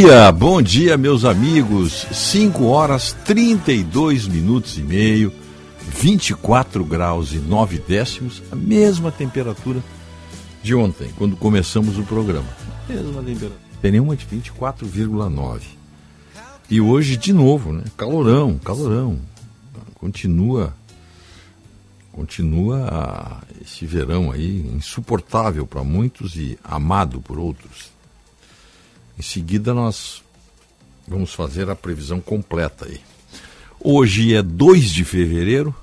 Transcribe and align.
dia, 0.00 0.32
bom 0.32 0.62
dia, 0.62 0.96
meus 0.96 1.26
amigos. 1.26 2.06
5 2.10 2.64
horas 2.64 3.14
32 3.26 4.26
minutos 4.26 4.78
e 4.78 4.80
meio, 4.80 5.30
24 6.00 6.82
graus 6.86 7.34
e 7.34 7.36
9 7.36 7.78
décimos, 7.86 8.42
a 8.50 8.56
mesma 8.56 9.12
temperatura 9.12 9.82
de 10.62 10.74
ontem, 10.74 11.10
quando 11.18 11.36
começamos 11.36 11.98
o 11.98 12.02
programa. 12.04 12.48
Mesma 12.88 13.22
temperatura. 13.22 13.60
Tem 13.82 13.92
nenhuma 13.92 14.16
de 14.16 14.24
24,9. 14.24 15.60
E 16.70 16.80
hoje, 16.80 17.18
de 17.18 17.34
novo, 17.34 17.70
né? 17.70 17.84
Calorão, 17.94 18.58
calorão. 18.58 19.18
Continua. 19.96 20.74
Continua 22.10 23.42
esse 23.60 23.84
verão 23.84 24.32
aí 24.32 24.66
insuportável 24.74 25.66
para 25.66 25.84
muitos 25.84 26.36
e 26.36 26.58
amado 26.64 27.20
por 27.20 27.38
outros. 27.38 27.99
Em 29.20 29.22
seguida, 29.22 29.74
nós 29.74 30.22
vamos 31.06 31.34
fazer 31.34 31.68
a 31.68 31.76
previsão 31.76 32.22
completa 32.22 32.86
aí. 32.86 33.02
Hoje 33.78 34.34
é 34.34 34.42
2 34.42 34.90
de 34.90 35.04
fevereiro, 35.04 35.74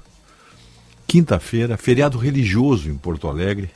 quinta-feira, 1.06 1.78
feriado 1.78 2.18
religioso 2.18 2.90
em 2.90 2.98
Porto 2.98 3.28
Alegre, 3.28 3.70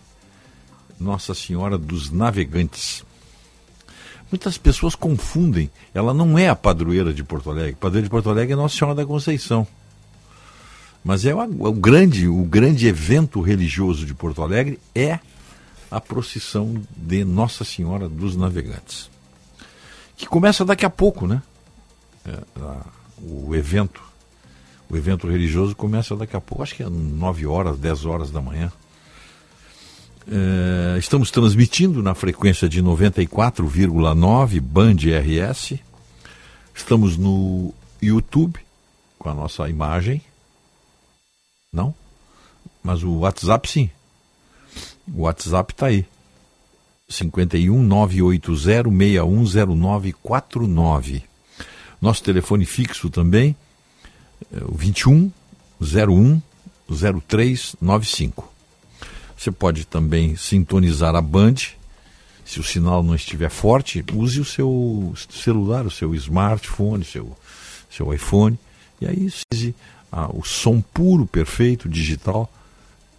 Nossa 1.00 1.36
Senhora 1.36 1.78
dos 1.78 2.10
Navegantes. 2.10 3.06
Muitas 4.32 4.58
pessoas 4.58 4.96
confundem, 4.96 5.70
ela 5.94 6.12
não 6.12 6.40
é 6.40 6.50
a 6.50 6.56
padroeira 6.56 7.14
de 7.14 7.24
Porto 7.24 7.52
Alegre. 7.52 7.74
A 7.74 7.82
padroeira 7.82 8.08
de 8.08 8.10
Porto 8.10 8.32
Alegre 8.32 8.54
é 8.54 8.56
Nossa 8.56 8.76
Senhora 8.76 8.96
da 8.96 9.06
Conceição. 9.06 9.68
Mas 11.04 11.24
é 11.24 11.36
o, 11.36 11.72
grande, 11.72 12.28
o 12.28 12.42
grande 12.46 12.88
evento 12.88 13.40
religioso 13.40 14.08
de 14.08 14.16
Porto 14.16 14.42
Alegre 14.42 14.80
é 14.96 15.20
a 15.92 16.02
procissão 16.02 16.82
de 16.98 17.24
Nossa 17.24 17.64
Senhora 17.64 18.10
dos 18.10 18.36
Navegantes 18.36 19.12
que 20.22 20.28
começa 20.28 20.64
daqui 20.64 20.86
a 20.86 20.90
pouco, 20.90 21.26
né? 21.26 21.42
É, 22.24 22.38
a, 22.62 22.86
o 23.20 23.56
evento, 23.56 24.04
o 24.88 24.96
evento 24.96 25.28
religioso 25.28 25.76
começa 25.76 26.16
daqui 26.16 26.36
a 26.36 26.42
pouco, 26.42 26.62
acho 26.62 26.76
que 26.76 26.84
é 26.84 26.90
9 26.90 27.48
horas, 27.48 27.80
10 27.80 28.06
horas 28.06 28.30
da 28.30 28.40
manhã. 28.40 28.72
É, 30.28 31.00
estamos 31.00 31.32
transmitindo 31.32 32.04
na 32.04 32.14
frequência 32.14 32.70
de 32.70 32.84
94,9 32.84 34.62
Band 34.62 34.98
RS. 34.98 35.80
Estamos 36.76 37.18
no 37.18 37.74
YouTube 38.00 38.60
com 39.18 39.28
a 39.28 39.34
nossa 39.34 39.68
imagem. 39.68 40.22
Não? 41.74 41.96
Mas 42.84 43.02
o 43.02 43.20
WhatsApp 43.20 43.68
sim. 43.68 43.90
O 45.12 45.24
WhatsApp 45.24 45.74
está 45.74 45.88
aí. 45.88 46.06
51 47.12 47.84
980 47.84 48.56
610949. 48.56 51.24
Nosso 52.02 52.24
telefone 52.24 52.66
fixo 52.66 53.10
também, 53.10 53.56
é 54.52 54.64
o 54.64 54.74
21 54.74 55.32
01 55.80 56.42
0395. 56.90 58.52
Você 59.38 59.52
pode 59.52 59.86
também 59.86 60.36
sintonizar 60.36 61.16
a 61.16 61.22
Band. 61.22 61.56
Se 62.46 62.60
o 62.60 62.64
sinal 62.64 63.02
não 63.02 63.16
estiver 63.16 63.50
forte, 63.50 64.04
use 64.14 64.40
o 64.40 64.46
seu 64.46 65.14
celular, 65.30 65.86
o 65.86 65.92
seu 65.92 66.14
smartphone, 66.16 67.06
seu, 67.06 67.36
seu 67.90 68.14
iPhone, 68.14 68.60
e 69.00 69.08
aí 69.08 69.32
use 69.52 69.76
ah, 70.12 70.30
o 70.34 70.44
som 70.44 70.82
puro, 70.82 71.26
perfeito, 71.26 71.88
digital, 71.88 72.52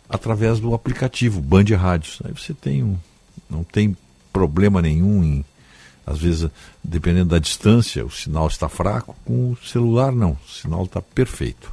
através 0.09 0.61
do 0.61 0.75
aplicativo 0.75 1.41
Band 1.41 1.65
Rádios. 1.77 2.21
Aí 2.25 2.33
você 2.33 2.53
tem 2.53 2.83
um, 2.83 2.99
não 3.53 3.63
tem 3.63 3.97
problema 4.33 4.81
nenhum 4.81 5.23
em, 5.23 5.45
às 6.07 6.19
vezes, 6.19 6.51
dependendo 6.83 7.31
da 7.31 7.39
distância, 7.39 8.05
o 8.05 8.11
sinal 8.11 8.47
está 8.47 8.69
fraco, 8.69 9.15
com 9.25 9.53
o 9.53 9.57
celular 9.65 10.11
não, 10.11 10.33
o 10.33 10.51
sinal 10.51 10.85
está 10.85 11.01
perfeito. 11.01 11.73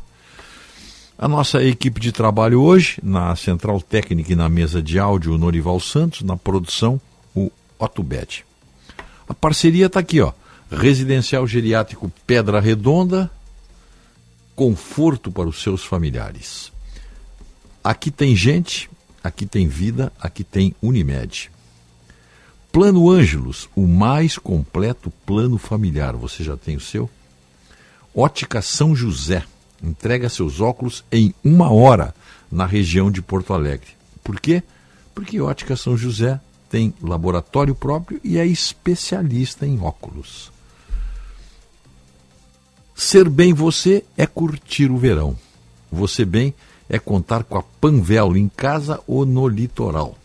A 1.18 1.28
nossa 1.28 1.62
equipe 1.64 2.00
de 2.00 2.12
trabalho 2.12 2.62
hoje, 2.62 3.00
na 3.04 3.36
central 3.36 3.82
técnica 3.82 4.32
e 4.32 4.36
na 4.36 4.48
mesa 4.48 4.82
de 4.82 5.00
áudio, 5.00 5.34
o 5.34 5.38
Norival 5.38 5.80
Santos, 5.80 6.22
na 6.22 6.38
produção, 6.38 7.00
o 7.36 7.52
Otto 7.78 8.02
Bet. 8.04 8.46
A 9.28 9.34
parceria 9.34 9.88
está 9.88 10.00
aqui, 10.00 10.22
ó. 10.22 10.32
Residencial 10.72 11.46
Geriátrico 11.46 12.12
Pedra 12.26 12.60
Redonda, 12.62 13.30
conforto 14.56 15.32
para 15.32 15.50
os 15.50 15.62
seus 15.62 15.84
familiares. 15.84 16.72
Aqui 17.84 18.12
tem 18.12 18.36
gente, 18.36 18.90
aqui 19.24 19.46
tem 19.46 19.68
vida, 19.68 20.14
aqui 20.20 20.44
tem 20.44 20.76
Unimed. 20.82 21.52
Plano 22.72 23.10
Ângelos, 23.10 23.68
o 23.76 23.88
mais 23.88 24.38
completo 24.38 25.12
plano 25.26 25.58
familiar. 25.58 26.16
Você 26.16 26.44
já 26.44 26.56
tem 26.56 26.76
o 26.76 26.80
seu? 26.80 27.10
Ótica 28.16 28.62
São 28.62 28.96
José. 28.96 29.44
Entrega 29.84 30.30
seus 30.30 30.62
óculos 30.62 31.04
em 31.12 31.34
uma 31.44 31.72
hora 31.72 32.14
na 32.52 32.66
região 32.66 33.10
de 33.10 33.22
Porto 33.22 33.54
Alegre. 33.54 33.90
Por 34.24 34.40
quê? 34.40 34.62
Porque 35.16 35.42
Ótica 35.42 35.76
São 35.76 35.98
José 35.98 36.40
tem 36.70 36.94
laboratório 37.02 37.74
próprio 37.74 38.20
e 38.24 38.38
é 38.38 38.46
especialista 38.46 39.66
em 39.66 39.80
óculos. 39.80 40.52
Ser 42.94 43.30
bem 43.30 43.54
você 43.54 44.04
é 44.16 44.28
curtir 44.28 44.92
o 44.92 44.98
verão. 44.98 45.36
Você 45.92 46.24
bem 46.24 46.54
é 46.88 47.00
contar 47.00 47.44
com 47.44 47.58
a 47.58 47.64
Panvel 47.64 48.38
em 48.38 48.48
casa 48.48 49.00
ou 49.08 49.26
no 49.26 49.48
litoral. 49.48 50.16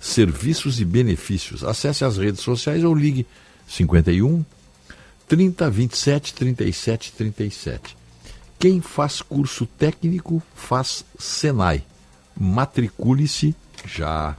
serviços 0.00 0.80
e 0.80 0.84
benefícios. 0.84 1.64
Acesse 1.64 2.04
as 2.04 2.18
redes 2.18 2.40
sociais 2.40 2.84
ou 2.84 2.94
ligue 2.94 3.26
51 3.68 4.44
30 5.28 5.70
27 5.70 6.34
37 6.34 7.12
37. 7.12 7.96
Quem 8.58 8.80
faz 8.80 9.22
curso 9.22 9.66
técnico 9.66 10.42
faz 10.54 11.04
Senai. 11.18 11.82
Matricule-se 12.38 13.54
já. 13.86 14.36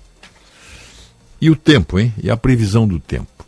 E 1.40 1.50
o 1.50 1.56
tempo, 1.56 2.00
hein? 2.00 2.14
E 2.22 2.30
a 2.30 2.38
previsão 2.38 2.88
do 2.88 3.00
tempo? 3.00 3.46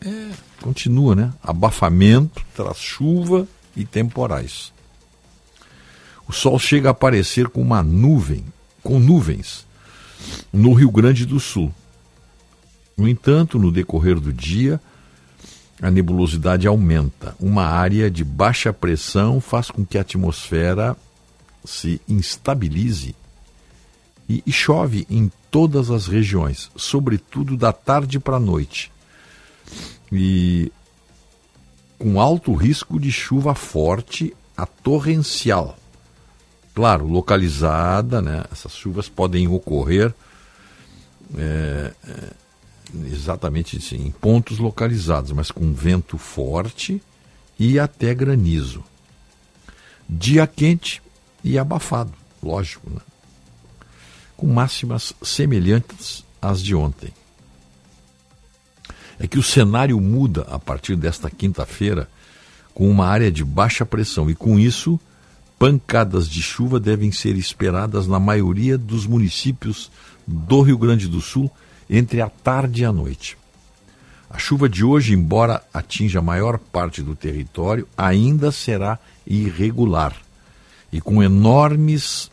É, 0.00 0.30
continua, 0.60 1.14
né? 1.14 1.32
Abafamento, 1.42 2.42
traz 2.54 2.78
chuva 2.78 3.46
e 3.76 3.84
temporais. 3.84 4.72
O 6.26 6.32
sol 6.32 6.58
chega 6.58 6.88
a 6.88 6.92
aparecer 6.92 7.48
com 7.48 7.60
uma 7.60 7.82
nuvem, 7.82 8.44
com 8.82 9.00
nuvens, 9.00 9.66
no 10.52 10.72
Rio 10.72 10.90
Grande 10.90 11.26
do 11.26 11.40
Sul. 11.40 11.74
No 12.96 13.08
entanto, 13.08 13.58
no 13.58 13.72
decorrer 13.72 14.20
do 14.20 14.32
dia, 14.32 14.80
a 15.82 15.90
nebulosidade 15.90 16.66
aumenta. 16.66 17.34
Uma 17.40 17.64
área 17.64 18.10
de 18.10 18.22
baixa 18.22 18.72
pressão 18.72 19.40
faz 19.40 19.70
com 19.70 19.84
que 19.84 19.98
a 19.98 20.02
atmosfera 20.02 20.96
se 21.64 22.00
instabilize 22.08 23.14
e, 24.30 24.44
e 24.46 24.52
chove 24.52 25.04
em 25.10 25.30
todas 25.50 25.90
as 25.90 26.06
regiões, 26.06 26.70
sobretudo 26.76 27.56
da 27.56 27.72
tarde 27.72 28.20
para 28.20 28.36
a 28.36 28.40
noite. 28.40 28.92
E 30.12 30.70
com 31.98 32.20
alto 32.20 32.54
risco 32.54 33.00
de 33.00 33.10
chuva 33.10 33.56
forte 33.56 34.32
a 34.56 34.64
torrencial. 34.64 35.76
Claro, 36.72 37.08
localizada, 37.08 38.22
né? 38.22 38.44
essas 38.52 38.72
chuvas 38.76 39.08
podem 39.08 39.48
ocorrer 39.48 40.14
é, 41.36 41.92
é, 42.06 42.32
exatamente 43.06 43.78
assim, 43.78 44.06
em 44.06 44.12
pontos 44.12 44.60
localizados, 44.60 45.32
mas 45.32 45.50
com 45.50 45.72
vento 45.72 46.16
forte 46.16 47.02
e 47.58 47.80
até 47.80 48.14
granizo. 48.14 48.84
Dia 50.08 50.46
quente 50.46 51.02
e 51.42 51.58
abafado, 51.58 52.12
lógico, 52.40 52.88
né? 52.88 53.00
Com 54.40 54.46
máximas 54.46 55.12
semelhantes 55.22 56.24
às 56.40 56.62
de 56.62 56.74
ontem 56.74 57.12
é 59.18 59.26
que 59.26 59.38
o 59.38 59.42
cenário 59.42 60.00
muda 60.00 60.46
a 60.50 60.58
partir 60.58 60.96
desta 60.96 61.28
quinta-feira 61.28 62.08
com 62.72 62.88
uma 62.88 63.06
área 63.06 63.30
de 63.30 63.44
baixa 63.44 63.84
pressão 63.84 64.30
e 64.30 64.34
com 64.34 64.58
isso 64.58 64.98
pancadas 65.58 66.26
de 66.26 66.40
chuva 66.40 66.80
devem 66.80 67.12
ser 67.12 67.36
esperadas 67.36 68.06
na 68.06 68.18
maioria 68.18 68.78
dos 68.78 69.06
municípios 69.06 69.90
do 70.26 70.62
Rio 70.62 70.78
Grande 70.78 71.06
do 71.06 71.20
Sul 71.20 71.50
entre 71.90 72.22
a 72.22 72.30
tarde 72.30 72.80
e 72.80 72.84
a 72.86 72.92
noite. 72.92 73.36
A 74.30 74.38
chuva 74.38 74.70
de 74.70 74.82
hoje, 74.82 75.12
embora 75.12 75.62
atinja 75.74 76.20
a 76.20 76.22
maior 76.22 76.56
parte 76.56 77.02
do 77.02 77.14
território, 77.14 77.86
ainda 77.94 78.50
será 78.50 78.98
irregular 79.26 80.16
e 80.90 80.98
com 80.98 81.22
enormes 81.22 82.30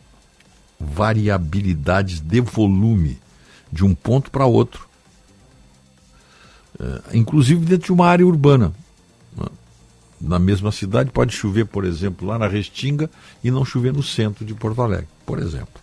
variabilidades 0.78 2.20
de 2.20 2.40
volume 2.40 3.18
de 3.70 3.84
um 3.84 3.94
ponto 3.94 4.30
para 4.30 4.46
outro 4.46 4.88
é, 6.78 7.16
inclusive 7.16 7.64
dentro 7.64 7.86
de 7.86 7.92
uma 7.92 8.06
área 8.06 8.26
urbana. 8.26 8.72
Né? 9.36 9.46
Na 10.20 10.38
mesma 10.38 10.70
cidade 10.70 11.10
pode 11.10 11.34
chover, 11.34 11.66
por 11.66 11.84
exemplo, 11.84 12.26
lá 12.26 12.38
na 12.38 12.46
Restinga 12.46 13.10
e 13.42 13.50
não 13.50 13.64
chover 13.64 13.92
no 13.92 14.02
centro 14.02 14.44
de 14.44 14.54
Porto 14.54 14.80
Alegre, 14.80 15.08
por 15.26 15.38
exemplo. 15.38 15.80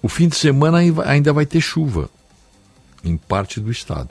O 0.00 0.08
fim 0.08 0.28
de 0.28 0.36
semana 0.36 0.78
ainda 1.04 1.32
vai 1.32 1.44
ter 1.44 1.60
chuva 1.60 2.08
em 3.02 3.16
parte 3.16 3.60
do 3.60 3.70
estado. 3.70 4.10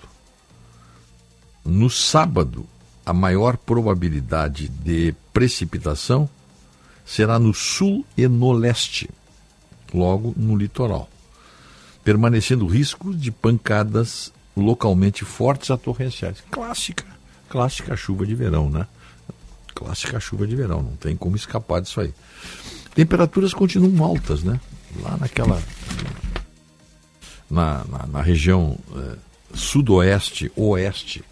No 1.64 1.90
sábado, 1.90 2.66
a 3.06 3.14
maior 3.14 3.56
probabilidade 3.56 4.68
de 4.68 5.16
precipitação 5.32 6.30
será 7.06 7.38
no 7.38 7.54
sul 7.54 8.06
e 8.18 8.28
no 8.28 8.52
leste, 8.52 9.10
logo 9.94 10.34
no 10.36 10.56
litoral, 10.56 11.08
permanecendo 12.04 12.66
risco 12.66 13.14
de 13.14 13.32
pancadas 13.32 14.34
localmente 14.58 15.24
fortes 15.24 15.70
a 15.70 15.78
torrenciais. 15.78 16.44
Clássica, 16.50 17.06
clássica 17.50 17.96
chuva 17.96 18.26
de 18.26 18.34
verão, 18.34 18.70
né? 18.70 18.88
Clássica 19.74 20.20
chuva 20.20 20.48
de 20.48 20.56
verão, 20.56 20.82
não 20.82 20.96
tem 20.96 21.16
como 21.16 21.36
escapar 21.36 21.82
disso 21.82 22.00
aí. 22.02 22.14
Temperaturas 22.96 23.54
continuam 23.54 24.04
altas, 24.04 24.44
né? 24.44 24.60
Lá 25.02 25.18
naquela. 25.18 25.62
Na, 27.50 27.84
na, 27.86 28.08
na 28.08 28.22
região 28.22 28.78
é, 28.96 29.16
sudoeste, 29.54 30.52
oeste, 30.56 31.24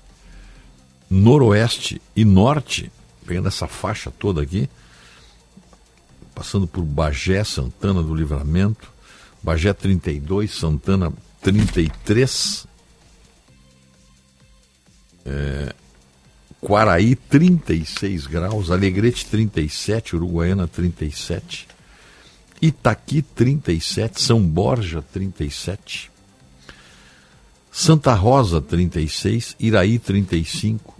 noroeste 1.09 2.01
e 2.15 2.23
norte, 2.23 2.91
pegando 3.25 3.47
essa 3.47 3.67
faixa 3.67 4.11
toda 4.11 4.41
aqui, 4.41 4.69
passando 6.33 6.67
por 6.67 6.83
Bagé, 6.83 7.43
Santana 7.43 8.01
do 8.01 8.13
Livramento, 8.13 8.91
Bagé 9.41 9.73
32, 9.73 10.51
Santana 10.51 11.11
33, 11.41 12.67
é, 15.25 15.75
Quaraí 16.59 17.15
36 17.15 18.25
graus, 18.25 18.71
Alegrete 18.71 19.25
37, 19.25 20.15
Uruguaiana 20.15 20.67
37, 20.67 21.67
Itaqui 22.61 23.21
37, 23.21 24.21
São 24.21 24.41
Borja 24.41 25.01
37, 25.01 26.09
Santa 27.75 28.13
Rosa 28.13 28.61
36, 28.61 29.55
Iraí 29.59 29.97
35. 29.97 30.95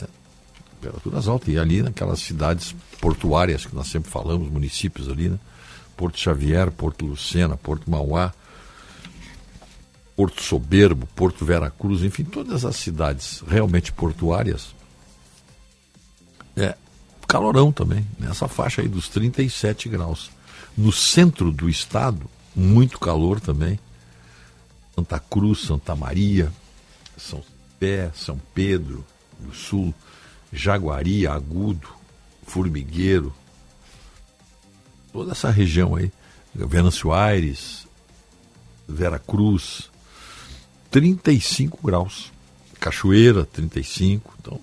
É, 0.00 0.06
temperaturas 0.80 1.26
altas. 1.26 1.48
E 1.48 1.58
ali 1.58 1.82
naquelas 1.82 2.20
cidades 2.20 2.74
portuárias 3.00 3.64
que 3.64 3.74
nós 3.74 3.88
sempre 3.88 4.10
falamos, 4.10 4.50
municípios 4.50 5.08
ali, 5.08 5.28
né? 5.28 5.38
Porto 5.96 6.18
Xavier, 6.18 6.70
Porto 6.70 7.04
Lucena, 7.04 7.56
Porto 7.56 7.90
Mauá, 7.90 8.32
Porto 10.14 10.42
Soberbo, 10.42 11.06
Porto 11.14 11.44
Vera 11.44 11.70
Cruz, 11.70 12.02
enfim, 12.02 12.24
todas 12.24 12.64
as 12.64 12.76
cidades 12.76 13.42
realmente 13.46 13.92
portuárias. 13.92 14.74
É 16.56 16.76
calorão 17.26 17.70
também, 17.70 18.06
nessa 18.18 18.48
faixa 18.48 18.80
aí 18.80 18.88
dos 18.88 19.08
37 19.08 19.88
graus. 19.88 20.30
No 20.76 20.90
centro 20.90 21.52
do 21.52 21.68
estado, 21.68 22.28
muito 22.56 22.98
calor 22.98 23.38
também. 23.38 23.78
Santa 24.94 25.20
Cruz, 25.20 25.60
Santa 25.60 25.94
Maria, 25.94 26.50
São 27.16 27.42
Pé, 27.78 28.10
São 28.14 28.40
Pedro 28.54 29.04
do 29.38 29.54
Sul, 29.54 29.94
Jaguari, 30.52 31.26
Agudo, 31.26 31.97
Formigueiro, 32.48 33.32
toda 35.12 35.32
essa 35.32 35.50
região 35.50 35.94
aí, 35.94 36.10
Venâncio 36.54 37.12
Aires, 37.12 37.86
Vera 38.88 39.18
Cruz, 39.18 39.90
35 40.90 41.78
graus. 41.84 42.32
Cachoeira, 42.80 43.44
35. 43.44 44.34
Então, 44.40 44.60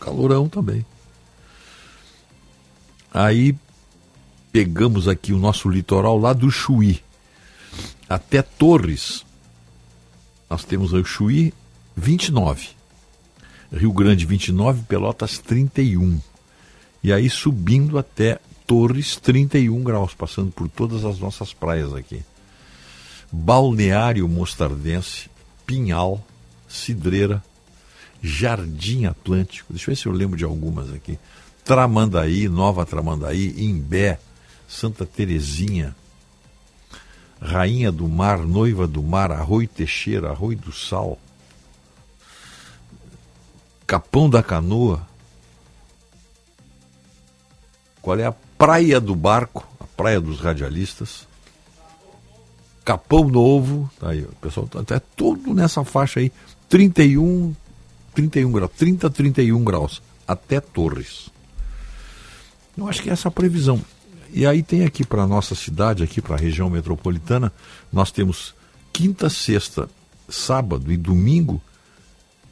calorão 0.00 0.48
também. 0.48 0.84
Aí 3.12 3.56
pegamos 4.52 5.08
aqui 5.08 5.32
o 5.32 5.38
nosso 5.38 5.68
litoral 5.68 6.18
lá 6.18 6.32
do 6.32 6.50
Chuí 6.50 7.02
até 8.08 8.42
Torres. 8.42 9.24
nós 10.48 10.64
temos 10.64 10.92
o 10.92 11.04
Chuí 11.04 11.54
29, 11.96 12.70
Rio 13.72 13.92
Grande 13.92 14.26
29, 14.26 14.82
Pelotas 14.82 15.38
31. 15.38 16.20
E 17.02 17.12
aí 17.12 17.30
subindo 17.30 17.98
até 17.98 18.38
Torres 18.66 19.16
31 19.16 19.82
graus, 19.82 20.14
passando 20.14 20.50
por 20.50 20.68
todas 20.68 21.04
as 21.04 21.18
nossas 21.18 21.52
praias 21.52 21.94
aqui. 21.94 22.22
Balneário 23.32 24.28
Mostardense, 24.28 25.30
Pinhal, 25.66 26.24
Cidreira, 26.68 27.42
Jardim 28.22 29.06
Atlântico, 29.06 29.72
deixa 29.72 29.90
eu 29.90 29.94
ver 29.94 30.00
se 30.00 30.06
eu 30.06 30.12
lembro 30.12 30.36
de 30.36 30.44
algumas 30.44 30.92
aqui. 30.92 31.18
Tramandaí, 31.64 32.48
Nova 32.48 32.84
Tramandaí, 32.84 33.54
Imbé, 33.64 34.18
Santa 34.68 35.06
Terezinha, 35.06 35.94
Rainha 37.40 37.90
do 37.90 38.06
Mar, 38.06 38.38
Noiva 38.38 38.86
do 38.86 39.02
Mar, 39.02 39.32
Arroio 39.32 39.66
Teixeira, 39.68 40.30
Arroio 40.30 40.58
do 40.58 40.72
Sal, 40.72 41.18
Capão 43.86 44.28
da 44.28 44.42
Canoa. 44.42 45.09
Qual 48.02 48.18
é 48.18 48.26
a 48.26 48.32
Praia 48.32 49.00
do 49.00 49.14
Barco, 49.14 49.66
a 49.78 49.84
Praia 49.84 50.20
dos 50.20 50.40
Radialistas? 50.40 51.28
Capão 52.84 53.28
Novo, 53.28 53.90
tá 54.00 54.10
aí, 54.10 54.22
o 54.22 54.34
pessoal 54.40 54.66
está 54.66 54.80
até 54.80 54.98
todo 54.98 55.54
nessa 55.54 55.84
faixa 55.84 56.20
aí, 56.20 56.32
31, 56.68 57.54
31 58.14 58.50
graus, 58.50 58.70
30, 58.76 59.10
31 59.10 59.62
graus, 59.62 60.02
até 60.26 60.60
Torres. 60.60 61.28
Eu 62.76 62.88
acho 62.88 63.02
que 63.02 63.10
é 63.10 63.12
essa 63.12 63.28
a 63.28 63.30
previsão. 63.30 63.80
E 64.32 64.46
aí 64.46 64.62
tem 64.62 64.84
aqui 64.84 65.04
para 65.04 65.26
nossa 65.26 65.54
cidade, 65.54 66.02
aqui 66.02 66.22
para 66.22 66.36
a 66.36 66.38
região 66.38 66.70
metropolitana, 66.70 67.52
nós 67.92 68.10
temos 68.10 68.54
quinta, 68.92 69.28
sexta, 69.28 69.88
sábado 70.28 70.90
e 70.90 70.96
domingo, 70.96 71.60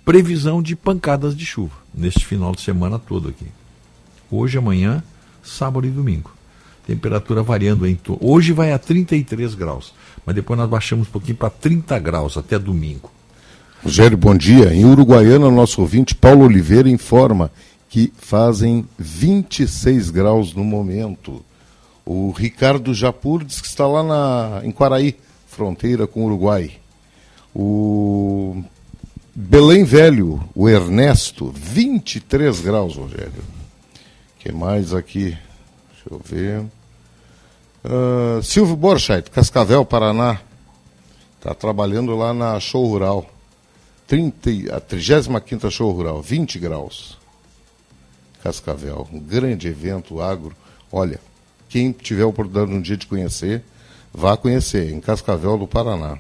previsão 0.05 0.63
de 0.63 0.75
pancadas 0.75 1.37
de 1.37 1.47
chuva, 1.47 1.77
neste 1.95 2.25
final 2.27 2.53
de 2.53 2.61
semana 2.61 2.99
todo 2.99 3.29
aqui. 3.29 3.47
Hoje, 4.31 4.59
amanhã, 4.59 5.03
sábado 5.49 5.87
e 5.87 5.91
domingo. 5.91 6.31
Temperatura 6.87 7.43
variando 7.43 7.87
em 7.87 7.95
torno. 7.95 8.21
Hoje 8.23 8.53
vai 8.53 8.73
a 8.73 8.79
33 8.79 9.55
graus, 9.55 9.93
mas 10.25 10.35
depois 10.35 10.59
nós 10.59 10.69
baixamos 10.69 11.09
um 11.09 11.11
pouquinho 11.11 11.37
para 11.37 11.51
30 11.51 11.99
graus 11.99 12.37
até 12.37 12.59
domingo. 12.59 13.11
Rogério, 13.83 14.17
bom 14.17 14.35
dia. 14.35 14.75
Em 14.75 14.85
Uruguaiana, 14.85 15.51
nosso 15.51 15.81
ouvinte 15.81 16.15
Paulo 16.15 16.45
Oliveira 16.45 16.89
informa 16.89 17.51
que 17.89 18.13
fazem 18.19 18.87
26 18.99 20.11
graus 20.11 20.55
no 20.55 20.65
momento. 20.65 21.45
O 22.05 22.31
Ricardo 22.33 22.95
Japur 22.95 23.45
diz 23.45 23.61
que 23.61 23.69
está 23.69 23.87
lá 23.87 24.03
na, 24.03 24.61
em 24.65 24.73
Quaraí, 24.73 25.17
fronteira 25.47 26.07
com 26.07 26.23
o 26.23 26.27
Uruguai. 26.27 26.73
O 27.55 28.63
Belém 29.35 29.85
Velho, 29.85 30.43
o 30.55 30.69
Ernesto, 30.69 31.53
23 31.55 32.61
graus, 32.61 32.97
Rogério. 32.97 33.58
Que 34.39 34.53
mais 34.53 34.95
aqui? 34.95 35.37
Deixa 35.93 36.09
eu 36.11 36.21
ver. 36.25 36.61
Uh, 37.85 38.43
Silvio 38.43 38.77
Borchardt, 38.77 39.31
Cascavel, 39.31 39.85
Paraná. 39.85 40.41
Está 41.37 41.55
trabalhando 41.55 42.17
lá 42.17 42.33
na 42.33 42.59
Show 42.61 42.87
Rural. 42.87 43.29
30, 44.07 44.75
a 44.75 44.81
35 44.81 45.71
Show 45.71 45.91
Rural, 45.93 46.23
20 46.23 46.59
graus. 46.59 47.19
Cascavel, 48.43 49.07
um 49.13 49.21
grande 49.21 49.69
evento 49.69 50.21
agro. 50.21 50.57
Olha, 50.91 51.21
quem 51.69 51.93
tiver 51.93 52.23
a 52.23 52.27
oportunidade 52.27 52.73
um 52.73 52.81
dia 52.81 52.97
de 52.97 53.07
conhecer, 53.07 53.63
vá 54.13 54.37
conhecer, 54.37 54.93
em 54.93 55.01
Cascavel 55.01 55.59
do 55.59 55.67
Paraná. 55.67 56.19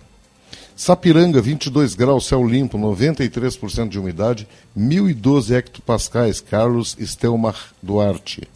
Sapiranga, 0.78 1.42
22 1.42 1.96
graus, 1.96 2.26
céu 2.26 2.46
limpo, 2.46 2.78
93% 2.78 3.88
de 3.88 3.98
umidade, 3.98 4.46
1.012 4.78 5.52
hectopascais, 5.56 6.40
Carlos 6.40 6.94
Estelmar 7.00 7.74
Duarte. 7.82 8.48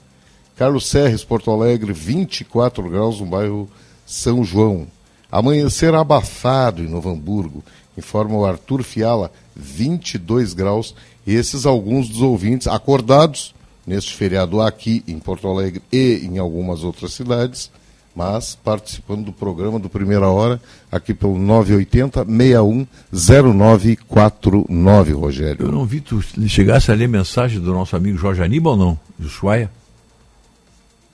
Carlos 0.55 0.87
Serres, 0.87 1.25
Porto 1.25 1.51
Alegre, 1.51 1.93
24 1.93 2.89
graus 2.89 3.19
no 3.19 3.27
bairro 3.27 3.69
São 4.07 4.45
João. 4.45 4.87
Amanhecer 5.33 5.97
abafado 5.97 6.81
em 6.81 6.89
Novo 6.89 7.11
Hamburgo, 7.11 7.65
informa 7.99 8.37
o 8.37 8.47
Arthur 8.47 8.85
Fiala, 8.85 9.33
22 9.57 10.55
graus. 10.55 10.95
Esses 11.27 11.67
alguns 11.67 12.09
dos 12.09 12.23
ouvintes 12.23 12.69
acordados 12.69 13.53
neste 13.85 14.15
feriado 14.15 14.61
aqui 14.61 15.03
em 15.09 15.19
Porto 15.19 15.49
Alegre 15.49 15.83
e 15.91 16.21
em 16.23 16.39
algumas 16.39 16.85
outras 16.85 17.15
cidades, 17.15 17.69
mas 18.15 18.55
participando 18.55 19.25
do 19.25 19.33
programa 19.33 19.79
do 19.79 19.89
Primeira 19.89 20.29
Hora, 20.29 20.61
aqui 20.91 21.15
pelo 21.15 21.39
980 21.39 22.25
610949, 22.25 25.13
Rogério. 25.13 25.67
Eu 25.67 25.73
não 25.73 25.85
vi 25.85 26.01
tu 26.01 26.21
chegasse 26.49 26.91
a 26.91 26.95
ler 26.95 27.09
mensagem 27.09 27.61
do 27.61 27.73
nosso 27.73 27.97
amigo 27.97 28.19
Jorge 28.19 28.43
Aníbal, 28.43 28.77
não? 28.77 28.99
Do 29.19 29.29
Suaia? 29.29 29.71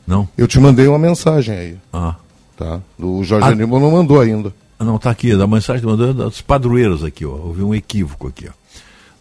Não? 0.07 0.29
Eu 0.37 0.49
te 0.49 0.59
mandei 0.59 0.87
uma 0.89 0.99
mensagem 0.99 1.55
aí. 1.57 1.77
Ah. 1.93 2.17
Tá? 2.57 2.81
O 2.99 3.23
Jorge 3.23 3.47
Ah. 3.47 3.51
Aníbal 3.53 3.79
não 3.81 3.91
mandou 3.93 4.21
ainda. 4.21 4.53
Ah, 4.79 4.85
Não, 4.85 4.99
tá 4.99 5.11
aqui, 5.11 5.37
da 5.37 5.47
mensagem 5.47 5.85
mandou 5.85 6.15
dos 6.15 6.41
padroeiros 6.41 7.05
aqui, 7.05 7.25
ó. 7.27 7.31
Houve 7.31 7.63
um 7.63 7.75
equívoco 7.75 8.29
aqui, 8.29 8.49
ó. 8.49 8.53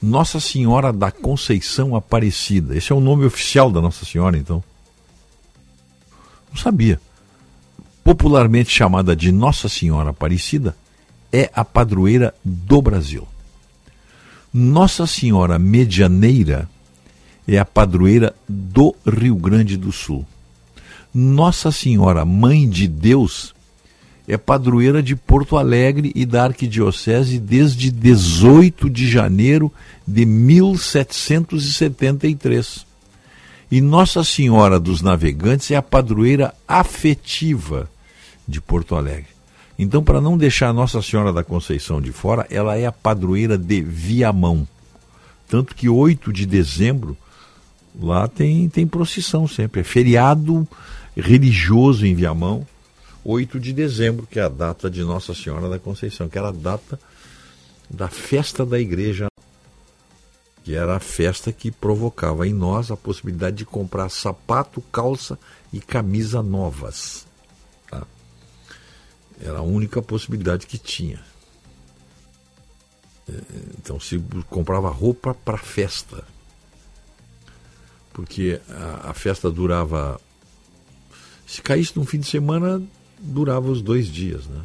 Nossa 0.02 0.40
Senhora 0.40 0.94
da 0.94 1.12
Conceição 1.12 1.96
Aparecida. 1.96 2.76
Esse 2.78 2.92
é 2.92 2.96
o 2.96 3.00
nome 3.00 3.26
oficial 3.26 3.72
da 3.72 3.82
Nossa 3.82 4.06
Senhora, 4.06 4.38
então. 4.38 4.64
Não 6.52 6.58
sabia. 6.58 7.00
Popularmente 8.08 8.72
chamada 8.72 9.14
de 9.14 9.30
Nossa 9.34 9.68
Senhora 9.68 10.12
Aparecida, 10.12 10.78
é 11.30 11.52
a 11.54 11.66
padroeira 11.66 12.34
do 12.42 12.82
Brasil. 12.82 13.28
Nossa 14.54 15.06
Senhora 15.06 15.60
Medianeira 15.60 16.70
é 17.46 17.58
a 17.58 17.66
padroeira 17.66 18.34
do 18.48 18.96
Rio 19.06 19.36
Grande 19.36 19.76
do 19.76 19.92
Sul. 19.92 20.26
Nossa 21.14 21.70
Senhora 21.70 22.24
Mãe 22.24 22.70
de 22.70 22.88
Deus 22.88 23.54
é 24.26 24.38
padroeira 24.38 25.04
de 25.04 25.14
Porto 25.14 25.58
Alegre 25.58 26.14
e 26.16 26.26
da 26.26 26.46
Arquidiocese 26.46 27.38
desde 27.38 27.92
18 27.92 28.90
de 28.90 29.06
janeiro 29.06 29.70
de 30.08 30.26
1773. 30.26 32.88
E 33.70 33.82
Nossa 33.82 34.24
Senhora 34.24 34.80
dos 34.80 35.02
Navegantes 35.02 35.72
é 35.72 35.76
a 35.76 35.82
padroeira 35.82 36.54
afetiva 36.66 37.90
de 38.48 38.62
Porto 38.62 38.96
Alegre. 38.96 39.38
Então, 39.78 40.04
para 40.04 40.20
não 40.20 40.38
deixar 40.38 40.74
Nossa 40.74 41.02
Senhora 41.02 41.32
da 41.32 41.44
Conceição 41.44 42.02
de 42.02 42.12
fora, 42.12 42.48
ela 42.50 42.78
é 42.78 42.86
a 42.86 42.92
padroeira 42.92 43.58
de 43.58 43.82
Viamão. 43.82 44.68
Tanto 45.48 45.76
que 45.76 45.88
8 45.88 46.34
de 46.34 46.46
dezembro, 46.46 47.16
lá 48.00 48.28
tem, 48.28 48.68
tem 48.70 48.88
procissão 48.88 49.48
sempre. 49.48 49.82
É 49.82 49.84
feriado 49.84 50.68
religioso 51.16 52.06
em 52.06 52.16
Viamão. 52.16 52.66
8 53.24 53.60
de 53.60 53.72
dezembro, 53.72 54.26
que 54.26 54.40
é 54.40 54.44
a 54.44 54.50
data 54.50 54.90
de 54.90 55.04
Nossa 55.04 55.36
Senhora 55.36 55.70
da 55.70 55.78
Conceição, 55.78 56.28
que 56.28 56.38
era 56.38 56.48
a 56.48 56.54
data 56.54 57.00
da 57.90 58.08
festa 58.08 58.66
da 58.66 58.80
igreja, 58.80 59.28
que 60.64 60.74
era 60.74 60.96
a 60.96 61.00
festa 61.00 61.52
que 61.52 61.70
provocava 61.70 62.48
em 62.48 62.54
nós 62.54 62.90
a 62.90 62.98
possibilidade 62.98 63.58
de 63.58 63.66
comprar 63.66 64.10
sapato, 64.10 64.82
calça 64.92 65.38
e 65.72 65.80
camisa 65.80 66.42
novas. 66.42 67.27
Era 69.40 69.60
a 69.60 69.64
única 69.64 70.02
possibilidade 70.02 70.66
que 70.66 70.78
tinha. 70.78 71.24
É, 73.30 73.34
Então 73.78 74.00
se 74.00 74.20
comprava 74.50 74.90
roupa 74.90 75.34
para 75.34 75.58
festa. 75.58 76.24
Porque 78.14 78.60
a, 78.70 79.12
a 79.12 79.14
festa 79.14 79.52
durava. 79.52 80.20
Se 81.46 81.62
caísse 81.62 81.96
num 81.96 82.06
fim 82.06 82.20
de 82.20 82.28
semana, 82.28 82.82
durava 83.20 83.70
os 83.70 83.82
dois 83.82 84.08
dias, 84.08 84.48
né? 84.48 84.62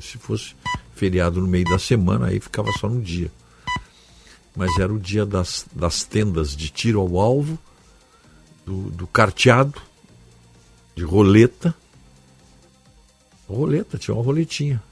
Se 0.00 0.16
fosse 0.16 0.54
feriado 0.94 1.40
no 1.40 1.46
meio 1.46 1.64
da 1.64 1.78
semana, 1.78 2.28
aí 2.28 2.40
ficava 2.40 2.70
só 2.78 2.88
no 2.88 3.02
dia. 3.02 3.30
Mas 4.54 4.78
era 4.78 4.92
o 4.92 4.98
dia 4.98 5.26
das, 5.26 5.66
das 5.74 6.04
tendas 6.04 6.54
de 6.56 6.70
tiro 6.70 7.00
ao 7.00 7.18
alvo, 7.18 7.58
do, 8.64 8.90
do 8.90 9.06
carteado, 9.06 9.80
de 10.94 11.04
roleta. 11.04 11.74
Roleta, 13.52 13.98
tinha 13.98 14.14
uma 14.14 14.22
roletinha. 14.24 14.82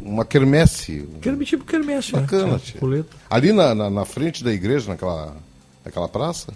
Uma 0.00 0.24
quermesse. 0.24 1.06
Quero 1.20 1.44
tipo 1.44 1.64
quermesse, 1.64 2.14
né? 2.14 2.22
Bacana, 2.22 2.58
tia. 2.58 2.80
roleta. 2.80 3.16
Ali 3.30 3.52
na, 3.52 3.74
na, 3.74 3.90
na 3.90 4.04
frente 4.04 4.42
da 4.42 4.52
igreja, 4.52 4.88
naquela, 4.88 5.36
naquela 5.84 6.08
praça? 6.08 6.52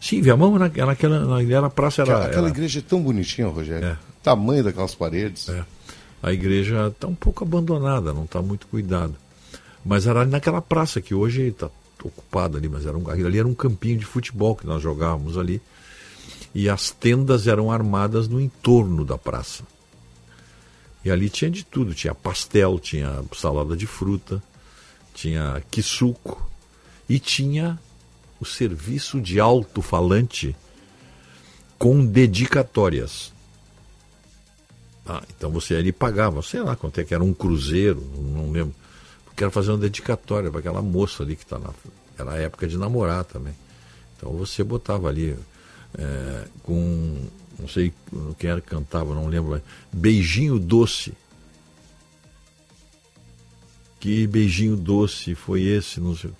Sim, 0.00 0.20
Viamão, 0.20 0.58
na, 0.58 0.68
naquela, 0.68 1.20
naquela 1.24 1.70
praça 1.70 2.02
era. 2.02 2.12
Aquela, 2.12 2.26
aquela 2.26 2.46
era- 2.48 2.56
igreja 2.56 2.80
é 2.80 2.82
tão 2.82 3.00
bonitinha, 3.00 3.46
Rogério. 3.48 3.86
É. 3.88 3.98
Tamanho 4.22 4.64
daquelas 4.64 4.94
paredes. 4.94 5.48
É. 5.48 5.64
A 6.22 6.32
igreja 6.32 6.88
está 6.88 7.06
um 7.06 7.14
pouco 7.14 7.44
abandonada, 7.44 8.12
não 8.12 8.24
está 8.24 8.40
muito 8.42 8.66
cuidada. 8.66 9.12
Mas 9.84 10.06
era 10.06 10.22
ali 10.22 10.30
naquela 10.30 10.62
praça 10.62 11.00
que 11.00 11.14
hoje 11.14 11.42
está 11.42 11.68
ocupada 12.02 12.58
ali, 12.58 12.68
mas 12.68 12.84
era 12.86 12.96
um, 12.96 13.08
ali 13.10 13.38
era 13.38 13.46
um 13.46 13.54
campinho 13.54 13.98
de 13.98 14.04
futebol 14.04 14.56
que 14.56 14.66
nós 14.66 14.82
jogávamos 14.82 15.38
ali. 15.38 15.60
E 16.54 16.68
as 16.68 16.90
tendas 16.90 17.46
eram 17.46 17.70
armadas 17.70 18.28
no 18.28 18.40
entorno 18.40 19.04
da 19.04 19.18
praça. 19.18 19.64
E 21.04 21.10
ali 21.10 21.28
tinha 21.28 21.50
de 21.50 21.64
tudo, 21.64 21.94
tinha 21.94 22.14
pastel, 22.14 22.78
tinha 22.78 23.22
salada 23.36 23.76
de 23.76 23.86
fruta, 23.86 24.42
tinha 25.12 25.62
quisuco 25.70 26.50
e 27.08 27.18
tinha 27.18 27.78
o 28.40 28.44
serviço 28.44 29.20
de 29.20 29.38
alto-falante 29.38 30.56
com 31.78 32.04
dedicatórias. 32.04 33.32
Ah, 35.06 35.22
então 35.36 35.50
você 35.50 35.74
ali 35.74 35.92
pagava, 35.92 36.40
sei 36.40 36.60
lá 36.60 36.74
quanto 36.74 36.98
é 36.98 37.04
que 37.04 37.12
era 37.12 37.22
um 37.22 37.34
cruzeiro, 37.34 38.00
não 38.16 38.50
lembro. 38.50 38.74
Quero 39.36 39.50
fazer 39.50 39.72
uma 39.72 39.78
dedicatória 39.78 40.50
para 40.50 40.60
aquela 40.60 40.80
moça 40.80 41.22
ali 41.22 41.36
que 41.36 41.42
está 41.42 41.58
na. 41.58 41.70
Era 42.16 42.32
a 42.32 42.38
época 42.38 42.66
de 42.68 42.78
namorar 42.78 43.24
também. 43.24 43.54
Então 44.16 44.32
você 44.32 44.62
botava 44.62 45.08
ali 45.08 45.36
é, 45.98 46.44
com. 46.62 47.26
Não 47.58 47.68
sei 47.68 47.92
quem 48.38 48.50
era 48.50 48.60
que 48.60 48.68
cantava, 48.68 49.14
não 49.14 49.26
lembro. 49.26 49.60
Beijinho 49.92 50.58
doce. 50.58 51.12
Que 54.00 54.26
beijinho 54.26 54.76
doce 54.76 55.34
foi 55.34 55.62
esse? 55.62 56.00
Não 56.00 56.16
sei. 56.16 56.30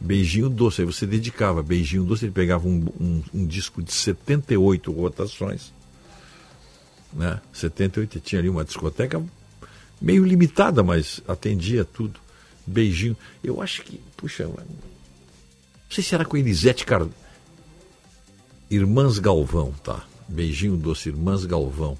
Beijinho 0.00 0.50
doce. 0.50 0.82
Aí 0.82 0.86
você 0.86 1.06
dedicava 1.06 1.62
beijinho 1.62 2.04
doce, 2.04 2.26
ele 2.26 2.32
pegava 2.32 2.68
um, 2.68 2.86
um, 3.00 3.22
um 3.32 3.46
disco 3.46 3.82
de 3.82 3.92
78 3.92 4.92
rotações. 4.92 5.72
Né? 7.12 7.40
78 7.52 8.20
tinha 8.20 8.40
ali 8.40 8.48
uma 8.48 8.64
discoteca 8.64 9.22
meio 10.00 10.24
limitada, 10.24 10.82
mas 10.82 11.22
atendia 11.26 11.84
tudo. 11.84 12.20
Beijinho. 12.66 13.16
Eu 13.42 13.62
acho 13.62 13.82
que, 13.82 14.00
puxa, 14.16 14.44
não 14.44 14.54
sei 15.88 16.02
se 16.02 16.14
era 16.14 16.24
com 16.24 16.36
Elisete 16.36 16.84
Car... 16.84 17.06
Irmãs 18.70 19.18
Galvão, 19.18 19.72
tá? 19.84 20.04
Beijinho 20.28 20.76
doce, 20.76 21.08
Irmãs 21.08 21.44
Galvão. 21.44 21.96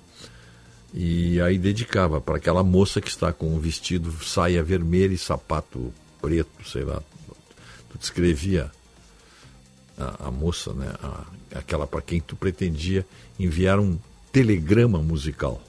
E 0.92 1.40
aí 1.40 1.58
dedicava 1.58 2.20
para 2.20 2.36
aquela 2.36 2.62
moça 2.62 3.00
que 3.00 3.08
está 3.08 3.32
com 3.32 3.54
um 3.54 3.58
vestido, 3.58 4.12
saia 4.24 4.62
vermelha 4.62 5.12
e 5.12 5.18
sapato 5.18 5.92
preto, 6.20 6.68
sei 6.68 6.84
lá. 6.84 7.02
Tu 7.90 7.98
descrevia 7.98 8.70
a, 9.98 10.28
a 10.28 10.30
moça, 10.30 10.72
né? 10.72 10.92
A, 11.02 11.24
aquela 11.58 11.86
para 11.86 12.00
quem 12.00 12.20
tu 12.20 12.36
pretendia 12.36 13.06
enviar 13.38 13.78
um 13.80 13.98
telegrama 14.32 14.98
musical. 14.98 15.60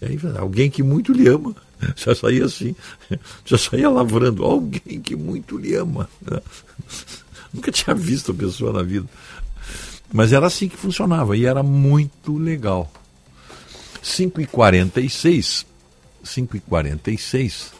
E 0.00 0.06
aí, 0.06 0.18
alguém 0.38 0.70
que 0.70 0.82
muito 0.82 1.12
lhe 1.12 1.28
ama. 1.28 1.54
Já 1.96 2.14
saía 2.14 2.44
assim, 2.46 2.74
já 3.44 3.58
saía 3.58 3.90
lavrando. 3.90 4.44
Alguém 4.44 5.00
que 5.00 5.14
muito 5.14 5.58
lhe 5.58 5.74
ama. 5.74 6.08
Nunca 7.52 7.70
tinha 7.70 7.94
visto 7.94 8.32
a 8.32 8.34
pessoa 8.34 8.72
na 8.72 8.82
vida. 8.82 9.06
Mas 10.16 10.32
era 10.32 10.46
assim 10.46 10.66
que 10.66 10.78
funcionava 10.78 11.36
e 11.36 11.44
era 11.44 11.62
muito 11.62 12.38
legal. 12.38 12.90
5h46, 14.02 15.66
5h46. 16.24 17.72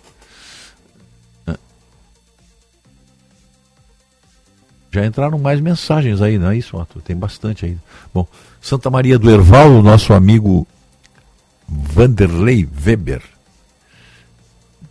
Já 4.92 5.06
entraram 5.06 5.38
mais 5.38 5.60
mensagens 5.60 6.20
aí, 6.20 6.36
não 6.36 6.50
é 6.50 6.58
isso? 6.58 6.86
Tem 7.02 7.16
bastante 7.16 7.64
aí. 7.64 7.78
Bom, 8.12 8.28
Santa 8.60 8.90
Maria 8.90 9.18
do 9.18 9.30
Herval, 9.30 9.82
nosso 9.82 10.12
amigo 10.12 10.66
Vanderlei 11.66 12.68
Weber. 12.84 13.22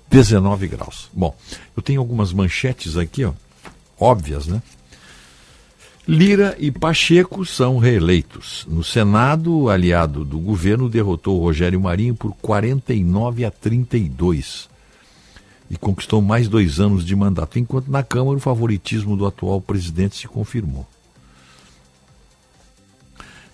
19 0.09 0.67
graus. 0.67 1.11
Bom, 1.13 1.37
eu 1.77 1.83
tenho 1.83 2.01
algumas 2.01 2.33
manchetes 2.33 2.97
aqui, 2.97 3.23
ó, 3.23 3.33
óbvias, 3.99 4.47
né? 4.47 4.63
Lira 6.07 6.55
e 6.59 6.71
Pacheco 6.71 7.43
são 7.43 7.79
reeleitos. 7.79 8.63
No 8.69 8.83
Senado, 8.83 9.57
o 9.57 9.69
aliado 9.69 10.23
do 10.23 10.37
governo 10.37 10.87
derrotou 10.87 11.41
Rogério 11.41 11.81
Marinho 11.81 12.13
por 12.13 12.35
49 12.35 13.43
a 13.43 13.49
32 13.49 14.69
e 15.67 15.75
conquistou 15.75 16.21
mais 16.21 16.47
dois 16.47 16.79
anos 16.79 17.03
de 17.03 17.15
mandato, 17.15 17.57
enquanto 17.57 17.89
na 17.89 18.03
Câmara 18.03 18.37
o 18.37 18.39
favoritismo 18.41 19.17
do 19.17 19.25
atual 19.25 19.59
presidente 19.59 20.15
se 20.15 20.27
confirmou. 20.27 20.87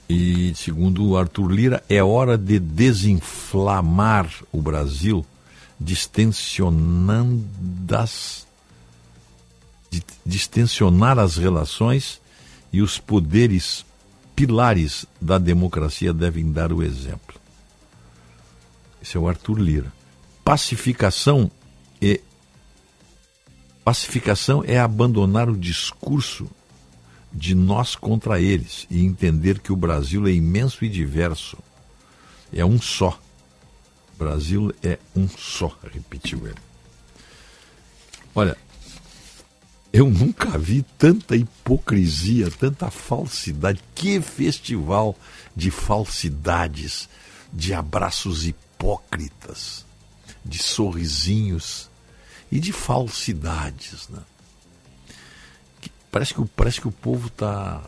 E, 0.10 0.52
segundo 0.54 1.16
Arthur 1.16 1.50
Lira, 1.50 1.82
é 1.88 2.04
hora 2.04 2.38
de 2.38 2.60
desinflamar 2.60 4.30
o 4.52 4.62
Brasil, 4.62 5.26
distensionando 5.80 7.46
as, 7.96 8.46
distensionar 10.26 11.18
as 11.18 11.38
relações 11.38 12.20
e 12.72 12.82
os 12.82 12.98
poderes 12.98 13.86
pilares 14.36 15.06
da 15.20 15.38
democracia 15.38 16.14
devem 16.14 16.52
dar 16.52 16.72
o 16.72 16.82
exemplo. 16.82 17.40
Esse 19.02 19.18
é 19.18 19.20
o 19.20 19.28
Arthur 19.28 19.60
Lira. 19.60 19.92
Pacificação 20.44 21.52
e 22.02 22.22
pacificação 23.84 24.64
é 24.66 24.80
abandonar 24.80 25.50
o 25.50 25.58
discurso 25.58 26.50
de 27.34 27.56
nós 27.56 27.96
contra 27.96 28.40
eles 28.40 28.86
e 28.90 29.04
entender 29.04 29.60
que 29.60 29.72
o 29.72 29.76
Brasil 29.76 30.28
é 30.28 30.32
imenso 30.32 30.84
e 30.84 30.90
diverso. 30.90 31.58
É 32.54 32.66
um 32.66 32.80
só. 32.82 33.20
O 34.14 34.18
Brasil 34.18 34.74
é 34.84 35.00
um 35.16 35.28
só, 35.28 35.76
repetiu 35.92 36.46
ele. 36.46 36.60
Olha, 38.36 38.58
eu 39.94 40.10
nunca 40.10 40.58
vi 40.58 40.84
tanta 40.98 41.36
hipocrisia, 41.36 42.50
tanta 42.50 42.90
falsidade. 42.90 43.82
Que 43.94 44.22
festival 44.22 45.16
de 45.56 45.70
falsidades, 45.70 47.10
de 47.52 47.74
abraços 47.74 48.46
hipócritas, 48.46 49.86
de 50.46 50.58
sorrisinhos 50.60 51.90
e 52.50 52.60
de 52.60 52.72
falsidades. 52.72 54.08
Né? 54.08 54.20
Parece 56.10 56.34
que, 56.34 56.46
parece 56.56 56.80
que 56.80 56.88
o 56.88 56.92
povo 56.92 57.28
está 57.28 57.84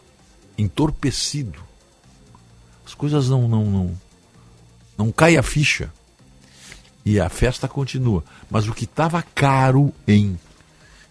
entorpecido. 0.58 1.64
As 2.86 2.94
coisas 2.94 3.30
não, 3.30 3.48
não, 3.48 3.66
não, 3.66 4.02
não 4.98 5.12
cai 5.12 5.38
a 5.38 5.44
ficha. 5.44 5.92
E 7.06 7.20
a 7.20 7.30
festa 7.30 7.68
continua. 7.68 8.24
Mas 8.50 8.68
o 8.68 8.74
que 8.74 8.86
estava 8.86 9.22
caro 9.22 9.94
em, 10.08 10.38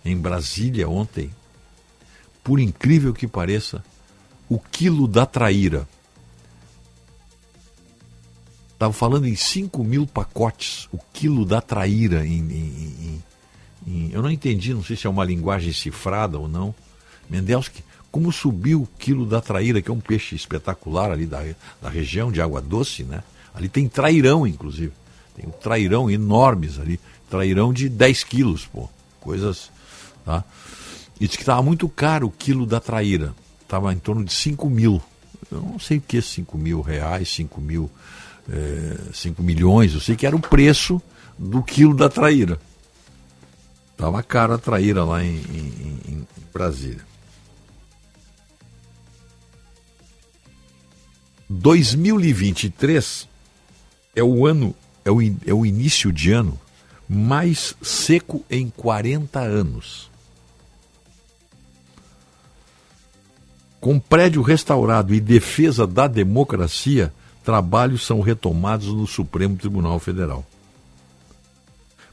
em 0.04 0.16
Brasília 0.16 0.88
ontem, 0.88 1.30
por 2.42 2.58
incrível 2.58 3.12
que 3.12 3.26
pareça, 3.26 3.84
o 4.48 4.58
quilo 4.58 5.06
da 5.06 5.24
traíra. 5.24 5.88
Estava 8.72 8.92
falando 8.92 9.26
em 9.26 9.36
5 9.36 9.84
mil 9.84 10.06
pacotes, 10.06 10.88
o 10.92 10.98
quilo 11.12 11.44
da 11.44 11.60
traíra. 11.60 12.26
Em, 12.26 12.40
em, 12.40 13.22
em, 13.86 14.10
eu 14.12 14.20
não 14.20 14.30
entendi, 14.30 14.74
não 14.74 14.82
sei 14.82 14.96
se 14.96 15.06
é 15.06 15.10
uma 15.10 15.24
linguagem 15.24 15.72
cifrada 15.72 16.38
ou 16.38 16.48
não. 16.48 16.74
Mendelski, 17.30 17.84
como 18.10 18.30
subiu 18.30 18.82
o 18.82 18.88
quilo 18.98 19.24
da 19.24 19.40
traíra, 19.40 19.80
que 19.80 19.90
é 19.90 19.94
um 19.94 20.00
peixe 20.00 20.34
espetacular 20.34 21.10
ali 21.10 21.24
da, 21.24 21.42
da 21.80 21.88
região 21.88 22.30
de 22.30 22.42
água 22.42 22.60
doce, 22.60 23.04
né? 23.04 23.22
Ali 23.54 23.68
tem 23.68 23.88
trairão, 23.88 24.46
inclusive. 24.46 24.92
Tem 25.34 25.46
um 25.46 25.50
trairão 25.50 26.10
enormes 26.10 26.78
ali. 26.78 27.00
Trairão 27.30 27.72
de 27.72 27.88
10 27.88 28.24
quilos, 28.24 28.66
pô. 28.66 28.90
Coisas. 29.20 29.70
Tá? 30.24 30.44
E 31.20 31.26
disse 31.26 31.36
que 31.36 31.42
estava 31.42 31.62
muito 31.62 31.88
caro 31.88 32.26
o 32.26 32.30
quilo 32.30 32.66
da 32.66 32.80
traíra. 32.80 33.34
Estava 33.62 33.92
em 33.92 33.98
torno 33.98 34.24
de 34.24 34.32
5 34.32 34.68
mil. 34.68 35.00
Eu 35.50 35.60
não 35.60 35.78
sei 35.78 35.98
o 35.98 36.00
que 36.00 36.18
é 36.18 36.20
5 36.20 36.56
mil 36.58 36.80
reais, 36.80 37.28
5 37.32 37.60
mil. 37.60 37.90
É, 38.50 39.12
5 39.12 39.42
milhões. 39.42 39.94
Eu 39.94 40.00
sei 40.00 40.16
que 40.16 40.26
era 40.26 40.34
o 40.34 40.40
preço 40.40 41.00
do 41.38 41.62
quilo 41.62 41.94
da 41.94 42.08
traíra. 42.08 42.58
Estava 43.92 44.22
caro 44.22 44.54
a 44.54 44.58
traíra 44.58 45.04
lá 45.04 45.22
em, 45.22 45.36
em, 45.36 46.02
em 46.08 46.26
Brasília. 46.52 47.12
2023 51.48 53.28
é 54.16 54.22
o 54.22 54.46
ano, 54.46 54.74
é 55.04 55.10
o, 55.10 55.20
é 55.20 55.52
o 55.52 55.66
início 55.66 56.10
de 56.10 56.32
ano 56.32 56.58
mais 57.08 57.76
seco 57.82 58.44
em 58.50 58.70
40 58.70 59.38
anos. 59.38 60.10
Com 63.82 63.98
prédio 63.98 64.42
restaurado 64.42 65.12
e 65.12 65.18
defesa 65.18 65.88
da 65.88 66.06
democracia, 66.06 67.12
trabalhos 67.42 68.06
são 68.06 68.20
retomados 68.20 68.86
no 68.86 69.08
Supremo 69.08 69.56
Tribunal 69.56 69.98
Federal. 69.98 70.46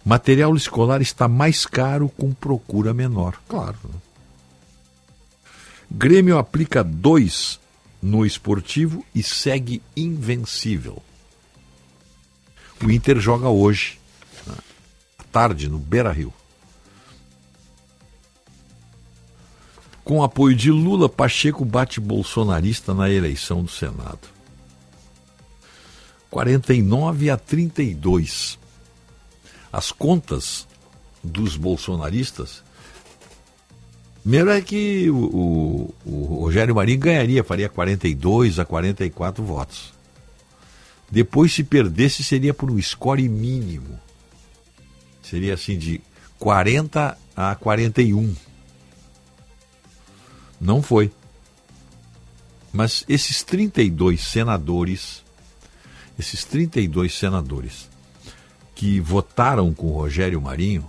Material 0.03 0.55
escolar 0.55 0.99
está 0.99 1.27
mais 1.27 1.67
caro 1.67 2.09
com 2.09 2.33
procura 2.33 2.91
menor, 2.91 3.39
claro. 3.47 3.77
Né? 3.83 3.93
Grêmio 5.91 6.39
aplica 6.39 6.83
dois 6.83 7.59
no 8.01 8.25
esportivo 8.25 9.05
e 9.13 9.21
segue 9.21 9.79
invencível. 9.95 11.03
O 12.83 12.89
Inter 12.89 13.19
joga 13.19 13.47
hoje, 13.47 13.99
à 15.19 15.23
tarde, 15.31 15.69
no 15.69 15.77
Beira 15.77 16.11
Rio. 16.11 16.33
Com 20.09 20.23
apoio 20.23 20.55
de 20.55 20.71
Lula, 20.71 21.07
Pacheco 21.07 21.63
bate 21.63 21.99
bolsonarista 21.99 22.95
na 22.95 23.11
eleição 23.11 23.61
do 23.61 23.69
Senado. 23.69 24.21
49 26.31 27.29
a 27.29 27.37
32. 27.37 28.57
As 29.71 29.91
contas 29.91 30.67
dos 31.23 31.55
bolsonaristas. 31.55 32.63
Primeiro 34.23 34.49
é 34.49 34.59
que 34.61 35.11
o, 35.11 35.15
o, 35.15 35.95
o 36.03 36.25
Rogério 36.39 36.73
Marinho 36.73 36.97
ganharia, 36.97 37.43
faria 37.43 37.69
42 37.69 38.57
a 38.57 38.65
44 38.65 39.43
votos. 39.43 39.93
Depois, 41.11 41.53
se 41.53 41.63
perdesse, 41.63 42.23
seria 42.23 42.51
por 42.51 42.71
um 42.71 42.81
score 42.81 43.29
mínimo. 43.29 43.99
Seria 45.21 45.53
assim 45.53 45.77
de 45.77 46.01
40 46.39 47.15
a 47.35 47.53
41. 47.53 48.48
Não 50.59 50.81
foi. 50.81 51.11
Mas 52.71 53.03
esses 53.07 53.41
32 53.43 54.21
senadores, 54.21 55.23
esses 56.17 56.43
32 56.43 57.13
senadores 57.17 57.89
que 58.75 58.99
votaram 58.99 59.73
com 59.73 59.91
Rogério 59.91 60.41
Marinho, 60.41 60.87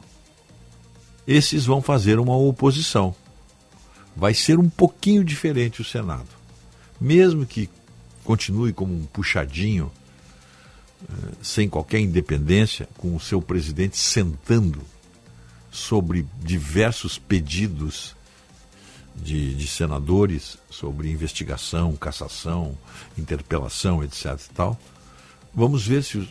esses 1.26 1.64
vão 1.64 1.80
fazer 1.80 2.18
uma 2.18 2.36
oposição. 2.36 3.14
Vai 4.16 4.34
ser 4.34 4.58
um 4.58 4.68
pouquinho 4.68 5.24
diferente 5.24 5.80
o 5.80 5.84
Senado. 5.84 6.28
Mesmo 7.00 7.46
que 7.46 7.70
continue 8.24 8.72
como 8.72 8.94
um 8.94 9.06
puxadinho, 9.06 9.90
eh, 11.02 11.32
sem 11.42 11.68
qualquer 11.68 12.00
independência, 12.00 12.88
com 12.98 13.16
o 13.16 13.20
seu 13.20 13.40
presidente 13.40 13.96
sentando 13.96 14.82
sobre 15.70 16.26
diversos 16.42 17.18
pedidos 17.18 18.14
de, 19.14 19.54
de, 19.54 19.66
senadores 19.66 20.56
sobre 20.70 21.10
investigação, 21.10 21.94
cassação, 21.96 22.76
interpelação, 23.18 24.02
etc. 24.02 24.38
E 24.50 24.54
tal. 24.54 24.78
Vamos 25.54 25.86
ver 25.86 26.02
se 26.02 26.18
o, 26.18 26.28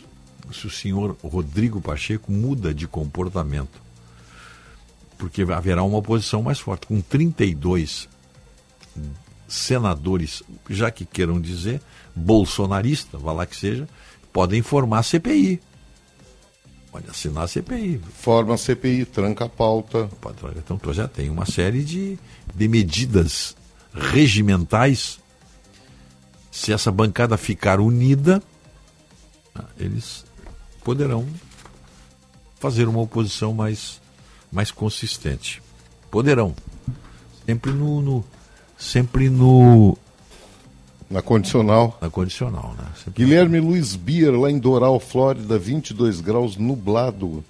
se 0.52 0.66
o 0.66 0.70
senhor 0.70 1.16
Rodrigo 1.22 1.80
Pacheco 1.80 2.32
muda 2.32 2.74
de 2.74 2.88
comportamento. 2.88 3.80
Porque 5.18 5.42
haverá 5.42 5.82
uma 5.82 5.98
oposição 5.98 6.42
mais 6.42 6.58
forte. 6.58 6.86
Com 6.86 7.00
32 7.00 8.08
senadores, 9.46 10.42
já 10.68 10.90
que 10.90 11.04
queiram 11.04 11.40
dizer, 11.40 11.82
bolsonarista, 12.14 13.18
vá 13.18 13.32
lá 13.32 13.44
que 13.44 13.56
seja, 13.56 13.88
podem 14.32 14.62
formar 14.62 15.02
CPI. 15.02 15.60
Pode 16.90 17.08
assinar 17.08 17.44
a 17.44 17.48
CPI. 17.48 18.00
Forma 18.14 18.54
a 18.54 18.58
CPI, 18.58 19.04
tranca 19.04 19.44
a 19.44 19.48
pauta. 19.48 20.08
Então 20.56 20.92
já 20.92 21.06
tem 21.06 21.30
uma 21.30 21.46
série 21.46 21.84
de, 21.84 22.18
de 22.54 22.68
medidas 22.68 23.56
regimentais. 23.92 25.18
Se 26.50 26.72
essa 26.72 26.90
bancada 26.90 27.36
ficar 27.36 27.80
unida, 27.80 28.42
eles 29.78 30.24
poderão 30.84 31.26
fazer 32.58 32.88
uma 32.88 33.00
oposição 33.00 33.54
mais, 33.54 34.00
mais 34.52 34.70
consistente. 34.70 35.62
Poderão. 36.10 36.54
Sempre 37.46 37.72
no, 37.72 38.02
no 38.02 38.24
sempre 38.76 39.28
no 39.28 39.96
na 41.10 41.20
condicional. 41.20 41.98
Na 42.00 42.08
condicional, 42.08 42.74
né? 42.78 42.84
Sempre 43.04 43.24
Guilherme 43.24 43.58
Luiz 43.58 43.96
Bier, 43.96 44.32
lá 44.32 44.50
em 44.50 44.58
Doral, 44.58 45.00
Flórida, 45.00 45.58
22 45.58 46.20
graus, 46.20 46.56
nublado. 46.56 47.44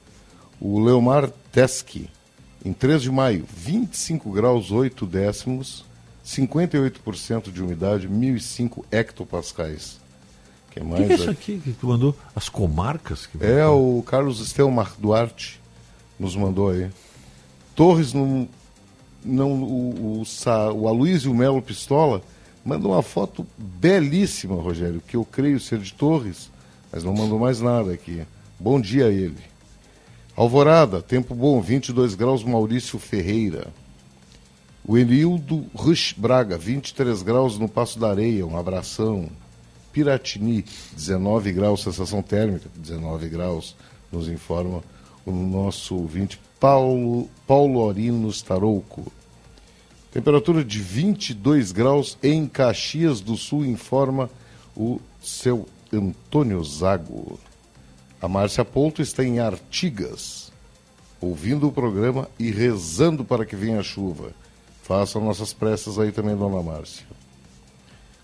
O 0.58 0.80
Leomar 0.80 1.30
Teske, 1.52 2.08
em 2.64 2.72
3 2.72 3.02
de 3.02 3.10
maio, 3.10 3.44
25 3.56 4.30
graus, 4.30 4.70
8 4.70 5.06
décimos, 5.06 5.84
58% 6.24 7.50
de 7.50 7.62
umidade, 7.62 8.08
1.005 8.08 8.84
hectopascais. 8.90 9.98
Que 10.70 10.80
mais? 10.80 11.00
O 11.00 11.02
que, 11.02 11.06
que, 11.06 11.12
é 11.12 11.16
isso 11.16 11.30
aqui 11.30 11.58
que 11.58 11.72
tu 11.72 11.86
mandou? 11.88 12.16
As 12.34 12.48
comarcas? 12.48 13.26
Que 13.26 13.44
é, 13.44 13.66
o 13.66 14.02
Carlos 14.06 14.40
Estelmar 14.40 14.94
Duarte 14.98 15.60
nos 16.18 16.36
mandou 16.36 16.70
aí. 16.70 16.90
Torres, 17.74 18.12
não, 18.12 18.48
não, 19.24 19.52
o, 19.62 20.22
o, 20.22 20.72
o 20.74 20.88
Aloysio 20.88 21.34
Melo 21.34 21.62
Pistola 21.62 22.22
Mandou 22.64 22.92
uma 22.92 23.02
foto 23.02 23.46
belíssima, 23.56 24.54
Rogério, 24.54 25.02
que 25.06 25.16
eu 25.16 25.24
creio 25.24 25.58
ser 25.58 25.78
de 25.78 25.94
Torres, 25.94 26.50
mas 26.92 27.02
não 27.02 27.14
mandou 27.14 27.38
mais 27.38 27.60
nada 27.60 27.92
aqui. 27.92 28.22
Bom 28.58 28.78
dia 28.78 29.06
a 29.06 29.10
ele. 29.10 29.49
Alvorada, 30.40 31.02
tempo 31.02 31.34
bom, 31.34 31.60
22 31.60 32.14
graus, 32.14 32.42
Maurício 32.42 32.98
Ferreira. 32.98 33.66
O 34.82 34.96
Enildo 34.96 35.66
Rush 35.74 36.14
Braga, 36.16 36.56
23 36.56 37.20
graus 37.20 37.58
no 37.58 37.68
Passo 37.68 37.98
da 37.98 38.08
Areia, 38.08 38.46
um 38.46 38.56
abração. 38.56 39.28
Piratini, 39.92 40.64
19 40.96 41.52
graus, 41.52 41.82
sensação 41.82 42.22
térmica, 42.22 42.70
19 42.74 43.28
graus, 43.28 43.76
nos 44.10 44.30
informa 44.30 44.82
o 45.26 45.30
nosso 45.30 45.94
ouvinte 45.94 46.40
Paulo, 46.58 47.28
Paulo 47.46 47.78
Orinos 47.78 48.40
Tarouco. 48.40 49.12
Temperatura 50.10 50.64
de 50.64 50.80
22 50.80 51.70
graus 51.70 52.16
em 52.22 52.46
Caxias 52.46 53.20
do 53.20 53.36
Sul, 53.36 53.66
informa 53.66 54.30
o 54.74 54.98
seu 55.20 55.66
Antônio 55.92 56.64
Zago. 56.64 57.38
A 58.22 58.28
Márcia 58.28 58.66
Ponto 58.66 59.00
está 59.00 59.24
em 59.24 59.38
Artigas, 59.38 60.52
ouvindo 61.22 61.66
o 61.66 61.72
programa 61.72 62.28
e 62.38 62.50
rezando 62.50 63.24
para 63.24 63.46
que 63.46 63.56
venha 63.56 63.80
a 63.80 63.82
chuva. 63.82 64.32
Façam 64.82 65.24
nossas 65.24 65.54
pressas 65.54 65.98
aí 65.98 66.12
também, 66.12 66.36
dona 66.36 66.62
Márcia. 66.62 67.06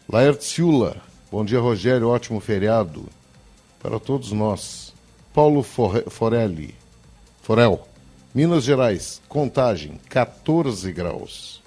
Laerciula, 0.06 0.98
bom 1.32 1.42
dia, 1.42 1.58
Rogério, 1.58 2.10
ótimo 2.10 2.40
feriado 2.40 3.06
para 3.80 3.98
todos 3.98 4.32
nós. 4.32 4.92
Paulo 5.32 5.62
Forelli, 5.62 6.74
Forel, 7.40 7.88
Minas 8.34 8.64
Gerais, 8.64 9.22
contagem 9.30 9.98
14 10.10 10.92
graus. 10.92 11.62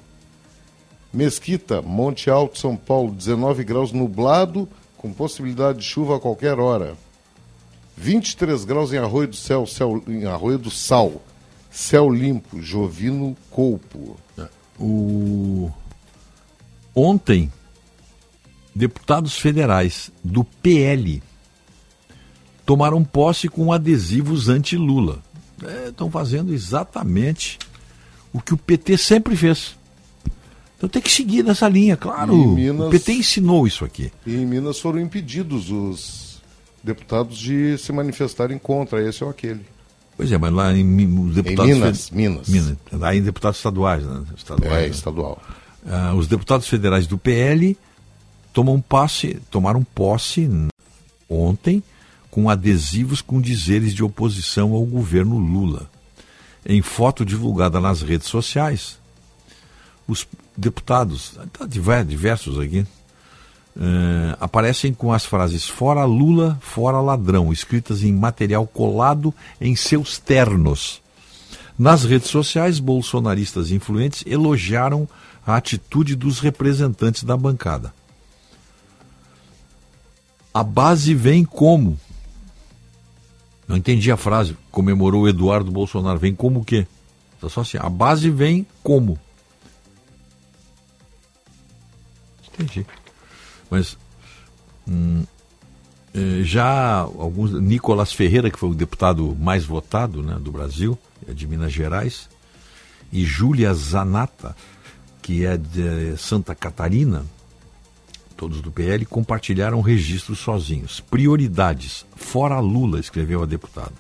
Mesquita, 1.11 1.81
Monte 1.81 2.29
Alto, 2.29 2.59
São 2.59 2.75
Paulo, 2.75 3.11
19 3.11 3.63
graus 3.63 3.91
nublado, 3.91 4.69
com 4.97 5.11
possibilidade 5.11 5.79
de 5.79 5.85
chuva 5.85 6.17
a 6.17 6.19
qualquer 6.19 6.59
hora. 6.59 6.95
23 7.99 8.63
graus 8.63 8.93
em 8.93 8.97
Arroio 8.97 9.27
do 9.27 9.35
Céu, 9.35 9.67
céu 9.67 10.01
em 10.07 10.25
Arroio 10.25 10.57
do 10.57 10.71
Sal. 10.71 11.21
Céu 11.69 12.09
limpo, 12.09 12.61
Jovino 12.61 13.35
Colpo. 13.51 14.17
O... 14.79 15.69
Ontem, 16.95 17.51
deputados 18.73 19.37
federais 19.37 20.11
do 20.23 20.45
PL 20.45 21.21
tomaram 22.65 23.03
posse 23.03 23.49
com 23.49 23.73
adesivos 23.73 24.47
anti-Lula. 24.47 25.21
Estão 25.87 26.07
é, 26.07 26.11
fazendo 26.11 26.53
exatamente 26.53 27.59
o 28.31 28.39
que 28.39 28.53
o 28.53 28.57
PT 28.57 28.97
sempre 28.97 29.35
fez. 29.35 29.77
Então 30.77 30.87
tem 30.87 31.01
que 31.01 31.11
seguir 31.11 31.43
nessa 31.43 31.67
linha, 31.67 31.97
claro. 31.97 32.33
Minas, 32.33 32.87
o 32.87 32.89
PT 32.89 33.11
ensinou 33.11 33.67
isso 33.67 33.83
aqui. 33.83 34.09
E 34.25 34.33
em 34.33 34.45
Minas 34.45 34.79
foram 34.79 35.01
impedidos 35.01 35.69
os 35.69 36.28
deputados 36.83 37.37
de 37.37 37.77
se 37.77 37.91
manifestarem 37.91 38.57
contra 38.57 39.01
esse 39.07 39.23
ou 39.23 39.29
aquele. 39.29 39.65
Pois 40.15 40.31
é, 40.31 40.37
mas 40.37 40.51
lá 40.51 40.75
em 40.75 41.19
os 41.19 41.35
deputados. 41.35 41.71
Em 41.71 41.75
Minas, 41.75 42.09
Minas. 42.11 42.49
Minas. 42.49 42.77
Lá 42.91 43.15
em 43.15 43.21
deputados 43.21 43.57
estaduais, 43.57 44.03
né? 44.03 44.23
Estaduais, 44.35 44.73
é, 44.73 44.81
né? 44.81 44.87
estadual. 44.87 45.41
Ah, 45.87 46.13
os 46.13 46.27
deputados 46.27 46.67
federais 46.67 47.07
do 47.07 47.17
PL 47.17 47.77
tomam 48.51 48.81
posse, 48.81 49.39
tomaram 49.49 49.83
posse 49.83 50.49
ontem 51.29 51.81
com 52.29 52.49
adesivos 52.49 53.21
com 53.21 53.39
dizeres 53.39 53.93
de 53.93 54.03
oposição 54.03 54.73
ao 54.73 54.85
governo 54.85 55.37
Lula. 55.37 55.89
Em 56.65 56.81
foto 56.81 57.25
divulgada 57.25 57.79
nas 57.79 58.01
redes 58.01 58.27
sociais, 58.27 58.99
os 60.07 60.27
deputados, 60.55 61.39
tá 61.53 61.65
diversos 61.65 62.59
aqui, 62.59 62.85
uh, 63.79 64.35
aparecem 64.39 64.93
com 64.93 65.13
as 65.13 65.25
frases 65.25 65.67
fora 65.67 66.03
Lula, 66.03 66.57
fora 66.61 66.99
ladrão, 66.99 67.51
escritas 67.51 68.03
em 68.03 68.11
material 68.11 68.67
colado 68.67 69.33
em 69.59 69.75
seus 69.75 70.17
ternos. 70.19 71.01
Nas 71.77 72.03
redes 72.03 72.29
sociais, 72.29 72.77
bolsonaristas 72.77 73.71
influentes 73.71 74.23
elogiaram 74.27 75.07
a 75.47 75.55
atitude 75.55 76.15
dos 76.15 76.39
representantes 76.39 77.23
da 77.23 77.37
bancada. 77.37 77.93
A 80.53 80.61
base 80.61 81.13
vem 81.13 81.45
como? 81.45 81.97
Não 83.65 83.77
entendi 83.77 84.11
a 84.11 84.17
frase. 84.17 84.57
Comemorou 84.71 85.29
Eduardo 85.29 85.71
Bolsonaro. 85.71 86.19
Vem 86.19 86.35
como 86.35 86.59
o 86.59 86.65
quê? 86.65 86.85
Tá 87.39 87.47
só 87.47 87.61
assim. 87.61 87.77
A 87.79 87.87
base 87.87 88.29
vem 88.29 88.67
como? 88.83 89.17
Entendi. 92.51 92.85
Mas 93.69 93.97
hum, 94.87 95.23
eh, 96.13 96.41
já 96.43 96.99
alguns. 96.99 97.51
Nicolas 97.51 98.11
Ferreira, 98.11 98.49
que 98.49 98.59
foi 98.59 98.69
o 98.69 98.75
deputado 98.75 99.35
mais 99.39 99.63
votado 99.63 100.23
né, 100.23 100.37
do 100.39 100.51
Brasil, 100.51 100.97
é 101.27 101.33
de 101.33 101.47
Minas 101.47 101.71
Gerais, 101.71 102.29
e 103.11 103.23
Júlia 103.23 103.73
Zanata, 103.73 104.55
que 105.21 105.45
é 105.45 105.57
de 105.57 106.17
Santa 106.17 106.55
Catarina, 106.55 107.25
todos 108.35 108.61
do 108.61 108.71
PL, 108.71 109.05
compartilharam 109.05 109.81
registros 109.81 110.39
sozinhos. 110.39 110.99
Prioridades, 110.99 112.05
fora 112.15 112.59
Lula, 112.59 112.99
escreveu 112.99 113.43
a 113.43 113.45
deputada. 113.45 113.93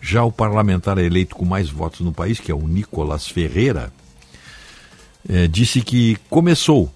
Já 0.00 0.24
o 0.24 0.32
parlamentar 0.32 0.96
eleito 0.96 1.36
com 1.36 1.44
mais 1.44 1.68
votos 1.68 2.00
no 2.00 2.12
país, 2.12 2.40
que 2.40 2.50
é 2.50 2.54
o 2.54 2.66
Nicolas 2.66 3.28
Ferreira, 3.28 3.92
eh, 5.28 5.46
disse 5.46 5.82
que 5.82 6.16
começou 6.30 6.90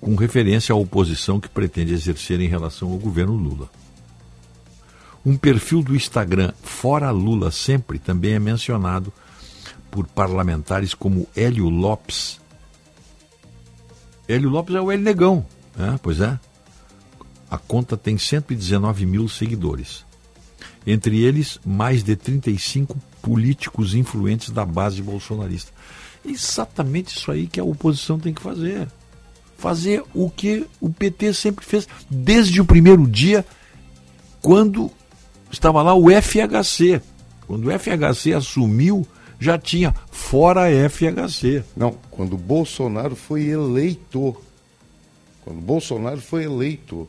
com 0.00 0.14
referência 0.14 0.72
à 0.72 0.76
oposição 0.76 1.40
que 1.40 1.48
pretende 1.48 1.92
exercer 1.92 2.40
em 2.40 2.48
relação 2.48 2.90
ao 2.90 2.98
governo 2.98 3.34
Lula. 3.34 3.68
Um 5.24 5.36
perfil 5.36 5.82
do 5.82 5.96
Instagram 5.96 6.52
fora 6.62 7.10
Lula 7.10 7.50
sempre 7.50 7.98
também 7.98 8.32
é 8.32 8.38
mencionado 8.38 9.12
por 9.90 10.06
parlamentares 10.06 10.94
como 10.94 11.28
Hélio 11.36 11.68
Lopes. 11.68 12.40
Hélio 14.28 14.48
Lopes 14.48 14.74
é 14.74 14.80
o 14.80 14.90
Hélio 14.90 15.04
Negão, 15.04 15.46
né? 15.76 15.98
pois 16.02 16.20
é. 16.20 16.38
A 17.50 17.56
conta 17.56 17.96
tem 17.96 18.18
119 18.18 19.06
mil 19.06 19.28
seguidores. 19.28 20.04
Entre 20.86 21.20
eles, 21.20 21.58
mais 21.64 22.02
de 22.02 22.14
35 22.14 22.96
políticos 23.22 23.94
influentes 23.94 24.50
da 24.50 24.64
base 24.64 25.02
bolsonarista. 25.02 25.72
Exatamente 26.24 27.16
isso 27.16 27.30
aí 27.30 27.46
que 27.46 27.58
a 27.58 27.64
oposição 27.64 28.18
tem 28.18 28.34
que 28.34 28.42
fazer. 28.42 28.88
Fazer 29.58 30.02
o 30.14 30.30
que 30.30 30.64
o 30.80 30.88
PT 30.88 31.34
sempre 31.34 31.64
fez 31.64 31.86
desde 32.08 32.60
o 32.60 32.64
primeiro 32.64 33.06
dia, 33.06 33.44
quando 34.40 34.90
estava 35.50 35.82
lá 35.82 35.94
o 35.94 36.06
FHC. 36.10 37.02
Quando 37.46 37.66
o 37.66 37.78
FHC 37.78 38.34
assumiu, 38.34 39.06
já 39.40 39.58
tinha 39.58 39.94
fora 40.10 40.68
FHC. 40.88 41.64
Não, 41.76 41.96
quando 42.10 42.34
o 42.34 42.38
Bolsonaro 42.38 43.16
foi 43.16 43.46
eleito. 43.46 44.36
Quando 45.44 45.58
o 45.58 45.62
Bolsonaro 45.62 46.20
foi 46.20 46.44
eleito. 46.44 47.08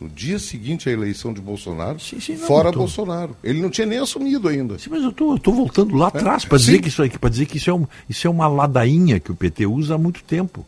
No 0.00 0.08
dia 0.08 0.38
seguinte 0.38 0.88
à 0.88 0.92
eleição 0.92 1.32
de 1.32 1.40
Bolsonaro, 1.40 1.98
Sim, 2.00 2.20
sim, 2.20 2.36
não, 2.36 2.46
fora 2.46 2.70
Bolsonaro. 2.70 3.34
Ele 3.42 3.62
não 3.62 3.70
tinha 3.70 3.86
nem 3.86 3.98
assumido 3.98 4.48
ainda. 4.48 4.78
Sim, 4.78 4.90
mas 4.90 5.02
eu 5.02 5.12
tô 5.12 5.52
voltando 5.52 5.96
lá 5.96 6.08
atrás 6.08 6.44
para 6.44 6.58
sim. 6.58 6.66
dizer 6.66 6.82
que 6.82 6.88
isso 6.88 7.02
aqui, 7.02 7.18
para 7.18 7.30
dizer 7.30 7.46
que 7.46 7.56
isso 7.56 7.70
é, 7.70 7.72
um, 7.72 7.86
isso 8.06 8.26
é 8.26 8.30
uma 8.30 8.48
ladainha 8.48 9.18
que 9.18 9.30
o 9.30 9.34
PT 9.34 9.64
usa 9.66 9.94
há 9.94 9.98
muito 9.98 10.22
tempo. 10.24 10.66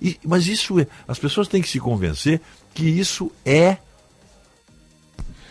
E- 0.00 0.18
mas 0.24 0.46
isso 0.46 0.78
é. 0.78 0.86
As 1.08 1.18
pessoas 1.18 1.48
têm 1.48 1.60
que 1.60 1.68
se 1.68 1.80
convencer 1.80 2.40
que 2.72 2.84
isso 2.84 3.30
é. 3.44 3.78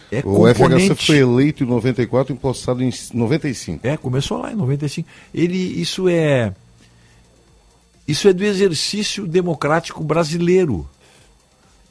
É 0.09 0.23
O 0.25 0.47
FHC 0.47 0.95
foi 0.95 1.17
eleito 1.17 1.63
em 1.63 1.67
94 1.67 2.33
e 2.33 2.35
impostado 2.35 2.81
em 2.81 2.91
95. 3.13 3.85
É, 3.85 3.97
começou 3.97 4.39
lá 4.39 4.51
em 4.51 4.55
95. 4.55 5.07
Ele, 5.33 5.57
isso 5.57 6.07
é. 6.09 6.53
Isso 8.11 8.27
é 8.27 8.33
do 8.33 8.43
exercício 8.43 9.25
democrático 9.25 10.03
brasileiro. 10.03 10.85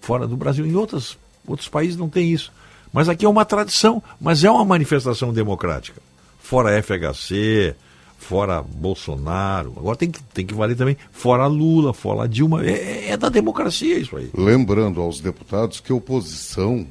Fora 0.03 0.27
do 0.27 0.37
Brasil. 0.37 0.67
Em 0.67 0.75
outros, 0.75 1.17
outros 1.47 1.67
países 1.67 1.97
não 1.97 2.11
tem 2.11 2.31
isso. 2.31 2.53
Mas 2.93 3.09
aqui 3.09 3.25
é 3.25 3.29
uma 3.29 3.47
tradição, 3.47 4.03
mas 4.21 4.45
é 4.45 4.51
uma 4.51 4.63
manifestação 4.63 5.33
democrática. 5.33 6.03
Fora 6.39 6.83
FHC, 6.83 7.75
fora 8.19 8.61
Bolsonaro. 8.61 9.73
Agora 9.79 9.97
tem 9.97 10.11
que, 10.11 10.23
tem 10.25 10.45
que 10.45 10.53
valer 10.53 10.77
também 10.77 10.99
fora 11.11 11.47
Lula, 11.47 11.95
fora 11.95 12.29
Dilma. 12.29 12.67
É, 12.67 13.13
é 13.13 13.17
da 13.17 13.31
democracia 13.31 13.99
isso 13.99 14.15
aí. 14.15 14.31
Lembrando 14.37 15.01
aos 15.01 15.21
deputados 15.21 15.81
que 15.81 15.91
oposição 15.91 16.87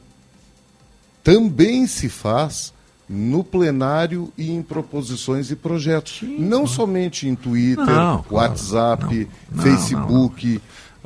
também 1.23 1.85
se 1.85 2.09
faz 2.09 2.73
no 3.09 3.43
plenário 3.43 4.31
e 4.37 4.51
em 4.51 4.61
proposições 4.61 5.49
e 5.49 5.55
projetos. 5.55 6.21
não 6.21 6.67
somente 6.67 7.27
em 7.27 7.33
Twitter, 7.35 7.83
Não. 7.85 8.23
WhatsApp, 8.29 9.27
Não, 9.51 9.63
Facebook. 9.63 10.61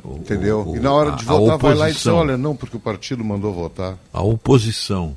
Entendeu? 0.06 0.68
o- 0.68 0.76
e 0.76 0.80
na 0.80 0.92
hora 0.92 1.12
a- 1.14 1.16
de 1.16 1.22
a 1.26 1.32
votar, 1.32 1.56
vai 1.58 1.74
lá 1.74 1.88
e 1.88 1.94
diz: 1.94 2.06
olha, 2.06 2.36
não, 2.36 2.54
porque 2.54 2.76
o 2.76 2.80
partido 2.80 3.24
mandou 3.24 3.54
votar. 3.54 3.96
a 4.12 4.22
oposição 4.22 5.16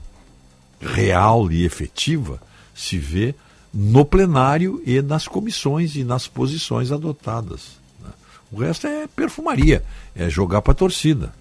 real 0.80 1.52
e 1.52 1.66
efetiva 1.66 2.40
se 2.74 2.98
vê 2.98 3.36
no 3.74 4.06
plenário 4.06 4.82
e 4.86 5.02
nas 5.02 5.28
comissões 5.28 5.96
e 5.98 6.06
nas 6.06 6.26
posições 6.28 6.90
adotadas. 6.92 7.78
né? 8.02 8.10
O 8.50 8.60
resto 8.62 8.88
é 8.88 9.08
perfumaria, 9.08 9.84
é 10.16 10.30
jogar 10.30 10.62
para 10.62 10.72
a 10.72 10.76
torcida. 10.76 11.34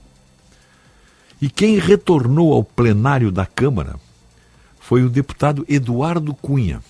E 1.41 1.49
quem 1.49 1.79
retornou 1.79 2.53
ao 2.53 2.65
plenário 2.65 3.31
da 3.31 3.47
Câmara 3.47 3.95
foi 4.87 5.03
o 5.03 5.11
deputado 5.11 5.67
Eduardo 5.69 6.33
Cunha. 6.33 6.81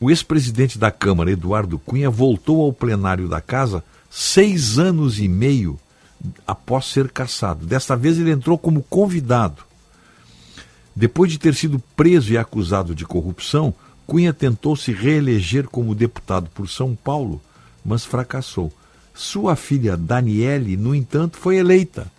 O 0.00 0.10
ex-presidente 0.10 0.78
da 0.78 0.90
Câmara, 0.90 1.30
Eduardo 1.30 1.78
Cunha, 1.78 2.08
voltou 2.08 2.62
ao 2.62 2.72
plenário 2.72 3.28
da 3.28 3.38
casa 3.38 3.84
seis 4.08 4.78
anos 4.78 5.18
e 5.18 5.28
meio 5.28 5.78
após 6.46 6.86
ser 6.86 7.10
cassado. 7.10 7.66
Desta 7.66 7.94
vez 7.94 8.18
ele 8.18 8.30
entrou 8.30 8.56
como 8.56 8.82
convidado. 8.82 9.62
Depois 10.96 11.30
de 11.30 11.38
ter 11.38 11.54
sido 11.54 11.78
preso 11.94 12.32
e 12.32 12.38
acusado 12.38 12.94
de 12.94 13.04
corrupção, 13.04 13.74
Cunha 14.06 14.32
tentou 14.32 14.74
se 14.74 14.90
reeleger 14.90 15.68
como 15.68 15.94
deputado 15.94 16.48
por 16.54 16.66
São 16.66 16.94
Paulo, 16.94 17.42
mas 17.84 18.06
fracassou. 18.06 18.72
Sua 19.12 19.54
filha 19.54 19.98
Daniele, 19.98 20.78
no 20.78 20.94
entanto, 20.94 21.36
foi 21.36 21.56
eleita 21.56 22.10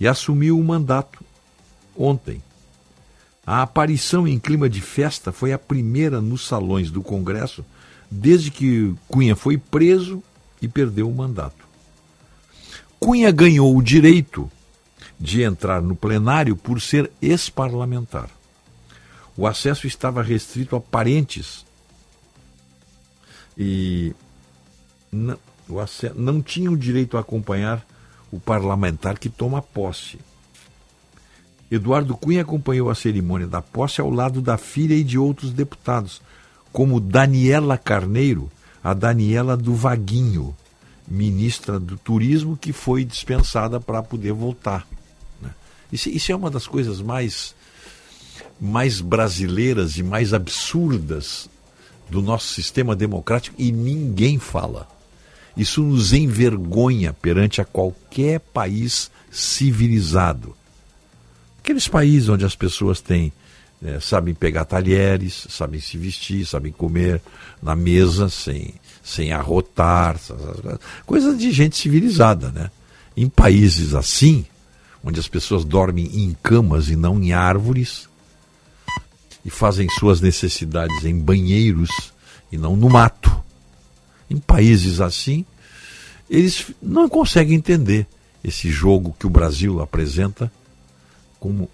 e 0.00 0.08
assumiu 0.08 0.58
o 0.58 0.64
mandato 0.64 1.22
ontem. 1.94 2.40
A 3.46 3.62
aparição 3.62 4.26
em 4.26 4.40
clima 4.40 4.68
de 4.68 4.80
festa 4.80 5.30
foi 5.30 5.52
a 5.52 5.58
primeira 5.58 6.20
nos 6.20 6.44
salões 6.46 6.90
do 6.90 7.00
Congresso 7.00 7.64
desde 8.10 8.50
que 8.50 8.94
Cunha 9.06 9.36
foi 9.36 9.56
preso 9.56 10.20
e 10.60 10.66
perdeu 10.66 11.08
o 11.08 11.14
mandato. 11.14 11.64
Cunha 12.98 13.30
ganhou 13.30 13.76
o 13.76 13.82
direito 13.82 14.50
de 15.18 15.42
entrar 15.42 15.80
no 15.80 15.94
plenário 15.94 16.56
por 16.56 16.80
ser 16.80 17.10
ex-parlamentar. 17.22 18.28
O 19.36 19.46
acesso 19.46 19.86
estava 19.86 20.22
restrito 20.22 20.74
a 20.74 20.80
parentes 20.80 21.64
e 23.56 24.12
não, 25.12 25.38
o 25.68 25.76
não 26.14 26.42
tinha 26.42 26.70
o 26.70 26.76
direito 26.76 27.16
a 27.16 27.20
acompanhar 27.20 27.86
o 28.30 28.40
parlamentar 28.40 29.18
que 29.18 29.28
toma 29.28 29.62
posse. 29.62 30.18
Eduardo 31.70 32.16
Cunha 32.16 32.42
acompanhou 32.42 32.90
a 32.90 32.94
cerimônia 32.94 33.46
da 33.46 33.60
posse 33.60 34.00
ao 34.00 34.10
lado 34.10 34.40
da 34.40 34.56
filha 34.56 34.94
e 34.94 35.02
de 35.02 35.18
outros 35.18 35.52
deputados, 35.52 36.22
como 36.72 37.00
Daniela 37.00 37.76
Carneiro, 37.76 38.50
a 38.82 38.94
Daniela 38.94 39.56
do 39.56 39.74
Vaguinho, 39.74 40.54
ministra 41.08 41.80
do 41.80 41.96
Turismo, 41.96 42.56
que 42.56 42.72
foi 42.72 43.04
dispensada 43.04 43.80
para 43.80 44.02
poder 44.02 44.32
voltar. 44.32 44.86
né? 45.40 45.50
Isso, 45.92 46.08
isso 46.08 46.30
é 46.30 46.36
uma 46.36 46.50
das 46.50 46.68
coisas 46.68 47.00
mais, 47.00 47.54
mais 48.60 49.00
brasileiras 49.00 49.96
e 49.96 50.02
mais 50.04 50.32
absurdas 50.32 51.48
do 52.08 52.22
nosso 52.22 52.54
sistema 52.54 52.94
democrático 52.94 53.56
e 53.58 53.72
ninguém 53.72 54.38
fala. 54.38 54.88
Isso 55.56 55.82
nos 55.82 56.12
envergonha 56.12 57.12
perante 57.12 57.60
a 57.60 57.64
qualquer 57.64 58.38
país 58.38 59.10
civilizado. 59.30 60.54
Aqueles 61.66 61.88
países 61.88 62.28
onde 62.28 62.44
as 62.44 62.54
pessoas 62.54 63.00
têm, 63.00 63.32
eh, 63.82 63.98
sabem 63.98 64.32
pegar 64.32 64.64
talheres, 64.64 65.48
sabem 65.50 65.80
se 65.80 65.98
vestir, 65.98 66.46
sabem 66.46 66.70
comer 66.70 67.20
na 67.60 67.74
mesa 67.74 68.28
sem, 68.28 68.74
sem 69.02 69.32
arrotar, 69.32 70.16
coisas 71.04 71.36
de 71.36 71.50
gente 71.50 71.76
civilizada, 71.76 72.52
né? 72.52 72.70
Em 73.16 73.28
países 73.28 73.94
assim, 73.94 74.46
onde 75.02 75.18
as 75.18 75.26
pessoas 75.26 75.64
dormem 75.64 76.04
em 76.04 76.36
camas 76.40 76.88
e 76.88 76.94
não 76.94 77.20
em 77.20 77.32
árvores, 77.32 78.08
e 79.44 79.50
fazem 79.50 79.88
suas 79.98 80.20
necessidades 80.20 81.04
em 81.04 81.18
banheiros 81.18 81.90
e 82.52 82.56
não 82.56 82.76
no 82.76 82.88
mato. 82.88 83.36
Em 84.30 84.38
países 84.38 85.00
assim, 85.00 85.44
eles 86.30 86.70
não 86.80 87.08
conseguem 87.08 87.56
entender 87.56 88.06
esse 88.44 88.70
jogo 88.70 89.16
que 89.18 89.26
o 89.26 89.30
Brasil 89.30 89.82
apresenta 89.82 90.48
como 91.38 91.68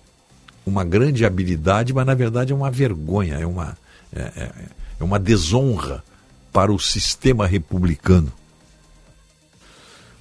uma 0.64 0.84
grande 0.84 1.24
habilidade, 1.24 1.92
mas 1.92 2.06
na 2.06 2.14
verdade 2.14 2.52
é 2.52 2.54
uma 2.56 2.70
vergonha, 2.70 3.34
é 3.34 3.46
uma, 3.46 3.76
é, 4.14 4.20
é- 4.20 4.52
é 5.00 5.04
uma 5.04 5.18
desonra 5.18 6.02
para 6.52 6.72
o 6.72 6.78
sistema 6.78 7.46
republicano. 7.46 8.32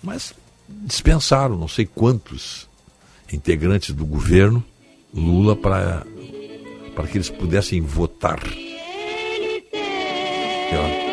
Mas 0.01 0.33
dispensaram 0.69 1.55
não 1.57 1.67
sei 1.67 1.85
quantos 1.85 2.67
integrantes 3.31 3.93
do 3.93 4.05
governo 4.05 4.63
Lula 5.13 5.55
para 5.55 6.05
para 6.95 7.07
que 7.07 7.17
eles 7.17 7.29
pudessem 7.29 7.81
votar. 7.81 8.39
Ele 8.45 9.63
ó. 10.73 11.11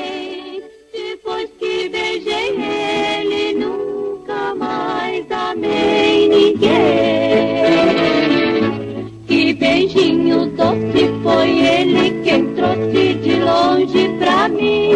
Beijinho 10.28 10.46
doce 10.50 11.22
foi 11.22 11.58
ele 11.58 12.22
quem 12.22 12.54
trouxe 12.54 13.14
de 13.14 13.40
longe 13.40 14.08
pra 14.18 14.48
mim. 14.48 14.90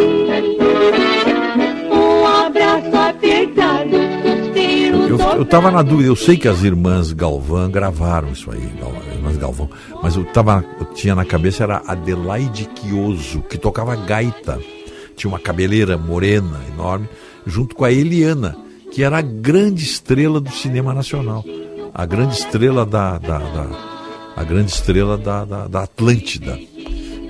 Um 1.90 2.26
abraço 2.26 2.96
apertado, 2.96 3.90
suspiro 4.22 4.96
Eu, 5.08 5.18
eu 5.38 5.44
tava 5.44 5.70
na 5.70 5.82
dúvida, 5.82 6.08
eu 6.08 6.16
sei 6.16 6.36
que 6.36 6.48
as 6.48 6.62
irmãs 6.62 7.12
Galvão 7.12 7.70
gravaram 7.70 8.30
isso 8.30 8.50
aí, 8.50 8.62
irmãs 9.14 9.36
Galvão, 9.36 9.68
mas 10.02 10.16
eu, 10.16 10.24
tava, 10.24 10.64
eu 10.80 10.86
tinha 10.86 11.14
na 11.14 11.24
cabeça 11.24 11.64
era 11.64 11.82
Adelaide 11.86 12.66
Quioso, 12.74 13.42
que 13.42 13.58
tocava 13.58 13.94
gaita. 13.96 14.58
Tinha 15.16 15.30
uma 15.30 15.38
cabeleira 15.38 15.96
morena, 15.98 16.58
enorme, 16.72 17.08
junto 17.46 17.76
com 17.76 17.84
a 17.84 17.92
Eliana, 17.92 18.56
que 18.90 19.02
era 19.02 19.18
a 19.18 19.22
grande 19.22 19.84
estrela 19.84 20.40
do 20.40 20.50
cinema 20.50 20.94
nacional. 20.94 21.44
A 21.94 22.06
grande 22.06 22.34
estrela 22.34 22.86
da. 22.86 23.18
da- 23.18 23.38
da- 23.38 23.91
a 24.36 24.44
grande 24.44 24.72
estrela 24.72 25.16
da, 25.18 25.44
da, 25.44 25.66
da 25.68 25.82
Atlântida. 25.82 26.58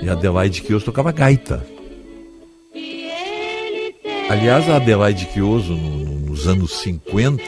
E 0.02 0.08
Adelaide 0.08 0.62
Quioso 0.62 0.84
tocava 0.84 1.12
gaita. 1.12 1.64
Aliás, 4.28 4.68
a 4.68 4.76
Adelaide 4.76 5.26
Quioso, 5.26 5.74
no- 5.74 5.98
no- 6.04 6.18
nos 6.32 6.46
anos 6.46 6.72
50, 6.80 7.42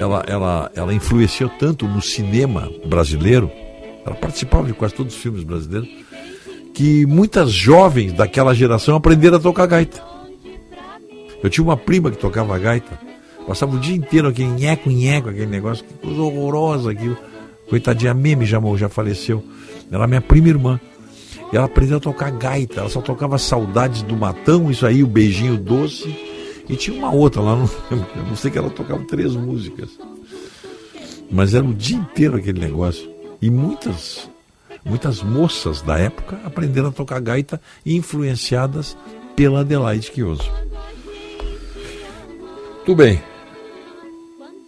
ela, 0.00 0.24
ela, 0.26 0.70
ela 0.74 0.92
influenciou 0.94 1.48
tanto 1.58 1.86
no 1.86 2.02
cinema 2.02 2.70
brasileiro, 2.86 3.50
ela 4.04 4.14
participava 4.16 4.66
de 4.66 4.72
quase 4.72 4.94
todos 4.94 5.14
os 5.14 5.20
filmes 5.20 5.44
brasileiros, 5.44 5.88
que 6.74 7.06
muitas 7.06 7.50
jovens 7.52 8.12
daquela 8.12 8.54
geração 8.54 8.96
aprenderam 8.96 9.36
a 9.36 9.40
tocar 9.40 9.66
gaita. 9.66 10.02
Eu 11.42 11.48
tinha 11.48 11.62
uma 11.64 11.76
prima 11.76 12.10
que 12.10 12.16
tocava 12.18 12.58
gaita, 12.58 12.98
passava 13.46 13.76
o 13.76 13.78
dia 13.80 13.94
inteiro 13.96 14.28
aquele 14.28 14.48
nheco, 14.50 14.90
nheco, 14.90 15.28
aquele 15.28 15.46
negócio, 15.46 15.84
que 15.84 15.94
coisa 15.94 16.20
horrorosa 16.20 16.90
aquilo. 16.90 17.16
Coitadinha, 17.68 18.14
Meme 18.14 18.46
já, 18.46 18.60
já 18.76 18.88
faleceu. 18.88 19.44
Ela 19.90 20.04
é 20.04 20.06
minha 20.06 20.20
prima 20.20 20.48
irmã. 20.48 20.80
E 21.52 21.56
ela 21.56 21.66
aprendeu 21.66 21.96
a 21.96 22.00
tocar 22.00 22.30
gaita, 22.30 22.80
ela 22.80 22.90
só 22.90 23.00
tocava 23.00 23.38
Saudades 23.38 24.02
do 24.02 24.14
Matão, 24.14 24.70
isso 24.70 24.86
aí, 24.86 25.02
o 25.02 25.06
Beijinho 25.06 25.56
Doce. 25.56 26.08
E 26.68 26.76
tinha 26.76 26.96
uma 26.96 27.10
outra 27.10 27.40
lá, 27.40 27.56
não, 27.56 27.70
eu 27.90 28.22
não 28.28 28.36
sei 28.36 28.50
que 28.50 28.58
ela 28.58 28.68
tocava 28.68 29.02
três 29.04 29.34
músicas. 29.34 29.88
Mas 31.30 31.54
era 31.54 31.64
o 31.64 31.74
dia 31.74 31.96
inteiro 31.96 32.36
aquele 32.36 32.60
negócio. 32.60 33.10
E 33.40 33.50
muitas, 33.50 34.28
muitas 34.84 35.22
moças 35.22 35.80
da 35.80 35.98
época 35.98 36.38
aprenderam 36.44 36.88
a 36.88 36.92
tocar 36.92 37.20
gaita 37.20 37.60
influenciadas 37.84 38.96
pela 39.34 39.60
Adelaide 39.60 40.10
Quioso. 40.10 40.50
Tudo 42.84 42.96
bem. 42.96 43.22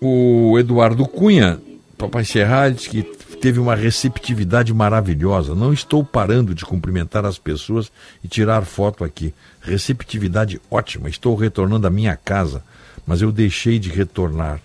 O 0.00 0.58
Eduardo 0.58 1.06
Cunha, 1.06 1.60
para 2.08 2.20
encerrar, 2.20 2.70
disse 2.70 2.88
que 2.88 3.02
teve 3.40 3.58
uma 3.58 3.74
receptividade 3.74 4.72
maravilhosa. 4.72 5.54
Não 5.54 5.72
estou 5.72 6.04
parando 6.04 6.54
de 6.54 6.64
cumprimentar 6.64 7.24
as 7.24 7.38
pessoas 7.38 7.90
e 8.22 8.28
tirar 8.28 8.64
foto 8.64 9.02
aqui. 9.02 9.34
Receptividade 9.60 10.60
ótima. 10.70 11.08
Estou 11.08 11.34
retornando 11.34 11.86
à 11.86 11.90
minha 11.90 12.16
casa, 12.16 12.62
mas 13.06 13.22
eu 13.22 13.32
deixei 13.32 13.78
de 13.78 13.88
retornar. 13.88 14.60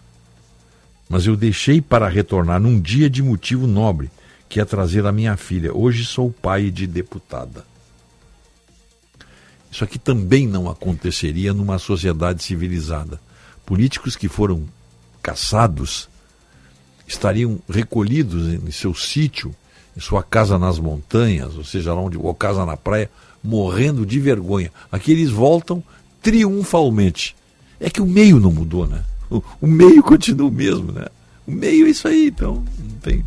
Mas 1.10 1.26
eu 1.26 1.36
deixei 1.36 1.82
para 1.82 2.08
retornar 2.08 2.60
num 2.60 2.80
dia 2.80 3.10
de 3.10 3.22
motivo 3.22 3.68
nobre, 3.68 4.10
que 4.50 4.60
é 4.60 4.66
trazer 4.66 5.06
a 5.06 5.12
minha 5.12 5.38
filha. 5.38 5.74
Hoje 5.74 6.06
sou 6.06 6.32
pai 6.32 6.70
de 6.70 6.88
deputada. 6.88 7.66
Isso 9.72 9.84
aqui 9.84 10.00
também 10.00 10.48
não 10.48 10.70
aconteceria 10.70 11.54
numa 11.54 11.78
sociedade 11.78 12.44
civilizada. 12.44 13.20
Políticos 13.66 14.16
que 14.16 14.30
foram 14.30 14.64
caçados 15.22 16.08
estariam 17.08 17.60
recolhidos 17.70 18.54
em 18.54 18.72
seu 18.72 18.94
sítio, 18.94 19.54
em 19.96 20.00
sua 20.00 20.24
casa 20.24 20.58
nas 20.58 20.80
montanhas, 20.80 21.56
ou 21.56 21.64
seja, 21.64 21.94
lá 21.94 22.02
onde, 22.02 22.18
ou 22.18 22.34
casa 22.34 22.66
na 22.66 22.76
praia, 22.76 23.10
morrendo 23.44 24.06
de 24.06 24.20
vergonha. 24.20 24.72
Aqui 24.92 25.12
eles 25.12 25.30
voltam 25.30 25.84
triunfalmente. 26.22 27.36
É 27.80 27.90
que 27.90 28.02
o 28.02 28.06
meio 28.06 28.40
não 28.40 28.52
mudou, 28.52 28.88
né? 28.88 29.04
O, 29.30 29.42
o 29.62 29.68
meio 29.68 30.02
continua 30.04 30.50
o 30.50 30.52
mesmo, 30.52 30.92
né? 30.92 31.06
O 31.46 31.52
meio 31.52 31.86
é 31.86 31.90
isso 31.90 32.08
aí, 32.08 32.28
então 32.28 32.64
não 32.80 32.98
tem. 33.02 33.24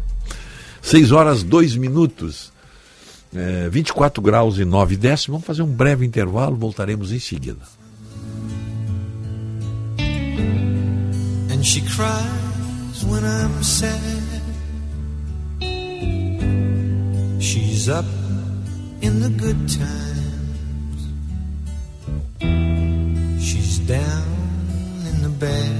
6 0.82 1.12
horas, 1.12 1.42
2 1.42 1.76
minutos, 1.76 2.52
é, 3.34 3.68
24 3.68 4.22
graus 4.22 4.58
e 4.58 4.64
9 4.64 4.96
décimos. 4.96 5.34
Vamos 5.34 5.46
fazer 5.46 5.62
um 5.62 5.72
breve 5.72 6.04
intervalo, 6.04 6.56
voltaremos 6.56 7.12
em 7.12 7.18
seguida. 7.18 7.60
And 11.50 11.64
she 11.64 11.80
cries 12.98 13.04
when 13.04 13.24
I'm 13.24 13.62
sad. 13.62 14.42
She's 17.40 17.88
up 17.88 18.04
in 19.00 19.20
the 19.20 19.30
good 19.30 19.68
times. 19.68 21.08
She's 23.42 23.78
down 23.80 24.24
in 25.06 25.22
the 25.22 25.28
bad. 25.28 25.78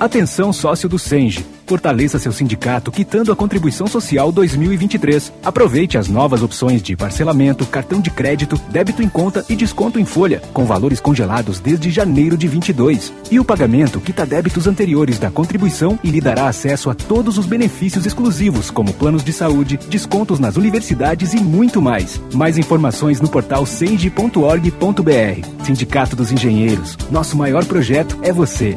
Atenção 0.00 0.52
sócio 0.52 0.88
do 0.88 0.98
Senge. 0.98 1.53
Fortaleça 1.66 2.18
seu 2.18 2.32
sindicato 2.32 2.92
quitando 2.92 3.32
a 3.32 3.36
contribuição 3.36 3.86
social 3.86 4.30
2023. 4.30 5.32
Aproveite 5.42 5.96
as 5.96 6.08
novas 6.08 6.42
opções 6.42 6.82
de 6.82 6.96
parcelamento, 6.96 7.66
cartão 7.66 8.00
de 8.00 8.10
crédito, 8.10 8.60
débito 8.70 9.02
em 9.02 9.08
conta 9.08 9.44
e 9.48 9.56
desconto 9.56 9.98
em 9.98 10.04
folha, 10.04 10.42
com 10.52 10.64
valores 10.64 11.00
congelados 11.00 11.60
desde 11.60 11.90
janeiro 11.90 12.36
de 12.36 12.46
22. 12.46 13.12
E 13.30 13.40
o 13.40 13.44
pagamento 13.44 14.00
quita 14.00 14.26
débitos 14.26 14.66
anteriores 14.66 15.18
da 15.18 15.30
contribuição 15.30 15.98
e 16.04 16.10
lhe 16.10 16.20
dará 16.20 16.48
acesso 16.48 16.90
a 16.90 16.94
todos 16.94 17.38
os 17.38 17.46
benefícios 17.46 18.04
exclusivos, 18.04 18.70
como 18.70 18.92
planos 18.92 19.24
de 19.24 19.32
saúde, 19.32 19.78
descontos 19.88 20.38
nas 20.38 20.56
universidades 20.56 21.32
e 21.32 21.40
muito 21.40 21.80
mais. 21.80 22.20
Mais 22.34 22.58
informações 22.58 23.20
no 23.20 23.28
portal 23.28 23.64
senge.org.br. 23.64 25.64
Sindicato 25.64 26.14
dos 26.14 26.30
Engenheiros. 26.30 26.96
Nosso 27.10 27.36
maior 27.36 27.64
projeto 27.64 28.18
é 28.22 28.32
você. 28.32 28.76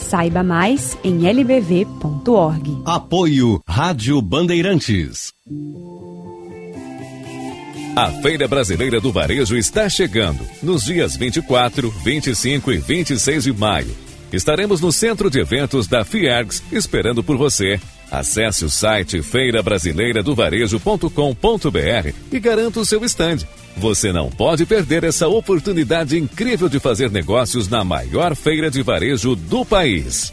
Saiba 0.00 0.42
mais 0.42 0.98
em 1.04 1.28
lbv.org. 1.30 2.82
Apoio 2.84 3.60
Rádio 3.68 4.20
Bandeirantes. 4.20 5.32
A 7.94 8.06
Feira 8.22 8.48
Brasileira 8.48 9.00
do 9.00 9.12
Varejo 9.12 9.56
está 9.56 9.88
chegando 9.88 10.44
nos 10.62 10.84
dias 10.84 11.16
24, 11.16 11.90
25 11.90 12.72
e 12.72 12.78
26 12.78 13.44
de 13.44 13.52
maio. 13.52 13.94
Estaremos 14.32 14.80
no 14.80 14.92
centro 14.92 15.28
de 15.28 15.40
eventos 15.40 15.86
da 15.86 16.04
Fiergs 16.04 16.62
esperando 16.72 17.22
por 17.22 17.36
você. 17.36 17.80
Acesse 18.10 18.64
o 18.64 18.70
site 18.70 19.22
feirabrasileiradovarejo.com.br 19.22 22.12
e 22.32 22.40
garanta 22.40 22.80
o 22.80 22.84
seu 22.84 23.04
stand. 23.04 23.46
Você 23.76 24.12
não 24.12 24.28
pode 24.28 24.66
perder 24.66 25.04
essa 25.04 25.28
oportunidade 25.28 26.18
incrível 26.18 26.68
de 26.68 26.80
fazer 26.80 27.08
negócios 27.10 27.68
na 27.68 27.84
maior 27.84 28.34
feira 28.34 28.68
de 28.70 28.82
varejo 28.82 29.36
do 29.36 29.64
país. 29.64 30.32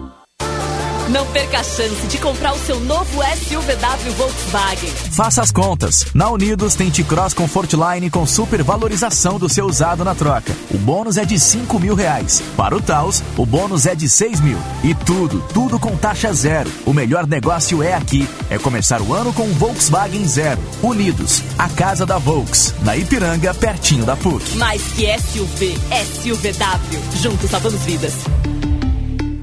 Não 1.11 1.27
perca 1.27 1.59
a 1.59 1.63
chance 1.63 2.07
de 2.07 2.17
comprar 2.19 2.53
o 2.53 2.59
seu 2.59 2.79
novo 2.79 3.21
SUVW 3.21 4.13
Volkswagen. 4.15 4.89
Faça 5.11 5.41
as 5.41 5.51
contas. 5.51 6.05
Na 6.13 6.29
Unidos 6.29 6.73
tem 6.73 6.89
T-Cross 6.89 7.33
Comfortline 7.33 8.09
com 8.09 8.25
super 8.25 8.63
valorização 8.63 9.37
do 9.37 9.49
seu 9.49 9.65
usado 9.65 10.05
na 10.05 10.15
troca. 10.15 10.55
O 10.73 10.77
bônus 10.77 11.17
é 11.17 11.25
de 11.25 11.37
5 11.37 11.77
mil 11.81 11.95
reais. 11.95 12.41
Para 12.55 12.77
o 12.77 12.81
Taos, 12.81 13.21
o 13.35 13.45
bônus 13.45 13.85
é 13.85 13.93
de 13.93 14.07
6 14.07 14.39
mil. 14.39 14.57
E 14.85 14.95
tudo, 14.95 15.43
tudo 15.53 15.77
com 15.77 15.97
taxa 15.97 16.31
zero. 16.31 16.71
O 16.85 16.93
melhor 16.93 17.27
negócio 17.27 17.83
é 17.83 17.93
aqui. 17.93 18.25
É 18.49 18.57
começar 18.57 19.01
o 19.01 19.13
ano 19.13 19.33
com 19.33 19.43
um 19.43 19.53
Volkswagen 19.55 20.25
Zero. 20.25 20.61
Unidos, 20.81 21.43
a 21.59 21.67
casa 21.67 22.05
da 22.05 22.17
Volks. 22.17 22.73
Na 22.83 22.95
Ipiranga, 22.95 23.53
pertinho 23.53 24.05
da 24.05 24.15
PUC. 24.15 24.55
Mais 24.55 24.81
que 24.93 25.05
SUV, 25.19 25.77
SUVW. 26.23 27.21
Juntos 27.21 27.49
salvamos 27.49 27.81
vidas. 27.81 28.13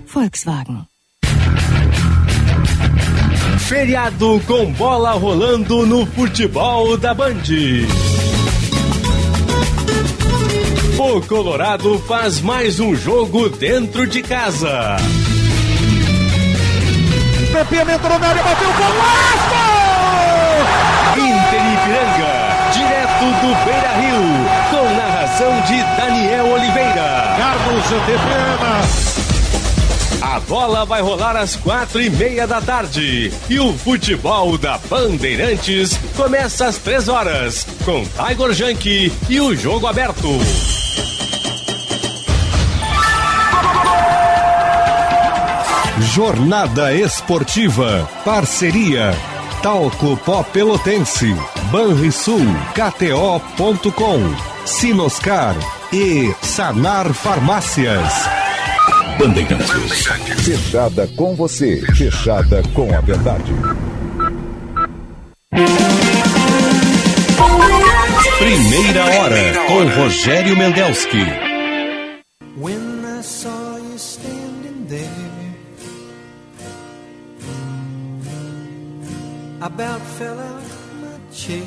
Volkswagen. 0.07 0.97
Feriado 3.69 4.43
com 4.47 4.73
bola 4.73 5.11
rolando 5.12 5.85
no 5.85 6.07
futebol 6.07 6.97
da 6.97 7.12
Band. 7.12 7.43
O 10.99 11.21
Colorado 11.21 11.99
faz 12.09 12.41
mais 12.41 12.81
um 12.81 12.97
jogo 12.97 13.51
dentro 13.51 14.07
de 14.07 14.23
casa. 14.23 14.97
Pepinha 17.53 17.83
entrou 17.83 18.19
na 18.19 18.29
área, 18.29 18.43
bateu 18.43 18.71
o 18.71 18.73
golaço! 18.73 19.59
Inter 21.19 21.61
Ipiranga, 21.75 22.73
direto 22.73 23.27
do 23.43 23.53
Beira 23.66 23.93
Rio, 24.01 24.25
com 24.71 24.97
narração 24.97 25.61
de 25.66 25.77
Daniel 26.01 26.47
Oliveira. 26.55 27.37
Carlos 27.37 27.93
Antepena. 27.93 29.28
A 30.21 30.41
bola 30.41 30.85
vai 30.85 31.01
rolar 31.01 31.37
às 31.37 31.55
quatro 31.55 32.01
e 32.03 32.11
meia 32.11 32.47
da 32.47 32.61
tarde. 32.61 33.33
E 33.49 33.61
o 33.61 33.73
futebol 33.73 34.59
da 34.59 34.79
Bandeirantes 34.79 35.99
começa 36.16 36.66
às 36.66 36.77
três 36.79 37.09
horas, 37.09 37.66
com 37.85 38.05
Tiger 38.05 38.53
Junk 38.53 39.12
e 39.29 39.41
o 39.41 39.55
jogo 39.55 39.87
aberto. 39.87 40.29
Jornada 46.01 46.95
Esportiva. 46.95 48.09
Parceria. 48.25 49.14
Talco 49.62 50.16
Pó 50.19 50.43
Pelotense. 50.43 51.35
Banrisul. 51.71 52.47
KTO.com. 52.75 54.21
Sinoscar. 54.64 55.55
E 55.93 56.35
Sanar 56.43 57.12
Farmácias. 57.12 58.38
Bandeirantes. 59.19 60.07
Fechada 60.45 61.09
com 61.16 61.35
você. 61.35 61.81
Fechada 61.95 62.62
com 62.73 62.95
a 62.95 63.01
verdade. 63.01 63.53
Primeira 68.39 69.05
hora 69.05 69.55
com 69.66 70.01
Rogério 70.01 70.57
Mendelski. 70.57 71.27
When 72.57 73.05
I 73.05 73.23
saw 73.23 73.77
you 73.79 73.99
standing 73.99 74.87
there, 74.87 75.09
I 79.61 79.66
about 79.66 80.01
fell 80.16 80.39
out 80.39 80.62
my 81.01 81.19
chair. 81.33 81.62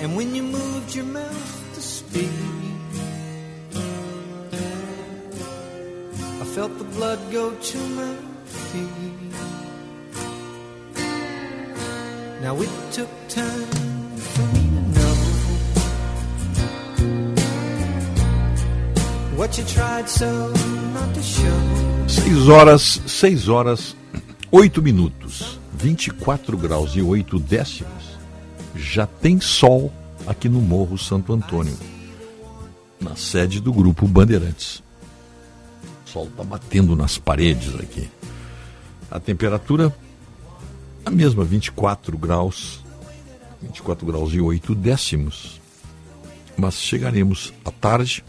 And 0.00 0.14
when 0.16 0.34
you 0.34 0.42
moved 0.42 0.94
your 0.94 1.06
mouth 1.06 1.74
to 1.74 1.80
speak, 1.80 2.57
felt 6.58 6.76
the 6.76 6.84
blood 6.98 7.20
go 7.30 7.54
to 7.54 7.78
my 7.78 8.16
feet. 8.44 9.32
Now 12.42 12.60
it 12.60 12.70
took 12.90 13.08
time 13.28 13.68
so. 20.08 20.52
6 22.08 22.48
horas, 22.48 23.02
6 23.06 23.48
horas, 23.48 23.96
8 24.50 24.82
minutos, 24.82 25.60
24 25.72 26.58
graus 26.58 26.96
e 26.96 27.02
8 27.02 27.38
décimos. 27.38 28.18
Já 28.74 29.06
tem 29.06 29.40
sol 29.40 29.92
aqui 30.26 30.48
no 30.48 30.60
Morro 30.60 30.98
Santo 30.98 31.32
Antônio, 31.32 31.78
na 33.00 33.14
sede 33.14 33.60
do 33.60 33.72
grupo 33.72 34.08
Bandeirantes. 34.08 34.87
Sol 36.12 36.26
está 36.26 36.42
batendo 36.42 36.96
nas 36.96 37.18
paredes 37.18 37.74
aqui. 37.74 38.08
A 39.10 39.18
temperatura 39.18 39.94
a 41.08 41.10
mesma, 41.10 41.42
24 41.42 42.18
graus, 42.18 42.84
24 43.62 44.04
graus 44.04 44.34
e 44.34 44.40
8 44.42 44.74
décimos. 44.74 45.58
Mas 46.54 46.74
chegaremos 46.74 47.50
à 47.64 47.70
tarde, 47.70 48.22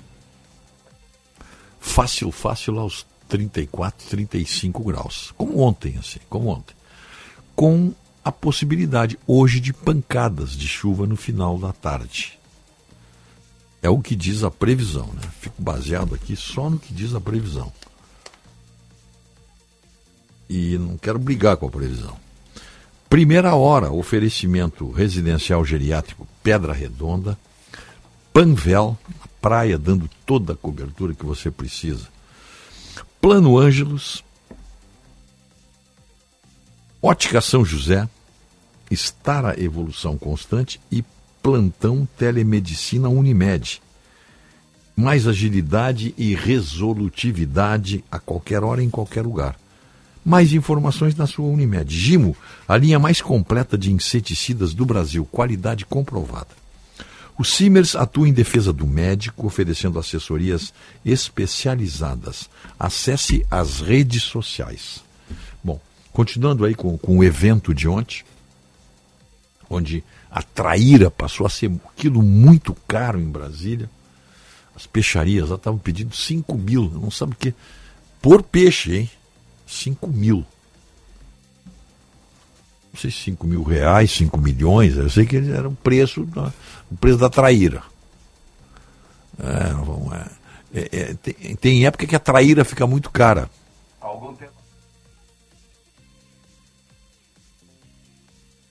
fácil, 1.78 2.32
fácil 2.32 2.80
aos 2.80 3.06
34, 3.28 4.08
35 4.08 4.82
graus. 4.82 5.34
Como 5.36 5.60
ontem, 5.60 5.98
assim, 5.98 6.20
como 6.30 6.48
ontem. 6.48 6.74
Com 7.54 7.94
a 8.24 8.32
possibilidade 8.32 9.20
hoje 9.28 9.60
de 9.60 9.74
pancadas 9.74 10.52
de 10.52 10.66
chuva 10.66 11.06
no 11.06 11.18
final 11.18 11.58
da 11.58 11.74
tarde. 11.74 12.39
É 13.82 13.90
o 13.90 14.00
que 14.00 14.16
diz 14.16 14.44
a 14.44 14.52
previsão, 14.52 15.08
né? 15.14 15.22
Fico 15.40 15.62
baseado 15.62 16.14
aqui 16.14 16.36
só 16.36 16.70
no 16.70 16.78
que 16.78 16.94
diz 16.94 17.16
a 17.16 17.22
previsão. 17.22 17.72
E 20.50 20.78
não 20.78 20.98
quero 20.98 21.20
brigar 21.20 21.58
com 21.58 21.68
a 21.68 21.72
previsão. 21.72 22.18
Primeira 23.10 23.56
hora, 23.56 23.92
oferecimento 23.92 24.92
residencial 24.92 25.64
geriátrico 25.64 26.28
Pedra 26.44 26.74
Redonda, 26.74 27.38
Panvel, 28.34 28.98
praia 29.42 29.78
dando 29.78 30.10
toda 30.26 30.54
a 30.54 30.58
cobertura 30.58 31.14
que 31.14 31.26
você 31.26 31.50
precisa. 31.50 32.08
Plano 33.22 33.58
Ângelos, 33.58 34.24
Ótica 37.02 37.42
São 37.42 37.64
José, 37.64 38.08
Estar 38.92 39.58
Evolução 39.60 40.18
Constante 40.18 40.80
e 40.92 41.04
Plantão 41.42 42.08
Telemedicina 42.18 43.10
Unimed. 43.10 43.82
Mais 44.96 45.28
agilidade 45.28 46.14
e 46.18 46.36
resolutividade 46.36 48.04
a 48.12 48.20
qualquer 48.20 48.64
hora, 48.64 48.84
em 48.84 48.90
qualquer 48.90 49.24
lugar. 49.24 49.58
Mais 50.26 50.54
informações 50.54 51.16
na 51.16 51.26
sua 51.26 51.48
Unimed. 51.48 51.94
Gimo, 51.94 52.36
a 52.68 52.76
linha 52.76 53.00
mais 53.00 53.22
completa 53.22 53.78
de 53.78 53.92
inseticidas 53.92 54.74
do 54.74 54.86
Brasil, 54.86 55.26
qualidade 55.26 55.86
comprovada. 55.86 56.60
O 57.40 57.46
Simers 57.46 57.96
atua 57.96 58.28
em 58.28 58.34
defesa 58.34 58.74
do 58.74 58.86
médico, 58.86 59.48
oferecendo 59.48 59.98
assessorias 59.98 60.74
especializadas. 61.06 62.50
Acesse 62.78 63.46
as 63.50 63.80
redes 63.80 64.24
sociais. 64.24 65.02
Bom, 65.64 65.80
continuando 66.12 66.66
aí 66.66 66.76
com, 66.76 66.98
com 66.98 67.18
o 67.18 67.24
evento 67.24 67.74
de 67.74 67.88
ontem, 67.88 68.26
onde 69.70 70.04
a 70.32 70.42
traíra 70.42 71.10
passou 71.10 71.46
a 71.46 71.50
ser 71.50 71.70
um 71.70 71.80
quilo 71.96 72.22
muito 72.22 72.76
caro 72.88 73.20
em 73.20 73.30
Brasília. 73.30 73.90
As 74.76 74.86
peixarias 74.86 75.50
lá 75.50 75.56
estavam 75.56 75.80
pedindo 75.80 76.16
5 76.16 76.58
mil, 76.58 76.90
não 76.90 77.10
sabe 77.10 77.34
o 77.34 77.36
que. 77.36 77.54
Por 78.22 78.44
peixe, 78.44 78.98
hein? 78.98 79.12
5 79.68 80.08
mil. 80.08 80.46
Não 82.94 83.00
sei 83.00 83.12
se 83.12 83.18
5 83.18 83.46
mil 83.48 83.64
reais, 83.64 84.12
5 84.12 84.38
milhões, 84.38 84.98
eu 84.98 85.10
sei 85.10 85.26
que 85.26 85.36
eles 85.36 85.50
eram 85.50 85.76
preço 85.76 86.28
preço 87.00 87.18
da 87.18 87.30
traíra. 87.30 87.84
É, 89.38 89.74
vamos, 89.74 90.14
é, 90.74 90.90
é, 90.92 91.14
tem, 91.16 91.56
tem 91.56 91.86
época 91.86 92.06
que 92.06 92.16
a 92.16 92.20
traíra 92.20 92.66
fica 92.66 92.86
muito 92.86 93.10
cara. 93.10 93.50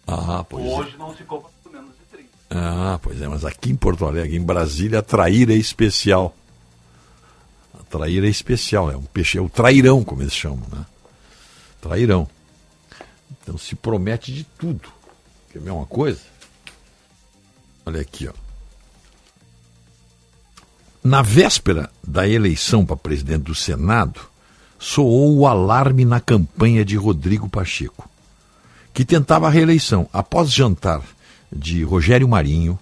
Ah, 0.08 0.42
pois 0.48 0.64
é. 0.64 0.68
Hoje 0.68 0.96
não 0.96 1.14
se 1.14 1.22
compra 1.24 1.50
por 1.62 1.70
menos 1.70 1.90
de 1.90 2.04
30. 2.10 2.28
Ah, 2.50 2.98
pois 3.02 3.20
é, 3.20 3.28
mas 3.28 3.44
aqui 3.44 3.70
em 3.70 3.76
Porto 3.76 4.06
Alegre, 4.06 4.36
em 4.36 4.42
Brasília, 4.42 5.00
a 5.00 5.02
traíra 5.02 5.52
é 5.52 5.56
especial. 5.56 6.34
A 7.78 7.84
traíra 7.84 8.26
é 8.26 8.30
especial, 8.30 8.90
é 8.90 8.96
um 8.96 9.02
peixe, 9.02 9.36
é 9.36 9.40
o 9.40 9.50
trairão, 9.50 10.02
como 10.02 10.22
eles 10.22 10.34
chamam, 10.34 10.66
né? 10.72 10.86
Trairão. 11.80 12.26
Então 13.42 13.58
se 13.58 13.76
promete 13.76 14.32
de 14.32 14.44
tudo. 14.44 14.88
Quer 15.52 15.60
ver 15.60 15.70
uma 15.70 15.86
coisa? 15.86 16.20
Olha 17.84 18.00
aqui, 18.00 18.28
ó. 18.28 18.32
Na 21.04 21.22
véspera 21.22 21.90
da 22.06 22.26
eleição 22.28 22.84
para 22.84 22.96
presidente 22.96 23.44
do 23.44 23.54
Senado, 23.54 24.20
soou 24.78 25.36
o 25.38 25.46
alarme 25.46 26.04
na 26.04 26.20
campanha 26.20 26.84
de 26.84 26.96
Rodrigo 26.96 27.48
Pacheco, 27.48 28.08
que 28.98 29.04
tentava 29.04 29.46
a 29.46 29.50
reeleição. 29.50 30.08
Após 30.12 30.52
jantar 30.52 31.00
de 31.52 31.84
Rogério 31.84 32.26
Marinho, 32.26 32.76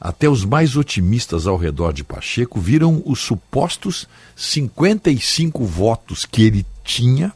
até 0.00 0.28
os 0.28 0.44
mais 0.44 0.76
otimistas 0.76 1.48
ao 1.48 1.56
redor 1.56 1.92
de 1.92 2.04
Pacheco 2.04 2.60
viram 2.60 3.02
os 3.04 3.18
supostos 3.18 4.06
55 4.36 5.64
votos 5.64 6.24
que 6.24 6.44
ele 6.44 6.64
tinha, 6.84 7.32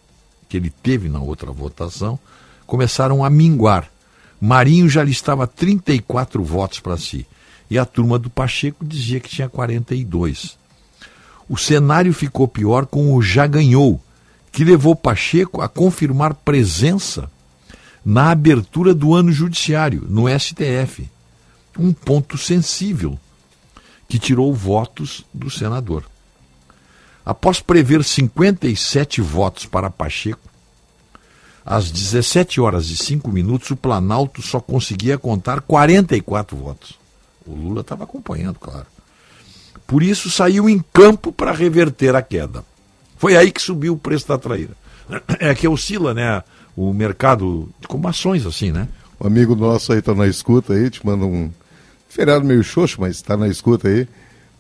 que 0.49 0.57
ele 0.57 0.71
teve 0.71 1.09
na 1.09 1.19
outra 1.19 1.51
votação, 1.51 2.17
começaram 2.69 3.25
a 3.25 3.29
minguar. 3.29 3.91
Marinho 4.41 4.89
já 4.89 5.03
listava 5.03 5.45
34 5.49 6.41
votos 6.45 6.79
para 6.79 6.97
si. 6.97 7.27
E 7.69 7.77
a 7.77 7.85
turma 7.85 8.17
do 8.17 8.31
Pacheco 8.31 8.85
dizia 8.85 9.19
que 9.19 9.29
tinha 9.29 9.49
42. 9.49 10.57
O 11.49 11.57
cenário 11.57 12.15
ficou 12.15 12.47
pior 12.47 12.87
com 12.87 13.13
o 13.13 13.21
já 13.21 13.45
ganhou, 13.45 14.01
que 14.53 14.63
levou 14.63 14.95
Pacheco 14.95 15.61
a 15.61 15.69
confirmar 15.69 16.33
presença 16.33 17.29
na 18.09 18.31
abertura 18.31 18.95
do 18.95 19.15
ano 19.15 19.31
judiciário, 19.31 20.07
no 20.09 20.27
STF. 20.27 21.07
Um 21.79 21.93
ponto 21.93 22.39
sensível 22.39 23.21
que 24.09 24.19
tirou 24.19 24.55
votos 24.55 25.27
do 25.33 25.51
senador. 25.51 26.05
Após 27.23 27.61
prever 27.61 28.03
57 28.03 29.21
votos 29.21 29.67
para 29.67 29.91
Pacheco, 29.91 30.49
às 31.67 31.91
17 31.91 32.63
horas 32.63 32.89
e 32.89 32.97
5 32.97 33.31
minutos, 33.31 33.73
o 33.73 33.77
Planalto 33.77 34.41
só 34.41 34.59
conseguia 34.59 35.19
contar 35.19 35.61
44 35.61 36.57
votos. 36.57 36.99
O 37.45 37.55
Lula 37.55 37.83
estava 37.83 38.05
acompanhando, 38.05 38.59
claro. 38.59 38.87
Por 39.87 40.03
isso 40.03 40.31
saiu 40.31 40.67
em 40.67 40.83
campo 40.95 41.31
para 41.31 41.53
reverter 41.53 42.17
a 42.17 42.23
queda. 42.23 42.65
Foi 43.19 43.37
aí 43.37 43.53
que 43.53 43.61
subiu 43.61 43.93
o 43.93 43.99
preço 43.99 44.27
da 44.29 44.39
traíra. 44.39 44.75
É 45.41 45.55
que 45.55 45.69
oscila, 45.69 46.15
né? 46.15 46.43
O 46.81 46.93
mercado, 46.93 47.69
como 47.89 48.07
ações 48.07 48.47
assim, 48.47 48.71
né? 48.71 48.87
Um 49.21 49.27
amigo 49.27 49.57
nosso 49.57 49.93
aí 49.93 50.01
tá 50.01 50.15
na 50.15 50.29
escuta 50.29 50.75
aí, 50.75 50.89
te 50.89 51.05
manda 51.05 51.25
um 51.25 51.51
feriado 52.09 52.45
meio 52.45 52.63
xoxo, 52.63 53.01
mas 53.01 53.17
está 53.17 53.37
na 53.37 53.49
escuta 53.49 53.89
aí. 53.89 54.07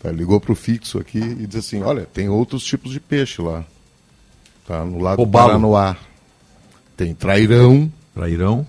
Tá, 0.02 0.10
ligou 0.10 0.40
pro 0.40 0.56
fixo 0.56 0.98
aqui 0.98 1.18
e 1.18 1.46
diz 1.46 1.64
assim: 1.64 1.80
olha, 1.82 2.08
tem 2.12 2.28
outros 2.28 2.64
tipos 2.64 2.90
de 2.90 2.98
peixe 2.98 3.40
lá. 3.40 3.64
Tá 4.66 4.84
no 4.84 4.98
lado 4.98 5.18
Robalo. 5.18 5.46
do 5.46 5.52
Paranoá. 5.52 5.96
Tem 6.96 7.14
trairão. 7.14 7.90
Trairão. 8.12 8.66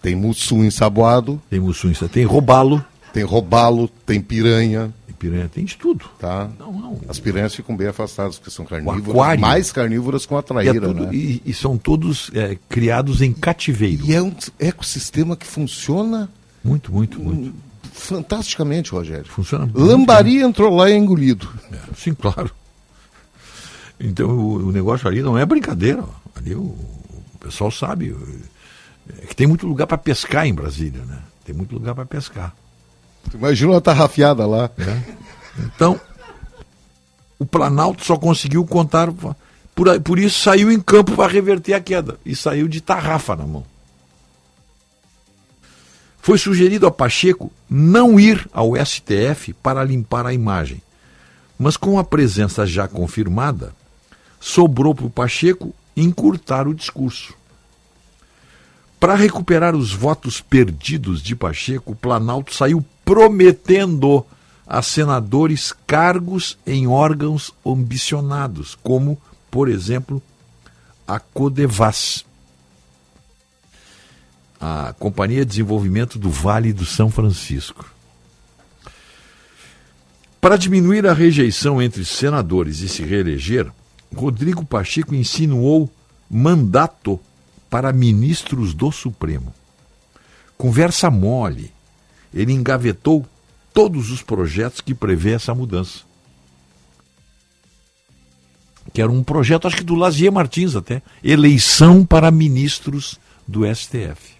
Tem 0.00 0.16
mussum 0.16 0.64
ensaboado. 0.64 1.40
Tem 1.48 1.60
mussum 1.60 1.88
ensaboado. 1.88 2.14
Tem 2.14 2.24
robalo. 2.24 2.84
Tem 3.12 3.22
robalo, 3.22 3.88
tem 4.04 4.20
piranha. 4.20 4.92
Piranha, 5.22 5.48
tem 5.48 5.64
de 5.64 5.76
tudo. 5.76 6.04
Tá? 6.18 6.50
Não, 6.58 6.72
não. 6.72 7.00
As 7.08 7.20
piranhas 7.20 7.54
ficam 7.54 7.76
bem 7.76 7.86
afastadas, 7.86 8.38
porque 8.38 8.50
são 8.50 8.64
carnívoras. 8.64 9.38
Mais 9.40 9.70
carnívoras 9.70 10.26
com 10.26 10.36
a 10.36 10.40
E, 10.40 10.40
é 10.40 10.44
traíra, 10.44 10.86
tudo- 10.88 11.04
né? 11.06 11.14
e- 11.14 11.40
e 11.46 11.54
são 11.54 11.78
todos 11.78 12.28
é, 12.34 12.58
criados 12.68 13.22
em 13.22 13.32
cativeiro. 13.32 14.04
E 14.04 14.12
é 14.14 14.20
um 14.20 14.34
ecossistema 14.58 15.36
que 15.36 15.46
funciona 15.46 16.28
Muito, 16.64 16.90
muito, 16.92 17.20
muito. 17.20 17.54
fantasticamente, 17.92 18.90
Rogério. 18.90 19.26
Funciona 19.26 19.64
muito 19.66 19.78
Lambari 19.80 20.38
entrou 20.42 20.74
lá 20.74 20.90
e 20.90 20.94
é 20.94 20.96
engolido. 20.96 21.48
Sim, 21.96 22.14
claro. 22.14 22.50
Então 24.00 24.28
o, 24.28 24.68
o 24.68 24.72
negócio 24.72 25.06
ali 25.06 25.22
não 25.22 25.38
é 25.38 25.46
brincadeira. 25.46 26.02
ó. 26.02 26.08
Ali 26.34 26.54
o, 26.56 26.62
o 26.62 27.38
pessoal 27.38 27.70
sabe. 27.70 28.16
É 29.22 29.26
que 29.26 29.36
tem 29.36 29.46
muito 29.46 29.66
lugar 29.68 29.86
para 29.86 29.98
pescar 29.98 30.46
em 30.46 30.54
Brasília, 30.54 31.04
né? 31.04 31.18
Tem 31.44 31.54
muito 31.54 31.72
lugar 31.74 31.94
para 31.94 32.04
pescar. 32.06 32.54
Imagina 33.34 33.72
uma 33.72 33.80
tarrafiada 33.80 34.46
lá. 34.46 34.70
Então, 35.58 36.00
o 37.38 37.46
Planalto 37.46 38.04
só 38.04 38.16
conseguiu 38.16 38.64
contar. 38.64 39.08
Por, 39.74 40.00
por 40.00 40.18
isso 40.18 40.40
saiu 40.40 40.70
em 40.70 40.80
campo 40.80 41.16
para 41.16 41.32
reverter 41.32 41.74
a 41.74 41.80
queda. 41.80 42.18
E 42.24 42.36
saiu 42.36 42.68
de 42.68 42.80
tarrafa 42.80 43.34
na 43.34 43.46
mão. 43.46 43.64
Foi 46.20 46.38
sugerido 46.38 46.86
a 46.86 46.90
Pacheco 46.90 47.50
não 47.68 48.20
ir 48.20 48.48
ao 48.52 48.74
STF 48.76 49.52
para 49.54 49.82
limpar 49.82 50.24
a 50.24 50.32
imagem. 50.32 50.80
Mas 51.58 51.76
com 51.76 51.98
a 51.98 52.04
presença 52.04 52.64
já 52.64 52.86
confirmada, 52.86 53.74
sobrou 54.38 54.94
para 54.94 55.06
o 55.06 55.10
Pacheco 55.10 55.74
encurtar 55.96 56.68
o 56.68 56.74
discurso. 56.74 57.34
Para 59.00 59.16
recuperar 59.16 59.74
os 59.74 59.92
votos 59.92 60.40
perdidos 60.40 61.20
de 61.20 61.34
Pacheco, 61.34 61.90
o 61.90 61.96
Planalto 61.96 62.54
saiu 62.54 62.84
prometendo 63.04 64.24
a 64.66 64.80
senadores 64.80 65.74
cargos 65.86 66.56
em 66.66 66.86
órgãos 66.86 67.52
ambicionados, 67.66 68.76
como, 68.82 69.20
por 69.50 69.68
exemplo, 69.68 70.22
a 71.06 71.20
Codevas, 71.20 72.24
a 74.60 74.94
Companhia 74.98 75.44
de 75.44 75.50
Desenvolvimento 75.50 76.18
do 76.18 76.30
Vale 76.30 76.72
do 76.72 76.86
São 76.86 77.10
Francisco. 77.10 77.84
Para 80.40 80.56
diminuir 80.56 81.06
a 81.06 81.12
rejeição 81.12 81.80
entre 81.80 82.04
senadores 82.04 82.80
e 82.80 82.88
se 82.88 83.04
reeleger, 83.04 83.70
Rodrigo 84.14 84.64
Pacheco 84.64 85.14
insinuou 85.14 85.90
mandato 86.30 87.20
para 87.68 87.92
ministros 87.92 88.74
do 88.74 88.90
Supremo. 88.90 89.54
Conversa 90.58 91.10
mole. 91.10 91.71
Ele 92.32 92.52
engavetou 92.52 93.26
todos 93.72 94.10
os 94.10 94.22
projetos 94.22 94.80
que 94.80 94.94
prevê 94.94 95.32
essa 95.32 95.54
mudança. 95.54 96.00
Que 98.92 99.00
era 99.00 99.10
um 99.10 99.22
projeto, 99.22 99.66
acho 99.66 99.76
que 99.76 99.84
do 99.84 99.94
Lazier 99.94 100.32
Martins 100.32 100.74
até, 100.74 101.02
eleição 101.22 102.04
para 102.04 102.30
ministros 102.30 103.18
do 103.46 103.62
STF. 103.74 104.34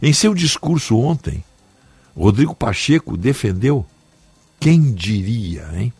Em 0.00 0.12
seu 0.12 0.34
discurso 0.34 0.98
ontem, 0.98 1.44
Rodrigo 2.16 2.54
Pacheco 2.54 3.16
defendeu, 3.16 3.86
quem 4.60 4.92
diria, 4.92 5.68
hein? 5.74 5.92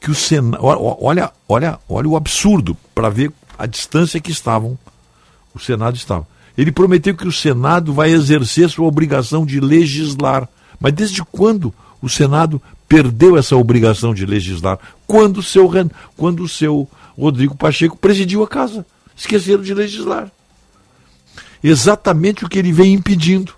Que 0.00 0.10
o 0.10 0.14
Senado. 0.14 0.62
Olha, 0.64 1.32
olha, 1.48 1.78
olha 1.88 2.08
o 2.08 2.16
absurdo 2.16 2.76
para 2.94 3.08
ver 3.08 3.32
a 3.58 3.66
distância 3.66 4.20
que 4.20 4.30
estavam. 4.30 4.78
O 5.54 5.58
Senado 5.58 5.96
estava. 5.96 6.26
Ele 6.56 6.72
prometeu 6.72 7.14
que 7.14 7.26
o 7.26 7.32
Senado 7.32 7.92
vai 7.92 8.10
exercer 8.10 8.68
sua 8.68 8.86
obrigação 8.86 9.46
de 9.46 9.60
legislar. 9.60 10.48
Mas 10.78 10.92
desde 10.92 11.22
quando 11.24 11.72
o 12.00 12.08
Senado 12.08 12.60
perdeu 12.88 13.36
essa 13.36 13.56
obrigação 13.56 14.12
de 14.14 14.26
legislar? 14.26 14.78
Quando 15.06 15.38
o 15.38 15.42
seu, 15.42 15.70
quando 16.16 16.42
o 16.42 16.48
seu 16.48 16.88
Rodrigo 17.18 17.54
Pacheco 17.54 17.96
presidiu 17.96 18.42
a 18.42 18.48
casa. 18.48 18.86
Esqueceram 19.16 19.62
de 19.62 19.74
legislar. 19.74 20.30
Exatamente 21.62 22.44
o 22.44 22.48
que 22.48 22.58
ele 22.58 22.72
vem 22.72 22.94
impedindo 22.94 23.54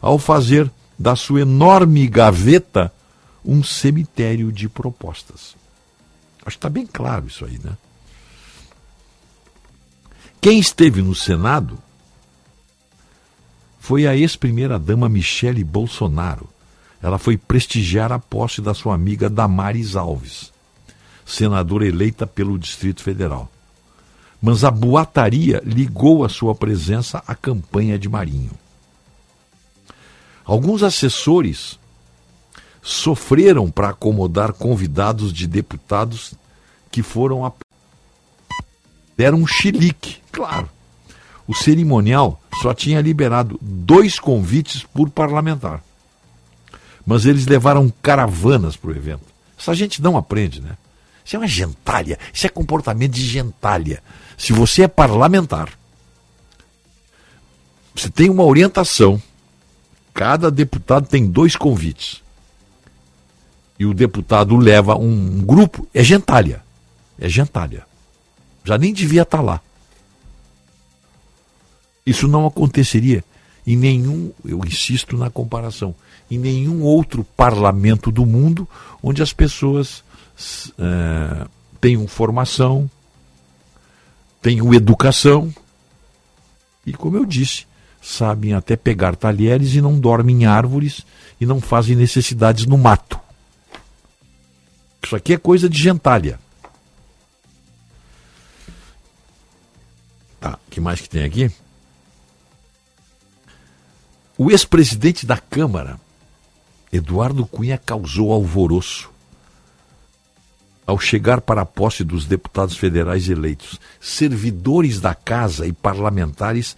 ao 0.00 0.18
fazer 0.18 0.70
da 0.98 1.16
sua 1.16 1.40
enorme 1.40 2.06
gaveta 2.06 2.92
um 3.44 3.64
cemitério 3.64 4.52
de 4.52 4.68
propostas. 4.68 5.56
Acho 6.44 6.56
que 6.56 6.58
está 6.58 6.68
bem 6.68 6.86
claro 6.86 7.26
isso 7.26 7.44
aí, 7.44 7.58
né? 7.62 7.76
Quem 10.40 10.58
esteve 10.58 11.02
no 11.02 11.14
Senado 11.14 11.78
foi 13.82 14.06
a 14.06 14.16
ex-primeira-dama 14.16 15.08
Michele 15.08 15.64
Bolsonaro. 15.64 16.48
Ela 17.02 17.18
foi 17.18 17.36
prestigiar 17.36 18.12
a 18.12 18.18
posse 18.18 18.62
da 18.62 18.74
sua 18.74 18.94
amiga 18.94 19.28
Damares 19.28 19.96
Alves, 19.96 20.52
senadora 21.26 21.84
eleita 21.84 22.24
pelo 22.24 22.56
Distrito 22.56 23.02
Federal. 23.02 23.50
Mas 24.40 24.62
a 24.62 24.70
boataria 24.70 25.60
ligou 25.66 26.24
a 26.24 26.28
sua 26.28 26.54
presença 26.54 27.24
à 27.26 27.34
campanha 27.34 27.98
de 27.98 28.08
Marinho. 28.08 28.52
Alguns 30.44 30.84
assessores 30.84 31.76
sofreram 32.80 33.68
para 33.68 33.88
acomodar 33.88 34.52
convidados 34.52 35.32
de 35.32 35.44
deputados 35.44 36.34
que 36.88 37.02
foram 37.02 37.44
a... 37.44 37.52
deram 39.16 39.38
um 39.38 39.46
chilique, 39.46 40.18
claro. 40.30 40.70
O 41.52 41.54
cerimonial 41.54 42.40
só 42.62 42.72
tinha 42.72 42.98
liberado 43.02 43.58
dois 43.60 44.18
convites 44.18 44.84
por 44.84 45.10
parlamentar. 45.10 45.84
Mas 47.04 47.26
eles 47.26 47.44
levaram 47.44 47.92
caravanas 48.00 48.74
para 48.74 48.88
o 48.88 48.96
evento. 48.96 49.26
Essa 49.58 49.74
gente 49.74 50.00
não 50.00 50.16
aprende, 50.16 50.62
né? 50.62 50.78
Isso 51.22 51.36
é 51.36 51.38
uma 51.38 51.46
gentalha, 51.46 52.18
isso 52.32 52.46
é 52.46 52.48
comportamento 52.48 53.12
de 53.12 53.26
gentalha. 53.26 54.02
Se 54.38 54.54
você 54.54 54.84
é 54.84 54.88
parlamentar, 54.88 55.68
você 57.94 58.08
tem 58.08 58.30
uma 58.30 58.44
orientação, 58.44 59.20
cada 60.14 60.50
deputado 60.50 61.06
tem 61.06 61.30
dois 61.30 61.54
convites. 61.54 62.22
e 63.78 63.84
o 63.84 63.92
deputado 63.92 64.56
leva 64.56 64.96
um, 64.96 65.42
grupo, 65.42 65.86
é 65.92 66.02
gentalha. 66.02 66.64
É 67.20 67.28
gentalha. 67.28 67.86
Já 68.64 68.78
nem 68.78 68.94
devia 68.94 69.20
estar 69.20 69.42
lá. 69.42 69.60
Isso 72.04 72.26
não 72.26 72.46
aconteceria 72.46 73.24
em 73.66 73.76
nenhum, 73.76 74.32
eu 74.44 74.60
insisto 74.64 75.16
na 75.16 75.30
comparação, 75.30 75.94
em 76.30 76.38
nenhum 76.38 76.82
outro 76.82 77.24
parlamento 77.36 78.10
do 78.10 78.26
mundo 78.26 78.68
onde 79.02 79.22
as 79.22 79.32
pessoas 79.32 80.02
é, 80.78 81.46
tenham 81.80 82.06
formação, 82.08 82.90
tenham 84.40 84.74
educação 84.74 85.52
e, 86.84 86.92
como 86.92 87.16
eu 87.16 87.24
disse, 87.24 87.66
sabem 88.00 88.52
até 88.52 88.74
pegar 88.74 89.14
talheres 89.14 89.74
e 89.74 89.80
não 89.80 89.98
dormem 89.98 90.42
em 90.42 90.46
árvores 90.46 91.06
e 91.40 91.46
não 91.46 91.60
fazem 91.60 91.94
necessidades 91.94 92.66
no 92.66 92.76
mato. 92.76 93.20
Isso 95.04 95.14
aqui 95.14 95.34
é 95.34 95.38
coisa 95.38 95.68
de 95.68 95.80
gentalha. 95.80 96.40
Tá, 100.40 100.58
que 100.68 100.80
mais 100.80 101.00
que 101.00 101.08
tem 101.08 101.22
aqui? 101.22 101.50
O 104.36 104.50
ex-presidente 104.50 105.26
da 105.26 105.36
Câmara, 105.36 106.00
Eduardo 106.92 107.46
Cunha, 107.46 107.78
causou 107.78 108.32
alvoroço 108.32 109.10
ao 110.86 110.98
chegar 110.98 111.40
para 111.40 111.62
a 111.62 111.66
posse 111.66 112.02
dos 112.02 112.26
deputados 112.26 112.76
federais 112.76 113.28
eleitos. 113.28 113.78
Servidores 114.00 115.00
da 115.00 115.14
casa 115.14 115.66
e 115.66 115.72
parlamentares 115.72 116.76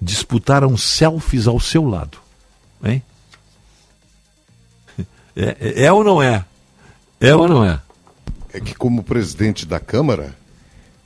disputaram 0.00 0.76
selfies 0.76 1.46
ao 1.46 1.58
seu 1.58 1.84
lado. 1.84 2.18
Hein? 2.84 3.02
É, 5.36 5.56
é, 5.60 5.84
é 5.84 5.92
ou 5.92 6.04
não 6.04 6.22
é? 6.22 6.44
É 7.20 7.34
ou 7.34 7.48
não 7.48 7.64
é? 7.64 7.80
É 8.52 8.60
que, 8.60 8.74
como 8.74 9.02
presidente 9.02 9.64
da 9.64 9.78
Câmara, 9.78 10.36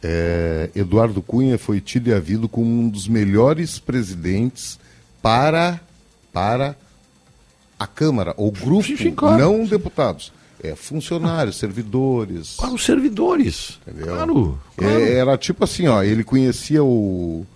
é, 0.03 0.71
Eduardo 0.75 1.21
Cunha 1.21 1.59
foi 1.59 1.81
tido 1.81 2.09
e 2.09 2.15
havido 2.15 2.49
como 2.49 2.67
um 2.67 2.89
dos 2.89 3.07
melhores 3.07 3.79
presidentes 3.79 4.79
para, 5.25 5.81
para 6.35 6.77
a 7.79 7.87
Câmara, 7.87 8.35
ou 8.37 8.53
grupo, 8.53 8.83
Sim, 8.83 8.97
sim, 8.99 9.11
claro. 9.11 9.39
não 9.39 9.65
deputados. 9.65 10.31
É, 10.63 10.75
funcionários, 10.75 11.57
servidores. 11.57 12.57
Para 12.57 12.73
os 12.75 12.85
servidores. 12.85 13.79
Entendeu? 13.89 14.15
Claro. 14.15 14.59
claro. 14.77 14.95
É, 14.95 15.13
era 15.15 15.39
tipo 15.39 15.65
assim, 15.65 15.87
ó, 15.89 16.03
ele 16.03 16.23
conhecia 16.23 16.85
o, 16.85 17.47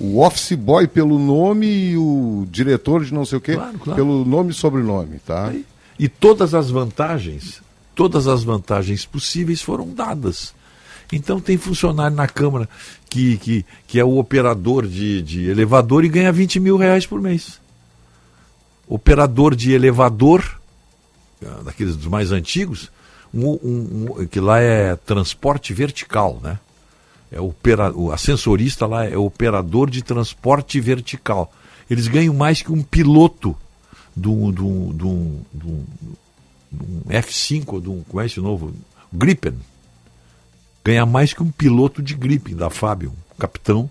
o 0.00 0.20
office 0.20 0.52
boy 0.54 0.88
pelo 0.88 1.18
nome 1.18 1.66
e 1.66 1.96
o 1.98 2.46
diretor 2.50 3.04
de 3.04 3.12
não 3.12 3.26
sei 3.26 3.36
o 3.36 3.40
quê 3.42 3.54
Claro, 3.54 3.78
claro. 3.78 3.94
pelo 3.94 4.24
nome 4.24 4.50
e 4.50 4.54
sobrenome, 4.54 5.18
tá? 5.18 5.52
E 5.98 6.08
todas 6.08 6.54
as 6.54 6.70
vantagens, 6.70 7.60
todas 7.94 8.26
as 8.26 8.42
vantagens 8.42 9.04
possíveis 9.04 9.60
foram 9.60 9.90
dadas. 9.90 10.54
Então 11.12 11.40
tem 11.40 11.56
funcionário 11.56 12.16
na 12.16 12.26
Câmara 12.28 12.68
que, 13.08 13.38
que, 13.38 13.64
que 13.86 13.98
é 13.98 14.04
o 14.04 14.18
operador 14.18 14.86
de, 14.86 15.22
de 15.22 15.48
elevador 15.48 16.04
e 16.04 16.08
ganha 16.08 16.30
20 16.30 16.60
mil 16.60 16.76
reais 16.76 17.06
por 17.06 17.20
mês. 17.20 17.58
Operador 18.86 19.54
de 19.54 19.72
elevador, 19.72 20.60
ah, 21.44 21.62
daqueles 21.64 21.96
dos 21.96 22.06
mais 22.06 22.32
antigos, 22.32 22.90
um, 23.32 23.46
um- 23.50 24.06
um- 24.20 24.26
que 24.26 24.40
lá 24.40 24.60
é 24.60 24.96
transporte 24.96 25.72
vertical, 25.74 26.40
né? 26.42 26.58
É 27.30 27.38
opera, 27.40 27.92
o 27.94 28.10
ascensorista 28.10 28.86
lá 28.86 29.04
é 29.04 29.16
operador 29.16 29.90
de 29.90 30.02
transporte 30.02 30.80
vertical. 30.80 31.52
Eles 31.90 32.08
ganham 32.08 32.32
mais 32.34 32.62
que 32.62 32.72
um 32.72 32.82
piloto 32.82 33.54
do, 34.16 34.50
do, 34.50 34.92
do, 34.94 35.40
do, 35.52 35.84
do 36.72 37.04
F5, 37.10 37.64
ou 37.68 37.80
do, 37.80 38.04
como 38.08 38.20
é 38.22 38.26
esse 38.26 38.40
novo? 38.40 38.72
Gripen. 39.12 39.54
Ganha 40.88 41.04
mais 41.04 41.34
que 41.34 41.42
um 41.42 41.50
piloto 41.50 42.02
de 42.02 42.14
Gripen 42.14 42.56
da 42.56 42.70
Fábio. 42.70 43.10
Um 43.10 43.38
capitão 43.38 43.90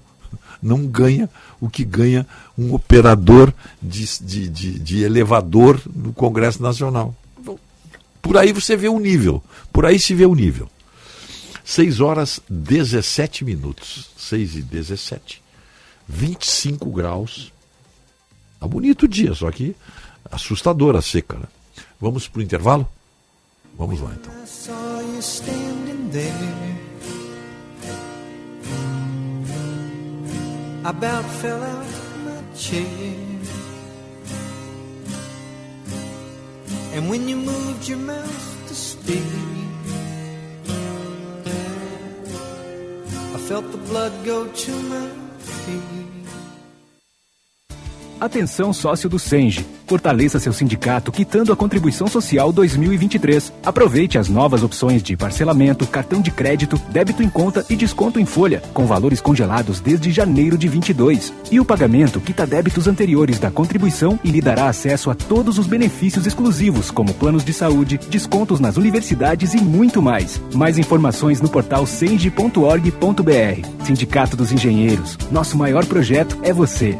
não 0.60 0.88
ganha 0.88 1.30
o 1.62 1.70
que 1.70 1.86
ganha 1.86 2.26
um 2.58 2.74
operador 2.74 3.54
de, 3.80 4.04
de, 4.20 4.50
de, 4.50 4.80
de 4.80 5.04
elevador 5.04 5.80
no 5.96 6.12
Congresso 6.12 6.60
Nacional. 6.64 7.16
Por 8.20 8.36
aí 8.36 8.52
você 8.52 8.76
vê 8.76 8.90
o 8.90 9.00
nível. 9.00 9.44
Por 9.72 9.86
aí 9.86 10.00
se 10.00 10.16
vê 10.16 10.26
o 10.26 10.34
nível. 10.34 10.68
6 11.64 12.00
horas 12.00 12.40
17 12.50 13.46
minutos. 13.46 14.10
6 14.18 14.56
e 14.56 14.62
17. 14.64 15.44
25 16.08 16.90
graus. 16.90 17.54
Tá 18.60 18.68
bonito 18.68 19.04
o 19.04 19.08
dia, 19.08 19.36
só 19.36 19.52
que 19.52 19.76
assustador 20.32 20.96
a 20.96 21.02
seca. 21.04 21.38
Né? 21.38 21.46
Vamos 22.02 22.28
para 22.28 22.40
o 22.40 22.44
intervalo? 22.44 22.90
Vamos 23.78 24.02
lá 24.02 24.16
então. 24.20 24.34
About 30.88 31.26
fell 31.42 31.62
out 31.62 31.86
my 32.26 32.42
chair. 32.56 32.86
And 36.94 37.10
when 37.10 37.28
you 37.28 37.36
moved 37.36 37.88
your 37.90 37.98
mouth 38.00 38.68
to 38.68 38.74
speak, 38.74 39.22
I 43.36 43.40
felt 43.50 43.70
the 43.72 43.78
blood 43.90 44.14
go 44.26 44.48
to 44.48 44.72
my 44.72 45.10
feet. 45.40 46.08
Atenção 48.20 48.74
sócio 48.74 49.08
do 49.10 49.20
Senge. 49.20 49.77
Fortaleça 49.88 50.38
seu 50.38 50.52
sindicato 50.52 51.14
quitando 51.14 51.54
a 51.54 51.56
contribuição 51.56 52.08
social 52.08 52.52
2023. 52.52 53.54
Aproveite 53.66 54.18
as 54.18 54.28
novas 54.28 54.62
opções 54.62 55.02
de 55.02 55.16
parcelamento, 55.16 55.88
cartão 55.88 56.22
de 56.22 56.30
crédito, 56.30 56.78
débito 56.90 57.24
em 57.24 57.30
conta 57.30 57.66
e 57.70 57.76
desconto 57.76 58.20
em 58.20 58.26
folha, 58.26 58.62
com 58.74 58.86
valores 58.86 59.22
congelados 59.22 59.80
desde 59.80 60.12
janeiro 60.12 60.58
de 60.58 60.68
22. 60.68 61.34
E 61.50 61.58
o 61.58 61.66
pagamento 61.66 62.20
quita 62.20 62.46
débitos 62.46 62.86
anteriores 62.86 63.40
da 63.40 63.50
contribuição 63.50 64.20
e 64.26 64.30
lhe 64.30 64.42
dará 64.42 64.68
acesso 64.68 65.10
a 65.10 65.16
todos 65.16 65.58
os 65.58 65.68
benefícios 65.68 66.28
exclusivos, 66.28 66.92
como 66.92 67.14
planos 67.14 67.46
de 67.46 67.54
saúde, 67.54 67.98
descontos 68.10 68.60
nas 68.60 68.76
universidades 68.76 69.54
e 69.54 69.62
muito 69.62 70.02
mais. 70.02 70.42
Mais 70.54 70.78
informações 70.78 71.40
no 71.40 71.48
portal 71.48 71.86
senge.org.br. 71.86 73.86
Sindicato 73.86 74.36
dos 74.36 74.52
Engenheiros. 74.52 75.18
Nosso 75.32 75.58
maior 75.58 75.86
projeto 75.86 76.38
é 76.44 76.52
você. 76.52 77.00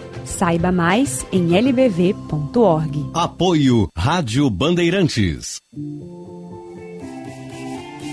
Saiba 0.25 0.71
mais 0.71 1.25
em 1.31 1.55
lbv.org. 1.57 3.09
Apoio 3.13 3.87
Rádio 3.95 4.49
Bandeirantes. 4.49 5.59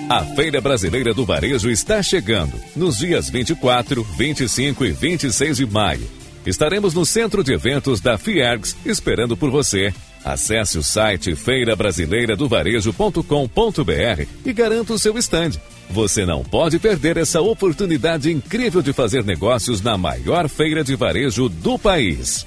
A 0.09 0.25
Feira 0.25 0.61
Brasileira 0.61 1.13
do 1.13 1.27
Varejo 1.27 1.69
está 1.71 2.01
chegando 2.03 2.55
nos 2.75 2.97
dias 2.97 3.29
24, 3.29 4.03
25 4.03 4.87
e 4.87 4.93
26 4.93 5.59
de 5.59 5.67
maio. 5.67 6.09
Estaremos 6.47 6.95
no 6.95 7.05
centro 7.05 7.45
de 7.45 7.53
eventos 7.53 8.01
da 8.01 8.17
Fiergs 8.17 8.75
esperando 8.87 9.37
por 9.37 9.51
você. 9.51 9.93
Acesse 10.25 10.79
o 10.79 10.83
site 10.83 11.37
feirabrasileiradovarejo.com.br 11.37 14.27
e 14.47 14.53
garanta 14.55 14.95
o 14.95 14.99
seu 14.99 15.19
stand. 15.19 15.61
Você 15.91 16.27
não 16.27 16.45
pode 16.45 16.79
perder 16.79 17.17
essa 17.17 17.41
oportunidade 17.41 18.31
incrível 18.31 18.83
de 18.83 18.93
fazer 18.93 19.25
negócios 19.25 19.81
na 19.81 19.97
maior 19.97 20.49
feira 20.49 20.85
de 20.85 20.95
varejo 20.95 21.49
do 21.49 21.79
país. 21.79 22.47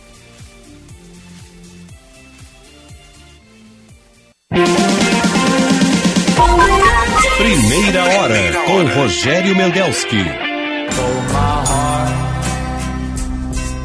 Primeira 7.38 8.04
hora 8.04 8.54
com 8.68 8.84
Rogério 9.00 9.56
Mendelski. 9.56 10.18
Oh, 10.18 11.22
my 11.32 11.64
heart 11.66 12.12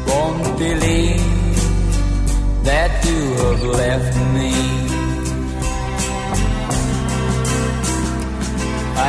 won't 0.05 0.57
believe 0.59 1.19
that 2.63 3.03
you 3.07 3.33
have 3.33 3.63
left 3.63 4.15
me. 4.33 4.56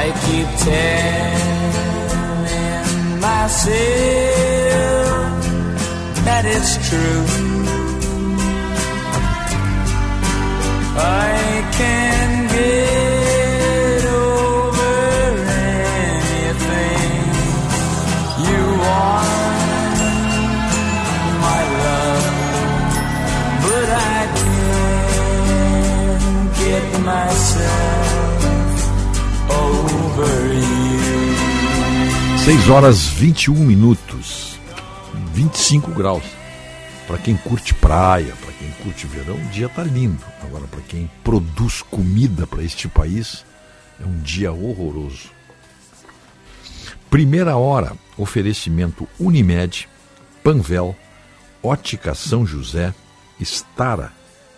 I 0.01 0.07
keep 0.24 0.49
telling 0.64 1.59
myself 3.20 3.68
that 6.26 6.44
it's 6.55 6.72
true. 6.88 7.24
I 10.96 11.32
can 11.78 12.28
6 32.49 32.70
horas 32.70 33.05
21 33.09 33.55
minutos, 33.57 34.59
25 35.34 35.90
graus. 35.90 36.24
Para 37.07 37.18
quem 37.18 37.36
curte 37.36 37.74
praia, 37.74 38.34
para 38.40 38.53
quem 38.53 38.70
curte 38.82 39.07
verão, 39.07 39.34
o 39.34 39.49
dia 39.51 39.68
tá 39.68 39.82
lindo. 39.82 40.24
Agora, 40.42 40.66
para 40.66 40.80
quem 40.80 41.11
produz 41.22 41.82
comida 41.82 42.46
para 42.46 42.62
este 42.62 42.88
país, 42.88 43.44
é 44.01 44.07
um 44.07 44.18
dia 44.20 44.51
horroroso. 44.51 45.28
Primeira 47.11 47.55
hora, 47.59 47.92
oferecimento 48.16 49.07
Unimed, 49.20 49.86
Panvel, 50.42 50.96
Ótica 51.62 52.14
São 52.14 52.46
José, 52.46 52.94
Estara, 53.38 54.11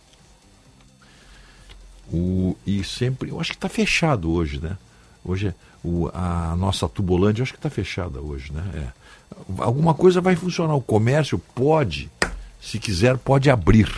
O, 2.11 2.55
e 2.65 2.83
sempre, 2.83 3.29
eu 3.29 3.39
acho 3.39 3.51
que 3.51 3.57
está 3.57 3.69
fechado 3.69 4.31
hoje, 4.31 4.59
né? 4.59 4.77
Hoje 5.23 5.47
é 5.47 5.53
o, 5.85 6.09
a 6.13 6.55
nossa 6.55 6.89
Tubolândia, 6.89 7.43
acho 7.43 7.53
que 7.53 7.59
está 7.59 7.69
fechada 7.69 8.19
hoje, 8.19 8.51
né? 8.51 8.63
É. 8.75 9.05
Alguma 9.61 9.93
coisa 9.93 10.19
vai 10.19 10.35
funcionar. 10.35 10.75
O 10.75 10.81
comércio 10.81 11.37
pode, 11.53 12.09
se 12.59 12.79
quiser, 12.79 13.17
pode 13.17 13.49
abrir. 13.49 13.91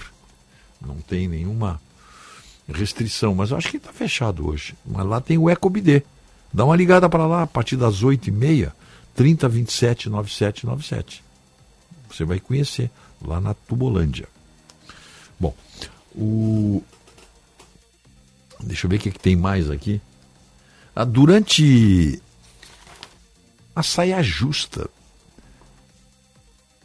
Não 0.82 0.96
tem 0.96 1.28
nenhuma 1.28 1.80
restrição, 2.68 3.34
mas 3.34 3.52
eu 3.52 3.58
acho 3.58 3.70
que 3.70 3.78
está 3.78 3.94
fechado 3.94 4.48
hoje. 4.48 4.76
Mas 4.86 5.06
lá 5.06 5.22
tem 5.22 5.38
o 5.38 5.50
EcoBD. 5.50 6.04
Dá 6.54 6.66
uma 6.66 6.76
ligada 6.76 7.10
para 7.10 7.26
lá 7.26 7.44
a 7.44 7.48
partir 7.48 7.78
das 7.78 8.04
8h30, 8.04 8.72
3027 9.16 10.10
9797. 10.10 11.24
Você 12.10 12.26
vai 12.26 12.40
conhecer 12.40 12.90
lá 13.22 13.40
na 13.40 13.54
Tubolândia. 13.54 14.28
Bom, 15.40 15.54
o. 16.16 16.84
Deixa 18.64 18.86
eu 18.86 18.90
ver 18.90 18.98
o 18.98 19.00
que, 19.00 19.12
que 19.12 19.20
tem 19.20 19.36
mais 19.36 19.70
aqui. 19.70 20.02
Ah, 20.96 21.06
durante 21.06 22.22
a 23.76 23.84
saia 23.84 24.22
justa, 24.24 24.90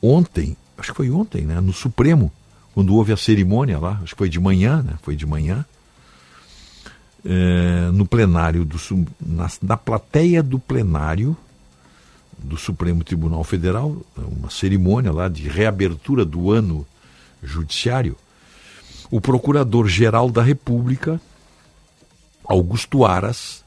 ontem, 0.02 0.56
acho 0.76 0.90
que 0.90 0.96
foi 0.96 1.10
ontem, 1.10 1.42
né, 1.42 1.60
no 1.60 1.72
Supremo, 1.72 2.30
quando 2.74 2.94
houve 2.94 3.12
a 3.12 3.16
cerimônia 3.16 3.78
lá, 3.78 3.98
acho 4.02 4.14
que 4.14 4.18
foi 4.18 4.28
de 4.28 4.38
manhã, 4.38 4.82
né, 4.82 4.94
foi 5.02 5.16
de 5.16 5.24
manhã, 5.24 5.64
é, 7.24 7.90
no 7.92 8.04
plenário, 8.04 8.64
do, 8.64 8.76
na, 9.20 9.48
na 9.62 9.76
plateia 9.76 10.42
do 10.42 10.58
plenário 10.58 11.36
do 12.36 12.56
Supremo 12.56 13.04
Tribunal 13.04 13.44
Federal, 13.44 13.96
uma 14.16 14.50
cerimônia 14.50 15.12
lá 15.12 15.28
de 15.28 15.48
reabertura 15.48 16.24
do 16.24 16.50
ano 16.50 16.86
judiciário, 17.42 18.16
o 19.10 19.20
Procurador-Geral 19.20 20.30
da 20.30 20.42
República, 20.42 21.20
Augusto 22.53 23.07
Aras, 23.07 23.64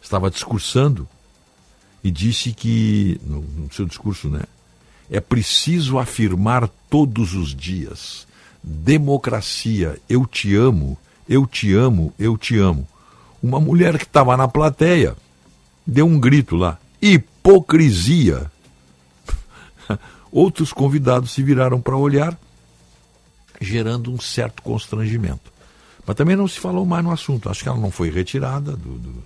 estava 0.00 0.30
discursando 0.30 1.08
e 2.02 2.12
disse 2.12 2.52
que, 2.52 3.20
no, 3.24 3.40
no 3.40 3.72
seu 3.72 3.84
discurso, 3.84 4.28
né, 4.28 4.42
é 5.10 5.18
preciso 5.18 5.98
afirmar 5.98 6.68
todos 6.88 7.34
os 7.34 7.52
dias: 7.52 8.28
democracia, 8.62 9.98
eu 10.08 10.24
te 10.24 10.54
amo, 10.54 10.96
eu 11.28 11.44
te 11.44 11.74
amo, 11.74 12.14
eu 12.16 12.38
te 12.38 12.56
amo. 12.56 12.86
Uma 13.42 13.58
mulher 13.58 13.98
que 13.98 14.04
estava 14.04 14.36
na 14.36 14.46
plateia 14.46 15.16
deu 15.84 16.06
um 16.06 16.20
grito 16.20 16.54
lá: 16.54 16.78
hipocrisia. 17.02 18.48
Outros 20.30 20.72
convidados 20.72 21.32
se 21.32 21.42
viraram 21.42 21.80
para 21.80 21.96
olhar, 21.96 22.38
gerando 23.60 24.12
um 24.12 24.20
certo 24.20 24.62
constrangimento. 24.62 25.49
Mas 26.10 26.16
também 26.16 26.34
não 26.34 26.48
se 26.48 26.58
falou 26.58 26.84
mais 26.84 27.04
no 27.04 27.12
assunto. 27.12 27.48
Acho 27.48 27.62
que 27.62 27.68
ela 27.68 27.78
não 27.78 27.92
foi 27.92 28.10
retirada 28.10 28.72
do. 28.72 28.98
do, 28.98 29.12
do... 29.12 29.22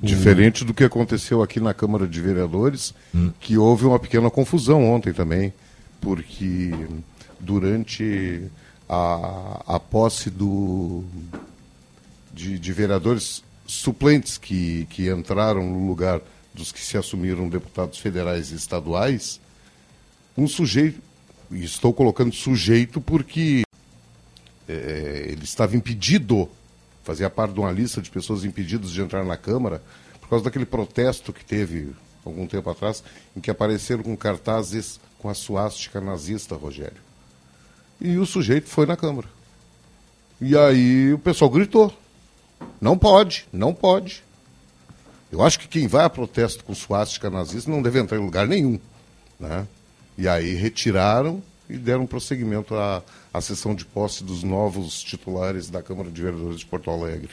Diferente 0.00 0.64
do 0.64 0.72
que 0.72 0.82
aconteceu 0.82 1.42
aqui 1.42 1.60
na 1.60 1.74
Câmara 1.74 2.08
de 2.08 2.18
Vereadores, 2.22 2.94
hum. 3.14 3.30
que 3.38 3.58
houve 3.58 3.84
uma 3.84 3.98
pequena 3.98 4.30
confusão 4.30 4.82
ontem 4.82 5.12
também, 5.12 5.52
porque 6.00 6.72
durante 7.38 8.44
a, 8.88 9.74
a 9.74 9.78
posse 9.78 10.30
do, 10.30 11.04
de, 12.32 12.58
de 12.58 12.72
vereadores 12.72 13.44
suplentes 13.66 14.38
que, 14.38 14.86
que 14.88 15.10
entraram 15.10 15.68
no 15.68 15.86
lugar 15.86 16.22
dos 16.54 16.72
que 16.72 16.80
se 16.80 16.96
assumiram 16.96 17.46
deputados 17.46 17.98
federais 17.98 18.52
e 18.52 18.54
estaduais, 18.54 19.38
um 20.34 20.48
sujeito, 20.48 20.98
e 21.50 21.62
estou 21.62 21.92
colocando 21.92 22.34
sujeito 22.34 23.02
porque 23.02 23.64
é, 24.68 25.26
ele 25.28 25.44
estava 25.44 25.76
impedido, 25.76 26.48
fazia 27.02 27.28
parte 27.28 27.54
de 27.54 27.60
uma 27.60 27.70
lista 27.70 28.00
de 28.00 28.10
pessoas 28.10 28.44
impedidas 28.44 28.90
de 28.90 29.00
entrar 29.00 29.24
na 29.24 29.36
Câmara, 29.36 29.82
por 30.20 30.28
causa 30.28 30.44
daquele 30.44 30.66
protesto 30.66 31.32
que 31.32 31.44
teve 31.44 31.92
algum 32.24 32.46
tempo 32.46 32.70
atrás, 32.70 33.04
em 33.36 33.40
que 33.40 33.50
apareceram 33.50 34.02
com 34.02 34.16
cartazes 34.16 34.98
com 35.18 35.28
a 35.28 35.34
suástica 35.34 36.00
nazista, 36.00 36.54
Rogério. 36.54 37.02
E 38.00 38.16
o 38.18 38.26
sujeito 38.26 38.68
foi 38.68 38.86
na 38.86 38.96
Câmara. 38.96 39.28
E 40.40 40.56
aí 40.56 41.12
o 41.12 41.18
pessoal 41.18 41.50
gritou. 41.50 41.92
Não 42.80 42.98
pode, 42.98 43.46
não 43.52 43.72
pode. 43.72 44.22
Eu 45.30 45.42
acho 45.42 45.58
que 45.58 45.68
quem 45.68 45.86
vai 45.86 46.04
a 46.04 46.10
protesto 46.10 46.64
com 46.64 46.74
suástica 46.74 47.30
nazista 47.30 47.70
não 47.70 47.82
deve 47.82 47.98
entrar 47.98 48.18
em 48.18 48.24
lugar 48.24 48.46
nenhum. 48.46 48.78
Né? 49.38 49.66
E 50.16 50.28
aí 50.28 50.54
retiraram 50.54 51.42
e 51.68 51.76
deram 51.76 52.06
prosseguimento 52.06 52.74
à, 52.74 53.02
à 53.34 53.40
sessão 53.40 53.74
de 53.74 53.84
posse 53.84 54.22
dos 54.22 54.44
novos 54.44 55.02
titulares 55.02 55.68
da 55.68 55.82
Câmara 55.82 56.08
de 56.08 56.22
Vereadores 56.22 56.60
de 56.60 56.66
Porto 56.66 56.88
Alegre. 56.88 57.30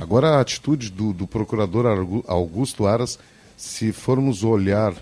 Agora, 0.00 0.36
a 0.36 0.40
atitude 0.40 0.88
do, 0.88 1.12
do 1.12 1.26
procurador 1.26 1.84
Augusto 2.28 2.86
Aras, 2.86 3.18
se 3.56 3.90
formos 3.90 4.44
olhar 4.44 4.94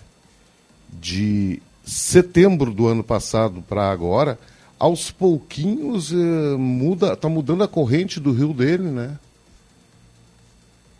de 0.90 1.60
setembro 1.84 2.72
do 2.72 2.86
ano 2.86 3.04
passado 3.04 3.62
para 3.68 3.90
agora, 3.90 4.38
aos 4.78 5.10
pouquinhos 5.10 6.10
eh, 6.10 6.56
muda, 6.56 7.12
está 7.12 7.28
mudando 7.28 7.64
a 7.64 7.68
corrente 7.68 8.18
do 8.18 8.32
rio 8.32 8.54
dele, 8.54 8.84
né? 8.90 9.18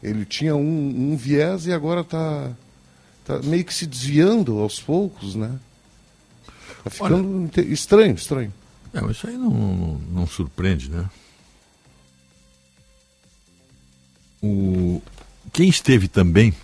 Ele 0.03 0.27
tinha 0.27 0.55
um, 0.55 1.13
um 1.13 1.17
viés 1.17 1.67
e 1.67 1.73
agora 1.73 2.03
está 2.03 2.51
tá 3.25 3.39
meio 3.43 3.65
que 3.65 3.73
se 3.73 3.87
desviando 3.87 4.59
aos 4.59 4.81
poucos, 4.81 5.35
né? 5.35 5.59
Está 6.79 6.91
ficando 6.91 7.43
inte- 7.45 7.73
estranho, 7.73 8.15
estranho. 8.15 8.53
É, 8.93 9.01
mas 9.01 9.17
isso 9.17 9.27
aí 9.27 9.37
não, 9.37 9.51
não, 9.51 9.95
não 10.13 10.27
surpreende, 10.27 10.91
né? 10.91 11.09
O, 14.43 15.03
quem 15.53 15.69
esteve 15.69 16.09
também 16.09 16.55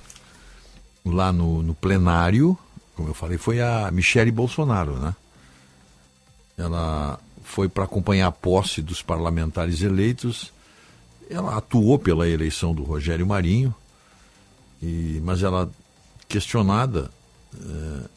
lá 1.04 1.32
no, 1.32 1.62
no 1.62 1.74
plenário, 1.74 2.56
como 2.94 3.08
eu 3.08 3.14
falei, 3.14 3.36
foi 3.36 3.60
a 3.60 3.90
Michele 3.90 4.30
Bolsonaro, 4.30 4.96
né? 4.98 5.14
Ela 6.56 7.18
foi 7.42 7.68
para 7.68 7.84
acompanhar 7.84 8.28
a 8.28 8.32
posse 8.32 8.80
dos 8.80 9.02
parlamentares 9.02 9.82
eleitos. 9.82 10.52
Ela 11.28 11.56
atuou 11.56 11.98
pela 11.98 12.28
eleição 12.28 12.74
do 12.74 12.84
Rogério 12.84 13.26
Marinho, 13.26 13.74
e, 14.80 15.20
mas 15.24 15.42
ela, 15.42 15.70
questionada, 16.28 17.10
eh, 17.54 18.08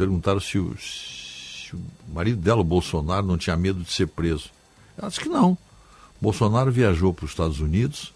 perguntaram 0.00 0.40
se 0.40 0.58
o, 0.58 0.74
se 0.78 1.76
o 1.76 1.80
marido 2.14 2.40
dela, 2.40 2.62
o 2.62 2.64
Bolsonaro, 2.64 3.26
não 3.26 3.36
tinha 3.36 3.54
medo 3.54 3.82
de 3.82 3.92
ser 3.92 4.06
preso. 4.06 4.48
Ela 4.96 5.08
disse 5.08 5.20
que 5.20 5.28
não. 5.28 5.58
Bolsonaro 6.18 6.72
viajou 6.72 7.12
para 7.12 7.26
os 7.26 7.32
Estados 7.32 7.60
Unidos. 7.60 8.14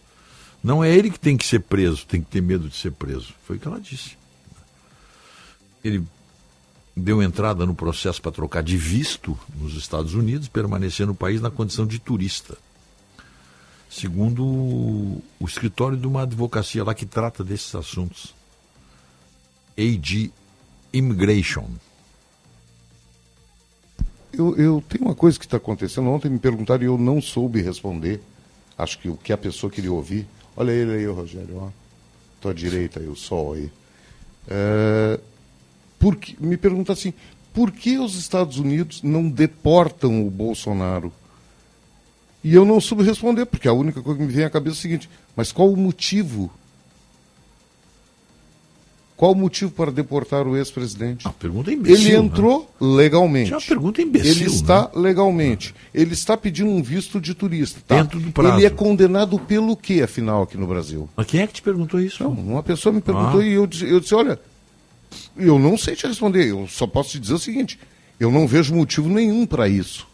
Não 0.62 0.82
é 0.82 0.90
ele 0.90 1.10
que 1.10 1.20
tem 1.20 1.36
que 1.36 1.44
ser 1.44 1.60
preso, 1.60 2.06
tem 2.06 2.22
que 2.22 2.30
ter 2.30 2.40
medo 2.40 2.70
de 2.70 2.76
ser 2.76 2.92
preso. 2.92 3.34
Foi 3.46 3.56
o 3.56 3.60
que 3.60 3.68
ela 3.68 3.78
disse. 3.78 4.16
Ele 5.84 6.02
deu 6.96 7.22
entrada 7.22 7.66
no 7.66 7.74
processo 7.74 8.22
para 8.22 8.32
trocar 8.32 8.62
de 8.62 8.78
visto 8.78 9.38
nos 9.54 9.74
Estados 9.74 10.14
Unidos, 10.14 10.48
permanecer 10.48 11.06
no 11.06 11.14
país 11.14 11.42
na 11.42 11.50
condição 11.50 11.86
de 11.86 11.98
turista. 11.98 12.56
Segundo 13.90 14.42
o, 14.42 15.22
escritório 15.46 15.98
de 15.98 16.06
uma 16.06 16.22
advocacia 16.22 16.82
lá 16.82 16.94
que 16.94 17.04
trata 17.04 17.44
desses 17.44 17.74
assuntos. 17.74 18.34
AG 19.76 20.32
Immigration. 20.96 21.66
Eu, 24.32 24.56
eu 24.56 24.84
tenho 24.88 25.04
uma 25.04 25.14
coisa 25.14 25.38
que 25.38 25.44
está 25.44 25.56
acontecendo. 25.56 26.08
Ontem 26.08 26.28
me 26.28 26.38
perguntaram 26.38 26.82
e 26.82 26.86
eu 26.86 26.98
não 26.98 27.20
soube 27.20 27.60
responder. 27.62 28.20
Acho 28.76 28.98
que 28.98 29.08
o 29.08 29.16
que 29.16 29.32
a 29.32 29.38
pessoa 29.38 29.70
queria 29.70 29.92
ouvir. 29.92 30.26
Olha 30.56 30.72
ele 30.72 30.92
aí, 30.92 31.06
Rogério. 31.06 31.56
Ó. 31.58 31.68
Tua 32.40 32.52
direita 32.54 33.00
aí, 33.00 33.06
o 33.06 33.14
sol 33.14 33.54
aí. 33.54 33.70
É, 34.48 35.20
por 35.98 36.16
que- 36.16 36.36
me 36.44 36.56
pergunta 36.56 36.92
assim: 36.92 37.14
por 37.52 37.70
que 37.70 37.98
os 37.98 38.16
Estados 38.16 38.58
Unidos 38.58 39.02
não 39.02 39.28
deportam 39.28 40.26
o 40.26 40.30
Bolsonaro? 40.30 41.12
E 42.42 42.52
eu 42.54 42.64
não 42.64 42.80
soube 42.80 43.02
responder, 43.04 43.46
porque 43.46 43.68
a 43.68 43.72
única 43.72 44.02
coisa 44.02 44.18
que 44.18 44.26
me 44.26 44.32
vem 44.32 44.44
à 44.44 44.50
cabeça 44.50 44.76
é 44.76 44.78
o 44.78 44.82
seguinte: 44.82 45.08
mas 45.36 45.52
qual 45.52 45.72
o 45.72 45.76
motivo? 45.76 46.50
Qual 49.16 49.30
o 49.30 49.34
motivo 49.34 49.70
para 49.70 49.92
deportar 49.92 50.44
o 50.46 50.56
ex-presidente? 50.56 51.24
pergunta 51.38 51.72
imbecil, 51.72 52.08
Ele 52.08 52.18
né? 52.18 52.24
entrou 52.24 52.68
legalmente. 52.80 53.46
Isso 53.46 53.54
é 53.54 53.56
uma 53.58 53.66
pergunta 53.66 54.02
imbecil, 54.02 54.30
Ele 54.32 54.44
está 54.46 54.82
né? 54.82 54.88
legalmente. 54.96 55.72
Ele 55.94 56.12
está 56.12 56.36
pedindo 56.36 56.68
um 56.68 56.82
visto 56.82 57.20
de 57.20 57.32
turista. 57.32 57.80
tá? 57.86 57.96
Dentro 58.02 58.18
do 58.18 58.32
prazo. 58.32 58.56
Ele 58.58 58.66
é 58.66 58.70
condenado 58.70 59.38
pelo 59.38 59.76
quê, 59.76 60.02
afinal, 60.02 60.42
aqui 60.42 60.56
no 60.56 60.66
Brasil? 60.66 61.08
Mas 61.16 61.26
quem 61.26 61.40
é 61.40 61.46
que 61.46 61.52
te 61.52 61.62
perguntou 61.62 62.00
isso? 62.00 62.24
Não, 62.24 62.32
uma 62.32 62.62
pessoa 62.62 62.92
me 62.92 63.00
perguntou 63.00 63.40
Ah. 63.40 63.44
e 63.46 63.52
eu 63.52 63.66
disse, 63.68 63.84
eu 63.88 64.00
disse, 64.00 64.14
olha, 64.16 64.38
eu 65.36 65.58
não 65.60 65.78
sei 65.78 65.94
te 65.94 66.06
responder, 66.08 66.48
eu 66.48 66.66
só 66.68 66.84
posso 66.86 67.10
te 67.10 67.20
dizer 67.20 67.34
o 67.34 67.38
seguinte, 67.38 67.78
eu 68.18 68.32
não 68.32 68.48
vejo 68.48 68.74
motivo 68.74 69.08
nenhum 69.08 69.46
para 69.46 69.68
isso. 69.68 70.08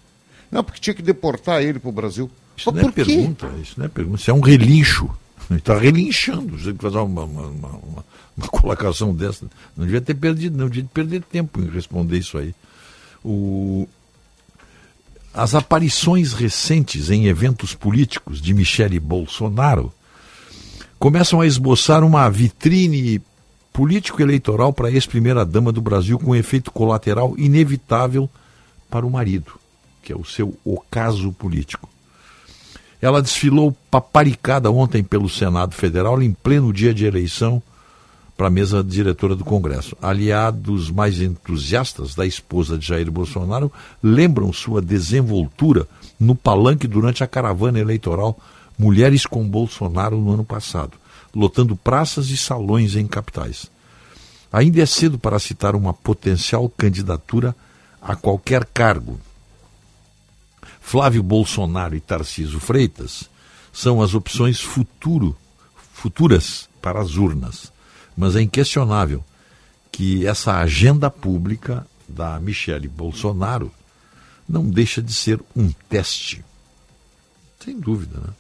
Não, 0.53 0.63
porque 0.63 0.79
tinha 0.79 0.93
que 0.95 1.03
deportar 1.03 1.63
ele 1.63 1.79
para 1.79 1.89
o 1.89 1.93
Brasil. 1.93 2.31
Isso 2.55 2.71
Mas 2.71 2.83
não 2.83 2.91
é 2.91 2.93
quê? 2.93 3.05
pergunta, 3.05 3.51
isso 3.63 3.75
não 3.79 3.87
é 3.87 3.89
pergunta, 3.89 4.21
isso 4.21 4.31
é 4.31 4.35
um 4.35 4.41
relincho. 4.41 5.09
Ele 5.49 5.59
está 5.59 5.77
relinchando. 5.79 6.57
Você 6.59 6.67
tem 6.67 6.75
que 6.77 6.83
fazer 6.83 6.99
uma, 6.99 7.25
uma, 7.25 7.43
uma, 7.47 8.05
uma- 8.41 8.49
colocação 8.61 9.15
dessa. 9.15 9.47
Não 9.77 9.85
devia 9.85 10.01
ter 10.01 10.15
perdido, 10.15 10.57
não 10.57 10.69
devia 10.69 10.89
perder 10.93 11.23
tempo 11.23 11.61
em 11.61 11.69
responder 11.69 12.19
isso 12.19 12.39
aí. 12.39 12.55
O... 13.25 13.89
As 15.33 15.55
aparições 15.55 16.33
recentes 16.33 17.11
em 17.11 17.27
eventos 17.27 17.75
políticos 17.75 18.41
de 18.41 18.53
Michele 18.53 18.99
Bolsonaro 18.99 19.93
começam 20.99 21.41
a 21.41 21.47
esboçar 21.47 22.03
uma 22.03 22.29
vitrine 22.29 23.23
político-eleitoral 23.73 24.73
para 24.73 24.89
a 24.89 24.91
ex-primeira-dama 24.91 25.71
do 25.71 25.81
Brasil 25.81 26.19
com 26.19 26.35
efeito 26.35 26.73
colateral 26.73 27.35
inevitável 27.39 28.29
para 28.91 29.07
o 29.07 29.11
marido, 29.11 29.53
que 30.03 30.13
é 30.13 30.17
o 30.17 30.25
seu 30.25 30.59
ocaso 30.65 31.33
político. 31.33 31.89
Ela 33.01 33.23
desfilou 33.23 33.75
paparicada 33.91 34.71
ontem 34.71 35.03
pelo 35.03 35.29
Senado 35.29 35.75
Federal 35.75 36.21
em 36.21 36.33
pleno 36.33 36.73
dia 36.73 36.93
de 36.93 37.07
eleição 37.07 37.63
para 38.41 38.47
a 38.47 38.51
mesa 38.51 38.83
diretora 38.83 39.37
do 39.37 39.45
Congresso. 39.45 39.95
Aliados 40.01 40.91
mais 40.91 41.21
entusiastas 41.21 42.15
da 42.15 42.25
esposa 42.25 42.79
de 42.79 42.87
Jair 42.87 43.11
Bolsonaro 43.11 43.71
lembram 44.03 44.51
sua 44.51 44.81
desenvoltura 44.81 45.87
no 46.19 46.35
palanque 46.35 46.87
durante 46.87 47.23
a 47.23 47.27
caravana 47.27 47.79
eleitoral 47.79 48.41
Mulheres 48.79 49.27
com 49.27 49.47
Bolsonaro 49.47 50.19
no 50.19 50.33
ano 50.33 50.43
passado, 50.43 50.93
lotando 51.35 51.77
praças 51.77 52.31
e 52.31 52.37
salões 52.39 52.97
em 52.97 53.07
capitais. 53.07 53.67
Ainda 54.51 54.81
é 54.81 54.87
cedo 54.87 55.19
para 55.19 55.39
citar 55.39 55.77
uma 55.77 55.93
potencial 55.93 56.67
candidatura 56.67 57.55
a 58.01 58.17
qualquer 58.17 58.65
cargo, 58.65 59.21
Flávio 60.81 61.23
Bolsonaro 61.23 61.95
e 61.95 62.01
Tarciso 62.01 62.59
Freitas 62.59 63.29
são 63.71 64.01
as 64.01 64.15
opções 64.15 64.63
futuro, 64.63 65.37
futuras 65.93 66.71
para 66.81 67.03
as 67.03 67.17
urnas. 67.17 67.70
Mas 68.21 68.37
é 68.37 68.43
inquestionável 68.43 69.25
que 69.91 70.27
essa 70.27 70.59
agenda 70.59 71.11
pública 71.11 71.87
da 72.07 72.39
Michele 72.39 72.87
Bolsonaro 72.87 73.73
não 74.47 74.69
deixa 74.69 75.01
de 75.01 75.11
ser 75.11 75.41
um 75.57 75.73
teste. 75.89 76.45
Sem 77.65 77.81
dúvida, 77.81 78.21
né? 78.21 78.35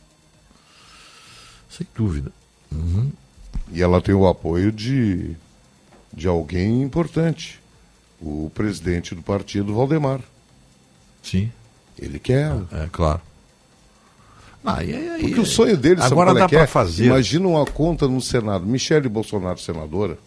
Sem 1.70 1.86
dúvida. 1.94 2.30
Uhum. 2.70 3.10
E 3.72 3.80
ela 3.80 4.02
tem 4.02 4.14
o 4.14 4.28
apoio 4.28 4.70
de, 4.70 5.34
de 6.12 6.28
alguém 6.28 6.82
importante, 6.82 7.58
o 8.20 8.52
presidente 8.54 9.14
do 9.14 9.22
partido, 9.22 9.74
Valdemar. 9.74 10.20
Sim. 11.22 11.50
Ele 11.98 12.18
quer. 12.18 12.52
É, 12.70 12.86
claro. 12.92 13.22
Ah, 14.64 14.84
e 14.84 14.94
aí- 14.94 15.20
Porque 15.20 15.40
o 15.40 15.46
sonho 15.46 15.76
dele, 15.76 16.00
sabe 16.00 16.12
Agora 16.12 16.30
é 16.32 16.34
dá 16.34 16.46
que 16.46 16.54
para 16.54 16.64
é? 16.64 16.66
fazer. 16.66 17.06
Imagina 17.06 17.48
uma 17.48 17.64
conta 17.64 18.06
no 18.06 18.20
Senado. 18.20 18.66
Michele 18.66 19.08
Bolsonaro, 19.08 19.58
senadora, 19.58 20.18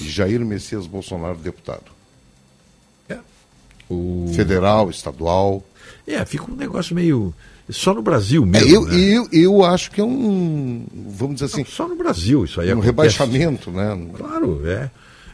e 0.00 0.08
Jair 0.08 0.40
Messias 0.44 0.86
Bolsonaro, 0.86 1.36
deputado. 1.38 1.92
O... 3.90 4.30
Federal, 4.34 4.88
estadual. 4.90 5.62
É, 6.06 6.24
fica 6.24 6.50
um 6.50 6.54
negócio 6.56 6.94
meio. 6.94 7.34
Só 7.68 7.92
no 7.94 8.00
Brasil 8.02 8.42
É, 8.44 8.46
mesmo. 8.46 8.68
eu, 8.74 8.84
né? 8.86 8.96
eu, 8.96 9.28
eu 9.32 9.64
acho 9.64 9.90
que 9.90 10.00
é 10.00 10.04
um, 10.04 10.84
vamos 11.10 11.34
dizer 11.36 11.46
assim... 11.46 11.64
só 11.64 11.86
no 11.86 11.94
Brasil 11.94 12.44
isso 12.44 12.60
aí 12.60 12.68
Um 12.68 12.72
acontece. 12.80 12.86
rebaixamento, 12.86 13.70
né? 13.70 14.06
Claro, 14.16 14.62
é. 14.66 14.90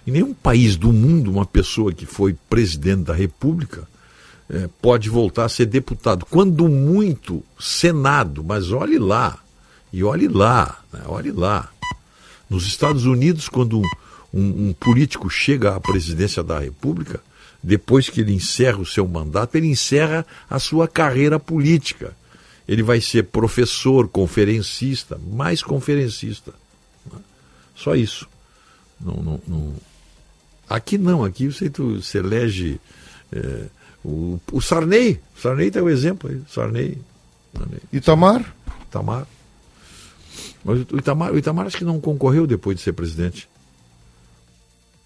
Em 0.06 0.10
nenhum 0.10 0.34
país 0.34 0.76
do 0.76 0.92
mundo 0.92 1.30
uma 1.30 1.46
pessoa 1.46 1.92
que 1.92 2.04
foi 2.04 2.34
presidente 2.50 3.02
da 3.04 3.14
República 3.14 3.86
eh, 4.50 4.68
pode 4.80 5.08
voltar 5.10 5.44
a 5.44 5.48
ser 5.48 5.66
deputado. 5.66 6.24
Quando 6.26 6.68
muito, 6.68 7.42
Senado, 7.58 8.42
mas 8.44 8.70
olhe 8.72 8.98
lá, 8.98 9.38
e 9.92 10.02
olhe 10.04 10.28
lá, 10.28 10.80
né, 10.92 11.00
olhe 11.06 11.30
lá. 11.32 11.70
Nos 12.48 12.66
Estados 12.66 13.04
Unidos, 13.06 13.48
quando 13.48 13.78
um, 13.80 13.84
um- 14.32 14.68
um 14.68 14.72
político 14.72 15.28
chega 15.30 15.74
à 15.74 15.80
presidência 15.80 16.42
da 16.42 16.58
República, 16.58 17.20
depois 17.62 18.08
que 18.08 18.20
ele 18.20 18.32
encerra 18.32 18.78
o 18.78 18.86
seu 18.86 19.06
mandato, 19.06 19.56
ele 19.56 19.66
encerra 19.66 20.24
a 20.48 20.58
sua 20.58 20.86
carreira 20.88 21.38
política. 21.40 22.16
Ele 22.66 22.82
vai 22.82 23.00
ser 23.00 23.24
professor, 23.24 24.06
conferencista, 24.08 25.18
mais 25.32 25.62
conferencista. 25.62 26.52
Só 27.74 27.94
isso. 27.94 28.28
Não, 29.00 29.14
não, 29.22 29.40
não- 29.46 29.74
Aqui 30.68 30.98
não, 30.98 31.24
aqui 31.24 31.46
você, 31.50 31.70
se 32.02 32.18
elege. 32.18 32.78
eh, 33.32 33.64
o, 34.04 34.40
o 34.52 34.60
Sarney, 34.60 35.20
o 35.36 35.40
Sarney 35.40 35.70
tem 35.70 35.82
o 35.82 35.88
exemplo 35.88 36.30
aí, 36.30 36.40
Sarney. 36.48 36.98
Itamar? 37.92 38.54
Itamar. 38.82 39.26
Mas 40.64 40.80
o 40.90 40.98
Itamar, 40.98 41.32
o 41.32 41.38
Itamar 41.38 41.66
acho 41.66 41.78
que 41.78 41.84
não 41.84 42.00
concorreu 42.00 42.46
depois 42.46 42.76
de 42.76 42.82
ser 42.82 42.92
presidente. 42.92 43.48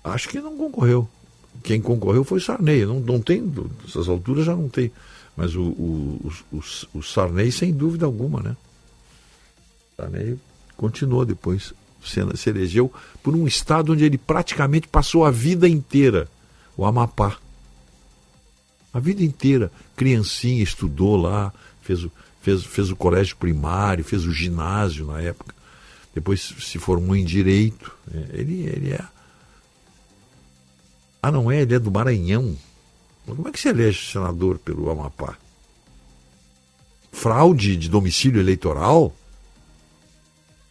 Acho 0.05 0.29
que 0.29 0.41
não 0.41 0.57
concorreu. 0.57 1.09
Quem 1.63 1.81
concorreu 1.81 2.25
foi 2.25 2.39
o 2.39 2.41
Sarney. 2.41 2.85
Não, 2.85 3.01
não 3.01 3.21
tem, 3.21 3.41
nessas 3.85 4.09
alturas 4.09 4.45
já 4.45 4.57
não 4.57 4.69
tem. 4.69 4.91
Mas 5.37 5.55
o, 5.55 5.63
o, 5.63 6.33
o, 6.53 6.61
o, 6.95 7.03
Sarney, 7.03 7.51
sem 7.53 7.73
dúvida 7.73 8.05
alguma, 8.05 8.43
né? 8.43 8.57
Sarney 9.97 10.39
continuou 10.77 11.25
depois. 11.25 11.73
Se, 12.05 12.21
se 12.37 12.51
elegeu 12.51 12.93
por 13.23 13.35
um 13.37 13.47
estado 13.47 13.93
onde 13.93 14.05
ele 14.05 14.19
praticamente 14.19 14.89
passou 14.89 15.25
a 15.25 15.31
vida 15.31 15.69
inteira 15.69 16.29
o 16.77 16.85
Amapá. 16.85 17.37
A 18.93 18.99
vida 18.99 19.23
inteira. 19.23 19.71
Criancinha, 19.97 20.63
estudou 20.63 21.17
lá, 21.17 21.53
fez 21.81 22.05
o, 22.05 22.13
fez, 22.41 22.65
fez 22.65 22.91
o 22.91 22.97
colégio 22.97 23.37
primário, 23.37 24.05
fez 24.05 24.25
o 24.25 24.33
ginásio 24.33 25.07
na 25.07 25.21
época. 25.21 25.55
Depois 26.15 26.55
se 26.61 26.79
formou 26.79 27.17
em 27.17 27.25
direito. 27.25 27.97
É, 28.13 28.41
Ele, 28.41 28.63
ele 28.65 28.93
é. 28.93 29.05
Ah, 31.23 31.31
não 31.31 31.51
é? 31.51 31.63
Ele 31.63 31.75
é 31.75 31.79
do 31.79 31.91
Maranhão. 31.91 32.57
Mas 33.27 33.37
como 33.37 33.49
é 33.49 33.53
que 33.53 33.61
se 33.61 33.69
elege 33.69 34.11
senador 34.11 34.59
pelo 34.59 34.91
Amapá? 34.91 35.37
Fraude 37.13 37.77
de 37.77 37.89
domicílio 37.89 38.41
eleitoral? 38.41 39.15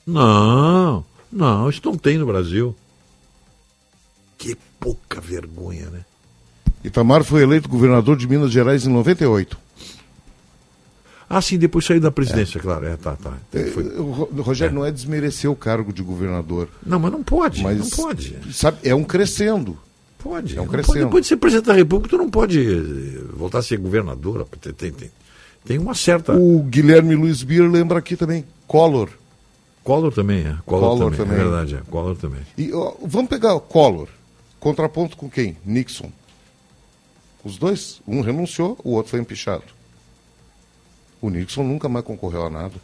Não, 0.06 1.06
não, 1.32 1.70
isso 1.70 1.82
não 1.86 1.98
tem 1.98 2.18
no 2.18 2.26
Brasil. 2.26 2.76
Que 4.38 4.58
pouca 4.80 5.22
vergonha, 5.22 5.90
né? 5.90 6.06
Itamar 6.84 7.24
foi 7.24 7.44
eleito 7.44 7.70
governador 7.70 8.18
de 8.18 8.28
Minas 8.28 8.52
Gerais 8.52 8.86
em 8.86 8.90
98. 8.90 9.58
Ah, 11.30 11.42
sim, 11.42 11.58
depois 11.58 11.86
saiu 11.86 12.02
da 12.02 12.12
presidência, 12.12 12.60
claro. 12.60 12.86
É, 12.86 12.98
tá, 12.98 13.16
tá. 13.16 13.34
Foi- 13.74 13.86
Eh, 13.88 14.00
o 14.00 14.12
Ro- 14.12 14.30
o 14.38 14.42
Rogério 14.42 14.76
não 14.76 14.86
é 14.86 14.92
desmerecer 14.92 15.50
o 15.50 15.56
cargo 15.56 15.94
de 15.94 16.04
governador. 16.04 16.68
Não, 16.86 17.00
mas 17.00 17.12
não 17.12 17.24
pode, 17.24 17.64
Mas, 17.64 17.78
não 17.78 17.90
pode. 17.90 18.36
Sabe, 18.54 18.80
é 18.84 18.94
um 18.94 19.04
crescendo. 19.04 19.78
Pode. 20.20 20.58
É 20.58 20.62
um 20.62 20.66
Não 20.66 20.72
pode- 20.72 20.84
crescendo. 20.84 21.06
Depois 21.06 21.24
de 21.24 21.30
ser 21.30 21.38
presidente 21.38 21.68
da 21.68 21.74
República, 21.74 22.10
tu 22.10 22.22
não 22.22 22.30
pode 22.30 22.60
eh, 22.60 23.22
voltar 23.34 23.60
a 23.60 23.64
ser 23.64 23.78
governador. 23.78 24.46
Tem, 24.60 24.92
tem, 24.92 25.10
tem, 25.64 25.78
uma 25.78 25.96
certa. 25.96 26.34
O 26.34 26.64
Guilherme 26.64 27.16
Luiz 27.16 27.44
Bier 27.44 27.64
lembra 27.70 28.00
aqui 28.00 28.18
também, 28.18 28.44
Collor. 28.68 29.10
Collor 29.86 30.12
também, 30.14 30.40
é. 30.46 30.58
Collor, 30.66 30.90
Collor 30.90 31.12
também, 31.12 31.18
também. 31.18 31.34
É 31.34 31.44
verdade, 31.44 31.76
é. 31.76 31.82
Collor 31.90 32.16
também. 32.18 32.42
E, 32.58 32.74
ó, 32.74 32.94
vamos 33.06 33.30
pegar 33.30 33.54
o 33.56 33.62
Collor. 33.62 34.10
Contraponto 34.60 35.16
com 35.16 35.30
quem? 35.30 35.56
Nixon. 35.66 36.12
Os 37.44 37.58
dois, 37.58 38.02
um 38.08 38.22
renunciou, 38.22 38.78
o 38.84 38.92
outro 38.92 39.12
foi 39.12 39.20
empichado. 39.20 39.64
O 41.22 41.30
Nixon 41.30 41.64
nunca 41.64 41.90
mais 41.90 42.06
concorreu 42.06 42.46
a 42.46 42.50
nada. 42.50 42.76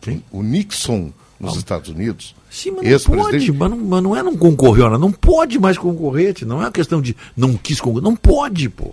Quem? 0.00 0.24
O 0.32 0.42
Nixon, 0.42 1.12
nos 1.38 1.56
Estados 1.56 1.90
Unidos, 1.90 2.34
Sim, 2.50 2.72
mas 2.72 3.08
não 3.08 3.16
pode, 3.16 3.52
mas 3.52 3.70
não, 3.70 3.78
mas 3.78 4.02
não 4.02 4.16
é 4.16 4.22
não 4.22 4.36
concorreu, 4.36 4.90
não. 4.90 4.98
não 4.98 5.12
pode 5.12 5.58
mais 5.58 5.78
concorrer, 5.78 6.34
não 6.44 6.60
é 6.60 6.66
uma 6.66 6.72
questão 6.72 7.00
de 7.00 7.16
não 7.36 7.56
quis 7.56 7.80
concorrer, 7.80 8.04
não 8.04 8.14
pode, 8.14 8.68
pô. 8.68 8.92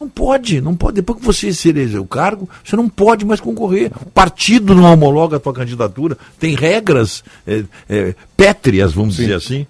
Não 0.00 0.08
pode, 0.08 0.60
não 0.60 0.74
pode. 0.74 0.96
Depois 0.96 1.20
que 1.20 1.24
você 1.24 1.52
se 1.52 1.68
eleger 1.68 2.00
o 2.00 2.04
cargo, 2.04 2.50
você 2.64 2.74
não 2.74 2.88
pode 2.88 3.24
mais 3.24 3.40
concorrer. 3.40 3.92
O 4.04 4.10
partido 4.10 4.74
não 4.74 4.82
homologa 4.92 5.36
a 5.36 5.40
tua 5.40 5.52
candidatura, 5.52 6.18
tem 6.40 6.56
regras 6.56 7.22
é, 7.46 7.62
é, 7.88 8.14
pétreas, 8.36 8.92
vamos 8.92 9.14
dizer 9.14 9.34
assim. 9.34 9.64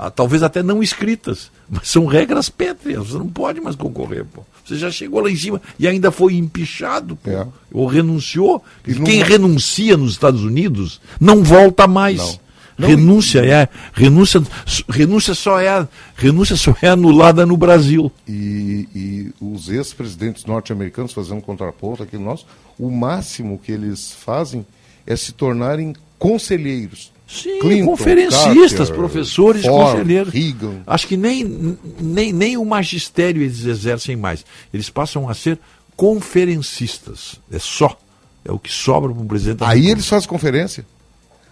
Ah, 0.00 0.10
talvez 0.12 0.44
até 0.44 0.62
não 0.62 0.80
escritas, 0.80 1.50
mas 1.68 1.88
são 1.88 2.06
regras 2.06 2.48
pétreas, 2.48 3.08
você 3.08 3.18
não 3.18 3.26
pode 3.28 3.60
mais 3.60 3.74
concorrer, 3.74 4.24
pô. 4.24 4.42
Você 4.64 4.76
já 4.76 4.90
chegou 4.90 5.20
lá 5.20 5.30
em 5.30 5.34
cima 5.36 5.60
e 5.78 5.88
ainda 5.88 6.12
foi 6.12 6.34
empichado, 6.34 7.16
pô. 7.16 7.30
É. 7.30 7.46
Ou 7.72 7.86
renunciou. 7.86 8.62
E 8.86 8.94
não- 8.94 9.04
Quem 9.04 9.22
renuncia 9.22 9.96
nos 9.96 10.12
Estados 10.12 10.42
Unidos 10.44 11.00
não 11.20 11.42
volta 11.42 11.86
mais. 11.88 12.18
Não. 12.18 12.48
Não, 12.78 12.86
renúncia 12.88 13.44
é 13.44 13.68
renúncia 13.92 14.40
renúncia 14.88 15.34
só 15.34 15.58
é 15.58 15.88
renúncia 16.14 16.54
só 16.54 16.72
é 16.80 16.86
anulada 16.86 17.44
no 17.44 17.56
Brasil. 17.56 18.12
E, 18.28 18.88
e 18.94 19.32
os 19.44 19.68
ex-presidentes 19.68 20.44
norte-americanos 20.44 21.12
fazendo 21.12 21.42
contraponto 21.42 22.04
aqui 22.04 22.16
no 22.16 22.24
nosso, 22.26 22.46
o 22.78 22.88
máximo 22.88 23.58
que 23.58 23.72
eles 23.72 24.12
fazem 24.12 24.64
é 25.04 25.16
se 25.16 25.32
tornarem 25.32 25.92
conselheiros. 26.20 27.10
Sim, 27.28 27.58
Clinton, 27.60 27.84
conferencistas, 27.84 28.88
Carter, 28.88 28.96
professores, 28.96 29.62
Ford, 29.62 29.92
conselheiros. 29.92 30.32
Reagan. 30.32 30.80
Acho 30.86 31.06
que 31.06 31.16
nem, 31.16 31.76
nem, 32.00 32.32
nem 32.32 32.56
o 32.56 32.64
magistério 32.64 33.42
eles 33.42 33.66
exercem 33.66 34.16
mais. 34.16 34.46
Eles 34.72 34.88
passam 34.88 35.28
a 35.28 35.34
ser 35.34 35.58
conferencistas. 35.94 37.38
É 37.52 37.58
só. 37.58 37.98
É 38.42 38.50
o 38.50 38.58
que 38.58 38.72
sobra 38.72 39.12
para 39.12 39.22
o 39.22 39.26
presidente. 39.26 39.58
da 39.58 39.68
Aí 39.68 39.90
eles 39.90 40.08
fazem 40.08 40.26
conferência. 40.26 40.86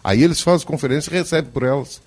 Aí 0.03 0.23
eles 0.23 0.41
fazem 0.41 0.67
conferência 0.67 1.11
e 1.11 1.15
recebem 1.15 1.51
por 1.51 1.63
elas. 1.63 2.01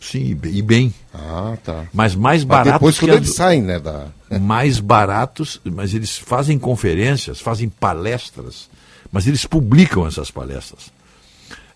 Sim, 0.00 0.36
e 0.44 0.62
bem-. 0.62 0.92
Ah, 1.14 1.56
tá. 1.62 1.86
Mas 1.92 2.16
mais 2.16 2.42
Mas 2.42 2.44
baratos 2.44 2.72
depois 2.72 2.98
que 2.98 3.06
quando 3.06 3.16
eles 3.16 3.34
saem, 3.34 3.62
né, 3.62 3.78
da... 3.78 4.08
mais 4.40 4.80
baratos, 4.80 5.60
mas 5.64 5.94
eles 5.94 6.16
fazem 6.16 6.58
conferências, 6.58 7.40
fazem 7.40 7.68
palestras, 7.68 8.68
mas 9.12 9.26
eles 9.26 9.44
publicam 9.44 10.06
essas 10.06 10.30
palestras. 10.30 10.97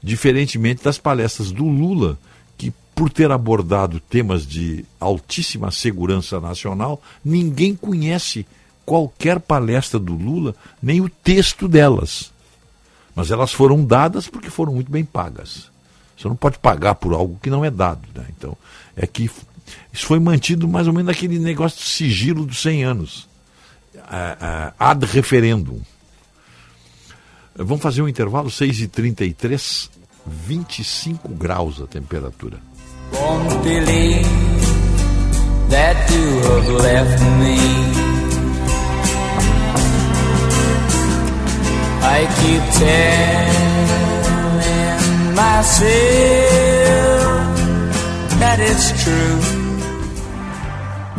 Diferentemente 0.02 0.82
das 0.82 0.98
palestras 0.98 1.52
do 1.52 1.64
Lula, 1.68 2.18
que 2.58 2.72
por 2.94 3.08
ter 3.08 3.30
abordado 3.30 4.00
temas 4.00 4.46
de 4.46 4.84
altíssima 4.98 5.70
segurança 5.70 6.40
nacional, 6.40 7.00
ninguém 7.24 7.74
conhece 7.76 8.46
qualquer 8.84 9.38
palestra 9.38 9.98
do 9.98 10.14
Lula, 10.14 10.54
nem 10.82 11.00
o 11.00 11.08
texto 11.08 11.68
delas. 11.68 12.32
Mas 13.14 13.30
elas 13.30 13.52
foram 13.52 13.84
dadas 13.84 14.26
porque 14.26 14.50
foram 14.50 14.74
muito 14.74 14.90
bem 14.90 15.04
pagas. 15.04 15.70
Você 16.16 16.28
não 16.28 16.36
pode 16.36 16.58
pagar 16.58 16.94
por 16.94 17.12
algo 17.12 17.38
que 17.42 17.50
não 17.50 17.64
é 17.64 17.70
dado. 17.70 18.08
Né? 18.14 18.24
Então, 18.36 18.56
é 18.96 19.06
que 19.06 19.30
isso 19.92 20.06
foi 20.06 20.18
mantido 20.18 20.66
mais 20.66 20.86
ou 20.86 20.92
menos 20.92 21.08
naquele 21.08 21.38
negócio 21.38 21.78
de 21.78 21.84
sigilo 21.84 22.44
dos 22.46 22.60
100 22.62 22.84
anos. 22.84 23.28
Ah, 24.04 24.72
ah, 24.78 24.90
ad 24.90 25.06
referendum. 25.06 25.80
Vamos 27.54 27.82
fazer 27.82 28.02
um 28.02 28.08
intervalo, 28.08 28.48
6h33, 28.48 29.90
25 30.46 31.18
graus 31.28 31.80
a 31.80 31.86
temperatura. 31.86 32.58
Won't 33.12 33.62
believe 33.62 34.26
that 35.68 36.10
you 36.10 36.40
have 36.40 36.68
left 36.82 37.20
me. 37.40 37.58
I 42.04 42.26
keep 42.40 42.62
telling 42.78 43.62
myself 45.34 45.92
that 48.38 48.58
it's 48.60 48.92
true. 49.04 49.61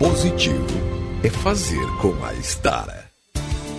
Positivo 0.00 0.64
é 1.22 1.28
fazer 1.28 1.86
com 2.00 2.14
a 2.24 2.32
Estara. 2.32 3.04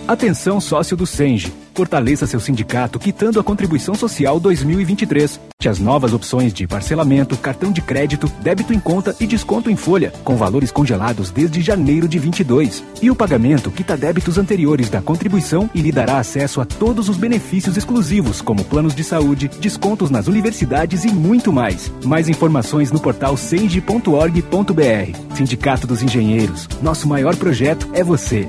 Atenção 0.06 0.60
sócio 0.60 0.96
do 0.96 1.04
Senge. 1.04 1.52
Fortaleça 1.74 2.26
seu 2.26 2.38
sindicato 2.38 2.98
quitando 2.98 3.40
a 3.40 3.44
contribuição 3.44 3.94
social 3.94 4.38
2023. 4.38 5.40
As 5.66 5.78
novas 5.78 6.12
opções 6.12 6.52
de 6.52 6.66
parcelamento, 6.66 7.36
cartão 7.36 7.72
de 7.72 7.80
crédito, 7.80 8.30
débito 8.42 8.74
em 8.74 8.80
conta 8.80 9.14
e 9.20 9.26
desconto 9.26 9.70
em 9.70 9.76
folha, 9.76 10.12
com 10.24 10.36
valores 10.36 10.70
congelados 10.70 11.30
desde 11.30 11.60
janeiro 11.60 12.08
de 12.08 12.18
22. 12.18 12.82
E 13.00 13.10
o 13.10 13.14
pagamento 13.14 13.70
quita 13.70 13.96
débitos 13.96 14.38
anteriores 14.38 14.90
da 14.90 15.00
contribuição 15.00 15.70
e 15.74 15.80
lhe 15.80 15.92
dará 15.92 16.18
acesso 16.18 16.60
a 16.60 16.64
todos 16.64 17.08
os 17.08 17.16
benefícios 17.16 17.76
exclusivos, 17.76 18.40
como 18.40 18.64
planos 18.64 18.94
de 18.94 19.04
saúde, 19.04 19.48
descontos 19.48 20.10
nas 20.10 20.26
universidades 20.26 21.04
e 21.04 21.12
muito 21.12 21.52
mais. 21.52 21.92
Mais 22.04 22.28
informações 22.28 22.90
no 22.90 23.00
portal 23.00 23.36
senge.org.br. 23.36 25.34
Sindicato 25.34 25.86
dos 25.86 26.02
Engenheiros. 26.02 26.68
Nosso 26.82 27.08
maior 27.08 27.36
projeto 27.36 27.88
é 27.94 28.02
você. 28.02 28.48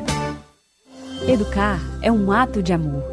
Educar 1.28 1.80
é 2.02 2.12
um 2.12 2.32
ato 2.32 2.62
de 2.62 2.74
amor. 2.74 3.13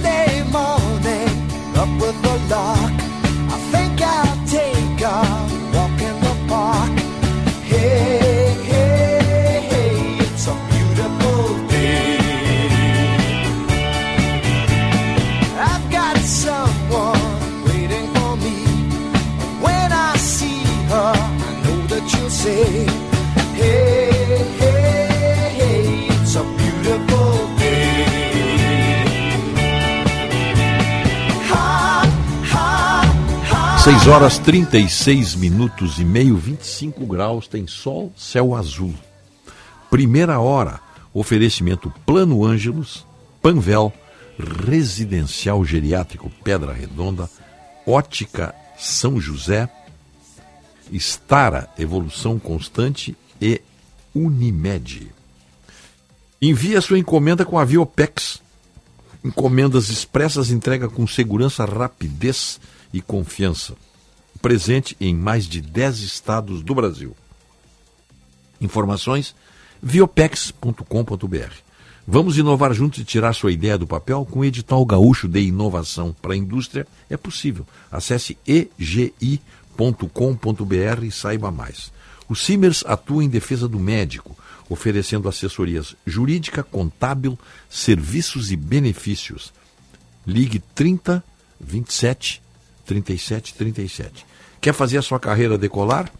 6 33.91 34.07
horas 34.07 34.39
36 34.39 35.35
minutos 35.35 35.99
e 35.99 36.05
meio, 36.05 36.37
25 36.37 37.05
graus, 37.05 37.45
tem 37.45 37.67
sol, 37.67 38.13
céu 38.15 38.55
azul. 38.55 38.93
Primeira 39.89 40.39
hora, 40.39 40.79
oferecimento 41.13 41.93
Plano 42.05 42.45
Ângelos, 42.45 43.05
Panvel, 43.41 43.91
Residencial 44.65 45.65
Geriátrico 45.65 46.31
Pedra 46.41 46.71
Redonda, 46.71 47.29
Ótica 47.85 48.55
São 48.77 49.19
José, 49.19 49.69
Estara 50.89 51.67
Evolução 51.77 52.39
Constante 52.39 53.13
e 53.41 53.61
Unimed. 54.15 55.11
Envie 56.41 56.77
a 56.77 56.81
sua 56.81 56.97
encomenda 56.97 57.43
com 57.43 57.59
a 57.59 57.65
Viopex. 57.65 58.41
Encomendas 59.21 59.89
expressas 59.89 60.49
entrega 60.49 60.87
com 60.87 61.05
segurança, 61.05 61.65
rapidez 61.65 62.57
e 62.93 63.01
confiança. 63.01 63.75
Presente 64.41 64.95
em 64.99 65.15
mais 65.15 65.45
de 65.45 65.61
10 65.61 65.99
estados 65.99 66.61
do 66.61 66.73
Brasil. 66.73 67.15
Informações 68.59 69.35
viopex.com.br. 69.81 71.53
Vamos 72.07 72.37
inovar 72.37 72.73
juntos 72.73 72.99
e 72.99 73.05
tirar 73.05 73.33
sua 73.33 73.51
ideia 73.51 73.77
do 73.77 73.87
papel 73.87 74.27
com 74.29 74.39
o 74.39 74.45
edital 74.45 74.83
gaúcho 74.85 75.27
de 75.27 75.39
inovação 75.41 76.15
para 76.19 76.33
a 76.33 76.37
indústria? 76.37 76.87
É 77.09 77.15
possível. 77.15 77.65
Acesse 77.91 78.37
egi.com.br 78.45 79.39
e 81.03 81.11
saiba 81.11 81.51
mais. 81.51 81.91
O 82.27 82.35
Simers 82.35 82.83
atua 82.87 83.23
em 83.23 83.29
defesa 83.29 83.67
do 83.67 83.79
médico, 83.79 84.37
oferecendo 84.69 85.29
assessorias 85.29 85.95
jurídica, 86.05 86.63
contábil, 86.63 87.37
serviços 87.69 88.51
e 88.51 88.55
benefícios. 88.55 89.53
Ligue 90.25 90.59
30 90.73 91.23
27 91.59 92.41
37 92.91 93.53
37. 93.53 94.25
Quer 94.59 94.73
fazer 94.73 94.97
a 94.97 95.01
sua 95.01 95.17
carreira 95.17 95.57
decolar? 95.57 96.11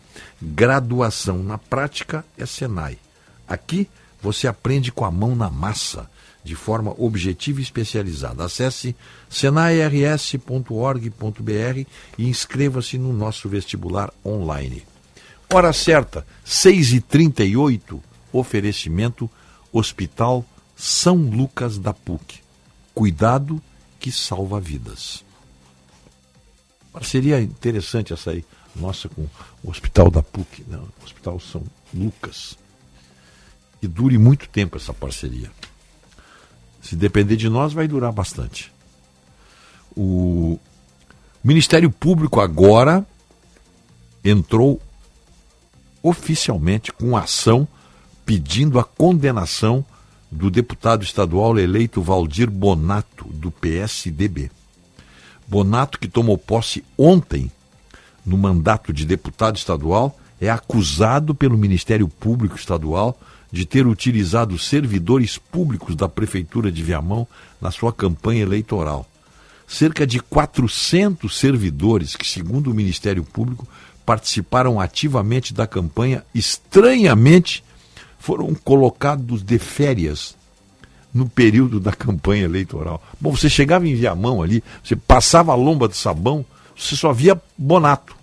Graduação 0.42 1.44
na 1.44 1.58
prática 1.58 2.24
é 2.38 2.46
Senai. 2.46 2.98
Aqui 3.46 3.90
você 4.22 4.48
aprende 4.48 4.90
com 4.90 5.04
a 5.04 5.12
mão 5.12 5.36
na 5.36 5.50
massa, 5.50 6.10
de 6.46 6.56
forma 6.56 6.96
objetiva 6.98 7.60
e 7.60 7.64
especializada. 7.64 8.46
Acesse 8.46 8.96
senairs.org.br 9.30 11.86
e 12.18 12.30
inscreva-se 12.30 12.98
no 12.98 13.12
nosso 13.12 13.50
vestibular 13.50 14.10
online. 14.26 14.86
Hora 15.54 15.74
certa, 15.74 16.26
6h38, 16.48 18.00
oferecimento 18.32 19.30
Hospital 19.74 20.46
São 20.74 21.18
Lucas 21.18 21.78
da 21.78 21.94
PUC. 21.94 22.40
Cuidado 22.96 23.62
que 24.00 24.10
salva 24.10 24.62
vidas. 24.62 25.22
Parceria 26.92 27.42
interessante 27.42 28.12
essa 28.14 28.32
aí, 28.32 28.44
nossa, 28.76 29.08
com 29.08 29.22
o 29.64 29.70
Hospital 29.70 30.12
da 30.12 30.22
PUC, 30.22 30.64
né? 30.68 30.78
o 30.78 31.04
Hospital 31.04 31.40
São 31.40 31.64
Lucas. 31.94 32.58
Que 33.80 33.88
dure 33.88 34.18
muito 34.18 34.48
tempo 34.50 34.78
essa 34.78 34.94
parceria. 34.94 35.50
Se 36.82 36.96
depender 36.96 37.36
de 37.36 37.50
nós, 37.50 37.74
vai 37.74 37.88
durar 37.88 38.12
bastante. 38.12 38.72
O 39.96 40.60
Ministério 41.44 41.90
Público 41.90 42.40
agora 42.40 43.06
entrou 44.24 44.82
oficialmente 46.04 46.92
com 46.92 47.16
ação 47.16 47.68
pedindo 48.26 48.80
a 48.80 48.84
condenação 48.84 49.86
do 50.32 50.50
deputado 50.50 51.04
estadual 51.04 51.58
eleito 51.60 52.02
Valdir 52.02 52.50
Bonato, 52.50 53.26
do 53.26 53.52
PSDB. 53.52 54.50
Bonato, 55.52 56.00
que 56.00 56.08
tomou 56.08 56.38
posse 56.38 56.82
ontem 56.98 57.52
no 58.26 58.38
mandato 58.38 58.94
de 58.94 59.06
deputado 59.06 59.58
estadual, 59.58 60.18
é 60.40 60.50
acusado 60.50 61.36
pelo 61.36 61.58
Ministério 61.58 62.08
Público 62.08 62.56
Estadual 62.56 63.20
de 63.52 63.66
ter 63.66 63.86
utilizado 63.86 64.58
servidores 64.58 65.38
públicos 65.38 65.94
da 65.94 66.08
Prefeitura 66.08 66.72
de 66.72 66.82
Viamão 66.82 67.28
na 67.60 67.70
sua 67.70 67.92
campanha 67.92 68.44
eleitoral. 68.44 69.06
Cerca 69.68 70.08
de 70.08 70.22
400 70.22 71.38
servidores 71.38 72.16
que, 72.16 72.26
segundo 72.26 72.72
o 72.72 72.74
Ministério 72.74 73.26
Público, 73.26 73.68
participaram 74.06 74.80
ativamente 74.80 75.54
da 75.54 75.68
campanha, 75.68 76.24
estranhamente 76.34 77.62
foram 78.18 78.56
colocados 78.56 79.44
de 79.44 79.60
férias 79.60 80.38
no 81.14 81.28
período 81.28 81.80
da 81.80 81.92
campanha 81.92 82.44
eleitoral. 82.44 83.04
Bom, 83.20 83.36
você 83.36 83.50
chegava 83.50 83.88
em 83.88 83.96
Viamão 83.96 84.42
ali, 84.42 84.64
você 84.84 84.96
passava 84.96 85.52
a 85.52 85.56
lomba 85.56 85.88
de 85.88 85.98
sabão, 85.98 86.46
você 86.76 86.96
só 86.96 87.12
via 87.12 87.40
Bonato. 87.58 88.16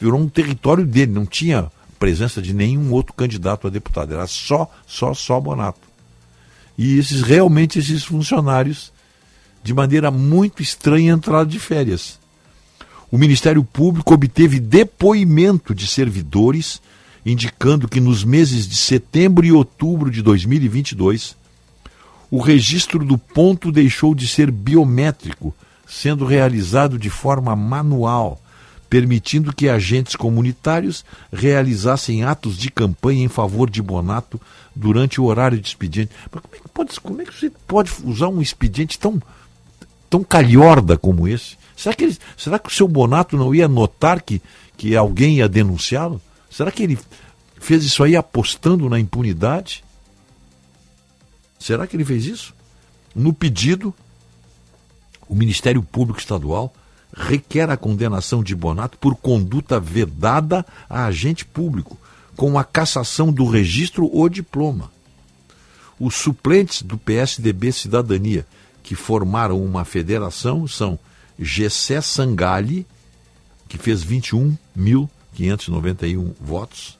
Virou 0.00 0.20
um 0.20 0.28
território 0.28 0.84
dele, 0.84 1.12
não 1.12 1.24
tinha 1.24 1.70
presença 1.98 2.42
de 2.42 2.52
nenhum 2.52 2.92
outro 2.92 3.14
candidato 3.14 3.66
a 3.66 3.70
deputado, 3.70 4.12
era 4.12 4.26
só, 4.26 4.70
só, 4.86 5.14
só 5.14 5.40
Bonato. 5.40 5.80
E 6.76 6.98
esses 6.98 7.22
realmente 7.22 7.78
esses 7.78 8.04
funcionários, 8.04 8.92
de 9.62 9.72
maneira 9.72 10.10
muito 10.10 10.62
estranha, 10.62 11.14
entraram 11.14 11.46
de 11.46 11.58
férias. 11.58 12.18
O 13.10 13.16
Ministério 13.16 13.62
Público 13.62 14.12
obteve 14.12 14.58
depoimento 14.58 15.72
de 15.72 15.86
servidores 15.86 16.82
indicando 17.24 17.88
que 17.88 18.00
nos 18.00 18.22
meses 18.22 18.68
de 18.68 18.76
setembro 18.76 19.46
e 19.46 19.52
outubro 19.52 20.10
de 20.10 20.20
2022, 20.20 21.36
o 22.34 22.40
registro 22.40 23.04
do 23.04 23.16
ponto 23.16 23.70
deixou 23.70 24.12
de 24.12 24.26
ser 24.26 24.50
biométrico, 24.50 25.54
sendo 25.86 26.24
realizado 26.24 26.98
de 26.98 27.08
forma 27.08 27.54
manual, 27.54 28.42
permitindo 28.90 29.54
que 29.54 29.68
agentes 29.68 30.16
comunitários 30.16 31.04
realizassem 31.32 32.24
atos 32.24 32.58
de 32.58 32.72
campanha 32.72 33.22
em 33.22 33.28
favor 33.28 33.70
de 33.70 33.80
Bonato 33.80 34.40
durante 34.74 35.20
o 35.20 35.24
horário 35.26 35.60
de 35.60 35.68
expediente. 35.68 36.10
Mas 36.32 36.42
como 36.42 36.56
é 36.56 36.58
que, 36.58 36.68
pode, 36.70 37.00
como 37.00 37.22
é 37.22 37.24
que 37.24 37.38
você 37.38 37.52
pode 37.68 37.92
usar 38.02 38.26
um 38.26 38.42
expediente 38.42 38.98
tão, 38.98 39.22
tão 40.10 40.24
calhorda 40.24 40.98
como 40.98 41.28
esse? 41.28 41.56
Será 41.76 41.94
que, 41.94 42.02
ele, 42.02 42.18
será 42.36 42.58
que 42.58 42.68
o 42.68 42.74
seu 42.74 42.88
Bonato 42.88 43.36
não 43.36 43.54
ia 43.54 43.68
notar 43.68 44.20
que, 44.20 44.42
que 44.76 44.96
alguém 44.96 45.36
ia 45.36 45.48
denunciá-lo? 45.48 46.20
Será 46.50 46.72
que 46.72 46.82
ele 46.82 46.98
fez 47.60 47.84
isso 47.84 48.02
aí 48.02 48.16
apostando 48.16 48.90
na 48.90 48.98
impunidade? 48.98 49.83
Será 51.58 51.86
que 51.86 51.96
ele 51.96 52.04
fez 52.04 52.26
isso? 52.26 52.54
No 53.14 53.32
pedido, 53.32 53.94
o 55.28 55.34
Ministério 55.34 55.82
Público 55.82 56.18
Estadual 56.18 56.74
requer 57.16 57.70
a 57.70 57.76
condenação 57.76 58.42
de 58.42 58.52
Bonato 58.54 58.98
por 58.98 59.14
conduta 59.14 59.78
vedada 59.78 60.66
a 60.88 61.04
agente 61.06 61.44
público, 61.44 61.96
com 62.36 62.58
a 62.58 62.64
cassação 62.64 63.32
do 63.32 63.46
registro 63.46 64.10
ou 64.12 64.28
diploma. 64.28 64.90
Os 65.98 66.16
suplentes 66.16 66.82
do 66.82 66.98
PSDB 66.98 67.70
Cidadania, 67.70 68.44
que 68.82 68.96
formaram 68.96 69.64
uma 69.64 69.84
federação, 69.84 70.66
são 70.66 70.98
Gessé 71.38 72.00
Sangali, 72.00 72.84
que 73.68 73.78
fez 73.78 74.04
21.591 74.04 76.32
votos, 76.40 76.98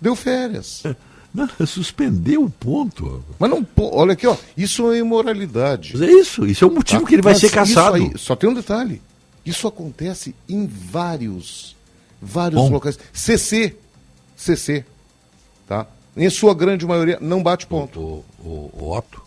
Deu 0.00 0.14
férias. 0.14 0.82
Não, 1.34 1.48
suspendeu 1.66 2.44
o 2.44 2.50
ponto. 2.50 3.24
Mas 3.38 3.48
não, 3.48 3.66
olha 3.78 4.12
aqui, 4.12 4.26
ó, 4.26 4.36
isso 4.54 4.92
é 4.92 4.98
imoralidade. 4.98 5.92
Mas 5.94 6.02
é 6.02 6.12
isso, 6.12 6.44
isso 6.44 6.62
é 6.62 6.68
o 6.68 6.70
motivo 6.70 7.00
Tá? 7.00 7.08
que 7.08 7.14
ele 7.14 7.22
vai 7.22 7.32
Mas 7.32 7.40
ser 7.40 7.50
caçado. 7.50 7.94
aí- 7.96 8.12
só 8.18 8.36
tem 8.36 8.50
um 8.50 8.52
detalhe. 8.54 9.00
Isso 9.46 9.66
acontece 9.66 10.34
em 10.46 10.66
vários, 10.66 11.74
vários 12.20 12.60
Bom. 12.60 12.68
locais. 12.68 12.98
CC, 13.14 13.74
CC, 14.36 14.84
tá? 15.66 15.86
Em 16.14 16.28
sua 16.28 16.54
grande 16.54 16.84
maioria 16.86 17.16
não 17.18 17.42
bate 17.42 17.66
ponto. 17.66 17.98
O, 17.98 18.24
o- 18.44 18.70
o 18.78 18.94
Otto, 18.94 19.22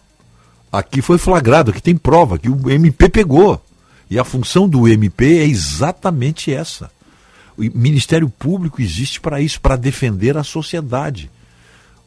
aqui 0.72 1.02
foi 1.02 1.18
flagrado, 1.18 1.72
aqui 1.72 1.82
tem 1.82 1.96
prova 1.98 2.38
que 2.38 2.48
o 2.50 2.70
MP 2.70 3.10
pegou. 3.10 3.60
E 4.10 4.20
a 4.20 4.24
função 4.24 4.68
do 4.70 4.88
MP 4.88 5.40
é 5.40 5.46
exatamente 5.46 6.54
essa. 6.54 6.92
O 7.58 7.62
Ministério 7.62 8.30
Público 8.30 8.82
existe 8.82 9.20
para 9.20 9.42
isso, 9.42 9.60
para 9.62 9.76
defender 9.76 10.38
a 10.38 10.44
sociedade. 10.44 11.32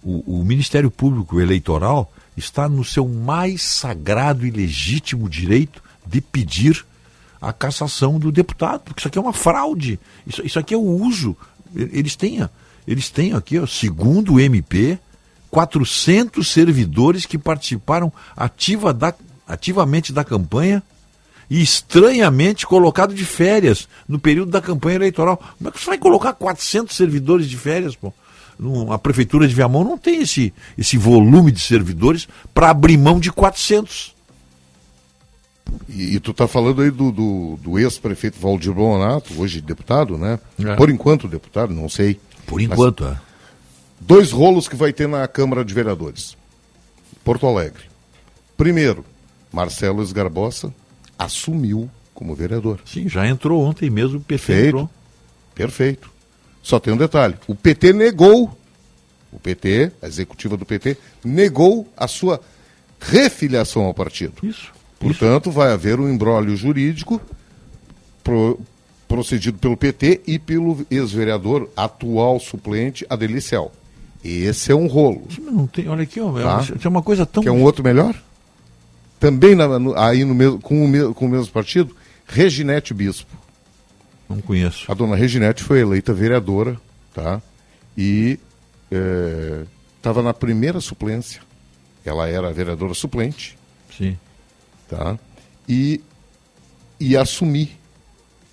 O, 0.03 0.41
o 0.41 0.45
Ministério 0.45 0.91
Público 0.91 1.41
Eleitoral 1.41 2.13
está 2.37 2.69
no 2.69 2.85
seu 2.85 3.09
mais 3.09 3.63
sagrado 3.63 4.47
e 4.47 4.51
legítimo 4.51 5.29
direito 5.29 5.83
de 6.07 6.21
pedir 6.21 6.85
a 7.41 7.53
cassação 7.53 8.19
do 8.19 8.31
deputado, 8.31 8.83
porque 8.85 9.01
isso 9.01 9.09
aqui 9.09 9.19
é 9.19 9.21
uma 9.21 9.33
fraude. 9.33 9.99
Isso, 10.27 10.45
isso 10.47 10.59
aqui 10.59 10.75
é 10.75 10.77
o 10.77 10.83
uso. 10.83 11.37
Eles 11.75 12.15
têm, 12.15 12.49
eles 12.87 13.11
têm 13.11 13.33
aqui, 13.33 13.59
ó, 13.59 13.67
segundo 13.67 14.35
o 14.35 14.41
MP, 14.41 14.99
400 15.51 16.47
servidores 16.47 17.27
que 17.27 17.39
participaram 17.39 18.13
ativa 18.37 18.93
da- 18.93 19.15
ativamente 19.47 20.13
da 20.13 20.23
campanha 20.23 20.83
e 21.51 21.63
estranhamente 21.63 22.67
colocado 22.67 23.15
de 23.15 23.25
férias 23.25 23.89
no 24.07 24.19
período 24.19 24.51
da 24.51 24.61
campanha 24.61 24.97
eleitoral. 24.97 25.37
Como 25.57 25.69
é 25.69 25.73
que 25.73 25.81
você 25.81 25.87
vai 25.87 25.99
colocar 25.99 26.33
400 26.35 26.95
servidores 26.95 27.49
de 27.49 27.57
férias, 27.57 27.97
pô? 27.97 28.13
A 28.93 28.99
prefeitura 28.99 29.47
de 29.47 29.55
Viamão 29.55 29.85
não 29.85 29.97
tem 29.97 30.23
esse, 30.23 30.53
esse 30.77 30.97
volume 30.97 31.53
de 31.53 31.61
servidores 31.61 32.29
para 32.53 32.71
abrir 32.71 32.97
mão 32.97 33.21
de 33.21 33.31
400. 33.31 34.15
E, 35.89 36.17
e 36.17 36.21
tu 36.21 36.35
tá 36.35 36.49
falando 36.49 36.83
aí 36.83 36.91
do, 36.91 37.13
do, 37.13 37.59
do 37.63 37.79
ex-prefeito 37.79 38.39
Valdir 38.39 38.73
Bonato, 38.73 39.41
hoje 39.41 39.61
deputado, 39.61 40.19
né? 40.19 40.41
É. 40.59 40.75
Por 40.75 40.91
enquanto 40.91 41.29
deputado, 41.29 41.73
não 41.73 41.89
sei. 41.89 42.21
Por 42.47 42.61
enquanto, 42.61 43.05
é. 43.05 43.17
Dois 44.01 44.33
rolos 44.33 44.67
que 44.67 44.77
vai 44.77 44.93
ter 44.93 45.07
na 45.07 45.27
Câmara 45.29 45.65
de 45.65 45.73
Vereadores. 45.73 46.37
Porto 47.25 47.47
Alegre. 47.47 47.85
Primeiro, 48.57 49.05
Marcelo 49.53 50.03
Esgarbosa 50.03 50.73
assumiu 51.19 51.91
como 52.15 52.35
vereador. 52.35 52.81
Sim, 52.85 53.09
já 53.09 53.27
entrou 53.27 53.63
ontem 53.65 53.91
mesmo, 53.91 54.19
o 54.19 54.21
PT 54.21 54.27
Perfeito. 54.47 54.67
entrou. 54.69 54.91
Perfeito. 55.55 56.11
Só 56.63 56.79
tem 56.79 56.93
um 56.93 56.97
detalhe. 56.97 57.35
O 57.47 57.55
PT 57.55 57.93
negou, 57.93 58.57
o 59.33 59.39
PT, 59.39 59.93
a 60.03 60.07
executiva 60.07 60.57
do 60.57 60.65
PT, 60.67 60.97
negou 61.25 61.89
a 61.97 62.07
sua 62.09 62.41
refiliação 63.01 63.83
ao 63.85 63.95
partido. 63.95 64.35
Isso. 64.43 64.73
Portanto, 64.99 65.51
vai 65.51 65.73
haver 65.73 66.01
um 66.01 66.09
embrólio 66.09 66.57
jurídico 66.57 67.21
pro- 68.25 68.59
procedido 69.07 69.59
pelo 69.59 69.77
PT 69.77 70.23
e 70.27 70.39
pelo 70.39 70.85
ex-vereador 70.91 71.69
atual 71.77 72.39
suplente 72.41 73.07
Adeliciel. 73.09 73.73
Esse 74.25 74.73
é 74.73 74.75
um 74.75 74.89
rolo. 74.89 75.27
Não 75.41 75.67
tem, 75.69 75.89
olha 75.89 76.03
aqui, 76.03 76.21
ó, 76.21 76.37
é 76.39 76.43
Tá. 76.43 76.55
uma- 76.57 76.63
isso 76.63 76.75
é 76.83 76.89
uma 76.89 77.03
coisa 77.03 77.25
tão. 77.25 77.43
Quer 77.43 77.53
um 77.53 77.63
outro 77.63 77.85
melhor? 77.85 78.21
Também 79.21 79.55
na- 79.55 79.79
no- 79.79 79.97
aí 79.99 80.25
no 80.25 80.35
mesmo, 80.35 80.61
com, 80.61 80.85
o 80.85 80.89
mesmo, 80.89 81.15
com 81.15 81.27
o 81.27 81.29
mesmo 81.29 81.53
partido, 81.53 81.95
Reginete 82.27 82.93
Bispo. 82.95 83.37
Não 84.29 84.41
conheço. 84.41 84.91
A 84.91 84.95
dona 84.95 85.17
Reginete 85.17 85.63
foi 85.63 85.81
eleita 85.81 86.13
vereadora, 86.13 86.79
tá? 87.15 87.41
E 87.97 88.39
estava 89.97 90.23
na 90.23 90.33
primeira 90.35 90.81
suplência. 90.81 91.41
Ela 92.05 92.29
era 92.29 92.53
vereadora 92.53 92.95
suplente, 92.95 93.59
Sim. 93.97 94.17
tá? 94.89 95.19
E 95.69 96.01
ia 97.01 97.21
assumir 97.21 97.77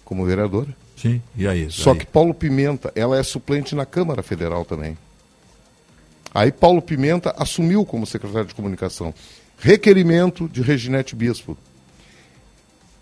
como 0.03 0.25
vereadora. 0.25 0.75
Sim. 0.97 1.21
E 1.37 1.47
aí? 1.47 1.69
Só 1.69 1.91
Aí. 1.91 1.99
que 1.99 2.05
Paulo 2.05 2.33
Pimenta, 2.33 2.91
ela 2.95 3.17
é 3.17 3.23
suplente 3.23 3.75
na 3.75 3.85
Câmara 3.85 4.23
Federal 4.23 4.65
também. 4.65 4.97
Aí 6.33 6.51
Paulo 6.51 6.81
Pimenta 6.81 7.33
assumiu 7.37 7.85
como 7.85 8.05
secretário 8.05 8.47
de 8.47 8.55
comunicação. 8.55 9.13
Requerimento 9.57 10.47
de 10.47 10.61
Reginete 10.61 11.15
Bispo. 11.15 11.57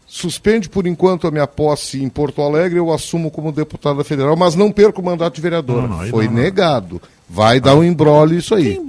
Suspende 0.08 0.70
por 0.70 0.86
enquanto 0.86 1.26
a 1.26 1.32
minha 1.32 1.48
posse 1.48 2.04
em 2.04 2.08
Porto 2.08 2.42
Alegre, 2.42 2.78
eu 2.78 2.94
assumo 2.94 3.32
como 3.32 3.52
deputada 3.52 4.04
federal, 4.04 4.36
mas 4.36 4.54
não 4.54 4.72
perco 4.72 5.02
o 5.02 5.04
mandato 5.04 5.34
de 5.36 5.42
vereadora. 5.42 5.88
Não, 5.88 5.98
não, 6.04 6.08
Foi 6.08 6.26
não, 6.28 6.34
negado. 6.34 7.02
Vai 7.28 7.60
dar 7.60 7.76
um 7.76 7.84
embrólio 7.84 8.38
isso 8.38 8.54
aí. 8.54 8.80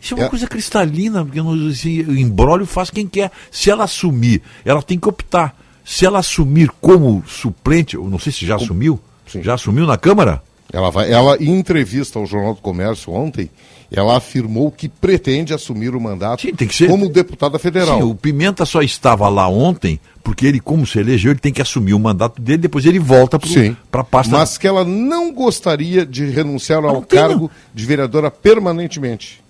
Isso 0.00 0.14
é 0.14 0.16
uma 0.16 0.26
É. 0.26 0.28
coisa 0.28 0.46
cristalina, 0.46 1.24
porque 1.24 1.40
assim, 1.68 2.02
o 2.02 2.16
embrólio 2.16 2.64
faz 2.64 2.90
quem 2.90 3.08
quer. 3.08 3.32
Se 3.50 3.70
ela 3.70 3.84
assumir, 3.84 4.40
ela 4.64 4.80
tem 4.82 5.00
que 5.00 5.08
optar. 5.08 5.56
Se 5.84 6.06
ela 6.06 6.20
assumir 6.20 6.70
como 6.80 7.24
suplente, 7.26 7.96
eu 7.96 8.08
não 8.08 8.20
sei 8.20 8.30
se 8.30 8.46
já 8.46 8.54
assumiu, 8.54 9.00
já 9.26 9.54
assumiu 9.54 9.84
na 9.84 9.98
Câmara? 9.98 10.40
Ela, 10.72 10.90
vai, 10.90 11.10
ela, 11.12 11.36
em 11.42 11.58
entrevista 11.58 12.20
ao 12.20 12.26
Jornal 12.26 12.54
do 12.54 12.60
Comércio 12.60 13.12
ontem, 13.12 13.50
ela 13.92 14.16
afirmou 14.16 14.70
que 14.70 14.88
pretende 14.88 15.52
assumir 15.52 15.94
o 15.94 16.00
mandato 16.00 16.46
como 16.88 17.08
deputada 17.08 17.58
federal. 17.58 17.98
Sim, 17.98 18.04
o 18.04 18.14
Pimenta 18.14 18.64
só 18.64 18.80
estava 18.80 19.28
lá 19.28 19.48
ontem, 19.48 20.00
porque 20.24 20.46
ele, 20.46 20.60
como 20.60 20.86
se 20.86 20.98
elegeu, 20.98 21.30
ele 21.32 21.40
tem 21.40 21.52
que 21.52 21.60
assumir 21.60 21.92
o 21.92 21.98
mandato 21.98 22.40
dele, 22.40 22.58
depois 22.58 22.86
ele 22.86 22.98
volta 22.98 23.38
Sim. 23.44 23.76
para 23.90 24.00
a 24.00 24.04
pasta. 24.04 24.36
Mas 24.36 24.56
que 24.56 24.66
ela 24.66 24.84
não 24.84 25.32
gostaria 25.32 26.06
de 26.06 26.24
renunciar 26.26 26.84
ao 26.84 27.02
cargo 27.02 27.50
de 27.74 27.84
vereadora 27.84 28.30
permanentemente. 28.30 29.42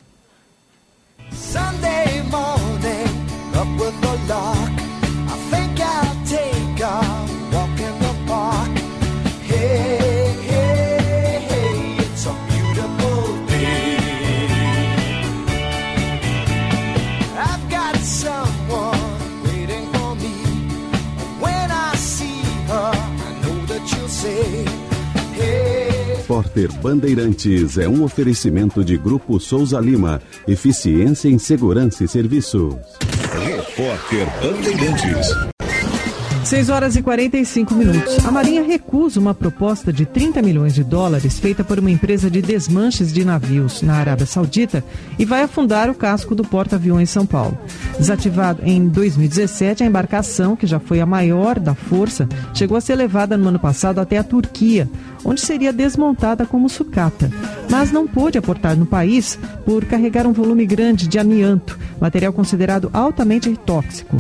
Sunday 1.31 2.23
morning, 2.31 3.07
up 3.55 3.83
with 3.83 3.93
the 4.01 4.33
lark. 4.33 4.52
Repórter 26.23 26.73
Bandeirantes 26.75 27.79
é 27.79 27.89
um 27.89 28.05
oferecimento 28.05 28.85
de 28.85 28.97
Grupo 28.97 29.41
Souza 29.41 29.81
Lima. 29.81 30.23
Eficiência 30.47 31.29
em 31.29 31.37
Segurança 31.37 32.05
e 32.05 32.09
Serviços. 32.09 32.77
Repórter 33.45 34.29
Bandeirantes. 34.41 35.53
6 36.45 36.69
horas 36.71 36.97
e 36.97 37.03
45 37.03 37.75
minutos. 37.75 38.25
A 38.27 38.31
Marinha 38.31 38.63
recusa 38.63 39.19
uma 39.19 39.33
proposta 39.33 39.93
de 39.93 40.05
30 40.05 40.43
milhões 40.43 40.75
de 40.75 40.85
dólares 40.85 41.39
feita 41.39 41.65
por 41.65 41.79
uma 41.79 41.91
empresa 41.91 42.31
de 42.31 42.43
desmanches 42.43 43.13
de 43.13 43.25
navios 43.25 43.81
na 43.81 43.95
Arábia 43.95 44.27
Saudita 44.27 44.85
e 45.19 45.25
vai 45.25 45.43
afundar 45.43 45.89
o 45.89 45.95
casco 45.95 46.35
do 46.35 46.45
porta-aviões 46.45 47.11
São 47.11 47.25
Paulo. 47.25 47.57
Desativado 47.99 48.61
em 48.65 48.87
2017, 48.89 49.83
a 49.83 49.87
embarcação, 49.87 50.55
que 50.55 50.67
já 50.67 50.79
foi 50.79 51.01
a 51.01 51.07
maior 51.07 51.59
da 51.59 51.75
força, 51.75 52.29
chegou 52.53 52.77
a 52.77 52.81
ser 52.81 52.97
levada 52.97 53.37
no 53.37 53.49
ano 53.49 53.59
passado 53.59 53.99
até 53.99 54.19
a 54.19 54.25
Turquia, 54.25 54.91
onde 55.25 55.41
seria 55.41 55.73
desmontada 55.73 56.45
como 56.47 56.69
sucata. 56.69 57.31
Mas 57.71 57.91
não 57.91 58.07
pôde 58.07 58.39
aportar 58.39 58.77
no 58.77 58.87
país 58.87 59.39
por 59.65 59.85
carregar 59.85 60.27
um 60.27 60.33
volume 60.33 60.67
grande 60.67 61.07
de 61.07 61.19
amianto, 61.19 61.79
material 62.01 62.33
considerado 62.33 62.91
altamente 62.93 63.55
tóxico. 63.57 64.17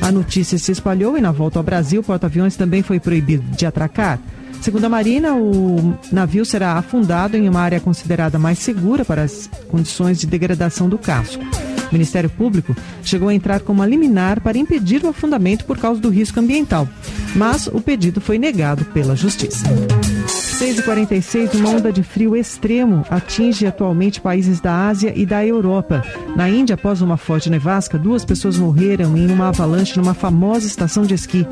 A 0.00 0.10
notícia 0.12 0.58
se 0.58 0.72
espalhou 0.72 1.16
e, 1.16 1.20
na 1.20 1.32
volta 1.32 1.58
ao 1.58 1.64
Brasil, 1.64 2.00
o 2.00 2.04
porta-aviões 2.04 2.56
também 2.56 2.82
foi 2.82 3.00
proibido 3.00 3.44
de 3.56 3.66
atracar. 3.66 4.20
Segundo 4.60 4.84
a 4.84 4.88
Marina, 4.88 5.34
o 5.34 5.96
navio 6.10 6.44
será 6.44 6.72
afundado 6.72 7.36
em 7.36 7.48
uma 7.48 7.60
área 7.60 7.80
considerada 7.80 8.38
mais 8.38 8.58
segura 8.58 9.04
para 9.04 9.22
as 9.22 9.48
condições 9.68 10.18
de 10.18 10.26
degradação 10.26 10.88
do 10.88 10.98
casco. 10.98 11.44
O 11.90 11.92
Ministério 11.92 12.28
Público 12.28 12.74
chegou 13.02 13.28
a 13.28 13.34
entrar 13.34 13.60
com 13.60 13.72
uma 13.72 13.86
liminar 13.86 14.40
para 14.40 14.58
impedir 14.58 15.04
o 15.04 15.08
afundamento 15.08 15.64
por 15.64 15.78
causa 15.78 16.00
do 16.00 16.08
risco 16.08 16.40
ambiental, 16.40 16.88
mas 17.34 17.68
o 17.68 17.80
pedido 17.80 18.20
foi 18.20 18.38
negado 18.38 18.84
pela 18.86 19.14
Justiça. 19.14 19.66
6h46, 20.56 21.54
uma 21.54 21.68
onda 21.68 21.92
de 21.92 22.02
frio 22.02 22.34
extremo 22.34 23.04
atinge 23.10 23.66
atualmente 23.66 24.22
países 24.22 24.58
da 24.58 24.88
Ásia 24.88 25.12
e 25.14 25.26
da 25.26 25.44
Europa. 25.44 26.02
Na 26.34 26.48
Índia, 26.48 26.76
após 26.76 27.02
uma 27.02 27.18
forte 27.18 27.50
nevasca, 27.50 27.98
duas 27.98 28.24
pessoas 28.24 28.56
morreram 28.56 29.14
em 29.18 29.30
uma 29.30 29.48
avalanche 29.48 29.98
numa 29.98 30.14
famosa 30.14 30.66
estação 30.66 31.02
de 31.02 31.12
esqui. 31.12 31.46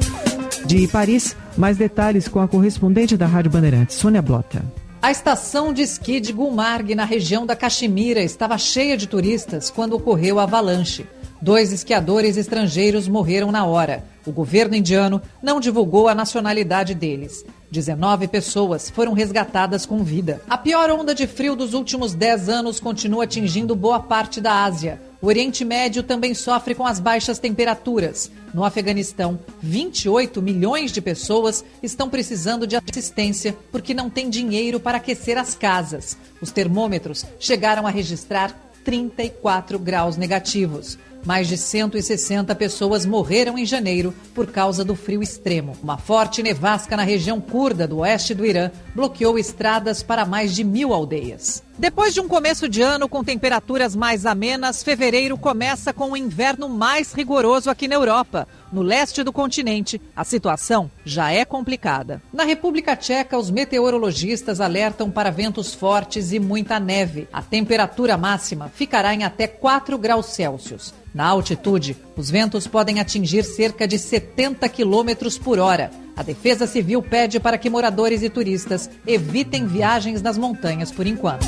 De 0.65 0.89
Paris, 0.89 1.37
mais 1.55 1.77
detalhes 1.77 2.29
com 2.29 2.41
a 2.41 2.49
correspondente 2.49 3.15
da 3.15 3.27
Rádio 3.27 3.51
Bandeirantes, 3.51 3.95
Sônia 3.95 4.23
Blota. 4.23 4.65
A 5.03 5.11
estação 5.11 5.71
de 5.71 5.83
esqui 5.83 6.19
de 6.19 6.33
Gulmarg, 6.33 6.95
na 6.95 7.05
região 7.05 7.45
da 7.45 7.55
Caxemira, 7.55 8.23
estava 8.23 8.57
cheia 8.57 8.97
de 8.97 9.07
turistas 9.07 9.69
quando 9.69 9.93
ocorreu 9.93 10.41
a 10.41 10.45
avalanche. 10.45 11.05
Dois 11.43 11.75
esquiadores 11.75 12.39
estrangeiros 12.39 13.07
morreram 13.07 13.53
na 13.53 13.67
hora. 13.67 14.03
O 14.25 14.33
governo 14.33 14.75
indiano 14.75 15.21
não 15.43 15.61
divulgou 15.61 16.09
a 16.09 16.15
nacionalidade 16.15 16.95
deles. 16.95 17.45
19 17.75 18.29
pessoas 18.29 18.89
foram 18.89 19.13
resgatadas 19.13 19.85
com 19.85 20.05
vida. 20.05 20.41
A 20.49 20.57
pior 20.57 20.89
onda 20.91 21.13
de 21.13 21.27
frio 21.27 21.57
dos 21.57 21.75
últimos 21.75 22.15
10 22.15 22.49
anos 22.49 22.79
continua 22.79 23.25
atingindo 23.25 23.75
boa 23.75 23.99
parte 23.99 24.41
da 24.41 24.63
Ásia. 24.63 25.03
O 25.21 25.27
Oriente 25.27 25.65
Médio 25.65 26.03
também 26.05 26.35
sofre 26.35 26.75
com 26.75 26.87
as 26.87 27.01
baixas 27.01 27.41
temperaturas. 27.41 28.31
No 28.53 28.63
Afeganistão, 28.63 29.41
28 29.61 30.41
milhões 30.41 30.93
de 30.93 31.01
pessoas 31.01 31.65
estão 31.83 32.09
precisando 32.09 32.67
de 32.67 32.77
assistência 32.77 33.57
porque 33.73 33.93
não 33.93 34.09
têm 34.09 34.31
dinheiro 34.31 34.79
para 34.79 34.99
aquecer 34.99 35.37
as 35.37 35.57
casas. 35.57 36.17
Os 36.41 36.53
termômetros 36.53 37.25
chegaram 37.41 37.87
a 37.87 37.91
registrar 37.91 38.57
34 38.85 39.79
graus 39.79 40.17
negativos. 40.17 40.97
Mais 41.25 41.49
de 41.49 41.57
160 41.57 42.55
pessoas 42.55 43.07
morreram 43.07 43.59
em 43.59 43.65
janeiro 43.65 44.15
por 44.35 44.47
causa 44.49 44.85
do 44.85 44.95
frio 44.95 45.23
extremo. 45.23 45.75
Uma 45.83 45.97
forte 45.97 46.43
nevasca 46.43 46.97
na 46.97 47.03
região 47.03 47.41
curda 47.41 47.89
do 47.89 47.99
oeste 47.99 48.35
do 48.35 48.45
Irã 48.45 48.71
bloqueou 48.95 49.39
estradas 49.39 50.03
para 50.03 50.27
mais 50.27 50.55
de 50.55 50.63
mil 50.63 50.93
aldeias. 50.93 51.64
Depois 51.77 52.15
de 52.15 52.21
um 52.21 52.29
começo 52.29 52.69
de 52.69 52.83
ano 52.83 53.09
com 53.09 53.25
temperaturas 53.25 53.97
mais 53.97 54.25
amenas, 54.25 54.81
fevereiro 54.81 55.37
começa 55.37 55.93
com 55.93 56.11
um 56.11 56.17
inverno 56.17 56.69
mais 56.69 57.13
rigoroso 57.13 57.69
aqui 57.69 57.89
na 57.89 57.97
Europa. 57.97 58.47
No 58.73 58.81
leste 58.81 59.25
do 59.25 59.33
continente, 59.33 60.01
a 60.15 60.23
situação 60.23 60.89
já 61.05 61.33
é 61.33 61.45
complicada. 61.45 62.23
Na 62.33 62.45
República 62.45 62.95
Tcheca, 62.95 63.37
os 63.37 63.51
meteorologistas 63.51 64.61
alertam 64.61 65.11
para 65.11 65.33
ventos 65.33 65.75
fortes 65.75 66.33
e 66.33 66.39
muita 66.39 66.79
neve. 66.79 67.27
A 67.33 67.43
temperatura 67.43 68.17
máxima 68.17 68.71
ficará 68.73 69.13
em 69.13 69.25
até 69.25 69.49
4 69.49 69.99
graus 69.99 70.27
Celsius. 70.27 70.95
Na 71.13 71.27
altitude, 71.27 71.97
os 72.17 72.31
ventos 72.31 72.69
podem 72.69 73.01
atingir 73.01 73.43
cerca 73.43 73.87
de 73.87 73.99
70 73.99 74.69
quilômetros 74.69 75.37
por 75.37 75.59
hora. 75.59 75.91
A 76.17 76.23
Defesa 76.23 76.67
Civil 76.67 77.03
pede 77.03 77.41
para 77.41 77.59
que 77.59 77.69
moradores 77.69 78.23
e 78.23 78.31
turistas 78.31 78.89
evitem 79.07 79.67
viagens 79.67 80.23
nas 80.23 80.39
montanhas 80.39 80.91
por 80.91 81.07
enquanto. 81.07 81.47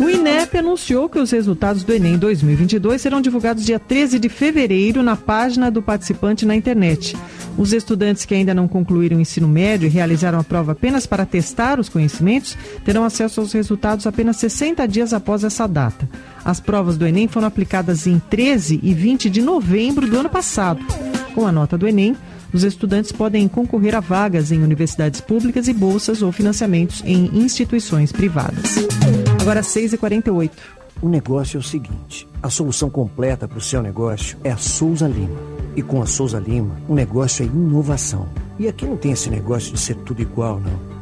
O 0.00 0.08
INEP 0.08 0.58
anunciou 0.58 1.08
que 1.08 1.18
os 1.18 1.30
resultados 1.30 1.84
do 1.84 1.92
Enem 1.92 2.18
2022 2.18 3.00
serão 3.00 3.20
divulgados 3.20 3.64
dia 3.64 3.78
13 3.78 4.18
de 4.18 4.28
fevereiro 4.28 5.02
na 5.02 5.16
página 5.16 5.70
do 5.70 5.82
participante 5.82 6.44
na 6.44 6.56
internet. 6.56 7.16
Os 7.56 7.72
estudantes 7.72 8.24
que 8.24 8.34
ainda 8.34 8.54
não 8.54 8.66
concluíram 8.66 9.18
o 9.18 9.20
ensino 9.20 9.46
médio 9.46 9.86
e 9.86 9.90
realizaram 9.90 10.38
a 10.40 10.44
prova 10.44 10.72
apenas 10.72 11.06
para 11.06 11.26
testar 11.26 11.78
os 11.78 11.88
conhecimentos 11.88 12.56
terão 12.84 13.04
acesso 13.04 13.40
aos 13.40 13.52
resultados 13.52 14.06
apenas 14.06 14.38
60 14.38 14.88
dias 14.88 15.12
após 15.12 15.44
essa 15.44 15.68
data. 15.68 16.08
As 16.44 16.58
provas 16.58 16.96
do 16.96 17.06
Enem 17.06 17.28
foram 17.28 17.46
aplicadas 17.46 18.06
em 18.06 18.18
13 18.18 18.80
e 18.82 18.94
20 18.94 19.28
de 19.28 19.42
novembro 19.42 20.08
do 20.08 20.18
ano 20.18 20.30
passado. 20.30 20.84
Com 21.34 21.46
a 21.46 21.52
nota 21.52 21.76
do 21.76 21.86
Enem, 21.86 22.16
os 22.52 22.64
estudantes 22.64 23.12
podem 23.12 23.48
concorrer 23.48 23.94
a 23.94 24.00
vagas 24.00 24.52
em 24.52 24.62
universidades 24.62 25.20
públicas 25.20 25.68
e 25.68 25.72
bolsas 25.72 26.22
ou 26.22 26.30
financiamentos 26.30 27.02
em 27.04 27.26
instituições 27.38 28.12
privadas. 28.12 28.76
Agora 29.40 29.60
6h48. 29.60 30.50
O 31.00 31.08
negócio 31.08 31.56
é 31.56 31.60
o 31.60 31.62
seguinte: 31.62 32.28
a 32.42 32.50
solução 32.50 32.88
completa 32.88 33.48
para 33.48 33.58
o 33.58 33.60
seu 33.60 33.82
negócio 33.82 34.38
é 34.44 34.50
a 34.50 34.56
Souza 34.56 35.08
Lima. 35.08 35.40
E 35.74 35.82
com 35.82 36.02
a 36.02 36.06
Souza 36.06 36.38
Lima, 36.38 36.76
o 36.88 36.94
negócio 36.94 37.42
é 37.42 37.46
inovação. 37.46 38.28
E 38.58 38.68
aqui 38.68 38.84
não 38.84 38.96
tem 38.96 39.12
esse 39.12 39.30
negócio 39.30 39.72
de 39.72 39.80
ser 39.80 39.96
tudo 39.96 40.20
igual, 40.20 40.60
não. 40.60 40.91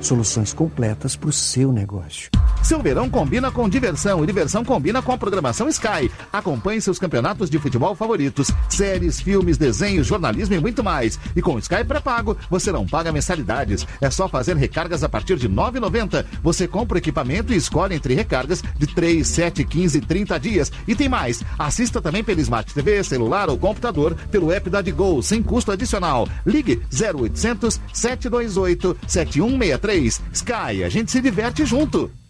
Soluções 0.00 0.52
completas 0.52 1.16
para 1.16 1.28
o 1.28 1.32
seu 1.32 1.72
negócio. 1.72 2.30
Seu 2.62 2.80
verão 2.80 3.08
combina 3.08 3.50
com 3.50 3.68
diversão 3.68 4.22
e 4.22 4.26
diversão 4.26 4.64
combina 4.64 5.00
com 5.02 5.12
a 5.12 5.18
programação 5.18 5.68
Sky. 5.68 6.10
Acompanhe 6.32 6.80
seus 6.80 6.98
campeonatos 6.98 7.48
de 7.50 7.58
futebol 7.58 7.94
favoritos, 7.94 8.50
séries, 8.68 9.20
filmes, 9.20 9.56
desenhos, 9.56 10.06
jornalismo 10.06 10.54
e 10.54 10.60
muito 10.60 10.82
mais. 10.84 11.18
E 11.34 11.42
com 11.42 11.58
Sky 11.58 11.84
pré-pago, 11.84 12.36
você 12.50 12.70
não 12.70 12.86
paga 12.86 13.12
mensalidades. 13.12 13.86
É 14.00 14.10
só 14.10 14.28
fazer 14.28 14.56
recargas 14.56 15.02
a 15.02 15.08
partir 15.08 15.36
de 15.36 15.46
R$ 15.46 15.54
9,90. 15.54 16.24
Você 16.42 16.68
compra 16.68 16.96
o 16.96 16.98
equipamento 16.98 17.52
e 17.52 17.56
escolhe 17.56 17.94
entre 17.94 18.14
recargas 18.14 18.62
de 18.76 18.86
3, 18.86 19.26
7, 19.26 19.64
15 19.64 19.98
e 19.98 20.00
30 20.00 20.38
dias. 20.38 20.72
E 20.86 20.94
tem 20.94 21.08
mais. 21.08 21.42
Assista 21.58 22.00
também 22.00 22.22
pelo 22.22 22.40
Smart 22.40 22.72
TV, 22.72 23.02
celular 23.02 23.48
ou 23.48 23.58
computador 23.58 24.14
pelo 24.30 24.52
app 24.52 24.68
da 24.68 24.82
Digol, 24.82 25.22
sem 25.22 25.42
custo 25.42 25.72
adicional. 25.72 26.28
Ligue 26.44 26.82
0800 26.92 27.80
728 27.92 28.96
7163. 29.06 29.97
Sky, 30.06 30.84
a 30.84 30.88
gente 30.88 31.10
se 31.10 31.20
diverte 31.20 31.66
junto. 31.66 32.10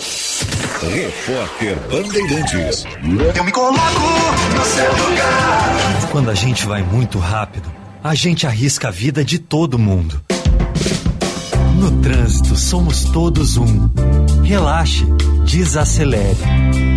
Repórter 0.00 1.76
Bandeirantes. 1.90 2.86
Eu 3.36 3.44
me 3.44 3.52
coloco 3.52 4.00
no 4.56 4.64
seu 4.64 4.90
lugar. 4.90 6.08
Quando 6.10 6.30
a 6.30 6.34
gente 6.34 6.64
vai 6.66 6.82
muito 6.82 7.18
rápido, 7.18 7.70
a 8.02 8.14
gente 8.14 8.46
arrisca 8.46 8.88
a 8.88 8.90
vida 8.90 9.22
de 9.22 9.38
todo 9.38 9.78
mundo. 9.78 10.22
No 11.78 12.00
trânsito, 12.00 12.56
somos 12.56 13.04
todos 13.04 13.58
um. 13.58 13.90
Relaxe, 14.42 15.04
desacelere, 15.44 16.38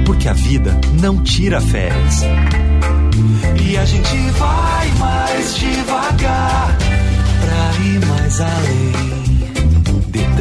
porque 0.05 0.29
a 0.29 0.33
vida 0.33 0.79
não 1.01 1.21
tira 1.21 1.59
férias. 1.59 2.21
E 3.61 3.77
a 3.77 3.85
gente 3.85 4.17
vai 4.31 4.91
mais 4.97 5.55
devagar 5.55 6.77
pra 7.41 7.85
ir 7.85 8.05
mais 8.05 8.39
além. 8.39 9.12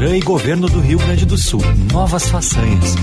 Detran 0.03 0.17
e 0.17 0.21
Governo 0.21 0.69
do 0.69 0.81
Rio 0.81 0.99
Grande 0.99 1.25
do 1.25 1.39
Sul. 1.39 1.61
Novas 1.93 2.29
façanhas. 2.29 2.97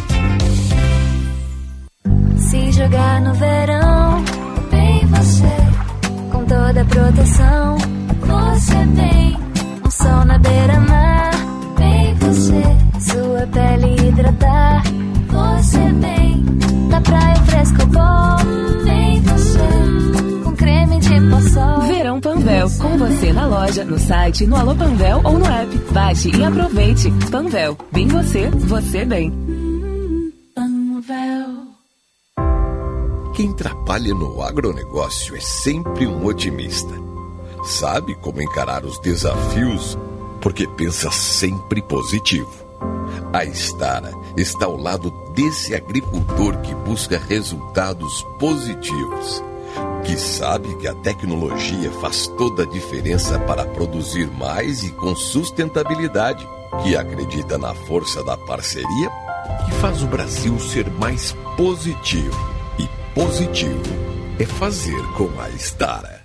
Se 2.36 2.72
jogar 2.74 3.22
no 3.22 3.34
verão, 3.36 4.24
bem 4.70 5.06
você. 5.06 6.30
Com 6.30 6.44
toda 6.44 6.82
a 6.82 6.86
proteção, 6.86 7.78
você 8.20 8.86
bem. 8.98 9.38
Um 9.86 9.90
sol 9.90 10.26
na 10.26 10.38
beira-mar, 10.40 11.32
bem 11.78 12.16
você. 12.16 12.64
Sua 13.00 13.48
pele 13.48 14.10
hidratar, 14.10 14.84
você 15.30 15.94
bem. 15.94 16.44
Na 16.90 17.00
praia 17.00 17.36
fresco 17.46 17.86
bom, 17.88 18.84
bem 18.84 19.22
você. 19.22 20.29
Creme 20.70 21.00
de 21.00 21.30
poçol. 21.32 21.82
Verão 21.82 22.22
Panvel, 22.22 22.68
com 22.80 22.98
você 23.00 23.34
na 23.34 23.48
loja, 23.48 23.84
no 23.84 23.98
site, 23.98 24.46
no 24.46 24.56
Alô 24.56 24.76
Panvel 24.76 25.20
ou 25.24 25.40
no 25.40 25.46
app. 25.46 25.78
Baixe 25.92 26.30
e 26.30 26.44
aproveite. 26.44 27.12
Panvel, 27.32 27.76
bem 27.92 28.08
você, 28.08 28.50
você 28.52 29.04
bem. 29.04 29.32
Panvel. 30.54 31.50
Quem 33.36 33.52
trabalha 33.54 34.14
no 34.14 34.44
agronegócio 34.44 35.36
é 35.36 35.40
sempre 35.40 36.06
um 36.06 36.24
otimista. 36.24 36.94
Sabe 37.64 38.14
como 38.16 38.40
encarar 38.40 38.86
os 38.86 39.00
desafios 39.00 39.98
porque 40.40 40.68
pensa 40.68 41.10
sempre 41.10 41.82
positivo. 41.82 42.52
A 43.34 43.44
Estara 43.44 44.12
está 44.38 44.68
ao 44.68 44.78
lado 44.78 45.12
desse 45.34 45.74
agricultor 45.74 46.58
que 46.60 46.76
busca 46.76 47.18
resultados 47.18 48.24
positivos, 48.38 49.44
que 50.06 50.18
sabe 50.18 50.76
que 50.78 50.88
a 50.88 50.96
tecnologia 50.96 51.92
faz 52.02 52.28
toda 52.28 52.64
a 52.64 52.66
diferença 52.66 53.40
para 53.40 53.66
produzir 53.66 54.28
mais 54.32 54.84
e 54.84 54.92
com 54.92 55.16
sustentabilidade, 55.16 56.48
que 56.84 56.96
acredita 56.96 57.58
na 57.58 57.74
força 57.74 58.24
da 58.24 58.38
parceria 58.38 59.10
que 59.66 59.72
faz 59.76 60.04
o 60.04 60.08
Brasil 60.08 60.60
ser 60.60 60.90
mais 60.90 61.36
positivo. 61.56 62.38
E 62.78 62.88
positivo 63.14 63.82
é 64.40 64.46
fazer 64.46 65.02
com 65.18 65.30
a 65.40 65.50
Estara. 65.50 66.20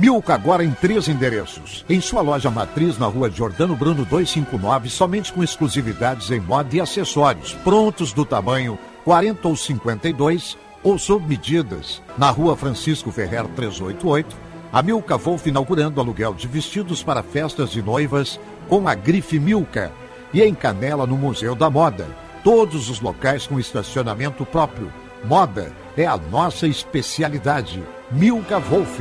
Milka 0.00 0.34
agora 0.34 0.62
em 0.62 0.70
três 0.72 1.08
endereços. 1.08 1.84
Em 1.88 2.00
sua 2.00 2.20
loja 2.20 2.50
matriz 2.50 2.98
na 2.98 3.06
rua 3.06 3.30
Jordano 3.30 3.74
Bruno 3.74 4.04
259, 4.04 4.90
somente 4.90 5.32
com 5.32 5.42
exclusividades 5.42 6.30
em 6.30 6.38
moda 6.38 6.76
e 6.76 6.80
acessórios, 6.80 7.54
prontos 7.64 8.12
do 8.12 8.24
tamanho 8.24 8.78
40 9.04 9.48
ou 9.48 9.56
52 9.56 10.58
ou 10.86 10.96
sob 11.00 11.26
medidas. 11.26 12.00
Na 12.16 12.30
rua 12.30 12.56
Francisco 12.56 13.10
Ferrer 13.10 13.44
388, 13.56 14.36
a 14.72 14.80
Milka 14.82 15.16
Wolf 15.16 15.44
inaugurando 15.44 16.00
aluguel 16.00 16.32
de 16.32 16.46
vestidos 16.46 17.02
para 17.02 17.24
festas 17.24 17.70
de 17.70 17.82
noivas 17.82 18.38
com 18.68 18.86
a 18.86 18.94
grife 18.94 19.40
Milka. 19.40 19.90
E 20.32 20.40
em 20.40 20.54
Canela, 20.54 21.04
no 21.04 21.16
Museu 21.16 21.56
da 21.56 21.68
Moda. 21.68 22.06
Todos 22.44 22.88
os 22.88 23.00
locais 23.00 23.48
com 23.48 23.58
estacionamento 23.58 24.46
próprio. 24.46 24.92
Moda 25.24 25.72
é 25.96 26.06
a 26.06 26.16
nossa 26.16 26.68
especialidade. 26.68 27.82
Milka 28.12 28.60
Wolf. 28.60 29.00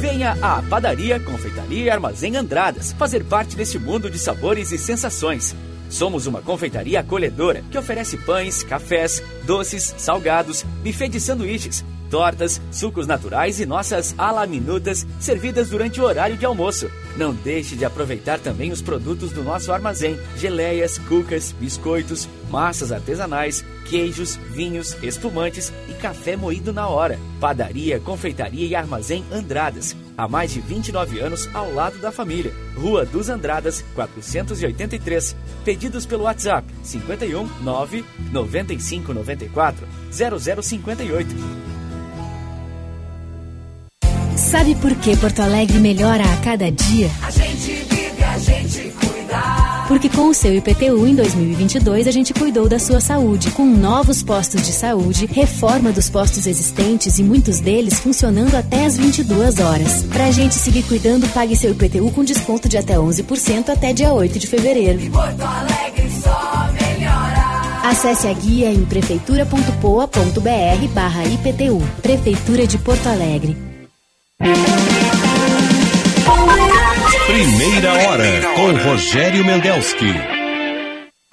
Venha 0.00 0.36
à 0.42 0.60
Padaria, 0.62 1.20
Confeitaria 1.20 1.84
e 1.84 1.90
Armazém 1.90 2.36
Andradas 2.36 2.92
fazer 2.94 3.22
parte 3.24 3.54
desse 3.54 3.78
mundo 3.78 4.10
de 4.10 4.18
sabores 4.18 4.72
e 4.72 4.78
sensações. 4.78 5.54
Somos 5.94 6.26
uma 6.26 6.42
confeitaria 6.42 6.98
acolhedora 6.98 7.62
que 7.70 7.78
oferece 7.78 8.16
pães, 8.16 8.64
cafés, 8.64 9.22
doces, 9.44 9.94
salgados, 9.96 10.64
buffet 10.82 11.08
de 11.08 11.20
sanduíches, 11.20 11.84
tortas, 12.10 12.60
sucos 12.72 13.06
naturais 13.06 13.60
e 13.60 13.64
nossas 13.64 14.12
alaminutas 14.18 15.06
servidas 15.20 15.70
durante 15.70 16.00
o 16.00 16.04
horário 16.04 16.36
de 16.36 16.44
almoço. 16.44 16.90
Não 17.16 17.32
deixe 17.32 17.76
de 17.76 17.84
aproveitar 17.84 18.40
também 18.40 18.72
os 18.72 18.82
produtos 18.82 19.30
do 19.30 19.44
nosso 19.44 19.70
armazém: 19.70 20.18
geleias, 20.36 20.98
cucas, 20.98 21.52
biscoitos, 21.52 22.28
massas 22.54 22.92
artesanais, 22.92 23.64
queijos, 23.90 24.36
vinhos, 24.52 24.96
espumantes 25.02 25.72
e 25.88 25.94
café 25.94 26.36
moído 26.36 26.72
na 26.72 26.86
hora. 26.86 27.18
Padaria, 27.40 27.98
Confeitaria 27.98 28.64
e 28.64 28.76
Armazém 28.76 29.24
Andradas. 29.32 29.96
Há 30.16 30.28
mais 30.28 30.52
de 30.52 30.60
29 30.60 31.18
anos 31.18 31.50
ao 31.52 31.74
lado 31.74 31.98
da 31.98 32.12
família. 32.12 32.54
Rua 32.76 33.04
dos 33.04 33.28
Andradas, 33.28 33.84
483. 33.96 35.34
Pedidos 35.64 36.06
pelo 36.06 36.22
WhatsApp 36.22 36.64
51 36.84 37.44
9 37.60 38.04
95 38.30 39.12
94 39.12 39.88
0058. 40.12 41.34
Sabe 44.36 44.76
por 44.76 44.94
que 44.94 45.16
Porto 45.16 45.42
Alegre 45.42 45.80
melhora 45.80 46.22
a 46.22 46.36
cada 46.36 46.70
dia? 46.70 47.10
A 47.20 47.30
gente 47.32 47.72
vive, 47.90 48.22
a 48.22 48.38
gente 48.38 48.92
cuida. 48.92 49.23
Porque 49.86 50.08
com 50.08 50.28
o 50.28 50.34
seu 50.34 50.54
IPTU 50.54 51.06
em 51.06 51.14
2022 51.14 52.06
a 52.06 52.10
gente 52.10 52.32
cuidou 52.32 52.68
da 52.68 52.78
sua 52.78 53.00
saúde, 53.00 53.50
com 53.50 53.66
novos 53.66 54.22
postos 54.22 54.62
de 54.62 54.72
saúde, 54.72 55.26
reforma 55.26 55.92
dos 55.92 56.08
postos 56.08 56.46
existentes 56.46 57.18
e 57.18 57.22
muitos 57.22 57.60
deles 57.60 58.00
funcionando 58.00 58.54
até 58.54 58.86
as 58.86 58.96
22 58.96 59.60
horas. 59.60 60.04
Pra 60.04 60.30
gente 60.30 60.54
seguir 60.54 60.84
cuidando, 60.84 61.28
pague 61.28 61.54
seu 61.54 61.72
IPTU 61.72 62.10
com 62.12 62.24
desconto 62.24 62.68
de 62.68 62.78
até 62.78 62.94
11% 62.94 63.68
até 63.68 63.92
dia 63.92 64.12
8 64.12 64.38
de 64.38 64.46
fevereiro. 64.46 65.00
E 65.00 65.10
Porto 65.10 65.42
Alegre 65.42 66.10
só 66.22 66.70
melhora. 66.72 67.54
Acesse 67.84 68.26
a 68.26 68.32
guia 68.32 68.70
em 68.70 68.82
prefeitura.poa.br 68.86 70.88
barra 70.94 71.24
IPTU. 71.24 71.82
Prefeitura 72.00 72.66
de 72.66 72.78
Porto 72.78 73.06
Alegre. 73.06 73.54
Primeira 77.26 77.92
hora 77.94 78.24
com 78.54 78.72
Rogério 78.84 79.44
Mendelski. 79.44 80.12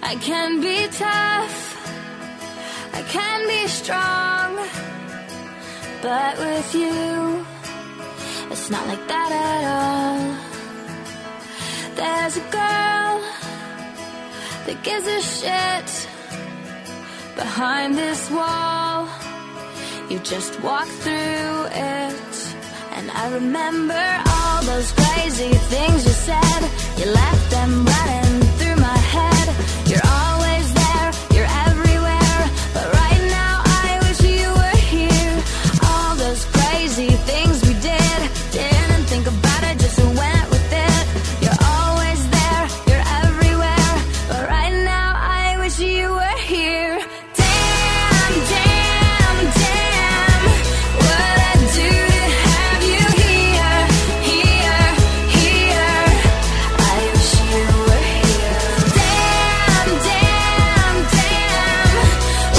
I 0.01 0.15
can 0.15 0.59
be 0.61 0.88
tough, 0.88 1.77
I 2.93 3.01
can 3.09 3.45
be 3.47 3.68
strong, 3.68 4.55
but 6.01 6.38
with 6.39 6.73
you, 6.76 7.45
it's 8.49 8.69
not 8.69 8.88
like 8.88 9.05
that 9.07 9.31
at 9.31 9.63
all. 9.77 10.35
There's 11.95 12.38
a 12.38 12.45
girl 12.51 13.22
that 14.65 14.81
gives 14.84 15.07
a 15.07 15.22
shit 15.22 16.07
behind 17.35 17.95
this 17.95 18.30
wall. 18.31 19.07
You 20.09 20.19
just 20.19 20.59
walk 20.61 20.88
through 20.88 21.68
it, 21.72 22.51
and 23.02 23.11
I 23.11 23.34
remember 23.34 24.03
all 24.30 24.61
those 24.64 24.91
crazy 24.91 25.53
things 25.73 26.06
you 26.06 26.15
said. 26.28 26.61
You 26.98 27.06
left 27.11 27.52
them 27.52 27.86
running 27.86 28.31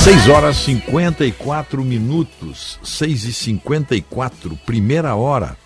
6 0.03 0.29
horas 0.31 0.57
54 0.57 1.85
minutos, 1.85 2.77
6 2.83 3.23
e 3.23 3.33
54, 3.33 4.57
primeira 4.67 5.15
hora. 5.15 5.57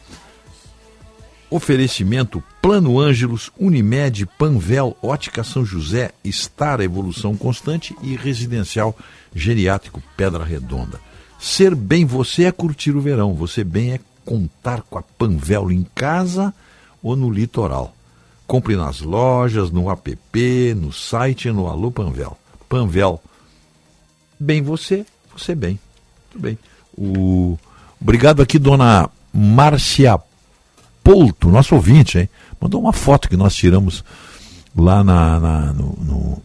Oferecimento 1.48 2.44
Plano 2.60 3.00
Ângelos, 3.00 3.50
Unimed, 3.58 4.26
Panvel, 4.36 4.94
Ótica 5.02 5.42
São 5.42 5.64
José, 5.64 6.10
Star 6.26 6.82
Evolução 6.82 7.34
Constante 7.34 7.96
e 8.02 8.14
Residencial 8.14 8.94
Geriátrico 9.34 10.02
Pedra 10.18 10.44
Redonda. 10.44 11.00
Ser 11.40 11.74
bem 11.74 12.04
você 12.04 12.44
é 12.44 12.52
curtir 12.52 12.94
o 12.94 13.00
verão, 13.00 13.32
você 13.32 13.64
bem 13.64 13.94
é 13.94 14.00
contar 14.22 14.82
com 14.82 14.98
a 14.98 15.02
Panvel 15.02 15.72
em 15.72 15.86
casa 15.94 16.52
ou 17.02 17.16
no 17.16 17.30
litoral. 17.30 17.96
Compre 18.46 18.76
nas 18.76 19.00
lojas, 19.00 19.70
no 19.70 19.90
app, 19.90 20.74
no 20.74 20.92
site 20.92 21.50
no 21.50 21.68
Alô 21.68 21.90
Panvel. 21.90 22.36
Panvel, 22.68 23.18
bem 24.38 24.62
você, 24.62 25.04
você 25.36 25.54
bem. 25.54 25.78
Tudo 26.30 26.42
bem. 26.42 26.58
O... 26.96 27.58
Obrigado 28.00 28.42
aqui, 28.42 28.58
dona 28.58 29.08
Márcia 29.32 30.18
Polto, 31.02 31.48
nosso 31.50 31.74
ouvinte, 31.74 32.18
hein? 32.18 32.28
Mandou 32.60 32.80
uma 32.80 32.92
foto 32.92 33.28
que 33.28 33.36
nós 33.36 33.54
tiramos 33.54 34.04
lá 34.76 35.04
na, 35.04 35.38
na- 35.40 35.72
no, 35.72 35.92
no, 36.00 36.42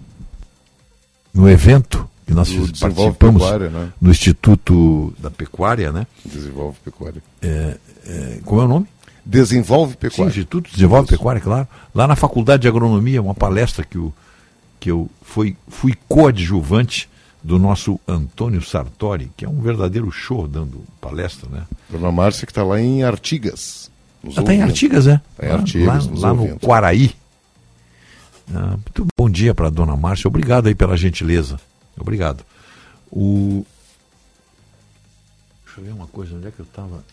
no 1.34 1.50
evento 1.50 2.08
que 2.28 2.34
nós 2.34 2.50
participamos 2.80 3.42
Pecuária, 3.42 3.70
né? 3.70 3.92
no 4.00 4.12
Instituto 4.12 5.14
da 5.20 5.30
Pecuária, 5.32 5.92
né? 5.92 6.06
Desenvolve 6.24 6.78
pecuária. 6.84 7.22
É, 7.42 7.78
é, 8.06 8.40
como 8.46 8.62
é 8.62 8.66
o 8.66 8.68
nome? 8.68 8.88
Desenvolve 9.26 9.94
Sim, 9.94 9.98
Pecuária. 10.00 10.30
Instituto 10.30 10.72
Desenvolve 10.72 11.10
Pecuária, 11.10 11.42
claro. 11.42 11.68
Lá 11.94 12.08
na 12.08 12.16
Faculdade 12.16 12.62
de 12.62 12.68
Agronomia, 12.68 13.22
uma 13.22 13.34
palestra 13.36 13.84
que, 13.84 13.98
o, 13.98 14.14
que 14.80 14.92
eu 14.92 15.10
fui, 15.24 15.58
fui 15.68 15.94
coadjuvante 16.08 17.10
do 17.44 17.58
nosso 17.58 18.00
Antônio 18.08 18.62
Sartori, 18.62 19.32
que 19.36 19.46
é 19.46 19.50
um 19.50 19.62
verdadeiro 19.62 20.12
show 20.12 20.48
dando 20.48 20.84
palestra, 21.00 21.50
né? 21.50 21.66
Dona 21.90 22.12
Márcia 22.12 22.46
que 22.46 22.52
está 22.52 22.64
lá 22.64 22.80
em 22.80 23.04
Artigas. 23.04 23.90
está 24.24 24.54
em. 24.54 24.62
Artigas, 24.62 25.08
é? 25.08 25.20
Tá 25.38 25.48
em 25.48 25.52
Artigas, 25.52 26.08
lá, 26.08 26.28
lá 26.28 26.34
no. 26.34 26.60
Quaraí. 26.60 27.16
Ah, 28.54 28.78
muito 28.78 29.08
bom 29.18 29.30
dia 29.30 29.56
para 29.56 29.70
dona 29.70 29.96
Márcia. 29.96 30.28
Obrigado 30.28 30.68
aí 30.68 30.76
pela 30.76 30.98
gentileza. 30.98 31.60
Obrigado. 32.00 32.46
O... 33.12 33.66
Deixa 35.66 35.80
eu 35.80 35.86
ver 35.86 35.92
uma 35.94 36.08
coisa, 36.08 36.36
onde 36.36 36.48
é 36.48 36.52
que 36.52 36.60
eu 36.60 36.66
estava? 36.66 37.04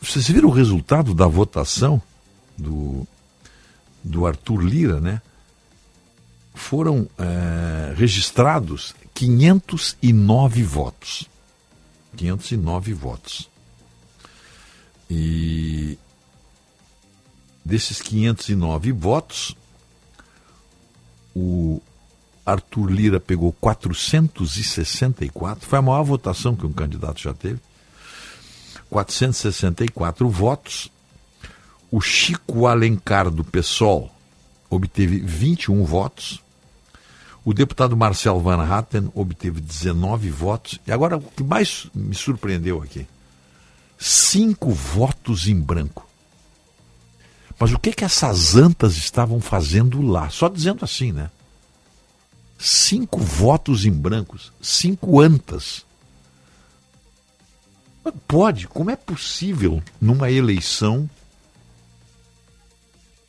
Vocês 0.00 0.28
viram 0.28 0.48
o 0.48 0.52
resultado 0.52 1.14
da 1.14 1.26
votação 1.26 2.00
do, 2.56 3.06
do 4.02 4.26
Arthur 4.26 4.60
Lira, 4.60 5.00
né? 5.00 5.20
Foram 6.58 7.08
eh, 7.16 7.94
registrados 7.96 8.94
509 9.14 10.62
votos. 10.64 11.28
509 12.16 12.92
votos. 12.92 13.48
E 15.08 15.96
desses 17.64 18.02
509 18.02 18.90
votos, 18.92 19.56
o 21.34 21.80
Arthur 22.44 22.90
Lira 22.90 23.18
pegou 23.20 23.52
464, 23.52 25.66
foi 25.66 25.78
a 25.78 25.82
maior 25.82 26.02
votação 26.02 26.56
que 26.56 26.66
um 26.66 26.72
candidato 26.72 27.20
já 27.20 27.32
teve. 27.32 27.60
464 28.90 30.28
votos. 30.28 30.90
O 31.90 32.00
Chico 32.00 32.66
Alencar 32.66 33.30
do 33.30 33.44
PSOL 33.44 34.10
obteve 34.68 35.20
21 35.20 35.84
votos. 35.84 36.42
O 37.48 37.54
deputado 37.54 37.96
Marcel 37.96 38.38
Van 38.40 38.62
Hatten 38.62 39.10
obteve 39.14 39.58
19 39.58 40.28
votos. 40.28 40.78
E 40.86 40.92
agora 40.92 41.16
o 41.16 41.22
que 41.22 41.42
mais 41.42 41.86
me 41.94 42.14
surpreendeu 42.14 42.82
aqui: 42.82 43.06
cinco 43.96 44.70
votos 44.70 45.48
em 45.48 45.58
branco. 45.58 46.06
Mas 47.58 47.72
o 47.72 47.78
que 47.78 47.94
que 47.94 48.04
essas 48.04 48.54
antas 48.54 48.98
estavam 48.98 49.40
fazendo 49.40 50.02
lá? 50.02 50.28
Só 50.28 50.46
dizendo 50.46 50.84
assim, 50.84 51.10
né? 51.10 51.30
Cinco 52.58 53.18
votos 53.18 53.86
em 53.86 53.92
brancos, 53.92 54.52
cinco 54.60 55.18
antas. 55.18 55.86
Pode, 58.26 58.68
como 58.68 58.90
é 58.90 58.96
possível 58.96 59.82
numa 59.98 60.30
eleição 60.30 61.08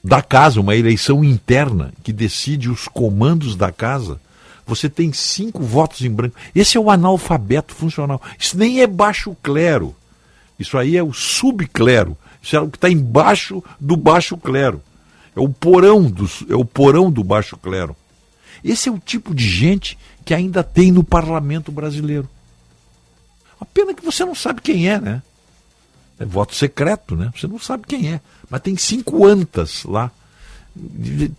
da 0.03 0.21
casa, 0.21 0.61
uma 0.61 0.75
eleição 0.75 1.23
interna 1.23 1.93
que 2.03 2.13
decide 2.13 2.69
os 2.69 2.87
comandos 2.87 3.55
da 3.55 3.71
casa, 3.71 4.19
você 4.65 4.87
tem 4.87 5.11
cinco 5.11 5.63
votos 5.63 6.01
em 6.01 6.11
branco. 6.11 6.35
Esse 6.53 6.77
é 6.77 6.79
o 6.79 6.91
analfabeto 6.91 7.73
funcional. 7.73 8.21
Isso 8.37 8.57
nem 8.57 8.81
é 8.81 8.87
baixo 8.87 9.35
clero. 9.41 9.95
Isso 10.59 10.77
aí 10.77 10.95
é 10.95 11.03
o 11.03 11.11
subclero. 11.11 12.17
Isso 12.41 12.55
é 12.55 12.59
o 12.59 12.69
que 12.69 12.77
está 12.77 12.89
embaixo 12.89 13.63
do 13.79 13.97
baixo 13.97 14.37
clero. 14.37 14.81
É 15.35 15.39
o 15.39 15.49
porão 15.49 16.03
do, 16.03 16.29
é 16.47 16.55
o 16.55 16.63
porão 16.63 17.11
do 17.11 17.23
baixo 17.23 17.57
clero. 17.57 17.95
Esse 18.63 18.89
é 18.89 18.91
o 18.91 18.99
tipo 18.99 19.33
de 19.33 19.47
gente 19.47 19.97
que 20.23 20.33
ainda 20.33 20.63
tem 20.63 20.91
no 20.91 21.03
parlamento 21.03 21.71
brasileiro. 21.71 22.29
A 23.59 23.65
pena 23.65 23.93
que 23.93 24.05
você 24.05 24.23
não 24.23 24.35
sabe 24.35 24.61
quem 24.61 24.87
é, 24.89 24.99
né? 24.99 25.21
É 26.19 26.25
voto 26.25 26.53
secreto, 26.53 27.15
né? 27.15 27.31
Você 27.35 27.47
não 27.47 27.57
sabe 27.57 27.85
quem 27.87 28.13
é. 28.13 28.21
Mas 28.49 28.61
tem 28.61 28.75
cinco 28.75 29.25
antas 29.25 29.83
lá. 29.83 30.11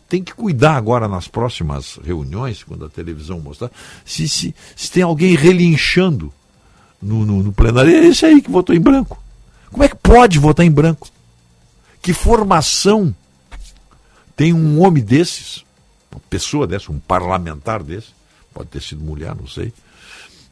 Tem 0.08 0.22
que 0.22 0.34
cuidar 0.34 0.76
agora 0.76 1.08
nas 1.08 1.26
próximas 1.26 1.98
reuniões, 2.04 2.62
quando 2.62 2.84
a 2.84 2.88
televisão 2.88 3.40
mostrar, 3.40 3.70
se, 4.04 4.28
se, 4.28 4.54
se 4.76 4.90
tem 4.90 5.02
alguém 5.02 5.34
relinchando 5.34 6.32
no, 7.00 7.24
no, 7.24 7.42
no 7.42 7.52
plenário. 7.52 7.92
É 7.92 8.06
esse 8.06 8.26
aí 8.26 8.42
que 8.42 8.50
votou 8.50 8.74
em 8.74 8.80
branco. 8.80 9.22
Como 9.70 9.82
é 9.82 9.88
que 9.88 9.96
pode 9.96 10.38
votar 10.38 10.66
em 10.66 10.70
branco? 10.70 11.08
Que 12.02 12.12
formação 12.12 13.14
tem 14.36 14.52
um 14.52 14.80
homem 14.80 15.02
desses, 15.02 15.64
uma 16.10 16.20
pessoa 16.28 16.66
dessa, 16.66 16.90
um 16.90 16.98
parlamentar 16.98 17.82
desse, 17.82 18.08
pode 18.52 18.68
ter 18.68 18.82
sido 18.82 19.04
mulher, 19.04 19.34
não 19.34 19.46
sei. 19.46 19.72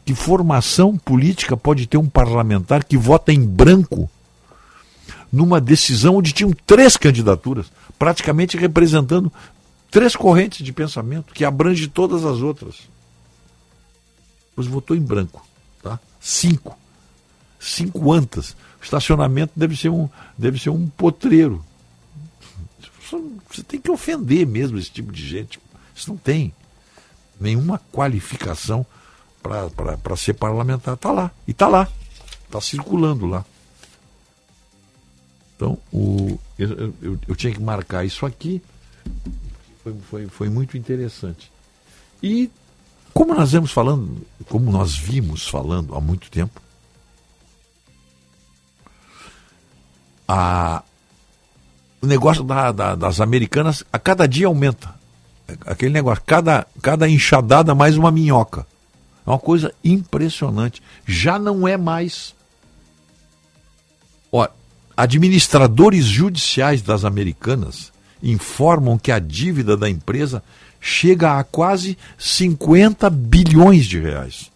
Que 0.05 0.15
formação 0.15 0.97
política 0.97 1.57
pode 1.57 1.87
ter 1.87 1.99
um 1.99 2.09
parlamentar 2.09 2.85
que 2.85 2.97
vota 2.97 3.33
em 3.33 3.45
branco 3.45 4.09
numa 5.33 5.61
decisão 5.61 6.17
onde 6.17 6.33
tinham 6.33 6.53
três 6.67 6.97
candidaturas, 6.97 7.67
praticamente 7.99 8.57
representando 8.57 9.33
três 9.91 10.17
correntes 10.17 10.65
de 10.65 10.73
pensamento, 10.73 11.33
que 11.33 11.45
abrange 11.45 11.89
todas 11.89 12.25
as 12.25 12.41
outras. 12.41 12.77
Pois 14.55 14.67
votou 14.67 14.97
em 14.97 15.01
branco, 15.01 15.47
tá? 15.83 16.01
Cinco. 16.21 16.79
Cinco 17.61 18.13
antas. 18.13 18.57
O 18.81 18.85
estacionamento 18.85 19.53
deve 19.55 19.77
ser 19.77 19.89
um, 19.89 20.09
deve 20.37 20.59
ser 20.59 20.71
um 20.71 20.89
potreiro. 20.89 21.65
Você 23.51 23.63
tem 23.63 23.81
que 23.81 23.91
ofender 23.91 24.47
mesmo 24.47 24.79
esse 24.79 24.91
tipo 24.91 25.11
de 25.11 25.27
gente. 25.27 25.59
Isso 25.95 26.11
não 26.11 26.17
tem 26.17 26.53
nenhuma 27.41 27.81
qualificação 27.93 28.85
para 29.43 30.17
ser 30.17 30.35
parlamentar. 30.35 30.95
Está 30.95 31.11
lá. 31.11 31.31
E 31.47 31.53
está 31.53 31.69
lá. 31.69 31.89
Está 32.47 32.61
circulando 32.61 33.27
lá. 33.27 33.45
Então, 35.59 35.77
o, 35.93 36.39
eu, 36.57 36.95
eu, 37.03 37.19
eu 37.27 37.35
tinha 37.35 37.53
que 37.53 37.61
marcar 37.61 38.05
isso 38.05 38.25
aqui. 38.25 38.63
Foi, 39.83 39.95
foi, 40.09 40.27
foi 40.29 40.49
muito 40.49 40.79
interessante. 40.79 41.51
E 42.23 42.49
como 43.13 43.35
nós 43.35 43.51
vemos 43.51 43.73
falando, 43.73 44.25
como 44.49 44.71
nós 44.71 44.97
vimos 44.97 45.49
falando 45.49 45.97
há 45.97 46.01
muito 46.01 46.31
tempo, 46.31 46.63
a, 50.29 50.85
o 52.01 52.07
negócio 52.07 52.45
da, 52.45 52.71
da, 52.71 52.95
das 52.95 53.21
americanas 53.21 53.83
a 53.93 53.99
cada 53.99 54.29
dia 54.29 54.47
aumenta. 54.47 54.95
Aquele 55.67 55.93
negócio, 55.93 56.23
cada, 56.25 56.69
cada 56.81 57.09
enxadada 57.09 57.75
mais 57.75 57.97
uma 57.97 58.13
minhoca. 58.13 58.65
É 59.27 59.31
uma 59.31 59.41
coisa 59.41 59.75
impressionante. 59.83 60.81
Já 61.05 61.37
não 61.37 61.67
é 61.67 61.77
mais. 61.77 62.33
Ó, 64.31 64.47
administradores 64.99 66.05
judiciais 66.07 66.83
das 66.83 67.05
americanas 67.05 67.93
informam 68.21 68.99
que 68.99 69.13
a 69.13 69.21
dívida 69.21 69.77
da 69.77 69.89
empresa 69.89 70.43
chega 70.81 71.39
a 71.39 71.45
quase 71.45 71.97
50 72.19 73.09
bilhões 73.09 73.87
de 73.87 74.01
reais. 74.01 74.51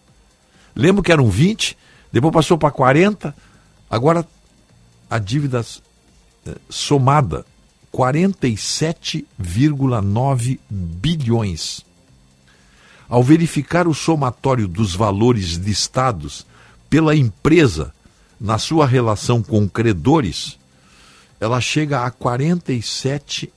Lembro 0.75 1.01
que 1.01 1.13
eram 1.13 1.29
20, 1.29 1.77
depois 2.11 2.33
passou 2.33 2.57
para 2.57 2.71
40, 2.71 3.33
agora 3.89 4.27
a 5.09 5.17
dívida 5.17 5.65
eh, 6.45 6.55
somada 6.69 7.45
47,9 7.93 10.59
bilhões. 10.69 11.85
Ao 13.07 13.23
verificar 13.23 13.87
o 13.87 13.93
somatório 13.93 14.67
dos 14.67 14.93
valores 14.93 15.53
listados 15.53 16.45
pela 16.89 17.15
empresa 17.15 17.93
na 18.43 18.57
sua 18.57 18.85
relação 18.85 19.41
com 19.41 19.69
credores, 19.69 20.59
ela 21.39 21.61
chega 21.61 22.03
a 22.03 22.11
47 22.11 23.49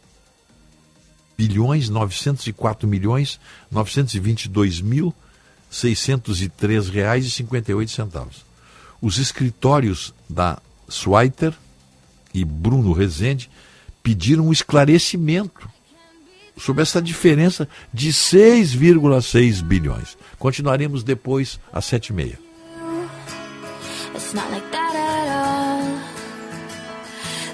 bilhões 1.37 1.89
904 1.89 2.89
milhões 2.89 3.41
922 3.69 4.81
mil 4.81 5.13
603 5.69 6.89
reais 6.89 7.27
e 7.27 7.31
58 7.33 7.91
centavos. 7.91 8.47
Os 9.03 9.19
escritórios 9.19 10.15
da 10.31 10.59
Schweiter 10.89 11.53
e 12.33 12.45
Bruno 12.45 12.93
Rezende 12.93 13.51
pediram 14.05 14.47
um 14.47 14.53
esclarecimento 14.53 15.69
sobre 16.57 16.83
essa 16.83 17.03
diferença 17.03 17.69
de 17.93 18.13
6,6 18.13 19.65
bilhões. 19.65 20.17
Continuaremos 20.39 21.03
depois 21.03 21.59
às 21.73 21.85
sete 21.85 22.11
e 22.11 22.13
meia. 22.13 22.46
It's 24.17 24.33
not 24.33 24.51
like 24.51 24.73
that 24.73 24.95
at 24.97 25.29
all. 25.45 25.85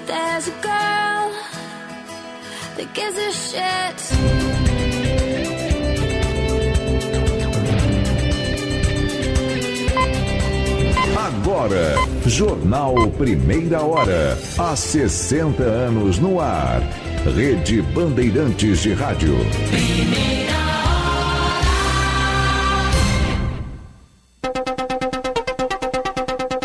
There's 0.07 0.47
a 0.47 0.51
girl 0.63 1.25
that 2.77 2.87
gives 2.93 3.17
a 3.17 3.31
shit. 3.33 3.99
Agora, 11.17 11.97
Jornal 12.25 13.09
Primeira 13.11 13.79
Hora. 13.81 14.37
Há 14.57 14.73
60 14.77 15.63
anos 15.63 16.17
no 16.19 16.39
ar. 16.39 16.81
Rede 17.25 17.81
Bandeirantes 17.81 18.83
de 18.83 18.93
Rádio. 18.93 19.35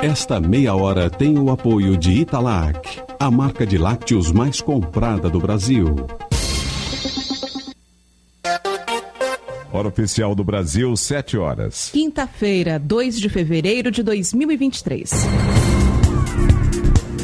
Esta 0.08 0.40
meia 0.40 0.74
hora 0.74 1.10
tem 1.10 1.38
o 1.38 1.50
apoio 1.50 1.94
de 1.94 2.12
Italac, 2.12 2.98
a 3.20 3.30
marca 3.30 3.66
de 3.66 3.76
lácteos 3.76 4.32
mais 4.32 4.58
comprada 4.58 5.28
do 5.28 5.38
Brasil. 5.38 5.94
Hora 9.70 9.86
oficial 9.86 10.34
do 10.34 10.42
Brasil, 10.42 10.96
7 10.96 11.36
horas. 11.36 11.90
Quinta-feira, 11.92 12.78
2 12.78 13.20
de 13.20 13.28
fevereiro 13.28 13.90
de 13.90 14.02
2023. 14.02 15.10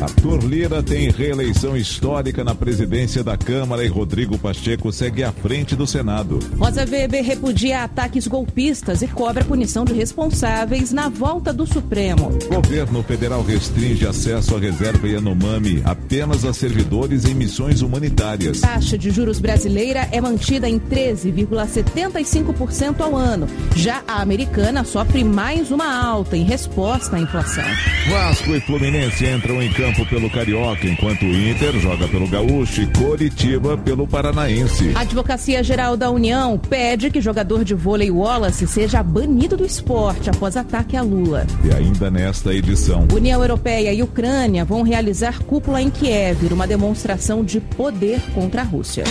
Arthur 0.05 0.45
Lira 0.45 0.83
tem 0.83 1.11
reeleição 1.11 1.75
histórica 1.75 2.45
na 2.45 2.55
presidência 2.55 3.25
da 3.25 3.39
Câmara 3.39 3.83
e 3.83 3.89
Rodrigo 3.89 4.37
Pacheco 4.37 4.93
segue 4.93 5.25
à 5.25 5.33
frente 5.33 5.75
do 5.75 5.87
Senado. 5.87 6.41
Rosa 6.59 6.85
Weber 6.85 7.25
repudia 7.25 7.85
ataques 7.85 8.27
golpistas 8.27 9.01
e 9.01 9.09
cobra 9.09 9.43
punição 9.43 9.83
de 9.83 9.95
responsáveis 9.95 10.93
na 10.93 11.09
volta 11.09 11.55
do 11.55 11.67
Supremo. 11.67 12.39
Governo 12.53 13.03
federal 13.03 13.43
restringe 13.43 14.07
acesso 14.07 14.55
à 14.55 14.59
reserva 14.59 15.09
Yanomami 15.09 15.81
apenas 15.87 16.45
a 16.45 16.53
servidores 16.53 17.25
em 17.25 17.35
missões 17.35 17.81
humanitárias. 17.81 18.61
Taxa 18.61 18.99
de 18.99 19.11
juros 19.11 19.41
brasileira 19.41 20.07
é 20.13 20.21
mantida 20.21 20.69
em 20.69 20.79
13,75% 20.79 23.01
ao 23.01 23.17
ano. 23.17 23.49
Já 23.75 24.03
a 24.07 24.21
americana 24.21 24.85
sofre 24.85 25.25
mais 25.25 25.71
uma 25.71 25.99
alta 25.99 26.37
em 26.37 26.45
resposta 26.45 27.17
à 27.17 27.21
inflação. 27.21 27.65
Vasco 28.11 28.55
e 28.55 28.61
Fluminense 28.61 29.27
entram 29.27 29.63
em 29.63 29.73
campo 29.73 29.94
pelo 30.07 30.31
Carioca, 30.31 30.87
enquanto 30.87 31.27
o 31.27 31.35
Inter 31.35 31.79
joga 31.79 32.09
pelo 32.09 32.27
Gaúcho 32.27 32.81
e 32.81 32.87
Coritiba 32.87 33.77
pelo 33.77 34.07
Paranaense. 34.07 34.93
A 34.95 35.01
Advocacia 35.01 35.63
Geral 35.63 35.97
da 35.97 36.11
União 36.11 36.59
pede 36.59 37.11
que 37.11 37.21
jogador 37.21 37.65
de 37.65 37.75
vôlei 37.75 38.11
Wallace 38.11 38.67
seja 38.67 39.03
banido 39.03 39.57
do 39.57 39.67
esporte 39.67 40.31
após 40.31 40.57
ataque 40.57 40.97
a 40.97 41.03
Lula. 41.03 41.47
E 41.63 41.75
ainda 41.75 42.11
nesta 42.11 42.55
edição. 42.55 43.07
União 43.13 43.43
Europeia 43.43 43.93
e 43.93 44.03
Ucrânia 44.03 44.65
vão 44.65 44.83
realizar 44.83 45.41
cúpula 45.41 45.83
em 45.83 45.91
Kiev, 45.91 46.53
uma 46.53 46.67
demonstração 46.67 47.45
de 47.45 47.61
poder 47.61 48.21
contra 48.33 48.63
a 48.63 48.65
Rússia. 48.65 49.05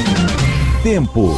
Tempo. 0.82 1.34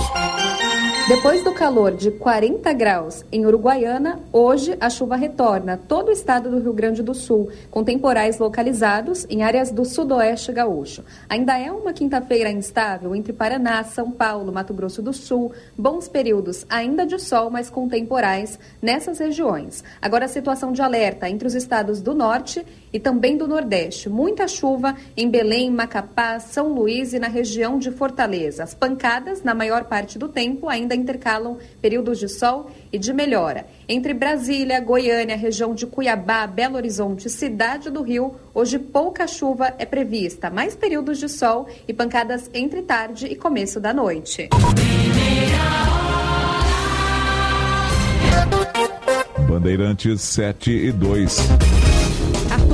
Depois 1.07 1.43
do 1.43 1.53
calor 1.53 1.91
de 1.91 2.09
40 2.09 2.73
graus 2.73 3.23
em 3.31 3.45
Uruguaiana, 3.45 4.23
hoje 4.33 4.75
a 4.79 4.89
chuva 4.89 5.15
retorna 5.15 5.77
todo 5.77 6.07
o 6.07 6.11
estado 6.11 6.49
do 6.49 6.57
Rio 6.57 6.73
Grande 6.73 7.03
do 7.03 7.13
Sul, 7.13 7.51
com 7.69 7.83
temporais 7.83 8.39
localizados 8.39 9.23
em 9.29 9.43
áreas 9.43 9.69
do 9.69 9.85
sudoeste 9.85 10.51
gaúcho. 10.51 11.03
Ainda 11.29 11.59
é 11.59 11.71
uma 11.71 11.93
quinta-feira 11.93 12.49
instável 12.49 13.15
entre 13.15 13.33
Paraná, 13.33 13.83
São 13.83 14.09
Paulo, 14.09 14.51
Mato 14.51 14.73
Grosso 14.73 14.99
do 14.99 15.13
Sul, 15.13 15.51
bons 15.77 16.07
períodos 16.07 16.65
ainda 16.67 17.05
de 17.05 17.19
sol, 17.19 17.51
mas 17.51 17.69
com 17.69 17.87
temporais 17.87 18.57
nessas 18.81 19.19
regiões. 19.19 19.83
Agora 20.01 20.25
a 20.25 20.27
situação 20.27 20.71
de 20.71 20.81
alerta 20.81 21.29
entre 21.29 21.47
os 21.47 21.53
estados 21.53 22.01
do 22.01 22.15
norte 22.15 22.65
e 22.95 22.99
também 22.99 23.35
do 23.35 23.45
nordeste. 23.45 24.07
Muita 24.07 24.47
chuva 24.47 24.95
em 25.17 25.29
Belém, 25.29 25.69
Macapá, 25.69 26.39
São 26.39 26.69
Luís 26.69 27.11
e 27.11 27.19
na 27.19 27.27
região 27.27 27.77
de 27.77 27.91
Fortaleza. 27.91 28.63
As 28.63 28.73
pancadas, 28.73 29.43
na 29.43 29.53
maior 29.53 29.83
parte 29.83 30.17
do 30.17 30.29
tempo, 30.29 30.69
ainda 30.69 30.95
intercalam 30.95 31.57
períodos 31.81 32.17
de 32.17 32.29
sol 32.29 32.71
e 32.93 32.97
de 32.97 33.11
melhora. 33.11 33.65
Entre 33.89 34.13
Brasília, 34.13 34.79
Goiânia, 34.79 35.35
região 35.35 35.75
de 35.75 35.85
Cuiabá, 35.85 36.47
Belo 36.47 36.77
Horizonte, 36.77 37.29
Cidade 37.29 37.89
do 37.89 38.01
Rio, 38.01 38.35
hoje 38.53 38.79
pouca 38.79 39.27
chuva 39.27 39.73
é 39.77 39.85
prevista, 39.85 40.49
mais 40.49 40.73
períodos 40.73 41.17
de 41.17 41.27
sol 41.27 41.67
e 41.85 41.93
pancadas 41.93 42.49
entre 42.53 42.81
tarde 42.81 43.25
e 43.25 43.35
começo 43.35 43.77
da 43.77 43.93
noite. 43.93 44.47
Bandeirantes 49.49 50.21
7 50.21 50.71
e 50.71 50.91
2. 50.93 51.74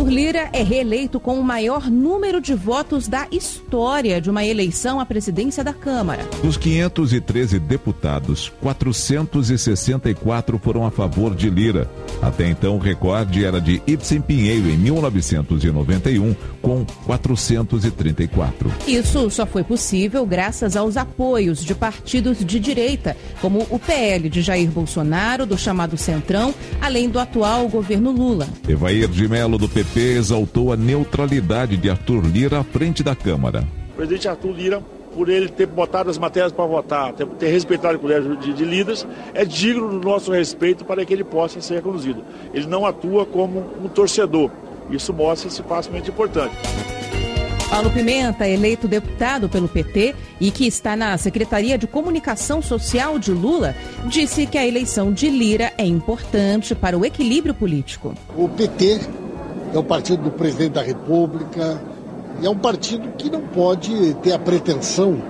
Arthur 0.02 0.16
Lira 0.16 0.50
é 0.52 0.64
reeleito 0.64 1.20
com 1.20 1.40
o 1.40 1.44
maior 1.44 1.88
número 1.88 2.42
de 2.42 2.56
votos 2.56 3.08
da 3.08 3.28
história 3.32 4.20
de 4.20 4.32
uma 4.32 4.44
eleição 4.44 5.00
à 5.00 5.06
presidência 5.06 5.64
da 5.64 5.76
Câmara. 5.76 6.28
Dos 6.42 6.58
513 6.58 7.60
deputados, 7.60 8.52
464 8.62 10.58
foram 10.58 10.88
a 10.88 10.92
favor 10.92 11.36
de 11.36 11.52
Lira. 11.52 11.88
Até 12.20 12.50
então, 12.50 12.78
o 12.78 12.80
recorde 12.80 13.46
era 13.46 13.62
de 13.62 13.80
Ibsen 13.86 14.22
Pinheiro 14.22 14.72
em 14.72 14.78
1991, 14.78 16.36
com 16.64 16.84
434. 17.06 18.72
Isso 18.88 19.30
só 19.30 19.46
foi 19.46 19.64
possível 19.64 20.26
graças 20.26 20.76
aos 20.76 20.98
apoios 20.98 21.64
de 21.64 21.76
partidos 21.76 22.44
de 22.44 22.60
direita, 22.60 23.16
como 23.40 23.68
o 23.70 23.78
PL 23.78 24.30
de 24.30 24.42
Jair 24.42 24.72
Bolsonaro, 24.72 25.46
do 25.46 25.60
chamado 25.60 25.96
Centrão, 25.96 26.56
além 26.82 27.08
do 27.08 27.20
atual 27.20 27.68
governo 27.68 28.10
Lula. 28.12 28.48
Evair 28.68 29.08
de 29.08 29.28
Melo, 29.28 29.60
do 29.60 29.70
PP, 29.70 29.91
exaltou 30.00 30.72
a 30.72 30.78
neutralidade 30.78 31.78
de 31.78 31.90
Arthur 31.90 32.26
Lira 32.26 32.60
à 32.60 32.64
frente 32.64 33.04
da 33.04 33.16
Câmara. 33.16 33.68
O 33.94 33.96
presidente 33.96 34.28
Arthur 34.28 34.52
Lira, 34.52 34.82
por 35.14 35.30
ele 35.30 35.50
ter 35.50 35.68
botado 35.68 36.10
as 36.10 36.18
matérias 36.18 36.52
para 36.52 36.66
votar, 36.66 37.14
ter, 37.14 37.26
ter 37.28 37.48
respeitado 37.48 37.98
o 37.98 38.00
colégio 38.00 38.38
de, 38.38 38.54
de 38.54 38.64
líderes, 38.64 39.06
é 39.34 39.44
digno 39.44 39.90
do 39.90 40.00
nosso 40.00 40.32
respeito 40.32 40.86
para 40.86 41.06
que 41.06 41.14
ele 41.14 41.24
possa 41.24 41.60
ser 41.62 41.76
reconduzido. 41.76 42.24
Ele 42.54 42.68
não 42.68 42.86
atua 42.86 43.26
como 43.26 43.66
um 43.84 43.90
torcedor. 43.90 44.50
Isso 44.90 45.14
mostra 45.14 45.48
esse 45.48 45.62
passo 45.62 45.92
muito 45.92 46.10
importante. 46.10 46.56
Paulo 47.72 47.90
Pimenta, 47.90 48.46
eleito 48.46 48.86
deputado 48.86 49.48
pelo 49.48 49.70
PT 49.70 50.14
e 50.42 50.52
que 50.52 50.68
está 50.68 50.94
na 50.94 51.18
Secretaria 51.18 51.78
de 51.78 51.88
Comunicação 51.88 52.62
Social 52.62 53.18
de 53.18 53.32
Lula, 53.32 53.74
disse 54.08 54.46
que 54.46 54.58
a 54.58 54.68
eleição 54.68 55.14
de 55.14 55.30
Lira 55.30 55.72
é 55.78 55.86
importante 55.86 56.76
para 56.76 56.98
o 56.98 57.06
equilíbrio 57.06 57.54
político. 57.54 58.14
O 58.36 58.50
PT 58.50 59.00
é 59.74 59.78
o 59.78 59.84
partido 59.84 60.24
do 60.24 60.32
presidente 60.32 60.74
da 60.74 60.82
República 60.82 61.82
e 62.42 62.46
é 62.46 62.50
um 62.50 62.58
partido 62.58 63.10
que 63.18 63.30
não 63.30 63.42
pode 63.42 64.14
ter 64.16 64.34
a 64.34 64.40
pretensão 64.40 65.22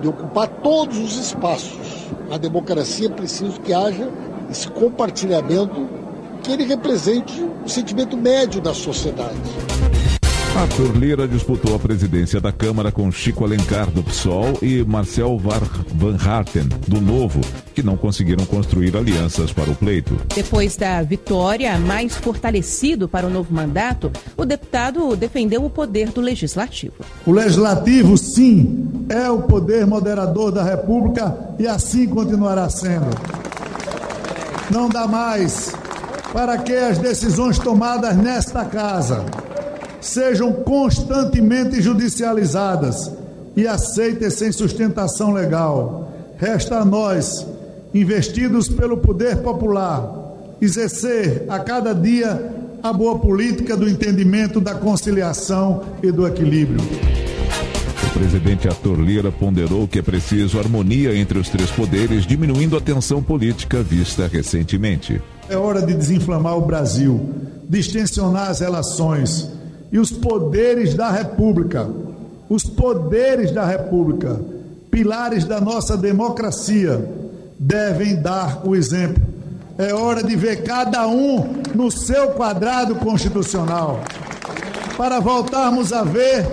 de 0.00 0.08
ocupar 0.08 0.48
todos 0.48 0.98
os 0.98 1.16
espaços. 1.16 2.06
A 2.30 2.36
democracia 2.36 3.08
precisa 3.08 3.58
que 3.60 3.72
haja 3.72 4.08
esse 4.50 4.68
compartilhamento 4.68 5.88
que 6.42 6.52
ele 6.52 6.64
represente 6.64 7.42
o 7.64 7.68
sentimento 7.68 8.16
médio 8.16 8.60
da 8.60 8.74
sociedade. 8.74 9.36
Arthur 10.56 10.96
Lira 10.96 11.28
disputou 11.28 11.76
a 11.76 11.78
presidência 11.78 12.40
da 12.40 12.50
Câmara 12.50 12.90
com 12.90 13.12
Chico 13.12 13.44
Alencar, 13.44 13.90
do 13.90 14.02
PSOL, 14.02 14.58
e 14.62 14.82
Marcel 14.82 15.38
Van 15.38 16.16
Harten, 16.16 16.66
do 16.88 16.98
Novo, 16.98 17.42
que 17.74 17.82
não 17.82 17.94
conseguiram 17.94 18.46
construir 18.46 18.96
alianças 18.96 19.52
para 19.52 19.70
o 19.70 19.74
pleito. 19.74 20.18
Depois 20.34 20.74
da 20.74 21.02
vitória, 21.02 21.78
mais 21.78 22.16
fortalecido 22.16 23.06
para 23.06 23.26
o 23.26 23.30
novo 23.30 23.52
mandato, 23.52 24.10
o 24.34 24.46
deputado 24.46 25.14
defendeu 25.14 25.62
o 25.62 25.68
poder 25.68 26.08
do 26.08 26.22
Legislativo. 26.22 26.94
O 27.26 27.32
Legislativo, 27.32 28.16
sim, 28.16 28.88
é 29.10 29.30
o 29.30 29.42
poder 29.42 29.86
moderador 29.86 30.50
da 30.50 30.64
República 30.64 31.36
e 31.58 31.66
assim 31.66 32.06
continuará 32.06 32.70
sendo. 32.70 33.10
Não 34.70 34.88
dá 34.88 35.06
mais 35.06 35.74
para 36.32 36.56
que 36.56 36.72
as 36.72 36.96
decisões 36.96 37.58
tomadas 37.58 38.16
nesta 38.16 38.64
casa 38.64 39.26
sejam 40.06 40.52
constantemente 40.52 41.82
judicializadas 41.82 43.10
e 43.56 43.66
aceitas 43.66 44.34
sem 44.34 44.52
sustentação 44.52 45.32
legal. 45.32 46.12
Resta 46.38 46.78
a 46.78 46.84
nós, 46.84 47.46
investidos 47.92 48.68
pelo 48.68 48.98
poder 48.98 49.38
popular, 49.38 50.26
exercer 50.60 51.44
a 51.48 51.58
cada 51.58 51.94
dia 51.94 52.54
a 52.82 52.92
boa 52.92 53.18
política 53.18 53.76
do 53.76 53.88
entendimento, 53.88 54.60
da 54.60 54.74
conciliação 54.74 55.82
e 56.02 56.12
do 56.12 56.26
equilíbrio. 56.26 56.80
O 58.06 58.18
presidente 58.18 58.68
Arthur 58.68 59.00
Lira 59.00 59.32
ponderou 59.32 59.88
que 59.88 59.98
é 59.98 60.02
preciso 60.02 60.58
harmonia 60.58 61.14
entre 61.16 61.38
os 61.38 61.48
três 61.48 61.70
poderes, 61.70 62.24
diminuindo 62.24 62.76
a 62.76 62.80
tensão 62.80 63.22
política 63.22 63.82
vista 63.82 64.26
recentemente. 64.26 65.20
É 65.48 65.56
hora 65.56 65.82
de 65.82 65.94
desinflamar 65.94 66.56
o 66.56 66.64
Brasil, 66.64 67.28
distensionar 67.68 68.50
as 68.50 68.60
relações 68.60 69.56
e 69.90 69.98
os 69.98 70.10
poderes 70.10 70.94
da 70.94 71.10
República, 71.10 71.88
os 72.48 72.64
poderes 72.64 73.50
da 73.50 73.64
República, 73.64 74.40
pilares 74.90 75.44
da 75.44 75.60
nossa 75.60 75.96
democracia, 75.96 77.04
devem 77.58 78.16
dar 78.16 78.66
o 78.66 78.74
exemplo. 78.74 79.22
É 79.78 79.92
hora 79.92 80.22
de 80.22 80.34
ver 80.36 80.62
cada 80.62 81.06
um 81.06 81.62
no 81.74 81.90
seu 81.90 82.28
quadrado 82.28 82.94
constitucional, 82.96 84.00
para 84.96 85.20
voltarmos 85.20 85.92
a 85.92 86.02
ver 86.02 86.46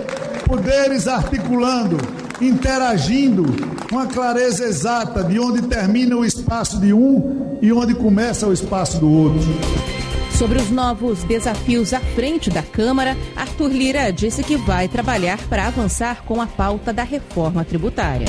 poderes 0.46 1.08
articulando, 1.08 1.96
interagindo, 2.40 3.44
com 3.88 3.98
a 3.98 4.06
clareza 4.06 4.64
exata 4.64 5.22
de 5.24 5.38
onde 5.38 5.62
termina 5.62 6.16
o 6.16 6.24
espaço 6.24 6.78
de 6.78 6.92
um 6.92 7.58
e 7.62 7.72
onde 7.72 7.94
começa 7.94 8.46
o 8.46 8.52
espaço 8.52 8.98
do 8.98 9.10
outro. 9.10 10.03
Sobre 10.38 10.58
os 10.58 10.68
novos 10.68 11.22
desafios 11.22 11.92
à 11.92 12.00
frente 12.00 12.50
da 12.50 12.60
Câmara, 12.60 13.16
Arthur 13.36 13.70
Lira 13.70 14.10
disse 14.10 14.42
que 14.42 14.56
vai 14.56 14.88
trabalhar 14.88 15.38
para 15.48 15.68
avançar 15.68 16.24
com 16.24 16.40
a 16.40 16.46
pauta 16.46 16.92
da 16.92 17.04
reforma 17.04 17.64
tributária. 17.64 18.26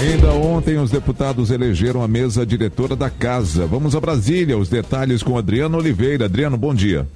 Ainda 0.00 0.32
ontem, 0.32 0.78
os 0.78 0.90
deputados 0.90 1.50
elegeram 1.52 2.02
a 2.02 2.08
mesa 2.08 2.44
diretora 2.44 2.96
da 2.96 3.08
casa. 3.08 3.66
Vamos 3.66 3.94
a 3.94 4.00
Brasília, 4.00 4.58
os 4.58 4.68
detalhes 4.68 5.22
com 5.22 5.38
Adriano 5.38 5.78
Oliveira. 5.78 6.24
Adriano, 6.24 6.56
bom 6.56 6.74
dia. 6.74 7.06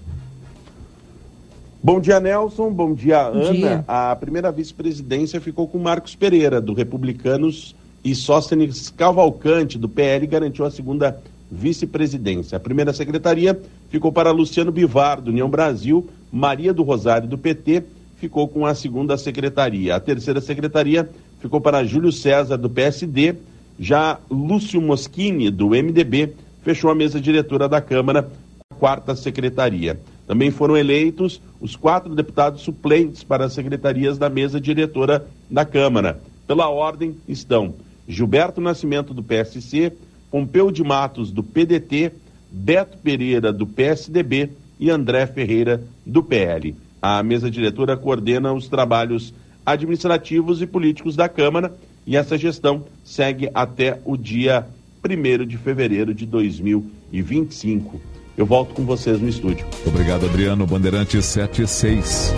Bom 1.83 1.99
dia, 1.99 2.21
Nelson. 2.21 2.71
Bom 2.71 2.95
dia, 2.95 3.29
Bom 3.29 3.41
Ana. 3.41 3.53
dia. 3.53 3.85
A 3.89 4.15
primeira 4.15 4.53
vice-presidência 4.53 5.41
ficou 5.41 5.67
com 5.67 5.79
Marcos 5.79 6.15
Pereira, 6.15 6.61
do 6.61 6.73
Republicanos, 6.73 7.75
e 8.05 8.15
Sóstenes 8.15 8.91
Cavalcante, 8.91 9.79
do 9.79 9.89
PL, 9.89 10.27
garantiu 10.27 10.65
a 10.65 10.71
segunda 10.71 11.19
vice-presidência. 11.55 12.57
A 12.57 12.61
primeira 12.61 12.93
secretaria 12.93 13.59
ficou 13.89 14.13
para 14.13 14.33
Luciano 14.33 14.73
Bivar, 14.73 15.21
do 15.21 15.31
União 15.31 15.49
Brasil, 15.49 16.09
Maria 16.31 16.75
do 16.75 16.83
Rosário, 16.83 17.29
do 17.29 17.39
PT, 17.39 17.85
ficou 18.17 18.49
com 18.49 18.67
a 18.67 18.75
segunda 18.75 19.17
secretaria. 19.17 19.95
A 19.95 20.01
terceira 20.01 20.41
secretaria 20.41 21.09
ficou 21.41 21.61
para 21.61 21.85
Júlio 21.85 22.11
César, 22.11 22.57
do 22.57 22.69
PSD, 22.69 23.37
já 23.79 24.19
Lúcio 24.31 24.81
Moschini, 24.81 25.51
do 25.51 25.71
MDB, 25.71 26.33
fechou 26.63 26.91
a 26.91 26.95
mesa 26.95 27.21
diretora 27.21 27.69
da 27.69 27.81
Câmara, 27.81 28.31
quarta 28.79 29.15
secretaria. 29.15 30.01
Também 30.27 30.51
foram 30.51 30.77
eleitos 30.77 31.41
os 31.61 31.77
quatro 31.77 32.15
deputados 32.15 32.63
suplentes 32.63 33.23
para 33.23 33.45
as 33.45 33.53
secretarias 33.53 34.17
da 34.19 34.29
mesa 34.29 34.61
diretora 34.61 35.27
da 35.51 35.65
Câmara. 35.65 36.21
Pela 36.47 36.69
ordem 36.69 37.15
estão 37.29 37.75
Gilberto 38.09 38.61
Nascimento, 38.61 39.15
do 39.15 39.23
PSC, 39.23 39.93
Pompeu 40.35 40.73
de 40.73 40.83
Matos, 40.83 41.31
do 41.31 41.45
PDT, 41.45 42.11
Beto 42.51 42.99
Pereira, 42.99 43.53
do 43.53 43.69
PSDB 43.69 44.51
e 44.81 44.91
André 44.91 45.29
Ferreira, 45.29 45.81
do 46.05 46.25
PL. 46.25 46.75
A 47.01 47.23
mesa 47.23 47.49
diretora 47.49 47.97
coordena 47.97 48.53
os 48.53 48.67
trabalhos 48.67 49.33
administrativos 49.65 50.61
e 50.61 50.67
políticos 50.67 51.15
da 51.15 51.29
Câmara 51.29 51.73
e 52.05 52.17
essa 52.17 52.37
gestão 52.37 52.85
segue 53.05 53.49
até 53.55 54.01
o 54.05 54.17
dia 54.17 54.67
1 55.09 55.47
de 55.47 55.57
fevereiro 55.57 56.13
de 56.13 56.27
2025. 56.27 58.01
Eu 58.37 58.47
volto 58.47 58.75
com 58.75 58.85
vocês 58.85 59.21
no 59.21 59.29
estúdio. 59.29 59.67
Obrigado, 59.87 60.27
Adriano. 60.27 60.67
Bandeirante 60.67 61.23
76. 61.23 62.33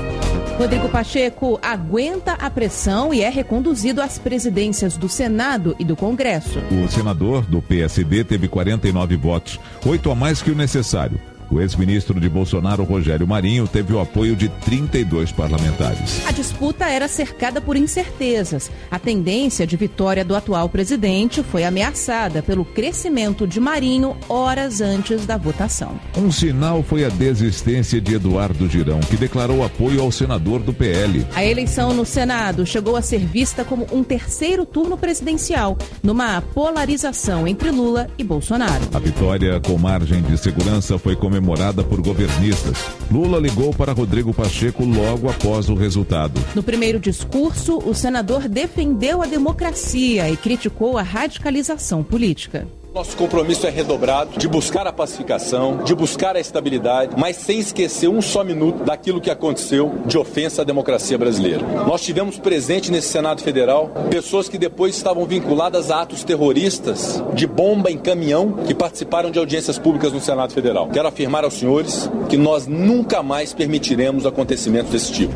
Rodrigo 0.59 0.89
Pacheco 0.89 1.59
aguenta 1.62 2.32
a 2.32 2.48
pressão 2.48 3.12
e 3.12 3.23
é 3.23 3.28
reconduzido 3.28 4.01
às 4.01 4.18
presidências 4.18 4.97
do 4.97 5.09
Senado 5.09 5.77
e 5.78 5.85
do 5.85 5.94
Congresso. 5.94 6.59
O 6.70 6.89
senador 6.89 7.44
do 7.47 7.60
PSD 7.60 8.24
teve 8.24 8.48
49 8.48 9.16
votos, 9.16 9.60
oito 9.85 10.10
a 10.10 10.14
mais 10.14 10.40
que 10.40 10.51
o 10.51 10.55
necessário. 10.55 11.20
O 11.51 11.60
ex-ministro 11.60 12.18
de 12.18 12.28
Bolsonaro, 12.28 12.82
Rogério 12.82 13.27
Marinho, 13.27 13.68
teve 13.68 13.93
o 13.93 14.01
apoio 14.01 14.35
de 14.35 14.48
32 14.48 15.31
parlamentares. 15.31 16.27
A 16.27 16.32
disputa 16.32 16.86
era 16.86 17.06
cercada 17.06 17.60
por 17.60 17.77
incertezas. 17.77 18.70
A 18.90 18.98
tendência 18.98 19.66
de 19.66 19.77
vitória 19.77 20.24
do 20.24 20.35
atual 20.35 20.68
presidente 20.68 21.43
foi 21.44 21.64
ameaçada 21.64 22.43
pelo 22.43 22.64
crescimento 22.64 23.47
de 23.47 23.60
Marinho 23.60 24.16
horas 24.28 24.81
antes 24.81 25.24
da 25.24 25.36
votação. 25.36 26.01
Um 26.16 26.32
sinal 26.32 26.82
foi 26.82 27.05
a 27.05 27.09
desistência 27.09 28.01
de 28.01 28.14
Eduardo 28.14 28.68
Girão, 28.68 28.98
que 29.01 29.16
declarou 29.16 29.64
apoio 29.64 30.02
ao 30.02 30.10
senador 30.10 30.60
do 30.60 30.74
PL. 30.74 31.24
A 31.35 31.44
eleição 31.44 31.94
no 31.94 32.05
Senado 32.05 32.66
chegou 32.66 32.97
a 32.97 33.02
ser 33.02 33.20
vista 33.20 33.64
como 33.64 33.86
um 33.93 34.02
terceiro 34.02 34.66
turno 34.66 34.97
presidencial, 34.97 35.78
numa 36.02 36.40
polarização 36.40 37.47
entre 37.47 37.70
Lula 37.70 38.09
e 38.18 38.24
Bolsonaro. 38.24 38.82
A 38.93 38.98
vitória 38.98 39.60
com 39.60 39.78
margem 39.78 40.23
de 40.23 40.36
segurança 40.36 40.98
foi 40.98 41.14
comemorada 41.14 41.35
por 41.84 42.00
governistas. 42.00 42.76
Lula 43.10 43.38
ligou 43.38 43.72
para 43.72 43.92
Rodrigo 43.92 44.32
Pacheco 44.32 44.84
logo 44.84 45.28
após 45.28 45.68
o 45.68 45.74
resultado. 45.74 46.40
No 46.54 46.62
primeiro 46.62 46.98
discurso, 46.98 47.78
o 47.78 47.94
senador 47.94 48.48
defendeu 48.48 49.22
a 49.22 49.26
democracia 49.26 50.30
e 50.30 50.36
criticou 50.36 50.98
a 50.98 51.02
radicalização 51.02 52.02
política. 52.02 52.66
Nosso 52.97 53.14
compromisso 53.14 53.66
é 53.66 53.70
redobrado 53.70 54.39
de 54.39 54.48
buscar 54.48 54.86
a 54.86 54.93
pacificação, 54.93 55.85
de 55.85 55.94
buscar 55.94 56.35
a 56.35 56.40
estabilidade, 56.40 57.14
mas 57.18 57.36
sem 57.36 57.59
esquecer 57.59 58.09
um 58.09 58.23
só 58.23 58.43
minuto 58.43 58.85
daquilo 58.85 59.20
que 59.20 59.31
aconteceu 59.31 59.97
de 60.06 60.16
ofensa 60.16 60.62
à 60.62 60.64
democracia 60.64 61.18
brasileira. 61.18 61.60
Nós 61.86 62.01
tivemos 62.01 62.39
presente 62.39 62.90
nesse 62.90 63.09
Senado 63.09 63.43
Federal 63.43 63.90
pessoas 64.09 64.48
que 64.48 64.56
depois 64.56 64.97
estavam 64.97 65.27
vinculadas 65.27 65.90
a 65.90 66.01
atos 66.01 66.24
terroristas 66.24 67.23
de 67.35 67.47
bomba 67.47 67.90
em 67.90 67.98
caminhão 67.98 68.55
que 68.66 68.74
participaram 68.74 69.31
de 69.31 69.39
audiências 69.39 69.78
públicas 69.78 70.10
no 70.10 70.20
Senado 70.20 70.55
Federal. 70.55 70.89
Quero 70.89 71.06
afirmar 71.06 71.44
aos 71.44 71.52
senhores 71.52 72.10
que 72.31 72.39
nós 72.39 72.66
nunca 72.66 73.23
mais 73.23 73.52
permitiremos 73.52 74.24
acontecimentos 74.24 74.90
desse 74.90 75.12
tipo. 75.12 75.35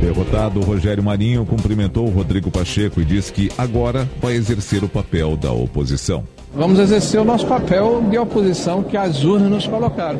Derrotado, 0.00 0.58
Rogério 0.62 1.04
Marinho 1.04 1.46
cumprimentou 1.46 2.08
Rodrigo 2.08 2.50
Pacheco 2.50 3.00
e 3.00 3.04
disse 3.04 3.32
que 3.32 3.52
agora 3.56 4.10
vai 4.20 4.32
exercer 4.32 4.82
o 4.82 4.88
papel 4.88 5.36
da 5.36 5.52
oposição. 5.52 6.24
Vamos 6.52 6.80
exercer 6.80 7.20
o 7.20 7.24
nosso 7.24 7.46
papel 7.46 8.02
de 8.10 8.18
oposição 8.18 8.82
que 8.82 8.96
as 8.96 9.22
urnas 9.22 9.50
nos 9.50 9.66
colocaram. 9.66 10.18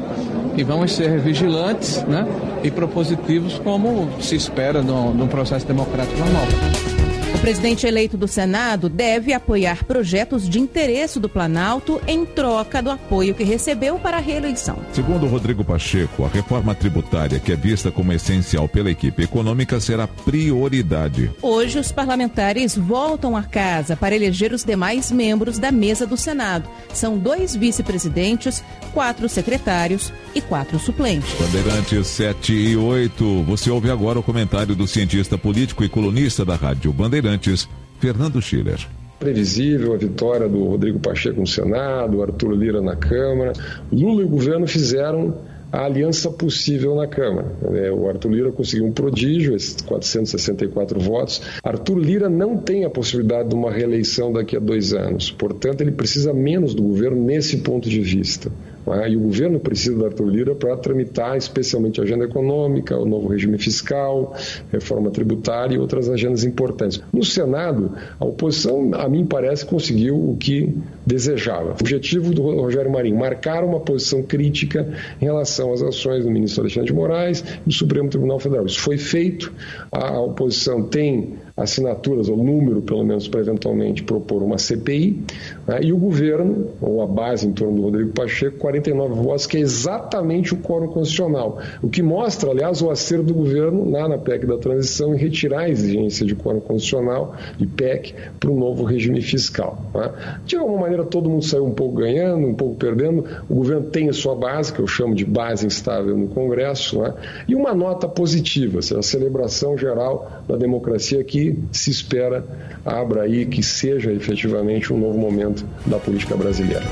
E 0.56 0.62
vamos 0.62 0.92
ser 0.92 1.18
vigilantes 1.18 2.02
né, 2.04 2.26
e 2.62 2.70
propositivos 2.70 3.58
como 3.58 4.08
se 4.20 4.36
espera 4.36 4.80
num, 4.82 5.26
processo 5.26 5.66
democrático 5.66 6.18
normal. 6.18 6.99
O 7.34 7.38
presidente 7.40 7.86
eleito 7.86 8.18
do 8.18 8.28
Senado 8.28 8.88
deve 8.88 9.32
apoiar 9.32 9.84
projetos 9.84 10.48
de 10.48 10.60
interesse 10.60 11.18
do 11.18 11.28
Planalto 11.28 12.00
em 12.06 12.26
troca 12.26 12.82
do 12.82 12.90
apoio 12.90 13.34
que 13.34 13.42
recebeu 13.42 13.98
para 13.98 14.18
a 14.18 14.20
reeleição. 14.20 14.76
Segundo 14.92 15.26
Rodrigo 15.26 15.64
Pacheco, 15.64 16.24
a 16.24 16.28
reforma 16.28 16.74
tributária, 16.74 17.38
que 17.38 17.52
é 17.52 17.56
vista 17.56 17.90
como 17.90 18.12
essencial 18.12 18.68
pela 18.68 18.90
equipe 18.90 19.22
econômica, 19.22 19.80
será 19.80 20.06
prioridade. 20.06 21.30
Hoje, 21.40 21.78
os 21.78 21.90
parlamentares 21.90 22.76
voltam 22.76 23.36
a 23.36 23.42
casa 23.42 23.96
para 23.96 24.14
eleger 24.14 24.52
os 24.52 24.62
demais 24.62 25.10
membros 25.10 25.58
da 25.58 25.72
mesa 25.72 26.06
do 26.06 26.16
Senado. 26.16 26.68
São 26.92 27.16
dois 27.16 27.56
vice-presidentes, 27.56 28.62
quatro 28.92 29.28
secretários 29.28 30.12
e 30.34 30.40
quatro 30.40 30.78
suplentes. 30.78 31.32
Bandeirantes 31.38 32.06
7 32.06 32.52
e 32.52 32.76
8. 32.76 33.42
Você 33.44 33.70
ouve 33.70 33.90
agora 33.90 34.18
o 34.18 34.22
comentário 34.22 34.74
do 34.74 34.86
cientista 34.86 35.36
político 35.36 35.84
e 35.84 35.88
colunista 35.88 36.44
da 36.44 36.54
Rádio 36.54 36.92
Bandeirantes, 36.92 37.68
Fernando 37.98 38.40
Schiller. 38.40 38.78
Previsível 39.18 39.92
a 39.92 39.98
vitória 39.98 40.48
do 40.48 40.64
Rodrigo 40.64 40.98
Pacheco 40.98 41.40
no 41.40 41.46
Senado, 41.46 42.22
Arthur 42.22 42.52
Lira 42.52 42.80
na 42.80 42.96
Câmara. 42.96 43.52
Lula 43.92 44.22
e 44.22 44.24
o 44.24 44.28
governo 44.28 44.66
fizeram 44.66 45.36
a 45.72 45.84
aliança 45.84 46.30
possível 46.30 46.96
na 46.96 47.06
Câmara. 47.06 47.52
É, 47.74 47.92
O 47.92 48.08
Arthur 48.08 48.30
Lira 48.32 48.52
conseguiu 48.52 48.86
um 48.86 48.92
prodígio, 48.92 49.54
esses 49.54 49.76
464 49.82 50.98
votos. 50.98 51.42
Arthur 51.62 51.98
Lira 51.98 52.28
não 52.28 52.56
tem 52.56 52.84
a 52.84 52.90
possibilidade 52.90 53.50
de 53.50 53.54
uma 53.54 53.70
reeleição 53.70 54.32
daqui 54.32 54.56
a 54.56 54.60
dois 54.60 54.92
anos. 54.92 55.30
Portanto, 55.30 55.80
ele 55.82 55.92
precisa 55.92 56.32
menos 56.32 56.74
do 56.74 56.82
governo 56.82 57.22
nesse 57.22 57.58
ponto 57.58 57.88
de 57.88 58.00
vista. 58.00 58.50
Não 58.90 59.00
é? 59.00 59.08
E 59.08 59.16
o 59.16 59.20
governo 59.20 59.60
precisa 59.60 59.96
do 59.96 60.04
Arthur 60.04 60.26
Lira 60.26 60.54
para 60.54 60.76
tramitar 60.76 61.36
especialmente 61.36 62.00
a 62.00 62.04
agenda 62.04 62.24
econômica, 62.24 62.98
o 62.98 63.04
novo 63.04 63.28
regime 63.28 63.56
fiscal, 63.56 64.34
reforma 64.72 65.10
tributária 65.10 65.76
e 65.76 65.78
outras 65.78 66.08
agendas 66.10 66.42
importantes. 66.42 67.00
No 67.12 67.24
Senado, 67.24 67.92
a 68.18 68.24
oposição, 68.24 68.90
a 68.94 69.08
mim 69.08 69.24
parece, 69.24 69.64
conseguiu 69.64 70.16
o 70.16 70.36
que 70.36 70.74
desejava. 71.06 71.70
O 71.70 71.72
objetivo 71.72 72.34
do 72.34 72.42
Rogério 72.42 72.90
Marinho, 72.90 73.16
marcar 73.16 73.62
uma 73.62 73.78
posição 73.78 74.22
crítica 74.22 74.92
em 75.20 75.24
relação 75.24 75.72
às 75.72 75.82
ações 75.82 76.24
do 76.24 76.30
ministro 76.30 76.62
Alexandre 76.62 76.88
de 76.88 76.94
Moraes 76.94 77.44
e 77.64 77.68
do 77.68 77.72
Supremo 77.72 78.08
Tribunal 78.08 78.40
Federal. 78.40 78.66
Isso 78.66 78.80
foi 78.80 78.98
feito, 78.98 79.52
a 79.92 80.20
oposição 80.20 80.82
tem 80.82 81.34
assinaturas, 81.60 82.28
ou 82.28 82.36
número 82.36 82.80
pelo 82.80 83.04
menos, 83.04 83.28
para 83.28 83.40
eventualmente 83.40 84.02
propor 84.02 84.42
uma 84.42 84.56
CPI, 84.56 85.22
né? 85.66 85.80
e 85.82 85.92
o 85.92 85.98
governo, 85.98 86.68
ou 86.80 87.02
a 87.02 87.06
base 87.06 87.46
em 87.46 87.52
torno 87.52 87.76
do 87.76 87.82
Rodrigo 87.82 88.12
Pacheco, 88.12 88.56
49 88.58 89.14
votos, 89.14 89.46
que 89.46 89.58
é 89.58 89.60
exatamente 89.60 90.54
o 90.54 90.56
quórum 90.56 90.88
constitucional. 90.88 91.58
O 91.82 91.88
que 91.88 92.02
mostra, 92.02 92.50
aliás, 92.50 92.80
o 92.80 92.90
acerto 92.90 93.24
do 93.24 93.34
governo 93.34 93.90
lá 93.90 94.08
na 94.08 94.16
PEC 94.16 94.46
da 94.46 94.56
transição 94.56 95.14
em 95.14 95.18
retirar 95.18 95.60
a 95.60 95.68
exigência 95.68 96.24
de 96.24 96.34
quórum 96.34 96.60
constitucional, 96.60 97.34
de 97.58 97.66
PEC, 97.66 98.14
para 98.38 98.50
o 98.50 98.58
novo 98.58 98.84
regime 98.84 99.20
fiscal. 99.20 99.84
né? 99.94 100.12
De 100.46 100.56
alguma 100.56 100.80
maneira, 100.80 101.04
todo 101.04 101.28
mundo 101.28 101.44
saiu 101.44 101.66
um 101.66 101.72
pouco 101.72 101.96
ganhando, 101.96 102.46
um 102.46 102.54
pouco 102.54 102.76
perdendo. 102.76 103.24
O 103.48 103.54
governo 103.56 103.88
tem 103.90 104.08
a 104.08 104.12
sua 104.12 104.34
base, 104.34 104.72
que 104.72 104.80
eu 104.80 104.86
chamo 104.86 105.14
de 105.14 105.26
base 105.26 105.66
instável 105.66 106.16
no 106.16 106.28
Congresso, 106.28 107.02
né? 107.02 107.14
e 107.46 107.54
uma 107.54 107.74
nota 107.74 108.08
positiva, 108.08 108.80
seja, 108.80 109.00
a 109.00 109.02
celebração 109.02 109.76
geral 109.76 110.42
da 110.48 110.56
democracia 110.56 111.22
que 111.22 111.49
se 111.72 111.90
espera 111.90 112.44
abra 112.84 113.22
aí, 113.22 113.46
que 113.46 113.62
seja 113.62 114.12
efetivamente 114.12 114.92
um 114.92 114.98
novo 114.98 115.18
momento 115.18 115.66
da 115.86 115.98
política 115.98 116.36
brasileira. 116.36 116.84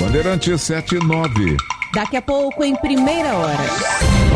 Bandeirantes 0.00 0.60
7 0.60 0.96
e 0.96 0.98
9. 0.98 1.56
Daqui 1.94 2.16
a 2.16 2.22
pouco, 2.22 2.62
em 2.62 2.76
primeira 2.76 3.34
hora. 3.34 3.56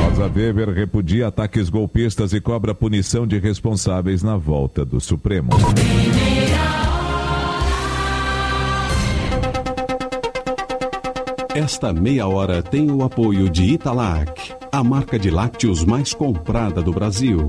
Rosa 0.06 0.30
Weber 0.34 0.70
repudia 0.70 1.28
ataques 1.28 1.68
golpistas 1.68 2.32
e 2.32 2.40
cobra 2.40 2.74
punição 2.74 3.26
de 3.26 3.38
responsáveis 3.38 4.22
na 4.22 4.36
volta 4.36 4.84
do 4.84 5.00
Supremo. 5.00 5.50
Esta 11.54 11.92
meia 11.92 12.26
hora 12.26 12.62
tem 12.62 12.90
o 12.90 13.02
apoio 13.02 13.50
de 13.50 13.64
Italac, 13.64 14.54
a 14.72 14.82
marca 14.82 15.18
de 15.18 15.30
lácteos 15.30 15.84
mais 15.84 16.14
comprada 16.14 16.80
do 16.80 16.92
Brasil. 16.92 17.48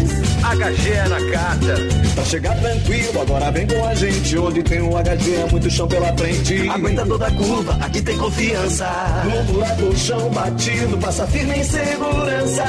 HG 0.41 0.89
é 0.89 1.07
na 1.07 1.31
carta. 1.31 1.75
Pra 2.15 2.25
chegar 2.25 2.59
tranquilo, 2.59 3.21
agora 3.21 3.51
vem 3.51 3.67
com 3.67 3.85
a 3.85 3.93
gente. 3.93 4.37
Onde 4.37 4.63
tem 4.63 4.81
um 4.81 4.91
HG 4.91 5.35
é 5.35 5.51
muito 5.51 5.69
chão 5.69 5.87
pela 5.87 6.15
frente. 6.17 6.67
Aguenta 6.67 7.05
toda 7.05 7.27
a 7.27 7.31
curva, 7.31 7.77
aqui 7.79 8.01
tem 8.01 8.17
confiança. 8.17 8.89
No 9.23 9.53
buraco, 9.53 9.95
chão 9.95 10.29
batido, 10.31 10.97
passa 10.97 11.27
firme 11.27 11.55
em 11.55 11.63
segurança. 11.63 12.63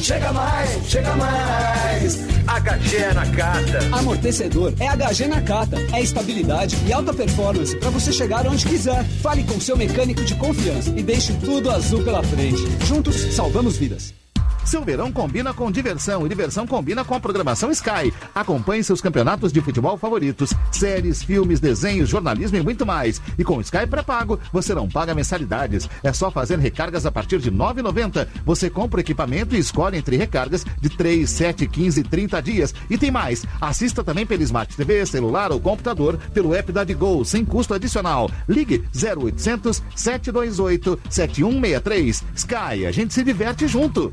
Chega 0.00 0.32
mais, 0.32 0.70
chega 0.88 1.16
mais. 1.16 2.18
HG 2.50 2.96
é 2.96 3.14
na 3.14 3.26
carta. 3.26 3.78
Amortecedor 3.92 4.74
é 4.78 4.86
HG 4.88 5.26
na 5.28 5.40
cata. 5.40 5.76
É 5.92 6.02
estabilidade 6.02 6.76
e 6.86 6.92
alta 6.92 7.14
performance 7.14 7.76
para 7.76 7.90
você 7.90 8.12
chegar 8.12 8.46
onde 8.46 8.66
quiser. 8.66 9.04
Fale 9.22 9.42
com 9.44 9.58
seu 9.58 9.76
mecânico 9.76 10.22
de 10.24 10.34
confiança 10.34 10.90
e 10.90 11.02
deixe 11.02 11.32
tudo 11.34 11.70
azul 11.70 12.02
pela 12.02 12.22
frente. 12.22 12.62
Juntos, 12.86 13.16
salvamos 13.34 13.76
vidas. 13.76 14.19
Seu 14.64 14.84
verão 14.84 15.10
combina 15.10 15.52
com 15.52 15.70
diversão 15.70 16.24
e 16.24 16.28
diversão 16.28 16.66
combina 16.66 17.04
com 17.04 17.14
a 17.14 17.20
programação 17.20 17.70
Sky. 17.70 18.12
Acompanhe 18.34 18.84
seus 18.84 19.00
campeonatos 19.00 19.52
de 19.52 19.60
futebol 19.60 19.96
favoritos, 19.96 20.52
séries, 20.70 21.22
filmes, 21.22 21.60
desenhos, 21.60 22.08
jornalismo 22.08 22.56
e 22.58 22.62
muito 22.62 22.86
mais. 22.86 23.20
E 23.38 23.44
com 23.44 23.60
Sky 23.60 23.86
pré-pago, 23.86 24.38
você 24.52 24.74
não 24.74 24.88
paga 24.88 25.14
mensalidades. 25.14 25.88
É 26.02 26.12
só 26.12 26.30
fazer 26.30 26.58
recargas 26.58 27.06
a 27.06 27.10
partir 27.10 27.38
de 27.38 27.50
R$ 27.50 27.56
9,90. 27.56 28.26
Você 28.44 28.70
compra 28.70 28.98
o 28.98 29.00
equipamento 29.00 29.54
e 29.54 29.58
escolhe 29.58 29.96
entre 29.96 30.16
recargas 30.16 30.64
de 30.80 30.88
3, 30.88 31.28
7, 31.28 31.66
15 31.66 32.00
e 32.00 32.04
30 32.04 32.42
dias. 32.42 32.74
E 32.88 32.98
tem 32.98 33.10
mais. 33.10 33.44
Assista 33.60 34.04
também 34.04 34.26
pelo 34.26 34.42
Smart 34.42 34.76
TV, 34.76 35.04
celular 35.06 35.52
ou 35.52 35.60
computador 35.60 36.18
pelo 36.32 36.54
app 36.54 36.70
da 36.72 36.84
Digol, 36.84 37.24
sem 37.24 37.44
custo 37.44 37.74
adicional. 37.74 38.30
Ligue 38.48 38.84
0800 38.94 39.82
728 39.94 41.00
7163. 41.08 42.24
Sky, 42.34 42.86
a 42.86 42.92
gente 42.92 43.14
se 43.14 43.22
diverte 43.22 43.66
junto. 43.66 44.12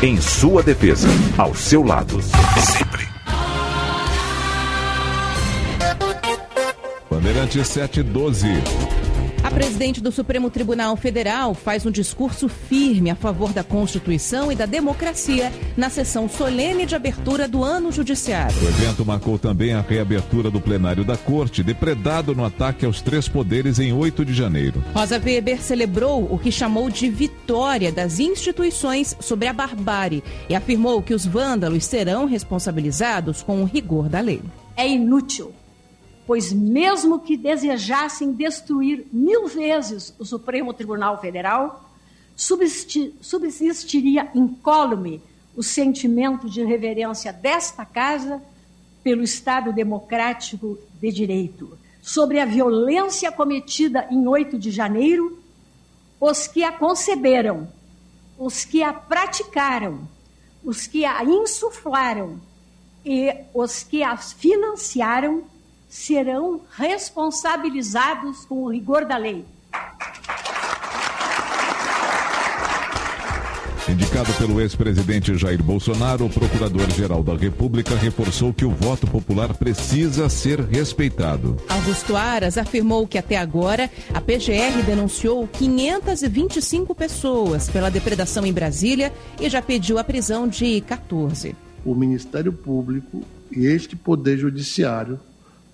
Em 0.00 0.20
sua 0.20 0.62
defesa, 0.62 1.08
ao 1.36 1.52
seu 1.56 1.82
lado, 1.82 2.22
sempre. 2.62 3.04
Bandeirantes 7.10 7.66
712. 7.66 8.46
A 9.48 9.50
presidente 9.50 10.02
do 10.02 10.12
Supremo 10.12 10.50
Tribunal 10.50 10.94
Federal 10.94 11.54
faz 11.54 11.86
um 11.86 11.90
discurso 11.90 12.50
firme 12.50 13.08
a 13.08 13.14
favor 13.14 13.50
da 13.50 13.64
Constituição 13.64 14.52
e 14.52 14.54
da 14.54 14.66
democracia 14.66 15.50
na 15.74 15.88
sessão 15.88 16.28
solene 16.28 16.84
de 16.84 16.94
abertura 16.94 17.48
do 17.48 17.64
ano 17.64 17.90
judiciário. 17.90 18.54
O 18.62 18.68
evento 18.68 19.06
marcou 19.06 19.38
também 19.38 19.72
a 19.72 19.80
reabertura 19.80 20.50
do 20.50 20.60
plenário 20.60 21.02
da 21.02 21.16
Corte, 21.16 21.62
depredado 21.62 22.34
no 22.34 22.44
ataque 22.44 22.84
aos 22.84 23.00
três 23.00 23.26
poderes 23.26 23.78
em 23.78 23.90
8 23.90 24.22
de 24.22 24.34
janeiro. 24.34 24.84
Rosa 24.92 25.18
Weber 25.18 25.62
celebrou 25.62 26.30
o 26.30 26.38
que 26.38 26.52
chamou 26.52 26.90
de 26.90 27.08
vitória 27.08 27.90
das 27.90 28.18
instituições 28.18 29.16
sobre 29.18 29.48
a 29.48 29.52
barbárie 29.54 30.22
e 30.46 30.54
afirmou 30.54 31.00
que 31.00 31.14
os 31.14 31.24
vândalos 31.24 31.86
serão 31.86 32.26
responsabilizados 32.26 33.42
com 33.42 33.62
o 33.62 33.64
rigor 33.64 34.10
da 34.10 34.20
lei. 34.20 34.42
É 34.76 34.86
inútil 34.86 35.54
pois 36.28 36.52
mesmo 36.52 37.20
que 37.20 37.38
desejassem 37.38 38.32
destruir 38.32 39.06
mil 39.10 39.46
vezes 39.46 40.14
o 40.18 40.26
Supremo 40.26 40.74
Tribunal 40.74 41.18
Federal, 41.22 41.90
subsistiria 42.36 44.28
incólume 44.34 45.22
o 45.56 45.62
sentimento 45.62 46.46
de 46.50 46.62
reverência 46.62 47.32
desta 47.32 47.82
casa 47.86 48.42
pelo 49.02 49.22
Estado 49.22 49.72
democrático 49.72 50.78
de 51.00 51.10
direito. 51.10 51.78
Sobre 52.02 52.40
a 52.40 52.44
violência 52.44 53.32
cometida 53.32 54.06
em 54.10 54.28
8 54.28 54.58
de 54.58 54.70
janeiro, 54.70 55.42
os 56.20 56.46
que 56.46 56.62
a 56.62 56.70
conceberam, 56.70 57.72
os 58.38 58.66
que 58.66 58.82
a 58.82 58.92
praticaram, 58.92 60.06
os 60.62 60.86
que 60.86 61.06
a 61.06 61.24
insuflaram 61.24 62.38
e 63.02 63.34
os 63.54 63.82
que 63.82 64.02
a 64.02 64.14
financiaram 64.18 65.44
serão 65.88 66.60
responsabilizados 66.76 68.44
com 68.44 68.64
o 68.64 68.70
rigor 68.70 69.04
da 69.04 69.16
lei. 69.16 69.44
Indicado 73.88 74.30
pelo 74.34 74.60
ex-presidente 74.60 75.34
Jair 75.38 75.62
Bolsonaro, 75.62 76.26
o 76.26 76.28
procurador-geral 76.28 77.22
da 77.22 77.34
República 77.34 77.94
reforçou 77.94 78.52
que 78.52 78.66
o 78.66 78.70
voto 78.70 79.06
popular 79.06 79.54
precisa 79.54 80.28
ser 80.28 80.60
respeitado. 80.60 81.56
Augusto 81.66 82.14
Aras 82.14 82.58
afirmou 82.58 83.06
que 83.06 83.16
até 83.16 83.38
agora 83.38 83.90
a 84.12 84.20
PGR 84.20 84.82
denunciou 84.84 85.48
525 85.48 86.94
pessoas 86.94 87.70
pela 87.70 87.90
depredação 87.90 88.44
em 88.44 88.52
Brasília 88.52 89.10
e 89.40 89.48
já 89.48 89.62
pediu 89.62 89.98
a 89.98 90.04
prisão 90.04 90.46
de 90.46 90.82
14. 90.82 91.56
O 91.82 91.94
Ministério 91.94 92.52
Público 92.52 93.22
e 93.50 93.64
este 93.64 93.96
Poder 93.96 94.36
Judiciário 94.36 95.18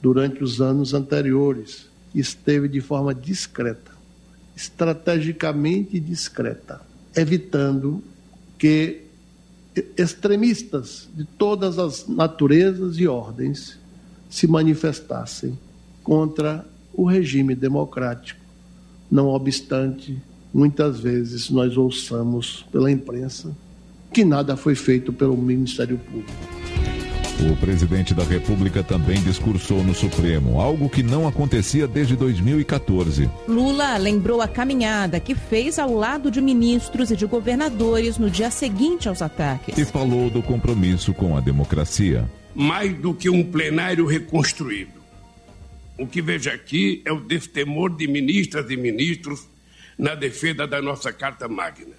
durante 0.04 0.44
os 0.44 0.60
anos 0.60 0.92
anteriores, 0.92 1.86
esteve 2.14 2.68
de 2.68 2.78
forma 2.82 3.14
discreta, 3.14 3.92
estrategicamente 4.54 5.98
discreta, 5.98 6.82
evitando 7.16 8.04
que 8.58 9.00
extremistas 9.96 11.08
de 11.16 11.24
todas 11.24 11.78
as 11.78 12.06
naturezas 12.06 12.98
e 12.98 13.08
ordens 13.08 13.78
se 14.28 14.46
manifestassem 14.46 15.58
contra 16.02 16.66
o 16.92 17.06
regime 17.06 17.54
democrático. 17.54 18.44
Não 19.10 19.28
obstante, 19.28 20.20
muitas 20.52 21.00
vezes 21.00 21.48
nós 21.48 21.78
ouçamos 21.78 22.66
pela 22.70 22.90
imprensa 22.90 23.56
que 24.12 24.22
nada 24.22 24.54
foi 24.54 24.74
feito 24.74 25.14
pelo 25.14 25.34
Ministério 25.34 25.96
Público. 25.96 26.63
O 27.40 27.56
presidente 27.56 28.14
da 28.14 28.22
República 28.22 28.82
também 28.82 29.20
discursou 29.20 29.82
no 29.82 29.92
Supremo, 29.92 30.60
algo 30.60 30.88
que 30.88 31.02
não 31.02 31.26
acontecia 31.26 31.86
desde 31.86 32.14
2014. 32.14 33.28
Lula 33.48 33.96
lembrou 33.96 34.40
a 34.40 34.46
caminhada 34.46 35.18
que 35.18 35.34
fez 35.34 35.78
ao 35.78 35.92
lado 35.92 36.30
de 36.30 36.40
ministros 36.40 37.10
e 37.10 37.16
de 37.16 37.26
governadores 37.26 38.18
no 38.18 38.30
dia 38.30 38.50
seguinte 38.50 39.08
aos 39.08 39.20
ataques. 39.20 39.76
E 39.76 39.84
falou 39.84 40.30
do 40.30 40.42
compromisso 40.42 41.12
com 41.12 41.36
a 41.36 41.40
democracia. 41.40 42.30
Mais 42.54 42.96
do 42.96 43.12
que 43.12 43.28
um 43.28 43.42
plenário 43.42 44.06
reconstruído. 44.06 45.02
O 45.98 46.06
que 46.06 46.22
vejo 46.22 46.48
aqui 46.50 47.02
é 47.04 47.12
o 47.12 47.20
destemor 47.20 47.96
de 47.96 48.06
ministras 48.06 48.70
e 48.70 48.76
ministros 48.76 49.48
na 49.98 50.14
defesa 50.14 50.66
da 50.68 50.80
nossa 50.80 51.12
Carta 51.12 51.48
Magna. 51.48 51.96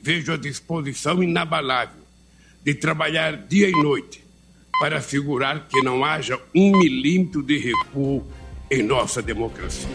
Vejo 0.00 0.32
a 0.32 0.36
disposição 0.36 1.22
inabalável 1.22 2.02
de 2.64 2.72
trabalhar 2.74 3.36
dia 3.36 3.68
e 3.68 3.72
noite 3.72 4.23
para 4.84 4.98
assegurar 4.98 5.66
que 5.66 5.80
não 5.80 6.04
haja 6.04 6.38
um 6.54 6.70
milímetro 6.76 7.42
de 7.42 7.56
recuo 7.56 8.22
em 8.70 8.82
nossa 8.82 9.22
democracia. 9.22 9.88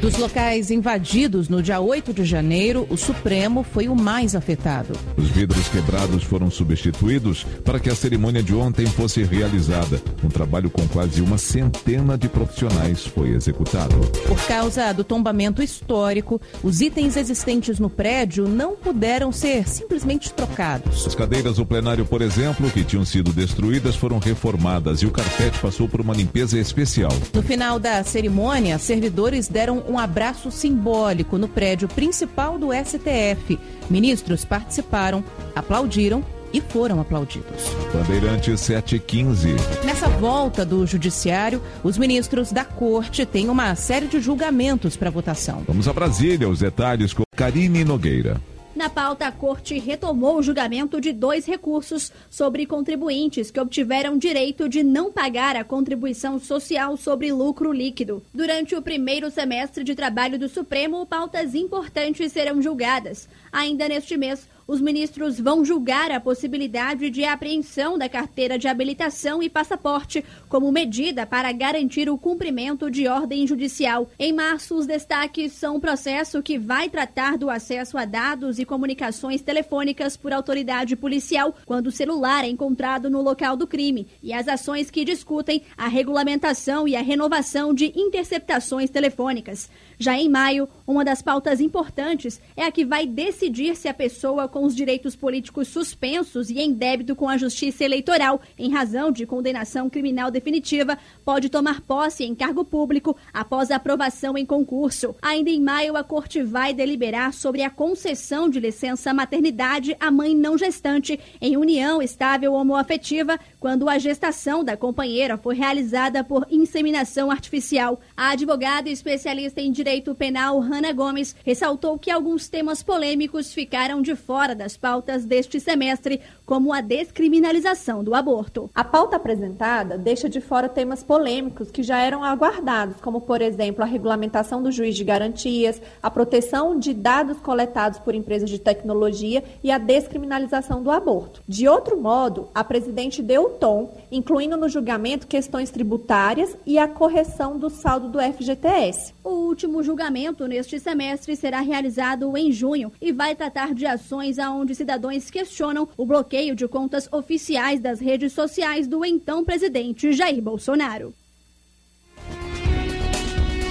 Dos 0.00 0.18
locais 0.18 0.70
invadidos 0.70 1.48
no 1.48 1.62
dia 1.62 1.80
8 1.80 2.12
de 2.12 2.24
janeiro, 2.24 2.86
o 2.90 2.98
Supremo 2.98 3.62
foi 3.62 3.88
o 3.88 3.96
mais 3.96 4.36
afetado. 4.36 4.92
Os 5.16 5.28
vidros 5.30 5.68
quebrados 5.68 6.22
foram 6.22 6.50
substituídos 6.50 7.44
para 7.64 7.80
que 7.80 7.88
a 7.88 7.94
cerimônia 7.94 8.42
de 8.42 8.54
ontem 8.54 8.86
fosse 8.86 9.22
realizada. 9.22 10.00
Um 10.22 10.28
trabalho 10.28 10.68
com 10.68 10.86
quase 10.88 11.22
uma 11.22 11.38
centena 11.38 12.16
de 12.18 12.28
profissionais 12.28 13.06
foi 13.06 13.30
executado. 13.30 13.96
Por 14.28 14.38
causa 14.46 14.92
do 14.92 15.02
tombamento 15.02 15.62
histórico, 15.62 16.40
os 16.62 16.82
itens 16.82 17.16
existentes 17.16 17.78
no 17.78 17.88
prédio 17.88 18.46
não 18.46 18.76
puderam 18.76 19.32
ser 19.32 19.66
simplesmente 19.66 20.30
trocados. 20.32 21.06
As 21.06 21.14
cadeiras 21.14 21.56
do 21.56 21.64
plenário, 21.64 22.04
por 22.04 22.20
exemplo, 22.20 22.70
que 22.70 22.84
tinham 22.84 23.04
sido 23.04 23.32
destruídas, 23.32 23.96
foram 23.96 24.18
reformadas 24.18 25.00
e 25.00 25.06
o 25.06 25.10
carpete 25.10 25.58
passou 25.58 25.88
por 25.88 26.02
uma 26.02 26.14
limpeza 26.14 26.58
especial. 26.58 27.12
No 27.32 27.42
final 27.42 27.78
da 27.78 28.04
cerimônia, 28.04 28.78
servidores 28.78 29.48
deram 29.48 29.85
um 29.88 29.98
abraço 29.98 30.50
simbólico 30.50 31.38
no 31.38 31.48
prédio 31.48 31.88
principal 31.88 32.58
do 32.58 32.68
STF. 32.72 33.58
Ministros 33.88 34.44
participaram, 34.44 35.22
aplaudiram 35.54 36.24
e 36.52 36.60
foram 36.60 37.00
aplaudidos. 37.00 37.62
Bandeirante 37.92 38.56
715. 38.56 39.56
Nessa 39.84 40.08
volta 40.08 40.64
do 40.64 40.86
Judiciário, 40.86 41.62
os 41.82 41.98
ministros 41.98 42.52
da 42.52 42.64
Corte 42.64 43.26
têm 43.26 43.48
uma 43.48 43.74
série 43.74 44.06
de 44.06 44.20
julgamentos 44.20 44.96
para 44.96 45.10
votação. 45.10 45.62
Vamos 45.66 45.86
a 45.88 45.92
Brasília, 45.92 46.48
os 46.48 46.60
detalhes 46.60 47.12
com 47.12 47.24
Karine 47.36 47.84
Nogueira. 47.84 48.40
Na 48.76 48.90
pauta, 48.90 49.26
a 49.26 49.32
Corte 49.32 49.78
retomou 49.78 50.36
o 50.36 50.42
julgamento 50.42 51.00
de 51.00 51.10
dois 51.10 51.46
recursos 51.46 52.12
sobre 52.28 52.66
contribuintes 52.66 53.50
que 53.50 53.58
obtiveram 53.58 54.18
direito 54.18 54.68
de 54.68 54.82
não 54.82 55.10
pagar 55.10 55.56
a 55.56 55.64
contribuição 55.64 56.38
social 56.38 56.94
sobre 56.94 57.32
lucro 57.32 57.72
líquido. 57.72 58.22
Durante 58.34 58.76
o 58.76 58.82
primeiro 58.82 59.30
semestre 59.30 59.82
de 59.82 59.94
trabalho 59.94 60.38
do 60.38 60.46
Supremo, 60.46 61.06
pautas 61.06 61.54
importantes 61.54 62.30
serão 62.32 62.60
julgadas. 62.60 63.26
Ainda 63.50 63.88
neste 63.88 64.14
mês, 64.14 64.46
os 64.66 64.80
ministros 64.80 65.38
vão 65.38 65.64
julgar 65.64 66.10
a 66.10 66.20
possibilidade 66.20 67.08
de 67.10 67.24
apreensão 67.24 67.96
da 67.96 68.08
carteira 68.08 68.58
de 68.58 68.68
habilitação 68.68 69.42
e 69.42 69.48
passaporte 69.48 70.24
como 70.48 70.72
medida 70.72 71.24
para 71.26 71.52
garantir 71.52 72.08
o 72.10 72.18
cumprimento 72.18 72.90
de 72.90 73.06
ordem 73.06 73.46
judicial. 73.46 74.10
Em 74.18 74.32
março, 74.32 74.74
os 74.76 74.86
destaques 74.86 75.52
são 75.52 75.76
o 75.76 75.80
processo 75.80 76.42
que 76.42 76.58
vai 76.58 76.88
tratar 76.88 77.38
do 77.38 77.48
acesso 77.48 77.96
a 77.96 78.04
dados 78.04 78.58
e 78.58 78.64
comunicações 78.64 79.42
telefônicas 79.42 80.16
por 80.16 80.32
autoridade 80.32 80.96
policial 80.96 81.54
quando 81.64 81.86
o 81.86 81.92
celular 81.92 82.44
é 82.44 82.48
encontrado 82.48 83.08
no 83.08 83.22
local 83.22 83.56
do 83.56 83.66
crime 83.66 84.06
e 84.22 84.32
as 84.32 84.48
ações 84.48 84.90
que 84.90 85.04
discutem 85.04 85.62
a 85.76 85.88
regulamentação 85.88 86.88
e 86.88 86.96
a 86.96 87.02
renovação 87.02 87.72
de 87.72 87.92
interceptações 87.96 88.90
telefônicas. 88.90 89.70
Já 89.98 90.18
em 90.18 90.28
maio, 90.28 90.68
uma 90.86 91.04
das 91.04 91.22
pautas 91.22 91.58
importantes 91.58 92.38
é 92.54 92.64
a 92.64 92.70
que 92.70 92.84
vai 92.84 93.06
decidir 93.06 93.74
se 93.74 93.88
a 93.88 93.94
pessoa 93.94 94.46
com 94.46 94.64
os 94.64 94.76
direitos 94.76 95.16
políticos 95.16 95.68
suspensos 95.68 96.50
e 96.50 96.60
em 96.60 96.70
débito 96.70 97.16
com 97.16 97.28
a 97.28 97.38
Justiça 97.38 97.82
Eleitoral, 97.82 98.40
em 98.58 98.70
razão 98.70 99.10
de 99.10 99.24
condenação 99.24 99.88
criminal 99.88 100.30
definitiva, 100.30 100.98
pode 101.24 101.48
tomar 101.48 101.80
posse 101.80 102.24
em 102.24 102.34
cargo 102.34 102.62
público 102.62 103.16
após 103.32 103.70
a 103.70 103.76
aprovação 103.76 104.36
em 104.36 104.44
concurso. 104.44 105.14
Ainda 105.22 105.48
em 105.48 105.62
maio, 105.62 105.96
a 105.96 106.04
Corte 106.04 106.42
vai 106.42 106.74
deliberar 106.74 107.32
sobre 107.32 107.62
a 107.62 107.70
concessão 107.70 108.50
de 108.50 108.60
licença 108.60 109.14
maternidade 109.14 109.96
à 109.98 110.10
mãe 110.10 110.34
não 110.34 110.58
gestante 110.58 111.18
em 111.40 111.56
união 111.56 112.02
estável 112.02 112.52
homoafetiva 112.52 113.40
quando 113.58 113.88
a 113.88 113.98
gestação 113.98 114.62
da 114.62 114.76
companheira 114.76 115.38
for 115.38 115.54
realizada 115.54 116.22
por 116.22 116.46
inseminação 116.50 117.30
artificial. 117.30 117.98
A 118.14 118.30
advogada 118.30 118.90
especialista 118.90 119.60
em 119.60 119.72
direito 119.72 119.85
penal, 120.16 120.58
Hanna 120.58 120.92
Gomes, 120.92 121.36
ressaltou 121.44 121.98
que 121.98 122.10
alguns 122.10 122.48
temas 122.48 122.82
polêmicos 122.82 123.52
ficaram 123.52 124.02
de 124.02 124.16
fora 124.16 124.54
das 124.54 124.76
pautas 124.76 125.24
deste 125.24 125.60
semestre, 125.60 126.20
como 126.44 126.72
a 126.72 126.80
descriminalização 126.80 128.02
do 128.02 128.14
aborto. 128.14 128.68
A 128.74 128.82
pauta 128.82 129.16
apresentada 129.16 129.96
deixa 129.96 130.28
de 130.28 130.40
fora 130.40 130.68
temas 130.68 131.04
polêmicos 131.04 131.70
que 131.70 131.82
já 131.82 131.98
eram 131.98 132.24
aguardados, 132.24 133.00
como, 133.00 133.20
por 133.20 133.40
exemplo, 133.40 133.82
a 133.82 133.86
regulamentação 133.86 134.62
do 134.62 134.72
juiz 134.72 134.96
de 134.96 135.04
garantias, 135.04 135.80
a 136.02 136.10
proteção 136.10 136.78
de 136.78 136.92
dados 136.92 137.38
coletados 137.38 138.00
por 138.00 138.14
empresas 138.14 138.50
de 138.50 138.58
tecnologia 138.58 139.44
e 139.62 139.70
a 139.70 139.78
descriminalização 139.78 140.82
do 140.82 140.90
aborto. 140.90 141.42
De 141.46 141.68
outro 141.68 141.96
modo, 142.00 142.48
a 142.54 142.64
presidente 142.64 143.22
deu 143.22 143.44
o 143.44 143.50
tom, 143.50 143.94
incluindo 144.10 144.56
no 144.56 144.68
julgamento 144.68 145.26
questões 145.26 145.70
tributárias 145.70 146.56
e 146.66 146.78
a 146.78 146.88
correção 146.88 147.56
do 147.56 147.70
saldo 147.70 148.08
do 148.08 148.18
FGTS. 148.20 149.14
O 149.22 149.30
último 149.30 149.75
julgamento 149.82 150.46
neste 150.46 150.78
semestre 150.78 151.36
será 151.36 151.60
realizado 151.60 152.36
em 152.36 152.52
junho 152.52 152.92
e 153.00 153.12
vai 153.12 153.34
tratar 153.34 153.74
de 153.74 153.86
ações 153.86 154.38
aonde 154.38 154.74
cidadãos 154.74 155.30
questionam 155.30 155.88
o 155.96 156.06
bloqueio 156.06 156.54
de 156.54 156.66
contas 156.68 157.08
oficiais 157.12 157.80
das 157.80 158.00
redes 158.00 158.32
sociais 158.32 158.86
do 158.86 159.04
então 159.04 159.44
presidente 159.44 160.12
Jair 160.12 160.42
Bolsonaro. 160.42 161.14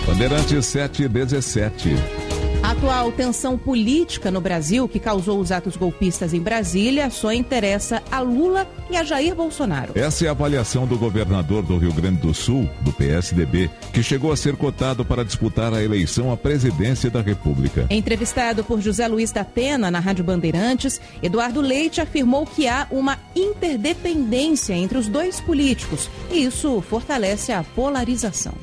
Bandeirante 0.05 0.61
717. 0.61 2.24
A 2.65 2.71
atual 2.71 3.11
tensão 3.11 3.59
política 3.59 4.31
no 4.31 4.41
Brasil, 4.41 4.87
que 4.87 4.97
causou 4.97 5.39
os 5.39 5.51
atos 5.51 5.77
golpistas 5.77 6.33
em 6.33 6.39
Brasília, 6.39 7.11
só 7.11 7.31
interessa 7.31 8.01
a 8.11 8.21
Lula 8.21 8.67
e 8.89 8.97
a 8.97 9.03
Jair 9.03 9.35
Bolsonaro. 9.35 9.91
Essa 9.93 10.25
é 10.25 10.29
a 10.29 10.31
avaliação 10.31 10.87
do 10.87 10.97
governador 10.97 11.61
do 11.61 11.77
Rio 11.77 11.93
Grande 11.93 12.21
do 12.21 12.33
Sul, 12.33 12.67
do 12.81 12.91
PSDB, 12.91 13.69
que 13.93 14.01
chegou 14.01 14.31
a 14.31 14.35
ser 14.35 14.55
cotado 14.55 15.05
para 15.05 15.23
disputar 15.23 15.75
a 15.75 15.83
eleição 15.83 16.31
à 16.31 16.37
presidência 16.37 17.07
da 17.07 17.21
República. 17.21 17.85
Entrevistado 17.91 18.63
por 18.63 18.81
José 18.81 19.07
Luiz 19.07 19.31
da 19.31 19.45
Pena 19.45 19.91
na 19.91 19.99
Rádio 19.99 20.23
Bandeirantes, 20.23 20.99
Eduardo 21.21 21.61
Leite 21.61 22.01
afirmou 22.01 22.47
que 22.47 22.67
há 22.67 22.87
uma 22.89 23.19
interdependência 23.35 24.73
entre 24.73 24.97
os 24.97 25.07
dois 25.07 25.39
políticos 25.39 26.09
e 26.31 26.45
isso 26.45 26.81
fortalece 26.81 27.51
a 27.51 27.63
polarização. 27.63 28.55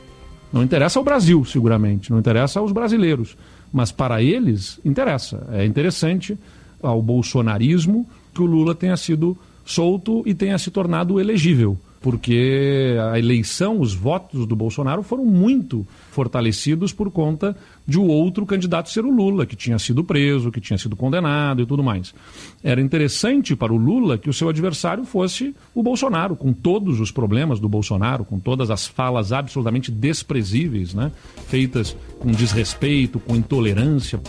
Não 0.53 0.65
interessa 0.65 0.99
ao 0.99 1.05
Brasil, 1.05 1.45
seguramente, 1.45 2.11
não 2.11 2.19
interessa 2.19 2.59
aos 2.59 2.73
brasileiros 2.73 3.37
mas 3.73 3.91
para 3.91 4.23
eles 4.23 4.79
interessa. 4.85 5.47
É 5.53 5.65
interessante 5.65 6.37
ao 6.83 7.01
bolsonarismo 7.01 8.07
que 8.35 8.43
o 8.43 8.47
Lula 8.47 8.75
tenha 8.75 8.97
sido 8.97 9.37
solto 9.65 10.23
e 10.27 10.35
tenha 10.35 10.59
se 10.59 10.71
tornado 10.71 11.21
elegível, 11.21 11.79
porque 12.03 12.97
a 13.13 13.19
eleição, 13.19 13.81
os 13.81 13.95
votos 13.95 14.45
do 14.45 14.57
Bolsonaro 14.57 15.03
foram 15.03 15.25
muito 15.25 15.87
fortalecidos 16.11 16.93
por 16.93 17.11
conta 17.11 17.57
de 17.87 17.99
o 17.99 18.07
outro 18.07 18.45
candidato 18.45 18.91
ser 18.91 19.05
o 19.05 19.11
Lula, 19.11 19.47
que 19.47 19.57
tinha 19.57 19.79
sido 19.79 20.05
preso, 20.05 20.51
que 20.51 20.61
tinha 20.61 20.79
sido 20.79 20.95
condenado 20.95 21.63
e 21.63 21.67
tudo 21.67 21.83
mais. 21.83 22.15
Era 22.63 22.81
interessante 22.81 23.57
para 23.57 23.73
o 23.73 23.77
Lula 23.77 24.19
que 24.19 24.29
o 24.29 24.33
seu 24.33 24.49
adversário 24.49 25.05
fosse 25.05 25.55
o 25.75 25.83
Bolsonaro, 25.83 26.37
com 26.37 26.53
todos 26.53 27.01
os 27.01 27.11
problemas 27.11 27.61
do 27.61 27.69
Bolsonaro, 27.69 28.25
com 28.25 28.39
todas 28.39 28.71
as 28.71 28.87
falas 28.87 29.33
absolutamente 29.33 29.91
desprezíveis, 29.91 30.95
né? 30.95 31.13
feitas 31.47 31.97
com 32.19 32.31
desrespeito, 32.31 33.19
com 33.19 33.35
intolerância. 33.37 34.21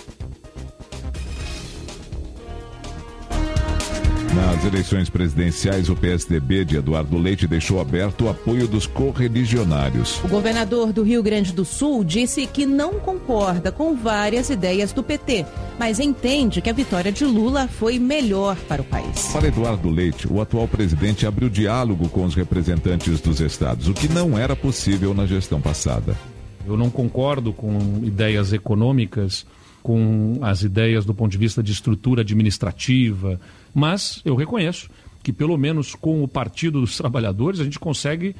Nas 4.36 4.66
eleições 4.66 5.12
presidenciais, 5.12 5.90
o 5.90 5.96
PSDB 5.96 6.66
de 6.66 6.78
Eduardo 6.78 7.20
Leite 7.20 7.46
deixou 7.46 7.80
aberto 7.80 8.26
o 8.26 8.30
apoio 8.30 8.68
dos 8.68 8.88
correligionários. 8.88 10.20
O 10.24 10.28
governador 10.28 10.92
do 10.92 11.04
Rio 11.04 11.22
Grande 11.22 11.54
do 11.54 11.64
Sul 11.64 12.04
disse 12.04 12.48
que 12.48 12.66
não 12.66 12.96
concorda 12.96 13.72
com 13.72 13.96
várias 13.96 14.50
ideias 14.50 14.92
do 14.92 15.04
PT, 15.04 15.46
mas 15.78 16.00
entende 16.00 16.62
que 16.62 16.70
a 16.70 16.74
vitória 16.74 17.12
de 17.12 17.24
Lula 17.26 17.68
foi 17.68 18.00
melhor 18.00 18.56
para 18.68 18.82
o 18.82 18.86
país. 18.86 19.28
Para 19.32 19.50
Eduardo 19.50 19.88
Leite, 19.88 20.28
o 20.28 20.42
atual 20.42 20.68
presidente 20.68 21.28
abriu 21.28 21.48
diálogo 21.48 22.10
com 22.10 22.26
os 22.26 22.34
representantes 22.34 23.22
dos 23.22 23.40
estados, 23.40 23.88
o 23.88 23.94
que 23.94 24.08
não 24.08 24.36
era 24.36 24.56
possível 24.56 25.14
na 25.14 25.28
gestão 25.28 25.62
passada. 25.62 26.18
Eu 26.66 26.76
não 26.76 26.90
concordo 26.90 27.54
com 27.54 28.02
ideias 28.04 28.52
econômicas, 28.52 29.46
com 29.84 30.40
as 30.42 30.64
ideias 30.64 31.06
do 31.06 31.14
ponto 31.14 31.32
de 31.32 31.38
vista 31.38 31.62
de 31.62 31.74
estrutura 31.74 32.22
administrativa, 32.22 33.40
mas 33.76 34.22
eu 34.24 34.34
reconheço 34.36 34.90
que, 35.22 35.32
pelo 35.32 35.58
menos 35.58 35.94
com 35.94 36.24
o 36.24 36.28
Partido 36.28 36.80
dos 36.80 36.98
Trabalhadores, 36.98 37.60
a 37.60 37.64
gente 37.64 37.80
consegue 37.80 38.36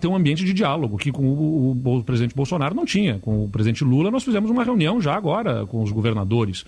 ter 0.00 0.08
um 0.08 0.16
ambiente 0.16 0.44
de 0.44 0.52
diálogo, 0.52 0.98
que 0.98 1.12
com 1.12 1.22
o, 1.24 2.02
presidente 2.04 2.34
Bolsonaro 2.34 2.74
não 2.74 2.84
tinha. 2.84 3.18
Com 3.20 3.44
o 3.44 3.48
presidente 3.48 3.84
Lula, 3.84 4.10
nós 4.10 4.24
fizemos 4.24 4.50
uma 4.50 4.64
reunião 4.64 5.00
já 5.00 5.14
agora 5.14 5.64
com 5.66 5.82
os 5.82 5.92
governadores. 5.92 6.64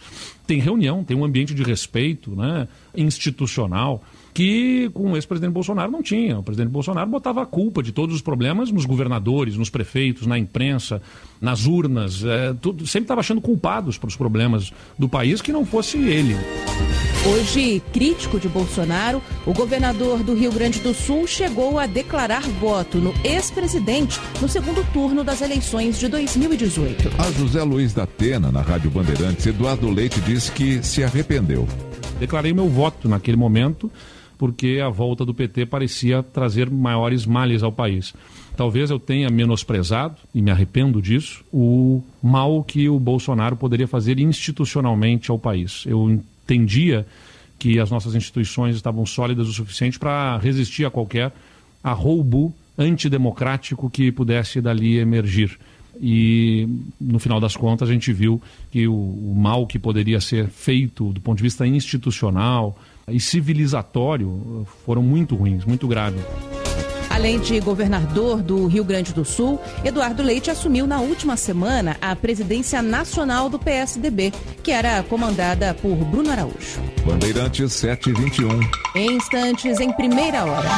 Tem 0.47 0.61
reunião, 0.61 1.03
tem 1.03 1.17
um 1.17 1.25
ambiente 1.25 1.55
de 1.55 1.63
respeito 1.63 2.37
né, 2.37 2.69
institucional 2.97 4.03
que 4.35 4.91
com 4.93 5.13
o 5.13 5.17
ex-presidente 5.17 5.53
Bolsonaro 5.53 5.93
não 5.93 6.03
tinha. 6.03 6.41
O 6.41 6.43
presidente 6.43 6.71
Bolsonaro 6.71 7.09
botava 7.09 7.41
a 7.41 7.47
culpa 7.47 7.81
de 7.83 7.93
todos 7.93 8.17
os 8.17 8.21
problemas 8.21 8.73
nos 8.73 8.85
governadores, 8.85 9.57
nos 9.57 9.71
prefeitos, 9.71 10.27
na 10.27 10.37
imprensa, 10.37 11.01
nas 11.41 11.67
urnas. 11.67 12.25
É, 12.25 12.53
tudo, 12.61 12.85
sempre 12.85 13.05
estava 13.05 13.21
achando 13.21 13.41
culpados 13.41 13.97
para 13.97 14.09
os 14.09 14.17
problemas 14.17 14.73
do 14.99 15.09
país 15.09 15.41
que 15.41 15.53
não 15.53 15.65
fosse 15.65 15.99
ele. 15.99 16.35
Hoje, 17.27 17.81
crítico 17.93 18.39
de 18.41 18.49
Bolsonaro, 18.49 19.23
o 19.47 19.55
governador 19.55 20.23
do 20.23 20.35
Rio 20.35 20.53
Grande 20.53 20.81
do 20.81 20.93
Sul 20.93 21.27
chegou 21.27 21.79
a 21.79 21.87
declarar 21.87 22.43
voto 22.43 22.99
no 22.99 23.15
ex-presidente 23.25 24.21
no 24.43 24.49
segundo 24.49 24.85
turno 24.93 25.23
das 25.23 25.41
eleições 25.41 25.99
de 25.99 26.09
2018. 26.09 27.09
A 27.19 27.31
José 27.31 27.63
Luiz 27.63 27.95
da 27.95 28.03
Atena, 28.03 28.51
na 28.51 28.61
Rádio 28.61 28.91
Bandeirantes, 28.91 29.47
Eduardo 29.47 29.89
Leite 29.89 30.21
disse 30.21 30.51
que 30.51 30.83
se 30.83 31.05
arrependeu. 31.05 31.67
Declarei 32.19 32.53
meu 32.53 32.69
voto 32.69 33.09
naquele 33.09 33.37
momento 33.37 33.91
porque 34.45 34.79
a 34.79 34.91
volta 34.91 35.25
do 35.25 35.33
PT 35.33 35.65
parecia 35.65 36.23
trazer 36.23 36.69
maiores 36.69 37.25
males 37.25 37.63
ao 37.63 37.73
país. 37.73 38.13
Talvez 38.55 38.91
eu 38.91 38.99
tenha 38.99 39.31
menosprezado, 39.31 40.17
e 40.35 40.43
me 40.43 40.51
arrependo 40.51 41.01
disso, 41.01 41.43
o 41.51 42.03
mal 42.23 42.63
que 42.63 42.87
o 42.87 43.01
Bolsonaro 43.01 43.57
poderia 43.57 43.89
fazer 43.89 44.19
institucionalmente 44.19 45.31
ao 45.31 45.39
país. 45.39 45.85
Eu 45.87 46.11
entendia 46.11 47.07
que 47.59 47.81
as 47.81 47.91
nossas 47.91 48.15
instituições 48.15 48.77
estavam 48.77 49.07
sólidas 49.07 49.49
o 49.49 49.53
suficiente 49.55 49.99
para 49.99 50.37
resistir 50.37 50.85
a 50.85 50.91
qualquer 50.91 51.33
arroubo 51.83 52.55
antidemocrático 52.77 53.89
que 53.89 54.13
pudesse 54.13 54.61
dali 54.61 54.99
emergir. 54.99 55.59
E 55.99 56.69
no 57.01 57.19
final 57.19 57.41
das 57.41 57.57
contas 57.57 57.89
a 57.89 57.93
gente 57.95 58.13
viu 58.13 58.43
que 58.71 58.87
o, 58.87 58.93
o 58.93 59.35
mal 59.35 59.67
que 59.67 59.79
poderia 59.79 60.21
ser 60.21 60.49
feito 60.49 61.15
do 61.15 61.21
ponto 61.23 61.39
de 61.39 61.45
vista 61.45 61.67
institucional 61.67 62.79
e 63.09 63.21
civilizatório 63.21 64.67
foram 64.85 65.03
muito 65.03 65.35
ruins, 65.35 65.65
muito 65.65 65.87
graves. 65.87 66.23
Além 67.15 67.39
de 67.39 67.61
governador 67.61 68.43
do 68.43 68.67
Rio 68.67 68.83
Grande 68.83 69.15
do 69.15 69.25
Sul, 69.25 69.61
Eduardo 69.85 70.21
Leite 70.21 70.51
assumiu 70.51 70.85
na 70.85 71.01
última 71.01 71.37
semana 71.37 71.97
a 72.01 72.17
presidência 72.17 72.83
nacional 72.83 73.49
do 73.49 73.57
PSDB, 73.57 74.33
que 74.65 74.73
era 74.73 75.01
comandada 75.05 75.75
por 75.75 75.95
Bruno 75.95 76.33
Araújo. 76.33 76.81
Bandeirantes 77.07 77.73
721. 77.73 78.61
Em 78.97 79.17
instantes, 79.17 79.79
em 79.79 79.93
primeira 79.93 80.45
hora. 80.45 80.69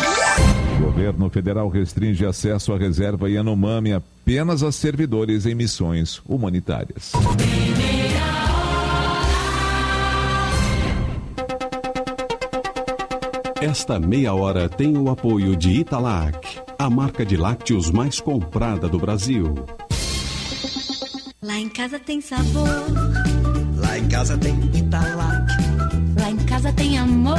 O 0.79 0.85
governo 0.85 1.31
federal 1.31 1.71
restringe 1.71 2.27
acesso 2.27 2.75
à 2.75 2.79
reserva 2.79 3.31
Yanomami 3.31 3.95
apenas 3.95 4.63
a 4.63 4.71
servidores 4.71 5.47
em 5.47 5.55
missões 5.55 6.21
humanitárias. 6.29 7.13
Esta 13.67 13.99
meia 13.99 14.33
hora 14.33 14.69
tem 14.69 14.97
o 14.97 15.11
apoio 15.11 15.57
de 15.57 15.81
Italac, 15.81 16.61
a 16.79 16.89
marca 16.89 17.27
de 17.27 17.37
lácteos 17.37 17.91
mais 17.91 18.21
comprada 18.21 18.89
do 18.89 18.97
Brasil. 18.97 19.57
Lá 21.43 21.59
em 21.59 21.69
casa 21.69 21.99
tem 21.99 22.21
sabor, 22.21 22.69
Lá 23.77 23.99
em 23.99 24.07
casa 24.07 24.39
tem 24.39 24.55
Italac. 24.73 25.53
lá 26.17 26.31
em 26.31 26.37
casa 26.47 26.73
tem 26.75 26.97
amor. 26.97 27.37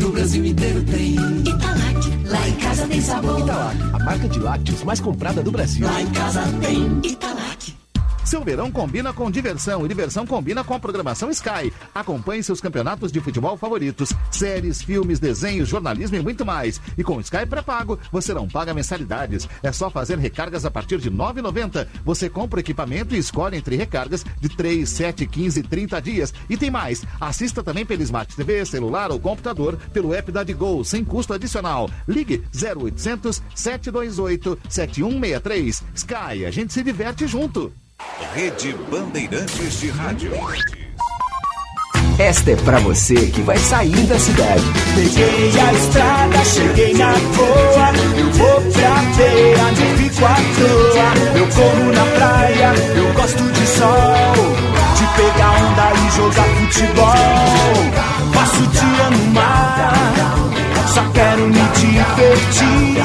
No 0.00 0.08
Brasil 0.12 0.46
inteiro 0.46 0.82
tem 0.84 1.14
Italac, 1.46 2.26
lá 2.26 2.48
em 2.48 2.54
casa 2.56 2.86
tem 2.88 3.00
sabor. 3.02 3.38
Italac, 3.40 3.76
a 3.92 3.98
marca 3.98 4.28
de 4.30 4.38
lácteos 4.38 4.82
mais 4.82 4.98
comprada 4.98 5.42
do 5.42 5.50
Brasil. 5.50 5.86
Lá 5.86 6.00
em 6.00 6.06
casa 6.06 6.40
tem 6.62 7.00
Italac. 7.04 7.41
Seu 8.32 8.42
verão 8.42 8.70
combina 8.70 9.12
com 9.12 9.30
diversão 9.30 9.84
e 9.84 9.88
diversão 9.88 10.26
combina 10.26 10.64
com 10.64 10.72
a 10.72 10.80
programação 10.80 11.30
Sky. 11.30 11.70
Acompanhe 11.94 12.42
seus 12.42 12.62
campeonatos 12.62 13.12
de 13.12 13.20
futebol 13.20 13.58
favoritos, 13.58 14.10
séries, 14.30 14.80
filmes, 14.80 15.20
desenhos, 15.20 15.68
jornalismo 15.68 16.16
e 16.16 16.22
muito 16.22 16.42
mais. 16.42 16.80
E 16.96 17.04
com 17.04 17.20
Sky 17.20 17.44
pré-pago, 17.44 17.98
você 18.10 18.32
não 18.32 18.48
paga 18.48 18.72
mensalidades. 18.72 19.46
É 19.62 19.70
só 19.70 19.90
fazer 19.90 20.16
recargas 20.16 20.64
a 20.64 20.70
partir 20.70 20.96
de 20.96 21.10
R$ 21.10 21.14
9,90. 21.14 21.86
Você 22.06 22.30
compra 22.30 22.56
o 22.56 22.60
equipamento 22.60 23.14
e 23.14 23.18
escolhe 23.18 23.58
entre 23.58 23.76
recargas 23.76 24.24
de 24.40 24.48
3, 24.48 24.88
7, 24.88 25.26
15 25.26 25.60
e 25.60 25.62
30 25.62 26.00
dias. 26.00 26.34
E 26.48 26.56
tem 26.56 26.70
mais. 26.70 27.04
Assista 27.20 27.62
também 27.62 27.84
pelo 27.84 28.02
Smart 28.02 28.34
TV, 28.34 28.64
celular 28.64 29.10
ou 29.10 29.20
computador 29.20 29.76
pelo 29.92 30.14
app 30.14 30.32
da 30.32 30.42
Digol, 30.42 30.82
sem 30.84 31.04
custo 31.04 31.34
adicional. 31.34 31.90
Ligue 32.08 32.42
0800 32.54 33.42
728 33.54 34.58
7163. 34.70 35.84
Sky, 35.94 36.46
a 36.46 36.50
gente 36.50 36.72
se 36.72 36.82
diverte 36.82 37.26
junto. 37.26 37.70
Rede 38.34 38.74
Bandeirantes 38.90 39.80
de 39.80 39.90
Rádio. 39.90 40.32
Esta 42.18 42.52
é 42.52 42.56
pra 42.56 42.78
você 42.78 43.14
que 43.14 43.40
vai 43.42 43.58
sair 43.58 44.06
da 44.06 44.18
cidade. 44.18 44.62
Peguei 44.94 45.60
a 45.60 45.72
estrada, 45.72 46.44
cheguei 46.44 46.94
na 46.94 47.12
boa. 47.12 47.92
Eu 48.18 48.30
vou 48.32 48.60
pra 48.72 48.96
feira 49.16 49.62
onde 49.64 49.84
fico 50.02 50.24
à 50.24 50.34
toa. 50.34 51.38
Eu 51.38 51.46
corro 51.48 51.92
na 51.92 52.04
praia, 52.16 52.74
eu 52.96 53.12
gosto 53.14 53.42
de 53.42 53.66
sol. 53.66 54.34
De 54.96 55.06
pegar 55.16 55.50
onda 55.50 55.92
e 55.94 56.10
jogar 56.16 56.48
futebol. 56.56 57.74
Passo 58.34 58.62
o 58.62 58.66
dia 58.66 59.10
no 59.10 59.26
mar, 59.32 60.14
só 60.86 61.02
quero 61.12 61.48
me 61.48 61.62
divertir. 61.74 63.02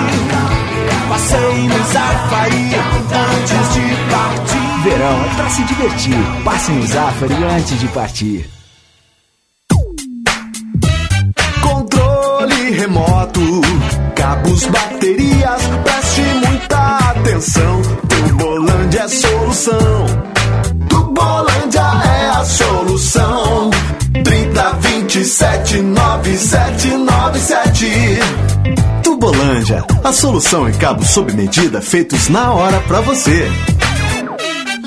Passei 1.10 1.68
no 1.68 1.84
Zafari 1.92 2.76
antes 2.76 3.74
de 3.74 4.12
partir. 4.12 4.67
Verão 4.84 5.26
é 5.26 5.30
pra 5.36 5.50
se 5.50 5.64
divertir. 5.64 6.14
Passe 6.44 6.72
no 6.72 6.86
Zafari 6.86 7.34
antes 7.44 7.80
de 7.80 7.88
partir. 7.88 8.48
Controle 11.62 12.72
remoto, 12.72 13.62
cabos, 14.16 14.66
baterias, 14.68 15.62
preste 15.84 16.22
muita 16.46 16.98
atenção. 17.10 17.82
Tubolândia 18.08 19.00
é 19.00 19.08
solução. 19.08 20.06
Tubolândia 20.90 21.82
é 21.82 22.30
a 22.30 22.46
solução. 22.46 23.72
30 24.24 24.72
27 24.74 25.82
9797. 25.82 28.20
Tubolândia, 29.04 29.84
a 30.04 30.14
solução 30.14 30.70
em 30.70 30.74
cabos 30.74 31.10
sob 31.10 31.34
medida 31.34 31.82
feitos 31.82 32.30
na 32.30 32.52
hora 32.54 32.80
pra 32.82 33.02
você. 33.02 33.50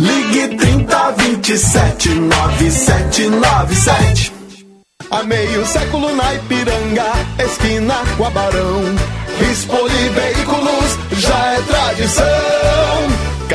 Ligue 0.00 0.56
30 0.56 1.12
27 1.12 2.14
9797. 2.14 4.32
Há 5.10 5.22
meio 5.24 5.66
século 5.66 6.16
na 6.16 6.34
Ipiranga, 6.36 7.12
esquina 7.38 7.96
com 8.16 8.24
a 8.24 8.30
Barão. 8.30 8.80
Rispoli 9.38 10.08
Veículos 10.08 10.98
já 11.18 11.52
é 11.52 11.60
tradição. 11.60 12.24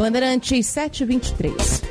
Bandeirantes 0.00 0.66
723. 0.66 1.89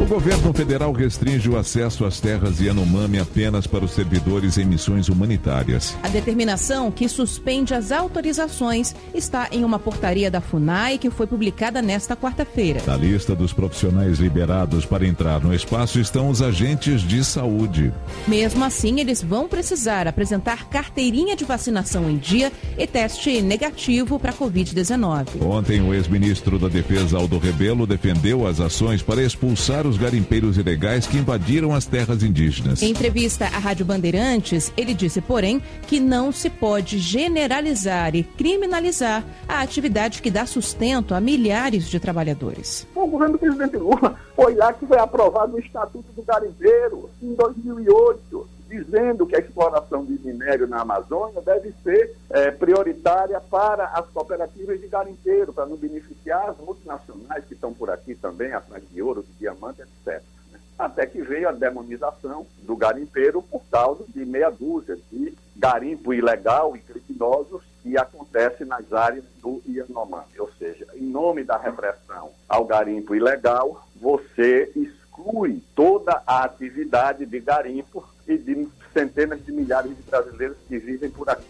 O 0.00 0.06
governo 0.06 0.50
federal 0.54 0.92
restringe 0.92 1.50
o 1.50 1.58
acesso 1.58 2.06
às 2.06 2.18
terras 2.18 2.58
Yanomami 2.58 3.18
apenas 3.18 3.66
para 3.66 3.84
os 3.84 3.90
servidores 3.90 4.56
em 4.56 4.64
missões 4.64 5.10
humanitárias. 5.10 5.94
A 6.02 6.08
determinação 6.08 6.90
que 6.90 7.06
suspende 7.06 7.74
as 7.74 7.92
autorizações 7.92 8.94
está 9.14 9.48
em 9.52 9.62
uma 9.62 9.78
portaria 9.78 10.30
da 10.30 10.40
FUNAI 10.40 10.96
que 10.96 11.10
foi 11.10 11.26
publicada 11.26 11.82
nesta 11.82 12.16
quarta-feira. 12.16 12.80
Na 12.86 12.96
lista 12.96 13.36
dos 13.36 13.52
profissionais 13.52 14.18
liberados 14.18 14.86
para 14.86 15.06
entrar 15.06 15.38
no 15.40 15.54
espaço 15.54 16.00
estão 16.00 16.30
os 16.30 16.40
agentes 16.40 17.02
de 17.02 17.22
saúde. 17.22 17.92
Mesmo 18.26 18.64
assim, 18.64 19.00
eles 19.00 19.22
vão 19.22 19.46
precisar 19.46 20.08
apresentar 20.08 20.70
carteirinha 20.70 21.36
de 21.36 21.44
vacinação 21.44 22.08
em 22.08 22.16
dia 22.16 22.50
e 22.78 22.86
teste 22.86 23.42
negativo 23.42 24.18
para 24.18 24.32
Covid-19. 24.32 25.42
Ontem, 25.42 25.82
o 25.82 25.92
ex-ministro 25.92 26.58
da 26.58 26.68
Defesa 26.68 27.18
Aldo 27.18 27.38
Rebelo 27.38 27.86
defendeu 27.86 28.46
as 28.46 28.60
ações 28.60 29.02
para 29.02 29.22
expulsar 29.22 29.89
os 29.90 29.98
garimpeiros 29.98 30.56
ilegais 30.56 31.06
que 31.06 31.18
invadiram 31.18 31.74
as 31.74 31.84
terras 31.84 32.22
indígenas. 32.22 32.80
Em 32.80 32.90
entrevista 32.90 33.46
à 33.46 33.58
Rádio 33.58 33.84
Bandeirantes, 33.84 34.72
ele 34.76 34.94
disse, 34.94 35.20
porém, 35.20 35.60
que 35.86 35.98
não 35.98 36.30
se 36.30 36.48
pode 36.48 36.98
generalizar 36.98 38.14
e 38.14 38.22
criminalizar 38.22 39.24
a 39.48 39.60
atividade 39.60 40.22
que 40.22 40.30
dá 40.30 40.46
sustento 40.46 41.14
a 41.14 41.20
milhares 41.20 41.88
de 41.88 41.98
trabalhadores. 41.98 42.86
O 42.94 43.06
governo 43.06 43.34
do 43.34 43.38
presidente 43.40 43.76
Lula 43.76 44.16
foi 44.36 44.54
lá 44.54 44.72
que 44.72 44.86
foi 44.86 44.98
aprovado 44.98 45.56
o 45.56 45.58
Estatuto 45.58 46.12
do 46.14 46.22
Garimpeiro 46.22 47.10
em 47.20 47.34
2008, 47.34 48.48
dizendo 48.70 49.26
que 49.26 49.34
a 49.34 49.40
exploração 49.40 50.04
de 50.04 50.12
minério 50.24 50.68
na 50.68 50.80
Amazônia 50.80 51.42
deve 51.42 51.74
ser 51.82 52.14
eh, 52.30 52.52
prioritária 52.52 53.40
para 53.40 53.86
as 53.86 54.06
cooperativas 54.10 54.80
de 54.80 54.86
garimpeiro, 54.86 55.52
para 55.52 55.66
não 55.66 55.76
beneficiar 55.76 56.48
as 56.48 56.56
multinacionais 56.58 57.44
que 57.46 57.54
estão 57.54 57.74
por 57.74 57.90
aqui 57.90 58.14
também, 58.14 58.52
atrás 58.52 58.82
de 58.88 59.02
ouro, 59.02 59.24
de 59.24 59.32
diamante, 59.40 59.82
etc. 59.82 60.22
né? 60.52 60.60
até 60.78 61.04
que 61.04 61.20
veio 61.20 61.48
a 61.48 61.52
demonização 61.52 62.46
do 62.62 62.76
garimpeiro 62.76 63.42
por 63.42 63.62
causa 63.70 64.04
de 64.06 64.24
meia 64.24 64.50
dúzia 64.50 64.96
de 65.10 65.36
garimpo 65.56 66.14
ilegal 66.14 66.76
e 66.76 66.78
criminosos 66.78 67.62
que 67.82 67.98
acontece 67.98 68.64
nas 68.64 68.92
áreas 68.92 69.24
do 69.42 69.60
Yanomami. 69.68 70.38
Ou 70.38 70.50
seja, 70.58 70.86
em 70.94 71.02
nome 71.02 71.42
da 71.42 71.58
repressão 71.58 72.30
ao 72.48 72.64
garimpo 72.64 73.16
ilegal, 73.16 73.84
você 73.96 74.70
exclui 74.76 75.60
toda 75.74 76.22
a 76.24 76.44
atividade 76.44 77.26
de 77.26 77.40
garimpo 77.40 78.04
e 78.30 78.38
de 78.38 78.68
centenas 78.94 79.44
de 79.44 79.52
milhares 79.52 79.90
de 79.96 80.02
brasileiros 80.08 80.56
que 80.68 80.78
vivem 80.78 81.10
por 81.10 81.28
aqui. 81.28 81.44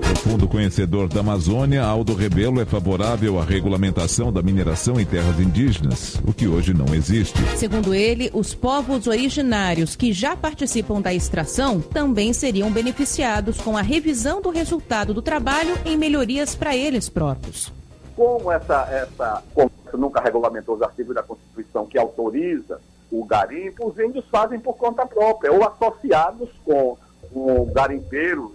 Profundo 0.00 0.48
conhecedor 0.48 1.08
da 1.08 1.20
Amazônia, 1.20 1.84
Aldo 1.84 2.14
Rebelo 2.14 2.60
é 2.60 2.64
favorável 2.64 3.38
à 3.38 3.44
regulamentação 3.44 4.32
da 4.32 4.42
mineração 4.42 4.98
em 4.98 5.04
terras 5.04 5.38
indígenas, 5.38 6.20
o 6.26 6.32
que 6.32 6.48
hoje 6.48 6.72
não 6.72 6.94
existe. 6.94 7.38
Segundo 7.56 7.92
ele, 7.92 8.30
os 8.32 8.54
povos 8.54 9.06
originários 9.06 9.94
que 9.94 10.12
já 10.12 10.34
participam 10.36 11.00
da 11.00 11.12
extração 11.12 11.80
também 11.80 12.32
seriam 12.32 12.70
beneficiados 12.70 13.60
com 13.60 13.76
a 13.76 13.82
revisão 13.82 14.40
do 14.40 14.50
resultado 14.50 15.12
do 15.12 15.20
trabalho 15.20 15.76
em 15.84 15.96
melhorias 15.96 16.54
para 16.54 16.74
eles 16.76 17.08
próprios. 17.08 17.72
Como 18.16 18.50
essa, 18.50 18.88
essa 18.90 19.42
Congresso 19.52 19.98
nunca 19.98 20.20
regulamentou 20.20 20.76
os 20.76 20.82
artigos 20.82 21.14
da 21.14 21.22
Constituição 21.22 21.86
que 21.86 21.98
autoriza 21.98 22.80
o 23.20 23.24
garimpo, 23.24 23.88
os 23.88 23.98
índios 23.98 24.24
fazem 24.28 24.58
por 24.58 24.76
conta 24.76 25.06
própria, 25.06 25.52
ou 25.52 25.64
associados 25.64 26.50
com, 26.64 26.98
com 27.32 27.66
garimpeiros 27.72 28.50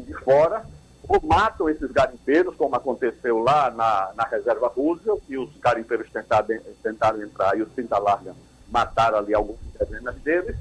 de 0.00 0.14
fora, 0.14 0.64
ou 1.08 1.20
matam 1.22 1.68
esses 1.68 1.90
garimpeiros, 1.90 2.54
como 2.56 2.76
aconteceu 2.76 3.38
lá 3.38 3.70
na, 3.70 4.12
na 4.14 4.24
reserva 4.24 4.68
Roosevelt, 4.68 5.22
e 5.28 5.36
os 5.36 5.50
garimpeiros 5.58 6.08
tentaram, 6.12 6.46
tentaram 6.82 7.22
entrar 7.22 7.58
e 7.58 7.62
os 7.62 7.74
Cinta 7.74 7.98
Larga 7.98 8.34
mataram 8.70 9.18
ali 9.18 9.34
algumas 9.34 9.58
dezenas 9.78 10.14
deles, 10.16 10.56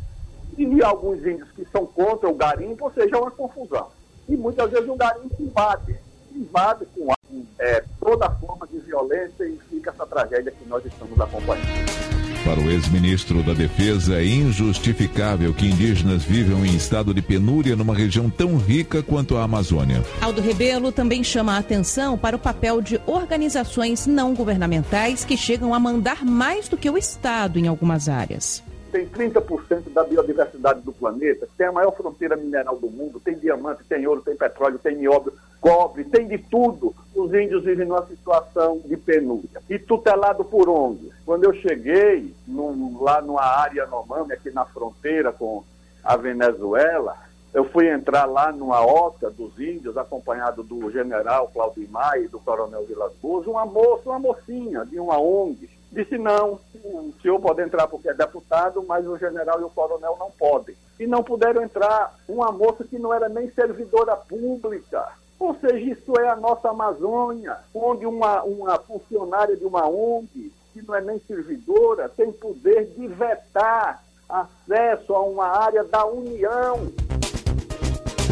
e 0.57 0.81
alguns 0.81 1.25
índios 1.25 1.51
que 1.51 1.65
são 1.65 1.85
contra 1.85 2.27
o 2.29 2.33
garimpo, 2.33 2.85
ou 2.85 2.91
seja, 2.91 3.15
é 3.15 3.19
uma 3.19 3.29
confusão. 3.29 3.89
E 4.27 4.35
muitas 4.35 4.71
vezes 4.71 4.89
o 4.89 4.95
garimpo 4.95 5.35
invade, 5.39 5.99
invade 6.33 6.85
com 6.87 7.13
é, 7.59 7.83
toda 7.99 8.29
forma 8.31 8.65
de 8.67 8.79
violência 8.79 9.45
e 9.45 9.57
fica 9.69 9.91
essa 9.91 10.05
tragédia 10.05 10.51
que 10.51 10.65
nós 10.67 10.83
estamos 10.85 11.19
acompanhando. 11.19 12.16
Para 12.47 12.61
o 12.61 12.71
ex-ministro 12.71 13.43
da 13.43 13.53
Defesa, 13.53 14.21
é 14.21 14.25
injustificável 14.25 15.53
que 15.53 15.65
indígenas 15.65 16.23
vivam 16.23 16.65
em 16.65 16.77
estado 16.77 17.13
de 17.13 17.21
penúria 17.21 17.75
numa 17.75 17.93
região 17.93 18.29
tão 18.29 18.55
rica 18.55 19.03
quanto 19.03 19.35
a 19.35 19.43
Amazônia. 19.43 20.01
Aldo 20.21 20.39
Rebelo 20.39 20.89
também 20.89 21.25
chama 21.25 21.55
a 21.55 21.57
atenção 21.57 22.17
para 22.17 22.37
o 22.37 22.39
papel 22.39 22.81
de 22.81 23.01
organizações 23.05 24.07
não 24.07 24.33
governamentais 24.33 25.25
que 25.25 25.35
chegam 25.35 25.73
a 25.73 25.79
mandar 25.79 26.23
mais 26.23 26.69
do 26.69 26.77
que 26.77 26.89
o 26.89 26.97
Estado 26.97 27.59
em 27.59 27.67
algumas 27.67 28.07
áreas 28.07 28.63
tem 28.87 29.07
30% 29.07 29.91
da 29.93 30.03
biodiversidade 30.03 30.81
do 30.81 30.91
planeta, 30.91 31.47
tem 31.57 31.67
a 31.67 31.71
maior 31.71 31.91
fronteira 31.91 32.35
mineral 32.35 32.77
do 32.77 32.89
mundo, 32.89 33.19
tem 33.19 33.37
diamante, 33.37 33.83
tem 33.83 34.07
ouro, 34.07 34.21
tem 34.21 34.35
petróleo, 34.35 34.79
tem 34.79 34.95
nióbio, 34.95 35.33
cobre, 35.59 36.03
tem 36.05 36.27
de 36.27 36.37
tudo. 36.37 36.95
Os 37.15 37.33
índios 37.33 37.63
vivem 37.63 37.85
numa 37.85 38.05
situação 38.05 38.79
de 38.85 38.95
penúria. 38.97 39.61
E 39.69 39.77
tutelado 39.77 40.43
por 40.45 40.69
onde? 40.69 41.11
Quando 41.25 41.43
eu 41.43 41.53
cheguei 41.53 42.33
num, 42.47 43.01
lá 43.01 43.21
numa 43.21 43.43
área 43.43 43.81
Yanomami, 43.81 44.33
aqui 44.33 44.49
na 44.51 44.65
fronteira 44.65 45.31
com 45.31 45.63
a 46.03 46.15
Venezuela, 46.15 47.17
eu 47.53 47.65
fui 47.65 47.89
entrar 47.89 48.25
lá 48.25 48.51
numa 48.51 48.85
ota 48.85 49.29
dos 49.29 49.59
índios, 49.59 49.97
acompanhado 49.97 50.63
do 50.63 50.91
general 50.91 51.49
Claudio 51.53 51.87
Maia 51.89 52.21
e 52.21 52.27
do 52.27 52.39
coronel 52.39 52.85
Vilas 52.85 53.13
Boas, 53.21 53.47
uma 53.47 53.65
moça, 53.65 54.09
uma 54.09 54.19
mocinha 54.19 54.85
de 54.85 54.99
uma 54.99 55.19
ONG, 55.19 55.69
disse 55.91 56.17
não, 56.17 56.59
o 56.83 57.13
senhor 57.21 57.39
pode 57.39 57.61
entrar 57.61 57.87
porque 57.87 58.09
é 58.09 58.13
deputado, 58.13 58.83
mas 58.87 59.07
o 59.07 59.17
general 59.17 59.59
e 59.59 59.63
o 59.63 59.69
coronel 59.69 60.15
não 60.19 60.31
podem. 60.31 60.75
E 60.99 61.07
não 61.07 61.23
puderam 61.23 61.61
entrar 61.61 62.15
uma 62.27 62.51
moça 62.51 62.83
que 62.83 62.97
não 62.97 63.13
era 63.13 63.29
nem 63.29 63.49
servidora 63.51 64.15
pública. 64.15 65.07
Ou 65.39 65.55
seja, 65.55 65.77
isso 65.77 66.19
é 66.19 66.29
a 66.29 66.35
nossa 66.35 66.69
Amazônia, 66.69 67.57
onde 67.73 68.05
uma, 68.05 68.43
uma 68.43 68.79
funcionária 68.79 69.55
de 69.55 69.65
uma 69.65 69.87
ONG, 69.87 70.51
que 70.73 70.81
não 70.81 70.95
é 70.95 71.01
nem 71.01 71.19
servidora, 71.27 72.09
tem 72.09 72.31
poder 72.31 72.87
de 72.97 73.07
vetar 73.07 74.03
acesso 74.27 75.13
a 75.13 75.21
uma 75.21 75.45
área 75.45 75.83
da 75.83 76.05
União. 76.05 76.91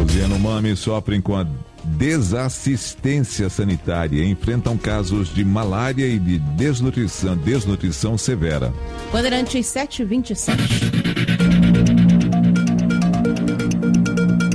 Os 0.04 0.16
Yanomami 0.16 0.76
sofrem 0.76 1.22
com 1.22 1.36
a 1.36 1.46
desassistência 1.86 3.50
sanitária 3.50 4.26
enfrentam 4.26 4.78
casos 4.78 5.34
de 5.34 5.46
malária 5.46 6.06
e 6.06 6.20
de 6.20 6.40
desnutrição, 6.40 7.38
desnutrição 7.38 8.18
severa. 8.18 8.74
Bandeirantes 9.12 9.68
727. 9.68 10.58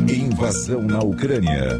Invasão 0.09 0.83
na 0.83 0.99
Ucrânia. 0.99 1.79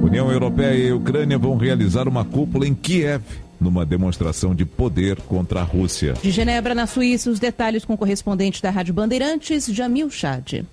União 0.00 0.30
Europeia 0.30 0.88
e 0.88 0.92
Ucrânia 0.92 1.38
vão 1.38 1.56
realizar 1.56 2.06
uma 2.06 2.24
cúpula 2.24 2.66
em 2.66 2.74
Kiev 2.74 3.22
numa 3.60 3.84
demonstração 3.84 4.54
de 4.54 4.64
poder 4.64 5.20
contra 5.22 5.60
a 5.60 5.64
Rússia. 5.64 6.14
De 6.22 6.30
Genebra, 6.30 6.74
na 6.74 6.86
Suíça, 6.86 7.30
os 7.30 7.40
detalhes 7.40 7.84
com 7.84 7.94
o 7.94 7.98
correspondente 7.98 8.62
da 8.62 8.70
Rádio 8.70 8.94
Bandeirantes, 8.94 9.66
Jamil 9.66 10.10
Chad. 10.10 10.64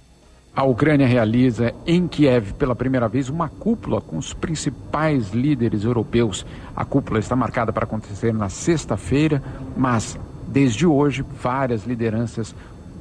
A 0.53 0.63
Ucrânia 0.63 1.07
realiza 1.07 1.73
em 1.87 2.05
Kiev 2.09 2.53
pela 2.55 2.75
primeira 2.75 3.07
vez 3.07 3.29
uma 3.29 3.47
cúpula 3.47 4.01
com 4.01 4.17
os 4.17 4.33
principais 4.33 5.31
líderes 5.31 5.85
europeus. 5.85 6.45
A 6.75 6.83
cúpula 6.83 7.19
está 7.19 7.37
marcada 7.37 7.71
para 7.71 7.85
acontecer 7.85 8.33
na 8.33 8.49
sexta-feira, 8.49 9.41
mas 9.77 10.19
desde 10.45 10.85
hoje 10.85 11.23
várias 11.41 11.85
lideranças 11.85 12.53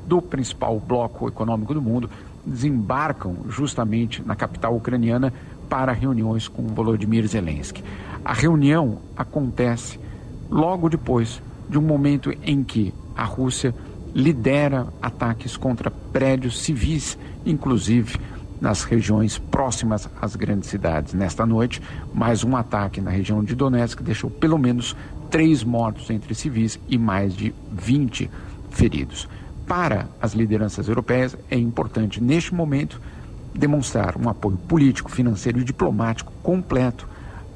do 0.06 0.22
principal 0.22 0.78
bloco 0.78 1.26
econômico 1.26 1.74
do 1.74 1.82
mundo 1.82 2.08
desembarcam 2.46 3.34
justamente 3.48 4.22
na 4.24 4.36
capital 4.36 4.76
ucraniana 4.76 5.32
para 5.68 5.92
reuniões 5.92 6.46
com 6.46 6.62
Volodymyr 6.68 7.26
Zelensky. 7.26 7.82
A 8.24 8.32
reunião 8.32 8.98
acontece 9.16 9.98
logo 10.48 10.88
depois 10.88 11.42
de 11.68 11.76
um 11.76 11.82
momento 11.82 12.32
em 12.44 12.62
que 12.62 12.94
a 13.16 13.24
Rússia 13.24 13.74
lidera 14.14 14.86
ataques 15.00 15.56
contra 15.56 15.90
prédios 15.90 16.62
civis, 16.62 17.16
inclusive 17.44 18.18
nas 18.60 18.84
regiões 18.84 19.38
próximas 19.38 20.08
às 20.20 20.36
grandes 20.36 20.68
cidades. 20.68 21.14
Nesta 21.14 21.46
noite, 21.46 21.80
mais 22.12 22.44
um 22.44 22.56
ataque 22.56 23.00
na 23.00 23.10
região 23.10 23.42
de 23.42 23.54
Donetsk 23.54 24.02
deixou 24.02 24.30
pelo 24.30 24.58
menos 24.58 24.94
três 25.30 25.64
mortos 25.64 26.10
entre 26.10 26.34
civis 26.34 26.78
e 26.88 26.98
mais 26.98 27.34
de 27.34 27.54
20 27.72 28.30
feridos. 28.70 29.28
Para 29.66 30.08
as 30.20 30.32
lideranças 30.32 30.88
europeias, 30.88 31.36
é 31.50 31.56
importante, 31.56 32.20
neste 32.20 32.54
momento, 32.54 33.00
demonstrar 33.54 34.16
um 34.16 34.28
apoio 34.28 34.56
político, 34.56 35.10
financeiro 35.10 35.60
e 35.60 35.64
diplomático 35.64 36.32
completo 36.42 37.08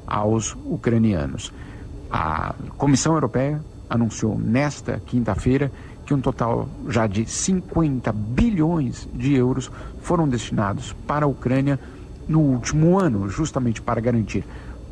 aos 0.07 0.57
ucranianos. 0.65 1.53
A 2.11 2.55
Comissão 2.77 3.15
Europeia 3.15 3.61
anunciou 3.91 4.39
nesta 4.39 5.01
quinta-feira 5.05 5.71
que 6.05 6.15
um 6.15 6.21
total 6.21 6.69
já 6.89 7.07
de 7.07 7.29
50 7.29 8.13
bilhões 8.13 9.09
de 9.15 9.35
euros 9.35 9.71
foram 10.01 10.29
destinados 10.29 10.95
para 11.07 11.25
a 11.25 11.29
Ucrânia 11.29 11.79
no 12.29 12.41
último 12.41 12.99
ano, 12.99 13.29
justamente 13.29 13.81
para 13.81 14.01
garantir 14.01 14.45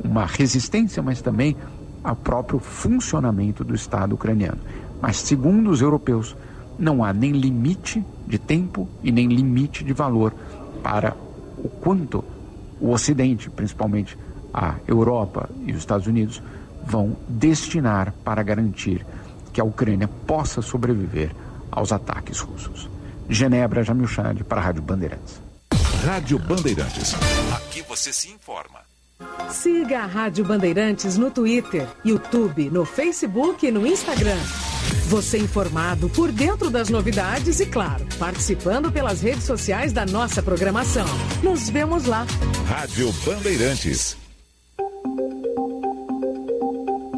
uma 0.02 0.26
resistência, 0.26 1.02
mas 1.02 1.20
também 1.20 1.56
ao 2.02 2.16
próprio 2.16 2.58
funcionamento 2.58 3.62
do 3.62 3.74
Estado 3.74 4.14
ucraniano. 4.14 4.58
Mas, 5.00 5.18
segundo 5.18 5.70
os 5.70 5.80
europeus, 5.80 6.36
não 6.78 7.04
há 7.04 7.12
nem 7.12 7.32
limite 7.32 8.04
de 8.26 8.38
tempo 8.38 8.88
e 9.02 9.12
nem 9.12 9.28
limite 9.28 9.84
de 9.84 9.92
valor 9.92 10.32
para 10.82 11.16
o 11.58 11.68
quanto 11.68 12.24
o 12.80 12.90
Ocidente, 12.90 13.48
principalmente 13.50 14.18
a 14.52 14.76
Europa 14.86 15.48
e 15.64 15.72
os 15.72 15.78
Estados 15.78 16.06
Unidos, 16.06 16.42
vão 16.84 17.16
destinar 17.28 18.12
para 18.24 18.42
garantir 18.42 19.06
que 19.52 19.60
a 19.60 19.64
Ucrânia 19.64 20.08
possa 20.26 20.62
sobreviver 20.62 21.34
aos 21.70 21.92
ataques 21.92 22.40
russos. 22.40 22.88
De 23.28 23.34
Genebra, 23.34 23.82
Jamil 23.82 24.06
Chad, 24.06 24.42
para 24.42 24.60
a 24.60 24.64
Rádio 24.64 24.82
Bandeirantes. 24.82 25.40
Rádio 26.04 26.38
Bandeirantes. 26.38 27.14
Aqui 27.54 27.82
você 27.82 28.12
se 28.12 28.28
informa. 28.30 28.80
Siga 29.50 30.00
a 30.00 30.06
Rádio 30.06 30.44
Bandeirantes 30.44 31.16
no 31.16 31.30
Twitter, 31.30 31.86
YouTube, 32.04 32.70
no 32.70 32.84
Facebook 32.84 33.66
e 33.66 33.70
no 33.70 33.86
Instagram. 33.86 34.38
Você 35.08 35.38
informado 35.38 36.08
por 36.08 36.32
dentro 36.32 36.70
das 36.70 36.88
novidades 36.88 37.60
e, 37.60 37.66
claro, 37.66 38.04
participando 38.18 38.90
pelas 38.90 39.20
redes 39.20 39.44
sociais 39.44 39.92
da 39.92 40.06
nossa 40.06 40.42
programação. 40.42 41.06
Nos 41.42 41.68
vemos 41.68 42.06
lá. 42.06 42.26
Rádio 42.66 43.12
Bandeirantes. 43.24 44.16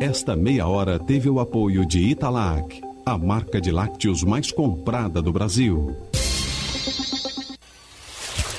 Esta 0.04 0.36
meia 0.36 0.66
hora 0.66 0.98
teve 0.98 1.30
o 1.30 1.40
apoio 1.40 1.86
de 1.86 1.98
Italac, 1.98 2.78
a 3.06 3.16
marca 3.16 3.58
de 3.58 3.72
lácteos 3.72 4.22
mais 4.22 4.52
comprada 4.52 5.22
do 5.22 5.32
Brasil. 5.32 5.96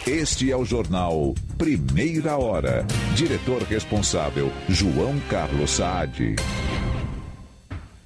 Este 0.08 0.52
é 0.52 0.58
o 0.58 0.66
jornal 0.66 1.36
Primeira 1.56 2.36
Hora. 2.36 2.84
Diretor 3.14 3.62
responsável, 3.62 4.52
João 4.68 5.20
Carlos 5.30 5.70
Saad. 5.70 6.36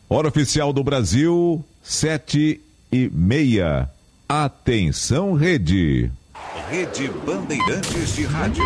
Hora 0.09 0.27
oficial 0.27 0.73
do 0.73 0.83
Brasil, 0.83 1.63
sete 1.81 2.59
e 2.91 3.09
meia. 3.09 3.89
Atenção, 4.27 5.31
rede. 5.31 6.11
Rede 6.69 7.07
Bandeirantes 7.25 8.17
de 8.17 8.25
Rádio. 8.25 8.65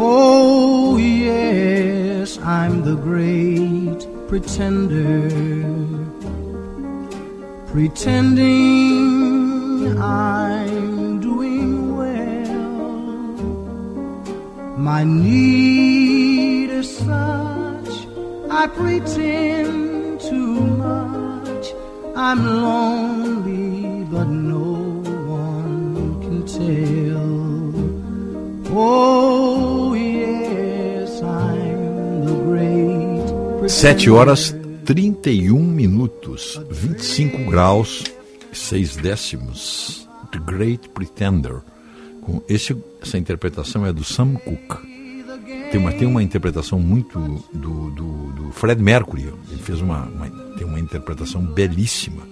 Oh, 0.00 0.96
yes, 0.96 2.38
I'm 2.38 2.84
the 2.84 2.94
great 2.94 4.06
pretender. 4.28 5.28
Pretending 7.72 8.98
I'm 10.00 11.20
doing 11.20 11.96
well. 11.96 12.92
My 14.78 15.02
need 15.02 16.70
is 16.70 16.96
such, 16.96 18.06
I 18.50 18.68
pretend 18.68 20.20
too 20.20 20.60
much. 20.60 21.74
I'm 22.14 22.46
lonely, 22.46 24.04
but 24.04 24.28
no 24.28 25.02
one 25.26 26.20
can 26.22 26.46
tell. 26.46 27.38
Oh, 28.70 29.57
7 33.68 34.08
horas 34.08 34.56
31 34.86 35.62
minutos, 35.62 36.58
25 36.70 37.50
graus, 37.50 38.02
6 38.50 38.96
décimos. 38.96 40.08
The 40.32 40.38
Great 40.38 40.88
Pretender. 40.88 41.60
Com 42.22 42.42
esse, 42.48 42.74
essa 43.00 43.18
interpretação 43.18 43.84
é 43.84 43.92
do 43.92 44.02
Sam 44.02 44.36
Cooke. 44.36 44.88
Tem 45.70 45.78
uma, 45.78 45.92
tem 45.92 46.08
uma 46.08 46.22
interpretação 46.22 46.80
muito 46.80 47.18
do, 47.52 47.90
do, 47.90 48.32
do 48.32 48.52
Fred 48.52 48.82
Mercury. 48.82 49.32
Ele 49.50 49.62
fez 49.62 49.82
uma, 49.82 50.04
uma, 50.06 50.30
tem 50.56 50.66
uma 50.66 50.80
interpretação 50.80 51.42
belíssima. 51.42 52.22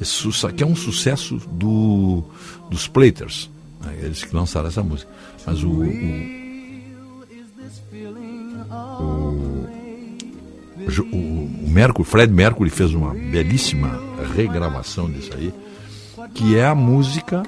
Esse, 0.00 0.28
que 0.52 0.64
é 0.64 0.66
um 0.66 0.74
sucesso 0.74 1.36
do, 1.52 2.24
dos 2.68 2.88
Platers. 2.88 3.48
Né? 3.80 4.00
Eles 4.02 4.24
que 4.24 4.34
lançaram 4.34 4.66
essa 4.66 4.82
música. 4.82 5.10
Mas 5.46 5.62
o, 5.62 5.70
o, 5.70 6.41
o, 11.12 11.68
Mercury, 11.68 12.04
Fred 12.08 12.32
Mercury 12.32 12.70
fez 12.70 12.94
uma 12.94 13.14
belíssima 13.14 14.00
regravação 14.34 15.10
disso 15.10 15.32
aí, 15.34 15.52
que 16.34 16.56
é 16.56 16.66
a 16.66 16.74
música, 16.74 17.42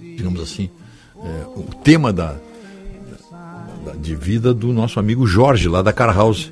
digamos 0.00 0.40
assim, 0.40 0.70
é, 1.16 1.46
o 1.54 1.62
tema 1.82 2.12
da, 2.12 2.36
da, 3.84 3.92
de 3.92 4.14
vida 4.14 4.52
do 4.52 4.72
nosso 4.72 4.98
amigo 4.98 5.26
Jorge, 5.26 5.68
lá 5.68 5.82
da 5.82 5.92
Car 5.92 6.14
House, 6.14 6.50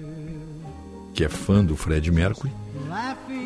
que 1.15 1.25
é 1.25 1.29
fã 1.29 1.65
do 1.65 1.77
Fred 1.77 2.11
Mercury, 2.11 2.53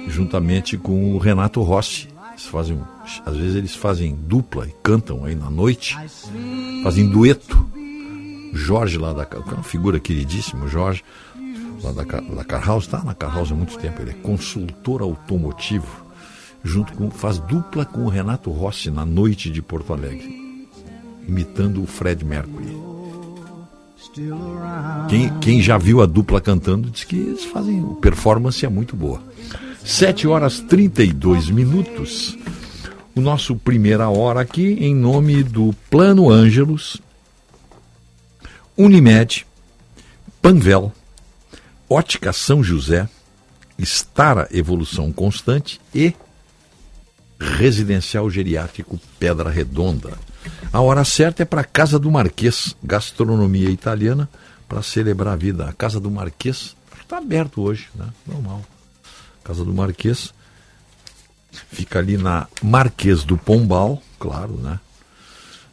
juntamente 0.08 0.76
com 0.76 1.14
o 1.14 1.18
Renato 1.18 1.62
Rossi. 1.62 2.08
Eles 2.30 2.46
fazem, 2.46 2.80
às 3.24 3.36
vezes 3.36 3.54
eles 3.54 3.74
fazem 3.74 4.14
dupla 4.14 4.66
e 4.66 4.74
cantam 4.82 5.24
aí 5.24 5.34
na 5.34 5.48
noite, 5.48 5.96
fazem 6.82 7.08
dueto. 7.08 7.64
Jorge 8.52 8.98
lá 8.98 9.12
da 9.12 9.22
é 9.22 9.36
uma 9.36 9.64
figura 9.64 9.98
queridíssima, 9.98 10.68
Jorge, 10.68 11.02
da, 11.92 12.02
da 12.02 12.44
Car 12.44 12.66
House, 12.66 12.84
está 12.84 13.02
na 13.02 13.14
Car 13.14 13.34
House 13.34 13.52
há 13.52 13.54
muito 13.54 13.78
tempo, 13.78 14.00
ele 14.02 14.10
é 14.10 14.14
consultor 14.14 15.02
automotivo, 15.02 16.04
junto 16.62 16.92
com, 16.94 17.10
faz 17.10 17.38
dupla 17.38 17.84
com 17.84 18.04
o 18.04 18.08
Renato 18.08 18.50
Rossi 18.50 18.90
na 18.90 19.04
noite 19.04 19.50
de 19.50 19.60
Porto 19.60 19.92
Alegre, 19.92 20.68
imitando 21.26 21.82
o 21.82 21.86
Fred 21.86 22.24
Mercury. 22.24 22.94
Quem, 25.08 25.38
quem 25.40 25.60
já 25.60 25.76
viu 25.76 26.00
a 26.00 26.06
dupla 26.06 26.40
cantando 26.40 26.90
diz 26.90 27.04
que 27.04 27.16
eles 27.16 27.44
fazem, 27.44 27.80
a 27.80 28.00
performance 28.00 28.64
é 28.64 28.68
muito 28.68 28.94
boa. 28.94 29.20
7 29.84 30.26
horas 30.28 30.60
32 30.60 31.50
minutos. 31.50 32.36
O 33.14 33.20
nosso 33.20 33.54
primeira 33.56 34.08
hora 34.08 34.40
aqui 34.40 34.76
em 34.80 34.94
nome 34.94 35.42
do 35.42 35.74
Plano 35.88 36.30
Ângelos, 36.30 37.00
Unimed, 38.76 39.46
Panvel, 40.42 40.92
Ótica 41.94 42.32
São 42.32 42.60
José, 42.60 43.08
Estara 43.78 44.48
Evolução 44.50 45.12
Constante 45.12 45.80
e 45.94 46.12
Residencial 47.38 48.28
Geriátrico 48.28 49.00
Pedra 49.16 49.48
Redonda. 49.48 50.18
A 50.72 50.80
hora 50.80 51.04
certa 51.04 51.44
é 51.44 51.46
para 51.46 51.60
a 51.60 51.64
Casa 51.64 51.96
do 51.96 52.10
Marquês, 52.10 52.74
gastronomia 52.82 53.70
italiana, 53.70 54.28
para 54.68 54.82
celebrar 54.82 55.34
a 55.34 55.36
vida. 55.36 55.68
A 55.68 55.72
Casa 55.72 56.00
do 56.00 56.10
Marquês 56.10 56.74
está 57.00 57.18
aberto 57.18 57.62
hoje, 57.62 57.88
né? 57.94 58.08
Normal. 58.26 58.64
Casa 59.44 59.64
do 59.64 59.72
Marquês 59.72 60.34
fica 61.70 62.00
ali 62.00 62.16
na 62.16 62.48
Marquês 62.60 63.22
do 63.22 63.38
Pombal, 63.38 64.02
claro, 64.18 64.54
né? 64.54 64.80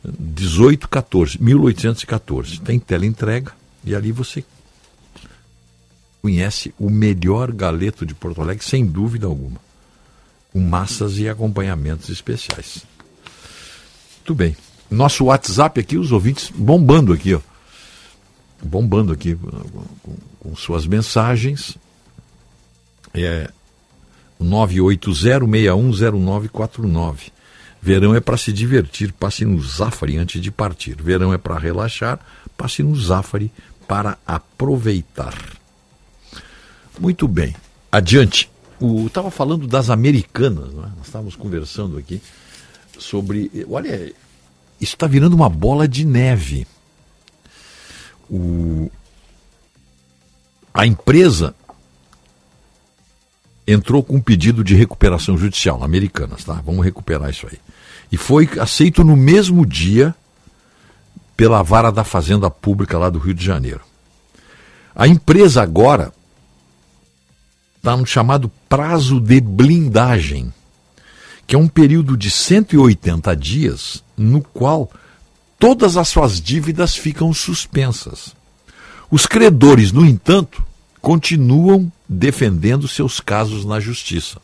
1814, 0.06 1.42
1814. 1.42 2.62
Tem 2.62 2.78
teleentrega 2.78 3.54
e 3.84 3.96
ali 3.96 4.12
você 4.12 4.46
conhece 6.22 6.74
o 6.80 6.90
melhor 6.90 7.52
galeto 7.52 8.06
de 8.06 8.14
Porto 8.14 8.42
Alegre, 8.42 8.64
sem 8.64 8.86
dúvida 8.86 9.28
alguma. 9.28 9.60
Com 10.54 10.60
massas 10.60 11.18
e 11.18 11.28
acompanhamentos 11.28 12.10
especiais. 12.10 12.86
Muito 14.18 14.36
bem. 14.36 14.56
Nosso 14.90 15.26
WhatsApp 15.26 15.80
aqui, 15.80 15.98
os 15.98 16.12
ouvintes 16.12 16.52
bombando 16.54 17.14
aqui, 17.14 17.34
ó. 17.34 17.40
Bombando 18.62 19.12
aqui 19.12 19.36
com, 19.36 19.84
com 20.40 20.56
suas 20.56 20.86
mensagens. 20.86 21.76
É 23.14 23.50
980610949. 24.40 27.32
Verão 27.82 28.14
é 28.14 28.20
para 28.20 28.38
se 28.38 28.54
divertir, 28.54 29.12
passe 29.12 29.44
no 29.44 29.60
Zafari 29.62 30.18
antes 30.18 30.40
de 30.40 30.52
partir. 30.52 31.02
Verão 31.02 31.34
é 31.34 31.38
para 31.38 31.58
relaxar, 31.58 32.20
passe 32.56 32.84
no 32.84 32.96
Zafari 32.96 33.52
para 33.88 34.20
aproveitar. 34.26 35.61
Muito 37.02 37.28
bem. 37.28 37.56
Adiante. 37.92 38.48
Estava 39.08 39.32
falando 39.32 39.66
das 39.66 39.90
americanas, 39.90 40.70
é? 40.70 40.76
nós 40.76 41.06
estávamos 41.06 41.36
conversando 41.36 41.98
aqui 41.98 42.22
sobre. 42.98 43.66
Olha, 43.68 44.14
isso 44.80 44.94
está 44.94 45.08
virando 45.08 45.34
uma 45.34 45.50
bola 45.50 45.88
de 45.88 46.06
neve. 46.06 46.68
O, 48.30 48.90
a 50.72 50.86
empresa 50.86 51.56
entrou 53.66 54.04
com 54.04 54.18
um 54.18 54.22
pedido 54.22 54.64
de 54.64 54.76
recuperação 54.76 55.36
judicial 55.36 55.80
na 55.80 55.86
Americanas, 55.86 56.44
tá? 56.44 56.62
Vamos 56.64 56.86
recuperar 56.86 57.32
isso 57.32 57.48
aí. 57.52 57.58
E 58.12 58.18
foi 58.18 58.48
aceito 58.60 59.04
no 59.04 59.16
mesmo 59.18 59.66
dia 59.66 60.14
pela 61.36 61.64
vara 61.64 61.92
da 61.92 62.04
Fazenda 62.04 62.50
Pública 62.50 62.98
lá 63.00 63.10
do 63.10 63.18
Rio 63.18 63.34
de 63.34 63.44
Janeiro. 63.44 63.82
A 64.96 65.08
empresa 65.08 65.64
agora 65.64 66.14
está 67.82 67.98
no 67.98 68.06
chamado 68.06 68.50
prazo 68.70 69.20
de 69.20 69.42
blindagem, 69.42 70.54
que 71.48 71.56
é 71.56 71.58
um 71.58 71.68
período 71.68 72.16
de 72.16 72.30
180 72.30 73.36
dias 73.36 74.04
no 74.16 74.40
qual 74.40 74.92
todas 75.58 75.98
as 75.98 76.08
suas 76.08 76.40
dívidas 76.40 76.96
ficam 76.96 77.34
suspensas. 77.34 78.36
Os 79.10 79.26
credores, 79.26 79.92
no 79.92 80.06
entanto, 80.06 80.64
continuam 81.02 81.92
defendendo 82.08 82.88
seus 82.88 83.20
casos 83.20 83.66
na 83.66 83.80
justiça. 83.80 84.40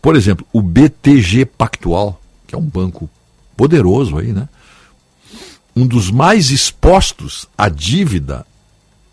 Por 0.00 0.16
exemplo, 0.16 0.46
o 0.54 0.62
BTG 0.62 1.44
Pactual, 1.44 2.18
que 2.46 2.54
é 2.54 2.58
um 2.58 2.62
banco 2.62 3.08
poderoso 3.54 4.16
aí, 4.16 4.32
né? 4.32 4.48
Um 5.76 5.86
dos 5.86 6.10
mais 6.10 6.50
expostos 6.50 7.46
à 7.56 7.68
dívida 7.68 8.46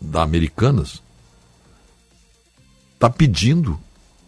da 0.00 0.22
Americanas, 0.22 1.03
está 3.04 3.10
pedindo 3.10 3.78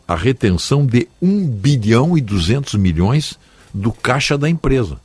a 0.06 0.14
retenção 0.14 0.84
de 0.84 1.08
1 1.20 1.48
bilhão 1.48 2.16
e 2.16 2.20
200 2.20 2.74
milhões 2.74 3.38
do 3.72 3.90
caixa 3.90 4.36
da 4.36 4.50
empresa. 4.50 5.00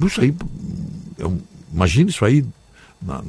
Isso 0.00 0.20
aí, 0.22 0.34
imagine 1.72 2.10
isso 2.10 2.24
aí 2.24 2.44
na, 3.00 3.22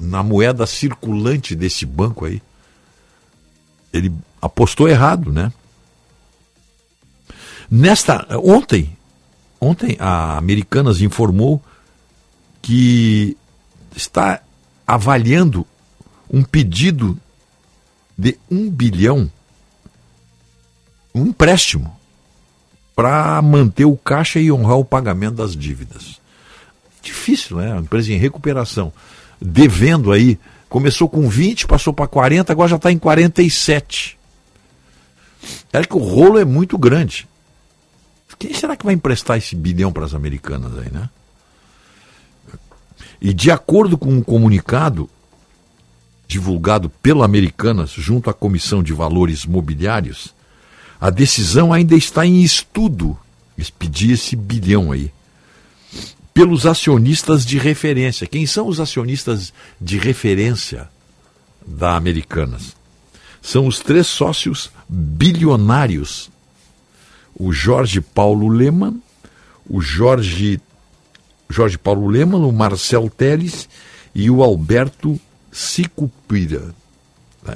na 0.00 0.22
moeda 0.22 0.66
circulante 0.66 1.54
desse 1.54 1.84
banco 1.84 2.24
aí. 2.24 2.42
Ele 3.92 4.10
apostou 4.40 4.88
errado, 4.88 5.30
né? 5.30 5.52
Nesta 7.70 8.26
ontem, 8.38 8.96
ontem 9.60 9.96
a 10.00 10.38
Americanas 10.38 11.00
informou 11.00 11.62
que 12.62 13.36
está 13.94 14.40
avaliando 14.86 15.66
um 16.30 16.42
pedido 16.42 17.18
de 18.16 18.38
um 18.50 18.70
bilhão, 18.70 19.30
um 21.14 21.26
empréstimo, 21.26 21.94
para 22.94 23.40
manter 23.42 23.84
o 23.84 23.96
caixa 23.96 24.38
e 24.38 24.52
honrar 24.52 24.78
o 24.78 24.84
pagamento 24.84 25.36
das 25.36 25.56
dívidas. 25.56 26.20
Difícil, 27.02 27.56
né? 27.56 27.72
A 27.72 27.78
empresa 27.78 28.12
em 28.12 28.18
recuperação, 28.18 28.92
devendo 29.40 30.12
aí, 30.12 30.38
começou 30.68 31.08
com 31.08 31.28
20, 31.28 31.66
passou 31.66 31.92
para 31.92 32.06
40, 32.06 32.52
agora 32.52 32.68
já 32.68 32.76
está 32.76 32.90
em 32.90 32.98
47. 32.98 34.18
É 35.72 35.84
que 35.84 35.96
o 35.96 36.00
rolo 36.00 36.38
é 36.38 36.44
muito 36.44 36.78
grande. 36.78 37.28
Quem 38.38 38.54
será 38.54 38.76
que 38.76 38.84
vai 38.84 38.94
emprestar 38.94 39.38
esse 39.38 39.54
bilhão 39.54 39.92
para 39.92 40.04
as 40.04 40.14
americanas 40.14 40.76
aí, 40.78 40.90
né? 40.90 41.08
E 43.20 43.32
de 43.32 43.50
acordo 43.50 43.96
com 43.96 44.10
um 44.10 44.22
comunicado 44.22 45.08
divulgado 46.26 46.88
pela 46.88 47.24
Americanas 47.24 47.90
junto 47.90 48.30
à 48.30 48.34
Comissão 48.34 48.82
de 48.82 48.92
Valores 48.92 49.44
Mobiliários, 49.44 50.34
a 51.00 51.10
decisão 51.10 51.72
ainda 51.72 51.94
está 51.94 52.24
em 52.24 52.42
estudo. 52.42 53.18
Pedir 53.78 54.12
esse 54.12 54.34
bilhão 54.34 54.90
aí. 54.90 55.12
Pelos 56.32 56.66
acionistas 56.66 57.46
de 57.46 57.58
referência. 57.58 58.26
Quem 58.26 58.46
são 58.46 58.66
os 58.66 58.80
acionistas 58.80 59.52
de 59.80 59.98
referência 59.98 60.88
da 61.64 61.94
Americanas? 61.94 62.74
São 63.40 63.66
os 63.66 63.78
três 63.78 64.06
sócios 64.06 64.70
bilionários. 64.88 66.30
O 67.38 67.52
Jorge 67.52 68.00
Paulo 68.00 68.48
Leman, 68.48 68.94
o 69.68 69.80
Jorge, 69.80 70.60
Jorge 71.48 71.76
Paulo 71.76 72.08
Leman, 72.08 72.46
o 72.46 72.52
Marcel 72.52 73.10
Teles 73.10 73.68
e 74.14 74.30
o 74.30 74.42
Alberto 74.42 75.20
Sicupira. 75.54 76.74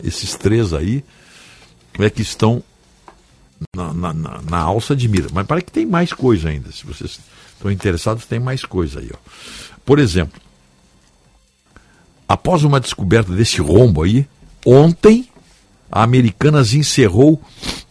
Esses 0.05 0.37
três 0.37 0.73
aí 0.73 1.05
é 1.99 2.09
que 2.09 2.23
estão 2.23 2.63
na, 3.75 3.93
na, 3.93 4.15
na, 4.15 4.43
na, 4.43 4.59
alça 4.59 4.95
de 4.95 5.09
mira. 5.09 5.29
Mas 5.33 5.47
parece 5.47 5.67
que 5.67 5.73
tem 5.73 5.85
mais 5.85 6.13
coisa 6.13 6.49
ainda. 6.49 6.71
Se 6.71 6.87
vocês 6.87 7.19
estão 7.53 7.71
interessados, 7.71 8.25
tem 8.25 8.39
mais 8.39 8.65
coisa 8.65 9.01
aí. 9.01 9.11
Ó. 9.13 9.17
Por 9.85 9.99
exemplo, 9.99 10.41
após 12.29 12.63
uma 12.63 12.79
descoberta 12.79 13.33
desse 13.33 13.61
rombo 13.61 14.05
aí, 14.05 14.29
ontem 14.65 15.29
a 15.91 16.05
Americanas 16.05 16.75
encerrou 16.75 17.43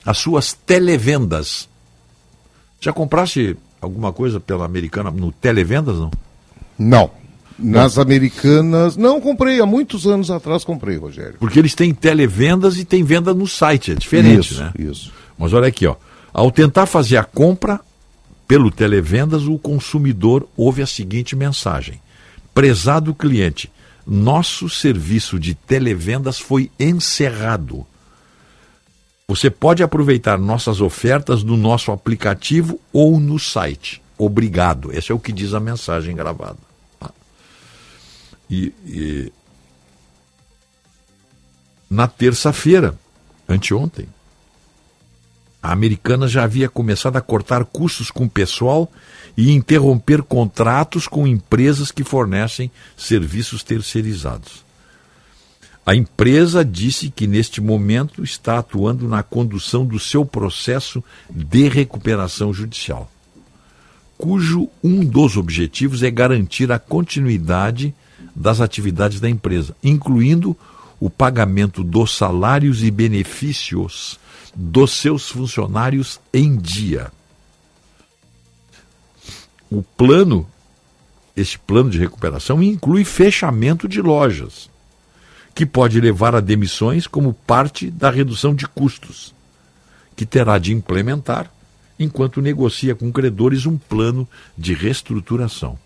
as 0.05 0.17
suas 0.19 0.53
televendas. 0.53 1.67
Já 2.79 2.93
compraste 2.93 3.57
alguma 3.81 4.13
coisa 4.13 4.39
pela 4.39 4.63
Americana 4.63 5.11
no 5.11 5.33
televendas, 5.33 5.97
não? 5.97 6.11
Não. 6.79 7.26
Nas 7.57 7.97
americanas. 7.97 8.95
Não, 8.95 9.19
comprei. 9.19 9.59
Há 9.59 9.65
muitos 9.65 10.05
anos 10.05 10.29
atrás 10.29 10.63
comprei, 10.63 10.97
Rogério. 10.97 11.35
Porque 11.39 11.57
eles 11.57 11.73
têm 11.73 11.93
televendas 11.93 12.77
e 12.77 12.85
tem 12.85 13.03
venda 13.03 13.33
no 13.33 13.47
site. 13.47 13.91
É 13.91 13.95
diferente, 13.95 14.53
isso, 14.53 14.61
né? 14.61 14.71
Isso. 14.77 15.11
Mas 15.37 15.53
olha 15.53 15.67
aqui, 15.67 15.87
ó. 15.87 15.95
Ao 16.33 16.51
tentar 16.51 16.85
fazer 16.85 17.17
a 17.17 17.23
compra 17.23 17.79
pelo 18.47 18.69
televendas, 18.69 19.47
o 19.47 19.57
consumidor 19.57 20.47
ouve 20.55 20.81
a 20.81 20.87
seguinte 20.87 21.35
mensagem: 21.35 21.99
Prezado 22.53 23.13
cliente, 23.13 23.71
nosso 24.05 24.69
serviço 24.69 25.39
de 25.39 25.55
televendas 25.55 26.39
foi 26.39 26.71
encerrado. 26.79 27.85
Você 29.27 29.49
pode 29.49 29.83
aproveitar 29.83 30.37
nossas 30.37 30.79
ofertas 30.79 31.43
no 31.43 31.57
nosso 31.57 31.91
aplicativo 31.91 32.79
ou 32.93 33.19
no 33.19 33.37
site. 33.37 34.01
Obrigado. 34.17 34.93
Esse 34.93 35.11
é 35.11 35.15
o 35.15 35.19
que 35.19 35.33
diz 35.33 35.53
a 35.53 35.59
mensagem 35.59 36.15
gravada. 36.15 36.66
E, 38.49 38.73
e 38.85 39.33
na 41.89 42.07
terça-feira, 42.07 42.97
anteontem, 43.47 44.07
a 45.61 45.71
americana 45.71 46.27
já 46.27 46.43
havia 46.43 46.69
começado 46.69 47.17
a 47.17 47.21
cortar 47.21 47.65
custos 47.65 48.11
com 48.11 48.25
o 48.25 48.29
pessoal 48.29 48.91
e 49.35 49.51
interromper 49.51 50.21
contratos 50.21 51.07
com 51.07 51.27
empresas 51.27 51.91
que 51.91 52.03
fornecem 52.03 52.71
serviços 52.95 53.63
terceirizados. 53.63 54.65
A 55.85 55.95
empresa 55.95 56.65
disse 56.65 57.09
que 57.09 57.25
neste 57.25 57.61
momento 57.61 58.23
está 58.23 58.59
atuando 58.59 59.07
na 59.07 59.23
condução 59.23 59.85
do 59.85 59.99
seu 59.99 60.25
processo 60.25 61.01
de 61.29 61.69
recuperação 61.69 62.53
judicial, 62.53 63.09
cujo 64.17 64.69
um 64.83 65.05
dos 65.05 65.37
objetivos 65.37 66.03
é 66.03 66.11
garantir 66.11 66.71
a 66.71 66.79
continuidade 66.79 67.95
das 68.37 68.61
atividades 68.61 69.19
da 69.19 69.27
empresa, 69.27 69.75
incluindo 69.83 70.55
o 70.99 71.09
pagamento 71.09 71.83
dos 71.83 72.15
salários 72.15 72.83
e 72.83 72.91
benefícios 72.91 74.19
dos 74.55 74.91
seus 74.91 75.27
funcionários 75.29 76.19
em 76.31 76.55
dia. 76.55 77.11
O 79.69 79.81
plano, 79.81 80.47
este 81.35 81.57
plano 81.57 81.89
de 81.89 81.97
recuperação, 81.97 82.61
inclui 82.61 83.03
fechamento 83.03 83.87
de 83.87 84.01
lojas, 84.01 84.69
que 85.53 85.65
pode 85.65 85.99
levar 85.99 86.35
a 86.35 86.39
demissões 86.39 87.07
como 87.07 87.33
parte 87.33 87.89
da 87.89 88.11
redução 88.11 88.53
de 88.53 88.67
custos, 88.67 89.33
que 90.15 90.25
terá 90.25 90.59
de 90.59 90.73
implementar 90.73 91.51
enquanto 91.99 92.41
negocia 92.41 92.93
com 92.93 93.11
credores 93.11 93.65
um 93.65 93.77
plano 93.77 94.27
de 94.55 94.75
reestruturação. 94.75 95.77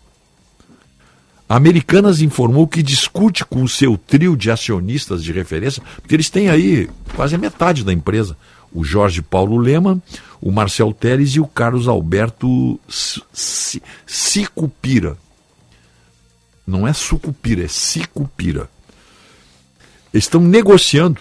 Americanas 1.54 2.22
informou 2.22 2.66
que 2.66 2.82
discute 2.82 3.44
com 3.44 3.62
o 3.62 3.68
seu 3.68 3.98
trio 3.98 4.34
de 4.34 4.50
acionistas 4.50 5.22
de 5.22 5.32
referência, 5.32 5.82
porque 5.96 6.14
eles 6.14 6.30
têm 6.30 6.48
aí 6.48 6.88
quase 7.14 7.36
metade 7.36 7.84
da 7.84 7.92
empresa. 7.92 8.34
O 8.72 8.82
Jorge 8.82 9.20
Paulo 9.20 9.58
Lema, 9.58 10.02
o 10.40 10.50
Marcel 10.50 10.94
Teres 10.94 11.32
e 11.32 11.40
o 11.40 11.46
Carlos 11.46 11.88
Alberto 11.88 12.80
Sicupira. 14.06 15.18
Não 16.66 16.88
é 16.88 16.94
Sucupira, 16.94 17.64
é 17.64 17.68
Sicupira. 17.68 18.70
Estão 20.14 20.40
negociando 20.40 21.20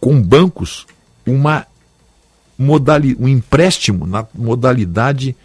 com 0.00 0.22
bancos 0.22 0.86
uma 1.26 1.66
um 2.58 3.28
empréstimo 3.28 4.06
na 4.06 4.26
modalidade 4.32 5.36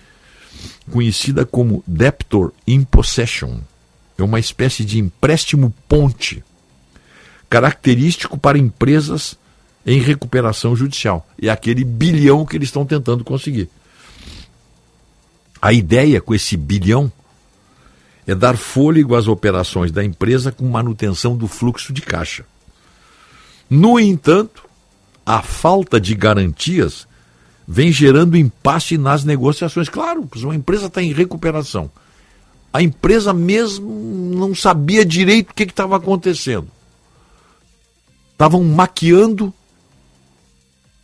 conhecida 0.90 1.46
como 1.46 1.84
debtor 1.86 2.54
in 2.66 2.86
possession 2.86 3.60
é 4.18 4.24
uma 4.24 4.40
espécie 4.40 4.86
de 4.86 5.00
empréstimo 5.00 5.74
ponte, 5.88 6.44
característico 7.50 8.38
para 8.38 8.58
empresas 8.58 9.38
em 9.86 10.00
recuperação 10.00 10.76
judicial. 10.76 11.28
É 11.42 11.50
aquele 11.50 11.84
bilhão 11.84 12.46
que 12.46 12.56
eles 12.56 12.70
estão 12.70 12.86
tentando 12.86 13.24
conseguir. 13.24 13.70
A 15.62 15.74
ideia 15.74 16.22
com 16.22 16.34
esse 16.34 16.56
bilhão 16.56 17.12
é 18.26 18.34
dar 18.34 18.58
fôlego 18.58 19.16
às 19.16 19.28
operações 19.28 19.92
da 19.92 20.04
empresa 20.04 20.52
com 20.52 20.68
manutenção 20.68 21.36
do 21.36 21.48
fluxo 21.48 21.94
de 21.94 22.02
caixa. 22.02 22.46
No 23.70 24.00
entanto, 24.00 24.68
a 25.26 25.42
falta 25.42 26.00
de 26.00 26.16
garantias 26.16 27.08
vem 27.68 27.92
gerando 27.92 28.38
impasse 28.38 28.98
nas 28.98 29.24
negociações. 29.24 29.90
Claro, 29.90 30.28
uma 30.38 30.56
empresa 30.56 30.86
está 30.86 31.02
em 31.02 31.12
recuperação 31.12 31.92
a 32.76 32.82
empresa 32.82 33.34
mesmo 33.34 33.90
não 34.36 34.54
sabia 34.54 35.06
direito 35.06 35.52
o 35.52 35.54
que 35.54 35.64
estava 35.64 35.96
acontecendo. 35.96 36.68
Estavam 38.34 38.62
maquiando 38.66 39.54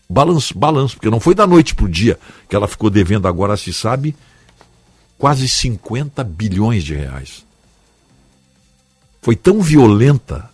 balanço, 0.10 0.57
balanço, 0.57 0.95
porque 0.95 1.10
não 1.10 1.22
foi 1.22 1.34
da 1.34 1.48
noite 1.48 1.73
para 1.73 1.85
o 1.85 1.89
dia 1.89 2.19
que 2.49 2.56
ela 2.57 2.68
ficou 2.68 2.89
devendo, 2.89 3.26
agora 3.26 3.56
se 3.56 3.72
sabe, 3.72 4.14
quase 5.18 5.48
50 5.48 6.22
bilhões 6.26 6.84
de 6.84 6.93
reais. 6.93 7.45
Foi 9.22 9.38
tão 9.38 9.61
violenta 9.61 10.49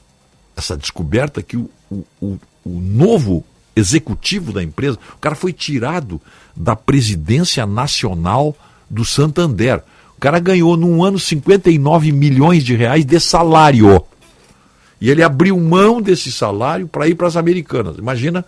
essa 0.56 0.78
descoberta 0.78 1.42
que 1.42 1.58
o, 1.58 1.68
o, 1.90 2.06
o, 2.22 2.40
o 2.64 2.80
novo 2.80 3.44
executivo 3.76 4.54
da 4.54 4.62
empresa, 4.62 5.00
o 5.16 5.18
cara 5.18 5.34
foi 5.34 5.52
tirado 5.52 6.22
da 6.56 6.76
presidência 6.76 7.66
nacional 7.66 8.56
do 8.88 9.04
Santander. 9.04 9.84
O 10.18 10.20
cara 10.20 10.40
ganhou 10.40 10.76
num 10.76 11.04
ano 11.04 11.20
59 11.20 12.12
milhões 12.12 12.64
de 12.64 12.76
reais 12.76 13.06
de 13.06 13.20
salário. 13.20 14.04
E 15.00 15.12
ele 15.12 15.22
abriu 15.22 15.58
mão 15.60 16.02
desse 16.02 16.32
salário 16.32 16.88
para 16.88 17.08
ir 17.08 17.14
para 17.14 17.28
as 17.28 17.38
americanas. 17.38 17.98
Imagina, 17.98 18.44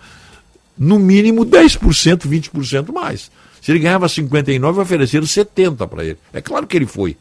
no 0.76 0.98
mínimo 0.98 1.46
10%, 1.46 2.28
20% 2.28 2.91
mais. 2.91 3.30
Se 3.62 3.72
ele 3.72 3.80
ganhava 3.80 4.10
59, 4.10 4.82
ofereceram 4.82 5.28
70 5.28 5.86
para 5.86 6.04
ele. 6.04 6.18
É 6.34 6.41
claro 6.41 6.66
que 6.66 6.76
ele 6.76 6.88
foi. 6.88 7.16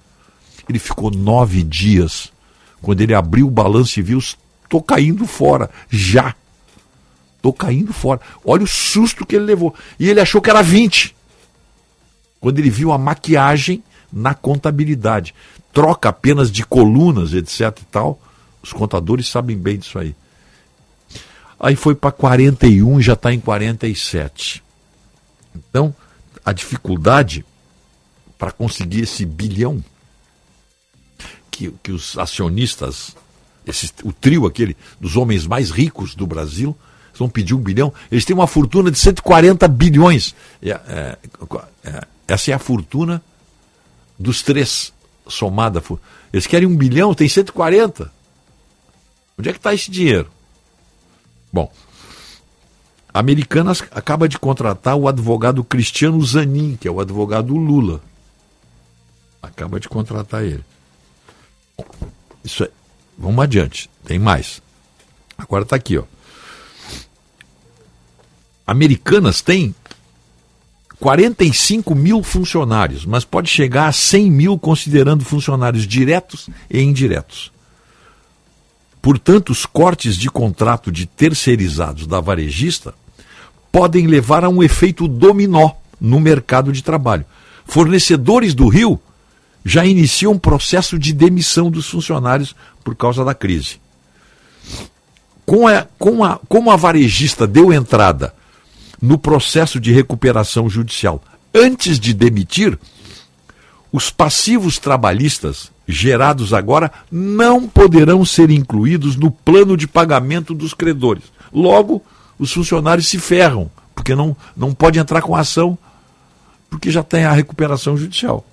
Ele 0.69 0.79
ficou 0.79 1.11
nove 1.11 1.63
dias 1.63 2.31
Quando 2.83 3.01
ele 3.01 3.15
abriu 3.15 3.47
o 3.47 3.51
balanço 3.51 3.99
e 3.99 4.03
viu, 4.03 4.19
estou 4.19 4.83
caindo 4.83 5.27
fora, 5.27 5.69
já. 5.91 6.35
Estou 7.37 7.53
caindo 7.53 7.93
fora. 7.93 8.21
Olha 8.45 8.63
o 8.63 8.67
susto 8.67 9.27
que 9.27 9.37
ele 9.37 9.45
levou. 9.45 9.75
E 9.99 10.09
ele 10.09 10.21
achou 10.21 10.41
que 10.41 10.49
era 10.49 10.63
20. 10.63 11.15
Quando 12.41 12.59
ele 12.59 12.71
viu 12.71 12.93
a 12.93 12.99
maquiagem 12.99 13.83
na 14.13 14.35
contabilidade. 14.35 15.35
Troca 15.73 16.09
apenas 16.09 16.51
de 16.51 16.65
colunas, 16.65 17.33
etc 17.35 17.79
e 17.81 17.85
tal. 17.87 18.21
Os 18.63 18.73
contadores 18.73 19.29
sabem 19.29 19.57
bem 19.57 19.79
disso 19.79 19.99
aí. 19.99 20.15
Aí 21.61 21.75
foi 21.75 21.95
para 21.95 22.13
41 22.13 23.01
e 23.01 23.03
já 23.03 23.15
está 23.15 23.33
em 23.33 23.41
47. 23.41 24.63
Então, 25.55 25.95
a 26.45 26.53
dificuldade 26.53 27.45
para 28.39 28.53
conseguir 28.53 29.03
esse 29.03 29.27
bilhão 29.27 29.83
que, 31.51 31.75
que 31.83 31.91
os 31.91 32.17
acionistas, 32.17 33.17
esse, 33.67 33.93
o 34.05 34.13
trio 34.13 34.47
aquele 34.47 34.77
dos 35.01 35.17
homens 35.17 35.47
mais 35.47 35.71
ricos 35.71 36.15
do 36.15 36.27
Brasil, 36.27 36.77
vão 37.19 37.29
pedir 37.29 37.55
um 37.55 37.59
bilhão, 37.59 37.93
eles 38.13 38.25
têm 38.25 38.35
uma 38.35 38.47
fortuna 38.47 38.91
de 38.91 38.99
140 38.99 39.67
bilhões. 39.67 40.35
É, 40.63 40.71
é, 40.71 41.19
é, 41.85 42.07
essa 42.29 42.53
é 42.53 42.55
a 42.55 42.59
fortuna 42.59 43.21
dos 44.19 44.43
três 44.43 44.93
somada. 45.27 45.83
Eles 46.33 46.47
querem 46.47 46.67
um 46.67 46.77
bilhão, 46.77 47.15
tem 47.15 47.29
140. 47.29 48.11
Onde 49.39 49.49
é 49.49 49.53
que 49.53 49.59
está 49.59 49.73
esse 49.73 49.91
dinheiro? 49.91 50.31
Bom, 51.53 51.73
a 53.13 53.21
Americanas 53.21 53.83
acaba 53.91 54.29
de 54.29 54.39
contratar 54.39 54.97
o 54.97 55.09
advogado 55.09 55.65
Cristiano 55.65 56.21
Zanin, 56.25 56.77
que 56.77 56.89
é 56.89 56.91
o 56.91 57.01
advogado 57.01 57.57
Lula. 57.57 58.01
Acaba 59.41 59.79
de 59.79 59.89
contratar 59.89 60.45
ele. 60.45 60.65
Isso 62.43 62.65
é. 62.65 62.71
Vamos 63.17 63.43
adiante. 63.43 63.89
Tem 64.05 64.19
mais. 64.19 64.61
Agora 65.37 65.63
está 65.63 65.77
aqui, 65.77 65.97
ó. 65.99 66.05
Americanas 68.67 69.41
tem 69.41 69.75
45 71.01 71.95
mil 71.95 72.23
funcionários, 72.23 73.05
mas 73.07 73.25
pode 73.25 73.49
chegar 73.49 73.87
a 73.87 73.93
100 73.93 74.31
mil 74.31 74.59
considerando 74.59 75.25
funcionários 75.25 75.87
diretos 75.87 76.49
e 76.69 76.81
indiretos. 76.81 77.53
Portanto, 79.01 79.51
os 79.51 79.65
cortes 79.65 80.17
de 80.17 80.29
contrato 80.29 80.91
de 80.91 81.07
terceirizados 81.07 82.07
da 82.07 82.21
varejista 82.21 82.93
podem 83.71 84.07
levar 84.07 84.45
a 84.45 84.49
um 84.49 84.63
efeito 84.63 85.07
dominó 85.07 85.71
no 86.01 86.19
mercado 86.19 86.73
de 86.73 86.83
trabalho. 86.83 87.25
Fornecedores 87.65 88.55
do 88.55 88.67
Rio 88.67 89.01
já 89.65 89.85
iniciam 89.85 90.33
um 90.33 90.39
processo 90.39 90.99
de 90.99 91.13
demissão 91.13 91.71
dos 91.71 91.89
funcionários 91.89 92.57
por 92.83 92.97
causa 92.97 93.25
da 93.25 93.35
crise. 93.35 93.81
Com 95.47 95.69
a, 95.69 95.87
com 95.99 96.25
a, 96.25 96.41
como 96.49 96.71
a 96.71 96.77
varejista 96.77 97.47
deu 97.47 97.73
entrada 97.73 98.35
no 99.01 99.19
processo 99.19 99.79
de 99.79 99.93
recuperação 99.93 100.69
judicial 100.69 101.23
antes 101.55 101.99
de 101.99 102.15
demitir, 102.15 102.79
os 103.91 104.11
passivos 104.11 104.79
trabalhistas 104.79 105.73
gerados 105.87 106.53
agora 106.53 106.93
não 107.11 107.67
poderão 107.67 108.23
ser 108.25 108.51
incluídos 108.51 109.17
no 109.17 109.31
plano 109.31 109.75
de 109.77 109.89
pagamento 109.89 110.55
dos 110.55 110.75
credores. 110.75 111.25
Logo, 111.53 112.03
os 112.39 112.53
funcionários 112.53 113.09
se 113.09 113.19
ferram, 113.19 113.71
porque 113.95 114.15
não, 114.15 114.37
não 114.57 114.73
pode 114.75 114.99
entrar 114.99 115.23
com 115.23 115.35
ação, 115.35 115.79
porque 116.69 116.91
já 116.91 117.03
tem 117.03 117.25
a 117.25 117.33
recuperação 117.33 117.97
judicial. 117.97 118.45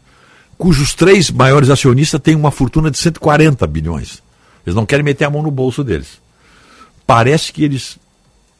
cujos 0.57 0.93
três 0.93 1.29
maiores 1.29 1.69
acionistas 1.69 2.19
têm 2.19 2.35
uma 2.35 2.51
fortuna 2.51 2.89
de 2.89 2.97
140 2.97 3.65
bilhões. 3.67 4.21
Eles 4.65 4.75
não 4.75 4.85
querem 4.85 5.05
meter 5.05 5.25
a 5.25 5.29
mão 5.29 5.43
no 5.43 5.51
bolso 5.51 5.83
deles. 5.83 6.19
Parece 7.05 7.53
que 7.53 7.63
eles 7.63 7.97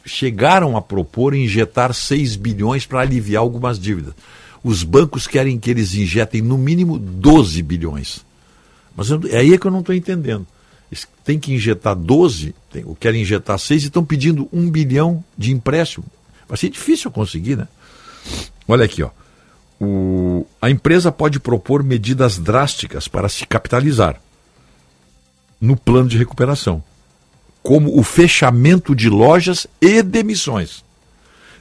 chegaram 0.06 0.78
a 0.78 0.82
propor 0.82 1.36
injetar 1.36 1.94
6 1.94 2.36
bilhões 2.36 2.86
para 2.86 3.02
aliviar 3.02 3.42
algumas 3.42 3.80
dívidas. 3.80 4.14
Os 4.64 4.84
bancos 4.84 5.28
querem 5.28 5.60
que 5.60 5.70
eles 5.70 5.94
injetem 5.94 6.42
no 6.42 6.58
mínimo 6.58 6.98
12 6.98 7.62
bilhões. 7.64 8.26
Mas 9.00 9.10
eu, 9.10 9.22
é 9.30 9.38
aí 9.38 9.58
que 9.58 9.66
eu 9.66 9.72
não 9.72 9.80
estou 9.80 9.96
entendendo. 9.96 10.46
Têm 11.24 11.40
que 11.40 11.54
injetar 11.54 11.96
12, 11.96 12.54
tem, 12.70 12.84
ou 12.84 12.94
querem 12.94 13.22
injetar 13.22 13.58
6 13.58 13.84
e 13.84 13.86
estão 13.86 14.04
pedindo 14.04 14.50
1 14.52 14.70
bilhão 14.70 15.24
de 15.38 15.54
empréstimo. 15.54 16.06
Vai 16.50 16.58
ser 16.58 16.68
difícil 16.68 17.10
conseguir, 17.10 17.56
né? 17.56 17.70
Olha 18.68 18.84
aqui, 18.84 19.02
ó. 19.02 19.10
O, 19.80 20.46
a 20.62 20.70
empresa 20.70 21.14
pode 21.14 21.40
propor 21.40 21.82
medidas 21.82 22.38
drásticas 22.38 23.08
para 23.08 23.30
se 23.30 23.48
capitalizar 23.48 24.20
no 25.62 25.78
plano 25.78 26.10
de 26.10 26.18
recuperação, 26.18 26.84
como 27.64 27.98
o 27.98 28.04
fechamento 28.04 28.94
de 28.94 29.10
lojas 29.10 29.66
e 29.80 30.04
demissões. 30.04 30.84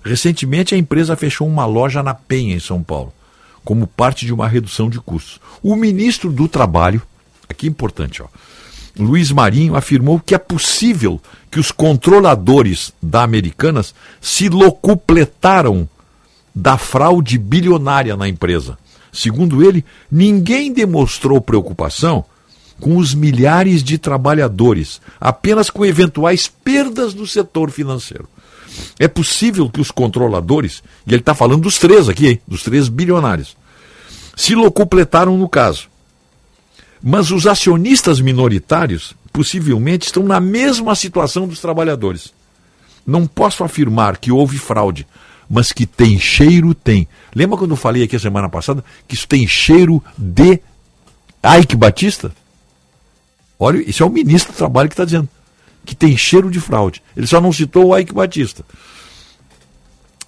Recentemente, 0.03 0.75
a 0.75 0.79
empresa 0.79 1.15
fechou 1.15 1.47
uma 1.47 1.67
loja 1.67 2.03
na 2.03 2.15
Penha, 2.15 2.57
em 2.57 2.61
São 2.61 2.83
Paulo, 2.83 3.13
como 3.65 3.87
parte 3.87 4.27
de 4.27 4.35
uma 4.35 4.49
redução 4.49 4.91
de 4.91 5.01
custos. 5.01 5.41
O 5.63 5.77
ministro 5.77 6.33
do 6.33 6.49
Trabalho, 6.49 7.01
aqui 7.49 7.67
é 7.67 7.71
importante, 7.71 8.23
ó, 8.23 8.27
Luiz 8.99 9.31
Marinho 9.31 9.77
afirmou 9.77 10.19
que 10.19 10.35
é 10.35 10.39
possível 10.39 11.21
que 11.51 11.61
os 11.61 11.71
controladores 11.71 12.93
da 13.01 13.23
Americanas 13.23 13.95
se 14.21 14.49
locupletaram 14.49 15.89
da 16.55 16.77
fraude 16.77 17.39
bilionária 17.39 18.17
na 18.17 18.29
empresa. 18.29 18.77
Segundo 19.13 19.65
ele, 19.65 19.85
ninguém 20.11 20.73
demonstrou 20.73 21.41
preocupação 21.41 22.25
com 22.81 22.97
os 22.97 23.15
milhares 23.15 23.83
de 23.83 23.99
trabalhadores, 23.99 25.01
apenas 25.21 25.71
com 25.71 25.85
eventuais 25.85 26.49
perdas 26.49 27.15
do 27.15 27.27
setor 27.27 27.71
financeiro. 27.71 28.29
É 28.99 29.09
possível 29.09 29.69
que 29.71 29.81
os 29.81 29.91
controladores, 29.91 30.83
e 31.07 31.11
ele 31.11 31.21
está 31.21 31.35
falando 31.35 31.63
dos 31.63 31.79
três 31.79 32.09
aqui, 32.09 32.29
hein, 32.29 32.41
dos 32.47 32.63
três 32.63 32.89
bilionários, 32.89 33.57
se 34.37 34.55
locupletaram 34.55 35.37
no 35.37 35.49
caso. 35.49 35.89
Mas 37.03 37.31
os 37.31 37.47
acionistas 37.47 38.21
minoritários 38.21 39.15
possivelmente 39.33 40.07
estão 40.07 40.25
na 40.25 40.41
mesma 40.41 40.95
situação 40.95 41.47
dos 41.47 41.61
trabalhadores. 41.61 42.33
Não 43.07 43.27
posso 43.27 43.65
afirmar 43.65 44.19
que 44.19 44.33
houve 44.33 44.59
fraude, 44.59 45.07
mas 45.49 45.73
que 45.73 45.87
tem 45.87 46.19
cheiro, 46.19 46.75
tem. 46.75 47.09
Lembra 47.35 47.57
quando 47.57 47.71
eu 47.71 47.77
falei 47.77 48.03
aqui 48.03 48.17
a 48.17 48.21
semana 48.21 48.49
passada 48.49 48.85
que 49.07 49.15
isso 49.15 49.27
tem 49.27 49.47
cheiro 49.47 50.03
de 50.17 50.61
Ike 51.61 51.77
Batista? 51.77 52.33
Olha, 53.59 53.79
isso 53.89 54.03
é 54.03 54.07
o 54.07 54.11
ministro 54.11 54.53
do 54.53 54.57
Trabalho 54.57 54.89
que 54.89 54.95
está 54.95 55.05
dizendo. 55.05 55.29
Que 55.85 55.95
tem 55.95 56.17
cheiro 56.17 56.51
de 56.51 56.61
fraude. 56.61 57.03
Ele 57.17 57.27
só 57.27 57.41
não 57.41 57.53
citou 57.53 57.87
o 57.87 57.99
Ike 57.99 58.13
Batista. 58.13 58.65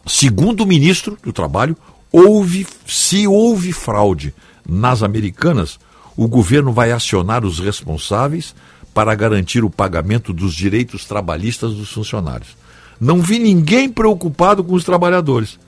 Segundo 0.06 0.62
o 0.62 0.66
ministro 0.66 1.18
do 1.22 1.32
Trabalho, 1.32 1.76
houve, 2.10 2.66
se 2.86 3.26
houve 3.26 3.72
fraude 3.72 4.34
nas 4.66 5.02
americanas, 5.02 5.78
o 6.16 6.28
governo 6.28 6.72
vai 6.72 6.92
acionar 6.92 7.44
os 7.44 7.58
responsáveis 7.58 8.54
para 8.92 9.14
garantir 9.14 9.64
o 9.64 9.70
pagamento 9.70 10.32
dos 10.32 10.54
direitos 10.54 11.04
trabalhistas 11.04 11.74
dos 11.74 11.90
funcionários. 11.90 12.56
Não 13.00 13.22
vi 13.22 13.38
ninguém 13.38 13.88
preocupado 13.88 14.62
com 14.62 14.74
os 14.74 14.84
trabalhadores. 14.84 15.58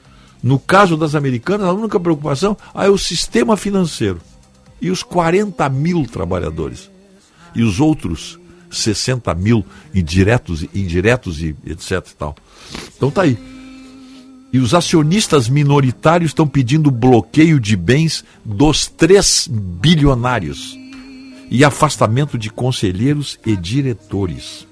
No 0.43 0.59
caso 0.59 0.97
das 0.97 1.15
americanas, 1.15 1.69
a 1.69 1.73
única 1.73 1.99
preocupação 1.99 2.57
ah, 2.75 2.85
é 2.85 2.89
o 2.89 2.99
sistema 2.99 3.57
financeiro 3.57 4.21
e 4.81 4.91
os 4.91 5.03
40 5.03 5.69
mil 5.69 6.05
trabalhadores. 6.07 6.91
E 7.55 7.63
os 7.63 7.81
outros 7.81 8.39
60 8.71 9.35
mil 9.35 9.65
indiretos, 9.95 10.65
indiretos 10.75 11.41
e 11.41 11.55
etc. 11.67 12.05
Tal. 12.19 12.35
Então 12.97 13.11
tá 13.11 13.23
aí. 13.23 13.52
E 14.53 14.59
os 14.59 14.75
acionistas 14.75 15.49
minoritários 15.49 16.31
estão 16.31 16.47
pedindo 16.47 16.91
bloqueio 16.91 17.59
de 17.59 17.77
bens 17.77 18.25
dos 18.45 18.87
três 18.87 19.49
bilionários 19.51 20.77
e 21.51 21.65
afastamento 21.65 22.37
de 22.39 22.51
conselheiros 22.51 23.39
e 23.47 23.57
diretores. 23.57 24.67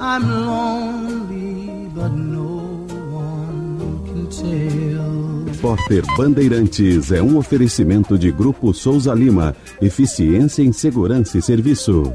I'm 0.00 0.24
lonely, 0.44 1.88
but 1.94 2.10
no 2.10 2.86
one 3.12 4.02
can 4.04 4.26
tell. 4.26 5.22
Repórter 5.62 6.02
Bandeirantes 6.16 7.12
é 7.12 7.22
um 7.22 7.36
oferecimento 7.36 8.18
de 8.18 8.32
Grupo 8.32 8.74
Souza 8.74 9.14
Lima. 9.14 9.54
Eficiência 9.80 10.60
em 10.60 10.72
Segurança 10.72 11.38
e 11.38 11.42
Serviços. 11.42 12.08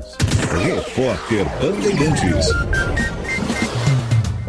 Repórter 0.52 1.46
Bandeirantes. 1.62 3.17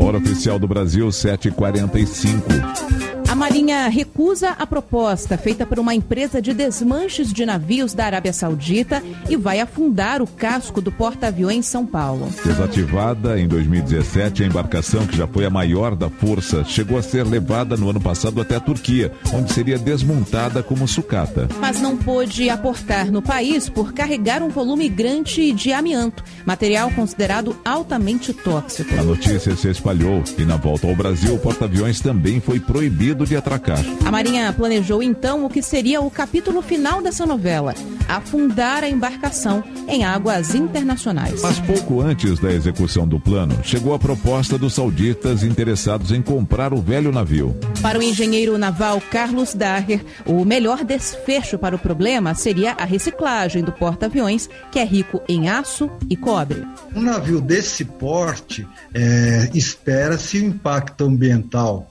Hora 0.08 0.16
oficial 0.16 0.58
do 0.58 0.66
Brasil, 0.66 1.06
7h45. 1.08 2.97
A 3.28 3.34
Marinha 3.34 3.88
recusa 3.88 4.52
a 4.58 4.66
proposta 4.66 5.36
feita 5.36 5.66
por 5.66 5.78
uma 5.78 5.94
empresa 5.94 6.40
de 6.40 6.54
desmanches 6.54 7.30
de 7.30 7.44
navios 7.44 7.92
da 7.92 8.06
Arábia 8.06 8.32
Saudita 8.32 9.02
e 9.28 9.36
vai 9.36 9.60
afundar 9.60 10.22
o 10.22 10.26
casco 10.26 10.80
do 10.80 10.90
porta-aviões 10.90 11.66
São 11.66 11.84
Paulo. 11.84 12.30
Desativada 12.42 13.38
em 13.38 13.46
2017, 13.46 14.42
a 14.42 14.46
embarcação, 14.46 15.06
que 15.06 15.14
já 15.14 15.26
foi 15.26 15.44
a 15.44 15.50
maior 15.50 15.94
da 15.94 16.08
força, 16.08 16.64
chegou 16.64 16.96
a 16.96 17.02
ser 17.02 17.26
levada 17.26 17.76
no 17.76 17.90
ano 17.90 18.00
passado 18.00 18.40
até 18.40 18.56
a 18.56 18.60
Turquia, 18.60 19.12
onde 19.34 19.52
seria 19.52 19.78
desmontada 19.78 20.62
como 20.62 20.88
sucata. 20.88 21.48
Mas 21.60 21.82
não 21.82 21.98
pôde 21.98 22.48
aportar 22.48 23.12
no 23.12 23.20
país 23.20 23.68
por 23.68 23.92
carregar 23.92 24.42
um 24.42 24.48
volume 24.48 24.88
grande 24.88 25.52
de 25.52 25.70
amianto, 25.70 26.24
material 26.46 26.90
considerado 26.92 27.54
altamente 27.62 28.32
tóxico. 28.32 28.94
A 28.98 29.02
notícia 29.02 29.54
se 29.54 29.68
espalhou 29.68 30.24
e, 30.38 30.46
na 30.46 30.56
volta 30.56 30.86
ao 30.86 30.96
Brasil, 30.96 31.34
o 31.34 31.38
porta-aviões 31.38 32.00
também 32.00 32.40
foi 32.40 32.58
proibido 32.58 33.17
de 33.26 33.36
atracar. 33.36 33.78
A 34.04 34.10
Marinha 34.10 34.52
planejou 34.52 35.02
então 35.02 35.44
o 35.44 35.50
que 35.50 35.62
seria 35.62 36.00
o 36.00 36.10
capítulo 36.10 36.62
final 36.62 37.02
dessa 37.02 37.26
novela: 37.26 37.74
afundar 38.08 38.84
a 38.84 38.88
embarcação 38.88 39.62
em 39.86 40.04
águas 40.04 40.54
internacionais. 40.54 41.42
Mas 41.42 41.58
pouco 41.60 42.00
antes 42.00 42.38
da 42.38 42.52
execução 42.52 43.06
do 43.06 43.18
plano, 43.18 43.58
chegou 43.62 43.94
a 43.94 43.98
proposta 43.98 44.58
dos 44.58 44.74
sauditas 44.74 45.42
interessados 45.42 46.12
em 46.12 46.22
comprar 46.22 46.72
o 46.72 46.80
velho 46.80 47.12
navio. 47.12 47.56
Para 47.82 47.98
o 47.98 48.02
engenheiro 48.02 48.58
naval 48.58 49.00
Carlos 49.10 49.54
Daher, 49.54 50.04
o 50.26 50.44
melhor 50.44 50.84
desfecho 50.84 51.58
para 51.58 51.76
o 51.76 51.78
problema 51.78 52.34
seria 52.34 52.72
a 52.72 52.84
reciclagem 52.84 53.62
do 53.62 53.72
porta-aviões, 53.72 54.48
que 54.70 54.78
é 54.78 54.84
rico 54.84 55.20
em 55.28 55.48
aço 55.48 55.90
e 56.08 56.16
cobre. 56.16 56.66
Um 56.94 57.02
navio 57.02 57.40
desse 57.40 57.84
porte, 57.84 58.66
é, 58.94 59.50
espera-se 59.54 60.38
o 60.38 60.44
impacto 60.44 61.04
ambiental 61.04 61.87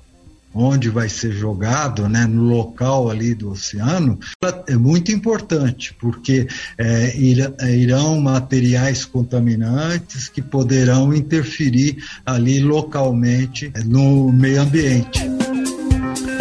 onde 0.57 0.89
vai 0.89 1.09
ser 1.09 1.31
jogado, 1.31 2.07
né, 2.07 2.25
no 2.25 2.43
local 2.43 3.09
ali 3.09 3.33
do 3.33 3.51
oceano, 3.51 4.19
é 4.67 4.75
muito 4.75 5.11
importante, 5.11 5.95
porque 5.99 6.47
é, 6.77 7.17
irão 7.17 8.19
materiais 8.19 9.05
contaminantes 9.05 10.29
que 10.29 10.41
poderão 10.41 11.13
interferir 11.13 11.97
ali 12.25 12.59
localmente 12.59 13.71
no 13.85 14.31
meio 14.31 14.61
ambiente. 14.61 15.56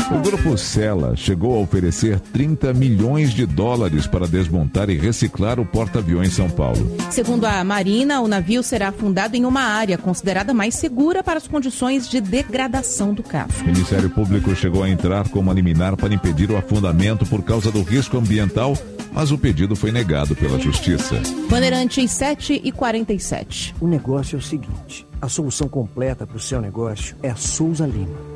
O 0.08 0.20
grupo 0.20 0.56
Sela 0.56 1.16
chegou 1.16 1.56
a 1.56 1.60
oferecer 1.60 2.20
30 2.20 2.72
milhões 2.72 3.32
de 3.32 3.44
dólares 3.44 4.06
para 4.06 4.28
desmontar 4.28 4.88
e 4.88 4.96
reciclar 4.96 5.58
o 5.58 5.66
porta-aviões 5.66 6.32
São 6.32 6.48
Paulo. 6.48 6.96
Segundo 7.10 7.44
a 7.44 7.64
Marina, 7.64 8.20
o 8.20 8.28
navio 8.28 8.62
será 8.62 8.88
afundado 8.88 9.36
em 9.36 9.44
uma 9.44 9.62
área 9.62 9.98
considerada 9.98 10.54
mais 10.54 10.76
segura 10.76 11.24
para 11.24 11.38
as 11.38 11.48
condições 11.48 12.09
de 12.09 12.20
degradação 12.20 13.12
do 13.12 13.22
casco. 13.22 13.64
O 13.64 13.66
Ministério 13.66 14.09
Público 14.09 14.54
chegou 14.54 14.85
a 14.85 14.88
entrar 14.88 15.28
com 15.28 15.40
uma 15.40 15.52
liminar 15.52 15.96
para 15.96 16.14
impedir 16.14 16.52
o 16.52 16.56
afundamento 16.56 17.26
por 17.26 17.43
causa 17.43 17.72
do 17.72 17.82
risco 17.82 18.16
ambiental, 18.16 18.78
mas 19.12 19.32
o 19.32 19.38
pedido 19.38 19.74
foi 19.74 19.90
negado 19.90 20.36
pela 20.36 20.59
Justiça. 20.60 21.20
Bandeirantes 21.51 22.12
7 22.12 22.60
e 22.62 22.70
47. 22.70 23.74
O 23.80 23.88
negócio 23.88 24.36
é 24.36 24.38
o 24.38 24.43
seguinte: 24.43 25.04
a 25.20 25.28
solução 25.28 25.68
completa 25.68 26.24
para 26.24 26.36
o 26.36 26.40
seu 26.40 26.60
negócio 26.60 27.16
é 27.24 27.30
a 27.30 27.36
Souza 27.36 27.85
Lima. 27.86 28.36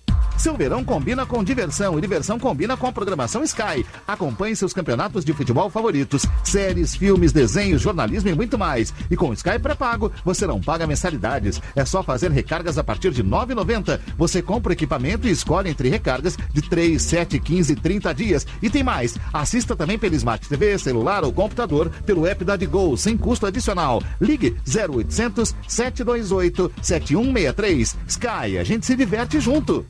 Seu 0.37 0.55
verão 0.55 0.83
combina 0.83 1.25
com 1.25 1.43
diversão 1.43 1.97
e 1.97 2.01
diversão 2.01 2.39
combina 2.39 2.77
com 2.77 2.87
a 2.87 2.91
programação 2.91 3.43
Sky. 3.43 3.85
Acompanhe 4.07 4.55
seus 4.55 4.73
campeonatos 4.73 5.23
de 5.23 5.33
futebol 5.33 5.69
favoritos, 5.69 6.25
séries, 6.43 6.95
filmes, 6.95 7.31
desenhos, 7.31 7.81
jornalismo 7.81 8.29
e 8.29 8.35
muito 8.35 8.57
mais. 8.57 8.93
E 9.09 9.15
com 9.15 9.33
Sky 9.33 9.59
pré-pago, 9.59 10.11
você 10.23 10.47
não 10.47 10.59
paga 10.59 10.87
mensalidades. 10.87 11.61
É 11.75 11.85
só 11.85 12.01
fazer 12.01 12.31
recargas 12.31 12.77
a 12.77 12.83
partir 12.83 13.11
de 13.11 13.21
R$ 13.21 13.29
9,90. 13.29 13.99
Você 14.17 14.41
compra 14.41 14.71
o 14.71 14.73
equipamento 14.73 15.27
e 15.27 15.31
escolhe 15.31 15.69
entre 15.69 15.89
recargas 15.89 16.37
de 16.53 16.61
3, 16.61 17.01
7, 17.01 17.39
15 17.39 17.75
30 17.75 18.13
dias. 18.13 18.47
E 18.61 18.69
tem 18.69 18.83
mais. 18.83 19.17
Assista 19.33 19.75
também 19.75 19.99
pelo 19.99 20.15
Smart 20.15 20.47
TV, 20.47 20.77
celular 20.77 21.23
ou 21.23 21.33
computador 21.33 21.89
pelo 22.05 22.25
app 22.25 22.43
da 22.45 22.57
Gol, 22.65 22.95
sem 22.95 23.17
custo 23.17 23.45
adicional. 23.45 24.01
Ligue 24.19 24.55
0800 24.67 25.55
728 25.67 26.71
7163. 26.81 27.97
Sky, 28.07 28.57
a 28.59 28.63
gente 28.63 28.85
se 28.85 28.95
diverte 28.95 29.39
junto. 29.39 29.85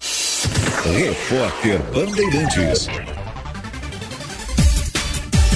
Repórter 0.00 1.78
Bandeirantes. 1.92 2.88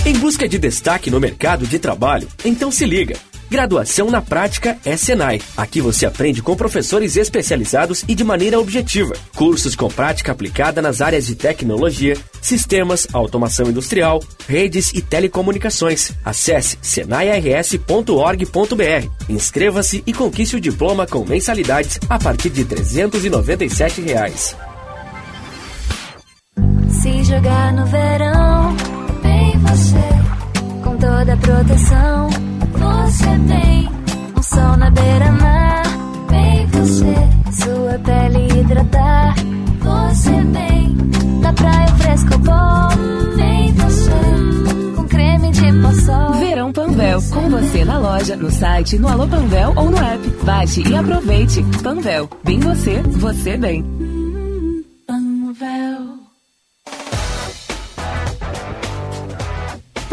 Em 0.05 0.13
busca 0.19 0.47
de 0.47 0.59
destaque 0.59 1.11
no 1.11 1.19
mercado 1.19 1.67
de 1.67 1.79
trabalho? 1.79 2.29
Então 2.45 2.71
se 2.71 2.85
liga. 2.85 3.17
Graduação 3.51 4.11
na 4.11 4.21
Prática 4.21 4.77
é 4.85 4.97
Senai. 4.97 5.41
Aqui 5.57 5.81
você 5.81 6.07
aprende 6.07 6.43
com 6.43 6.57
professores 6.57 7.17
especializados 7.17 8.05
e 8.09 8.15
de 8.15 8.25
maneira 8.25 8.59
objetiva. 8.59 9.15
Cursos 9.35 9.77
com 9.77 9.89
prática 9.89 10.33
aplicada 10.33 10.83
nas 10.83 11.01
áreas 11.01 11.27
de 11.27 11.35
tecnologia, 11.35 12.17
sistemas, 12.41 13.07
automação 13.13 13.69
industrial, 13.69 14.23
redes 14.49 14.93
e 14.93 15.01
telecomunicações. 15.01 16.13
Acesse 16.25 16.79
senairs.org.br. 16.83 19.09
Inscreva-se 19.29 20.03
e 20.07 20.13
conquiste 20.13 20.57
o 20.57 20.61
diploma 20.61 21.07
com 21.07 21.25
mensalidades 21.25 21.99
a 22.09 22.19
partir 22.19 22.51
de 22.51 22.65
397 22.65 24.01
reais. 24.01 24.57
Se 26.89 27.25
jogar 27.25 27.73
no 27.73 27.87
verão, 27.87 28.77
bem 29.23 29.59
você, 29.59 30.83
com 30.83 30.97
toda 30.97 31.35
a 31.35 31.37
proteção, 31.37 32.31
você 32.79 33.39
tem 33.49 33.89
um 34.37 34.43
sol 34.43 34.77
na 34.77 34.91
beira-mar, 34.91 35.83
bem 36.29 36.67
você, 36.67 37.15
sua 37.53 37.99
pele 37.99 38.61
hidratar, 38.61 39.35
você 39.81 40.31
bem, 40.45 40.97
na 41.41 41.53
praia 41.53 41.89
fresco 41.97 42.39
bom, 42.39 43.37
bem 43.37 43.73
você, 43.73 44.95
com 44.97 45.05
creme 45.09 45.51
de 45.51 45.73
poçol. 45.81 46.33
Verão 46.35 46.73
Panvel, 46.73 47.23
com 47.33 47.51
você 47.51 47.85
na 47.85 47.99
loja, 47.99 48.37
no 48.37 48.51
site, 48.51 48.99
no 48.99 49.09
Alô 49.09 49.27
Panvel 49.27 49.73
ou 49.77 49.91
no 49.91 49.99
app. 49.99 50.29
Baixe 50.45 50.83
e 50.89 50.97
aproveite. 50.97 51.63
Panvel, 51.83 52.29
bem 52.45 52.61
você, 52.61 53.03
você 53.03 53.57
bem. 53.57 53.85
Panvel. 55.07 56.14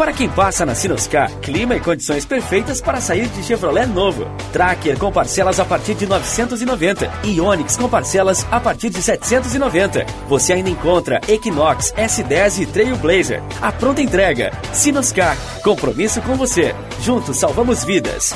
Para 0.02 0.12
quem 0.12 0.28
passa 0.28 0.66
na 0.66 0.74
Sinoscar, 0.74 1.30
clima 1.38 1.76
e 1.76 1.80
condições 1.80 2.26
perfeitas 2.26 2.80
para 2.80 3.00
sair 3.00 3.28
de 3.28 3.40
Chevrolet 3.44 3.86
novo. 3.86 4.26
Tracker 4.52 4.98
com 4.98 5.12
parcelas 5.12 5.60
a 5.60 5.64
partir 5.64 5.94
de 5.94 6.06
990 6.06 7.08
e 7.22 7.40
Onix 7.40 7.76
com 7.76 7.88
parcelas 7.88 8.44
a 8.50 8.58
partir 8.58 8.90
de 8.90 9.00
790. 9.00 10.04
Você 10.28 10.54
ainda 10.54 10.68
encontra 10.68 11.20
Equinox, 11.28 11.94
S10 11.96 12.62
e 12.62 12.66
Trailblazer. 12.66 13.40
A 13.60 13.70
pronta 13.70 14.02
entrega. 14.02 14.50
Sinoscar, 14.72 15.36
compromisso 15.62 16.20
com 16.22 16.34
você. 16.34 16.74
Juntos 17.00 17.36
salvamos 17.36 17.84
vidas. 17.84 18.34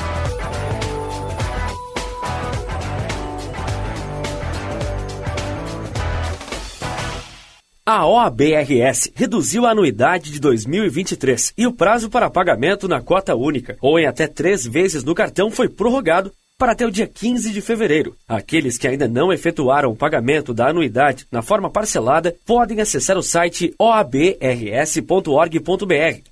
A 7.88 8.04
OABRS 8.04 9.12
reduziu 9.14 9.64
a 9.64 9.70
anuidade 9.70 10.32
de 10.32 10.40
2023 10.40 11.54
e 11.56 11.68
o 11.68 11.72
prazo 11.72 12.10
para 12.10 12.28
pagamento 12.28 12.88
na 12.88 13.00
cota 13.00 13.36
única 13.36 13.76
ou 13.80 13.96
em 13.96 14.06
até 14.06 14.26
três 14.26 14.66
vezes 14.66 15.04
no 15.04 15.14
cartão 15.14 15.52
foi 15.52 15.68
prorrogado 15.68 16.32
para 16.58 16.72
até 16.72 16.84
o 16.84 16.90
dia 16.90 17.06
15 17.06 17.52
de 17.52 17.60
fevereiro. 17.60 18.16
Aqueles 18.26 18.76
que 18.76 18.88
ainda 18.88 19.06
não 19.06 19.32
efetuaram 19.32 19.92
o 19.92 19.96
pagamento 19.96 20.52
da 20.52 20.66
anuidade 20.68 21.28
na 21.30 21.42
forma 21.42 21.70
parcelada 21.70 22.34
podem 22.44 22.80
acessar 22.80 23.16
o 23.16 23.22
site 23.22 23.72
oabrs.org.br 23.78 25.20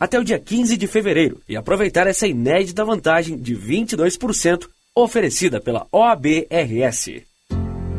até 0.01 0.19
o 0.19 0.25
dia 0.25 0.41
15 0.41 0.77
de 0.77 0.89
fevereiro 0.89 1.41
e 1.49 1.57
aproveitar 1.57 2.09
essa 2.09 2.27
inédita 2.27 2.85
vantagem 2.85 3.39
de 3.39 3.55
22% 3.55 4.67
oferecida 4.93 5.61
pela 5.61 5.87
OABRS. 5.93 7.23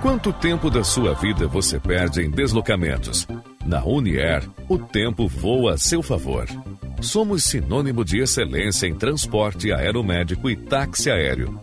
Quanto 0.00 0.32
tempo 0.32 0.70
da 0.70 0.84
sua 0.84 1.12
vida 1.14 1.48
você 1.48 1.80
perde 1.80 2.22
em 2.22 2.30
deslocamentos? 2.30 3.26
Na 3.66 3.84
Unier, 3.84 4.48
o 4.68 4.78
tempo 4.78 5.26
voa 5.26 5.74
a 5.74 5.78
seu 5.78 6.02
favor. 6.02 6.46
Somos 7.00 7.42
sinônimo 7.42 8.04
de 8.04 8.18
excelência 8.20 8.86
em 8.86 8.94
transporte 8.94 9.72
aeromédico 9.72 10.48
e 10.48 10.54
táxi 10.54 11.10
aéreo. 11.10 11.60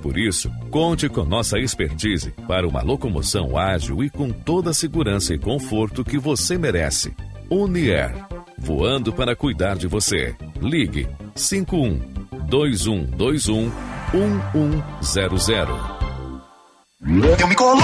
Por 0.00 0.16
isso, 0.18 0.50
conte 0.70 1.10
com 1.10 1.24
nossa 1.24 1.58
expertise 1.58 2.32
para 2.48 2.66
uma 2.66 2.82
locomoção 2.82 3.56
ágil 3.56 4.02
e 4.02 4.08
com 4.08 4.30
toda 4.30 4.70
a 4.70 4.74
segurança 4.74 5.34
e 5.34 5.38
conforto 5.38 6.02
que 6.02 6.18
você 6.18 6.56
merece. 6.56 7.14
Unier, 7.50 8.14
voando 8.58 9.12
para 9.12 9.36
cuidar 9.36 9.76
de 9.76 9.86
você. 9.86 10.34
Ligue 10.60 11.06
51 11.34 12.00
2121 12.48 13.70
1100. 14.94 16.03
Eu 17.06 17.46
me 17.46 17.54
coloco 17.54 17.82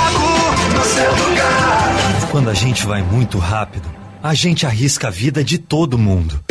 no 0.75 0.83
seu 0.83 1.11
lugar. 1.11 2.29
Quando 2.31 2.49
a 2.49 2.55
gente 2.55 2.87
vai 2.87 3.03
muito 3.03 3.37
rápido, 3.37 3.87
a 4.23 4.33
gente 4.33 4.65
arrisca 4.65 5.09
a 5.09 5.11
vida 5.11 5.45
de 5.45 5.59
todo 5.59 5.99
mundo. 5.99 6.43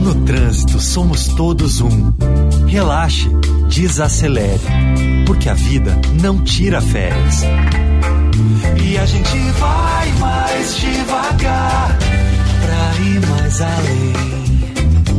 No 0.00 0.14
trânsito, 0.26 0.78
somos 0.78 1.28
todos 1.28 1.80
um. 1.80 2.12
Relaxe, 2.66 3.30
desacelere, 3.70 4.60
porque 5.26 5.48
a 5.48 5.54
vida 5.54 5.98
não 6.20 6.44
tira 6.44 6.82
férias. 6.82 7.42
E 8.82 8.98
a 8.98 9.06
gente 9.06 9.38
vai 9.58 10.12
mais 10.18 10.76
devagar 10.76 11.98
pra 12.60 13.02
ir 13.02 13.26
mais 13.26 13.62
além. 13.62 14.12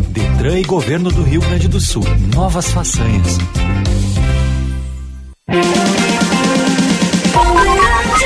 Detran 0.09 0.59
e 0.59 0.63
Governo 0.63 1.09
do 1.09 1.23
Rio 1.23 1.41
Grande 1.41 1.67
do 1.67 1.79
Sul. 1.79 2.03
Novas 2.35 2.69
façanhas. 2.69 3.39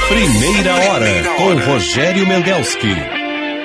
Primeira 0.10 0.74
hora 0.74 1.24
com 1.38 1.56
Rogério 1.72 2.26
Mendelski. 2.26 2.96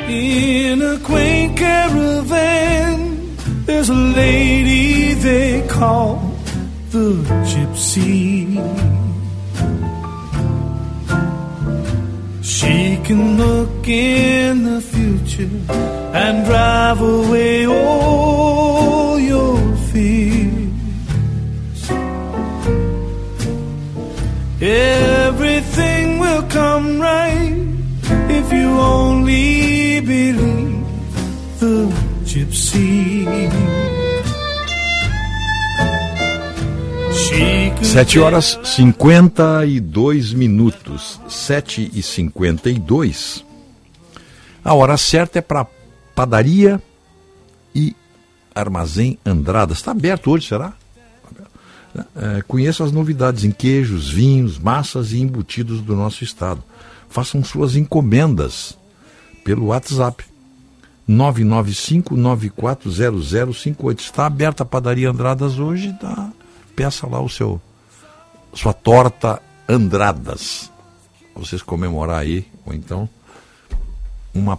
In 0.07 0.83
a 0.83 0.99
quaint 0.99 1.55
caravan, 1.57 3.35
there's 3.65 3.89
a 3.89 3.95
lady 3.95 5.15
they 5.15 5.63
call 5.69 6.21
the 6.91 7.25
gypsy. 7.47 8.61
She 12.43 12.99
can 13.05 13.39
look 13.39 13.89
in 13.89 14.65
the 14.65 14.83
future 14.83 15.49
and 16.13 16.45
drive 16.45 17.01
away 17.01 17.67
all 17.67 19.19
your 19.19 19.59
fears. 19.91 20.65
Will 24.61 25.44
come 26.55 27.01
right 27.01 27.53
if 28.31 28.53
you 28.53 28.71
only 28.79 30.01
believe 30.01 30.87
the 31.59 31.91
gypsy. 32.25 33.27
She 37.13 37.71
could 37.71 37.87
7 37.87 38.21
horas 38.21 38.59
52 38.63 40.33
minutos. 40.33 41.21
7 41.29 41.91
e 41.93 42.03
52. 42.03 43.45
A 44.65 44.75
hora 44.75 44.97
certa 44.97 45.41
é 45.41 45.43
para 45.43 45.67
padaria 46.15 46.81
e 47.75 47.97
armazém 48.55 49.19
Andradas. 49.27 49.79
Está 49.79 49.91
aberto 49.91 50.31
hoje, 50.31 50.47
será? 50.47 50.75
É, 51.95 52.43
conheça 52.43 52.83
as 52.83 52.91
novidades 52.91 53.45
em 53.45 53.51
queijos, 53.51 54.11
vinhos, 54.11 54.59
massas 54.59 55.13
e 55.13 55.21
embutidos 55.21 55.81
do 55.81 55.95
nosso 55.95 56.25
estado. 56.25 56.63
Façam 57.09 57.45
suas 57.45 57.77
encomendas 57.77 58.77
pelo 59.45 59.67
WhatsApp 59.67 60.25
995-940058. 61.09 64.01
Está 64.01 64.27
aberta 64.27 64.65
a 64.65 64.67
padaria 64.67 65.11
Andradas 65.11 65.59
hoje, 65.59 65.93
tá? 66.01 66.33
peça 66.75 67.07
lá 67.07 67.21
o 67.21 67.29
seu 67.29 67.61
sua 68.53 68.73
torta 68.73 69.41
Andradas. 69.69 70.71
Vocês 71.35 71.63
comemorar 71.63 72.21
aí, 72.21 72.47
ou 72.65 72.75
então 72.75 73.09
uma 74.33 74.59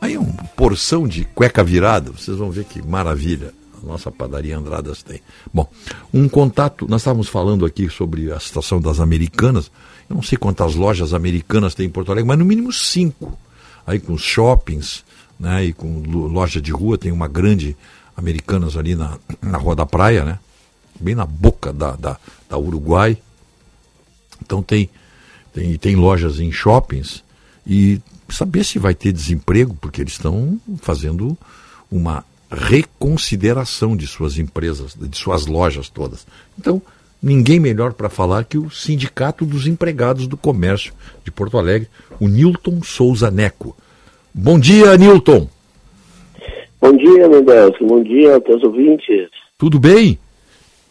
aí 0.00 0.16
uma 0.16 0.44
porção 0.56 1.08
de 1.08 1.24
cueca 1.24 1.64
virada, 1.64 2.12
vocês 2.12 2.36
vão 2.36 2.50
ver 2.50 2.64
que 2.64 2.80
maravilha 2.82 3.52
a 3.82 3.86
nossa 3.86 4.10
padaria 4.10 4.56
Andradas 4.56 5.02
tem. 5.02 5.20
Bom, 5.52 5.68
um 6.12 6.28
contato, 6.28 6.86
nós 6.88 7.02
estávamos 7.02 7.28
falando 7.28 7.64
aqui 7.64 7.88
sobre 7.88 8.32
a 8.32 8.40
situação 8.40 8.80
das 8.80 9.00
americanas, 9.00 9.70
eu 10.08 10.14
não 10.14 10.22
sei 10.22 10.38
quantas 10.38 10.74
lojas 10.74 11.12
americanas 11.12 11.74
tem 11.74 11.86
em 11.86 11.90
Porto 11.90 12.12
Alegre, 12.12 12.28
mas 12.28 12.38
no 12.38 12.44
mínimo 12.44 12.72
cinco. 12.72 13.38
Aí 13.86 14.00
com 14.00 14.16
shoppings, 14.18 15.04
né, 15.38 15.66
e 15.66 15.72
com 15.72 16.02
loja 16.02 16.60
de 16.60 16.72
rua, 16.72 16.98
tem 16.98 17.12
uma 17.12 17.28
grande 17.28 17.76
americanas 18.16 18.76
ali 18.76 18.94
na, 18.94 19.18
na 19.42 19.58
Rua 19.58 19.76
da 19.76 19.84
Praia, 19.84 20.24
né? 20.24 20.38
Bem 20.98 21.14
na 21.14 21.26
boca 21.26 21.72
da, 21.72 21.92
da, 21.92 22.16
da 22.48 22.58
Uruguai. 22.58 23.18
Então 24.42 24.62
tem, 24.62 24.88
tem, 25.52 25.76
tem 25.76 25.96
lojas 25.96 26.40
em 26.40 26.50
shoppings 26.50 27.22
e 27.66 28.00
saber 28.28 28.64
se 28.64 28.78
vai 28.78 28.94
ter 28.94 29.12
desemprego, 29.12 29.76
porque 29.80 30.00
eles 30.00 30.14
estão 30.14 30.58
fazendo 30.80 31.36
uma 31.90 32.24
reconsideração 32.50 33.96
de 33.96 34.06
suas 34.06 34.38
empresas, 34.38 34.94
de 34.94 35.16
suas 35.16 35.46
lojas 35.46 35.88
todas. 35.88 36.26
Então, 36.58 36.80
ninguém 37.22 37.58
melhor 37.58 37.92
para 37.92 38.08
falar 38.08 38.44
que 38.44 38.58
o 38.58 38.70
Sindicato 38.70 39.44
dos 39.44 39.66
Empregados 39.66 40.26
do 40.26 40.36
Comércio 40.36 40.92
de 41.24 41.30
Porto 41.30 41.58
Alegre, 41.58 41.88
o 42.20 42.28
Nilton 42.28 42.82
Souza 42.82 43.30
Neco. 43.30 43.76
Bom 44.32 44.58
dia, 44.58 44.96
Nilton. 44.96 45.48
Bom 46.80 46.96
dia, 46.96 47.28
Mendelson. 47.28 47.86
Bom 47.86 48.02
dia 48.02 48.34
aos 48.34 48.44
teus 48.44 48.62
ouvintes. 48.62 49.28
Tudo 49.58 49.78
bem? 49.78 50.18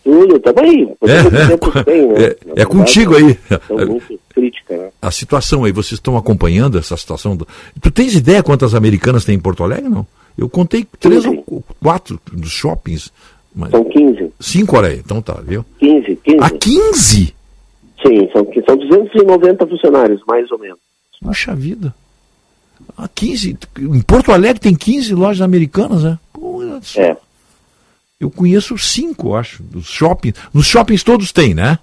Tudo, 0.03 0.39
tá 0.39 0.51
bem. 0.51 0.95
É, 1.01 1.23
bem, 1.83 2.07
né? 2.07 2.25
é, 2.57 2.61
é 2.61 2.65
contigo 2.65 3.15
aí. 3.15 3.37
muito 3.69 4.19
crítica, 4.29 4.77
né? 4.77 4.89
A 5.01 5.09
situação 5.09 5.63
aí, 5.63 5.71
vocês 5.71 5.93
estão 5.93 6.17
acompanhando 6.17 6.77
essa 6.77 6.97
situação? 6.97 7.35
Do... 7.35 7.47
Tu 7.81 7.89
tens 7.91 8.13
ideia 8.15 8.43
quantas 8.43 8.75
americanas 8.75 9.25
tem 9.25 9.35
em 9.35 9.39
Porto 9.39 9.63
Alegre, 9.63 9.89
não? 9.89 10.05
Eu 10.37 10.49
contei 10.49 10.85
três 10.99 11.23
sim, 11.23 11.31
sim. 11.31 11.43
ou 11.47 11.63
quatro 11.81 12.19
dos 12.31 12.51
shoppings. 12.51 13.11
Mas... 13.55 13.71
São 13.71 13.83
15. 13.85 14.33
Cinco, 14.39 14.79
aí. 14.79 14.99
Então 14.99 15.21
tá, 15.21 15.39
viu? 15.41 15.65
15, 15.79 16.15
15. 16.17 16.39
A 16.41 16.49
15? 16.49 17.35
Sim, 18.05 18.29
são, 18.33 18.47
são 18.67 18.77
290 18.77 19.67
funcionários, 19.67 20.21
mais 20.27 20.51
ou 20.51 20.59
menos. 20.59 20.79
Puxa 21.21 21.55
vida. 21.55 21.95
A 22.97 23.07
15. 23.07 23.57
Em 23.79 24.01
Porto 24.01 24.31
Alegre 24.31 24.59
tem 24.59 24.75
15 24.75 25.15
lojas 25.15 25.41
americanas, 25.41 26.03
né? 26.03 26.19
Pô, 26.33 26.61
é. 26.97 27.17
Eu 28.19 28.29
conheço 28.29 28.77
cinco, 28.77 29.35
acho, 29.35 29.61
dos 29.63 29.87
shoppings. 29.87 30.35
Nos 30.53 30.67
shoppings 30.67 31.03
todos 31.03 31.31
tem, 31.31 31.53
né? 31.53 31.79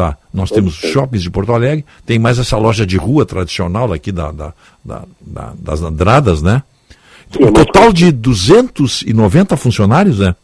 Tá. 0.00 0.16
Nós 0.32 0.50
temos 0.50 0.76
shoppings 0.76 1.22
de 1.22 1.30
Porto 1.30 1.52
Alegre, 1.52 1.84
tem 2.06 2.18
mais 2.18 2.38
essa 2.38 2.56
loja 2.56 2.86
de 2.86 2.96
rua 2.96 3.26
tradicional 3.26 3.92
aqui 3.92 4.10
da, 4.10 4.32
da, 4.32 4.54
da, 4.82 5.02
da 5.20 5.52
das 5.58 5.82
Andradas, 5.82 6.40
né? 6.40 6.62
Sim, 7.30 7.44
um 7.44 7.52
total 7.52 7.92
de 7.92 8.10
290 8.10 9.58
funcionários, 9.58 10.18
né? 10.18 10.34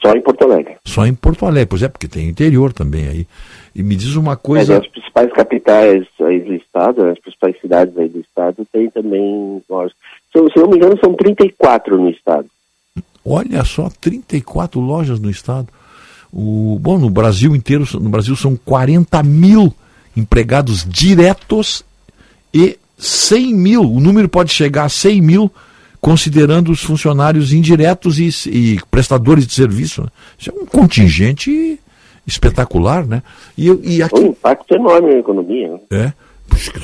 Só 0.00 0.12
em 0.12 0.22
Porto 0.22 0.44
Alegre. 0.44 0.76
Só 0.82 1.06
em 1.06 1.12
Porto 1.12 1.44
Alegre, 1.44 1.66
pois 1.66 1.82
é, 1.82 1.88
porque 1.88 2.08
tem 2.08 2.26
interior 2.26 2.72
também 2.72 3.06
aí. 3.06 3.26
E 3.74 3.82
me 3.82 3.96
diz 3.96 4.16
uma 4.16 4.34
coisa. 4.34 4.76
Mas 4.76 4.86
as 4.86 4.90
principais 4.90 5.30
capitais 5.30 6.06
aí 6.22 6.40
do 6.40 6.54
estado, 6.54 7.06
as 7.06 7.18
principais 7.18 7.60
cidades 7.60 7.98
aí 7.98 8.08
do 8.08 8.20
estado, 8.20 8.66
tem 8.72 8.88
também 8.88 9.62
lojas. 9.68 9.92
Se, 10.32 10.38
se 10.54 10.58
não 10.58 10.68
me 10.68 10.76
engano, 10.78 10.98
são 11.04 11.12
34 11.12 11.98
no 11.98 12.08
estado. 12.08 12.48
Olha 13.22 13.62
só, 13.62 13.90
34 14.00 14.80
lojas 14.80 15.20
no 15.20 15.28
estado. 15.28 15.68
O, 16.32 16.78
bom, 16.80 16.98
no 16.98 17.10
Brasil 17.10 17.54
inteiro, 17.54 17.86
no 17.94 18.08
Brasil 18.08 18.36
são 18.36 18.56
40 18.56 19.22
mil 19.22 19.72
empregados 20.16 20.84
diretos 20.88 21.84
e 22.52 22.78
100 22.98 23.54
mil, 23.54 23.82
o 23.82 24.00
número 24.00 24.28
pode 24.28 24.50
chegar 24.50 24.84
a 24.84 24.88
100 24.88 25.20
mil, 25.20 25.52
considerando 26.00 26.70
os 26.70 26.82
funcionários 26.82 27.52
indiretos 27.52 28.18
e, 28.18 28.30
e 28.48 28.80
prestadores 28.90 29.46
de 29.46 29.52
serviço. 29.52 30.02
Né? 30.02 30.08
Isso 30.38 30.50
é 30.50 30.54
um 30.54 30.64
contingente 30.64 31.78
espetacular, 32.26 33.06
né? 33.06 33.22
E, 33.56 33.68
e 33.82 34.02
aqui... 34.02 34.18
Um 34.18 34.28
impacto 34.28 34.74
enorme 34.74 35.12
na 35.12 35.18
economia. 35.18 35.68
Né? 35.68 35.80
É, 35.90 36.12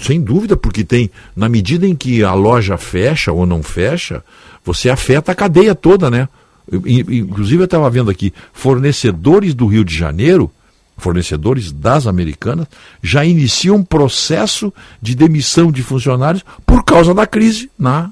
sem 0.02 0.20
dúvida, 0.20 0.56
porque 0.56 0.84
tem, 0.84 1.10
na 1.34 1.48
medida 1.48 1.86
em 1.86 1.96
que 1.96 2.22
a 2.22 2.34
loja 2.34 2.76
fecha 2.76 3.32
ou 3.32 3.46
não 3.46 3.62
fecha, 3.62 4.22
você 4.64 4.90
afeta 4.90 5.32
a 5.32 5.34
cadeia 5.34 5.74
toda, 5.74 6.10
né? 6.10 6.28
Inclusive 6.70 7.62
eu 7.62 7.66
estava 7.66 7.88
vendo 7.90 8.10
aqui, 8.10 8.32
fornecedores 8.52 9.54
do 9.54 9.66
Rio 9.66 9.84
de 9.84 9.94
Janeiro, 9.94 10.50
fornecedores 10.96 11.72
das 11.72 12.06
americanas, 12.06 12.66
já 13.02 13.24
iniciam 13.24 13.76
um 13.76 13.82
processo 13.82 14.72
de 15.00 15.14
demissão 15.14 15.72
de 15.72 15.82
funcionários 15.82 16.44
por 16.66 16.84
causa 16.84 17.14
da 17.14 17.26
crise 17.26 17.70
na 17.78 18.10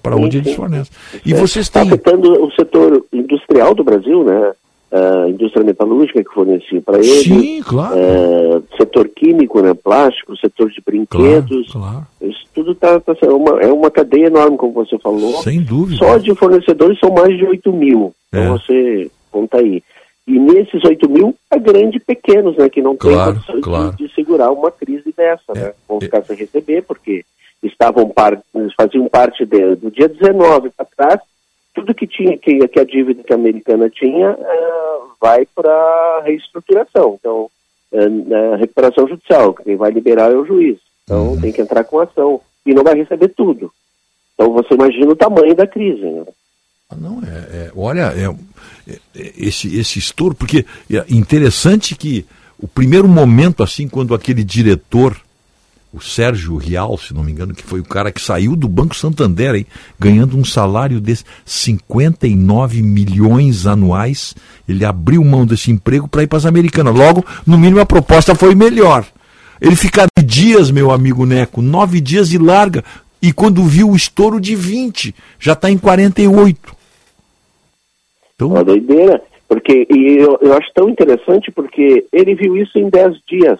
para 0.00 0.16
onde 0.16 0.38
eles 0.38 0.54
fornecem. 0.54 0.92
E 1.26 1.34
vocês 1.34 1.68
têm. 1.68 1.82
Está 1.82 1.94
afetando 1.94 2.44
o 2.44 2.50
setor 2.52 3.04
industrial 3.12 3.74
do 3.74 3.82
Brasil, 3.82 4.24
né? 4.24 4.52
Uh, 4.92 5.30
indústria 5.30 5.64
metalúrgica 5.64 6.22
que 6.22 6.34
fornecia 6.34 6.82
para 6.82 6.98
eles. 6.98 7.22
Sim, 7.22 7.62
claro. 7.62 7.96
Uh, 7.96 8.62
setor 8.76 9.08
químico, 9.08 9.62
né? 9.62 9.72
Plástico, 9.72 10.36
setor 10.36 10.70
de 10.70 10.82
brinquedos. 10.84 11.72
Claro, 11.72 11.88
claro. 11.88 12.06
Isso 12.20 12.44
tudo 12.54 12.74
tá, 12.74 13.00
tá 13.00 13.14
é 13.22 13.26
uma, 13.28 13.62
é 13.62 13.72
uma 13.72 13.90
cadeia 13.90 14.26
enorme, 14.26 14.58
como 14.58 14.74
você 14.74 14.98
falou. 14.98 15.42
Sem 15.42 15.62
dúvida. 15.62 15.96
Só 15.96 16.18
de 16.18 16.34
fornecedores 16.34 16.98
são 16.98 17.10
mais 17.10 17.34
de 17.38 17.42
8 17.42 17.72
mil. 17.72 18.14
Então 18.28 18.42
é. 18.42 18.48
você 18.50 19.10
conta 19.30 19.58
aí. 19.58 19.82
E 20.26 20.38
nesses 20.38 20.84
8 20.84 21.08
mil, 21.08 21.34
é 21.50 21.58
grande 21.58 21.96
e 21.96 22.00
pequenos, 22.00 22.56
né? 22.58 22.68
Que 22.68 22.82
não 22.82 22.94
claro, 22.94 23.32
tem 23.32 23.34
condições 23.34 23.64
claro. 23.64 23.96
de, 23.96 24.06
de, 24.06 24.14
segurar 24.14 24.50
uma 24.52 24.70
crise 24.70 25.12
dessa, 25.16 25.52
é. 25.54 25.58
né? 25.58 25.72
Vão 25.88 26.00
ficar 26.00 26.22
sem 26.24 26.36
receber, 26.36 26.82
porque 26.82 27.24
estavam 27.62 28.08
par, 28.08 28.38
faziam 28.76 29.08
parte 29.08 29.46
de, 29.46 29.76
do 29.76 29.90
dia 29.90 30.08
19 30.08 30.70
para 30.70 30.86
trás, 30.96 31.20
tudo 31.74 31.94
que 31.94 32.06
tinha, 32.06 32.36
que, 32.36 32.66
que, 32.68 32.80
a 32.80 32.84
dívida 32.84 33.22
que 33.22 33.32
a 33.32 33.36
americana 33.36 33.88
tinha, 33.88 34.32
uh, 34.32 35.10
vai 35.20 35.46
para 35.46 36.22
reestruturação. 36.24 37.18
Então, 37.18 37.50
uh, 37.92 38.56
recuperação 38.58 39.08
judicial, 39.08 39.54
quem 39.54 39.76
vai 39.76 39.90
liberar 39.90 40.30
é 40.30 40.36
o 40.36 40.44
juiz. 40.44 40.78
Então, 41.04 41.30
uhum. 41.30 41.40
tem 41.40 41.52
que 41.52 41.60
entrar 41.60 41.84
com 41.84 42.00
ação. 42.00 42.40
E 42.64 42.72
não 42.72 42.84
vai 42.84 42.94
receber 42.94 43.28
tudo. 43.28 43.72
Então, 44.34 44.52
você 44.52 44.74
imagina 44.74 45.10
o 45.10 45.16
tamanho 45.16 45.54
da 45.54 45.66
crise, 45.66 46.02
né? 46.02 46.24
Não, 47.00 47.22
é, 47.22 47.66
é 47.66 47.72
olha, 47.74 48.12
é, 48.14 48.26
é, 48.90 48.98
esse, 49.14 49.78
esse 49.78 49.98
estouro, 49.98 50.34
porque 50.34 50.66
é 50.90 51.04
interessante 51.08 51.96
que 51.96 52.24
o 52.58 52.68
primeiro 52.68 53.08
momento, 53.08 53.62
assim, 53.62 53.88
quando 53.88 54.14
aquele 54.14 54.44
diretor, 54.44 55.16
o 55.92 56.00
Sérgio 56.00 56.56
Rial, 56.56 56.96
se 56.96 57.12
não 57.12 57.22
me 57.22 57.30
engano, 57.30 57.54
que 57.54 57.62
foi 57.62 57.80
o 57.80 57.84
cara 57.84 58.10
que 58.10 58.20
saiu 58.20 58.56
do 58.56 58.66
Banco 58.66 58.96
Santander, 58.96 59.54
hein, 59.54 59.66
ganhando 60.00 60.38
um 60.38 60.44
salário 60.44 61.00
de 61.00 61.18
59 61.44 62.82
milhões 62.82 63.66
anuais, 63.66 64.34
ele 64.66 64.84
abriu 64.84 65.22
mão 65.22 65.44
desse 65.44 65.70
emprego 65.70 66.08
para 66.08 66.22
ir 66.22 66.26
para 66.26 66.38
as 66.38 66.46
americanas. 66.46 66.94
Logo, 66.94 67.24
no 67.46 67.58
mínimo, 67.58 67.80
a 67.80 67.86
proposta 67.86 68.34
foi 68.34 68.54
melhor. 68.54 69.04
Ele 69.60 69.76
fica 69.76 70.06
dias, 70.24 70.70
meu 70.70 70.90
amigo 70.90 71.26
Neco, 71.26 71.60
nove 71.60 72.00
dias 72.00 72.32
e 72.32 72.38
larga. 72.38 72.82
E 73.20 73.32
quando 73.32 73.62
viu 73.62 73.90
o 73.90 73.96
estouro 73.96 74.40
de 74.40 74.56
20, 74.56 75.14
já 75.38 75.52
está 75.52 75.70
em 75.70 75.76
48. 75.76 76.74
Então... 78.34 78.48
Uma 78.48 78.64
doideira. 78.64 79.22
Porque, 79.46 79.86
e 79.90 80.16
eu, 80.16 80.38
eu 80.40 80.54
acho 80.54 80.72
tão 80.74 80.88
interessante 80.88 81.50
porque 81.52 82.06
ele 82.10 82.34
viu 82.34 82.56
isso 82.56 82.78
em 82.78 82.88
10 82.88 83.18
dias. 83.28 83.58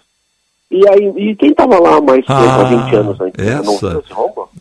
E, 0.72 0.88
aí, 0.88 1.12
e 1.16 1.36
quem 1.36 1.50
estava 1.50 1.78
lá 1.78 2.00
mais 2.00 2.24
tempo, 2.24 2.32
ah, 2.32 2.62
há 2.62 2.64
20 2.64 2.96
anos 2.96 3.20
antes? 3.20 3.46
Essa 3.46 4.02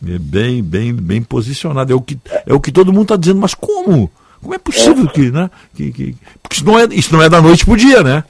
é 0.06 0.18
bem, 0.18 0.62
bem, 0.62 0.92
bem 0.92 1.22
posicionado. 1.22 1.90
É 1.90 1.96
o 1.96 2.02
que, 2.02 2.18
é 2.46 2.52
o 2.52 2.60
que 2.60 2.70
todo 2.70 2.92
mundo 2.92 3.04
está 3.04 3.16
dizendo, 3.16 3.40
mas 3.40 3.54
como? 3.54 4.10
Como 4.42 4.54
é 4.54 4.58
possível 4.58 5.06
é. 5.06 5.08
que, 5.08 5.30
né? 5.30 5.50
Que, 5.74 5.90
que, 5.90 6.16
porque 6.42 6.56
isso 6.56 6.66
não, 6.66 6.78
é, 6.78 6.84
isso 6.90 7.14
não 7.14 7.22
é 7.22 7.30
da 7.30 7.40
noite 7.40 7.64
para 7.64 7.72
o 7.72 7.76
dia, 7.78 8.02
né? 8.02 8.24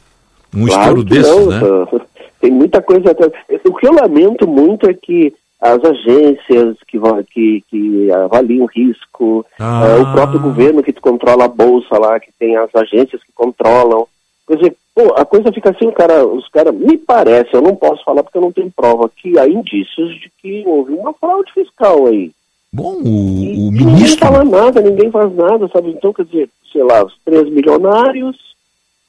Um 0.55 0.67
claro 0.67 1.01
estouro 1.01 1.05
desses, 1.05 1.47
né? 1.49 1.61
Tem 2.41 2.53
muita 2.53 2.81
coisa. 2.81 3.17
O 3.65 3.75
que 3.75 3.87
eu 3.87 3.95
lamento 3.95 4.47
muito 4.47 4.89
é 4.89 4.95
que 4.95 5.35
as 5.61 5.83
agências 5.85 6.77
que, 6.87 7.01
que, 7.33 7.65
que 7.69 8.13
avaliam 8.13 8.67
risco, 8.67 9.45
ah. 9.59 9.97
o 10.01 10.13
próprio 10.13 10.41
governo 10.41 10.83
que 10.83 10.93
controla 10.93 11.47
a 11.47 11.49
bolsa 11.49 11.99
lá, 11.99 12.21
que 12.21 12.31
tem 12.39 12.57
as 12.57 12.73
agências 12.75 13.23
que 13.25 13.33
controlam. 13.35 14.07
Quer 14.47 14.57
dizer, 14.57 14.77
a 15.17 15.25
coisa 15.25 15.53
fica 15.53 15.71
assim, 15.71 15.91
cara, 15.91 16.27
os 16.27 16.47
caras, 16.49 16.75
me 16.75 16.99
parece, 16.99 17.55
eu 17.55 17.63
não 17.63 17.75
posso 17.75 18.05
falar 18.05 18.23
porque 18.23 18.37
eu 18.37 18.43
não 18.43 18.53
tenho 18.53 18.71
prova, 18.71 19.11
que 19.17 19.39
há 19.39 19.49
indícios 19.49 20.21
de 20.21 20.31
que 20.41 20.63
houve 20.67 20.93
uma 20.93 21.13
fraude 21.15 21.53
fiscal 21.53 22.07
aí. 22.07 22.31
Bom, 22.73 22.95
o, 23.03 23.07
e, 23.07 23.59
o 23.59 23.71
ministro... 23.71 23.93
Ninguém 23.93 24.19
fala 24.19 24.45
nada, 24.45 24.81
ninguém 24.81 25.11
faz 25.11 25.35
nada, 25.35 25.69
sabe? 25.69 25.91
Então, 25.91 26.13
quer 26.13 26.25
dizer, 26.25 26.51
sei 26.73 26.83
lá, 26.83 27.05
os 27.05 27.17
três 27.25 27.49
milionários 27.51 28.37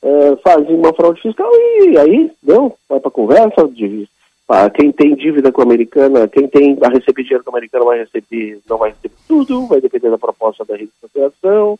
é, 0.01 0.35
fazem 0.37 0.75
uma 0.75 0.93
fraude 0.93 1.21
fiscal 1.21 1.49
e 1.53 1.97
aí, 1.97 2.31
não, 2.41 2.73
vai 2.89 2.99
para 2.99 3.11
conversa, 3.11 3.67
de, 3.67 4.07
quem 4.75 4.91
tem 4.91 5.15
dívida 5.15 5.51
com 5.51 5.61
a 5.61 5.63
americana, 5.63 6.27
quem 6.27 6.47
tem 6.47 6.77
a 6.81 6.89
receber 6.89 7.23
dinheiro 7.23 7.43
com 7.43 7.49
a 7.51 7.53
americana 7.53 7.85
vai 7.85 7.99
receber, 7.99 8.59
não 8.69 8.77
vai 8.77 8.91
receber 8.91 9.15
tudo, 9.27 9.67
vai 9.67 9.81
depender 9.81 10.09
da 10.09 10.17
proposta 10.17 10.65
da 10.65 10.75
reestruturação, 10.75 11.79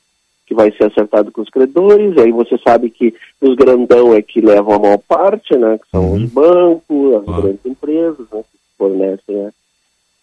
que 0.53 0.55
vai 0.55 0.71
ser 0.71 0.85
acertado 0.85 1.31
com 1.31 1.41
os 1.41 1.49
credores, 1.49 2.15
aí 2.17 2.31
você 2.31 2.57
sabe 2.59 2.89
que 2.89 3.13
os 3.41 3.55
grandão 3.55 4.13
é 4.13 4.21
que 4.21 4.39
levam 4.39 4.75
a 4.75 4.79
maior 4.79 4.99
parte, 4.99 5.57
né, 5.57 5.79
que 5.79 5.89
são 5.89 6.05
uhum. 6.05 6.15
os 6.15 6.29
bancos, 6.29 7.15
as 7.15 7.35
grandes 7.41 7.65
empresas, 7.65 8.27
né, 8.31 8.43
que 8.43 8.59
fornecem, 8.77 9.35
né, 9.35 9.51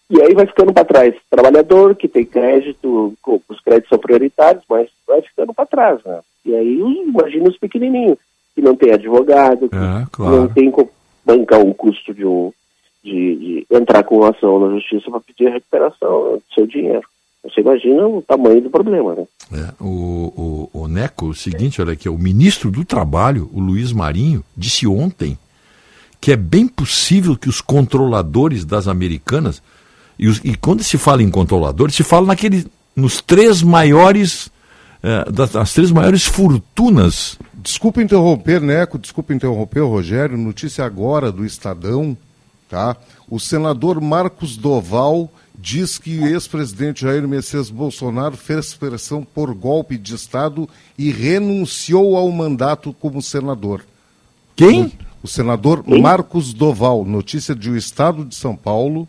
e 0.09 0.21
aí 0.21 0.33
vai 0.33 0.45
ficando 0.45 0.73
para 0.73 0.83
trás. 0.83 1.15
Trabalhador 1.29 1.95
que 1.95 2.07
tem 2.07 2.25
crédito, 2.25 3.13
os 3.47 3.59
créditos 3.61 3.87
são 3.87 3.97
prioritários, 3.97 4.63
mas 4.69 4.89
vai 5.07 5.21
ficando 5.21 5.53
para 5.53 5.65
trás, 5.65 6.03
né? 6.03 6.19
E 6.43 6.53
aí 6.53 6.79
imagina 7.07 7.47
os 7.47 7.57
pequenininhos, 7.57 8.17
que 8.53 8.61
não 8.61 8.75
tem 8.75 8.91
advogado, 8.91 9.69
que 9.69 9.75
é, 9.75 10.05
claro. 10.11 10.35
não 10.35 10.47
tem 10.49 10.69
bancar 11.23 11.61
um 11.61 11.71
custo 11.71 12.13
de, 12.13 12.25
um, 12.25 12.51
de, 13.01 13.35
de 13.35 13.67
entrar 13.71 14.03
com 14.03 14.25
ação 14.25 14.59
na 14.59 14.75
justiça 14.75 15.09
para 15.09 15.21
pedir 15.21 15.47
a 15.47 15.53
recuperação 15.53 16.33
do 16.33 16.43
seu 16.53 16.67
dinheiro. 16.67 17.07
Você 17.43 17.61
imagina 17.61 18.07
o 18.07 18.21
tamanho 18.21 18.61
do 18.61 18.69
problema, 18.69 19.15
né? 19.15 19.25
É, 19.53 19.83
o, 19.83 20.69
o, 20.73 20.81
o 20.83 20.87
Neco, 20.87 21.27
o 21.27 21.33
seguinte, 21.33 21.81
olha 21.81 21.93
aqui, 21.93 22.07
o 22.07 22.17
ministro 22.17 22.69
do 22.69 22.85
Trabalho, 22.85 23.49
o 23.51 23.59
Luiz 23.59 23.91
Marinho, 23.91 24.43
disse 24.55 24.87
ontem 24.87 25.37
que 26.19 26.31
é 26.31 26.35
bem 26.35 26.67
possível 26.67 27.35
que 27.35 27.49
os 27.49 27.61
controladores 27.61 28.63
das 28.63 28.87
americanas, 28.87 29.61
e, 30.19 30.27
os, 30.27 30.39
e 30.43 30.55
quando 30.55 30.83
se 30.83 30.97
fala 30.99 31.23
em 31.23 31.31
controladores, 31.31 31.95
se 31.95 32.03
fala 32.03 32.27
naquele, 32.27 32.67
nos 32.95 33.21
três 33.21 33.63
maiores, 33.63 34.51
é, 35.01 35.31
das, 35.31 35.51
das 35.51 35.73
três 35.73 35.91
maiores 35.91 36.23
fortunas 36.23 37.39
Desculpa 37.61 38.01
interromper, 38.01 38.59
Neco, 38.59 38.97
desculpa 38.97 39.33
interromper, 39.35 39.81
Rogério. 39.81 40.35
Notícia 40.35 40.83
agora 40.83 41.31
do 41.31 41.45
Estadão, 41.45 42.17
tá? 42.67 42.97
O 43.29 43.39
senador 43.39 44.01
Marcos 44.01 44.57
Doval 44.57 45.29
diz 45.61 45.99
que 45.99 46.17
o 46.17 46.25
ex-presidente 46.25 47.01
Jair 47.01 47.27
Messias 47.27 47.69
Bolsonaro 47.69 48.35
fez 48.35 48.73
pressão 48.73 49.23
por 49.23 49.53
golpe 49.53 49.95
de 49.95 50.15
Estado 50.15 50.67
e 50.97 51.11
renunciou 51.11 52.17
ao 52.17 52.29
mandato 52.31 52.91
como 52.91 53.21
senador. 53.21 53.85
Quem? 54.55 54.91
O, 55.21 55.27
senador 55.27 55.83
Quem? 55.83 56.01
Marcos 56.01 56.51
Doval, 56.51 57.05
notícia 57.05 57.53
de 57.53 57.69
o 57.69 57.77
Estado 57.77 58.25
de 58.25 58.33
São 58.33 58.55
Paulo, 58.55 59.07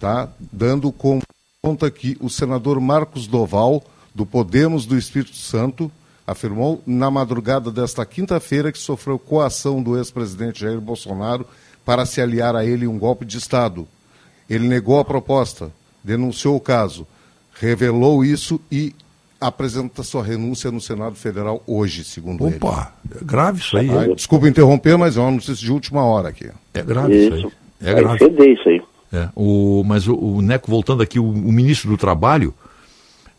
tá? 0.00 0.30
Dando 0.50 0.90
conta 0.90 1.90
que 1.90 2.16
o 2.18 2.30
senador 2.30 2.80
Marcos 2.80 3.26
Doval, 3.26 3.82
do 4.14 4.24
Podemos 4.24 4.86
do 4.86 4.96
Espírito 4.96 5.36
Santo, 5.36 5.92
afirmou 6.26 6.82
na 6.86 7.10
madrugada 7.10 7.70
desta 7.70 8.06
quinta-feira 8.06 8.72
que 8.72 8.78
sofreu 8.78 9.18
coação 9.18 9.82
do 9.82 9.98
ex-presidente 9.98 10.60
Jair 10.60 10.80
Bolsonaro 10.80 11.46
para 11.84 12.06
se 12.06 12.22
aliar 12.22 12.56
a 12.56 12.64
ele 12.64 12.86
um 12.86 12.98
golpe 12.98 13.26
de 13.26 13.36
Estado. 13.36 13.86
Ele 14.48 14.68
negou 14.68 14.98
a 14.98 15.04
proposta, 15.04 15.72
denunciou 16.02 16.56
o 16.56 16.60
caso, 16.60 17.06
revelou 17.54 18.24
isso 18.24 18.60
e 18.70 18.94
apresenta 19.40 20.02
sua 20.02 20.22
renúncia 20.22 20.70
no 20.70 20.80
Senado 20.80 21.16
Federal 21.16 21.62
hoje, 21.66 22.04
segundo 22.04 22.44
Opa, 22.44 22.48
ele. 22.48 22.56
Opa, 22.56 22.92
é 23.20 23.24
grave 23.24 23.60
isso 23.60 23.76
aí. 23.76 23.90
Ah, 23.90 24.14
desculpa 24.14 24.48
interromper, 24.48 24.96
mas 24.96 25.16
é 25.16 25.20
uma 25.20 25.32
notícia 25.32 25.54
de 25.54 25.72
última 25.72 26.04
hora 26.04 26.28
aqui. 26.28 26.50
É 26.72 26.82
grave 26.82 27.14
isso, 27.14 27.36
isso 27.36 27.46
aí. 27.46 27.88
É 27.90 27.94
grave. 27.94 28.28
Vai 28.28 28.52
isso 28.52 28.68
aí. 28.68 28.82
É, 29.12 29.28
o, 29.36 29.84
mas 29.84 30.08
o, 30.08 30.16
o, 30.16 30.42
Neco, 30.42 30.70
voltando 30.70 31.02
aqui, 31.02 31.20
o, 31.20 31.24
o 31.24 31.52
ministro 31.52 31.90
do 31.90 31.96
Trabalho, 31.96 32.52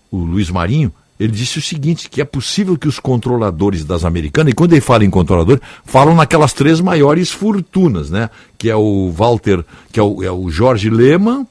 o 0.09 0.17
Luiz 0.17 0.49
Marinho, 0.49 0.93
ele 1.19 1.31
disse 1.31 1.59
o 1.59 1.61
seguinte, 1.61 2.09
que 2.09 2.21
é 2.21 2.25
possível 2.25 2.77
que 2.77 2.87
os 2.87 2.99
controladores 2.99 3.85
das 3.85 4.03
americanas, 4.03 4.51
e 4.51 4.55
quando 4.55 4.73
ele 4.73 4.81
fala 4.81 5.05
em 5.05 5.09
controlador, 5.09 5.59
falam 5.85 6.15
naquelas 6.15 6.53
três 6.53 6.81
maiores 6.81 7.31
fortunas, 7.31 8.09
né? 8.09 8.29
Que 8.57 8.69
é 8.69 8.75
o 8.75 9.11
Walter, 9.11 9.63
que 9.91 9.99
é 9.99 10.03
o, 10.03 10.23
é 10.23 10.31
o 10.31 10.49
Jorge 10.49 10.89
Lehmann, 10.89 11.47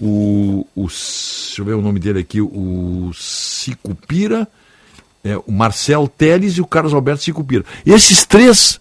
o, 0.00 0.66
o, 0.74 0.86
deixa 0.86 1.60
eu 1.60 1.64
ver 1.64 1.74
o 1.74 1.82
nome 1.82 2.00
dele 2.00 2.18
aqui, 2.18 2.40
o 2.40 3.10
Sicupira 3.14 4.48
é, 5.24 5.36
o 5.38 5.50
Marcel 5.50 6.06
Teles 6.06 6.58
e 6.58 6.60
o 6.60 6.66
Carlos 6.66 6.92
Alberto 6.92 7.24
Sicupira. 7.24 7.64
Esses 7.86 8.26
três 8.26 8.78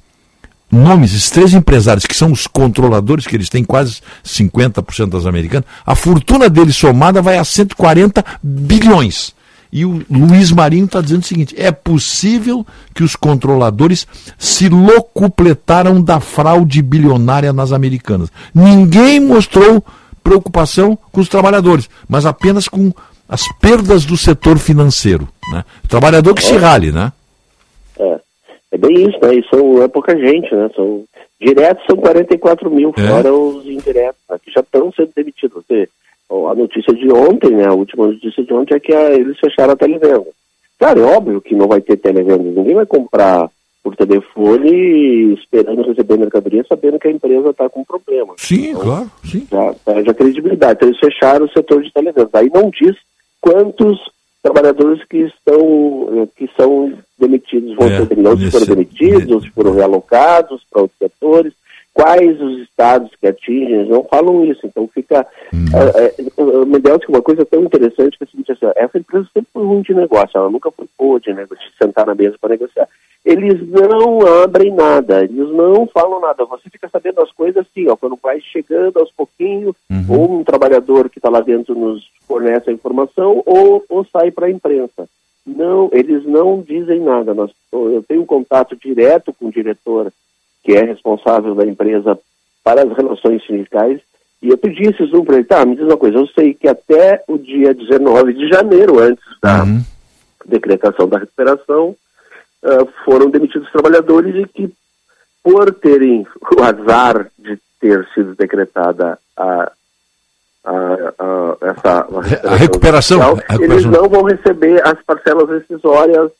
nomes, 0.70 1.14
esses 1.14 1.30
três 1.30 1.54
empresários, 1.54 2.06
que 2.06 2.16
são 2.16 2.32
os 2.32 2.46
controladores, 2.46 3.26
que 3.26 3.36
eles 3.36 3.50
têm 3.50 3.64
quase 3.64 4.02
50% 4.26 5.10
das 5.10 5.26
americanas, 5.26 5.66
a 5.86 5.96
fortuna 5.96 6.50
deles 6.50 6.76
somada 6.76 7.22
vai 7.22 7.38
a 7.38 7.46
140 7.46 8.24
bilhões. 8.44 9.33
E 9.76 9.86
o 9.86 10.06
Luiz 10.08 10.52
Marinho 10.52 10.86
está 10.86 11.02
dizendo 11.02 11.24
o 11.24 11.26
seguinte: 11.26 11.56
é 11.58 11.72
possível 11.72 12.64
que 12.94 13.04
os 13.04 13.16
controladores 13.16 14.08
se 14.38 14.70
locupletaram 14.70 16.00
da 16.00 16.20
fraude 16.20 16.80
bilionária 16.84 17.52
nas 17.52 17.72
americanas. 17.72 18.32
Ninguém 18.54 19.20
mostrou 19.20 19.84
preocupação 20.24 20.96
com 21.12 21.20
os 21.20 21.28
trabalhadores, 21.28 21.90
mas 22.08 22.24
apenas 22.24 22.68
com 22.68 22.94
as 23.28 23.42
perdas 23.60 24.06
do 24.06 24.16
setor 24.16 24.60
financeiro. 24.60 25.28
Né? 25.52 25.66
O 25.84 25.88
trabalhador 25.88 26.36
que 26.36 26.44
se 26.44 26.56
rale, 26.56 26.92
né? 26.92 27.12
É, 27.98 28.20
é 28.74 28.78
bem 28.78 29.10
isso, 29.10 29.18
né? 29.24 29.34
E 29.34 29.44
são, 29.50 29.82
é 29.82 29.88
pouca 29.88 30.16
gente, 30.16 30.54
né? 30.54 30.70
São, 30.76 31.04
diretos 31.42 31.84
são 31.88 31.98
44 31.98 32.70
mil, 32.70 32.94
É. 32.96 33.08
fora 33.08 33.34
os 33.34 33.66
indiretos, 33.66 34.22
né? 34.30 34.38
que 34.44 34.52
já 34.52 34.62
estão 34.62 34.94
sendo 34.96 35.10
demitidos. 35.16 35.64
Você, 35.68 35.90
a 36.52 36.56
notícia 36.56 36.94
de 36.94 37.12
ontem, 37.12 37.52
né? 37.52 37.66
A 37.68 37.74
última 37.74 38.08
notícia 38.08 38.44
de 38.44 38.54
ontem 38.54 38.76
é 38.76 38.80
que 38.80 38.94
a- 38.94 39.12
eles 39.12 39.38
fecharam 39.40 39.74
a 39.74 39.78
televenda. 39.78 40.26
Claro, 40.80 41.00
é 41.02 41.18
óbvio 41.18 41.42
que 41.42 41.56
não 41.56 41.68
vai 41.68 41.82
ter 41.82 41.98
televenda. 41.98 42.44
Ninguém 42.44 42.76
vai 42.76 42.86
comprar 42.86 43.50
por 43.84 43.96
telefone 43.96 45.34
esperando 45.34 45.84
receber 45.84 46.18
mercadoria 46.18 46.66
sabendo 46.68 47.00
que 47.00 47.08
a 47.08 47.12
empresa 47.12 47.50
está 47.50 47.70
com 47.70 47.84
problema. 47.84 48.34
Sim, 48.38 48.74
claro, 48.74 49.10
sim. 49.24 49.46
Já 49.52 49.74
perde 49.86 50.10
a 50.10 50.14
credibilidade. 50.14 50.74
Então 50.74 50.88
eles 50.90 51.00
fecharam 51.00 51.46
o 51.46 51.50
setor 51.52 51.84
de 51.84 51.92
televendas. 51.92 52.30
Aí 52.34 52.50
não 52.54 52.70
diz 52.70 52.96
quantos 53.42 54.00
trabalhadores 54.42 55.04
que 55.06 55.18
estão 55.20 56.10
eh, 56.24 56.28
que 56.38 56.50
são 56.58 56.94
demitidos 57.20 57.76
vão 57.76 57.88
É, 57.88 57.98
ser 57.98 58.06
demitidos, 58.08 58.32
ou 58.32 58.38
se 58.38 58.52
foram 58.52 58.66
demitidos, 58.66 59.32
ou 59.32 59.42
se 59.42 59.50
foram 59.52 59.74
realocados 59.74 60.62
para 60.72 60.82
outros 60.82 60.98
setores, 61.00 61.54
quais 61.94 62.42
os 62.42 62.62
estados 62.62 63.12
que 63.20 63.28
atingem, 63.28 63.74
eles 63.74 63.90
não 63.90 64.04
falam 64.04 64.44
isso. 64.46 64.66
Então 64.66 64.88
fica. 64.88 65.26
É, 65.52 66.22
é, 66.22 66.66
me 66.66 66.80
deu 66.80 67.00
uma 67.08 67.22
coisa 67.22 67.46
tão 67.46 67.64
interessante 67.64 68.18
que 68.18 68.24
é 68.24 68.28
o 68.28 68.30
seguinte, 68.30 68.52
assim, 68.52 68.66
essa 68.76 68.98
empresa 68.98 69.28
sempre 69.34 69.50
foi 69.54 69.64
ruim 69.64 69.82
de 69.82 69.94
negócio, 69.94 70.38
ela 70.38 70.50
nunca 70.50 70.72
foi 70.72 70.88
boa 70.98 71.20
de, 71.20 71.34
de 71.34 71.78
sentar 71.82 72.06
na 72.06 72.16
mesa 72.16 72.36
para 72.40 72.50
negociar. 72.50 72.88
Eles 73.24 73.66
não 73.70 74.20
abrem 74.44 74.74
nada, 74.74 75.24
eles 75.24 75.50
não 75.50 75.88
falam 75.88 76.20
nada. 76.20 76.44
Você 76.44 76.70
fica 76.70 76.90
sabendo 76.90 77.22
as 77.22 77.32
coisas 77.32 77.66
assim, 77.66 77.88
ó, 77.88 77.96
quando 77.96 78.20
vai 78.22 78.42
chegando 78.42 79.00
aos 79.00 79.12
pouquinhos, 79.12 79.76
ou 80.10 80.40
um 80.40 80.44
trabalhador 80.44 81.10
que 81.10 81.20
está 81.20 81.30
lá 81.30 81.40
dentro 81.40 81.74
nos 81.74 82.06
fornece 82.28 82.70
a 82.70 82.74
informação, 82.74 83.42
ou, 83.46 83.82
ou 83.88 84.06
sai 84.12 84.30
para 84.30 84.48
a 84.48 84.52
imprensa. 84.52 85.08
Não, 85.46 85.90
eles 85.94 86.26
não 86.26 86.62
dizem 86.62 87.00
nada. 87.00 87.34
Nós, 87.34 87.52
eu 87.72 88.04
tenho 88.06 88.24
um 88.24 88.26
contato 88.26 88.76
direto 88.76 89.34
com 89.34 89.48
o 89.48 89.52
diretor 89.52 90.12
que 90.64 90.74
é 90.74 90.84
responsável 90.84 91.54
da 91.56 91.66
empresa 91.66 92.18
para 92.64 92.84
as 92.84 92.96
relações 92.96 93.46
sindicais, 93.46 94.00
e 94.42 94.50
eu 94.50 94.58
pedi 94.58 94.84
esses 94.84 95.12
números 95.12 95.26
para 95.26 95.36
ele, 95.36 95.44
tá, 95.46 95.66
me 95.66 95.76
diz 95.76 95.86
uma 95.86 95.98
coisa, 95.98 96.18
eu 96.18 96.28
sei 96.28 96.54
que 96.54 96.68
até 96.68 97.24
o 97.28 97.38
dia 97.38 97.74
19 97.74 98.34
de 98.34 98.48
janeiro, 98.50 99.00
antes 99.00 99.24
da 99.42 99.64
decretação 100.46 101.08
da 101.08 101.18
recuperação, 101.20 101.96
ah, 102.64 102.86
foram 103.06 103.30
demitidos 103.30 103.72
trabalhadores 103.72 104.36
e 104.36 104.48
que, 104.48 104.74
por 105.44 105.74
terem 105.76 106.26
o 106.58 106.64
azar 106.64 107.30
de 107.38 107.58
ter 107.80 108.08
sido 108.14 108.34
decretada 108.36 109.18
a, 109.36 109.72
a, 110.64 110.74
a- 111.20 111.58
essa 111.62 112.08
A 112.48 112.56
recuperação, 112.56 113.20
social, 113.20 113.38
a 113.50 113.54
recuperação. 113.54 113.66
eles 113.66 113.86
não 113.86 114.08
vão 114.10 114.24
receber 114.24 114.82
as 114.88 115.02
parcelas 115.04 115.50
rescisórias 115.50 116.32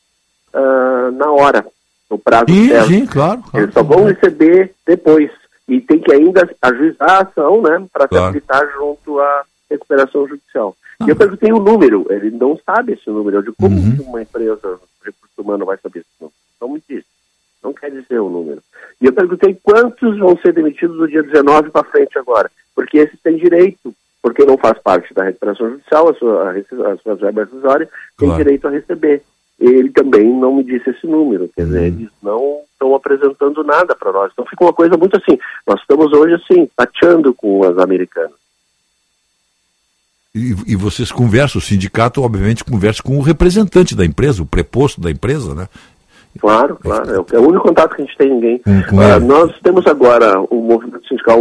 ah, 0.54 1.10
na 1.12 1.30
hora, 1.32 1.66
no 2.10 2.18
prazo 2.18 2.46
Sim, 2.48 2.68
certo. 2.68 2.88
sim, 2.88 3.06
claro. 3.06 3.42
claro. 3.50 3.64
Eles 3.64 3.74
só 3.74 3.82
vão 3.82 4.04
receber 4.04 4.72
depois. 4.86 5.30
E 5.66 5.80
tem 5.80 5.98
que 5.98 6.12
ainda 6.12 6.48
ajuizar 6.60 7.10
a 7.10 7.18
ação, 7.22 7.62
né, 7.62 7.86
para 7.92 8.02
se 8.04 8.08
Claro. 8.10 8.24
habilitar 8.26 8.70
junto 8.76 9.18
à 9.18 9.42
recuperação 9.70 10.28
judicial. 10.28 10.76
E 11.06 11.08
eu 11.10 11.16
perguntei 11.16 11.50
o 11.52 11.58
número, 11.58 12.06
ele 12.10 12.30
não 12.30 12.58
sabe 12.64 12.92
esse 12.92 13.08
número. 13.10 13.38
Eu 13.38 13.42
digo, 13.42 13.56
como 13.58 13.76
Uhum. 13.76 13.96
uma 14.06 14.22
empresa 14.22 14.56
de 14.56 15.06
recurso 15.06 15.34
humano 15.38 15.64
vai 15.64 15.76
saber 15.78 16.00
esse 16.00 16.08
número? 16.20 16.34
Não 16.60 16.68
me 16.68 16.82
disse. 16.88 17.06
Não 17.62 17.72
quer 17.72 17.90
dizer 17.90 18.18
o 18.20 18.28
número. 18.28 18.60
E 19.00 19.06
eu 19.06 19.12
perguntei 19.12 19.58
quantos 19.62 20.18
vão 20.18 20.36
ser 20.38 20.52
demitidos 20.52 20.96
do 20.98 21.08
dia 21.08 21.22
19 21.22 21.70
para 21.70 21.84
frente 21.84 22.18
agora. 22.18 22.50
Porque 22.74 22.98
esses 22.98 23.18
têm 23.22 23.36
direito, 23.38 23.94
porque 24.22 24.44
não 24.44 24.58
faz 24.58 24.78
parte 24.78 25.12
da 25.14 25.24
recuperação 25.24 25.70
judicial, 25.70 26.10
a 26.10 26.14
sua, 26.14 26.50
a, 26.50 26.92
a 26.92 26.96
sua 26.98 27.14
verba 27.16 27.46
tem 27.46 27.88
Claro. 28.18 28.36
direito 28.36 28.68
a 28.68 28.70
receber. 28.70 29.22
Ele 29.58 29.88
também 29.90 30.24
não 30.26 30.56
me 30.56 30.64
disse 30.64 30.90
esse 30.90 31.06
número. 31.06 31.48
Quer 31.54 31.64
dizer, 31.64 31.84
eles 31.84 32.08
não 32.22 32.58
estão 32.72 32.94
apresentando 32.94 33.62
nada 33.62 33.94
para 33.94 34.12
nós. 34.12 34.30
Então 34.32 34.44
fica 34.46 34.64
uma 34.64 34.72
coisa 34.72 34.96
muito 34.96 35.16
assim. 35.16 35.38
Nós 35.66 35.80
estamos 35.80 36.12
hoje, 36.12 36.34
assim, 36.34 36.68
tateando 36.76 37.32
com 37.32 37.64
as 37.64 37.78
americanas. 37.78 38.32
E, 40.34 40.54
e 40.66 40.76
vocês 40.76 41.12
conversam, 41.12 41.60
o 41.60 41.62
sindicato, 41.62 42.20
obviamente, 42.22 42.64
conversa 42.64 43.00
com 43.02 43.16
o 43.16 43.22
representante 43.22 43.94
da 43.94 44.04
empresa, 44.04 44.42
o 44.42 44.46
preposto 44.46 45.00
da 45.00 45.10
empresa, 45.10 45.54
né? 45.54 45.68
Claro, 46.40 46.76
claro. 46.82 47.08
É 47.14 47.18
o, 47.20 47.26
é 47.34 47.38
o 47.38 47.48
único 47.48 47.68
contato 47.68 47.94
que 47.94 48.02
a 48.02 48.04
gente 48.04 48.18
tem 48.18 48.30
ninguém. 48.30 48.58
Com- 48.58 48.82
com 48.82 49.00
Ah, 49.00 49.20
nós 49.20 49.56
temos 49.60 49.86
agora 49.86 50.40
o 50.50 50.56
movimento 50.56 51.06
sindical 51.06 51.38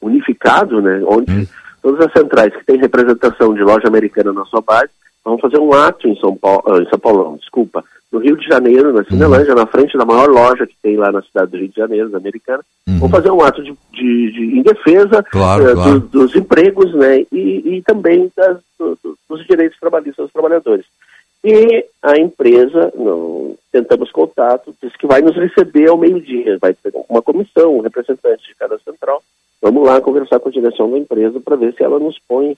unificado, 0.00 0.80
né, 0.80 1.02
onde 1.06 1.30
Hum. 1.30 1.46
todas 1.82 2.06
as 2.06 2.12
centrais 2.14 2.54
que 2.56 2.64
têm 2.64 2.78
representação 2.78 3.52
de 3.52 3.62
loja 3.62 3.86
americana 3.86 4.32
na 4.32 4.46
sua 4.46 4.62
base 4.62 4.88
vão 5.24 5.38
fazer 5.38 5.58
um 5.58 5.72
ato 5.72 6.06
em 6.08 6.16
São 6.20 6.36
Paulo, 6.36 6.62
ah, 6.66 6.78
em 6.82 6.88
São 6.88 6.98
Paulo, 6.98 7.24
não, 7.24 7.36
desculpa, 7.36 7.82
no 8.12 8.18
Rio 8.20 8.36
de 8.36 8.46
Janeiro, 8.46 8.92
na 8.92 9.02
Cinelândia, 9.04 9.54
na 9.54 9.66
frente 9.66 9.96
da 9.98 10.04
maior 10.04 10.28
loja 10.28 10.66
que 10.66 10.76
tem 10.82 10.96
lá 10.96 11.10
na 11.10 11.22
cidade 11.22 11.50
do 11.50 11.56
Rio 11.58 11.68
de 11.68 11.74
Janeiro, 11.76 12.08
da 12.10 12.18
Americana, 12.18 12.62
vão 13.00 13.08
fazer 13.08 13.30
um 13.30 13.42
ato 13.42 13.62
de, 13.62 13.72
de- 13.92 14.30
de- 14.32 14.58
em 14.58 14.62
defesa 14.62 15.22
Claro, 15.32 15.68
eh, 15.68 15.74
claro. 15.74 16.00
do- 16.00 16.06
dos 16.08 16.36
empregos, 16.36 16.94
né, 16.94 17.24
e, 17.32 17.76
e 17.76 17.82
também 17.82 18.30
das- 18.36 18.58
do- 18.78 18.96
do- 19.02 19.18
dos 19.28 19.44
direitos 19.46 19.78
trabalhistas 19.80 20.26
dos 20.26 20.32
trabalhadores. 20.32 20.84
E 21.42 21.84
a 22.02 22.16
empresa, 22.18 22.92
não, 22.96 23.54
tentamos 23.72 24.10
contato, 24.12 24.74
disse 24.82 24.96
que 24.96 25.06
vai 25.06 25.20
nos 25.20 25.36
receber 25.36 25.88
ao 25.90 25.98
meio-dia, 25.98 26.56
vai 26.60 26.72
ter 26.72 26.92
uma 27.08 27.20
comissão, 27.20 27.76
um 27.76 27.80
representante 27.80 28.46
de 28.48 28.54
cada 28.54 28.78
central. 28.78 29.22
Vamos 29.60 29.86
lá 29.86 30.00
conversar 30.00 30.38
com 30.40 30.48
a 30.48 30.52
direção 30.52 30.90
da 30.90 30.98
empresa 30.98 31.40
para 31.40 31.56
ver 31.56 31.74
se 31.74 31.82
ela 31.82 31.98
nos 31.98 32.18
põe 32.28 32.56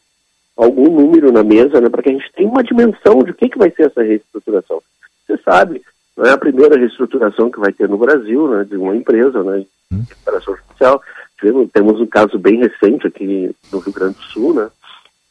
algum 0.57 0.91
número 0.91 1.31
na 1.31 1.43
mesa, 1.43 1.81
né, 1.81 1.89
para 1.89 2.03
que 2.03 2.09
a 2.09 2.13
gente 2.13 2.33
tenha 2.35 2.49
uma 2.49 2.65
dimensão 2.65 3.23
de 3.23 3.31
o 3.31 3.35
que, 3.35 3.49
que 3.49 3.59
vai 3.59 3.71
ser 3.71 3.87
essa 3.87 4.03
reestruturação. 4.03 4.83
Você 5.27 5.37
sabe, 5.45 5.83
não 6.17 6.25
é 6.25 6.31
a 6.31 6.39
primeira 6.39 6.79
reestruturação 6.79 7.51
que 7.51 7.61
vai 7.61 7.73
ter 7.73 7.89
no 7.89 7.99
Brasil, 7.99 8.49
né, 8.49 8.65
de 8.65 8.77
uma 8.77 8.97
empresa, 8.97 9.43
né, 9.43 9.65
de 9.91 9.99
recuperação 10.09 10.57
judicial. 10.57 11.03
Tivemos, 11.39 11.71
temos 11.71 12.01
um 12.01 12.07
caso 12.07 12.39
bem 12.39 12.61
recente 12.61 13.07
aqui 13.07 13.55
no 13.71 13.79
Rio 13.81 13.93
Grande 13.93 14.17
do 14.17 14.23
Sul, 14.23 14.55
né, 14.55 14.69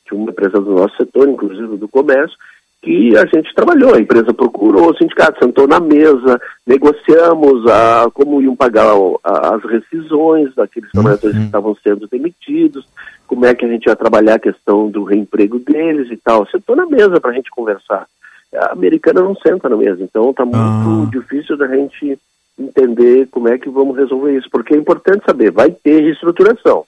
de 0.06 0.14
uma 0.14 0.30
empresa 0.30 0.62
do 0.62 0.76
nosso 0.76 0.96
setor, 0.96 1.28
inclusive 1.28 1.78
do 1.78 1.88
comércio, 1.88 2.38
que 2.86 3.18
a 3.18 3.26
gente 3.26 3.54
trabalhou, 3.56 3.96
a 3.96 4.00
empresa 4.00 4.32
procurou 4.32 4.92
o 4.92 4.96
sindicato, 4.98 5.44
sentou 5.44 5.68
na 5.68 5.80
mesa, 5.80 6.40
negociamos 6.68 7.66
a, 7.66 8.08
como 8.14 8.40
iam 8.44 8.56
pagar 8.56 8.86
a- 9.24 9.56
as 9.56 9.64
rescisões 9.64 10.54
daqueles 10.54 10.92
trabalhadores 10.92 11.36
que 11.36 11.46
estavam 11.46 11.76
sendo 11.84 12.08
demitidos, 12.08 12.88
como 13.26 13.44
é 13.46 13.56
que 13.56 13.66
a 13.66 13.68
gente 13.68 13.88
ia 13.88 13.96
trabalhar 13.96 14.36
a 14.36 14.40
questão 14.40 14.88
do 14.90 15.04
reemprego 15.04 15.58
deles 15.58 16.12
e 16.12 16.18
tal. 16.18 16.48
Sentou 16.48 16.76
na 16.76 16.86
mesa 16.86 17.20
para 17.20 17.32
a 17.32 17.34
gente 17.34 17.50
conversar. 17.50 18.06
A 18.54 18.72
americana 18.74 19.22
não 19.22 19.36
senta 19.36 19.68
na 19.68 19.76
mesa, 19.76 20.04
então 20.04 20.30
está 20.30 20.46
muito 20.46 21.20
difícil 21.20 21.58
da 21.58 21.68
gente 21.68 22.20
entender 22.58 23.28
como 23.32 23.50
é 23.50 23.58
que 23.58 23.68
vamos 23.70 23.98
resolver 23.98 24.38
isso, 24.38 24.48
porque 24.52 24.76
é 24.76 24.78
importante 24.78 25.26
saber, 25.26 25.52
vai 25.52 25.72
ter 25.72 26.02
reestruturação. 26.02 26.86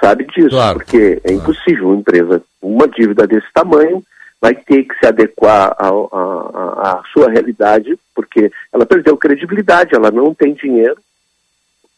Sabe 0.00 0.24
disso, 0.26 0.54
porque 0.74 1.20
é 1.24 1.32
impossível 1.32 1.88
uma 1.88 1.96
empresa 1.96 2.42
com 2.60 2.72
uma 2.74 2.86
dívida 2.86 3.26
desse 3.26 3.46
tamanho 3.52 4.02
vai 4.40 4.54
ter 4.54 4.84
que 4.84 4.98
se 4.98 5.06
adequar 5.06 5.74
à 5.78 7.02
sua 7.12 7.30
realidade, 7.30 7.98
porque 8.14 8.50
ela 8.72 8.86
perdeu 8.86 9.16
credibilidade, 9.16 9.94
ela 9.94 10.10
não 10.10 10.34
tem 10.34 10.54
dinheiro 10.54 10.98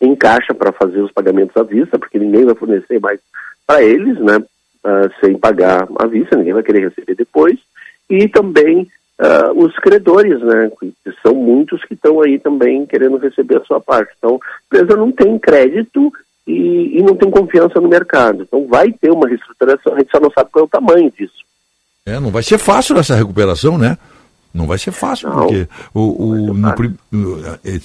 em 0.01 0.15
caixa 0.15 0.55
para 0.55 0.73
fazer 0.73 1.01
os 1.01 1.13
pagamentos 1.13 1.57
à 1.57 1.63
vista, 1.63 1.99
porque 1.99 2.19
ninguém 2.19 2.45
vai 2.45 2.55
fornecer 2.55 3.01
mais 3.01 3.21
para 3.67 3.83
eles, 3.83 4.19
né, 4.21 4.43
ah, 4.85 5.11
sem 5.21 5.37
pagar 5.37 5.89
à 5.99 6.07
vista, 6.07 6.37
ninguém 6.37 6.55
vai 6.55 6.63
querer 6.63 6.89
receber 6.89 7.15
depois, 7.15 7.59
e 8.09 8.29
também 8.29 8.89
ah, 9.19 9.53
os 9.55 9.77
credores, 9.77 10.41
né, 10.41 10.71
que 10.81 10.95
são 11.23 11.35
muitos 11.35 11.85
que 11.85 11.95
estão 11.95 12.21
aí 12.23 12.39
também 12.39 12.87
querendo 12.87 13.17
receber 13.17 13.59
a 13.59 13.65
sua 13.65 13.81
parte. 13.81 14.13
Então, 14.17 14.39
a 14.43 14.77
empresa 14.77 14.97
não 14.97 15.11
tem 15.11 15.39
crédito 15.39 16.13
e, 16.47 16.99
e 16.99 17.03
não 17.03 17.17
tem 17.17 17.31
confiança 17.31 17.81
no 17.81 17.89
mercado. 17.89 18.45
Então, 18.45 18.67
vai 18.67 18.93
ter 18.93 19.11
uma 19.11 19.29
reestruturação, 19.29 19.95
a 19.95 19.99
gente 19.99 20.11
só 20.11 20.21
não 20.21 20.31
sabe 20.31 20.51
qual 20.53 20.65
é 20.65 20.67
o 20.67 20.71
tamanho 20.71 21.11
disso. 21.11 21.48
É, 22.09 22.21
não 22.21 22.31
vai 22.31 22.43
ser 22.43 22.59
fácil 22.59 22.97
essa 22.99 23.15
recuperação, 23.15 23.77
né? 23.79 23.97
Não 24.55 24.67
vai 24.67 24.79
ser 24.79 24.93
fácil, 24.93 25.31
porque 25.31 25.69
o, 25.93 26.01
o- 26.51 26.55
no 26.55 26.75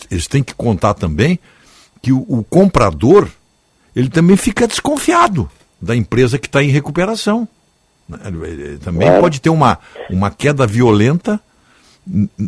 eles- 0.10 0.28
têm 0.28 0.42
que 0.44 0.54
contar 0.56 0.94
também 0.94 1.38
que 2.02 2.12
o, 2.12 2.26
o 2.28 2.44
comprador 2.44 3.28
ele 3.96 4.10
também 4.10 4.36
fica 4.38 4.68
desconfiado 4.68 5.50
da 5.82 5.96
empresa 5.96 6.40
que 6.40 6.48
está 6.48 6.64
em 6.64 6.70
recuperação. 6.70 7.48
né? 8.08 8.18
Também 8.82 9.08
Claro. 9.08 9.22
pode 9.22 9.42
ter 9.42 9.50
uma, 9.50 9.78
uma 10.10 10.32
queda 10.32 10.66
violenta 10.66 11.40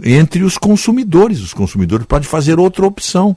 entre 0.03 0.43
os 0.43 0.57
consumidores. 0.57 1.41
Os 1.41 1.53
consumidores 1.53 2.05
podem 2.05 2.27
fazer 2.27 2.59
outra 2.59 2.85
opção, 2.85 3.35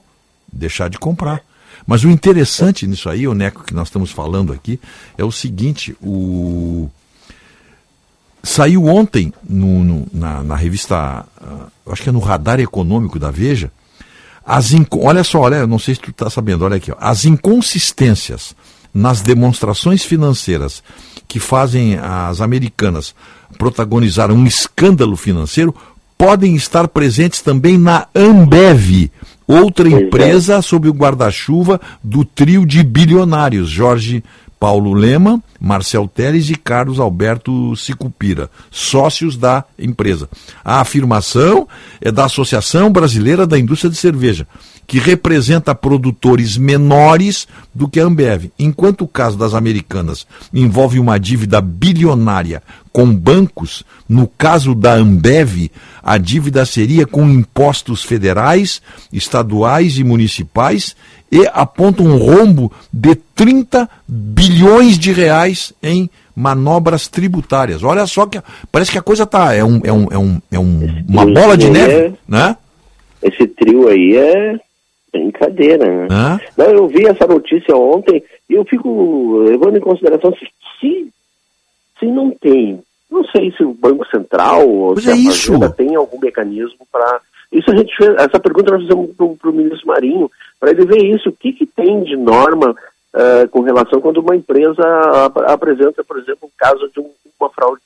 deixar 0.53 0.89
de 0.89 0.99
comprar. 0.99 1.43
Mas 1.87 2.05
o 2.05 2.11
interessante 2.11 2.87
nisso 2.87 3.09
aí, 3.09 3.27
o 3.27 3.35
Neco, 3.35 3.65
que 3.65 3.75
nós 3.75 3.89
estamos 3.89 4.11
falando 4.11 4.53
aqui, 4.53 4.81
é 5.17 5.25
o 5.25 5.33
seguinte: 5.33 5.97
o... 6.01 6.89
saiu 8.43 8.87
ontem 8.87 9.33
no, 9.49 9.85
no- 9.85 10.07
na, 10.13 10.43
na 10.43 10.55
revista, 10.57 11.25
eu 11.87 11.93
acho 11.93 12.03
que 12.03 12.09
é 12.09 12.13
no 12.13 12.19
Radar 12.21 12.61
Econômico 12.61 13.19
da 13.19 13.31
Veja, 13.31 13.71
as 14.45 14.71
olha 14.93 15.23
só, 15.25 15.41
olha, 15.41 15.67
não 15.67 15.79
sei 15.79 15.95
se 15.95 16.01
tu 16.01 16.11
está 16.11 16.31
sabendo, 16.31 16.65
olha 16.65 16.77
aqui, 16.77 16.91
ó, 16.91 16.97
as 16.99 17.25
inconsistências 17.25 18.55
nas 18.95 19.21
demonstrações 19.21 20.03
financeiras 20.03 20.83
que 21.29 21.39
fazem 21.39 21.97
as 21.99 22.41
americanas 22.41 23.15
protagonizar 23.59 24.31
um 24.33 24.47
escândalo 24.47 25.17
financeiro 25.17 25.75
podem 26.17 26.57
estar 26.57 26.89
presentes 26.89 27.43
também 27.43 27.77
na 27.79 28.07
Ambev, 28.15 29.11
outra 29.47 29.89
empresa 29.89 30.61
sob 30.63 30.89
o 30.89 30.93
guarda-chuva 30.93 31.81
do 32.03 32.25
trio 32.25 32.65
de 32.67 32.83
bilionários 32.83 33.69
Jorge 33.69 34.25
Paulo 34.59 34.93
Lema, 34.93 35.43
Marcel 35.61 36.09
Teles 36.09 36.51
e 36.51 36.55
Carlos 36.55 36.99
Alberto 36.99 37.77
Sicupira, 37.77 38.51
sócios 38.71 39.37
da 39.37 39.65
empresa. 39.79 40.29
A 40.65 40.81
afirmação 40.81 41.69
é 42.01 42.11
da 42.11 42.25
Associação 42.25 42.91
Brasileira 42.91 43.47
da 43.47 43.59
Indústria 43.59 43.91
de 43.91 43.97
Cerveja, 43.97 44.47
que 44.87 44.99
representa 44.99 45.75
produtores 45.75 46.57
menores 46.57 47.47
do 47.75 47.87
que 47.87 48.01
a 48.01 48.05
Ambev, 48.05 48.51
enquanto 48.59 49.03
o 49.03 49.09
caso 49.09 49.37
das 49.37 49.53
americanas 49.53 50.27
envolve 50.53 50.99
uma 50.99 51.21
dívida 51.21 51.61
bilionária 51.61 52.63
com 52.91 53.15
bancos, 53.15 53.85
no 54.09 54.27
caso 54.27 54.75
da 54.75 54.95
Ambev, 54.95 55.71
a 56.03 56.17
dívida 56.17 56.65
seria 56.65 57.07
com 57.07 57.29
impostos 57.29 58.03
federais, 58.03 58.81
estaduais 59.13 59.99
e 59.99 60.05
municipais 60.05 60.97
e 61.31 61.47
aponta 61.53 62.03
um 62.03 62.17
rombo 62.17 62.73
de 62.93 63.15
30 63.15 63.89
bilhões 64.07 64.99
de 64.99 65.13
reais 65.13 65.73
em 65.83 66.09
manobras 66.35 67.09
tributárias. 67.09 67.83
Olha 67.83 68.07
só 68.07 68.25
que 68.27 68.41
parece 68.71 68.93
que 68.93 68.99
a 68.99 69.03
coisa 69.03 69.27
tá 69.27 69.55
é 69.55 69.63
um, 69.65 69.81
é 69.85 69.93
um, 69.93 70.07
é 70.11 70.19
um, 70.19 70.41
é 70.53 70.59
um- 70.59 71.05
uma 71.09 71.27
bola 71.27 71.57
de 71.57 71.69
neve, 71.71 71.93
é- 71.93 72.13
né? 72.29 72.57
Esse 73.23 73.47
trio 73.49 73.89
aí 73.89 74.17
é 74.17 74.59
brincadeira, 75.13 76.07
né? 76.07 76.41
Não, 76.57 76.67
eu 76.67 76.87
vi 76.87 77.07
essa 77.07 77.27
notícia 77.27 77.77
ontem 77.77 78.23
e 78.49 78.55
eu 78.55 78.65
fico 78.65 79.39
levando 79.39 79.77
em 79.77 79.81
consideração 79.81 80.33
se, 80.33 80.47
se, 81.99 82.07
não 82.07 82.31
tem, 82.31 82.79
não 83.11 83.25
sei 83.25 83.51
se 83.57 83.65
o 83.65 83.75
Banco 83.75 84.07
Central 84.09 84.69
ou 84.69 84.93
Pois 84.93 85.05
se 85.05 85.11
é 85.11 85.15
a 85.15 85.17
isso. 85.17 85.53
Tem 85.77 85.95
algum 85.97 86.21
mecanismo 86.21 86.87
para... 86.93 87.21
Isso 87.51 87.71
a 87.71 87.77
gente 87.77 87.95
fez, 87.97 88.11
essa 88.17 88.39
pergunta 88.41 88.73
nós 88.73 88.83
fizemos 88.83 89.11
para 89.39 89.51
o 89.51 89.53
ministro 89.53 89.87
Marinho, 89.89 90.31
para 90.61 90.71
ele 90.71 90.85
ver 90.87 91.05
isso, 91.05 91.29
o 91.31 91.33
que, 91.33 91.53
que 91.53 91.67
tem 91.67 92.03
de 92.03 92.17
norma 92.17 92.75
eh, 93.15 93.47
com 93.51 93.61
relação 93.63 94.01
quando 94.03 94.19
uma 94.19 94.37
empresa 94.37 94.83
ap- 95.25 95.39
apresenta, 95.39 96.05
por 96.05 96.19
exemplo, 96.19 96.41
um 96.45 96.51
caso 96.59 96.91
de 96.93 97.01
um- 97.01 97.11
uma 97.41 97.49
fraude 97.51 97.81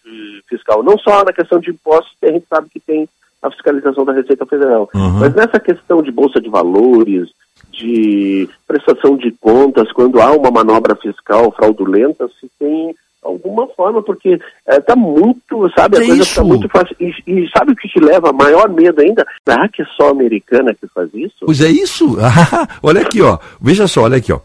fiscal. 0.48 0.82
Não 0.82 0.98
só 0.98 1.24
na 1.24 1.32
questão 1.32 1.60
de 1.60 1.70
impostos, 1.70 2.12
que 2.20 2.26
a 2.26 2.32
gente 2.32 2.46
sabe 2.48 2.68
que 2.70 2.80
tem 2.80 3.08
a 3.40 3.50
fiscalização 3.50 4.04
da 4.04 4.12
Receita 4.12 4.44
Federal, 4.46 4.88
Uhum. 4.94 5.20
mas 5.20 5.34
nessa 5.34 5.60
questão 5.60 6.02
de 6.02 6.10
bolsa 6.10 6.40
de 6.40 6.48
valores, 6.48 7.28
de 7.70 8.48
prestação 8.66 9.16
de 9.16 9.30
contas, 9.32 9.90
quando 9.92 10.20
há 10.20 10.32
uma 10.32 10.50
manobra 10.50 10.94
fiscal 10.96 11.52
fraudulenta, 11.52 12.28
se 12.40 12.50
tem 12.58 12.94
alguma 13.22 13.66
forma, 13.68 14.02
porque 14.02 14.38
está 14.68 14.96
muito, 14.96 15.70
sabe, 15.76 15.98
a 15.98 16.02
É 16.02 16.06
coisa 16.06 16.22
está 16.22 16.42
muito 16.42 16.68
fácil. 16.68 16.96
E, 16.98 17.12
e 17.26 17.48
sabe 17.56 17.72
o 17.72 17.76
que 17.76 17.88
te 17.88 18.00
leva 18.00 18.30
a 18.30 18.32
maior 18.32 18.68
medo 18.68 19.00
ainda? 19.00 19.24
Será 19.48 19.68
que 19.68 19.82
é 19.82 19.84
só 19.96 20.08
a 20.08 20.10
americana 20.10 20.74
que 20.74 20.86
faz 20.92 21.08
isso? 21.14 21.36
Pois 21.46 21.60
é 21.60 21.68
isso. 21.70 22.16
olha 22.82 23.00
aqui, 23.02 23.20
ó. 23.22 23.38
Veja 23.60 23.86
só, 23.86 24.02
olha 24.02 24.16
aqui, 24.16 24.32
ó. 24.32 24.40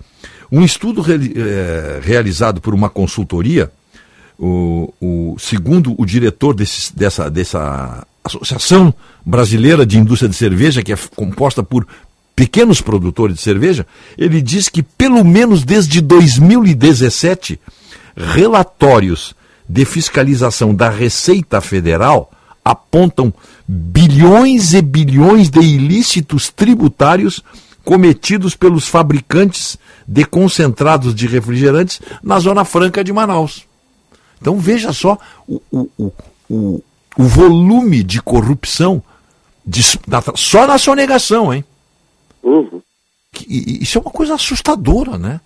Um 0.52 0.64
estudo 0.64 1.02
reali- 1.02 1.34
eh, 1.36 2.00
realizado 2.04 2.62
por 2.62 2.74
uma 2.74 2.90
consultoria, 2.90 3.70
o, 4.40 4.94
o- 5.02 5.36
segundo 5.40 5.94
o 5.98 6.06
diretor 6.06 6.54
desse- 6.54 6.96
dessa, 6.96 7.30
dessa 7.30 8.06
Associação 8.24 8.94
Brasileira 9.26 9.86
de 9.86 9.98
Indústria 9.98 10.30
de 10.30 10.36
Cerveja, 10.36 10.84
que 10.84 10.94
é 10.94 10.98
composta 11.16 11.64
por 11.64 11.86
pequenos 12.36 12.80
produtores 12.82 13.38
de 13.38 13.42
cerveja, 13.42 13.86
ele 14.18 14.42
diz 14.42 14.70
que 14.70 14.84
pelo 14.84 15.24
menos 15.26 15.64
desde 15.64 16.00
2017, 16.02 17.60
relatórios 18.18 19.36
de 19.70 19.86
fiscalização 19.86 20.74
da 20.74 20.90
Receita 20.90 21.62
Federal 21.62 22.32
apontam 22.66 23.34
bilhões 23.68 24.74
e 24.74 24.82
bilhões 24.82 25.50
de 25.50 25.60
ilícitos 25.60 26.50
tributários 26.50 27.44
cometidos 27.86 28.56
pelos 28.56 28.88
fabricantes 28.88 29.78
de 30.06 30.26
concentrados 30.26 31.14
de 31.16 31.28
refrigerantes 31.28 32.02
na 32.22 32.40
Zona 32.40 32.66
Franca 32.66 33.04
de 33.04 33.14
Manaus. 33.14 33.66
Então 34.42 34.58
veja 34.60 34.92
só 34.92 35.18
o, 35.48 35.62
o, 35.72 35.90
o, 35.98 36.12
o, 36.50 36.84
o 37.18 37.24
volume 37.24 38.04
de 38.04 38.22
corrupção 38.22 39.02
de- 39.66 40.00
na- 40.08 40.24
só 40.36 40.68
na 40.68 40.78
sonegação, 40.78 41.54
hein? 41.54 41.64
Uhum. 42.44 42.82
Que- 43.32 43.80
Isso 43.82 43.98
é 43.98 44.02
uma 44.02 44.12
coisa 44.12 44.36
assustadora, 44.36 45.18
né? 45.18 45.40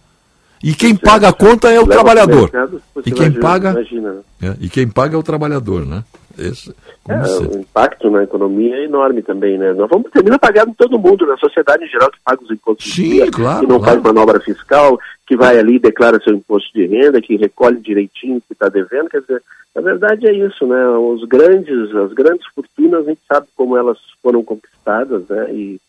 E 0.63 0.73
quem 0.73 0.95
paga 0.95 1.29
a 1.29 1.33
conta 1.33 1.69
é 1.69 1.79
o 1.79 1.87
trabalhador. 1.87 2.41
mercado, 2.43 2.81
E 3.05 3.11
quem 3.11 3.25
imagina- 3.27 3.39
paga 3.41 3.71
imagina, 3.71 4.11
né? 4.13 4.21
é, 4.43 4.55
e 4.59 4.69
quem 4.69 4.87
paga 4.87 5.15
é 5.15 5.19
o 5.19 5.23
trabalhador, 5.23 5.85
né? 5.85 6.03
Esse, 6.37 6.73
É, 7.09 7.15
o 7.55 7.59
impacto 7.59 8.09
na 8.09 8.23
economia 8.23 8.75
é 8.75 8.85
enorme 8.85 9.21
também, 9.21 9.57
né? 9.57 9.73
Nós 9.73 9.89
vamos 9.89 10.09
terminar 10.11 10.39
pagando 10.39 10.73
todo 10.77 10.97
mundo, 10.99 11.25
na 11.25 11.35
sociedade 11.37 11.83
em 11.83 11.87
geral, 11.87 12.09
que 12.11 12.19
paga 12.23 12.41
os 12.43 12.51
impostos 12.51 12.85
de 12.85 12.91
Sim, 12.93 13.09
dia, 13.09 13.31
claro, 13.31 13.59
que 13.61 13.67
não 13.67 13.79
claro. 13.79 14.01
faz 14.01 14.03
manobra 14.03 14.39
fiscal, 14.39 14.97
que 15.27 15.35
vai 15.35 15.57
ali 15.59 15.75
e 15.75 15.79
declara 15.79 16.21
seu 16.23 16.33
imposto 16.33 16.71
de 16.73 16.85
renda, 16.85 17.21
que 17.21 17.35
recolhe 17.35 17.79
direitinho 17.79 18.37
o 18.37 18.41
que 18.41 18.53
está 18.53 18.69
devendo. 18.69 19.09
Quer 19.09 19.21
dizer, 19.21 19.41
na 19.75 19.81
verdade 19.81 20.27
é 20.27 20.33
isso, 20.33 20.65
né? 20.67 20.87
Os 20.89 21.23
grandes, 21.27 21.93
as 21.95 22.13
grandes 22.13 22.45
fortunas, 22.55 23.05
a 23.05 23.09
gente 23.09 23.21
sabe 23.27 23.47
como 23.55 23.75
elas 23.75 23.97
foram 24.23 24.43
conquistadas, 24.43 25.23
né? 25.27 25.51
E 25.53 25.79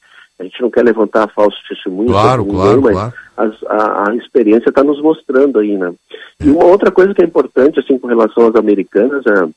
a 0.43 0.45
gente 0.45 0.61
não 0.61 0.71
quer 0.71 0.85
levantar 0.85 1.29
falso 1.29 1.57
testemunho. 1.69 2.09
Claro, 2.11 2.45
claro, 2.45 2.83
mas 2.83 2.95
claro. 2.95 3.13
a, 3.69 4.11
a 4.11 4.17
experiência 4.17 4.69
está 4.69 4.83
nos 4.83 5.01
mostrando 5.01 5.61
aí, 5.61 5.79
né? 5.79 5.93
E 6.43 6.51
uma 6.51 6.65
outra 6.65 6.91
coisa 6.91 7.15
que 7.15 7.23
é 7.23 7.25
importante, 7.25 7.79
assim, 7.79 7.97
com 7.97 8.09
relação 8.09 8.49
às 8.49 8.57
americanas, 8.57 9.25
é 9.27 9.49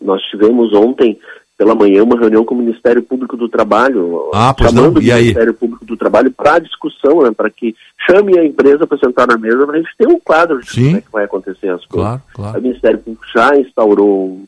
nós 0.00 0.20
tivemos 0.22 0.72
ontem 0.74 1.18
pela 1.56 1.74
manhã 1.74 2.04
uma 2.04 2.18
reunião 2.18 2.44
com 2.44 2.54
o 2.54 2.58
Ministério 2.58 3.02
Público 3.02 3.36
do 3.36 3.48
Trabalho, 3.48 4.30
Ah, 4.32 4.54
chamando 4.60 4.98
o? 4.98 5.02
Ministério 5.02 5.54
Público 5.54 5.84
do 5.84 5.96
Trabalho 5.96 6.30
para 6.30 6.60
discussão, 6.60 7.22
né, 7.22 7.32
para 7.36 7.50
que 7.50 7.74
chame 8.08 8.38
a 8.38 8.44
empresa 8.44 8.86
para 8.86 8.98
sentar 8.98 9.26
na 9.26 9.36
mesa, 9.36 9.66
para 9.66 9.76
a 9.76 9.80
gente 9.80 9.90
ter 9.96 10.06
um 10.06 10.20
quadro 10.20 10.60
de 10.60 10.70
Sim. 10.70 10.84
como 10.84 10.96
é 10.96 11.00
que 11.00 11.12
vai 11.12 11.24
acontecer 11.24 11.68
as 11.68 11.84
coisas. 11.84 11.88
Claro, 11.88 12.22
claro. 12.32 12.58
O 12.58 12.62
Ministério 12.62 12.98
Público 12.98 13.24
já 13.34 13.56
instaurou 13.56 14.40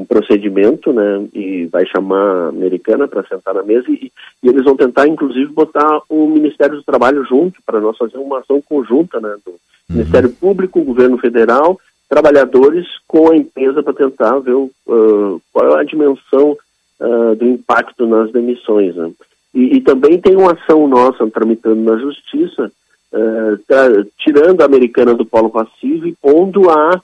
um, 0.00 0.04
procedimento, 0.04 0.92
né, 0.92 1.26
e 1.34 1.66
vai 1.66 1.86
chamar 1.86 2.46
a 2.46 2.48
americana 2.48 3.08
para 3.08 3.26
sentar 3.26 3.54
na 3.54 3.62
mesa 3.62 3.84
e, 3.88 4.12
e 4.42 4.48
eles 4.48 4.64
vão 4.64 4.76
tentar, 4.76 5.08
inclusive, 5.08 5.46
botar 5.52 6.00
o 6.08 6.26
Ministério 6.28 6.76
do 6.76 6.82
Trabalho 6.82 7.24
junto 7.24 7.60
para 7.64 7.80
nós 7.80 7.96
fazer 7.96 8.18
uma 8.18 8.40
ação 8.40 8.60
conjunta, 8.60 9.20
né, 9.20 9.36
do 9.44 9.54
Ministério 9.88 10.30
Público, 10.30 10.82
Governo 10.82 11.18
Federal, 11.18 11.78
trabalhadores 12.08 12.86
com 13.06 13.30
a 13.30 13.36
empresa 13.36 13.82
para 13.82 13.92
tentar 13.92 14.38
ver 14.38 14.54
o, 14.54 14.70
ah, 14.88 15.38
qual 15.52 15.78
é 15.78 15.80
a 15.80 15.84
dimensão 15.84 16.56
ah, 17.00 17.34
do 17.36 17.44
impacto 17.44 18.06
nas 18.06 18.30
demissões. 18.32 18.94
Né? 18.96 19.10
E, 19.54 19.76
e 19.76 19.80
também 19.80 20.20
tem 20.20 20.36
uma 20.36 20.52
ação 20.52 20.86
nossa 20.86 21.28
tramitando 21.30 21.82
na 21.82 21.96
Justiça, 21.98 22.70
ah, 23.12 23.58
tra- 23.66 24.04
tirando 24.18 24.60
a 24.60 24.64
americana 24.66 25.14
do 25.14 25.26
polo 25.26 25.50
passivo 25.50 26.06
e 26.06 26.14
pondo 26.14 26.70
a, 26.70 27.00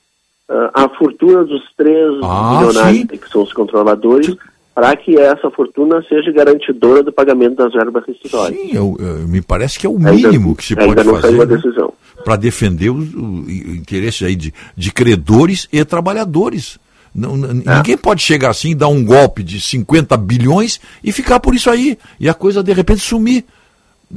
a 0.74 0.89
fortuna 0.98 1.44
dos 1.44 1.62
três 1.76 2.08
Ah, 2.22 2.52
milionários 2.58 3.00
sim. 3.00 3.06
que 3.06 3.28
são 3.31 3.42
os 3.42 3.52
controladores 3.52 4.34
para 4.74 4.97
que 4.97 5.18
essa 5.18 5.50
fortuna 5.50 6.02
seja 6.08 6.32
garantidora 6.32 7.02
do 7.02 7.12
pagamento 7.12 7.56
das 7.56 7.72
verbas 7.72 8.05
rescisórias. 8.06 8.58
Sim, 8.58 8.70
eu- 8.74 8.97
eu- 8.98 9.28
me 9.28 9.42
parece 9.42 9.78
que 9.78 9.86
é 9.86 9.90
o 9.90 9.97
Ainda- 9.97 10.12
mínimo 10.12 10.56
que 10.56 10.64
se 10.64 10.78
ainda 10.78 11.05
pode 11.05 11.20
fazer 11.20 11.47
né? 11.47 11.89
para 12.24 12.36
defender 12.36 12.89
o, 12.90 12.97
o- 12.97 13.50
interesse 13.50 14.24
aí 14.24 14.34
de, 14.34 14.52
de 14.76 14.90
credores 14.92 15.68
e 15.72 15.84
trabalhadores. 15.84 16.78
Não- 17.14 17.34
É. 17.66 17.76
Ninguém 17.76 17.98
pode 17.98 18.22
chegar 18.22 18.48
assim, 18.50 18.74
dar 18.74 18.89
um 18.89 19.05
golpe 19.05 19.42
de 19.42 19.60
50 19.60 20.16
bilhões 20.16 20.81
e 21.05 21.12
ficar 21.12 21.39
por 21.40 21.55
isso 21.55 21.68
aí. 21.68 21.98
E 22.18 22.26
a 22.28 22.32
coisa 22.34 22.62
de 22.62 22.72
repente 22.72 23.00
sumir. 23.00 23.44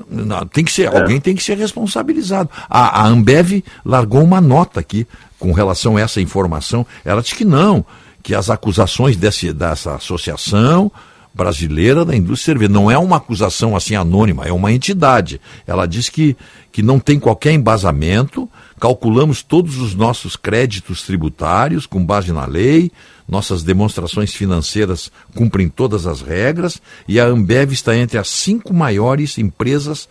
Não, 0.09 0.45
tem 0.45 0.63
que 0.63 0.71
ser, 0.71 0.93
É. 0.93 0.97
alguém 0.99 1.19
tem 1.19 1.35
que 1.35 1.43
ser 1.43 1.57
responsabilizado. 1.57 2.49
A, 2.69 3.01
a 3.01 3.07
Ambev 3.07 3.63
largou 3.83 4.23
uma 4.23 4.41
nota 4.41 4.79
aqui 4.79 5.07
com 5.39 5.51
relação 5.51 5.95
a 5.97 6.01
essa 6.01 6.19
informação. 6.19 6.85
Ela 7.03 7.21
disse 7.21 7.35
que 7.35 7.45
não, 7.45 7.85
que 8.21 8.35
as 8.35 8.49
acusações 8.49 9.15
desse, 9.15 9.53
dessa 9.53 9.95
associação 9.95 10.91
brasileira 11.33 12.05
da 12.05 12.15
indústria 12.15 12.53
cerveja 12.53 12.71
não 12.71 12.89
é 12.89 12.97
uma 12.97 13.17
acusação 13.17 13.75
assim 13.75 13.93
anônima, 13.95 14.45
é 14.45 14.53
uma 14.53 14.71
entidade. 14.71 15.39
Ela 15.67 15.85
diz 15.85 16.07
que, 16.07 16.35
que 16.71 16.81
não 16.81 16.97
tem 16.97 17.19
qualquer 17.19 17.51
embasamento, 17.51 18.49
calculamos 18.79 19.43
todos 19.43 19.77
os 19.77 19.93
nossos 19.93 20.37
créditos 20.37 21.03
tributários 21.03 21.85
com 21.85 22.03
base 22.05 22.31
na 22.31 22.45
lei, 22.45 22.89
Nossas 23.27 23.63
demonstrações 23.63 24.33
financeiras 24.33 25.11
cumprem 25.35 25.67
todas 25.67 26.05
as 26.05 26.21
regras 26.21 26.81
e 27.07 27.19
a 27.19 27.25
Ambev 27.25 27.71
está 27.71 27.95
entre 27.97 28.19
as 28.19 28.29
cinco 28.29 28.73
maiores 28.73 29.37
empresas 29.37 30.07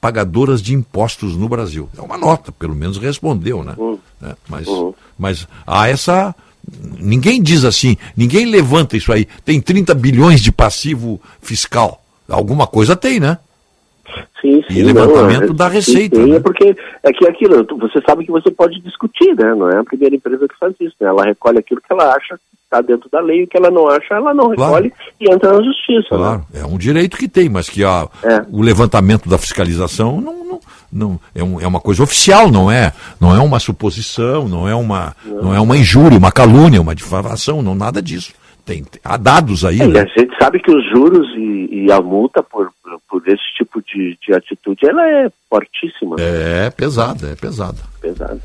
pagadoras 0.00 0.62
de 0.62 0.74
impostos 0.74 1.36
no 1.36 1.48
Brasil. 1.48 1.88
É 1.96 2.00
uma 2.00 2.18
nota, 2.18 2.52
pelo 2.52 2.74
menos 2.74 2.98
respondeu, 2.98 3.64
né? 3.64 3.74
É, 4.22 4.36
mas, 4.48 4.66
mas 5.18 5.48
há 5.66 5.88
essa. 5.88 6.34
Ninguém 7.00 7.42
diz 7.42 7.64
assim, 7.64 7.96
ninguém 8.14 8.44
levanta 8.44 8.96
isso 8.96 9.12
aí. 9.12 9.26
Tem 9.44 9.60
30 9.60 9.94
bilhões 9.94 10.40
de 10.40 10.52
passivo 10.52 11.20
fiscal. 11.40 12.04
Alguma 12.28 12.66
coisa 12.66 12.94
tem, 12.94 13.18
né? 13.18 13.38
Sim, 14.40 14.62
sim. 14.68 14.78
E 14.78 14.82
levantamento 14.82 15.46
não, 15.46 15.50
é- 15.50 15.54
da 15.54 15.68
receita, 15.68 16.16
sim, 16.16 16.26
né? 16.30 16.36
É 16.36 16.40
porque 16.40 16.76
é 17.02 17.12
que 17.12 17.26
aquilo, 17.26 17.66
você 17.78 18.00
sabe 18.06 18.24
que 18.24 18.30
você 18.30 18.50
pode 18.50 18.80
discutir, 18.80 19.34
né? 19.36 19.54
Não 19.54 19.68
é 19.68 19.78
a 19.78 19.84
primeira 19.84 20.14
empresa 20.14 20.46
que 20.48 20.58
faz 20.58 20.74
isso, 20.80 20.94
né? 21.00 21.08
Ela 21.08 21.24
recolhe 21.24 21.58
aquilo 21.58 21.80
que 21.80 21.92
ela 21.92 22.14
acha 22.14 22.36
que 22.36 22.42
está 22.64 22.80
dentro 22.82 23.08
da 23.10 23.20
lei, 23.20 23.44
o 23.44 23.48
que 23.48 23.56
ela 23.56 23.70
não 23.70 23.88
acha, 23.88 24.14
ela 24.14 24.32
não 24.34 24.48
recolhe 24.48 24.92
e 25.20 25.32
entra 25.32 25.52
na 25.52 25.62
justiça. 25.62 26.14
né? 26.16 26.18
Claro, 26.18 26.46
é 26.54 26.64
um 26.66 26.76
direito 26.78 27.16
que 27.16 27.26
tem, 27.28 27.48
mas 27.48 27.68
que 27.68 27.82
a, 27.82 28.06
o 28.50 28.60
levantamento 28.62 29.28
da 29.28 29.38
fiscalização 29.38 30.20
não, 30.20 30.44
não, 30.44 30.60
não 30.92 31.20
é, 31.34 31.42
um- 31.42 31.60
é 31.60 31.66
uma 31.66 31.80
coisa 31.80 32.02
oficial, 32.02 32.50
não 32.50 32.70
é, 32.70 32.92
não 33.20 33.34
é 33.34 33.40
uma 33.40 33.58
suposição, 33.58 34.46
não 34.48 34.68
é 34.68 34.74
uma, 34.74 35.14
não. 35.24 35.54
é 35.54 35.60
uma 35.60 35.76
injúria, 35.76 36.18
uma 36.18 36.30
calúnia, 36.32 36.80
uma 36.80 36.94
difamação, 36.94 37.62
não 37.62 37.74
nada 37.74 38.00
disso. 38.02 38.32
Tem, 38.68 38.84
há 39.02 39.16
dados 39.16 39.64
aí, 39.64 39.80
É, 39.80 39.86
né? 39.86 40.00
a 40.02 40.20
gente 40.20 40.36
sabe 40.38 40.60
que 40.60 40.70
os 40.70 40.84
juros 40.90 41.26
e, 41.38 41.86
e 41.86 41.90
a 41.90 42.02
multa 42.02 42.42
por, 42.42 42.70
por, 43.08 43.26
esse 43.26 43.54
tipo 43.56 43.80
de, 43.80 44.18
de 44.20 44.34
atitude, 44.34 44.86
ela 44.86 45.08
é 45.08 45.30
fortíssima. 45.48 46.16
É 46.18 46.68
pesada, 46.68 47.30
é 47.30 47.34
pesada. 47.34 47.78
Pesada. 47.98 48.38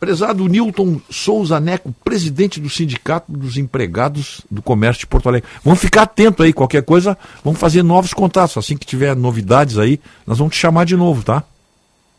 Prezado 0.00 0.48
Newton 0.48 0.98
Souza 1.10 1.60
Neco, 1.60 1.94
presidente 2.02 2.58
do 2.58 2.70
Sindicato 2.70 3.30
dos 3.30 3.58
Empregados 3.58 4.40
do 4.50 4.62
Comércio 4.62 5.00
de 5.00 5.06
Porto 5.08 5.28
Alegre. 5.28 5.46
Vamos 5.62 5.80
ficar 5.80 6.04
atento 6.04 6.42
aí, 6.42 6.54
qualquer 6.54 6.82
coisa, 6.82 7.18
vamos 7.44 7.60
fazer 7.60 7.82
novos 7.82 8.14
contatos. 8.14 8.56
Assim 8.56 8.74
que 8.74 8.86
tiver 8.86 9.14
novidades 9.14 9.76
aí, 9.76 10.00
nós 10.26 10.38
vamos 10.38 10.54
te 10.54 10.58
chamar 10.58 10.86
de 10.86 10.96
novo, 10.96 11.22
tá? 11.22 11.44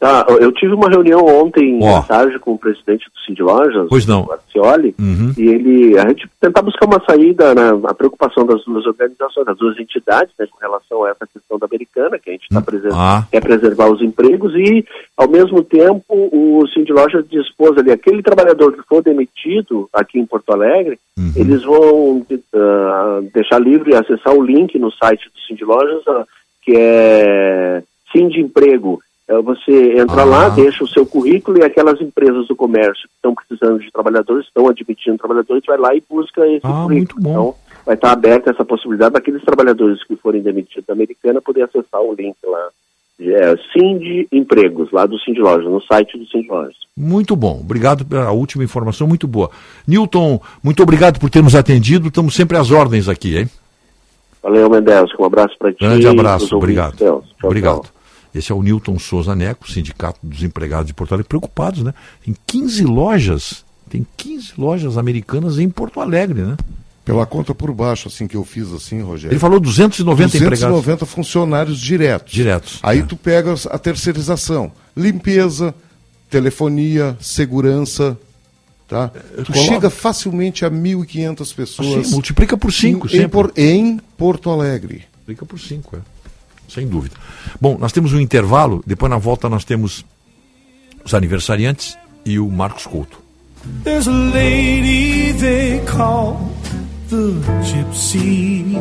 Tá, 0.01 0.25
eu 0.39 0.51
tive 0.51 0.73
uma 0.73 0.89
reunião 0.89 1.23
ontem 1.23 1.79
à 1.87 2.01
tarde 2.01 2.39
com 2.39 2.53
o 2.53 2.57
presidente 2.57 3.05
do 3.05 3.19
Cindy 3.23 3.43
Lojas, 3.43 3.85
Pois 3.87 4.07
não. 4.07 4.25
o 4.25 4.31
Arcioli, 4.31 4.95
Uhum. 4.99 5.31
e 5.37 5.47
ele, 5.47 5.99
a 5.99 6.07
gente 6.07 6.27
tentar 6.39 6.63
buscar 6.63 6.87
uma 6.87 6.99
saída, 7.07 7.53
né, 7.53 7.69
a 7.85 7.93
preocupação 7.93 8.43
das 8.43 8.65
duas 8.65 8.83
organizações, 8.87 9.45
das 9.45 9.57
duas 9.59 9.77
entidades, 9.77 10.33
né, 10.39 10.47
com 10.49 10.57
relação 10.59 11.03
a 11.05 11.11
essa 11.11 11.27
questão 11.31 11.59
da 11.59 11.67
americana, 11.67 12.17
que 12.17 12.31
a 12.31 12.33
gente 12.33 12.47
está 12.49 12.63
Ah. 12.93 13.27
quer 13.31 13.41
preservar 13.41 13.91
os 13.91 14.01
empregos, 14.01 14.55
e, 14.55 14.83
ao 15.15 15.29
mesmo 15.29 15.63
tempo, 15.63 16.03
o 16.09 16.65
Cindy 16.73 16.91
Lojas 16.91 17.23
dispôs 17.29 17.77
ali, 17.77 17.91
aquele 17.91 18.23
trabalhador 18.23 18.73
que 18.73 18.81
for 18.89 19.03
demitido 19.03 19.87
aqui 19.93 20.17
em 20.19 20.25
Porto 20.25 20.49
Alegre, 20.51 20.97
Uhum. 21.15 21.31
eles 21.35 21.61
vão 21.63 22.25
ah, 22.55 23.19
deixar 23.31 23.59
livre 23.59 23.93
acessar 23.95 24.33
o 24.33 24.41
link 24.43 24.79
no 24.79 24.91
site 24.91 25.25
do 25.25 25.39
Cindy 25.47 25.63
Lojas, 25.63 26.01
ah, 26.07 26.25
que 26.63 26.73
é 26.75 27.83
Cindy 28.11 28.39
Emprego. 28.41 28.99
É, 29.31 29.41
Você 29.41 29.97
entra 29.97 30.21
Ah. 30.23 30.25
lá, 30.25 30.49
deixa 30.49 30.83
o 30.83 30.87
seu 30.87 31.05
currículo 31.05 31.57
e 31.59 31.63
aquelas 31.63 32.01
empresas 32.01 32.47
do 32.47 32.55
comércio 32.55 33.07
que 33.07 33.15
estão 33.15 33.33
precisando 33.33 33.79
de 33.79 33.89
trabalhadores, 33.91 34.45
estão 34.45 34.67
admitindo 34.67 35.17
trabalhadores, 35.17 35.63
vai 35.65 35.77
lá 35.77 35.95
e 35.95 36.03
busca 36.09 36.45
esse 36.47 36.65
Ah, 36.65 36.83
currículo. 36.83 36.89
muito 36.89 37.15
bom. 37.19 37.29
Então, 37.31 37.55
vai 37.85 37.95
estar 37.95 38.11
aberta 38.11 38.49
essa 38.51 38.65
possibilidade 38.65 39.13
daqueles 39.13 39.41
trabalhadores 39.43 40.03
que 40.03 40.15
forem 40.17 40.41
demitidos 40.41 40.85
da 40.85 40.93
Americana 40.93 41.41
poder 41.41 41.63
acessar 41.63 42.01
o 42.01 42.13
link 42.13 42.35
lá. 42.45 42.67
É, 43.23 43.55
Cindy 43.71 44.27
Empregos, 44.31 44.91
lá 44.91 45.05
do 45.05 45.17
Cindy 45.19 45.39
Lojas, 45.39 45.65
no 45.71 45.79
site 45.83 46.17
do 46.17 46.25
Cindy 46.27 46.47
Lojas. 46.49 46.75
Muito 46.97 47.35
bom, 47.35 47.59
obrigado 47.61 48.03
pela 48.03 48.31
última 48.31 48.63
informação, 48.63 49.07
muito 49.07 49.27
boa. 49.27 49.51
Newton, 49.87 50.41
muito 50.63 50.81
obrigado 50.81 51.19
por 51.19 51.29
ter 51.29 51.43
nos 51.43 51.53
atendido, 51.55 52.07
estamos 52.07 52.33
sempre 52.35 52.57
às 52.57 52.71
ordens 52.71 53.07
aqui, 53.07 53.37
hein? 53.37 53.49
Valeu, 54.41 54.67
Mendes, 54.71 55.13
um 55.19 55.23
abraço 55.23 55.55
para 55.59 55.71
ti. 55.71 55.77
Grande 55.81 56.07
abraço, 56.07 56.45
ouvintes 56.45 56.53
obrigado. 56.53 56.97
teus. 56.97 57.25
Tchau, 57.39 57.49
obrigado. 57.49 57.81
tchau. 57.83 58.00
Esse 58.33 58.51
é 58.51 58.55
o 58.55 58.61
Newton 58.63 58.97
Souza 58.97 59.35
Neco, 59.35 59.69
Sindicato 59.69 60.19
dos 60.23 60.41
Empregados 60.43 60.87
de 60.87 60.93
Porto 60.93 61.13
Alegre, 61.13 61.27
preocupados, 61.27 61.83
né? 61.83 61.93
Tem 62.23 62.35
15 62.47 62.83
lojas, 62.85 63.65
tem 63.89 64.05
15 64.17 64.53
lojas 64.57 64.97
americanas 64.97 65.59
em 65.59 65.69
Porto 65.69 65.99
Alegre, 65.99 66.41
né? 66.41 66.55
Pela 67.03 67.25
conta 67.25 67.53
por 67.53 67.73
baixo, 67.73 68.07
assim 68.07 68.27
que 68.27 68.37
eu 68.37 68.45
fiz 68.45 68.71
assim, 68.71 69.01
Rogério. 69.01 69.33
Ele 69.33 69.39
falou 69.39 69.59
290 69.59 70.37
empregados. 70.37 70.59
290 70.59 71.05
funcionários 71.05 71.79
diretos. 71.79 72.31
Diretos. 72.31 72.79
Aí 72.83 72.99
é. 72.99 73.01
tu 73.03 73.17
pegas 73.17 73.65
a 73.65 73.77
terceirização, 73.79 74.71
limpeza, 74.95 75.73
telefonia, 76.29 77.17
segurança, 77.19 78.17
tá? 78.87 79.09
Tu 79.09 79.51
coloca- 79.51 79.53
chega 79.73 79.89
facilmente 79.89 80.63
a 80.63 80.69
1.500 80.71 81.53
pessoas. 81.53 82.07
Sim, 82.07 82.13
multiplica 82.13 82.55
por 82.55 82.71
cinco 82.71 83.07
em, 83.07 83.09
sempre. 83.09 83.25
em, 83.25 83.29
Por- 83.29 83.51
em 83.57 83.97
Porto 84.17 84.49
Alegre. 84.49 85.03
Multiplica 85.27 85.45
por 85.45 85.59
5, 85.59 85.97
é. 85.97 85.99
Sem 86.73 86.87
dúvida. 86.87 87.15
Bom, 87.59 87.77
nós 87.77 87.91
temos 87.91 88.13
um 88.13 88.19
intervalo, 88.19 88.81
depois 88.87 89.09
na 89.09 89.17
volta 89.17 89.49
nós 89.49 89.65
temos 89.65 90.05
os 91.03 91.13
aniversariantes 91.13 91.97
e 92.25 92.39
o 92.39 92.49
Marcos 92.49 92.85
Couto. 92.85 93.21
There's 93.83 94.07
a 94.07 94.11
lady 94.11 95.33
they 95.33 95.81
call 95.85 96.49
the 97.09 97.33
Gypsy. 97.63 98.77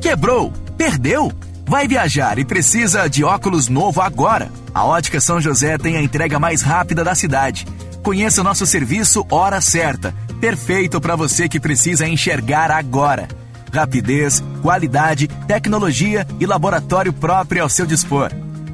Quebrou? 0.00 0.52
Perdeu? 0.76 1.32
Vai 1.64 1.86
viajar 1.86 2.38
e 2.38 2.44
precisa 2.44 3.08
de 3.08 3.22
óculos 3.22 3.68
novo 3.68 4.00
agora? 4.00 4.50
A 4.74 4.84
Ótica 4.84 5.20
São 5.20 5.40
José 5.40 5.78
tem 5.78 5.96
a 5.96 6.02
entrega 6.02 6.38
mais 6.38 6.60
rápida 6.60 7.04
da 7.04 7.14
cidade. 7.14 7.66
Conheça 8.02 8.40
o 8.40 8.44
nosso 8.44 8.66
serviço 8.66 9.24
Hora 9.30 9.60
Certa, 9.60 10.12
perfeito 10.40 11.00
para 11.00 11.14
você 11.14 11.48
que 11.48 11.60
precisa 11.60 12.06
enxergar 12.06 12.70
agora. 12.70 13.28
Rapidez, 13.72 14.42
qualidade, 14.60 15.28
tecnologia 15.46 16.26
e 16.40 16.44
laboratório 16.44 17.12
próprio 17.12 17.62
ao 17.62 17.68
seu 17.68 17.86
dispor. 17.86 18.30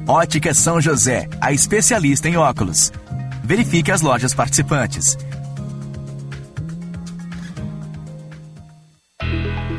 Ótica 0.07 0.51
São 0.53 0.81
José, 0.81 1.29
a 1.39 1.53
especialista 1.53 2.27
em 2.27 2.37
óculos. 2.37 2.91
Verifique 3.43 3.91
as 3.91 4.01
lojas 4.01 4.33
participantes. 4.33 5.15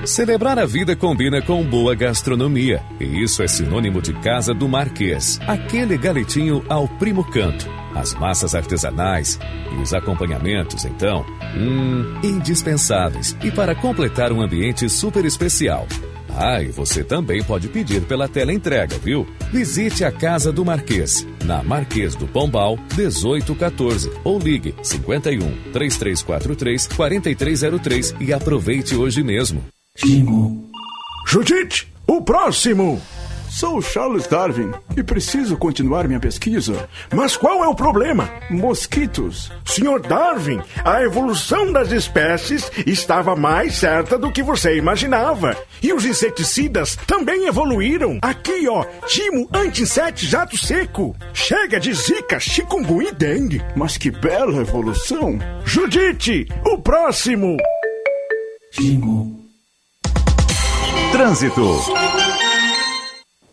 Celebrar 0.06 0.58
a 0.58 0.66
vida 0.66 0.94
combina 0.94 1.42
com 1.42 1.62
boa 1.64 1.94
gastronomia. 1.94 2.82
E 3.00 3.22
isso 3.22 3.42
é 3.42 3.48
sinônimo 3.48 4.00
de 4.00 4.12
Casa 4.20 4.54
do 4.54 4.68
Marquês. 4.68 5.38
Aquele 5.46 5.98
galetinho 5.98 6.64
ao 6.68 6.88
primo 6.88 7.24
canto. 7.24 7.79
As 7.94 8.14
massas 8.14 8.54
artesanais 8.54 9.38
e 9.72 9.82
os 9.82 9.92
acompanhamentos, 9.92 10.84
então, 10.84 11.24
hum, 11.56 12.20
indispensáveis. 12.22 13.36
E 13.42 13.50
para 13.50 13.74
completar 13.74 14.32
um 14.32 14.40
ambiente 14.40 14.88
super 14.88 15.24
especial. 15.24 15.86
Ah, 16.36 16.62
e 16.62 16.68
você 16.68 17.02
também 17.02 17.42
pode 17.42 17.68
pedir 17.68 18.02
pela 18.02 18.28
tela 18.28 18.52
entrega, 18.52 18.96
viu? 18.98 19.26
Visite 19.52 20.04
a 20.04 20.12
Casa 20.12 20.52
do 20.52 20.64
Marquês, 20.64 21.26
na 21.44 21.62
Marquês 21.62 22.14
do 22.14 22.26
Pombal, 22.26 22.78
1814, 22.96 24.10
ou 24.22 24.38
ligue 24.38 24.74
51 24.82 25.40
3343 25.72 26.86
4303 26.86 28.14
e 28.20 28.32
aproveite 28.32 28.94
hoje 28.94 29.22
mesmo. 29.22 29.64
Judite, 31.26 31.92
o 32.06 32.22
próximo! 32.22 33.00
Sou 33.50 33.82
Charles 33.82 34.28
Darwin 34.28 34.70
e 34.96 35.02
preciso 35.02 35.56
continuar 35.56 36.06
minha 36.06 36.20
pesquisa. 36.20 36.88
Mas 37.12 37.36
qual 37.36 37.64
é 37.64 37.68
o 37.68 37.74
problema? 37.74 38.30
Mosquitos. 38.48 39.50
Senhor 39.64 40.00
Darwin, 40.00 40.60
a 40.84 41.02
evolução 41.02 41.72
das 41.72 41.90
espécies 41.90 42.70
estava 42.86 43.34
mais 43.34 43.74
certa 43.74 44.16
do 44.16 44.30
que 44.30 44.42
você 44.42 44.76
imaginava. 44.76 45.56
E 45.82 45.92
os 45.92 46.06
inseticidas 46.06 46.96
também 47.06 47.46
evoluíram. 47.46 48.18
Aqui, 48.22 48.68
ó, 48.68 48.84
Timo 49.06 49.48
anti-inset 49.52 50.24
jato 50.24 50.56
seco. 50.56 51.16
Chega 51.34 51.80
de 51.80 51.92
zika, 51.92 52.38
chikungunya 52.38 53.10
e 53.10 53.14
dengue. 53.14 53.62
Mas 53.74 53.98
que 53.98 54.12
bela 54.12 54.60
evolução. 54.60 55.38
Judite, 55.64 56.46
o 56.64 56.78
próximo! 56.78 57.56
Trânsito. 61.10 62.29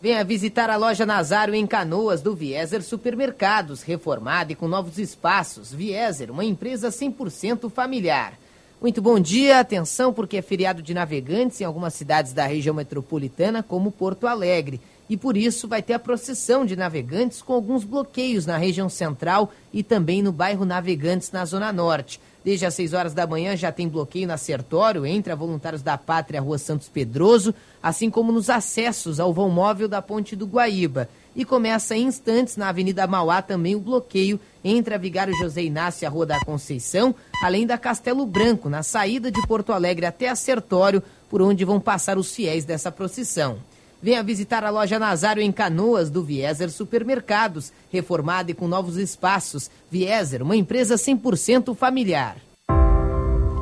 Venha 0.00 0.22
visitar 0.22 0.70
a 0.70 0.76
loja 0.76 1.04
Nazário 1.04 1.52
em 1.56 1.66
Canoas 1.66 2.22
do 2.22 2.32
Vieser 2.32 2.84
Supermercados, 2.84 3.82
reformada 3.82 4.52
e 4.52 4.54
com 4.54 4.68
novos 4.68 4.96
espaços. 4.96 5.74
Vieser, 5.74 6.30
uma 6.30 6.44
empresa 6.44 6.88
100% 6.90 7.68
familiar. 7.68 8.38
Muito 8.80 9.02
bom 9.02 9.18
dia, 9.18 9.58
atenção 9.58 10.12
porque 10.12 10.36
é 10.36 10.42
feriado 10.42 10.82
de 10.82 10.94
navegantes 10.94 11.60
em 11.60 11.64
algumas 11.64 11.94
cidades 11.94 12.32
da 12.32 12.46
região 12.46 12.76
metropolitana, 12.76 13.60
como 13.60 13.90
Porto 13.90 14.28
Alegre. 14.28 14.80
E 15.10 15.16
por 15.16 15.36
isso 15.36 15.66
vai 15.66 15.82
ter 15.82 15.94
a 15.94 15.98
procissão 15.98 16.64
de 16.64 16.76
navegantes 16.76 17.42
com 17.42 17.52
alguns 17.52 17.82
bloqueios 17.82 18.46
na 18.46 18.56
região 18.56 18.88
central 18.88 19.50
e 19.72 19.82
também 19.82 20.22
no 20.22 20.30
bairro 20.30 20.64
Navegantes, 20.64 21.32
na 21.32 21.44
Zona 21.44 21.72
Norte. 21.72 22.20
Desde 22.44 22.64
as 22.64 22.74
6 22.74 22.92
horas 22.92 23.14
da 23.14 23.26
manhã 23.26 23.56
já 23.56 23.72
tem 23.72 23.88
bloqueio 23.88 24.26
na 24.26 24.36
Sertório, 24.36 25.04
entre 25.04 25.32
a 25.32 25.36
Voluntários 25.36 25.82
da 25.82 25.98
Pátria, 25.98 26.40
Rua 26.40 26.56
Santos 26.56 26.88
Pedroso, 26.88 27.54
assim 27.82 28.10
como 28.10 28.32
nos 28.32 28.48
acessos 28.48 29.18
ao 29.18 29.34
vão 29.34 29.50
móvel 29.50 29.88
da 29.88 30.00
Ponte 30.00 30.36
do 30.36 30.46
Guaíba. 30.46 31.08
E 31.34 31.44
começa 31.44 31.96
em 31.96 32.06
instantes 32.06 32.56
na 32.56 32.68
Avenida 32.68 33.06
Mauá 33.06 33.42
também 33.42 33.74
o 33.74 33.80
bloqueio 33.80 34.40
entre 34.64 34.94
a 34.94 34.98
Vigário 34.98 35.36
José 35.36 35.62
Inácio 35.62 36.04
e 36.04 36.06
a 36.06 36.10
Rua 36.10 36.26
da 36.26 36.44
Conceição, 36.44 37.14
além 37.42 37.66
da 37.66 37.78
Castelo 37.78 38.26
Branco, 38.26 38.68
na 38.68 38.82
saída 38.82 39.30
de 39.30 39.40
Porto 39.46 39.72
Alegre 39.72 40.06
até 40.06 40.28
a 40.28 40.34
Sertório, 40.34 41.02
por 41.28 41.42
onde 41.42 41.64
vão 41.64 41.78
passar 41.78 42.18
os 42.18 42.34
fiéis 42.34 42.64
dessa 42.64 42.90
procissão. 42.90 43.58
Venha 44.00 44.22
visitar 44.22 44.64
a 44.64 44.70
loja 44.70 44.98
Nazário 44.98 45.42
em 45.42 45.50
Canoas 45.50 46.08
do 46.08 46.22
Vieser 46.22 46.70
Supermercados, 46.70 47.72
reformada 47.90 48.50
e 48.50 48.54
com 48.54 48.68
novos 48.68 48.96
espaços. 48.96 49.68
Vieser, 49.90 50.42
uma 50.42 50.56
empresa 50.56 50.94
100% 50.94 51.74
familiar. 51.74 52.36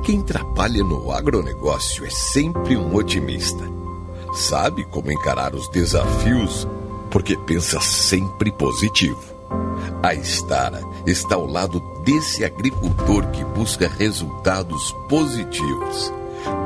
Quem 0.05 0.23
trabalha 0.23 0.85
no 0.85 1.11
agronegócio 1.11 2.05
é 2.05 2.11
sempre 2.11 2.77
um 2.77 2.95
otimista. 2.95 3.65
Sabe 4.35 4.85
como 4.85 5.11
encarar 5.11 5.55
os 5.55 5.69
desafios 5.71 6.69
porque 7.11 7.37
pensa 7.39 7.81
sempre 7.81 8.53
positivo. 8.53 9.35
A 10.03 10.15
Estara 10.15 10.83
está 11.07 11.35
ao 11.35 11.47
lado 11.47 11.81
desse 12.05 12.45
agricultor 12.45 13.27
que 13.31 13.43
busca 13.43 13.89
resultados 13.89 14.93
positivos 15.09 16.13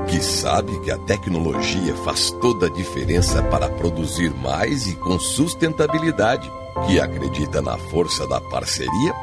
que 0.09 0.21
sabe 0.21 0.79
que 0.81 0.91
a 0.91 0.99
tecnologia 0.99 1.95
faz 2.05 2.31
toda 2.33 2.67
a 2.67 2.71
diferença 2.71 3.43
para 3.45 3.69
produzir 3.69 4.35
mais 4.35 4.87
e 4.87 4.95
com 4.95 5.19
sustentabilidade, 5.19 6.51
que 6.87 7.01
acredita 7.01 7.63
na 7.63 7.77
força 7.77 8.27
da 8.27 8.41
parceria 8.41 9.15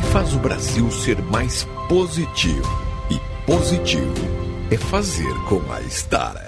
e 0.00 0.02
faz 0.04 0.34
o 0.34 0.38
Brasil 0.38 0.90
ser 0.90 1.20
mais 1.22 1.66
positivo. 1.88 2.68
E 3.10 3.20
positivo 3.46 4.14
é 4.70 4.76
fazer 4.76 5.34
com 5.48 5.60
a 5.72 5.80
Stara. 5.82 6.47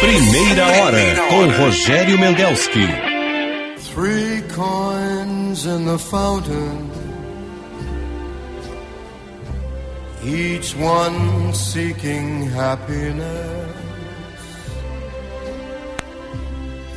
Primeira 0.00 0.66
hora 0.66 1.28
com 1.30 1.46
Rogério 1.62 2.18
Mendelski. 2.18 2.86
Three 3.94 4.42
coins 4.54 5.64
in 5.64 5.86
the 5.86 5.98
fountain, 5.98 6.90
each 10.22 10.74
one 10.76 11.54
seeking 11.54 12.50
happiness. 12.50 13.74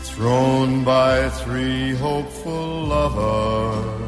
Thrown 0.03 0.83
by 0.83 1.29
three 1.29 1.95
hopeful 1.95 2.87
lovers. 2.87 3.99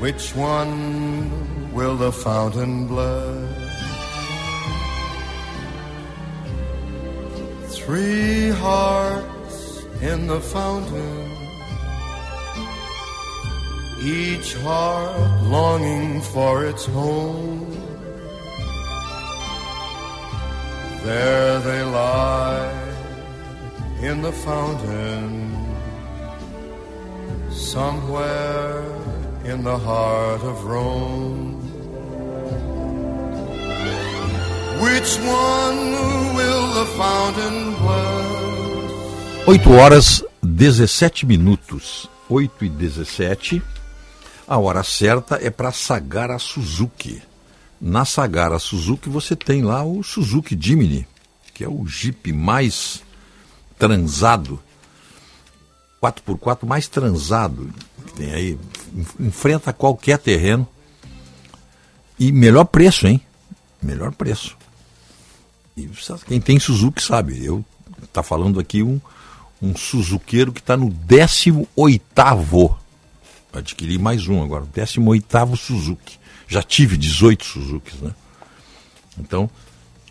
Which 0.00 0.34
one 0.34 1.49
will 1.72 1.96
the 1.96 2.12
fountain 2.12 2.86
bless? 2.86 3.70
Three 7.68 8.50
hearts 8.50 9.84
in 10.00 10.26
the 10.26 10.40
fountain, 10.40 11.30
each 14.02 14.54
heart 14.56 15.42
longing 15.44 16.20
for 16.20 16.66
its 16.66 16.84
home. 16.86 17.66
There 21.04 21.58
they 21.60 21.82
lie 21.82 22.90
in 24.02 24.22
the 24.22 24.32
fountain, 24.32 25.56
somewhere 27.50 28.84
in 29.44 29.64
the 29.64 29.78
heart 29.78 30.42
of 30.42 30.64
Rome. 30.64 31.49
Which 34.80 35.18
one 35.20 36.34
will 36.34 36.74
the 36.74 36.86
fountain 36.96 37.74
bless? 37.74 39.46
8 39.46 39.70
horas 39.70 40.24
17 40.42 41.26
minutos. 41.26 42.08
8 42.28 42.64
e 42.64 42.68
17. 42.68 43.62
A 44.48 44.58
hora 44.58 44.82
certa 44.82 45.38
é 45.40 45.50
para 45.50 45.70
Sagara 45.70 46.38
Suzuki. 46.38 47.22
Na 47.80 48.04
Sagara 48.04 48.58
Suzuki 48.58 49.08
você 49.08 49.36
tem 49.36 49.62
lá 49.62 49.84
o 49.84 50.02
Suzuki 50.02 50.56
Jimny, 50.58 51.06
que 51.52 51.62
é 51.62 51.68
o 51.68 51.86
Jeep 51.86 52.32
mais 52.32 53.02
transado, 53.78 54.60
4x4 56.02 56.66
mais 56.66 56.88
transado 56.88 57.70
que 58.06 58.12
tem 58.14 58.32
aí. 58.32 58.58
Enfrenta 59.18 59.72
qualquer 59.72 60.18
terreno. 60.18 60.66
E 62.18 62.32
melhor 62.32 62.64
preço, 62.64 63.06
hein? 63.06 63.20
Melhor 63.82 64.12
preço. 64.12 64.59
Quem 66.26 66.40
tem 66.40 66.58
Suzuki 66.58 67.02
sabe. 67.02 67.44
Eu 67.44 67.64
tá 68.12 68.22
falando 68.22 68.58
aqui 68.58 68.82
um, 68.82 69.00
um 69.62 69.76
Suzuqueiro 69.76 70.52
que 70.52 70.60
está 70.60 70.76
no 70.76 70.90
18 70.90 71.68
Adquiri 73.52 73.98
mais 73.98 74.28
um 74.28 74.42
agora, 74.42 74.64
18 74.72 75.56
Suzuki. 75.56 76.18
Já 76.46 76.62
tive 76.62 76.96
18 76.96 77.44
Suzukis, 77.44 78.00
né? 78.00 78.14
Então, 79.18 79.50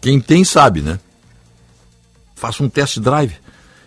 quem 0.02 0.20
tem 0.20 0.44
sabe, 0.44 0.82
né? 0.82 1.00
Faça 2.36 2.64
um 2.64 2.70
test 2.70 3.00
drive. 3.00 3.36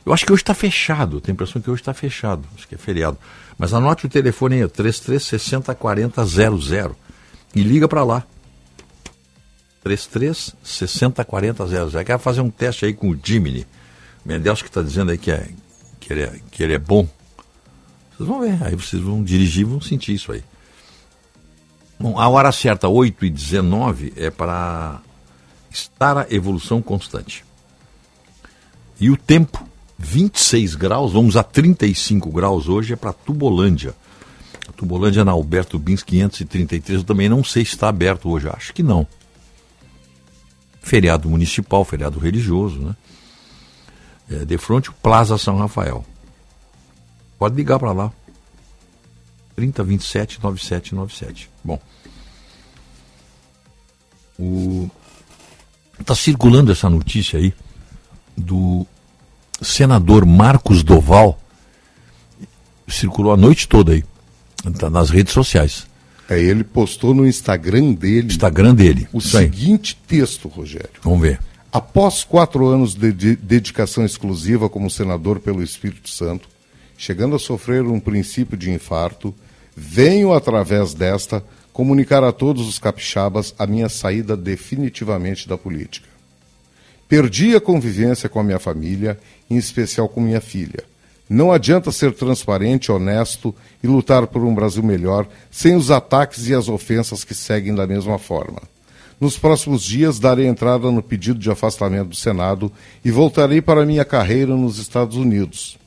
Eu 0.04 0.12
acho 0.12 0.26
que 0.26 0.32
hoje 0.32 0.42
está 0.42 0.54
fechado, 0.54 1.20
tenho 1.20 1.32
a 1.32 1.36
impressão 1.36 1.62
que 1.62 1.70
hoje 1.70 1.80
está 1.80 1.94
fechado, 1.94 2.44
acho 2.56 2.66
que 2.66 2.74
é 2.74 2.78
feriado. 2.78 3.16
Mas 3.56 3.72
anote 3.72 4.06
o 4.06 4.08
telefone 4.08 4.56
aí, 4.56 4.68
3360 4.68 5.74
4000 5.74 6.96
e 7.54 7.62
liga 7.62 7.86
para 7.86 8.02
lá. 8.02 8.24
33 9.82 10.54
60 10.62 11.24
40 11.24 11.66
00. 11.66 12.04
Quer 12.04 12.18
fazer 12.18 12.40
um 12.40 12.50
teste 12.50 12.84
aí 12.84 12.94
com 12.94 13.10
o 13.10 13.18
Jimmy. 13.22 13.66
Mendelso 14.24 14.62
que 14.62 14.70
está 14.70 14.82
dizendo 14.82 15.10
aí 15.10 15.18
que, 15.18 15.30
é, 15.30 15.48
que, 15.98 16.12
ele 16.12 16.22
é, 16.22 16.40
que 16.50 16.62
ele 16.62 16.74
é 16.74 16.78
bom. 16.78 17.08
Vocês 18.16 18.28
vão 18.28 18.40
ver, 18.40 18.62
aí 18.62 18.76
vocês 18.76 19.02
vão 19.02 19.22
dirigir 19.22 19.66
vão 19.66 19.80
sentir 19.80 20.14
isso 20.14 20.32
aí. 20.32 20.44
Bom, 21.98 22.18
a 22.18 22.28
hora 22.28 22.52
certa, 22.52 22.88
8 22.88 23.24
e 23.26 23.30
19 23.30 24.12
é 24.16 24.30
para 24.30 25.00
estar 25.70 26.18
a 26.18 26.26
evolução 26.30 26.82
constante. 26.82 27.44
E 29.00 29.10
o 29.10 29.16
tempo, 29.16 29.64
26 29.98 30.74
graus, 30.74 31.12
vamos 31.12 31.36
a 31.36 31.42
35 31.42 32.30
graus 32.30 32.68
hoje, 32.68 32.92
é 32.92 32.96
para 32.96 33.12
Tubolândia. 33.12 33.94
Tubolândia 34.76 35.24
na 35.24 35.32
Alberto 35.32 35.78
Bins 35.78 36.02
533, 36.02 37.00
eu 37.00 37.04
também 37.04 37.28
não 37.28 37.44
sei 37.44 37.64
se 37.64 37.72
está 37.72 37.88
aberto 37.88 38.28
hoje, 38.28 38.48
acho 38.48 38.72
que 38.72 38.82
não. 38.82 39.06
Feriado 40.82 41.28
municipal, 41.28 41.84
feriado 41.84 42.18
religioso, 42.18 42.80
né? 42.80 42.96
É, 44.30 44.44
de 44.44 44.58
frente 44.58 44.90
o 44.90 44.94
Plaza 44.94 45.38
São 45.38 45.56
Rafael. 45.56 46.04
Pode 47.38 47.54
ligar 47.54 47.78
para 47.78 47.92
lá. 47.92 48.12
3027 49.54 50.42
9797. 50.42 51.50
Bom. 51.62 51.80
O 54.38 54.90
está 56.00 56.14
circulando 56.14 56.72
essa 56.72 56.90
notícia 56.90 57.38
aí 57.38 57.54
do 58.36 58.84
senador 59.60 60.26
Marcos 60.26 60.82
Doval. 60.82 61.38
Circulou 62.88 63.32
a 63.32 63.36
noite 63.36 63.68
toda 63.68 63.92
aí, 63.92 64.04
tá 64.78 64.90
nas 64.90 65.08
redes 65.08 65.32
sociais. 65.32 65.86
É, 66.32 66.40
ele 66.40 66.64
postou 66.64 67.12
no 67.14 67.26
Instagram 67.26 67.92
dele. 67.92 68.28
Instagram 68.28 68.74
dele. 68.74 69.08
O 69.12 69.18
Isso 69.18 69.36
aí. 69.36 69.44
seguinte 69.44 69.98
texto, 70.06 70.48
Rogério. 70.48 70.90
Vamos 71.02 71.20
ver. 71.20 71.38
Após 71.72 72.22
quatro 72.24 72.66
anos 72.66 72.94
de 72.94 73.12
de- 73.12 73.36
dedicação 73.36 74.04
exclusiva 74.04 74.68
como 74.68 74.90
senador 74.90 75.40
pelo 75.40 75.62
Espírito 75.62 76.10
Santo, 76.10 76.48
chegando 76.98 77.34
a 77.34 77.38
sofrer 77.38 77.82
um 77.82 77.98
princípio 77.98 78.56
de 78.56 78.70
infarto, 78.70 79.34
venho, 79.76 80.32
através 80.32 80.92
desta, 80.94 81.42
comunicar 81.72 82.22
a 82.22 82.30
todos 82.32 82.68
os 82.68 82.78
capixabas 82.78 83.54
a 83.58 83.66
minha 83.66 83.88
saída 83.88 84.36
definitivamente 84.36 85.48
da 85.48 85.56
política. 85.56 86.06
Perdi 87.08 87.54
a 87.56 87.60
convivência 87.60 88.28
com 88.28 88.40
a 88.40 88.44
minha 88.44 88.58
família, 88.58 89.18
em 89.50 89.56
especial 89.56 90.08
com 90.08 90.20
minha 90.20 90.40
filha. 90.40 90.84
Não 91.28 91.50
adianta 91.50 91.90
ser 91.90 92.12
transparente, 92.12 92.92
honesto 92.92 93.54
e 93.82 93.86
lutar 93.86 94.26
por 94.26 94.42
um 94.42 94.54
Brasil 94.54 94.82
melhor 94.82 95.26
sem 95.50 95.74
os 95.74 95.90
ataques 95.90 96.48
e 96.48 96.54
as 96.54 96.68
ofensas 96.68 97.24
que 97.24 97.34
seguem 97.34 97.74
da 97.74 97.86
mesma 97.86 98.18
forma. 98.18 98.60
Nos 99.20 99.38
próximos 99.38 99.82
dias 99.82 100.18
darei 100.18 100.46
entrada 100.46 100.90
no 100.90 101.02
pedido 101.02 101.38
de 101.38 101.50
afastamento 101.50 102.08
do 102.08 102.16
Senado 102.16 102.72
e 103.04 103.10
voltarei 103.10 103.62
para 103.62 103.86
minha 103.86 104.04
carreira 104.04 104.56
nos 104.56 104.78
Estados 104.78 105.16
Unidos. 105.16 105.78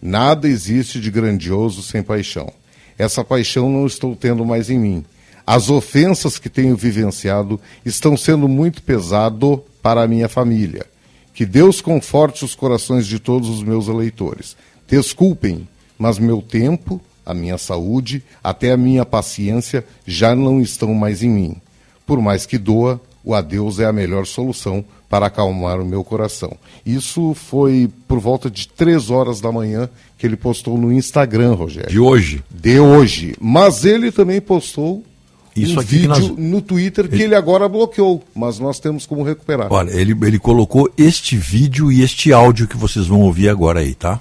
Nada 0.00 0.48
existe 0.48 1.00
de 1.00 1.10
grandioso 1.10 1.82
sem 1.82 2.02
paixão. 2.02 2.52
Essa 2.96 3.24
paixão 3.24 3.68
não 3.68 3.86
estou 3.86 4.14
tendo 4.14 4.44
mais 4.44 4.70
em 4.70 4.78
mim. 4.78 5.04
As 5.46 5.68
ofensas 5.68 6.38
que 6.38 6.48
tenho 6.48 6.76
vivenciado 6.76 7.60
estão 7.84 8.16
sendo 8.16 8.46
muito 8.46 8.82
pesado 8.82 9.62
para 9.82 10.02
a 10.02 10.08
minha 10.08 10.28
família. 10.28 10.86
Que 11.34 11.44
Deus 11.44 11.80
conforte 11.80 12.44
os 12.44 12.54
corações 12.54 13.06
de 13.06 13.18
todos 13.18 13.48
os 13.48 13.62
meus 13.62 13.88
eleitores. 13.88 14.56
Desculpem, 14.88 15.66
mas 15.98 16.18
meu 16.18 16.42
tempo, 16.42 17.00
a 17.24 17.32
minha 17.34 17.56
saúde, 17.58 18.22
até 18.42 18.72
a 18.72 18.76
minha 18.76 19.04
paciência 19.04 19.84
já 20.06 20.34
não 20.34 20.60
estão 20.60 20.92
mais 20.94 21.22
em 21.22 21.28
mim. 21.30 21.56
Por 22.06 22.20
mais 22.20 22.44
que 22.46 22.58
doa, 22.58 23.00
o 23.24 23.34
adeus 23.34 23.78
é 23.80 23.86
a 23.86 23.92
melhor 23.92 24.26
solução 24.26 24.84
para 25.08 25.26
acalmar 25.26 25.80
o 25.80 25.86
meu 25.86 26.02
coração. 26.04 26.52
Isso 26.84 27.34
foi 27.34 27.88
por 28.08 28.18
volta 28.18 28.50
de 28.50 28.68
três 28.68 29.10
horas 29.10 29.40
da 29.40 29.50
manhã 29.50 29.88
que 30.18 30.26
ele 30.26 30.36
postou 30.36 30.76
no 30.76 30.92
Instagram, 30.92 31.54
Rogério. 31.54 31.88
De 31.90 31.98
hoje. 32.00 32.42
De 32.50 32.78
hoje. 32.80 33.34
Mas 33.40 33.84
ele 33.84 34.10
também 34.10 34.40
postou 34.40 35.02
Isso 35.56 35.78
um 35.78 35.82
vídeo 35.82 36.08
nós- 36.08 36.28
no 36.36 36.60
Twitter 36.60 37.08
que 37.08 37.22
ele 37.22 37.34
agora 37.34 37.68
bloqueou, 37.68 38.22
mas 38.34 38.58
nós 38.58 38.80
temos 38.80 39.06
como 39.06 39.22
recuperar. 39.22 39.72
Olha, 39.72 39.90
ele, 39.92 40.12
ele 40.26 40.38
colocou 40.38 40.90
este 40.98 41.36
vídeo 41.36 41.92
e 41.92 42.02
este 42.02 42.32
áudio 42.32 42.66
que 42.66 42.76
vocês 42.76 43.06
vão 43.06 43.20
ouvir 43.20 43.48
agora 43.48 43.80
aí, 43.80 43.94
tá? 43.94 44.20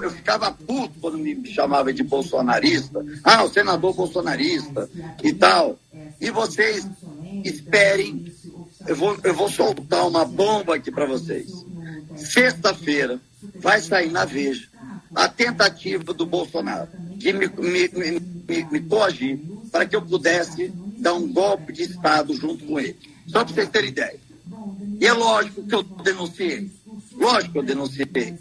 Eu 0.00 0.10
ficava 0.10 0.50
puto 0.52 0.94
quando 1.00 1.18
me 1.18 1.46
chamava 1.46 1.92
de 1.92 2.02
bolsonarista. 2.02 3.04
Ah, 3.22 3.44
o 3.44 3.48
senador 3.48 3.94
bolsonarista 3.94 4.88
e 5.22 5.32
tal. 5.32 5.78
E 6.20 6.30
vocês 6.30 6.86
esperem, 7.44 8.32
eu 8.86 8.96
vou, 8.96 9.18
eu 9.24 9.34
vou 9.34 9.48
soltar 9.48 10.06
uma 10.06 10.24
bomba 10.24 10.76
aqui 10.76 10.90
para 10.90 11.06
vocês. 11.06 11.64
Sexta-feira 12.16 13.20
vai 13.56 13.80
sair 13.80 14.10
na 14.10 14.24
Veja 14.24 14.68
a 15.14 15.28
tentativa 15.28 16.12
do 16.14 16.24
Bolsonaro 16.24 16.88
de 17.16 17.32
me, 17.32 17.46
me, 17.46 17.88
me, 17.88 18.64
me, 18.70 18.80
coagir 18.80 19.38
para 19.70 19.86
que 19.86 19.94
eu 19.94 20.02
pudesse 20.02 20.72
dar 20.98 21.14
um 21.14 21.30
golpe 21.30 21.72
de 21.72 21.82
Estado 21.82 22.34
junto 22.34 22.64
com 22.64 22.80
ele. 22.80 22.98
Só 23.26 23.44
para 23.44 23.54
vocês 23.54 23.68
terem 23.68 23.90
ideia. 23.90 24.18
E 25.00 25.06
é 25.06 25.12
lógico 25.12 25.66
que 25.66 25.74
eu 25.74 25.82
denunciei. 25.82 26.70
Lógico 27.12 27.52
que 27.52 27.58
eu 27.58 27.62
denunciei. 27.62 28.38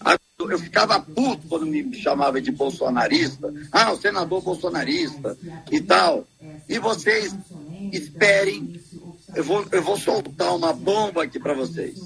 Ah, 0.00 0.18
Eu 0.50 0.58
ficava 0.58 1.00
puto 1.00 1.46
quando 1.48 1.66
me 1.66 1.94
chamava 1.94 2.40
de 2.40 2.50
bolsonarista. 2.50 3.52
Ah, 3.70 3.92
o 3.92 3.96
senador 3.96 4.42
bolsonarista 4.42 5.36
e 5.70 5.80
tal. 5.80 6.26
E 6.68 6.78
vocês 6.78 7.34
esperem, 7.92 8.80
eu 9.34 9.44
vou, 9.44 9.66
eu 9.70 9.82
vou 9.82 9.96
soltar 9.96 10.54
uma 10.54 10.72
bomba 10.72 11.24
aqui 11.24 11.38
para 11.38 11.54
vocês. 11.54 11.98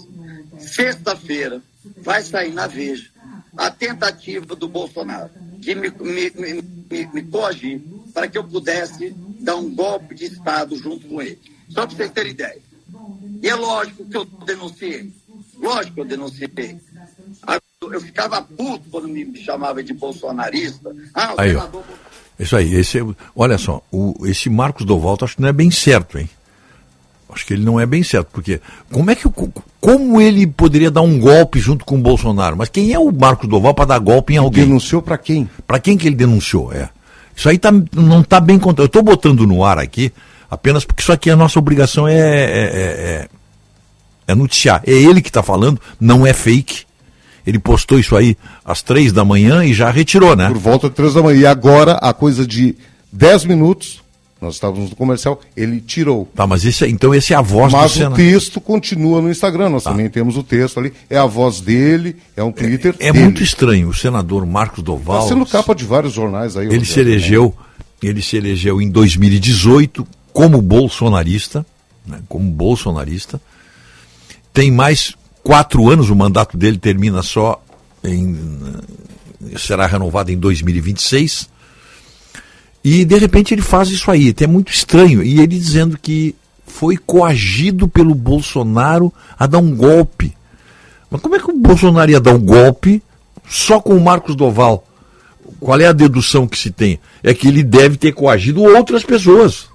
Sexta-feira 0.58 1.62
vai 2.02 2.22
sair 2.22 2.52
na 2.52 2.66
Veja 2.66 3.10
a 3.56 3.70
tentativa 3.70 4.54
do 4.54 4.68
Bolsonaro 4.68 5.30
de 5.58 5.74
me, 5.74 5.90
me, 5.90 6.30
me, 6.30 7.06
me, 7.12 7.22
coagir 7.24 7.80
para 8.12 8.28
que 8.28 8.36
eu 8.36 8.44
pudesse 8.44 9.10
dar 9.40 9.56
um 9.56 9.74
golpe 9.74 10.14
de 10.14 10.26
Estado 10.26 10.76
junto 10.76 11.06
com 11.08 11.22
ele. 11.22 11.40
Só 11.70 11.86
para 11.86 11.96
vocês 11.96 12.10
terem 12.10 12.32
ideia. 12.32 12.60
E 13.42 13.48
é 13.48 13.54
lógico 13.54 14.04
que 14.04 14.16
eu 14.16 14.24
denunciei. 14.24 15.12
Lógico 15.58 15.94
que 15.94 16.00
eu 16.00 16.04
denunciei. 16.04 16.48
Ah, 17.90 17.94
Eu 17.94 18.00
ficava 18.00 18.42
puto 18.42 18.84
quando 18.90 19.08
me 19.08 19.36
chamava 19.42 19.82
de 19.82 19.92
bolsonarista. 19.92 20.90
Ah, 21.14 21.34
o 21.36 21.40
Aí, 21.40 21.50
senador 21.50 21.82
Isso 22.38 22.56
aí, 22.56 22.74
esse, 22.74 22.98
é- 22.98 23.04
olha 23.34 23.58
só, 23.58 23.82
o, 23.90 24.14
esse 24.26 24.48
Marcos 24.50 24.84
Dovalto 24.84 25.24
acho 25.24 25.36
que 25.36 25.42
não 25.42 25.48
é 25.48 25.52
bem 25.52 25.70
certo, 25.70 26.18
hein? 26.18 26.28
Acho 27.28 27.44
que 27.44 27.52
ele 27.54 27.64
não 27.64 27.78
é 27.78 27.84
bem 27.84 28.02
certo, 28.02 28.28
porque 28.32 28.60
como 28.90 29.10
é 29.10 29.14
que 29.14 29.24
como 29.80 30.20
ele 30.20 30.46
poderia 30.46 30.90
dar 30.90 31.02
um 31.02 31.18
golpe 31.18 31.58
junto 31.58 31.84
com 31.84 31.96
o 31.96 32.00
Bolsonaro? 32.00 32.56
Mas 32.56 32.68
quem 32.70 32.92
é 32.92 32.98
o 32.98 33.10
Marcos 33.12 33.48
Doval 33.48 33.74
para 33.74 33.84
dar 33.84 33.98
golpe 33.98 34.32
em 34.34 34.38
alguém? 34.38 34.64
Denunciou 34.64 35.02
para 35.02 35.18
quem? 35.18 35.48
Para 35.66 35.78
quem 35.78 35.98
que 35.98 36.06
ele 36.06 36.16
denunciou? 36.16 36.72
É. 36.72 36.88
Isso 37.34 37.48
aí 37.48 37.58
tá, 37.58 37.70
não 37.92 38.20
está 38.22 38.40
bem 38.40 38.58
contado. 38.58 38.82
Eu 38.84 38.86
estou 38.86 39.02
botando 39.02 39.46
no 39.46 39.62
ar 39.64 39.78
aqui 39.78 40.12
apenas 40.50 40.84
porque 40.84 41.02
isso 41.02 41.12
aqui 41.12 41.28
a 41.28 41.36
nossa 41.36 41.58
obrigação 41.58 42.08
é, 42.08 42.14
é, 42.14 42.20
é, 42.20 42.80
é- 43.24 43.28
é 44.28 44.34
noticiar. 44.34 44.82
É 44.86 44.92
ele 44.92 45.20
que 45.20 45.28
está 45.28 45.42
falando, 45.42 45.78
não 46.00 46.26
é 46.26 46.32
fake. 46.32 46.85
Ele 47.46 47.58
postou 47.58 47.98
isso 47.98 48.16
aí 48.16 48.36
às 48.64 48.82
três 48.82 49.12
da 49.12 49.24
manhã 49.24 49.64
e 49.64 49.72
já 49.72 49.90
retirou, 49.90 50.34
né? 50.34 50.48
Por 50.48 50.58
volta 50.58 50.88
de 50.88 50.94
três 50.96 51.14
da 51.14 51.22
manhã. 51.22 51.38
E 51.40 51.46
agora, 51.46 51.92
a 51.94 52.12
coisa 52.12 52.44
de 52.46 52.74
dez 53.12 53.44
minutos, 53.44 54.02
nós 54.40 54.54
estávamos 54.54 54.90
no 54.90 54.96
comercial, 54.96 55.40
ele 55.56 55.80
tirou. 55.80 56.28
Tá, 56.34 56.46
mas 56.46 56.64
esse, 56.64 56.84
é- 56.84 56.88
então 56.88 57.14
esse 57.14 57.32
é 57.32 57.36
a 57.36 57.40
voz 57.40 57.72
Mas 57.72 57.82
do 57.92 57.94
o 57.94 57.98
Senado. 57.98 58.16
texto 58.16 58.60
continua 58.60 59.22
no 59.22 59.30
Instagram, 59.30 59.68
nós 59.70 59.84
também 59.84 60.10
temos 60.10 60.36
o 60.36 60.42
texto 60.42 60.78
ali. 60.80 60.92
É 61.08 61.16
a 61.16 61.24
voz 61.24 61.60
dele, 61.60 62.16
é 62.36 62.42
um 62.42 62.50
Twitter 62.52 62.94
É 62.98 63.12
dele. 63.12 63.24
muito 63.24 63.42
estranho. 63.42 63.88
O 63.88 63.94
senador 63.94 64.44
Marcos 64.44 64.82
Doval. 64.82 65.18
Está 65.22 65.28
sendo 65.28 65.46
capa 65.46 65.74
de 65.74 65.84
vários 65.84 66.12
jornais 66.12 66.56
aí. 66.56 66.66
Ele 66.66 66.84
se 66.84 66.98
elegeu, 67.00 67.54
ele 68.02 68.20
se 68.20 68.36
elegeu 68.36 68.82
em 68.82 68.90
2018 68.90 70.06
como 70.32 70.60
bolsonarista, 70.60 71.64
né, 72.04 72.18
como 72.28 72.50
bolsonarista. 72.50 73.40
Tem 74.52 74.70
mais 74.70 75.14
quatro 75.46 75.88
anos, 75.88 76.10
o 76.10 76.16
mandato 76.16 76.56
dele 76.56 76.76
termina 76.76 77.22
só 77.22 77.62
em 78.02 78.36
será 79.56 79.86
renovado 79.86 80.32
em 80.32 80.36
2026. 80.36 81.48
E 82.82 83.04
de 83.04 83.16
repente 83.16 83.54
ele 83.54 83.62
faz 83.62 83.88
isso 83.88 84.10
aí, 84.10 84.30
até 84.30 84.42
é 84.42 84.48
muito 84.48 84.72
estranho. 84.72 85.22
E 85.22 85.38
ele 85.38 85.56
dizendo 85.56 85.96
que 85.96 86.34
foi 86.66 86.96
coagido 86.96 87.86
pelo 87.86 88.12
Bolsonaro 88.12 89.14
a 89.38 89.46
dar 89.46 89.58
um 89.58 89.76
golpe. 89.76 90.36
Mas 91.08 91.20
como 91.20 91.36
é 91.36 91.38
que 91.38 91.48
o 91.48 91.56
Bolsonaro 91.56 92.10
ia 92.10 92.20
dar 92.20 92.34
um 92.34 92.44
golpe 92.44 93.00
só 93.48 93.80
com 93.80 93.94
o 93.94 94.00
Marcos 94.00 94.34
Doval? 94.34 94.84
Qual 95.60 95.80
é 95.80 95.86
a 95.86 95.92
dedução 95.92 96.48
que 96.48 96.58
se 96.58 96.72
tem? 96.72 96.98
É 97.22 97.32
que 97.32 97.46
ele 97.46 97.62
deve 97.62 97.96
ter 97.96 98.10
coagido 98.10 98.64
outras 98.64 99.04
pessoas. 99.04 99.68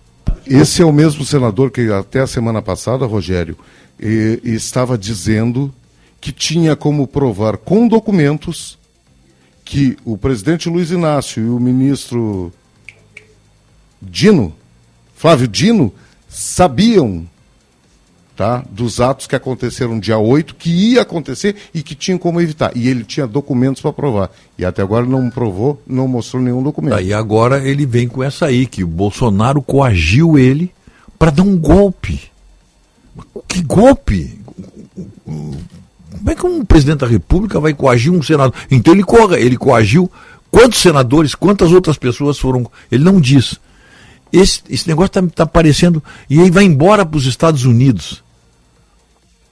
Esse 0.45 0.81
é 0.81 0.85
o 0.85 0.91
mesmo 0.91 1.23
senador 1.23 1.71
que 1.71 1.89
até 1.89 2.19
a 2.19 2.27
semana 2.27 2.61
passada, 2.61 3.05
Rogério, 3.05 3.55
eh, 4.01 4.39
estava 4.43 4.97
dizendo 4.97 5.73
que 6.19 6.31
tinha 6.31 6.75
como 6.75 7.07
provar 7.07 7.57
com 7.57 7.87
documentos 7.87 8.77
que 9.63 9.97
o 10.03 10.17
presidente 10.17 10.69
Luiz 10.69 10.91
Inácio 10.91 11.43
e 11.43 11.49
o 11.49 11.59
ministro 11.59 12.51
Dino, 14.01 14.53
Flávio 15.15 15.47
Dino, 15.47 15.93
sabiam 16.27 17.27
tá, 18.35 18.65
dos 18.71 18.99
atos 18.99 19.27
que 19.27 19.35
aconteceram 19.35 19.99
dia 19.99 20.17
8, 20.17 20.55
que 20.55 20.69
ia 20.69 21.03
acontecer 21.03 21.55
e 21.73 21.83
que 21.83 21.93
tinham 21.93 22.17
como 22.17 22.41
evitar. 22.41 22.75
E 22.75 22.87
ele 22.87 23.03
tinha 23.03 23.27
documentos 23.27 23.81
para 23.81 23.93
provar. 23.93 24.31
E 24.57 24.65
até 24.65 24.81
agora 24.81 25.05
não 25.05 25.29
provou, 25.29 25.81
não 25.85 26.07
mostrou 26.07 26.41
nenhum 26.41 26.63
documento. 26.63 26.95
Aí 26.95 27.13
agora 27.13 27.63
ele 27.63 27.85
vem 27.85 28.07
com 28.07 28.23
essa 28.23 28.47
aí, 28.47 28.65
que 28.65 28.83
o 28.83 28.87
Bolsonaro 28.87 29.61
coagiu 29.61 30.39
ele 30.39 30.71
para 31.19 31.29
dar 31.29 31.43
um 31.43 31.55
golpe. 31.55 32.30
Que 33.47 33.61
golpe? 33.61 34.39
Como 35.25 36.29
é 36.29 36.35
que 36.35 36.45
um 36.45 36.63
presidente 36.65 36.99
da 36.99 37.07
República 37.07 37.59
vai 37.59 37.73
coagir 37.73 38.11
um 38.11 38.21
senador? 38.21 38.53
Então 38.69 38.93
ele, 38.93 39.03
co- 39.03 39.33
ele 39.33 39.57
coagiu 39.57 40.11
quantos 40.49 40.79
senadores, 40.81 41.33
quantas 41.35 41.71
outras 41.71 41.97
pessoas 41.97 42.37
foram. 42.37 42.69
Ele 42.91 43.03
não 43.03 43.19
diz. 43.19 43.59
Esse, 44.31 44.61
esse 44.69 44.87
negócio 44.87 45.07
está 45.07 45.21
tá 45.27 45.43
aparecendo. 45.43 46.01
E 46.29 46.39
aí 46.39 46.49
vai 46.51 46.63
embora 46.63 47.05
para 47.05 47.17
os 47.17 47.25
Estados 47.25 47.65
Unidos. 47.65 48.23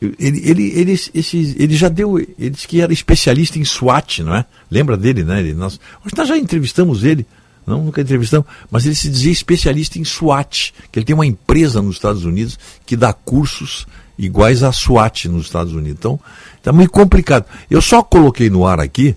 Ele, 0.02 0.42
ele, 0.50 0.72
ele, 0.80 0.92
esse, 0.94 1.56
ele 1.60 1.76
já 1.76 1.90
deu. 1.90 2.18
Ele 2.20 2.50
disse 2.52 2.68
que 2.68 2.80
era 2.80 2.94
especialista 2.94 3.60
em 3.60 3.66
SWAT, 3.66 4.20
não 4.24 4.34
é? 4.36 4.46
Lembra 4.72 4.96
dele, 4.96 5.24
né? 5.24 5.40
Ele, 5.40 5.54
nós, 5.54 5.78
nós 6.16 6.28
já 6.28 6.38
entrevistamos 6.38 7.04
ele. 7.04 7.26
Não, 7.70 7.84
nunca 7.84 8.02
entrevistamos, 8.02 8.48
mas 8.72 8.86
ele 8.86 8.96
se 8.96 9.10
dizia 9.10 9.32
especialista 9.32 10.00
em 10.00 10.04
SWAT, 10.04 10.74
que 10.92 10.98
ele 10.98 11.06
tem 11.06 11.14
uma 11.14 11.26
empresa 11.26 11.82
nos 11.82 11.98
Estados 11.98 12.26
Unidos 12.26 12.58
que 12.84 12.98
dá 12.98 13.14
cursos 13.14 13.86
iguais 14.18 14.64
à 14.64 14.72
SWAT 14.72 15.26
nos 15.30 15.46
Estados 15.46 15.72
Unidos. 15.74 16.00
Então, 16.00 16.20
está 16.58 16.74
muito 16.74 16.90
complicado. 16.90 17.46
Eu 17.70 17.80
só 17.80 18.02
coloquei 18.02 18.50
no 18.50 18.66
ar 18.66 18.80
aqui 18.80 19.16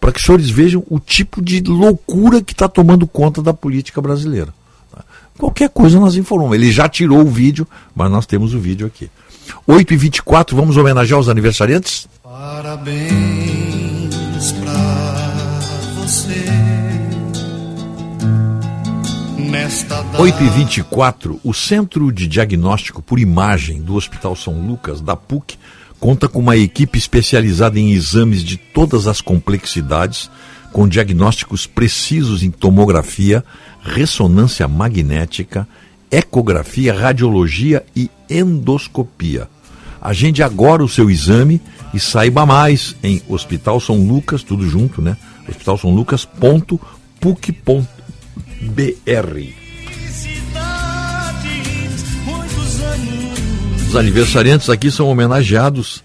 para 0.00 0.12
que 0.12 0.20
os 0.20 0.24
senhores 0.24 0.48
vejam 0.48 0.84
o 0.88 1.00
tipo 1.00 1.42
de 1.42 1.60
loucura 1.62 2.40
que 2.40 2.52
está 2.52 2.68
tomando 2.68 3.06
conta 3.08 3.42
da 3.42 3.52
política 3.52 4.00
brasileira. 4.00 4.54
Qualquer 5.36 5.68
coisa 5.68 5.98
nós 5.98 6.14
informamos. 6.14 6.54
Ele 6.54 6.70
já 6.70 6.88
tirou 6.88 7.22
o 7.22 7.30
vídeo, 7.30 7.66
mas 7.92 8.08
nós 8.08 8.24
temos 8.24 8.54
o 8.54 8.60
vídeo 8.60 8.86
aqui. 8.86 9.10
8h24, 9.68 10.54
vamos 10.54 10.76
homenagear 10.76 11.18
os 11.18 11.28
aniversariantes? 11.28 12.06
Parabéns 12.22 13.73
8h24, 19.74 21.40
o 21.42 21.52
Centro 21.52 22.12
de 22.12 22.28
Diagnóstico 22.28 23.02
por 23.02 23.18
Imagem 23.18 23.82
do 23.82 23.96
Hospital 23.96 24.36
São 24.36 24.64
Lucas, 24.64 25.00
da 25.00 25.16
PUC, 25.16 25.58
conta 25.98 26.28
com 26.28 26.38
uma 26.38 26.56
equipe 26.56 26.96
especializada 26.96 27.76
em 27.80 27.90
exames 27.90 28.44
de 28.44 28.56
todas 28.56 29.08
as 29.08 29.20
complexidades, 29.20 30.30
com 30.72 30.86
diagnósticos 30.86 31.66
precisos 31.66 32.44
em 32.44 32.52
tomografia, 32.52 33.44
ressonância 33.82 34.68
magnética, 34.68 35.66
ecografia, 36.08 36.94
radiologia 36.94 37.84
e 37.96 38.08
endoscopia. 38.30 39.48
Agende 40.00 40.42
agora 40.42 40.84
o 40.84 40.88
seu 40.88 41.10
exame 41.10 41.60
e 41.92 41.98
saiba 41.98 42.46
mais 42.46 42.94
em 43.02 43.20
Hospital 43.28 43.80
São 43.80 44.06
Lucas, 44.06 44.44
tudo 44.44 44.68
junto, 44.68 45.02
né? 45.02 45.16
Hospital 45.48 45.78
São 45.78 45.92
Lucas.puc.br. 45.92 46.84
Os 53.88 53.96
aniversariantes 53.96 54.68
aqui 54.68 54.90
são 54.90 55.08
homenageados 55.08 56.02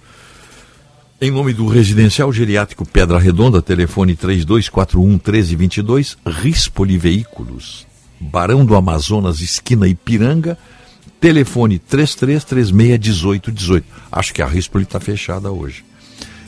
em 1.21 1.31
nome 1.31 1.51
do 1.51 1.67
Residencial 1.67 2.31
Geriátrico 2.31 2.87
Pedra 2.87 3.19
Redonda, 3.19 3.61
telefone 3.61 4.15
3241 4.15 5.05
1322, 5.05 6.17
Rispoli 6.25 6.97
Veículos, 6.97 7.85
Barão 8.17 8.63
do 8.63 8.73
Amazonas, 8.73 9.41
esquina 9.41 9.85
Ipiranga, 9.85 10.57
telefone 11.19 11.77
3336 11.77 12.71
1818. 12.71 13.85
Acho 14.09 14.33
que 14.33 14.41
a 14.41 14.47
Rispoli 14.47 14.85
está 14.85 14.97
fechada 15.01 15.51
hoje. 15.51 15.83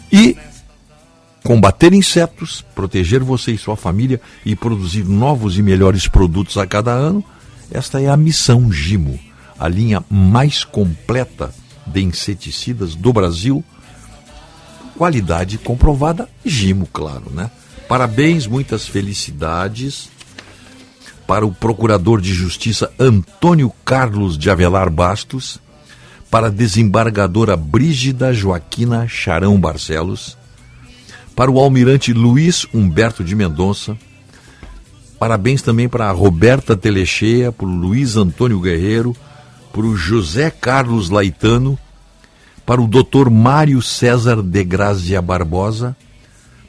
E 0.10 0.38
combater 1.44 1.94
insetos, 1.94 2.64
proteger 2.76 3.24
você 3.24 3.52
e 3.52 3.58
sua 3.58 3.76
família 3.76 4.22
e 4.46 4.56
produzir 4.56 5.04
novos 5.04 5.58
e 5.58 5.62
melhores 5.62 6.08
produtos 6.08 6.58
a 6.58 6.68
cada 6.68 6.92
ano, 6.92 7.24
esta 7.72 8.02
é 8.02 8.08
a 8.08 8.18
missão 8.18 8.72
Gimo, 8.72 9.20
a 9.58 9.68
linha 9.68 10.04
mais 10.10 10.64
completa 10.64 11.54
de 11.86 12.02
inseticidas 12.02 12.96
do 12.96 13.12
Brasil. 13.12 13.64
Qualidade 14.98 15.58
comprovada, 15.58 16.30
Gimo, 16.46 16.88
claro, 16.92 17.32
né? 17.32 17.50
Parabéns, 17.88 18.46
muitas 18.46 18.88
felicidades 18.88 20.10
para 21.26 21.46
o 21.46 21.54
Procurador 21.54 22.22
de 22.22 22.34
Justiça 22.34 22.92
Antônio 23.00 23.72
Carlos 23.84 24.38
de 24.38 24.50
Avelar 24.50 24.90
Bastos, 24.90 25.60
para 26.30 26.48
a 26.48 26.50
desembargadora 26.50 27.58
Brígida 27.58 28.34
Joaquina 28.34 29.08
Charão 29.08 29.60
Barcelos, 29.60 30.38
para 31.36 31.50
o 31.50 31.60
almirante 31.60 32.14
Luiz 32.14 32.66
Humberto 32.74 33.24
de 33.24 33.36
Mendonça, 33.36 33.98
parabéns 35.20 35.62
também 35.62 35.88
para 35.88 36.10
a 36.10 36.12
Roberta 36.12 36.76
Telecheia, 36.76 37.52
para 37.52 37.66
o 37.66 37.70
Luiz 37.70 38.16
Antônio 38.16 38.60
Guerreiro, 38.60 39.16
para 39.72 39.82
o 39.82 39.96
José 39.96 40.50
Carlos 40.50 41.10
Laitano, 41.10 41.78
para 42.66 42.82
o 42.82 42.88
Dr. 42.88 43.30
Mário 43.30 43.82
César 43.82 44.42
de 44.42 44.64
Grazia 44.64 45.22
Barbosa, 45.22 45.96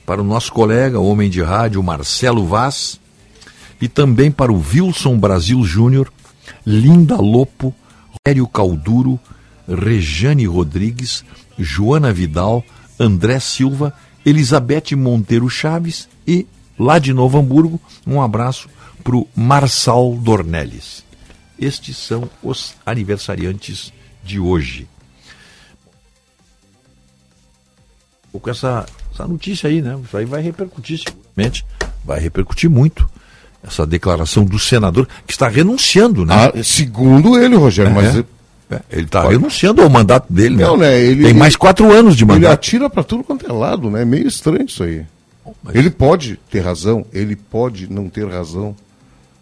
para 0.06 0.20
o 0.20 0.24
nosso 0.24 0.52
colega, 0.52 0.98
homem 0.98 1.30
de 1.30 1.42
rádio, 1.42 1.82
Marcelo 1.82 2.46
Vaz, 2.46 3.00
e 3.80 3.88
também 3.88 4.30
para 4.30 4.52
o 4.52 4.62
Wilson 4.62 5.18
Brasil 5.18 5.62
Júnior, 5.64 6.12
Linda 6.64 7.16
Lopo, 7.16 7.74
Rério 8.26 8.46
Calduro, 8.46 9.18
Rejane 9.68 10.46
Rodrigues, 10.46 11.24
Joana 11.58 12.12
Vidal, 12.12 12.64
André 12.98 13.40
Silva, 13.40 13.92
Elizabeth 14.24 14.94
Monteiro 14.96 15.48
Chaves 15.48 16.08
e, 16.26 16.46
lá 16.78 16.98
de 16.98 17.12
Novo 17.12 17.38
Hamburgo, 17.38 17.80
um 18.06 18.20
abraço 18.20 18.68
para 19.02 19.16
o 19.16 19.26
Marçal 19.34 20.14
Dornelles. 20.16 21.04
Estes 21.58 21.96
são 21.96 22.28
os 22.42 22.74
aniversariantes 22.84 23.92
de 24.24 24.38
hoje. 24.38 24.88
Com 28.32 28.50
essa, 28.50 28.86
essa 29.12 29.26
notícia 29.28 29.68
aí, 29.68 29.82
né? 29.82 29.98
Isso 30.02 30.16
aí 30.16 30.24
vai 30.24 30.40
repercutir 30.40 30.98
seguramente, 30.98 31.64
vai 32.04 32.18
repercutir 32.18 32.70
muito 32.70 33.08
essa 33.62 33.86
declaração 33.86 34.44
do 34.44 34.58
senador 34.58 35.06
que 35.26 35.32
está 35.32 35.48
renunciando, 35.48 36.24
né? 36.24 36.34
Ah, 36.34 36.62
segundo 36.64 37.38
ele, 37.38 37.54
Rogério, 37.54 37.90
É, 37.90 37.94
mas 37.94 38.24
ele 38.90 39.02
está 39.04 39.28
renunciando 39.28 39.82
ao 39.82 39.88
mandato 39.90 40.32
dele, 40.32 40.56
Não, 40.56 40.76
né? 40.76 40.88
né? 40.90 41.00
Ele, 41.00 41.24
Tem 41.24 41.34
mais 41.34 41.54
ele- 41.54 41.58
quatro 41.58 41.92
anos 41.92 42.16
de 42.16 42.24
Ele 42.24 42.32
mandato. 42.32 42.52
atira 42.52 42.88
para 42.90 43.02
tudo 43.02 43.24
quanto 43.24 43.46
é 43.46 43.52
lado, 43.52 43.90
né? 43.90 44.02
É 44.02 44.04
meio 44.04 44.26
estranho 44.26 44.64
isso 44.66 44.82
aí. 44.82 45.04
Ele 45.74 45.90
pode 45.90 46.38
ter 46.50 46.60
razão, 46.60 47.04
ele 47.12 47.34
pode 47.36 47.92
não 47.92 48.08
ter 48.08 48.28
razão, 48.28 48.74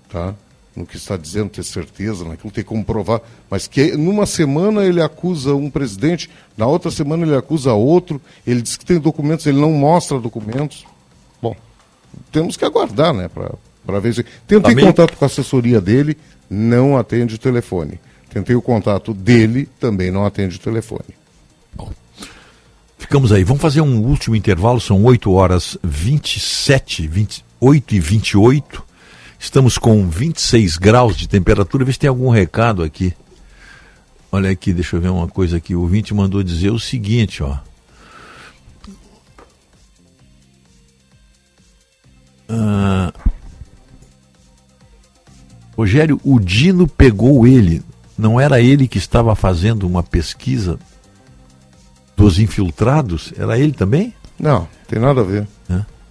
tá? 0.09 0.35
No 0.75 0.87
que 0.87 0.97
está 0.97 1.17
dizendo, 1.17 1.51
ter 1.51 1.63
certeza, 1.65 2.25
naquilo 2.25 2.51
tem 2.53 2.65
como 2.65 2.85
provar. 2.85 3.21
Mas 3.51 3.67
que 3.67 3.97
numa 3.97 4.25
semana 4.25 4.85
ele 4.85 5.03
acusa 5.03 5.55
um 5.55 5.69
presidente, 5.69 6.31
na 6.57 6.67
outra 6.67 6.91
semana 6.91 7.27
ele 7.27 7.35
acusa 7.37 7.73
outro, 7.73 8.21
ele 8.47 8.63
diz 8.63 8.77
que 8.77 8.85
tem 8.85 8.99
documentos, 8.99 9.45
ele 9.47 9.61
não 9.61 9.73
mostra 9.73 10.19
documentos. 10.19 10.85
Bom, 11.43 11.55
temos 12.31 12.57
que 12.57 12.65
aguardar, 12.65 13.13
né? 13.13 13.29
Para 13.29 13.99
ver 14.01 14.15
se. 14.15 14.23
Tentei 14.47 14.61
Também- 14.75 14.85
contato 14.87 15.17
com 15.17 15.25
a 15.25 15.27
assessoria 15.27 15.81
dele, 15.81 16.17
não 16.49 16.97
atende 16.97 17.35
o 17.35 17.39
telefone. 17.39 17.99
Tentei 18.31 18.55
o 18.55 18.63
contato 18.63 19.13
dele, 19.13 19.69
também 19.79 20.11
não 20.11 20.25
atende 20.25 20.57
o 20.57 20.61
telefone. 20.61 21.21
Ficamos 22.97 23.33
aí. 23.33 23.43
Vamos 23.43 23.61
fazer 23.61 23.81
um 23.81 24.01
último 24.03 24.37
intervalo. 24.37 24.81
São 24.81 25.03
8 25.03 25.33
horas 25.33 25.77
27, 25.83 27.09
28 27.09 27.95
e 27.95 27.99
28. 27.99 28.85
Estamos 29.37 29.77
com 29.79 30.09
26 30.09 30.77
graus 30.77 31.17
de 31.17 31.29
temperatura. 31.29 31.85
Vê 31.85 31.93
se 31.93 31.99
tem 31.99 32.09
algum 32.09 32.29
recado 32.29 32.85
aqui. 32.85 33.13
Olha 34.31 34.51
aqui, 34.51 34.73
deixa 34.73 34.95
eu 34.95 35.01
ver 35.01 35.09
uma 35.09 35.27
coisa 35.27 35.57
aqui. 35.57 35.75
O 35.75 35.81
ouvinte 35.81 36.15
mandou 36.15 36.41
dizer 36.43 36.71
o 36.71 36.79
seguinte, 36.79 37.43
ó. 37.43 37.59
Ah, 42.49 43.13
Rogério, 45.77 46.21
o 46.23 46.39
Dino 46.39 46.87
pegou 46.87 47.47
ele. 47.47 47.83
Não 48.21 48.39
era 48.41 48.61
ele 48.61 48.87
que 48.87 48.99
estava 48.99 49.35
fazendo 49.35 49.87
uma 49.87 50.03
pesquisa 50.03 50.79
dos 52.17 52.39
infiltrados? 52.39 53.33
Era 53.37 53.59
ele 53.59 53.73
também? 53.73 54.13
Não, 54.39 54.69
tem 54.87 54.99
nada 54.99 55.21
a 55.23 55.25
ver. 55.25 55.49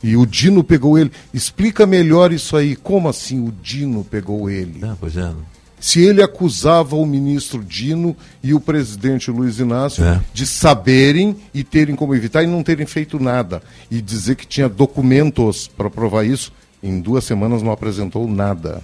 E 0.01 0.15
o 0.15 0.25
Dino 0.25 0.63
pegou 0.63 0.97
ele. 0.97 1.11
Explica 1.33 1.85
melhor 1.85 2.31
isso 2.31 2.55
aí. 2.55 2.73
Como 2.75 3.09
assim 3.09 3.45
o 3.45 3.51
Dino 3.61 4.03
pegou 4.03 4.49
ele? 4.49 4.79
pois 4.99 5.17
é. 5.17 5.29
Se 5.77 6.01
ele 6.01 6.21
acusava 6.23 6.95
o 6.95 7.05
ministro 7.05 7.63
Dino 7.63 8.15
e 8.41 8.53
o 8.53 8.59
presidente 8.59 9.29
Luiz 9.29 9.59
Inácio 9.59 10.03
É. 10.03 10.21
de 10.33 10.45
saberem 10.45 11.35
e 11.53 11.63
terem 11.63 11.95
como 11.95 12.15
evitar 12.15 12.43
e 12.43 12.47
não 12.47 12.63
terem 12.63 12.85
feito 12.85 13.19
nada. 13.19 13.61
E 13.91 14.01
dizer 14.01 14.35
que 14.35 14.47
tinha 14.47 14.67
documentos 14.69 15.67
para 15.67 15.89
provar 15.89 16.25
isso, 16.25 16.51
em 16.81 16.99
duas 16.99 17.23
semanas 17.25 17.61
não 17.61 17.71
apresentou 17.71 18.25
nada. 18.27 18.81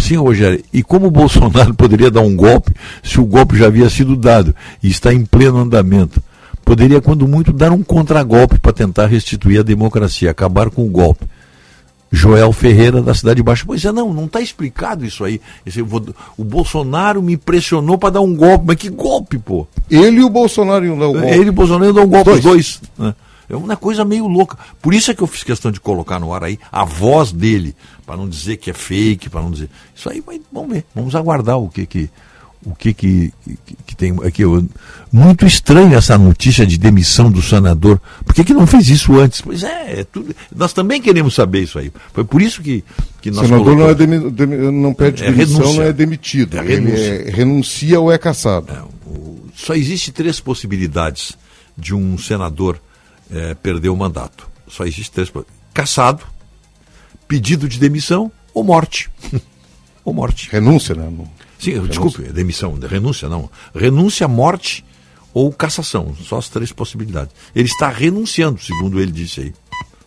Sim, 0.00 0.16
Rogério, 0.16 0.62
e 0.72 0.82
como 0.82 1.06
o 1.06 1.10
Bolsonaro 1.10 1.72
poderia 1.76 2.10
dar 2.10 2.20
um 2.22 2.34
golpe 2.36 2.72
se 3.02 3.20
o 3.20 3.24
golpe 3.24 3.56
já 3.56 3.66
havia 3.66 3.88
sido 3.90 4.16
dado 4.16 4.54
e 4.82 4.88
está 4.88 5.12
em 5.12 5.24
pleno 5.24 5.58
andamento? 5.58 6.22
Poderia, 6.64 7.00
quando 7.00 7.28
muito, 7.28 7.52
dar 7.52 7.70
um 7.72 7.82
contragolpe 7.82 8.58
para 8.58 8.72
tentar 8.72 9.06
restituir 9.06 9.60
a 9.60 9.62
democracia, 9.62 10.30
acabar 10.30 10.68
com 10.70 10.84
o 10.84 10.90
golpe. 10.90 11.24
Joel 12.10 12.52
Ferreira, 12.52 13.02
da 13.02 13.14
Cidade 13.14 13.42
Baixa. 13.42 13.64
Pois 13.66 13.84
é, 13.84 13.90
não, 13.92 14.12
não 14.12 14.24
está 14.26 14.40
explicado 14.40 15.04
isso 15.04 15.24
aí. 15.24 15.40
Vou- 15.84 16.04
o 16.36 16.44
Bolsonaro 16.44 17.20
me 17.22 17.36
pressionou 17.36 17.98
para 17.98 18.10
dar 18.10 18.20
um 18.20 18.34
golpe. 18.34 18.64
Mas 18.66 18.76
que 18.76 18.88
golpe, 18.88 19.38
pô? 19.38 19.66
Ele 19.90 20.18
e 20.20 20.24
o 20.24 20.30
Bolsonaro 20.30 20.84
iam 20.84 20.98
dar 20.98 21.08
o 21.08 21.12
golpe. 21.12 21.28
Ele 21.28 21.46
e 21.46 21.50
o 21.50 21.52
Bolsonaro 21.52 21.92
dão 21.92 22.04
um 22.04 22.08
golpe, 22.08 22.24
Dois. 22.30 22.38
os 22.38 22.44
dois. 22.44 22.80
né? 22.98 23.14
É 23.48 23.56
uma 23.56 23.76
coisa 23.76 24.04
meio 24.04 24.26
louca. 24.26 24.56
Por 24.80 24.92
isso 24.94 25.10
é 25.10 25.14
que 25.14 25.22
eu 25.22 25.26
fiz 25.26 25.42
questão 25.44 25.70
de 25.70 25.78
colocar 25.80 26.18
no 26.18 26.32
ar 26.32 26.42
aí 26.44 26.58
a 26.72 26.84
voz 26.84 27.30
dele, 27.32 27.76
para 28.06 28.16
não 28.16 28.28
dizer 28.28 28.56
que 28.58 28.70
é 28.70 28.72
fake, 28.72 29.28
para 29.28 29.42
não 29.42 29.50
dizer. 29.50 29.68
Isso 29.94 30.08
aí 30.08 30.20
vai, 30.24 30.40
vamos 30.52 30.70
ver, 30.72 30.84
vamos 30.94 31.14
aguardar 31.16 31.58
o 31.58 31.68
que 31.68 31.84
que 31.86 32.08
o 32.64 32.74
que 32.74 32.92
que, 32.94 33.32
que, 33.44 33.76
que 33.86 33.96
tem 33.96 34.16
aqui. 34.24 34.42
Muito 35.12 35.46
estranha 35.46 35.98
essa 35.98 36.18
notícia 36.18 36.66
de 36.66 36.76
demissão 36.76 37.30
do 37.30 37.40
senador. 37.40 38.00
Por 38.24 38.34
que, 38.34 38.42
que 38.42 38.52
não 38.54 38.66
fez 38.66 38.88
isso 38.88 39.16
antes? 39.20 39.40
Pois 39.40 39.62
é, 39.62 40.00
é 40.00 40.04
tudo, 40.04 40.34
nós 40.54 40.72
também 40.72 41.00
queremos 41.00 41.34
saber 41.34 41.62
isso 41.62 41.78
aí. 41.78 41.92
Foi 42.12 42.24
por 42.24 42.42
isso 42.42 42.62
que, 42.62 42.82
que 43.20 43.30
O 43.30 43.34
nós 43.34 43.46
senador 43.46 43.76
não, 43.76 43.88
é 43.88 43.94
colocamos- 43.94 44.32
demi- 44.32 44.56
não 44.72 44.92
pede 44.94 45.22
É 45.22 45.30
demissão, 45.30 45.58
renúncia. 45.60 45.80
não 45.80 45.88
é 45.88 45.92
demitido. 45.92 46.56
É 46.58 46.60
Ele 46.60 46.74
renúncia. 46.74 47.02
é- 47.02 47.30
renuncia 47.30 48.00
ou 48.00 48.10
é 48.12 48.18
caçado. 48.18 48.66
Só 49.54 49.74
existe 49.74 50.10
três 50.12 50.40
possibilidades 50.40 51.32
de 51.78 51.94
um 51.94 52.18
senador 52.18 52.80
eh, 53.30 53.54
perder 53.54 53.90
o 53.90 53.96
mandato. 53.96 54.48
Só 54.68 54.84
existe 54.84 55.10
três. 55.12 55.32
Caçado, 55.72 56.22
pedido 57.28 57.68
de 57.68 57.78
demissão 57.78 58.30
ou 58.54 58.62
morte. 58.64 59.10
ou 60.04 60.12
morte. 60.14 60.48
Renúncia, 60.50 60.94
né? 60.94 61.08
Não- 61.10 61.28
Sim, 61.58 61.70
Renúncia. 61.72 61.88
desculpe, 61.90 62.22
demissão, 62.32 62.78
renúncia 62.78 63.28
não. 63.28 63.50
Renúncia, 63.74 64.28
morte 64.28 64.84
ou 65.32 65.50
cassação. 65.52 66.14
Só 66.22 66.38
as 66.38 66.48
três 66.48 66.70
possibilidades. 66.72 67.34
Ele 67.54 67.68
está 67.68 67.88
renunciando, 67.88 68.60
segundo 68.60 69.00
ele 69.00 69.10
disse 69.12 69.40
aí. 69.40 69.54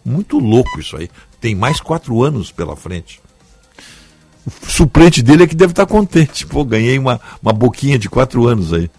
Muito 0.05 0.37
louco 0.39 0.79
isso 0.79 0.95
aí. 0.95 1.09
Tem 1.41 1.55
mais 1.55 1.79
quatro 1.81 2.23
anos 2.23 2.51
pela 2.51 2.75
frente. 2.75 3.19
O 4.45 4.69
suplente 4.71 5.21
dele 5.21 5.43
é 5.43 5.47
que 5.47 5.55
deve 5.55 5.71
estar 5.73 5.85
contente. 5.85 6.45
Pô, 6.45 6.63
ganhei 6.63 6.97
uma, 6.97 7.19
uma 7.41 7.51
boquinha 7.53 7.97
de 7.99 8.09
quatro 8.09 8.47
anos 8.47 8.71
aí. 8.73 8.89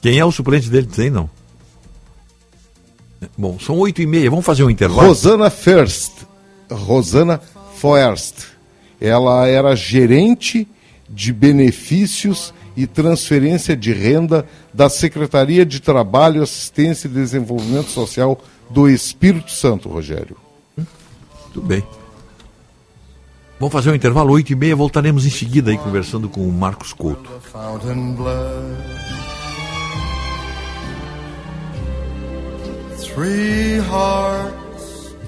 Quem 0.00 0.18
é 0.18 0.24
o 0.24 0.30
suplente 0.30 0.68
dele? 0.68 0.86
Tem 0.86 1.10
não. 1.10 1.28
Bom, 3.36 3.58
são 3.58 3.76
oito 3.78 4.00
e 4.00 4.06
meia. 4.06 4.30
Vamos 4.30 4.44
fazer 4.44 4.62
um 4.64 4.70
intervalo? 4.70 5.08
Rosana 5.08 5.50
First. 5.50 6.12
Rosana 6.70 7.40
First. 7.74 8.46
Ela 9.00 9.46
era 9.46 9.76
gerente 9.76 10.66
de 11.08 11.32
benefícios 11.32 12.52
e 12.76 12.86
transferência 12.86 13.76
de 13.76 13.92
renda 13.92 14.46
da 14.72 14.88
Secretaria 14.88 15.64
de 15.64 15.80
Trabalho, 15.80 16.42
Assistência 16.42 17.08
e 17.08 17.10
Desenvolvimento 17.10 17.88
Social 17.88 18.40
do 18.70 18.88
Espírito 18.88 19.50
Santo, 19.50 19.88
Rogério. 19.88 20.36
Tudo 21.52 21.66
bem. 21.66 21.82
Vamos 23.58 23.72
fazer 23.72 23.90
um 23.90 23.94
intervalo, 23.94 24.32
oito 24.32 24.52
e 24.52 24.54
meia. 24.54 24.76
Voltaremos 24.76 25.26
em 25.26 25.30
seguida 25.30 25.70
aí 25.70 25.78
conversando 25.78 26.28
com 26.28 26.46
o 26.46 26.52
Marcos 26.52 26.92
Couto. 26.92 27.28
Three 33.14 33.80
hearts. 33.80 34.67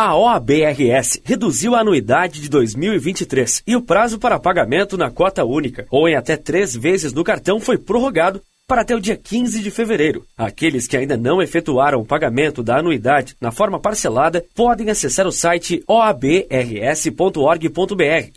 A 0.00 0.16
OABRS 0.16 1.20
reduziu 1.24 1.74
a 1.74 1.80
anuidade 1.80 2.40
de 2.40 2.48
2023 2.48 3.64
e 3.66 3.74
o 3.74 3.82
prazo 3.82 4.16
para 4.16 4.38
pagamento 4.38 4.96
na 4.96 5.10
cota 5.10 5.44
única 5.44 5.88
ou 5.90 6.08
em 6.08 6.14
até 6.14 6.36
três 6.36 6.72
vezes 6.76 7.12
no 7.12 7.24
cartão 7.24 7.58
foi 7.58 7.76
prorrogado 7.76 8.40
para 8.68 8.82
até 8.82 8.94
o 8.94 9.00
dia 9.00 9.16
15 9.16 9.60
de 9.60 9.72
fevereiro. 9.72 10.24
Aqueles 10.36 10.86
que 10.86 10.96
ainda 10.96 11.16
não 11.16 11.42
efetuaram 11.42 12.00
o 12.00 12.06
pagamento 12.06 12.62
da 12.62 12.78
anuidade 12.78 13.34
na 13.40 13.50
forma 13.50 13.80
parcelada 13.80 14.44
podem 14.54 14.88
acessar 14.88 15.26
o 15.26 15.32
site 15.32 15.82
oabrs.org.br 15.88 17.32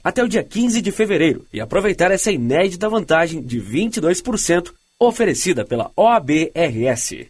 até 0.03 0.23
o 0.23 0.27
dia 0.27 0.43
15 0.43 0.81
de 0.81 0.91
fevereiro 0.91 1.45
e 1.53 1.61
aproveitar 1.61 2.09
essa 2.09 2.31
inédita 2.31 2.89
vantagem 2.89 3.39
de 3.39 3.61
22% 3.61 4.71
oferecida 4.99 5.63
pela 5.63 5.91
OABRS. 5.95 7.29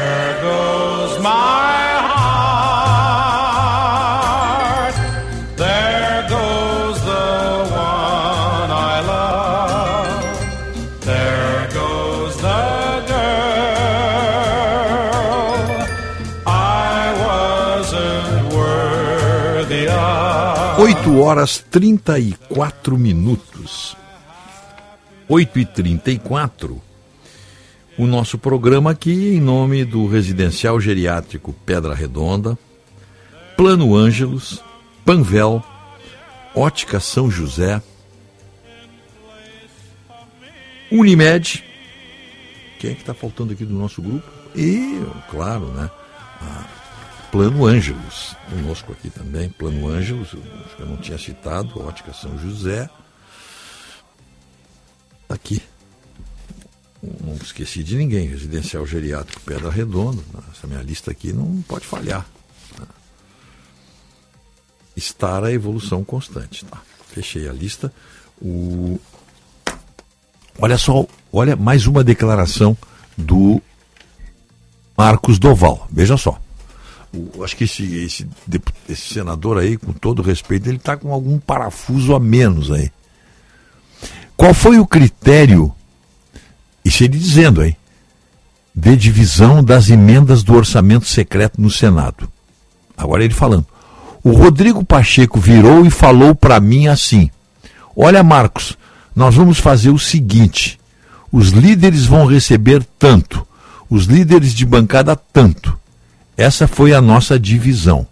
Horas 21.21 21.63
34 21.71 22.97
minutos. 22.97 23.95
8 25.29 25.59
e 25.59 25.65
34 25.65 26.81
o 27.97 28.07
nosso 28.07 28.37
programa 28.37 28.91
aqui 28.91 29.35
em 29.35 29.39
nome 29.39 29.85
do 29.85 30.07
Residencial 30.07 30.79
Geriátrico 30.79 31.53
Pedra 31.65 31.93
Redonda, 31.93 32.57
Plano 33.55 33.95
Ângelos, 33.95 34.63
Panvel, 35.05 35.63
Ótica 36.55 36.99
São 36.99 37.29
José, 37.29 37.81
Unimed, 40.91 41.63
quem 42.79 42.91
é 42.91 42.93
que 42.95 43.01
está 43.01 43.13
faltando 43.13 43.53
aqui 43.53 43.65
do 43.65 43.75
nosso 43.75 44.01
grupo? 44.01 44.27
E, 44.55 44.99
claro, 45.29 45.67
né? 45.67 45.89
Plano 47.31 47.65
Ângelos, 47.65 48.35
conosco 48.49 48.91
aqui 48.91 49.09
também, 49.09 49.49
Plano 49.49 49.87
Ângelos, 49.87 50.35
acho 50.65 50.75
que 50.75 50.81
eu 50.81 50.85
não 50.85 50.97
tinha 50.97 51.17
citado, 51.17 51.79
Ótica 51.81 52.11
São 52.13 52.37
José. 52.37 52.89
Aqui. 55.29 55.61
Não 57.01 57.33
esqueci 57.35 57.83
de 57.83 57.95
ninguém, 57.95 58.27
Residencial 58.27 58.85
Geriátrico 58.85 59.41
Pedra 59.41 59.71
Redonda. 59.71 60.21
Essa 60.51 60.67
minha 60.67 60.81
lista 60.81 61.11
aqui 61.11 61.31
não 61.31 61.63
pode 61.67 61.87
falhar. 61.87 62.25
Estar 64.95 65.43
a 65.43 65.51
evolução 65.51 66.03
constante. 66.03 66.65
Tá? 66.65 66.81
Fechei 67.07 67.47
a 67.47 67.53
lista. 67.53 67.91
O... 68.41 68.99
Olha 70.59 70.77
só, 70.77 71.07
olha 71.31 71.55
mais 71.55 71.87
uma 71.87 72.03
declaração 72.03 72.77
do 73.17 73.61
Marcos 74.97 75.39
Doval. 75.39 75.87
Veja 75.89 76.17
só. 76.17 76.39
O, 77.13 77.43
acho 77.43 77.55
que 77.55 77.65
esse, 77.65 77.83
esse, 78.03 78.27
esse 78.87 79.13
senador 79.13 79.57
aí, 79.57 79.77
com 79.77 79.91
todo 79.91 80.21
respeito, 80.21 80.67
ele 80.67 80.77
está 80.77 80.95
com 80.95 81.11
algum 81.13 81.37
parafuso 81.39 82.15
a 82.15 82.19
menos 82.19 82.71
aí. 82.71 82.89
Qual 84.37 84.53
foi 84.53 84.79
o 84.79 84.87
critério, 84.87 85.73
isso 86.83 87.03
ele 87.03 87.17
dizendo 87.17 87.61
aí, 87.61 87.75
de 88.73 88.95
divisão 88.95 89.63
das 89.63 89.89
emendas 89.89 90.41
do 90.43 90.55
orçamento 90.55 91.05
secreto 91.05 91.61
no 91.61 91.69
Senado? 91.69 92.31
Agora 92.97 93.23
ele 93.23 93.33
falando. 93.33 93.67
O 94.23 94.31
Rodrigo 94.31 94.83
Pacheco 94.83 95.39
virou 95.39 95.85
e 95.85 95.89
falou 95.89 96.35
para 96.35 96.59
mim 96.59 96.87
assim: 96.87 97.29
Olha, 97.95 98.23
Marcos, 98.23 98.77
nós 99.15 99.35
vamos 99.35 99.59
fazer 99.59 99.89
o 99.89 99.99
seguinte: 99.99 100.79
os 101.31 101.49
líderes 101.49 102.05
vão 102.05 102.25
receber 102.25 102.83
tanto, 102.99 103.45
os 103.89 104.05
líderes 104.05 104.53
de 104.53 104.65
bancada 104.65 105.15
tanto. 105.15 105.77
Essa 106.37 106.67
foi 106.67 106.93
a 106.93 107.01
nossa 107.01 107.39
divisão. 107.39 108.07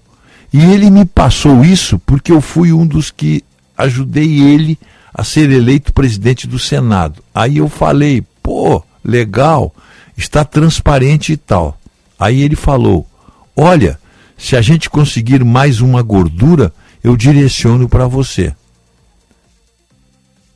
E 0.51 0.63
ele 0.63 0.89
me 0.89 1.05
passou 1.05 1.63
isso 1.63 1.99
porque 1.99 2.31
eu 2.31 2.41
fui 2.41 2.73
um 2.73 2.85
dos 2.85 3.11
que 3.11 3.43
ajudei 3.77 4.41
ele 4.41 4.77
a 5.13 5.23
ser 5.23 5.49
eleito 5.51 5.93
presidente 5.93 6.47
do 6.47 6.59
Senado. 6.59 7.23
Aí 7.33 7.57
eu 7.57 7.69
falei, 7.69 8.23
pô, 8.41 8.83
legal, 9.03 9.73
está 10.17 10.43
transparente 10.43 11.33
e 11.33 11.37
tal. 11.37 11.79
Aí 12.19 12.41
ele 12.41 12.55
falou: 12.55 13.07
olha, 13.55 13.99
se 14.37 14.55
a 14.55 14.61
gente 14.61 14.89
conseguir 14.89 15.43
mais 15.43 15.81
uma 15.81 16.01
gordura, 16.01 16.73
eu 17.03 17.15
direciono 17.15 17.87
para 17.87 18.07
você. 18.07 18.53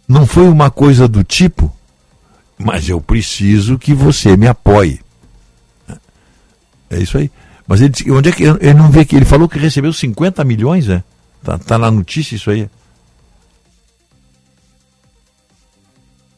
Não 0.08 0.28
foi 0.28 0.48
uma 0.48 0.70
coisa 0.70 1.08
do 1.08 1.24
tipo, 1.24 1.74
mas 2.58 2.90
eu 2.90 3.00
preciso 3.00 3.80
que 3.80 3.94
você 3.94 4.36
me 4.36 4.48
apoie. 4.48 5.00
É 6.90 7.00
isso 7.00 7.18
aí. 7.18 7.32
Mas 7.68 7.82
ele 7.82 7.90
disse, 7.90 8.12
onde 8.12 8.30
é 8.30 8.32
que 8.32 8.44
ele 8.44 8.74
não 8.74 8.92
vê 8.92 9.06
que 9.06 9.16
ele 9.16 9.26
falou 9.26 9.48
que 9.48 9.58
recebeu 9.58 9.94
50 9.94 10.44
milhões, 10.44 10.90
é? 10.90 11.04
Tá, 11.42 11.58
tá 11.58 11.78
na 11.78 11.90
notícia 11.90 12.36
isso 12.36 12.50
aí. 12.50 12.70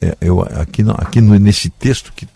É, 0.01 0.15
eu 0.21 0.41
aqui 0.41 0.83
aqui 0.97 1.21
nesse 1.21 1.69
texto 1.69 2.13
que, 2.13 2.27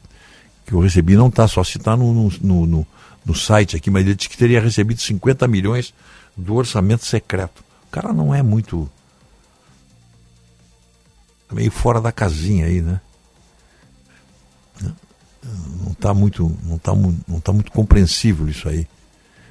que 0.66 0.74
eu 0.74 0.80
recebi 0.80 1.16
não 1.16 1.28
está 1.28 1.48
só 1.48 1.64
se 1.64 1.78
no, 1.86 2.14
no, 2.14 2.32
no, 2.66 2.88
no, 3.26 3.36
site 3.36 3.76
aqui, 3.76 3.92
mas 3.92 4.06
ele 4.06 4.16
disse 4.16 4.30
que 4.30 4.38
teria 4.38 4.62
recebido 4.62 5.00
50 5.00 5.48
milhões 5.48 5.94
do 6.36 6.56
orçamento 6.56 7.06
secreto. 7.06 7.64
O 7.88 7.92
cara 7.92 8.14
não 8.14 8.34
é 8.34 8.42
muito 8.42 8.90
tá 11.48 11.56
meio 11.56 11.72
fora 11.72 12.00
da 12.00 12.12
casinha 12.12 12.66
aí, 12.66 12.82
né? 12.82 13.02
Não 15.44 15.92
está 15.92 16.14
muito, 16.14 16.52
não 16.64 16.78
tá, 16.78 16.94
não 16.96 17.40
tá 17.40 17.52
muito 17.52 17.72
compreensível 17.72 18.48
isso 18.48 18.68
aí. 18.68 18.88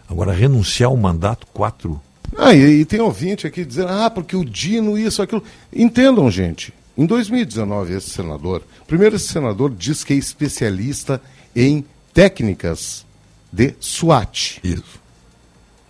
Agora, 0.08 0.32
renunciar 0.32 0.90
ao 0.90 0.96
mandato 0.96 1.46
quatro. 1.48 2.00
Ah, 2.36 2.54
e, 2.54 2.80
e, 2.80 2.84
tem 2.84 3.00
ouvinte 3.00 3.46
aqui 3.46 3.64
dizendo, 3.64 3.90
ah, 3.90 4.10
porque 4.10 4.36
o 4.36 4.44
Dino, 4.44 4.98
isso, 4.98 5.22
aquilo. 5.22 5.42
Entendam, 5.72 6.30
gente. 6.30 6.72
Em 6.96 7.06
2019, 7.06 7.94
esse 7.94 8.10
senador, 8.10 8.62
primeiro 8.86 9.16
esse 9.16 9.28
senador 9.28 9.70
diz 9.70 10.02
que 10.02 10.12
é 10.12 10.16
especialista 10.16 11.20
em 11.54 11.84
técnicas 12.12 13.06
de 13.52 13.74
SWAT. 13.80 14.60
Isso. 14.64 15.00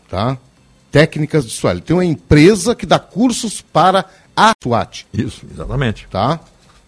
Tá? 0.08 0.36
Técnicas 0.92 1.46
de 1.46 1.52
SWAT. 1.52 1.74
Ele 1.76 1.80
tem 1.80 1.96
uma 1.96 2.04
empresa 2.04 2.74
que 2.74 2.86
dá 2.86 2.98
cursos 2.98 3.60
para 3.60 4.04
a 4.36 4.52
SWAT. 4.62 5.06
Isso, 5.12 5.46
exatamente. 5.50 6.06
Tá? 6.10 6.40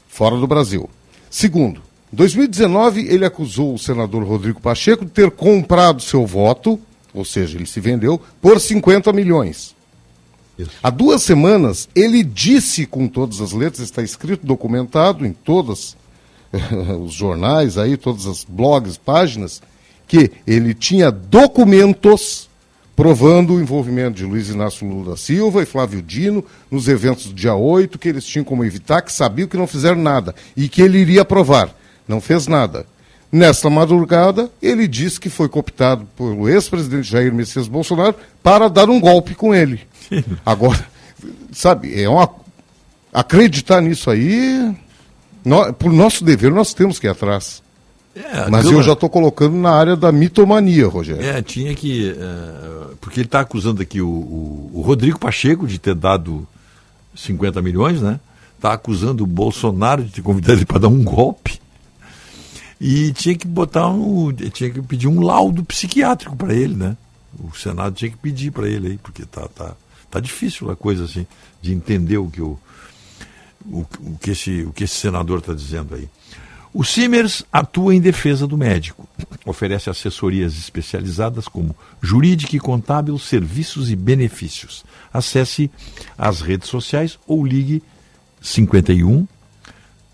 Fora 0.09 0.37
do 0.37 0.47
Brasil. 0.47 0.89
Segundo, 1.31 1.83
em 2.13 2.17
2019, 2.17 3.07
ele 3.07 3.25
acusou 3.25 3.73
o 3.73 3.79
senador 3.79 4.25
Rodrigo 4.25 4.61
Pacheco 4.61 5.05
de 5.05 5.11
ter 5.13 5.31
comprado 5.31 6.03
seu 6.03 6.27
voto, 6.27 6.79
ou 7.15 7.25
seja, 7.25 7.57
ele 7.57 7.67
se 7.67 7.81
vendeu, 7.81 8.21
por 8.41 8.61
50 8.61 9.13
milhões. 9.13 9.77
Isso. 10.59 10.73
Há 10.83 10.91
duas 10.91 11.23
semanas, 11.23 11.89
ele 11.95 12.25
disse 12.25 12.85
com 12.85 13.07
todas 13.07 13.41
as 13.41 13.53
letras, 13.53 13.81
está 13.81 14.03
escrito, 14.03 14.45
documentado 14.45 15.25
em 15.25 15.33
todos 15.33 15.97
os 17.01 17.13
jornais 17.13 17.79
aí, 17.79 17.97
todas 17.97 18.27
as 18.27 18.45
blogs, 18.45 18.99
páginas, 18.99 19.63
que 20.09 20.33
ele 20.45 20.75
tinha 20.75 21.13
documentos 21.13 22.51
provando 22.97 23.55
o 23.55 23.61
envolvimento 23.61 24.19
de 24.19 24.25
Luiz 24.27 24.51
Inácio 24.51 24.87
Lula 24.87 25.13
da 25.13 25.17
Silva 25.17 25.63
e 25.63 25.67
Flávio 25.67 26.03
Dino 26.03 26.45
nos 26.71 26.89
eventos 26.89 27.27
do 27.27 27.33
dia 27.33 27.55
8, 27.55 27.99
que 27.99 28.09
eles 28.09 28.27
tinham 28.27 28.45
como 28.45 28.65
evitar, 28.65 29.01
que 29.01 29.13
sabiam 29.13 29.49
que 29.49 29.57
não 29.57 29.67
fizeram 29.67 29.97
nada 29.97 30.35
e 30.57 30.69
que 30.69 30.83
ele 30.83 30.99
iria 30.99 31.25
provar 31.25 31.75
não 32.11 32.21
fez 32.21 32.47
nada. 32.47 32.85
Nesta 33.33 33.71
madrugada, 33.71 34.51
ele 34.61 34.89
disse 34.89 35.21
que 35.21 35.31
foi 35.31 35.49
cooptado 35.49 36.05
pelo 36.17 36.49
ex-presidente 36.49 37.09
Jair 37.09 37.33
Messias 37.33 37.69
Bolsonaro 37.69 38.17
para 38.43 38.69
dar 38.69 38.91
um 38.91 39.01
golpe 39.01 39.37
com 39.37 39.55
ele. 39.55 39.81
Agora, 40.45 40.85
sabe, 41.53 42.03
é 42.03 42.09
uma... 42.09 42.29
acreditar 43.13 43.81
nisso 43.81 44.11
aí, 44.11 44.75
por 45.79 45.93
nosso 45.93 46.25
dever, 46.25 46.51
nós 46.51 46.75
temos 46.75 46.99
que 46.99 47.07
ir 47.07 47.11
atrás. 47.11 47.63
É, 48.15 48.51
Mas 48.51 48.65
eu 48.65 48.83
já 48.83 48.95
estou 48.95 49.09
colocando 49.09 49.57
na 49.57 49.71
área 49.71 49.95
da 49.95 50.11
mitomania, 50.11 50.89
Rogério. 50.89 51.25
É, 51.25 51.41
tinha 51.41 51.73
que. 51.75 52.11
Uh, 52.11 52.97
porque 53.01 53.21
ele 53.21 53.27
está 53.27 53.41
acusando 53.41 53.81
aqui 53.81 54.01
o, 54.01 54.09
o, 54.09 54.71
o, 54.75 54.81
Rodrigo 54.81 55.19
Pacheco 55.19 55.65
de 55.65 55.79
ter 55.79 55.95
dado 55.95 56.47
50 57.15 57.63
milhões, 57.63 58.03
né? 58.03 58.19
Está 58.57 58.73
acusando 58.73 59.23
o 59.23 59.27
Bolsonaro 59.27 60.03
de 60.03 60.11
ter 60.11 60.23
convidado 60.23 60.59
ele 60.59 60.67
para 60.67 60.81
dar 60.81 60.89
um 60.89 61.05
golpe. 61.05 61.61
E 62.81 63.13
tinha 63.13 63.37
que 63.37 63.47
botar 63.47 63.89
um. 63.89 64.33
Tinha 64.33 64.71
que 64.71 64.81
pedir 64.81 65.07
um 65.07 65.21
laudo 65.21 65.63
psiquiátrico 65.63 66.35
para 66.35 66.55
ele, 66.55 66.75
né? 66.75 66.97
O 67.39 67.55
Senado 67.55 67.95
tinha 67.95 68.11
que 68.11 68.17
pedir 68.17 68.51
para 68.51 68.67
ele 68.69 68.89
aí, 68.89 68.99
porque 68.99 69.25
tá, 69.27 69.47
tá, 69.49 69.77
tá 70.11 70.19
difícil 70.19 70.71
a 70.71 70.77
coisa 70.77 71.05
assim, 71.05 71.27
de 71.61 71.73
entender 71.73 72.17
o 72.17 72.29
que 72.29 72.41
o, 72.41 72.59
o, 73.67 73.87
o 74.01 74.19
que, 74.19 74.31
esse, 74.31 74.63
o 74.63 74.73
que 74.73 74.85
esse 74.85 74.97
senador 74.97 75.41
está 75.41 75.53
dizendo 75.53 75.95
aí. 75.95 76.09
O 76.73 76.85
Simers 76.85 77.45
atua 77.53 77.95
em 77.95 78.01
defesa 78.01 78.47
do 78.47 78.57
médico. 78.57 79.09
Oferece 79.45 79.91
assessorias 79.91 80.57
especializadas 80.57 81.49
como 81.49 81.77
jurídica 82.01 82.57
e 82.57 82.61
contábil, 82.61 83.19
serviços 83.19 83.91
e 83.91 83.97
benefícios. 83.97 84.85
Acesse 85.13 85.71
as 86.17 86.41
redes 86.41 86.69
sociais 86.69 87.19
ou 87.27 87.45
ligue 87.45 87.83
51 88.41 89.27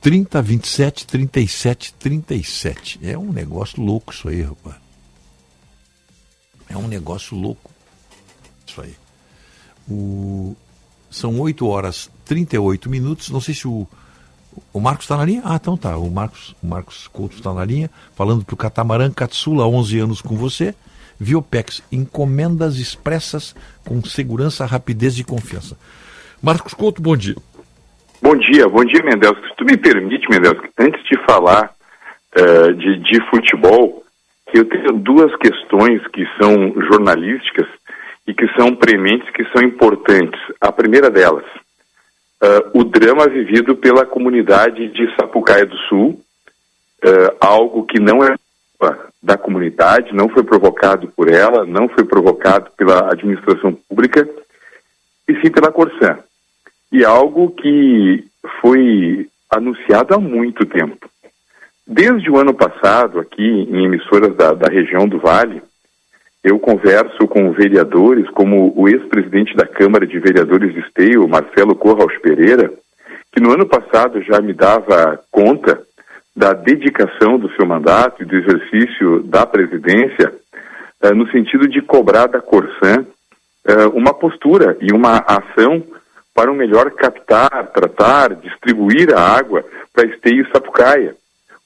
30, 0.00 0.41
27, 0.42 1.07
37, 1.07 1.94
37. 1.94 3.00
É 3.02 3.18
um 3.18 3.33
negócio 3.33 3.83
louco 3.83 4.12
isso 4.12 4.28
aí, 4.28 4.42
rapaz. 4.42 4.76
É 6.68 6.76
um 6.76 6.89
negócio 6.89 7.36
louco. 7.36 7.70
Isso 8.66 8.81
aí. 8.81 8.94
O... 9.89 10.57
São 11.10 11.39
8 11.41 11.66
horas 11.66 12.10
38 12.25 12.91
minutos. 12.91 13.31
Não 13.31 13.41
sei 13.41 13.55
se 13.55 13.66
o, 13.66 13.86
o 14.73 14.81
Marcos 14.81 15.05
está 15.05 15.16
na 15.16 15.25
linha. 15.25 15.42
Ah, 15.44 15.57
então 15.57 15.76
tá. 15.76 15.97
O 15.97 16.10
Marcos, 16.10 16.55
o 16.62 16.66
Marcos 16.66 17.08
Couto 17.08 17.36
está 17.36 17.55
na 17.55 17.65
linha, 17.65 17.91
falando 18.15 18.44
para 18.44 18.55
o 18.55 18.57
Catamarã 18.57 19.10
Catsula, 19.10 19.66
11 19.66 19.99
anos 20.00 20.20
com 20.20 20.36
você. 20.36 20.75
Viopex, 21.18 21.83
encomendas 21.91 22.76
expressas 22.76 23.55
com 23.84 24.05
segurança, 24.05 24.66
rapidez 24.66 25.18
e 25.18 25.25
confiança. 25.25 25.76
Marcos 26.42 26.75
Couto, 26.75 27.00
bom 27.00 27.16
dia. 27.16 27.36
Bom 28.22 28.34
dia, 28.36 28.66
bom 28.68 28.84
dia, 28.84 29.02
Mendel. 29.02 29.34
Se 29.36 29.56
tu 29.56 29.64
me 29.64 29.76
permite, 29.76 30.28
Mendel, 30.30 30.56
antes 30.78 31.02
de 31.04 31.16
falar 31.24 31.70
uh, 32.36 32.72
de, 32.74 32.98
de 32.98 33.20
futebol, 33.28 34.04
eu 34.54 34.64
tenho 34.64 34.92
duas 34.94 35.34
questões 35.36 36.04
que 36.08 36.26
são 36.40 36.72
jornalísticas 36.90 37.66
e 38.26 38.32
que 38.32 38.48
são 38.54 38.74
prementes, 38.74 39.28
que 39.30 39.44
são 39.50 39.62
importantes. 39.62 40.40
A 40.60 40.72
primeira 40.72 41.10
delas, 41.10 41.44
uh, 42.42 42.80
o 42.80 42.84
drama 42.84 43.28
vivido 43.28 43.76
pela 43.76 44.06
comunidade 44.06 44.88
de 44.88 45.14
Sapucaia 45.14 45.66
do 45.66 45.76
Sul, 45.88 46.20
uh, 47.04 47.36
algo 47.38 47.84
que 47.84 48.00
não 48.00 48.24
é 48.24 48.34
da 49.22 49.36
comunidade, 49.36 50.14
não 50.14 50.28
foi 50.28 50.42
provocado 50.42 51.08
por 51.08 51.28
ela, 51.28 51.66
não 51.66 51.88
foi 51.88 52.04
provocado 52.04 52.70
pela 52.76 53.10
administração 53.10 53.72
pública, 53.88 54.26
e 55.28 55.34
sim 55.40 55.50
pela 55.50 55.72
Corsã. 55.72 56.18
E 56.92 57.05
algo 57.05 57.50
que 57.50 58.24
foi 58.60 59.28
anunciado 59.50 60.15
há 60.15 60.18
muito 60.18 60.65
tempo. 60.66 61.08
Desde 61.86 62.31
o 62.31 62.39
ano 62.39 62.52
passado, 62.52 63.20
aqui 63.20 63.42
em 63.42 63.84
emissoras 63.84 64.34
da, 64.34 64.52
da 64.52 64.68
região 64.68 65.06
do 65.06 65.18
Vale, 65.18 65.62
eu 66.42 66.58
converso 66.58 67.26
com 67.26 67.52
vereadores, 67.52 68.28
como 68.31 68.73
o 68.76 68.89
ex-presidente 68.89 69.55
da 69.56 69.66
Câmara 69.66 70.06
de 70.06 70.18
Vereadores 70.18 70.73
de 70.73 70.81
Esteio, 70.81 71.28
Marcelo 71.28 71.74
Corraus 71.74 72.16
Pereira, 72.18 72.73
que 73.32 73.40
no 73.40 73.52
ano 73.52 73.66
passado 73.66 74.23
já 74.23 74.40
me 74.40 74.52
dava 74.52 75.20
conta 75.31 75.82
da 76.34 76.52
dedicação 76.52 77.39
do 77.39 77.50
seu 77.56 77.66
mandato 77.66 78.23
e 78.23 78.26
do 78.26 78.36
exercício 78.36 79.23
da 79.24 79.47
presidência, 79.47 80.32
uh, 81.02 81.15
no 81.15 81.28
sentido 81.31 81.66
de 81.68 81.81
cobrar 81.82 82.26
da 82.26 82.40
Corsã 82.40 83.00
uh, 83.00 83.89
uma 83.94 84.15
postura 84.15 84.76
e 84.81 84.92
uma 84.92 85.18
ação 85.26 85.82
para 86.36 86.52
um 86.52 86.55
melhor 86.55 86.90
captar, 86.90 87.73
tratar, 87.73 88.34
distribuir 88.34 89.16
a 89.16 89.20
água 89.20 89.65
para 89.92 90.06
Esteio 90.06 90.42
e 90.42 90.50
Sapucaia, 90.52 91.16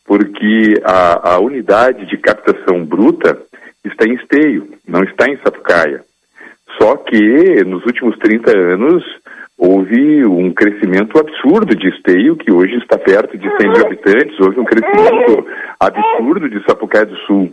porque 0.06 0.80
a, 0.84 1.32
a 1.32 1.38
unidade 1.40 2.06
de 2.06 2.16
captação 2.16 2.84
bruta 2.84 3.36
está 3.84 4.06
em 4.06 4.14
Esteio, 4.14 4.68
não 4.86 5.02
está 5.02 5.28
em 5.28 5.36
Sapucaia. 5.38 6.04
Só 6.80 6.96
que 6.96 7.64
nos 7.64 7.84
últimos 7.84 8.16
30 8.18 8.56
anos 8.56 9.04
houve 9.58 10.24
um 10.24 10.52
crescimento 10.52 11.18
absurdo 11.18 11.74
de 11.74 11.88
Esteio, 11.88 12.36
que 12.36 12.52
hoje 12.52 12.76
está 12.76 12.96
perto 12.96 13.36
de 13.36 13.48
100 13.56 13.70
mil 13.70 13.86
habitantes, 13.86 14.38
houve 14.38 14.60
um 14.60 14.64
crescimento 14.64 15.46
absurdo 15.80 16.48
de 16.48 16.64
Sapucaia 16.64 17.06
do 17.06 17.16
Sul. 17.26 17.52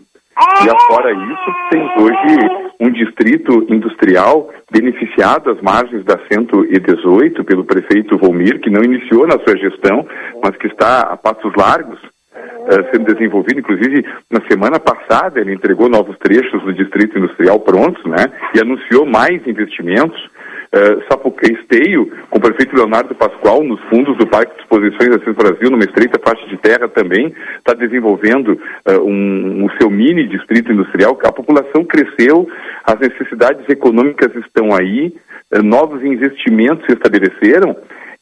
E 0.64 0.70
afora 0.70 1.12
isso, 1.12 1.56
tem 1.72 1.82
hoje 2.00 2.68
um 2.80 2.92
distrito 2.92 3.66
industrial 3.70 4.50
beneficiado 4.72 5.50
às 5.50 5.60
margens 5.62 6.04
da 6.06 6.20
118 6.32 7.44
pelo 7.44 7.66
prefeito 7.66 8.18
Volmir, 8.20 8.60
que 8.60 8.70
não 8.70 8.84
iniciou 8.84 9.26
na 9.26 9.40
sua 9.40 9.58
gestão, 9.58 10.06
mas 10.44 10.56
que 10.58 10.68
está 10.68 11.02
a 11.02 11.18
passos 11.18 11.52
largos 11.56 12.00
uh, 12.04 12.86
sendo 12.92 13.14
desenvolvido. 13.14 13.60
Inclusive, 13.60 14.06
na 14.32 14.42
semana 14.48 14.80
passada, 14.80 15.40
ele 15.40 15.54
entregou 15.54 15.90
novos 15.90 16.16
trechos 16.20 16.62
do 16.64 16.74
distrito 16.74 17.18
industrial 17.18 17.60
prontos, 17.60 18.04
né? 18.06 18.26
E 18.56 18.60
anunciou 18.60 19.06
mais 19.08 19.46
investimentos. 19.48 20.20
Uh, 20.68 21.02
Sapuca 21.08 21.50
Esteio, 21.50 22.12
com 22.30 22.40
o 22.40 22.42
prefeito 22.42 22.76
Leonardo 22.76 23.16
Pascoal, 23.16 23.64
nos 23.64 23.80
fundos 23.90 24.18
do 24.18 24.28
Parque 24.28 24.54
de 24.54 24.62
Exposições 24.62 25.24
Cis 25.24 25.36
Brasil, 25.36 25.72
numa 25.72 25.86
estreita 25.86 26.20
faixa 26.20 26.46
de 26.48 26.58
terra 26.58 26.90
também, 26.90 27.34
está 27.58 27.74
desenvolvendo 27.74 28.50
uh, 28.86 29.02
um, 29.02 29.66
o 29.66 29.72
seu 29.80 29.90
mini 29.90 30.28
distrito 30.28 30.72
industrial, 30.72 31.18
a 31.24 31.32
população 31.32 31.86
cresceu, 31.86 32.48
as 32.84 33.00
necessidades 33.00 33.68
econômicas 33.70 34.36
estão 34.36 34.76
aí, 34.76 35.16
uh, 35.56 35.64
novos 35.64 36.04
investimentos 36.04 36.86
se 36.86 36.94
estabeleceram, 36.94 37.74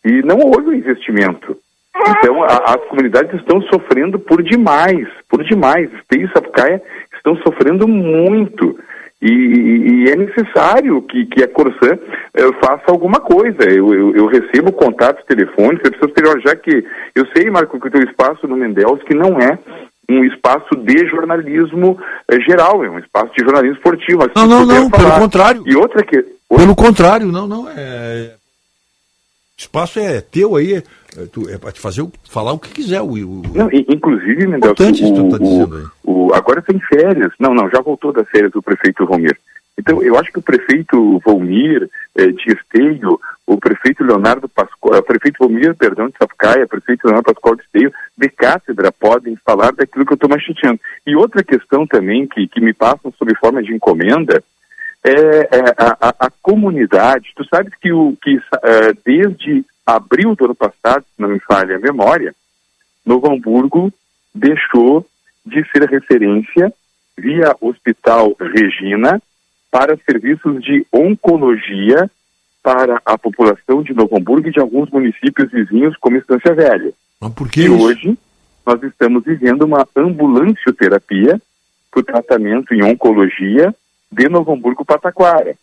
e 0.05 0.21
não 0.21 0.37
houve 0.37 0.77
investimento. 0.77 1.57
Então, 1.97 2.43
a, 2.43 2.75
as 2.75 2.85
comunidades 2.89 3.33
estão 3.39 3.61
sofrendo 3.63 4.19
por 4.19 4.43
demais, 4.43 5.07
por 5.29 5.43
demais. 5.43 5.91
Esteio 5.93 6.27
e 6.27 6.31
Sapucaia 6.31 6.81
estão 7.15 7.35
sofrendo 7.37 7.87
muito. 7.87 8.77
E, 9.25 10.03
e, 10.03 10.09
é 10.11 10.15
necessário 10.15 11.01
que, 11.01 11.25
que 11.25 11.43
a 11.43 11.47
Corsã 11.47 11.97
eh, 12.35 12.51
faça 12.63 12.83
alguma 12.89 13.19
coisa. 13.19 13.63
Eu, 13.63 13.91
eu, 13.91 14.15
eu, 14.15 14.27
recebo 14.27 14.71
contatos 14.71 15.25
telefônicos, 15.25 15.89
as 15.89 16.11
pessoas 16.11 16.43
já 16.43 16.55
que 16.55 16.85
eu 17.15 17.25
sei, 17.35 17.49
Marco, 17.49 17.79
que 17.79 17.87
o 17.87 17.91
teu 17.91 18.03
espaço 18.03 18.47
no 18.47 18.55
Mendels 18.55 19.01
que 19.01 19.15
não 19.15 19.39
é 19.39 19.57
um 20.07 20.23
espaço 20.25 20.75
de 20.75 21.07
jornalismo 21.07 21.97
eh, 22.29 22.39
geral, 22.41 22.85
é 22.85 22.89
um 22.89 22.99
espaço 22.99 23.33
de 23.35 23.43
jornalismo 23.43 23.77
esportivo. 23.77 24.29
Não, 24.35 24.45
não, 24.45 24.63
não, 24.63 24.89
falar. 24.91 25.03
pelo 25.03 25.21
contrário. 25.21 25.63
E 25.65 25.75
outra 25.75 26.03
que. 26.03 26.23
Pelo 26.47 26.75
contrário, 26.75 27.31
não, 27.31 27.47
não. 27.47 27.67
É... 27.67 28.35
O 29.57 29.59
espaço 29.59 29.99
é 29.99 30.21
teu 30.21 30.55
aí, 30.55 30.75
é, 30.75 30.83
tu, 31.31 31.49
é 31.49 31.57
para 31.57 31.71
te 31.71 31.79
fazer, 31.79 32.05
falar 32.29 32.53
o 32.53 32.59
que 32.59 32.69
quiser. 32.69 33.01
O, 33.01 33.11
o... 33.11 33.41
Não, 33.53 33.69
inclusive, 33.71 34.47
Mendel, 34.47 34.71
o, 34.71 34.75
tá 34.75 34.83
o, 36.05 36.27
o, 36.27 36.33
agora 36.33 36.61
tem 36.61 36.79
férias. 36.79 37.31
Não, 37.39 37.53
não, 37.53 37.69
já 37.69 37.81
voltou 37.81 38.11
das 38.11 38.27
férias 38.29 38.53
o 38.55 38.61
prefeito 38.61 39.05
Romir. 39.05 39.37
Então, 39.77 40.01
eu 40.01 40.17
acho 40.17 40.31
que 40.31 40.39
o 40.39 40.43
prefeito 40.43 41.19
Volmir 41.19 41.89
eh, 42.15 42.27
de 42.27 42.53
Esteio, 42.53 43.19
o 43.45 43.57
prefeito 43.57 44.03
Leonardo 44.03 44.47
Pascoal, 44.47 44.99
o 44.99 45.03
prefeito 45.03 45.37
Volmir, 45.39 45.75
perdão, 45.75 46.07
de 46.07 46.17
Sapucaia, 46.17 46.63
o 46.63 46.67
prefeito 46.67 47.05
Leonardo 47.05 47.33
Pascoal 47.33 47.55
de 47.55 47.63
Esteio, 47.63 47.93
de 48.17 48.29
cátedra, 48.29 48.91
podem 48.91 49.35
falar 49.45 49.73
daquilo 49.73 50.05
que 50.05 50.13
eu 50.13 50.15
estou 50.15 50.29
mais 50.29 50.41
chateando. 50.41 50.79
E 51.05 51.15
outra 51.15 51.43
questão 51.43 51.85
também 51.85 52.25
que, 52.25 52.47
que 52.47 52.61
me 52.61 52.73
passam 52.73 53.13
sob 53.17 53.35
forma 53.37 53.61
de 53.61 53.73
encomenda 53.73 54.41
é, 55.03 55.11
é 55.11 55.73
a, 55.77 55.97
a, 55.99 56.15
a, 56.27 56.31
comunidade. 56.41 57.33
Tu 57.35 57.45
sabes 57.45 57.73
que, 57.79 57.91
o, 57.91 58.17
que 58.21 58.37
uh, 58.37 58.41
desde 59.05 59.63
abril 59.85 60.35
do 60.35 60.45
ano 60.45 60.55
passado, 60.55 61.03
se 61.03 61.21
não 61.21 61.29
me 61.29 61.39
falha 61.39 61.75
a 61.75 61.79
memória, 61.79 62.33
Novo 63.05 63.31
Hamburgo 63.31 63.93
deixou 64.33 65.05
de 65.45 65.63
ser 65.71 65.87
referência 65.89 66.73
via 67.17 67.55
Hospital 67.61 68.35
Regina 68.39 69.21
para 69.71 69.97
serviços 69.97 70.63
de 70.63 70.85
oncologia 70.91 72.09
para 72.63 72.99
a 73.05 73.17
população 73.17 73.83
de 73.83 73.93
Novo 73.93 74.17
Hamburgo 74.17 74.47
e 74.47 74.51
de 74.51 74.59
alguns 74.59 74.89
municípios 74.89 75.51
vizinhos, 75.51 75.95
como 75.97 76.17
Estância 76.17 76.53
Velha. 76.53 76.91
Mas 77.21 77.33
por 77.33 77.49
que 77.49 77.61
e 77.61 77.65
isso? 77.65 77.79
hoje 77.79 78.17
nós 78.65 78.81
estamos 78.81 79.23
vivendo 79.23 79.63
uma 79.63 79.87
ambulancioterapia 79.95 81.39
para 81.91 81.99
o 81.99 82.03
tratamento 82.03 82.73
em 82.73 82.83
oncologia 82.83 83.73
de 84.11 84.27
Novo 84.27 84.53
Hamburgo 84.53 84.83
Pataquara. 84.83 85.55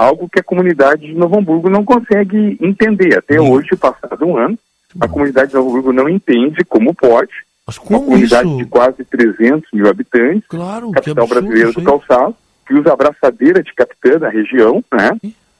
Algo 0.00 0.30
que 0.30 0.40
a 0.40 0.42
comunidade 0.42 1.06
de 1.06 1.14
Novo 1.14 1.38
Hamburgo 1.38 1.68
não 1.68 1.84
consegue 1.84 2.56
entender. 2.58 3.18
Até 3.18 3.38
hum. 3.38 3.52
hoje, 3.52 3.76
passado 3.76 4.24
um 4.24 4.36
ano, 4.36 4.58
a 4.98 5.06
comunidade 5.06 5.50
de 5.50 5.56
Novo 5.56 5.68
Hamburgo 5.68 5.92
não 5.92 6.08
entende 6.08 6.64
como 6.64 6.94
pode. 6.94 7.32
Mas 7.66 7.76
como 7.76 7.98
uma 7.98 8.06
comunidade 8.06 8.48
isso? 8.48 8.56
de 8.56 8.64
quase 8.64 9.04
300 9.04 9.70
mil 9.72 9.88
habitantes, 9.88 10.48
claro, 10.48 10.90
capital 10.90 11.26
brasileira 11.26 11.72
do 11.72 11.82
calçado, 11.82 12.34
que 12.66 12.74
usa 12.74 12.92
abraçadeira 12.92 13.62
de 13.62 13.74
capitã 13.74 14.18
na 14.18 14.30
região, 14.30 14.82
né? 14.90 15.10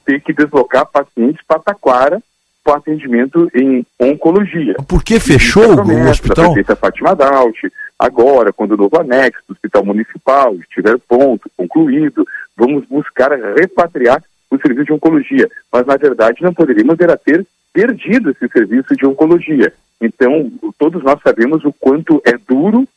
Tem 0.03 0.19
que 0.19 0.33
deslocar 0.33 0.87
pacientes 0.87 1.41
para 1.47 1.59
Taquara 1.59 2.21
para 2.63 2.77
atendimento 2.77 3.49
em 3.53 3.85
oncologia. 3.99 4.75
Por 4.87 5.03
que 5.03 5.19
fechou 5.19 5.75
o 5.75 6.09
hospital? 6.09 6.45
A 6.45 6.47
prefeita 6.47 6.75
Fátima 6.75 7.15
Daut, 7.15 7.71
agora, 7.97 8.51
quando 8.51 8.71
o 8.71 8.77
novo 8.77 8.99
anexo 8.99 9.41
do 9.47 9.53
Hospital 9.53 9.85
Municipal 9.85 10.55
estiver 10.55 10.97
pronto, 11.07 11.49
concluído, 11.55 12.27
vamos 12.57 12.85
buscar 12.87 13.31
repatriar 13.55 14.21
o 14.51 14.59
serviço 14.59 14.85
de 14.85 14.93
oncologia. 14.93 15.49
Mas, 15.71 15.85
na 15.85 15.95
verdade, 15.95 16.43
não 16.43 16.53
poderíamos 16.53 16.99
era 16.99 17.17
ter 17.17 17.45
perdido 17.73 18.31
esse 18.31 18.47
serviço 18.49 18.95
de 18.95 19.05
oncologia. 19.05 19.73
Então, 19.99 20.51
todos 20.77 21.01
nós 21.03 21.19
sabemos 21.23 21.63
o 21.63 21.71
quanto 21.71 22.21
é 22.25 22.33
duro 22.37 22.87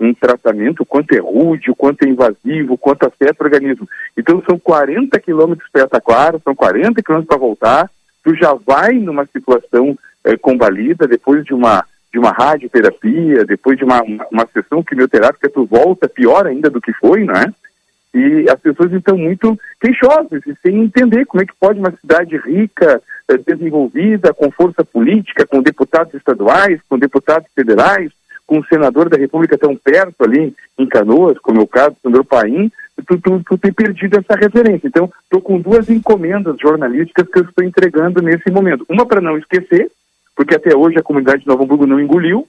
um 0.00 0.12
tratamento, 0.12 0.82
o 0.82 0.86
quanto 0.86 1.14
é 1.14 1.20
rude, 1.20 1.70
o 1.70 1.76
quanto 1.76 2.02
é 2.02 2.08
invasivo, 2.08 2.74
o 2.74 2.78
quanto 2.78 3.06
afeta 3.06 3.42
o 3.42 3.46
organismo. 3.46 3.88
Então, 4.16 4.42
são 4.48 4.58
40 4.58 5.18
quilômetros 5.20 5.68
para 5.70 5.86
Taquara, 5.86 6.40
são 6.42 6.54
40 6.54 7.00
quilômetros 7.00 7.28
para 7.28 7.38
voltar, 7.38 7.90
tu 8.24 8.34
já 8.34 8.52
vai 8.54 8.94
numa 8.94 9.24
situação 9.26 9.96
é, 10.24 10.36
combalida, 10.36 11.06
depois 11.06 11.44
de 11.44 11.54
uma, 11.54 11.84
de 12.12 12.18
uma 12.18 12.30
radioterapia, 12.30 13.44
depois 13.44 13.78
de 13.78 13.84
uma, 13.84 14.02
uma, 14.02 14.26
uma 14.32 14.48
sessão 14.52 14.82
quimioterápica, 14.82 15.48
tu 15.48 15.64
volta 15.64 16.08
pior 16.08 16.46
ainda 16.46 16.68
do 16.68 16.80
que 16.80 16.92
foi, 16.94 17.24
não 17.24 17.34
é? 17.34 17.46
E 18.14 18.48
as 18.48 18.60
pessoas 18.60 18.92
estão 18.92 19.18
muito 19.18 19.58
queixosas, 19.80 20.40
sem 20.62 20.82
entender 20.82 21.26
como 21.26 21.42
é 21.42 21.46
que 21.46 21.54
pode 21.58 21.80
uma 21.80 21.90
cidade 22.00 22.36
rica, 22.36 23.02
eh, 23.28 23.38
desenvolvida, 23.38 24.32
com 24.32 24.52
força 24.52 24.84
política, 24.84 25.44
com 25.44 25.60
deputados 25.60 26.14
estaduais, 26.14 26.80
com 26.88 26.96
deputados 26.96 27.48
federais, 27.54 28.12
com 28.46 28.58
um 28.58 28.64
senador 28.64 29.08
da 29.08 29.16
República 29.16 29.58
tão 29.58 29.74
perto 29.74 30.22
ali 30.22 30.54
em 30.78 30.86
Canoas, 30.86 31.38
como 31.38 31.60
é 31.60 31.62
o 31.64 31.66
caso 31.66 31.90
do 31.90 32.00
senador 32.02 32.24
Paim, 32.24 32.70
tu, 33.06 33.18
tu, 33.18 33.42
tu 33.44 33.58
tem 33.58 33.72
perdido 33.72 34.18
essa 34.18 34.38
referência. 34.38 34.86
Então, 34.86 35.10
estou 35.24 35.40
com 35.40 35.60
duas 35.60 35.88
encomendas 35.88 36.56
jornalísticas 36.60 37.26
que 37.28 37.38
eu 37.38 37.44
estou 37.44 37.64
entregando 37.64 38.22
nesse 38.22 38.50
momento. 38.50 38.84
Uma 38.88 39.06
para 39.06 39.20
não 39.20 39.36
esquecer, 39.36 39.90
porque 40.36 40.54
até 40.54 40.76
hoje 40.76 40.98
a 40.98 41.02
comunidade 41.02 41.42
de 41.42 41.48
Novo 41.48 41.64
Hamburgo 41.64 41.86
não 41.86 42.00
engoliu, 42.00 42.46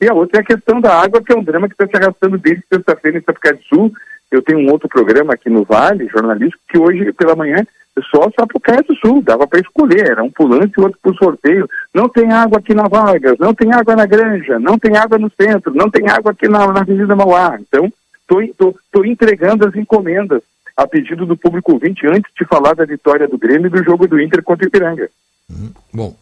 e 0.00 0.08
a 0.08 0.14
outra 0.14 0.40
é 0.40 0.42
a 0.42 0.46
questão 0.46 0.80
da 0.80 1.00
água, 1.00 1.22
que 1.22 1.32
é 1.32 1.36
um 1.36 1.42
drama 1.42 1.68
que 1.68 1.74
está 1.74 1.86
se 1.86 1.96
arrastando 1.96 2.38
desde 2.38 2.62
sexta-feira 2.72 3.18
em 3.18 3.22
Sapucaí 3.22 3.54
do 3.54 3.62
Sul. 3.64 3.92
Eu 4.30 4.42
tenho 4.42 4.60
um 4.60 4.70
outro 4.70 4.88
programa 4.88 5.34
aqui 5.34 5.48
no 5.48 5.64
Vale, 5.64 6.08
jornalístico, 6.08 6.62
que 6.68 6.78
hoje 6.78 7.12
pela 7.12 7.34
manhã 7.34 7.64
só 8.10 8.30
Sapucaí 8.38 8.82
do 8.82 8.94
Sul, 8.96 9.22
dava 9.22 9.46
para 9.46 9.60
escolher, 9.60 10.10
era 10.10 10.22
um 10.22 10.30
pulante 10.30 10.74
e 10.78 10.80
outro 10.80 10.98
por 11.02 11.14
sorteio. 11.16 11.68
Não 11.92 12.08
tem 12.08 12.30
água 12.32 12.58
aqui 12.58 12.74
na 12.74 12.86
Vargas, 12.86 13.36
não 13.38 13.54
tem 13.54 13.72
água 13.72 13.96
na 13.96 14.06
Granja, 14.06 14.58
não 14.58 14.78
tem 14.78 14.96
água 14.96 15.18
no 15.18 15.30
centro, 15.40 15.74
não 15.74 15.90
tem 15.90 16.08
água 16.08 16.32
aqui 16.32 16.48
na, 16.48 16.66
na 16.68 16.80
Avenida 16.80 17.16
Mauá. 17.16 17.58
Então, 17.60 17.90
estou 18.42 19.04
entregando 19.04 19.66
as 19.66 19.74
encomendas 19.74 20.42
a 20.76 20.86
pedido 20.86 21.26
do 21.26 21.36
público 21.36 21.72
ouvinte 21.72 22.06
antes 22.06 22.32
de 22.38 22.46
falar 22.46 22.74
da 22.74 22.84
vitória 22.84 23.26
do 23.26 23.38
Grêmio 23.38 23.66
e 23.66 23.70
do 23.70 23.82
jogo 23.82 24.06
do 24.06 24.20
Inter 24.20 24.42
contra 24.42 24.64
o 24.64 24.68
Ipiranga. 24.68 25.10
Hum, 25.50 25.72
bom, 25.92 26.14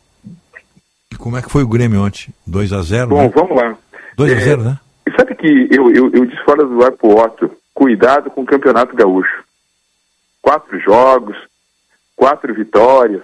e 1.13 1.17
como 1.17 1.37
é 1.37 1.43
que 1.43 1.51
foi 1.51 1.63
o 1.63 1.69
Grêmio 1.69 2.03
ontem? 2.03 2.33
2 2.47 2.73
a 2.73 2.83
0 2.83 3.09
Bom, 3.09 3.23
né? 3.23 3.33
vamos 3.35 3.57
lá. 3.57 3.77
2 4.17 4.33
a 4.33 4.37
0 4.37 4.61
é, 4.61 4.65
né? 4.65 4.79
E 5.07 5.11
sabe 5.13 5.35
que 5.35 5.69
eu, 5.71 5.91
eu, 5.91 6.11
eu 6.13 6.25
disse 6.25 6.43
fora 6.45 6.65
do 6.65 6.83
ar 6.83 6.93
pro 6.93 7.17
Otto, 7.17 7.51
cuidado 7.77 8.31
com 8.31 8.41
o 8.41 8.47
Campeonato 8.47 8.97
Gaúcho. 8.97 9.45
Quatro 10.41 10.81
jogos, 10.81 11.37
quatro 12.17 12.55
vitórias, 12.55 13.23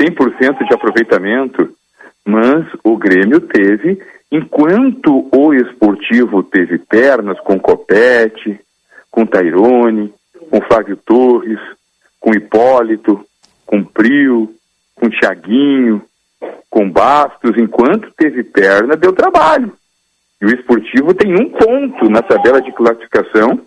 100% 0.00 0.66
de 0.66 0.74
aproveitamento, 0.74 1.76
mas 2.24 2.66
o 2.82 2.96
Grêmio 2.96 3.38
teve, 3.38 4.02
enquanto 4.32 5.28
o 5.30 5.52
esportivo 5.52 6.42
teve 6.42 6.78
pernas 6.78 7.38
com 7.40 7.60
Copete, 7.60 8.58
com 9.10 9.26
Tairone, 9.26 10.12
com 10.50 10.60
Flávio 10.62 10.96
Torres, 10.96 11.60
com 12.18 12.30
Hipólito, 12.30 13.26
com 13.66 13.84
Prio, 13.84 14.54
com 14.94 15.10
Tiaguinho, 15.10 16.02
com 16.70 16.90
Bastos, 16.90 17.58
enquanto 17.58 18.10
teve 18.16 18.42
perna, 18.42 18.96
deu 18.96 19.12
trabalho. 19.12 19.76
E 20.40 20.44
o 20.44 20.54
esportivo 20.54 21.14
tem 21.14 21.34
um 21.34 21.48
ponto 21.48 22.10
na 22.10 22.20
tabela 22.20 22.60
de 22.60 22.70
classificação, 22.72 23.58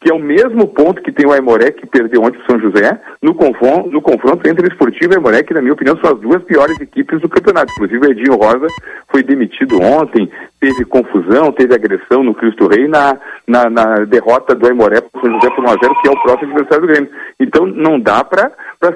que 0.00 0.10
é 0.10 0.14
o 0.14 0.18
mesmo 0.18 0.68
ponto 0.68 1.02
que 1.02 1.10
tem 1.10 1.26
o 1.26 1.32
Aimoré, 1.32 1.70
que 1.70 1.86
perdeu 1.86 2.22
ontem 2.22 2.38
o 2.38 2.50
São 2.50 2.60
José, 2.60 3.00
no 3.22 3.34
confronto, 3.34 3.90
no 3.90 4.02
confronto 4.02 4.48
entre 4.48 4.66
o 4.66 4.70
esportivo 4.70 5.12
e 5.12 5.14
o 5.14 5.18
Aimoré, 5.18 5.42
que, 5.42 5.54
na 5.54 5.62
minha 5.62 5.72
opinião, 5.72 5.96
são 5.98 6.12
as 6.12 6.20
duas 6.20 6.42
piores 6.44 6.78
equipes 6.80 7.20
do 7.20 7.28
campeonato. 7.28 7.72
Inclusive, 7.72 8.06
o 8.06 8.10
Edinho 8.10 8.36
Rosa 8.36 8.66
foi 9.08 9.22
demitido 9.22 9.80
ontem, 9.80 10.30
teve 10.60 10.84
confusão, 10.84 11.50
teve 11.50 11.74
agressão 11.74 12.22
no 12.22 12.34
Cristo 12.34 12.68
Rei 12.68 12.86
na, 12.86 13.18
na, 13.46 13.70
na 13.70 14.04
derrota 14.04 14.54
do 14.54 14.66
Aimoré 14.66 15.00
para 15.00 15.18
o 15.18 15.20
São 15.22 15.34
José 15.34 15.50
por 15.50 15.64
1x0, 15.64 16.00
que 16.02 16.08
é 16.08 16.10
o 16.10 16.22
próximo 16.22 16.52
adversário 16.52 16.86
do 16.86 16.92
Grêmio. 16.92 17.10
Então, 17.40 17.66
não 17.66 17.98
dá 17.98 18.22
para 18.22 18.52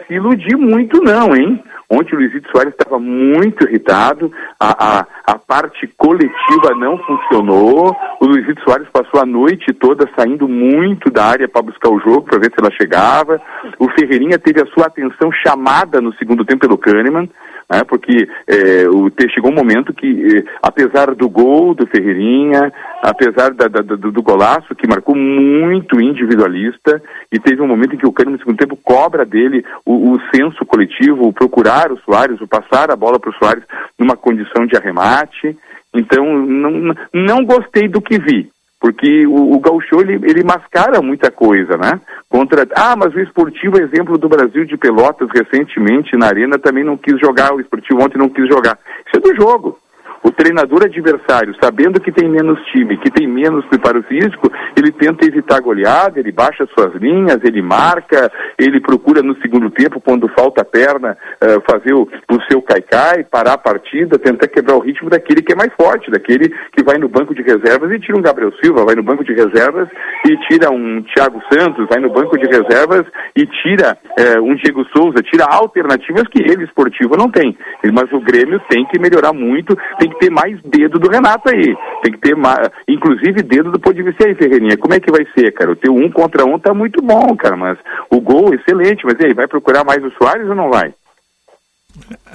se 0.07 0.15
iludir 0.15 0.57
muito, 0.57 1.03
não, 1.03 1.35
hein? 1.35 1.62
Ontem 1.93 2.15
o 2.15 2.19
Luizito 2.19 2.49
Soares 2.53 2.73
estava 2.73 3.01
muito 3.01 3.67
irritado, 3.67 4.33
a, 4.61 5.01
a, 5.01 5.07
a, 5.27 5.39
parte 5.41 5.89
coletiva 5.97 6.73
não 6.77 6.97
funcionou, 6.99 7.97
o 8.20 8.27
Luizito 8.27 8.62
Soares 8.62 8.87
passou 8.93 9.20
a 9.20 9.27
noite 9.27 9.73
toda 9.73 10.09
saindo 10.17 10.47
muito 10.47 10.90
da 11.10 11.25
área 11.25 11.49
para 11.49 11.62
buscar 11.62 11.91
o 11.91 12.01
jogo, 12.01 12.23
para 12.23 12.39
ver 12.39 12.47
se 12.47 12.60
ela 12.60 12.70
chegava. 12.73 13.41
O 13.78 13.89
Ferreirinha 13.91 14.39
teve 14.39 14.60
a 14.62 14.67
sua 14.67 14.86
atenção 14.86 15.31
chamada 15.33 16.01
no 16.01 16.12
segundo 16.15 16.44
tempo 16.44 16.60
pelo 16.60 16.78
Kahneman, 16.78 17.28
né, 17.70 17.85
porque 17.86 18.28
é, 18.49 18.89
o, 18.89 19.10
chegou 19.33 19.51
um 19.51 19.55
momento 19.55 19.94
que, 19.94 20.39
é, 20.39 20.44
apesar 20.62 21.15
do 21.15 21.28
gol 21.28 21.75
do 21.75 21.86
Ferreirinha, 21.86 22.73
apesar 23.02 23.55
da, 23.55 23.69
da, 23.69 23.81
do, 23.81 24.10
do, 24.10 24.23
golaço, 24.23 24.75
que 24.75 24.89
marcou 24.89 25.15
muito 25.15 26.01
individualista, 26.01 27.01
e 27.33 27.39
teve 27.39 27.62
um 27.62 27.69
momento 27.69 27.94
em 27.94 27.99
que 27.99 28.07
o 28.07 28.12
Kahneman, 28.12 28.36
no 28.36 28.39
segundo 28.39 28.59
tempo, 28.59 28.77
cobra 28.77 29.25
dele 29.25 29.65
o, 29.85 30.12
o 30.12 30.20
senso 30.35 30.65
coletivo, 30.67 31.28
o 31.28 31.33
procurar 31.33 31.93
o 31.93 31.99
Soares, 32.01 32.41
o 32.41 32.49
passar 32.49 32.91
a 32.91 32.97
bola 32.97 33.20
para 33.20 33.31
o 33.31 33.35
Soares 33.35 33.65
numa 33.99 34.17
condição 34.17 34.67
de 34.67 34.77
arremate. 34.77 35.57
Então, 35.94 36.25
não, 36.25 36.94
não 37.12 37.44
gostei 37.44 37.89
do 37.89 38.01
que 38.01 38.19
vi 38.19 38.51
porque 38.81 39.26
o, 39.26 39.57
o 39.57 40.00
ele, 40.00 40.15
ele 40.25 40.42
mascara 40.42 41.02
muita 41.02 41.31
coisa, 41.31 41.76
né? 41.76 42.00
Contra, 42.31 42.67
ah, 42.75 42.97
mas 42.97 43.15
o 43.15 43.20
esportivo, 43.20 43.76
exemplo 43.78 44.17
do 44.17 44.28
Brasil 44.28 44.65
de 44.65 44.78
Pelotas, 44.78 45.28
recentemente 45.34 46.17
na 46.17 46.26
Arena, 46.26 46.59
também 46.59 46.83
não 46.83 46.97
quis 46.97 47.20
jogar, 47.20 47.52
o 47.52 47.60
esportivo 47.60 48.02
ontem 48.02 48.18
não 48.18 48.31
quis 48.31 48.49
jogar. 48.49 48.78
Isso 49.07 49.17
é 49.17 49.20
do 49.20 49.36
jogo 49.36 49.78
o 50.23 50.31
treinador 50.31 50.84
adversário, 50.84 51.55
sabendo 51.60 52.00
que 52.00 52.12
tem 52.12 52.28
menos 52.28 52.60
time, 52.66 52.97
que 52.99 53.10
tem 53.10 53.26
menos 53.26 53.65
preparo 53.66 54.02
físico, 54.02 54.50
ele 54.76 54.92
tenta 54.92 55.26
evitar 55.26 55.60
goleada, 55.60 56.20
ele 56.20 56.31
baixa 56.31 56.68
suas 56.76 56.94
linhas, 56.94 57.39
ele 57.42 57.62
marca, 57.62 58.31
ele 58.58 58.81
procura 58.81 59.23
no 59.23 59.34
segundo 59.40 59.70
tempo, 59.70 60.00
quando 60.00 60.28
falta 60.28 60.60
a 60.60 60.65
perna, 60.65 61.16
uh, 61.42 61.62
fazer 61.70 61.94
o, 61.94 62.02
o 62.02 62.42
seu 62.50 62.60
caicai, 62.60 63.24
parar 63.24 63.55
a 63.55 63.58
partida, 63.58 64.18
tentar 64.18 64.49
quebrar 64.49 64.76
o 64.76 64.81
ritmo 64.81 65.08
daquele 65.08 65.42
que 65.42 65.52
é 65.52 65.57
mais 65.57 65.73
forte, 65.74 66.10
daquele 66.10 66.49
que 66.49 66.84
vai 66.84 66.99
no 66.99 67.08
banco 67.08 67.34
de 67.34 67.42
reservas 67.42 67.90
e 67.90 67.99
tira 67.99 68.18
um 68.18 68.23
Gabriel 68.23 68.52
Silva, 68.62 68.84
vai 68.84 68.94
no 68.94 69.02
banco 69.02 69.24
de 69.24 69.32
reservas 69.32 69.89
e 70.26 70.36
tira 70.49 70.70
um 70.70 71.02
Thiago 71.15 71.40
Santos, 71.50 71.86
vai 71.89 71.99
no 71.99 72.12
banco 72.12 72.36
de 72.36 72.47
reservas 72.47 73.07
e 73.34 73.47
tira 73.47 73.97
uh, 74.18 74.42
um 74.42 74.55
Diego 74.55 74.84
Souza, 74.94 75.23
tira 75.23 75.47
alternativas 75.49 76.24
que 76.28 76.42
ele, 76.42 76.65
esportivo, 76.65 77.16
não 77.16 77.31
tem. 77.31 77.57
Mas 77.92 78.12
o 78.12 78.20
Grêmio 78.20 78.60
tem 78.68 78.84
que 78.86 79.00
melhorar 79.00 79.32
muito, 79.32 79.76
tem 79.99 80.09
que 80.10 80.18
ter 80.18 80.30
mais 80.30 80.60
dedo 80.62 80.98
do 80.98 81.10
Renato 81.10 81.48
aí. 81.48 81.76
Tem 82.02 82.12
que 82.12 82.18
ter 82.18 82.36
mais, 82.36 82.68
inclusive 82.89 83.42
dedo 83.42 83.70
do 83.70 83.92
vista 83.92 84.26
aí, 84.26 84.34
Ferreirinha. 84.34 84.76
Como 84.76 84.94
é 84.94 85.00
que 85.00 85.10
vai 85.10 85.26
ser, 85.34 85.52
cara? 85.52 85.72
O 85.72 85.76
teu 85.76 85.94
um 85.94 86.10
contra 86.10 86.44
um 86.44 86.58
tá 86.58 86.74
muito 86.74 87.02
bom, 87.02 87.36
cara, 87.36 87.56
mas 87.56 87.78
o 88.10 88.20
gol 88.20 88.55
excelente, 88.55 89.05
mas 89.05 89.18
e 89.20 89.26
aí, 89.26 89.34
vai 89.34 89.47
procurar 89.47 89.84
mais 89.84 90.05
o 90.05 90.10
Soares 90.12 90.48
ou 90.48 90.55
não 90.55 90.70
vai? 90.70 90.92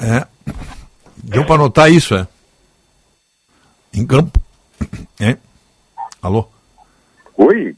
É. 0.01 0.25
Deu 1.23 1.45
para 1.45 1.57
notar 1.57 1.91
isso, 1.91 2.15
é? 2.15 2.27
Em 3.93 4.05
campo. 4.05 4.39
É. 5.19 5.37
Alô? 6.21 6.47
Oi? 7.37 7.75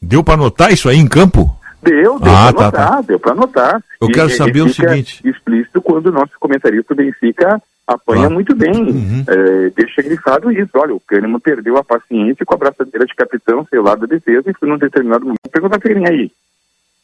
Deu 0.00 0.24
para 0.24 0.36
notar 0.36 0.72
isso 0.72 0.88
aí 0.88 0.98
em 0.98 1.08
campo? 1.08 1.56
Deu, 1.82 2.18
deu 2.20 2.32
ah, 2.32 2.52
para 2.52 2.52
tá, 2.52 2.64
notar, 2.64 2.90
tá. 2.90 3.00
deu 3.00 3.18
para 3.18 3.34
notar. 3.34 3.84
Eu 4.00 4.08
e, 4.08 4.12
quero 4.12 4.30
saber 4.30 4.62
o 4.62 4.72
seguinte. 4.72 5.20
explícito 5.24 5.82
quando 5.82 6.06
o 6.06 6.12
nosso 6.12 6.32
comentarista 6.38 6.94
do 6.94 7.02
Benfica 7.02 7.60
apanha 7.94 8.28
muito 8.30 8.54
bem. 8.54 8.72
Uhum. 8.72 9.24
É, 9.26 9.70
deixa 9.70 10.02
grifado 10.02 10.50
isso. 10.50 10.70
Olha, 10.74 10.94
o 10.94 11.00
Kahneman 11.00 11.40
perdeu 11.40 11.76
a 11.76 11.84
paciência 11.84 12.44
com 12.44 12.54
a 12.54 12.58
braçadeira 12.58 13.06
de 13.06 13.14
capitão, 13.14 13.66
sei 13.68 13.80
lá, 13.80 13.94
da 13.94 14.06
defesa, 14.06 14.50
e 14.50 14.54
foi 14.54 14.68
num 14.68 14.78
determinado 14.78 15.24
momento. 15.24 15.50
Pergunta 15.50 15.78
pra 15.78 15.90
ele 15.90 16.08
aí. 16.08 16.30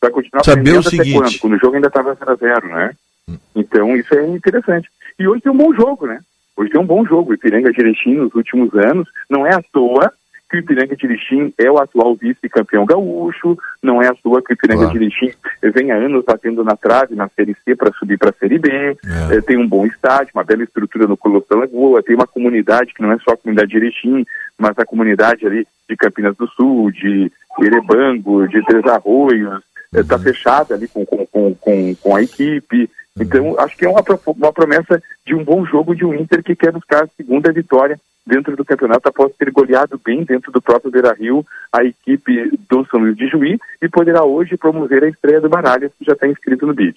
Vai 0.01 0.11
continuar 0.11 0.45
Saber 0.45 0.79
o 0.79 0.83
seguinte. 0.83 1.13
quando? 1.13 1.39
Quando 1.39 1.53
o 1.55 1.59
jogo 1.59 1.75
ainda 1.77 1.89
estava 1.89 2.17
0x0, 2.17 2.69
né? 2.69 2.93
Hum. 3.29 3.37
Então, 3.57 3.97
isso 3.97 4.15
é 4.15 4.27
interessante. 4.29 4.89
E 5.19 5.27
hoje 5.27 5.43
tem 5.43 5.53
um 5.53 5.57
bom 5.57 5.75
jogo, 5.75 6.07
né? 6.07 6.21
Hoje 6.57 6.71
tem 6.71 6.81
um 6.81 6.87
bom 6.87 7.05
jogo. 7.05 7.35
Ipiranga 7.35 7.73
Direitinho, 7.73 8.25
nos 8.25 8.35
últimos 8.35 8.73
anos, 8.75 9.09
não 9.29 9.47
é 9.47 9.55
à 9.55 9.63
toa 9.73 10.13
que 10.49 10.57
o 10.57 10.61
Ipiranga 10.61 10.97
de 10.97 11.07
Erechim 11.07 11.53
é 11.59 11.71
o 11.71 11.79
atual 11.79 12.15
vice-campeão 12.15 12.87
gaúcho, 12.87 13.59
não 13.83 14.01
é 14.01 14.09
à 14.09 14.15
toa 14.15 14.43
que 14.43 14.53
o 14.53 14.55
Ipiranga 14.55 14.85
claro. 14.85 14.99
de 14.99 15.05
Erechim 15.05 15.31
vem 15.63 15.91
há 15.91 15.97
anos 15.97 16.25
batendo 16.25 16.65
na 16.65 16.77
trave 16.77 17.15
na 17.15 17.29
Série 17.29 17.57
C 17.65 17.77
para 17.77 17.93
subir 17.93 18.19
para 18.19 18.31
a 18.31 18.33
Série 18.33 18.59
B, 18.59 18.71
é. 18.71 19.37
É, 19.37 19.41
tem 19.43 19.59
um 19.59 19.69
bom 19.69 19.85
estádio, 19.87 20.33
uma 20.35 20.45
bela 20.45 20.63
estrutura 20.63 21.07
no 21.07 21.17
Colossal 21.17 21.59
Lagoa, 21.59 22.03
tem 22.03 22.15
uma 22.15 22.27
comunidade 22.27 22.95
que 22.95 23.03
não 23.03 23.13
é 23.13 23.19
só 23.19 23.33
a 23.33 23.37
comunidade 23.37 23.71
de 23.71 23.77
Erechim, 23.77 24.25
mas 24.59 24.79
a 24.79 24.87
comunidade 24.87 25.47
ali 25.47 25.67
de 25.89 25.97
Campinas 25.97 26.37
do 26.37 26.47
Sul, 26.49 26.91
de 26.91 27.31
Erebango, 27.61 28.49
de 28.49 28.65
Três 28.65 28.85
Arroios, 28.87 29.63
está 29.93 30.17
uhum. 30.17 30.23
fechada 30.23 30.75
ali 30.75 30.89
com, 30.89 31.05
com, 31.05 31.55
com, 31.55 31.95
com 31.95 32.17
a 32.17 32.23
equipe. 32.23 32.91
Então, 33.21 33.59
acho 33.59 33.77
que 33.77 33.85
é 33.85 33.89
uma, 33.89 34.03
uma 34.27 34.53
promessa 34.53 35.03
de 35.27 35.35
um 35.35 35.43
bom 35.43 35.65
jogo 35.65 35.95
de 35.95 36.05
um 36.05 36.15
Inter 36.15 36.43
que 36.43 36.55
quer 36.55 36.73
buscar 36.73 37.05
a 37.05 37.09
segunda 37.17 37.53
vitória 37.53 37.99
dentro 38.29 38.55
do 38.55 38.65
campeonato 38.65 39.09
após 39.09 39.33
ter 39.37 39.51
goleado 39.51 39.99
bem 40.05 40.23
dentro 40.23 40.53
do 40.53 40.61
próprio 40.61 40.91
Beira-Rio 40.91 41.45
a 41.73 41.83
equipe 41.83 42.51
do 42.69 42.87
São 42.87 43.01
Luís 43.01 43.17
de 43.17 43.27
Juí 43.27 43.59
e 43.81 43.89
poderá 43.89 44.23
hoje 44.23 44.57
promover 44.57 45.03
a 45.03 45.09
estreia 45.09 45.41
do 45.41 45.49
Baralhas, 45.49 45.91
que 45.99 46.05
já 46.05 46.13
está 46.13 46.29
inscrito 46.29 46.67
no 46.67 46.75
BID. 46.75 46.97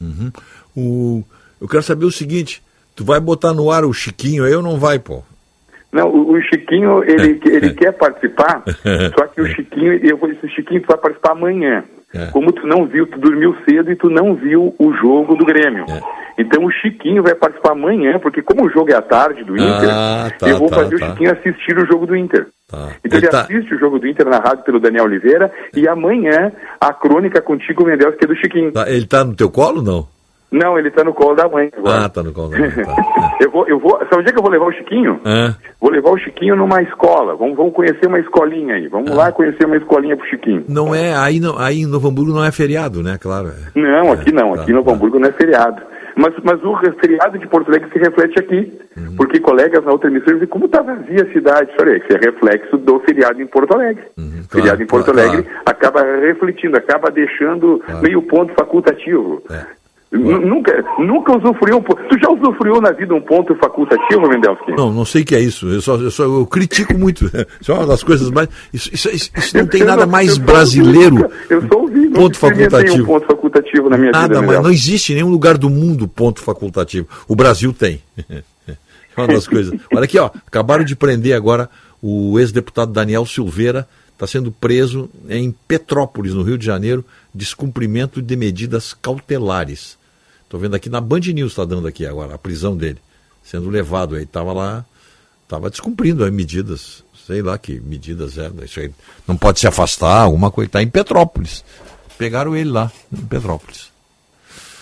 Uhum. 0.00 0.32
O... 0.76 1.24
Eu 1.60 1.68
quero 1.68 1.82
saber 1.82 2.04
o 2.04 2.10
seguinte, 2.10 2.60
tu 2.96 3.04
vai 3.04 3.20
botar 3.20 3.54
no 3.54 3.70
ar 3.70 3.84
o 3.84 3.92
Chiquinho 3.92 4.44
aí 4.44 4.52
ou 4.52 4.62
não 4.62 4.78
vai, 4.78 4.98
pô? 4.98 5.22
Não, 5.92 6.08
o, 6.08 6.32
o 6.32 6.40
Chiquinho, 6.42 7.04
ele, 7.04 7.40
ele 7.44 7.74
quer 7.76 7.92
participar, 7.92 8.62
só 9.18 9.26
que 9.26 9.40
o 9.40 9.46
Chiquinho, 9.46 9.94
eu 10.02 10.16
vou 10.16 10.28
dizer, 10.28 10.46
o 10.46 10.50
Chiquinho 10.50 10.82
vai 10.86 10.96
participar 10.96 11.32
amanhã. 11.32 11.84
É. 12.14 12.26
Como 12.26 12.52
tu 12.52 12.66
não 12.66 12.86
viu, 12.86 13.06
tu 13.06 13.18
dormiu 13.18 13.56
cedo 13.66 13.90
e 13.90 13.96
tu 13.96 14.10
não 14.10 14.34
viu 14.34 14.74
o 14.78 14.92
jogo 14.94 15.34
do 15.34 15.46
Grêmio. 15.46 15.86
É. 15.88 16.00
Então 16.38 16.64
o 16.64 16.70
Chiquinho 16.70 17.22
vai 17.22 17.34
participar 17.34 17.72
amanhã, 17.72 18.18
porque 18.18 18.42
como 18.42 18.66
o 18.66 18.70
jogo 18.70 18.90
é 18.90 18.94
à 18.94 19.02
tarde 19.02 19.44
do 19.44 19.54
Inter, 19.54 19.88
ah, 19.90 20.30
tá, 20.38 20.48
eu 20.48 20.58
vou 20.58 20.68
tá, 20.68 20.76
fazer 20.76 20.98
tá. 20.98 21.06
o 21.06 21.10
Chiquinho 21.10 21.32
assistir 21.32 21.78
o 21.78 21.86
jogo 21.86 22.06
do 22.06 22.16
Inter. 22.16 22.48
Tá. 22.68 22.88
Então 23.04 23.18
ele, 23.18 23.26
ele 23.26 23.28
tá- 23.28 23.42
assiste 23.42 23.74
o 23.74 23.78
jogo 23.78 23.98
do 23.98 24.06
Inter 24.06 24.26
narrado 24.26 24.62
pelo 24.62 24.80
Daniel 24.80 25.04
Oliveira 25.04 25.52
e 25.74 25.86
amanhã 25.88 26.52
a 26.80 26.92
crônica 26.92 27.40
contigo, 27.40 27.84
Mendel, 27.84 28.12
que 28.12 28.24
é 28.24 28.28
do 28.28 28.36
Chiquinho. 28.36 28.72
Tá, 28.72 28.90
ele 28.90 29.06
tá 29.06 29.24
no 29.24 29.34
teu 29.34 29.50
colo 29.50 29.82
não? 29.82 30.06
Não, 30.52 30.78
ele 30.78 30.90
tá 30.90 31.02
no 31.02 31.14
colo 31.14 31.34
da 31.34 31.48
mãe 31.48 31.70
agora. 31.74 32.04
Ah, 32.04 32.08
tá 32.10 32.22
no 32.22 32.32
colo 32.32 32.50
da 32.50 32.58
mãe. 32.58 32.70
Tá. 32.70 33.36
eu 33.40 33.50
vou, 33.50 33.66
eu 33.66 33.78
vou. 33.78 33.98
Sabe 34.00 34.18
onde 34.18 34.28
é 34.28 34.32
que 34.32 34.38
eu 34.38 34.42
vou 34.42 34.52
levar 34.52 34.66
o 34.66 34.72
Chiquinho? 34.72 35.18
É. 35.24 35.54
Vou 35.80 35.90
levar 35.90 36.10
o 36.10 36.18
Chiquinho 36.18 36.54
numa 36.54 36.82
escola. 36.82 37.34
Vamos, 37.34 37.56
vamos 37.56 37.72
conhecer 37.72 38.06
uma 38.06 38.20
escolinha 38.20 38.74
aí. 38.74 38.86
Vamos 38.86 39.10
é. 39.10 39.14
lá 39.14 39.32
conhecer 39.32 39.64
uma 39.64 39.78
escolinha 39.78 40.14
pro 40.14 40.26
Chiquinho. 40.28 40.64
Não 40.68 40.94
é, 40.94 41.16
aí, 41.16 41.40
não, 41.40 41.58
aí 41.58 41.80
em 41.80 41.86
Novo 41.86 42.06
Hamburgo 42.06 42.32
não 42.32 42.44
é 42.44 42.52
feriado, 42.52 43.02
né? 43.02 43.16
Claro. 43.18 43.48
É. 43.48 43.80
Não, 43.80 44.12
aqui 44.12 44.30
não. 44.30 44.52
Aqui 44.52 44.70
em 44.70 44.74
Novo 44.74 44.92
Hamburgo 44.92 45.18
não 45.18 45.28
é 45.28 45.32
feriado. 45.32 45.82
Mas, 46.14 46.34
mas 46.44 46.62
o 46.62 46.76
feriado 47.00 47.38
de 47.38 47.46
Porto 47.48 47.68
Alegre 47.68 47.90
se 47.90 47.98
reflete 47.98 48.38
aqui. 48.38 48.78
Uhum. 48.96 49.16
Porque 49.16 49.40
colegas 49.40 49.82
na 49.84 49.92
outra 49.92 50.10
emissora 50.10 50.34
dizem 50.34 50.48
como 50.48 50.66
está 50.66 50.82
vazia 50.82 51.22
a 51.22 51.32
cidade. 51.32 51.70
Olha, 51.80 51.96
isso 51.96 52.06
é 52.10 52.30
reflexo 52.30 52.76
do 52.76 53.00
feriado 53.00 53.40
em 53.40 53.46
Porto 53.46 53.74
Alegre. 53.74 54.04
Uhum, 54.18 54.30
claro, 54.30 54.48
feriado 54.50 54.82
em 54.82 54.86
Porto 54.86 55.12
claro, 55.12 55.20
Alegre 55.20 55.42
claro. 55.44 55.62
acaba 55.64 56.02
refletindo, 56.20 56.76
acaba 56.76 57.10
deixando 57.10 57.82
meio 58.02 58.20
ponto 58.22 58.52
facultativo. 58.54 59.42
É. 59.50 59.81
Nunca, 60.12 60.84
nunca 60.98 61.38
usufruiu. 61.38 61.82
Tu 61.82 62.18
já 62.18 62.30
usufruiu 62.30 62.82
na 62.82 62.92
vida 62.92 63.14
um 63.14 63.20
ponto 63.20 63.54
facultativo, 63.56 64.28
Mendelski? 64.28 64.72
Não, 64.72 64.92
não 64.92 65.06
sei 65.06 65.22
o 65.22 65.24
que 65.24 65.34
é 65.34 65.40
isso. 65.40 65.66
Eu 65.68 65.80
só, 65.80 65.96
eu, 65.96 66.10
só, 66.10 66.24
eu 66.24 66.46
critico 66.46 66.96
muito. 66.98 67.24
Isso 67.58 67.72
é 67.72 67.74
uma 67.74 67.86
das 67.86 68.02
coisas 68.02 68.30
mais. 68.30 68.48
Isso, 68.72 68.90
isso, 68.92 69.30
isso 69.34 69.56
não 69.56 69.66
tem 69.66 69.82
nada 69.82 70.04
mais 70.04 70.36
brasileiro. 70.36 71.30
Eu 71.48 71.66
só 71.66 71.78
ouvi. 71.80 72.08
Ponto 72.10 72.36
facultativo. 72.36 73.02
Um 73.02 73.06
ponto 73.06 73.26
facultativo 73.26 73.88
na 73.88 73.96
minha 73.96 74.12
nada, 74.12 74.28
vida. 74.28 74.40
Nada, 74.40 74.52
mas 74.52 74.62
não 74.62 74.70
existe 74.70 75.12
em 75.12 75.16
nenhum 75.16 75.30
lugar 75.30 75.56
do 75.56 75.70
mundo 75.70 76.06
ponto 76.06 76.40
facultativo. 76.40 77.08
O 77.26 77.34
Brasil 77.34 77.72
tem. 77.72 78.02
Uma 79.16 79.26
das 79.26 79.46
coisas. 79.46 79.78
Olha 79.94 80.04
aqui, 80.04 80.18
ó. 80.18 80.30
Acabaram 80.46 80.84
de 80.84 80.94
prender 80.94 81.34
agora 81.34 81.70
o 82.02 82.38
ex-deputado 82.38 82.92
Daniel 82.92 83.24
Silveira, 83.24 83.88
está 84.12 84.26
sendo 84.26 84.50
preso 84.50 85.08
em 85.28 85.54
Petrópolis, 85.66 86.34
no 86.34 86.42
Rio 86.42 86.58
de 86.58 86.66
Janeiro, 86.66 87.04
descumprimento 87.34 88.20
de 88.20 88.36
medidas 88.36 88.92
cautelares. 88.92 89.96
Estou 90.52 90.60
vendo 90.60 90.74
aqui 90.76 90.90
na 90.90 91.00
Band 91.00 91.20
News, 91.20 91.52
está 91.52 91.64
dando 91.64 91.88
aqui 91.88 92.04
agora, 92.06 92.34
a 92.34 92.38
prisão 92.38 92.76
dele. 92.76 92.98
Sendo 93.42 93.70
levado 93.70 94.16
aí. 94.16 94.24
Estava 94.24 94.52
lá, 94.52 94.84
estava 95.44 95.70
descumprindo 95.70 96.22
as 96.22 96.30
medidas. 96.30 97.02
Sei 97.26 97.40
lá 97.40 97.56
que 97.56 97.80
medidas 97.80 98.36
eram. 98.36 98.62
Isso 98.62 98.78
aí 98.78 98.92
não 99.26 99.34
pode 99.34 99.60
se 99.60 99.66
afastar, 99.66 100.20
alguma 100.20 100.50
coisa. 100.50 100.66
Está 100.68 100.82
em 100.82 100.90
Petrópolis. 100.90 101.64
Pegaram 102.18 102.54
ele 102.54 102.68
lá, 102.68 102.92
em 103.10 103.24
Petrópolis. 103.24 103.90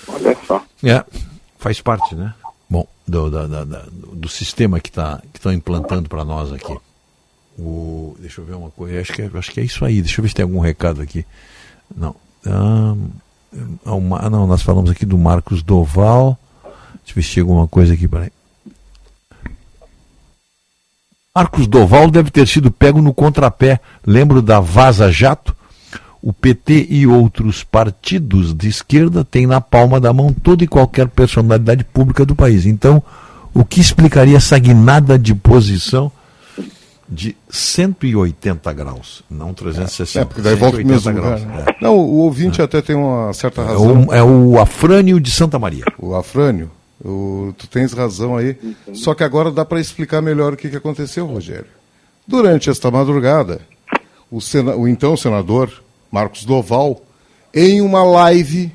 Olha 0.08 0.36
só. 0.44 0.60
É, 0.82 1.04
faz 1.56 1.80
parte, 1.80 2.16
né? 2.16 2.34
Bom, 2.68 2.84
do, 3.06 3.30
da- 3.30 3.46
da- 3.46 3.64
da- 3.64 3.84
do 4.12 4.28
sistema 4.28 4.80
que 4.80 4.90
tá, 4.90 5.22
estão 5.32 5.52
implantando 5.52 6.08
para 6.08 6.24
nós 6.24 6.52
aqui. 6.52 6.76
O, 7.56 8.16
deixa 8.18 8.40
eu 8.40 8.44
ver 8.44 8.54
uma 8.56 8.72
coisa, 8.72 9.00
acho 9.00 9.12
que, 9.12 9.22
é, 9.22 9.30
acho 9.32 9.52
que 9.52 9.60
é 9.60 9.64
isso 9.64 9.84
aí. 9.84 10.02
Deixa 10.02 10.18
eu 10.20 10.22
ver 10.24 10.30
se 10.30 10.34
tem 10.34 10.42
algum 10.42 10.58
recado 10.58 11.00
aqui. 11.00 11.24
Não. 11.96 12.16
Ah, 12.44 12.96
uma- 13.84 14.18
ah, 14.26 14.30
não, 14.30 14.46
nós 14.46 14.62
falamos 14.62 14.90
aqui 14.90 15.04
do 15.04 15.18
Marcos 15.18 15.62
Doval. 15.62 16.38
Deixa 16.64 17.10
eu 17.10 17.14
ver 17.16 17.22
se 17.22 17.34
tem 17.34 17.40
alguma 17.42 17.66
coisa 17.66 17.94
aqui, 17.94 18.06
peraí. 18.06 18.30
Marcos 21.34 21.66
Doval 21.66 22.10
deve 22.10 22.30
ter 22.30 22.46
sido 22.46 22.70
pego 22.70 23.00
no 23.00 23.14
contrapé. 23.14 23.80
Lembro 24.06 24.42
da 24.42 24.60
Vaza 24.60 25.10
Jato? 25.10 25.54
O 26.22 26.32
PT 26.34 26.86
e 26.90 27.06
outros 27.06 27.64
partidos 27.64 28.52
de 28.52 28.68
esquerda 28.68 29.24
têm 29.24 29.46
na 29.46 29.60
palma 29.60 29.98
da 29.98 30.12
mão 30.12 30.32
toda 30.34 30.62
e 30.62 30.68
qualquer 30.68 31.08
personalidade 31.08 31.82
pública 31.82 32.26
do 32.26 32.34
país. 32.34 32.66
Então, 32.66 33.02
o 33.54 33.64
que 33.64 33.80
explicaria 33.80 34.36
essa 34.36 34.58
guinada 34.58 35.18
de 35.18 35.34
posição 35.34 36.12
de 37.10 37.36
180 37.48 38.72
graus, 38.72 39.22
não 39.28 39.52
360? 39.52 40.20
É, 40.20 40.24
porque 40.24 40.40
daí 40.42 40.54
volta 40.54 40.76
o 40.76 40.86
mesmo 40.86 41.00
180 41.00 41.10
lugar. 41.20 41.40
graus, 41.40 41.66
né? 41.66 41.74
Não, 41.80 41.96
o 41.98 42.18
ouvinte 42.18 42.62
até 42.62 42.80
tem 42.80 42.94
uma 42.96 43.32
certa 43.32 43.62
é. 43.62 43.64
É 43.64 43.68
razão. 43.68 44.06
o, 44.06 44.14
é 44.14 44.22
o 44.22 44.60
Afrânio 44.60 45.20
de 45.20 45.30
Santa 45.30 45.58
Maria. 45.58 45.84
O 45.98 46.14
Afrânio, 46.14 46.70
o- 47.04 47.52
tu 47.58 47.66
tens 47.66 47.92
razão 47.92 48.36
aí. 48.36 48.56
Só 48.92 49.14
que 49.14 49.24
agora 49.24 49.50
dá 49.50 49.64
para 49.64 49.80
explicar 49.80 50.22
melhor 50.22 50.52
o 50.52 50.56
que, 50.56 50.68
que 50.70 50.76
aconteceu, 50.76 51.26
Rogério. 51.26 51.66
Durante 52.26 52.70
esta 52.70 52.90
madrugada, 52.90 53.60
o, 54.30 54.40
sena- 54.40 54.76
o 54.76 54.86
então 54.86 55.16
senador 55.16 55.70
Marcos 56.12 56.44
Doval, 56.44 57.02
em 57.52 57.80
uma 57.80 58.04
live 58.04 58.72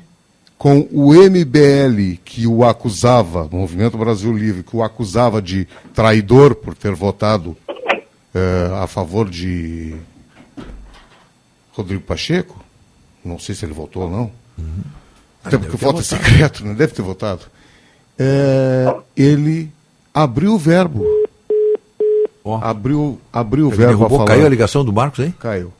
com 0.58 0.86
o 0.92 1.12
MBL, 1.14 2.18
que 2.24 2.46
o 2.46 2.64
acusava, 2.64 3.48
Movimento 3.50 3.96
Brasil 3.96 4.32
Livre, 4.36 4.62
que 4.62 4.76
o 4.76 4.82
acusava 4.82 5.40
de 5.40 5.66
traidor 5.94 6.54
por 6.54 6.74
ter 6.74 6.92
votado 6.94 7.56
eh, 8.36 8.70
a 8.82 8.86
favor 8.86 9.30
de 9.30 9.96
Rodrigo 11.72 12.02
Pacheco. 12.02 12.62
Não 13.24 13.38
sei 13.38 13.54
se 13.54 13.64
ele 13.64 13.72
votou 13.72 14.02
ou 14.02 14.10
não. 14.10 14.30
Até 15.42 15.56
porque 15.56 15.74
o 15.74 15.78
voto 15.78 16.00
é 16.00 16.02
secreto, 16.02 16.62
né? 16.62 16.74
deve 16.74 16.92
ter 16.92 17.00
votado. 17.00 17.46
É, 18.18 18.94
ele 19.16 19.72
abriu 20.12 20.52
o 20.52 20.58
verbo. 20.58 21.02
Abriu, 22.60 23.18
abriu 23.32 23.68
o 23.68 23.70
verbo 23.70 23.96
derrubou, 23.96 24.18
a 24.18 24.20
falar. 24.20 24.26
caiu 24.26 24.46
a 24.46 24.48
ligação 24.50 24.84
do 24.84 24.92
Marcos 24.92 25.20
aí? 25.20 25.32
Caiu. 25.32 25.72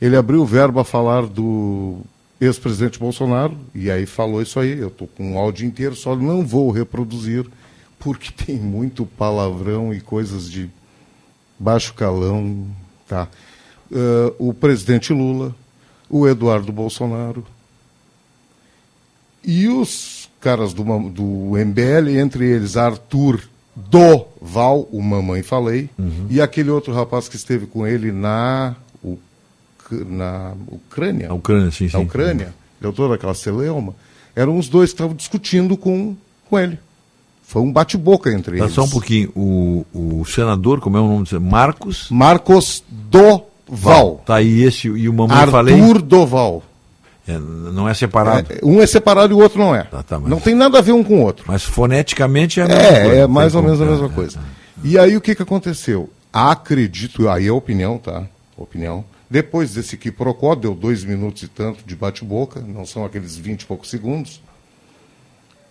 Ele 0.00 0.16
abriu 0.16 0.40
o 0.40 0.46
verbo 0.46 0.80
a 0.80 0.84
falar 0.84 1.26
do 1.26 1.98
ex-presidente 2.40 2.98
Bolsonaro, 2.98 3.56
e 3.74 3.90
aí 3.90 4.06
falou 4.06 4.40
isso 4.40 4.58
aí. 4.58 4.78
Eu 4.78 4.88
estou 4.88 5.06
com 5.06 5.34
o 5.34 5.38
áudio 5.38 5.66
inteiro, 5.66 5.94
só 5.94 6.16
não 6.16 6.46
vou 6.46 6.70
reproduzir, 6.70 7.46
porque 7.98 8.32
tem 8.44 8.56
muito 8.56 9.04
palavrão 9.04 9.92
e 9.92 10.00
coisas 10.00 10.50
de 10.50 10.70
baixo 11.58 11.94
calão. 11.94 12.66
Tá? 13.08 13.28
Eh, 13.92 14.32
o 14.38 14.52
presidente 14.54 15.12
Lula, 15.12 15.54
o 16.08 16.26
Eduardo 16.26 16.72
Bolsonaro 16.72 17.44
e 19.42 19.68
os 19.68 20.30
caras 20.40 20.72
do, 20.72 20.82
do 21.10 21.52
MBL, 21.56 22.18
entre 22.18 22.46
eles 22.46 22.76
Arthur 22.76 23.42
Doval, 23.76 24.88
o 24.92 25.02
Mamãe 25.02 25.42
Falei, 25.42 25.90
e 26.30 26.40
aquele 26.40 26.70
outro 26.70 26.92
rapaz 26.94 27.28
que 27.28 27.36
esteve 27.36 27.66
com 27.66 27.86
ele 27.86 28.12
na, 28.12 28.74
Uc- 29.02 29.20
na 30.06 30.54
Ucrânia. 30.68 31.28
Na 31.28 31.34
Ucrânia, 31.34 31.70
sim, 31.70 31.88
sim. 31.88 31.96
Na 31.96 32.02
Ucrânia, 32.02 32.54
deu 32.80 32.92
toda 32.92 33.14
aquela 33.16 33.34
celeuma. 33.34 33.94
Eram 34.36 34.58
os 34.58 34.68
dois 34.68 34.90
que 34.90 34.94
estavam 34.94 35.14
discutindo 35.16 35.76
com, 35.76 36.16
com 36.48 36.58
ele. 36.58 36.78
Foi 37.46 37.62
um 37.62 37.70
bate-boca 37.72 38.32
entre 38.32 38.58
Tá 38.58 38.64
eles. 38.64 38.74
só 38.74 38.84
um 38.84 38.88
pouquinho. 38.88 39.30
O, 39.36 39.84
o 39.92 40.24
senador, 40.24 40.80
como 40.80 40.96
é 40.96 41.00
o 41.00 41.06
nome 41.08 41.24
dele? 41.24 41.38
Marcos? 41.44 42.08
Marcos 42.10 42.82
Doval. 42.88 44.22
Tá 44.26 44.36
aí 44.36 44.62
esse 44.62 44.88
e 44.88 45.08
o 45.08 45.12
mamãe 45.12 45.36
Arthur 45.36 45.50
falei. 45.52 45.94
Doval. 46.02 46.62
É, 47.26 47.38
não 47.38 47.88
é 47.88 47.94
separado. 47.94 48.52
É, 48.52 48.60
um 48.64 48.80
é 48.82 48.86
separado 48.86 49.32
e 49.32 49.36
o 49.36 49.40
outro 49.40 49.58
não 49.58 49.74
é. 49.74 49.84
tá, 49.84 50.18
mas- 50.18 50.28
Não 50.28 50.40
tem 50.40 50.54
nada 50.54 50.78
a 50.78 50.82
ver 50.82 50.92
um 50.92 51.02
com 51.04 51.18
o 51.18 51.22
outro. 51.22 51.44
Mas 51.48 51.62
foneticamente 51.62 52.60
é 52.60 52.64
a 52.64 52.68
mesma 52.68 52.82
É, 52.82 53.04
coisa, 53.04 53.20
é 53.22 53.26
mais 53.26 53.54
ou 53.54 53.62
menos 53.62 53.80
a 53.80 53.84
mesma 53.86 54.06
é, 54.06 54.10
coisa. 54.10 54.40
E 54.82 54.98
aí 54.98 55.16
o 55.16 55.20
que, 55.20 55.34
que 55.34 55.42
aconteceu? 55.42 56.10
Acredito, 56.32 57.28
aí 57.28 57.46
é 57.46 57.52
opinião, 57.52 57.96
tá? 57.98 58.24
Opinião. 58.56 59.04
Depois 59.30 59.72
desse 59.74 59.96
que 59.96 60.10
procó, 60.10 60.54
deu 60.54 60.74
dois 60.74 61.02
minutos 61.04 61.42
e 61.44 61.48
tanto 61.48 61.78
de 61.86 61.96
bate-boca, 61.96 62.60
não 62.60 62.84
são 62.84 63.04
aqueles 63.04 63.36
vinte 63.36 63.62
e 63.62 63.66
poucos 63.66 63.88
segundos, 63.88 64.42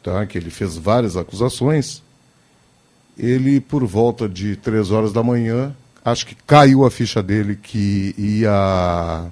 tá? 0.03 0.25
que 0.25 0.38
ele 0.38 0.49
fez 0.49 0.75
várias 0.77 1.15
acusações. 1.17 2.01
Ele, 3.17 3.59
por 3.61 3.85
volta 3.85 4.27
de 4.27 4.56
três 4.56 4.91
horas 4.91 5.14
da 5.14 5.22
manhã, 5.23 5.75
acho 6.03 6.25
que 6.25 6.35
caiu 6.48 6.85
a 6.85 6.91
ficha 6.91 7.22
dele 7.22 7.56
que 7.56 8.14
ia, 8.17 9.25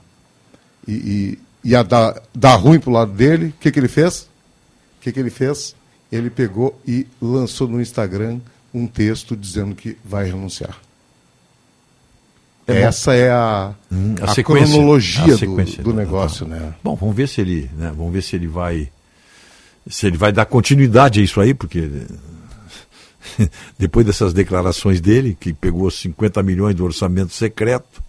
i- 0.87 0.91
i- 0.93 1.39
ia 1.69 1.83
dar, 1.83 2.21
dar 2.33 2.55
ruim 2.55 2.79
pro 2.79 2.91
lado 2.91 3.11
dele. 3.11 3.47
O 3.47 3.53
que, 3.59 3.71
que 3.71 3.79
ele 3.79 3.87
fez? 3.87 4.21
O 4.99 5.01
que, 5.01 5.11
que 5.11 5.19
ele 5.19 5.29
fez? 5.31 5.75
Ele 6.11 6.29
pegou 6.29 6.79
e 6.87 7.07
lançou 7.21 7.67
no 7.67 7.81
Instagram 7.81 8.39
um 8.73 8.85
texto 8.85 9.35
dizendo 9.35 9.73
que 9.75 9.97
vai 10.05 10.25
renunciar. 10.25 10.77
É. 12.67 12.81
Essa 12.81 13.13
é 13.15 13.31
a, 13.31 13.73
Hum, 13.91 14.15
a, 14.21 14.27
sequência, 14.33 14.67
cronologia 14.75 15.33
a 15.33 15.37
do- 15.37 15.83
do, 15.83 15.93
negócio, 15.93 16.45
tá. 16.45 16.55
né? 16.55 16.73
Bom, 16.83 16.95
vamos 16.95 17.15
ver 17.15 17.27
se 17.27 17.41
ele, 17.41 17.69
né, 17.75 17.91
vamos 17.97 18.13
ver 18.13 18.21
se 18.21 18.35
ele 18.35 18.47
vai 18.47 18.89
se 19.87 20.07
ele 20.07 20.17
vai 20.17 20.31
dar 20.31 20.45
continuidade 20.45 21.19
a 21.19 21.23
isso 21.23 21.39
aí, 21.41 21.53
porque 21.53 21.89
depois 23.77 24.05
dessas 24.05 24.33
declarações 24.33 24.99
dele, 24.99 25.37
que 25.39 25.53
pegou 25.53 25.89
50 25.89 26.41
milhões 26.43 26.75
do 26.75 26.83
orçamento 26.83 27.33
secreto 27.33 28.01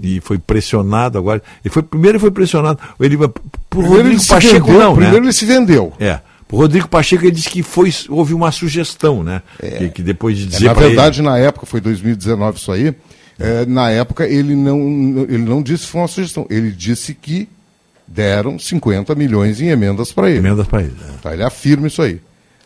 e 0.00 0.20
foi 0.20 0.38
pressionado 0.38 1.18
agora, 1.18 1.42
ele 1.64 1.72
foi 1.72 1.82
primeiro 1.82 2.16
ele 2.16 2.20
foi 2.20 2.30
pressionado, 2.30 2.80
ele 2.98 3.16
por 3.16 3.30
Primeiro 3.68 3.94
Rodrigo 3.96 4.08
ele 4.14 4.18
se 4.20 4.28
Pacheco 4.28 4.66
vendeu, 4.66 4.80
não, 4.80 4.92
primeiro 4.94 5.20
né? 5.20 5.26
ele 5.26 5.32
se 5.32 5.44
vendeu. 5.44 5.92
É. 5.98 6.20
Por 6.48 6.56
Rodrigo 6.58 6.88
Pacheco 6.88 7.24
ele 7.24 7.30
disse 7.32 7.48
que 7.50 7.62
foi 7.62 7.92
houve 8.08 8.34
uma 8.34 8.50
sugestão, 8.50 9.22
né? 9.22 9.42
Que, 9.60 9.88
que 9.90 10.02
depois 10.02 10.36
de 10.36 10.44
É, 10.44 10.46
dizer 10.48 10.64
na 10.66 10.74
pra 10.74 10.84
ele- 10.86 10.94
verdade, 10.96 11.22
na 11.22 11.38
época, 11.38 11.66
foi 11.66 11.80
2019 11.80 12.58
isso 12.58 12.72
aí, 12.72 12.94
é, 13.38 13.64
na 13.66 13.90
época 13.90 14.26
ele 14.26 14.56
não, 14.56 14.78
ele 15.28 15.38
não 15.44 15.62
disse 15.62 15.84
que 15.86 15.92
foi 15.92 16.00
uma 16.00 16.08
sugestão, 16.08 16.46
ele 16.50 16.70
disse 16.72 17.14
que 17.14 17.48
deram 18.10 18.58
50 18.58 19.14
milhões 19.14 19.60
em 19.60 19.68
emendas 19.68 20.12
para 20.12 20.28
ele. 20.28 20.38
Emendas 20.40 20.66
para 20.66 20.82
ele. 20.82 20.96
Tá, 21.22 21.32
ele 21.32 21.44
afirma 21.44 21.86
isso 21.86 22.02
aí. 22.02 22.20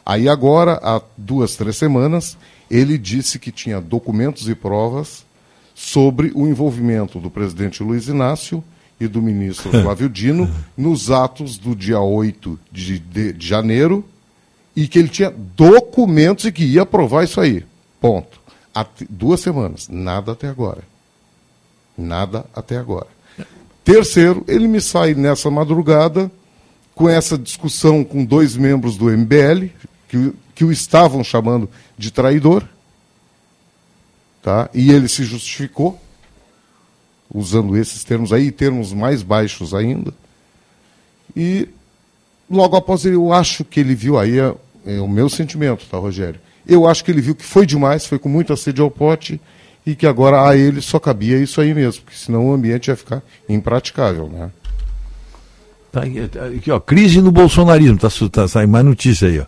Aí 0.05 0.28
agora, 0.28 0.81
há 0.82 1.00
duas, 1.16 1.55
três 1.55 1.76
semanas, 1.76 2.36
ele 2.70 2.97
disse 2.98 3.39
que 3.39 3.52
tinha 3.52 3.81
documentos 3.81 4.48
e 4.48 4.55
provas 4.55 5.24
sobre 5.74 6.32
o 6.34 6.47
envolvimento 6.48 7.18
do 7.20 7.31
presidente 7.31 7.82
Luiz 7.82 8.08
Inácio 8.08 8.64
e 8.98 9.06
do 9.06 9.20
ministro 9.20 9.70
Flávio 9.82 10.08
Dino 10.08 10.48
nos 10.76 11.10
atos 11.10 11.58
do 11.58 11.74
dia 11.76 12.00
8 12.00 12.58
de, 12.73 12.98
de- 12.98 13.32
de 13.34 13.47
janeiro 13.47 14.05
e 14.74 14.89
que 14.89 14.98
ele 14.98 15.08
tinha 15.08 15.31
documentos 15.31 16.44
e 16.47 16.52
que 16.52 16.64
ia 16.64 16.82
aprovar 16.82 17.24
isso 17.24 17.40
aí. 17.40 17.64
Ponto. 18.00 18.40
Há 18.74 18.84
duas 19.08 19.40
semanas. 19.40 19.89
Nada 19.89 20.32
até 20.32 20.48
agora. 20.48 20.82
Nada 21.97 22.44
até 22.55 22.76
agora. 22.76 23.06
Terceiro, 23.84 24.42
ele 24.48 24.66
me 24.66 24.80
sai 24.80 25.14
nessa 25.14 25.50
madrugada 25.50 26.32
com 26.94 27.08
essa 27.08 27.36
discussão 27.36 28.02
com 28.02 28.24
dois 28.24 28.56
membros 28.56 28.96
do 28.96 29.10
MBL, 29.10 29.66
que, 30.08 30.32
que 30.54 30.64
o 30.64 30.72
estavam 30.72 31.22
chamando 31.22 31.68
de 31.98 32.10
traidor. 32.10 32.66
Tá? 34.42 34.70
E 34.72 34.90
ele 34.90 35.06
se 35.06 35.24
justificou, 35.24 36.00
usando 37.32 37.76
esses 37.76 38.04
termos 38.04 38.32
aí, 38.32 38.50
termos 38.50 38.92
mais 38.92 39.22
baixos 39.22 39.74
ainda. 39.74 40.14
E 41.36 41.68
logo 42.50 42.76
após 42.76 43.04
ele, 43.04 43.16
eu 43.16 43.32
acho 43.32 43.64
que 43.64 43.80
ele 43.80 43.94
viu 43.94 44.18
aí, 44.18 44.38
é, 44.38 44.54
é 44.86 45.00
o 45.00 45.08
meu 45.08 45.28
sentimento, 45.28 45.86
tá, 45.90 45.98
Rogério? 45.98 46.40
Eu 46.66 46.86
acho 46.86 47.04
que 47.04 47.10
ele 47.10 47.20
viu 47.20 47.34
que 47.34 47.44
foi 47.44 47.66
demais, 47.66 48.06
foi 48.06 48.18
com 48.18 48.28
muita 48.28 48.56
sede 48.56 48.80
ao 48.80 48.90
pote, 48.90 49.40
e 49.86 49.94
que 49.94 50.06
agora 50.06 50.48
a 50.48 50.56
ele 50.56 50.80
só 50.80 50.98
cabia 50.98 51.38
isso 51.38 51.60
aí 51.60 51.74
mesmo, 51.74 52.02
porque 52.02 52.16
senão 52.16 52.48
o 52.48 52.52
ambiente 52.52 52.88
ia 52.88 52.96
ficar 52.96 53.22
impraticável, 53.48 54.28
né? 54.28 54.50
Tá 55.92 56.02
aqui, 56.02 56.28
tá 56.28 56.44
aqui, 56.46 56.70
ó, 56.70 56.80
crise 56.80 57.20
no 57.20 57.30
bolsonarismo, 57.30 57.98
tá, 57.98 58.08
tá 58.30 58.48
saindo 58.48 58.70
mais 58.70 58.84
notícia 58.84 59.28
aí, 59.28 59.40
ó. 59.40 59.46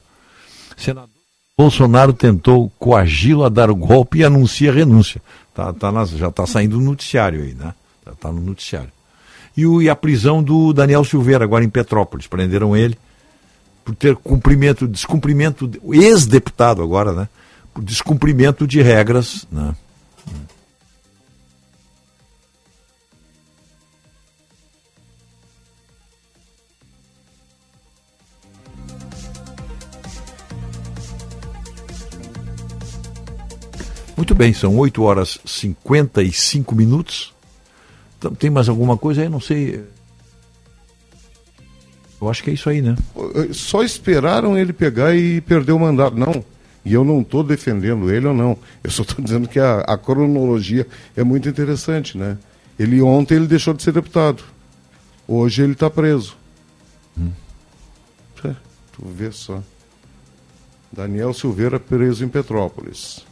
Senador 0.77 1.17
Bolsonaro 1.59 2.13
tentou 2.13 2.71
coagi-lo 2.79 3.43
a 3.43 3.49
dar 3.49 3.71
o 3.71 3.75
golpe 3.75 4.19
e 4.19 4.25
anuncia 4.25 4.71
renúncia. 4.71 5.23
Tá, 5.55 5.73
tá 5.73 6.05
já 6.05 6.29
está 6.29 6.47
saindo 6.47 6.77
no 6.79 6.85
noticiário 6.85 7.43
aí, 7.43 7.55
né? 7.55 7.73
Já 8.05 8.13
está 8.13 8.31
no 8.31 8.43
noticiário. 8.43 8.93
E, 9.57 9.65
o, 9.65 9.81
e 9.81 9.89
a 9.89 9.97
prisão 9.97 10.43
do 10.43 10.75
Daniel 10.75 11.03
Silveira, 11.03 11.45
agora 11.45 11.65
em 11.65 11.71
Petrópolis. 11.71 12.27
Prenderam 12.27 12.77
ele 12.77 12.99
por 13.83 13.95
ter 13.95 14.15
cumprimento, 14.17 14.87
descumprimento, 14.87 15.71
ex-deputado 15.93 16.83
agora, 16.83 17.13
né? 17.13 17.29
Por 17.73 17.83
descumprimento 17.83 18.67
de 18.67 18.83
regras, 18.83 19.47
né? 19.51 19.75
Muito 34.17 34.35
bem, 34.35 34.53
são 34.55 34.77
8 34.77 35.03
horas 35.03 35.39
e 35.45 35.49
55 35.49 36.75
minutos. 36.75 37.35
Então, 38.19 38.35
tem 38.35 38.49
mais 38.49 38.69
alguma 38.69 38.97
coisa 38.97 39.23
aí? 39.23 39.29
Não 39.29 39.41
sei. 39.41 39.85
Eu 42.21 42.31
acho 42.31 42.43
que 42.43 42.51
é 42.51 42.55
isso 42.55 42.71
aí, 42.71 42.81
né? 42.81 42.97
Só 43.53 43.83
esperaram 43.83 44.57
ele 44.57 44.73
pegar 44.73 45.15
e 45.15 45.41
perder 45.43 45.73
o 45.73 45.79
mandato. 45.79 46.17
Não. 46.17 46.43
E 46.83 46.95
eu 46.95 47.05
não 47.05 47.21
estou 47.21 47.43
defendendo 47.43 48.11
ele 48.11 48.27
ou 48.27 48.33
não. 48.33 48.57
Eu 48.83 48.91
só 48.91 49.03
estou 49.03 49.23
dizendo 49.23 49.49
que 49.49 49.59
a, 49.59 49.81
a, 49.81 49.99
cronologia 49.99 50.87
é 51.15 51.23
muito 51.23 51.49
interessante, 51.49 52.17
né? 52.17 52.39
Ele 52.79 53.03
ontem 53.03 53.35
ele 53.35 53.47
deixou 53.47 53.75
de 53.75 53.83
ser 53.83 53.93
deputado. 53.93 54.43
Hoje 55.29 55.63
ele 55.63 55.73
está 55.73 55.91
preso. 55.91 56.37
Hum. 57.19 57.33
É, 58.45 58.55
tu 58.93 59.05
vê 59.05 59.31
só. 59.31 59.63
Daniel 60.91 61.35
Silveira 61.35 61.79
preso 61.79 62.25
em 62.25 62.29
Petrópolis. 62.29 63.27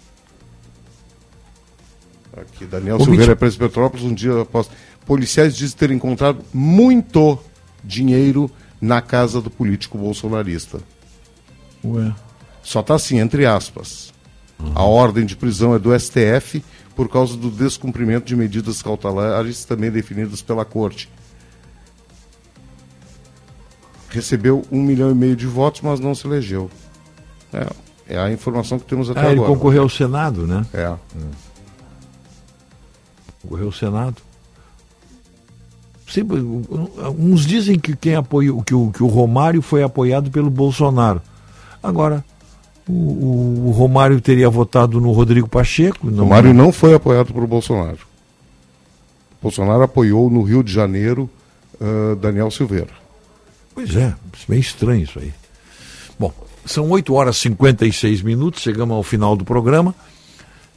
Aqui, 2.36 2.64
Daniel 2.64 2.96
Ô, 2.96 3.04
Silveira 3.04 3.32
é 3.32 3.34
preso 3.34 3.56
em 3.56 3.58
Petrópolis 3.60 4.04
um 4.04 4.14
dia 4.14 4.42
após. 4.42 4.68
Policiais 5.06 5.56
dizem 5.56 5.76
ter 5.76 5.90
encontrado 5.90 6.42
muito 6.52 7.38
dinheiro 7.82 8.50
na 8.80 9.00
casa 9.00 9.40
do 9.40 9.50
político 9.50 9.98
bolsonarista. 9.98 10.80
Ué. 11.84 12.12
Só 12.62 12.80
está 12.80 12.94
assim, 12.94 13.18
entre 13.18 13.46
aspas. 13.46 14.12
Uhum. 14.58 14.72
A 14.74 14.82
ordem 14.82 15.26
de 15.26 15.36
prisão 15.36 15.74
é 15.74 15.78
do 15.78 15.98
STF 15.98 16.64
por 16.96 17.08
causa 17.08 17.36
do 17.36 17.50
descumprimento 17.50 18.26
de 18.26 18.36
medidas 18.36 18.82
cautelares 18.82 19.64
também 19.64 19.90
definidas 19.90 20.40
pela 20.40 20.64
Corte. 20.64 21.10
Recebeu 24.08 24.62
um 24.70 24.80
milhão 24.80 25.10
e 25.10 25.14
meio 25.14 25.36
de 25.36 25.46
votos, 25.46 25.80
mas 25.80 25.98
não 25.98 26.14
se 26.14 26.26
elegeu. 26.26 26.70
É, 27.52 28.14
é 28.14 28.18
a 28.18 28.30
informação 28.30 28.78
que 28.78 28.86
temos 28.86 29.10
até 29.10 29.20
ah, 29.20 29.22
agora. 29.24 29.36
Ele 29.36 29.46
concorreu 29.46 29.82
ao 29.82 29.88
Senado, 29.88 30.46
né? 30.46 30.64
É. 30.72 30.88
Hum. 30.88 31.30
Concorreu 33.44 33.66
ao 33.66 33.72
Senado. 33.72 34.16
Sempre, 36.08 36.38
uns 37.18 37.46
dizem 37.46 37.78
que 37.78 37.96
quem 37.96 38.14
apoiou, 38.14 38.62
que 38.62 38.74
o, 38.74 38.90
que 38.90 39.02
o 39.02 39.06
Romário 39.06 39.62
foi 39.62 39.82
apoiado 39.82 40.30
pelo 40.30 40.50
Bolsonaro. 40.50 41.20
Agora, 41.82 42.24
o, 42.88 43.68
o 43.68 43.70
Romário 43.70 44.20
teria 44.20 44.48
votado 44.50 45.00
no 45.00 45.12
Rodrigo 45.12 45.48
Pacheco. 45.48 46.10
Não... 46.10 46.24
Romário 46.24 46.52
não 46.52 46.72
foi 46.72 46.94
apoiado 46.94 47.32
pelo 47.32 47.46
Bolsonaro. 47.46 47.98
Bolsonaro 49.42 49.82
apoiou 49.82 50.30
no 50.30 50.42
Rio 50.42 50.62
de 50.62 50.72
Janeiro 50.72 51.28
uh, 51.80 52.16
Daniel 52.16 52.50
Silveira. 52.50 52.88
Pois 53.74 53.94
é, 53.96 54.14
bem 54.48 54.60
estranho 54.60 55.02
isso 55.02 55.18
aí. 55.18 55.32
Bom, 56.18 56.32
são 56.64 56.88
8 56.90 57.12
horas 57.12 57.36
e 57.36 57.40
56 57.40 58.22
minutos, 58.22 58.62
chegamos 58.62 58.94
ao 58.94 59.02
final 59.02 59.36
do 59.36 59.44
programa. 59.44 59.94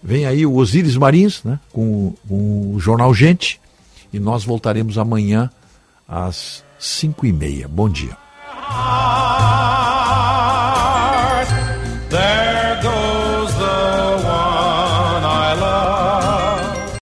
Vem 0.02 0.26
aí 0.26 0.46
o 0.46 0.56
Osíris 0.56 0.96
Marins, 0.96 1.44
né, 1.44 1.60
com, 1.72 2.14
com 2.28 2.76
o 2.76 2.80
Jornal 2.80 3.14
Gente, 3.14 3.60
e 4.14 4.20
nós 4.20 4.44
voltaremos 4.44 4.98
amanhã 4.98 5.50
às 6.08 6.64
5 6.80 7.26
e 7.26 7.34
meia. 7.34 7.68
Bom 7.68 7.90
dia. 7.90 8.16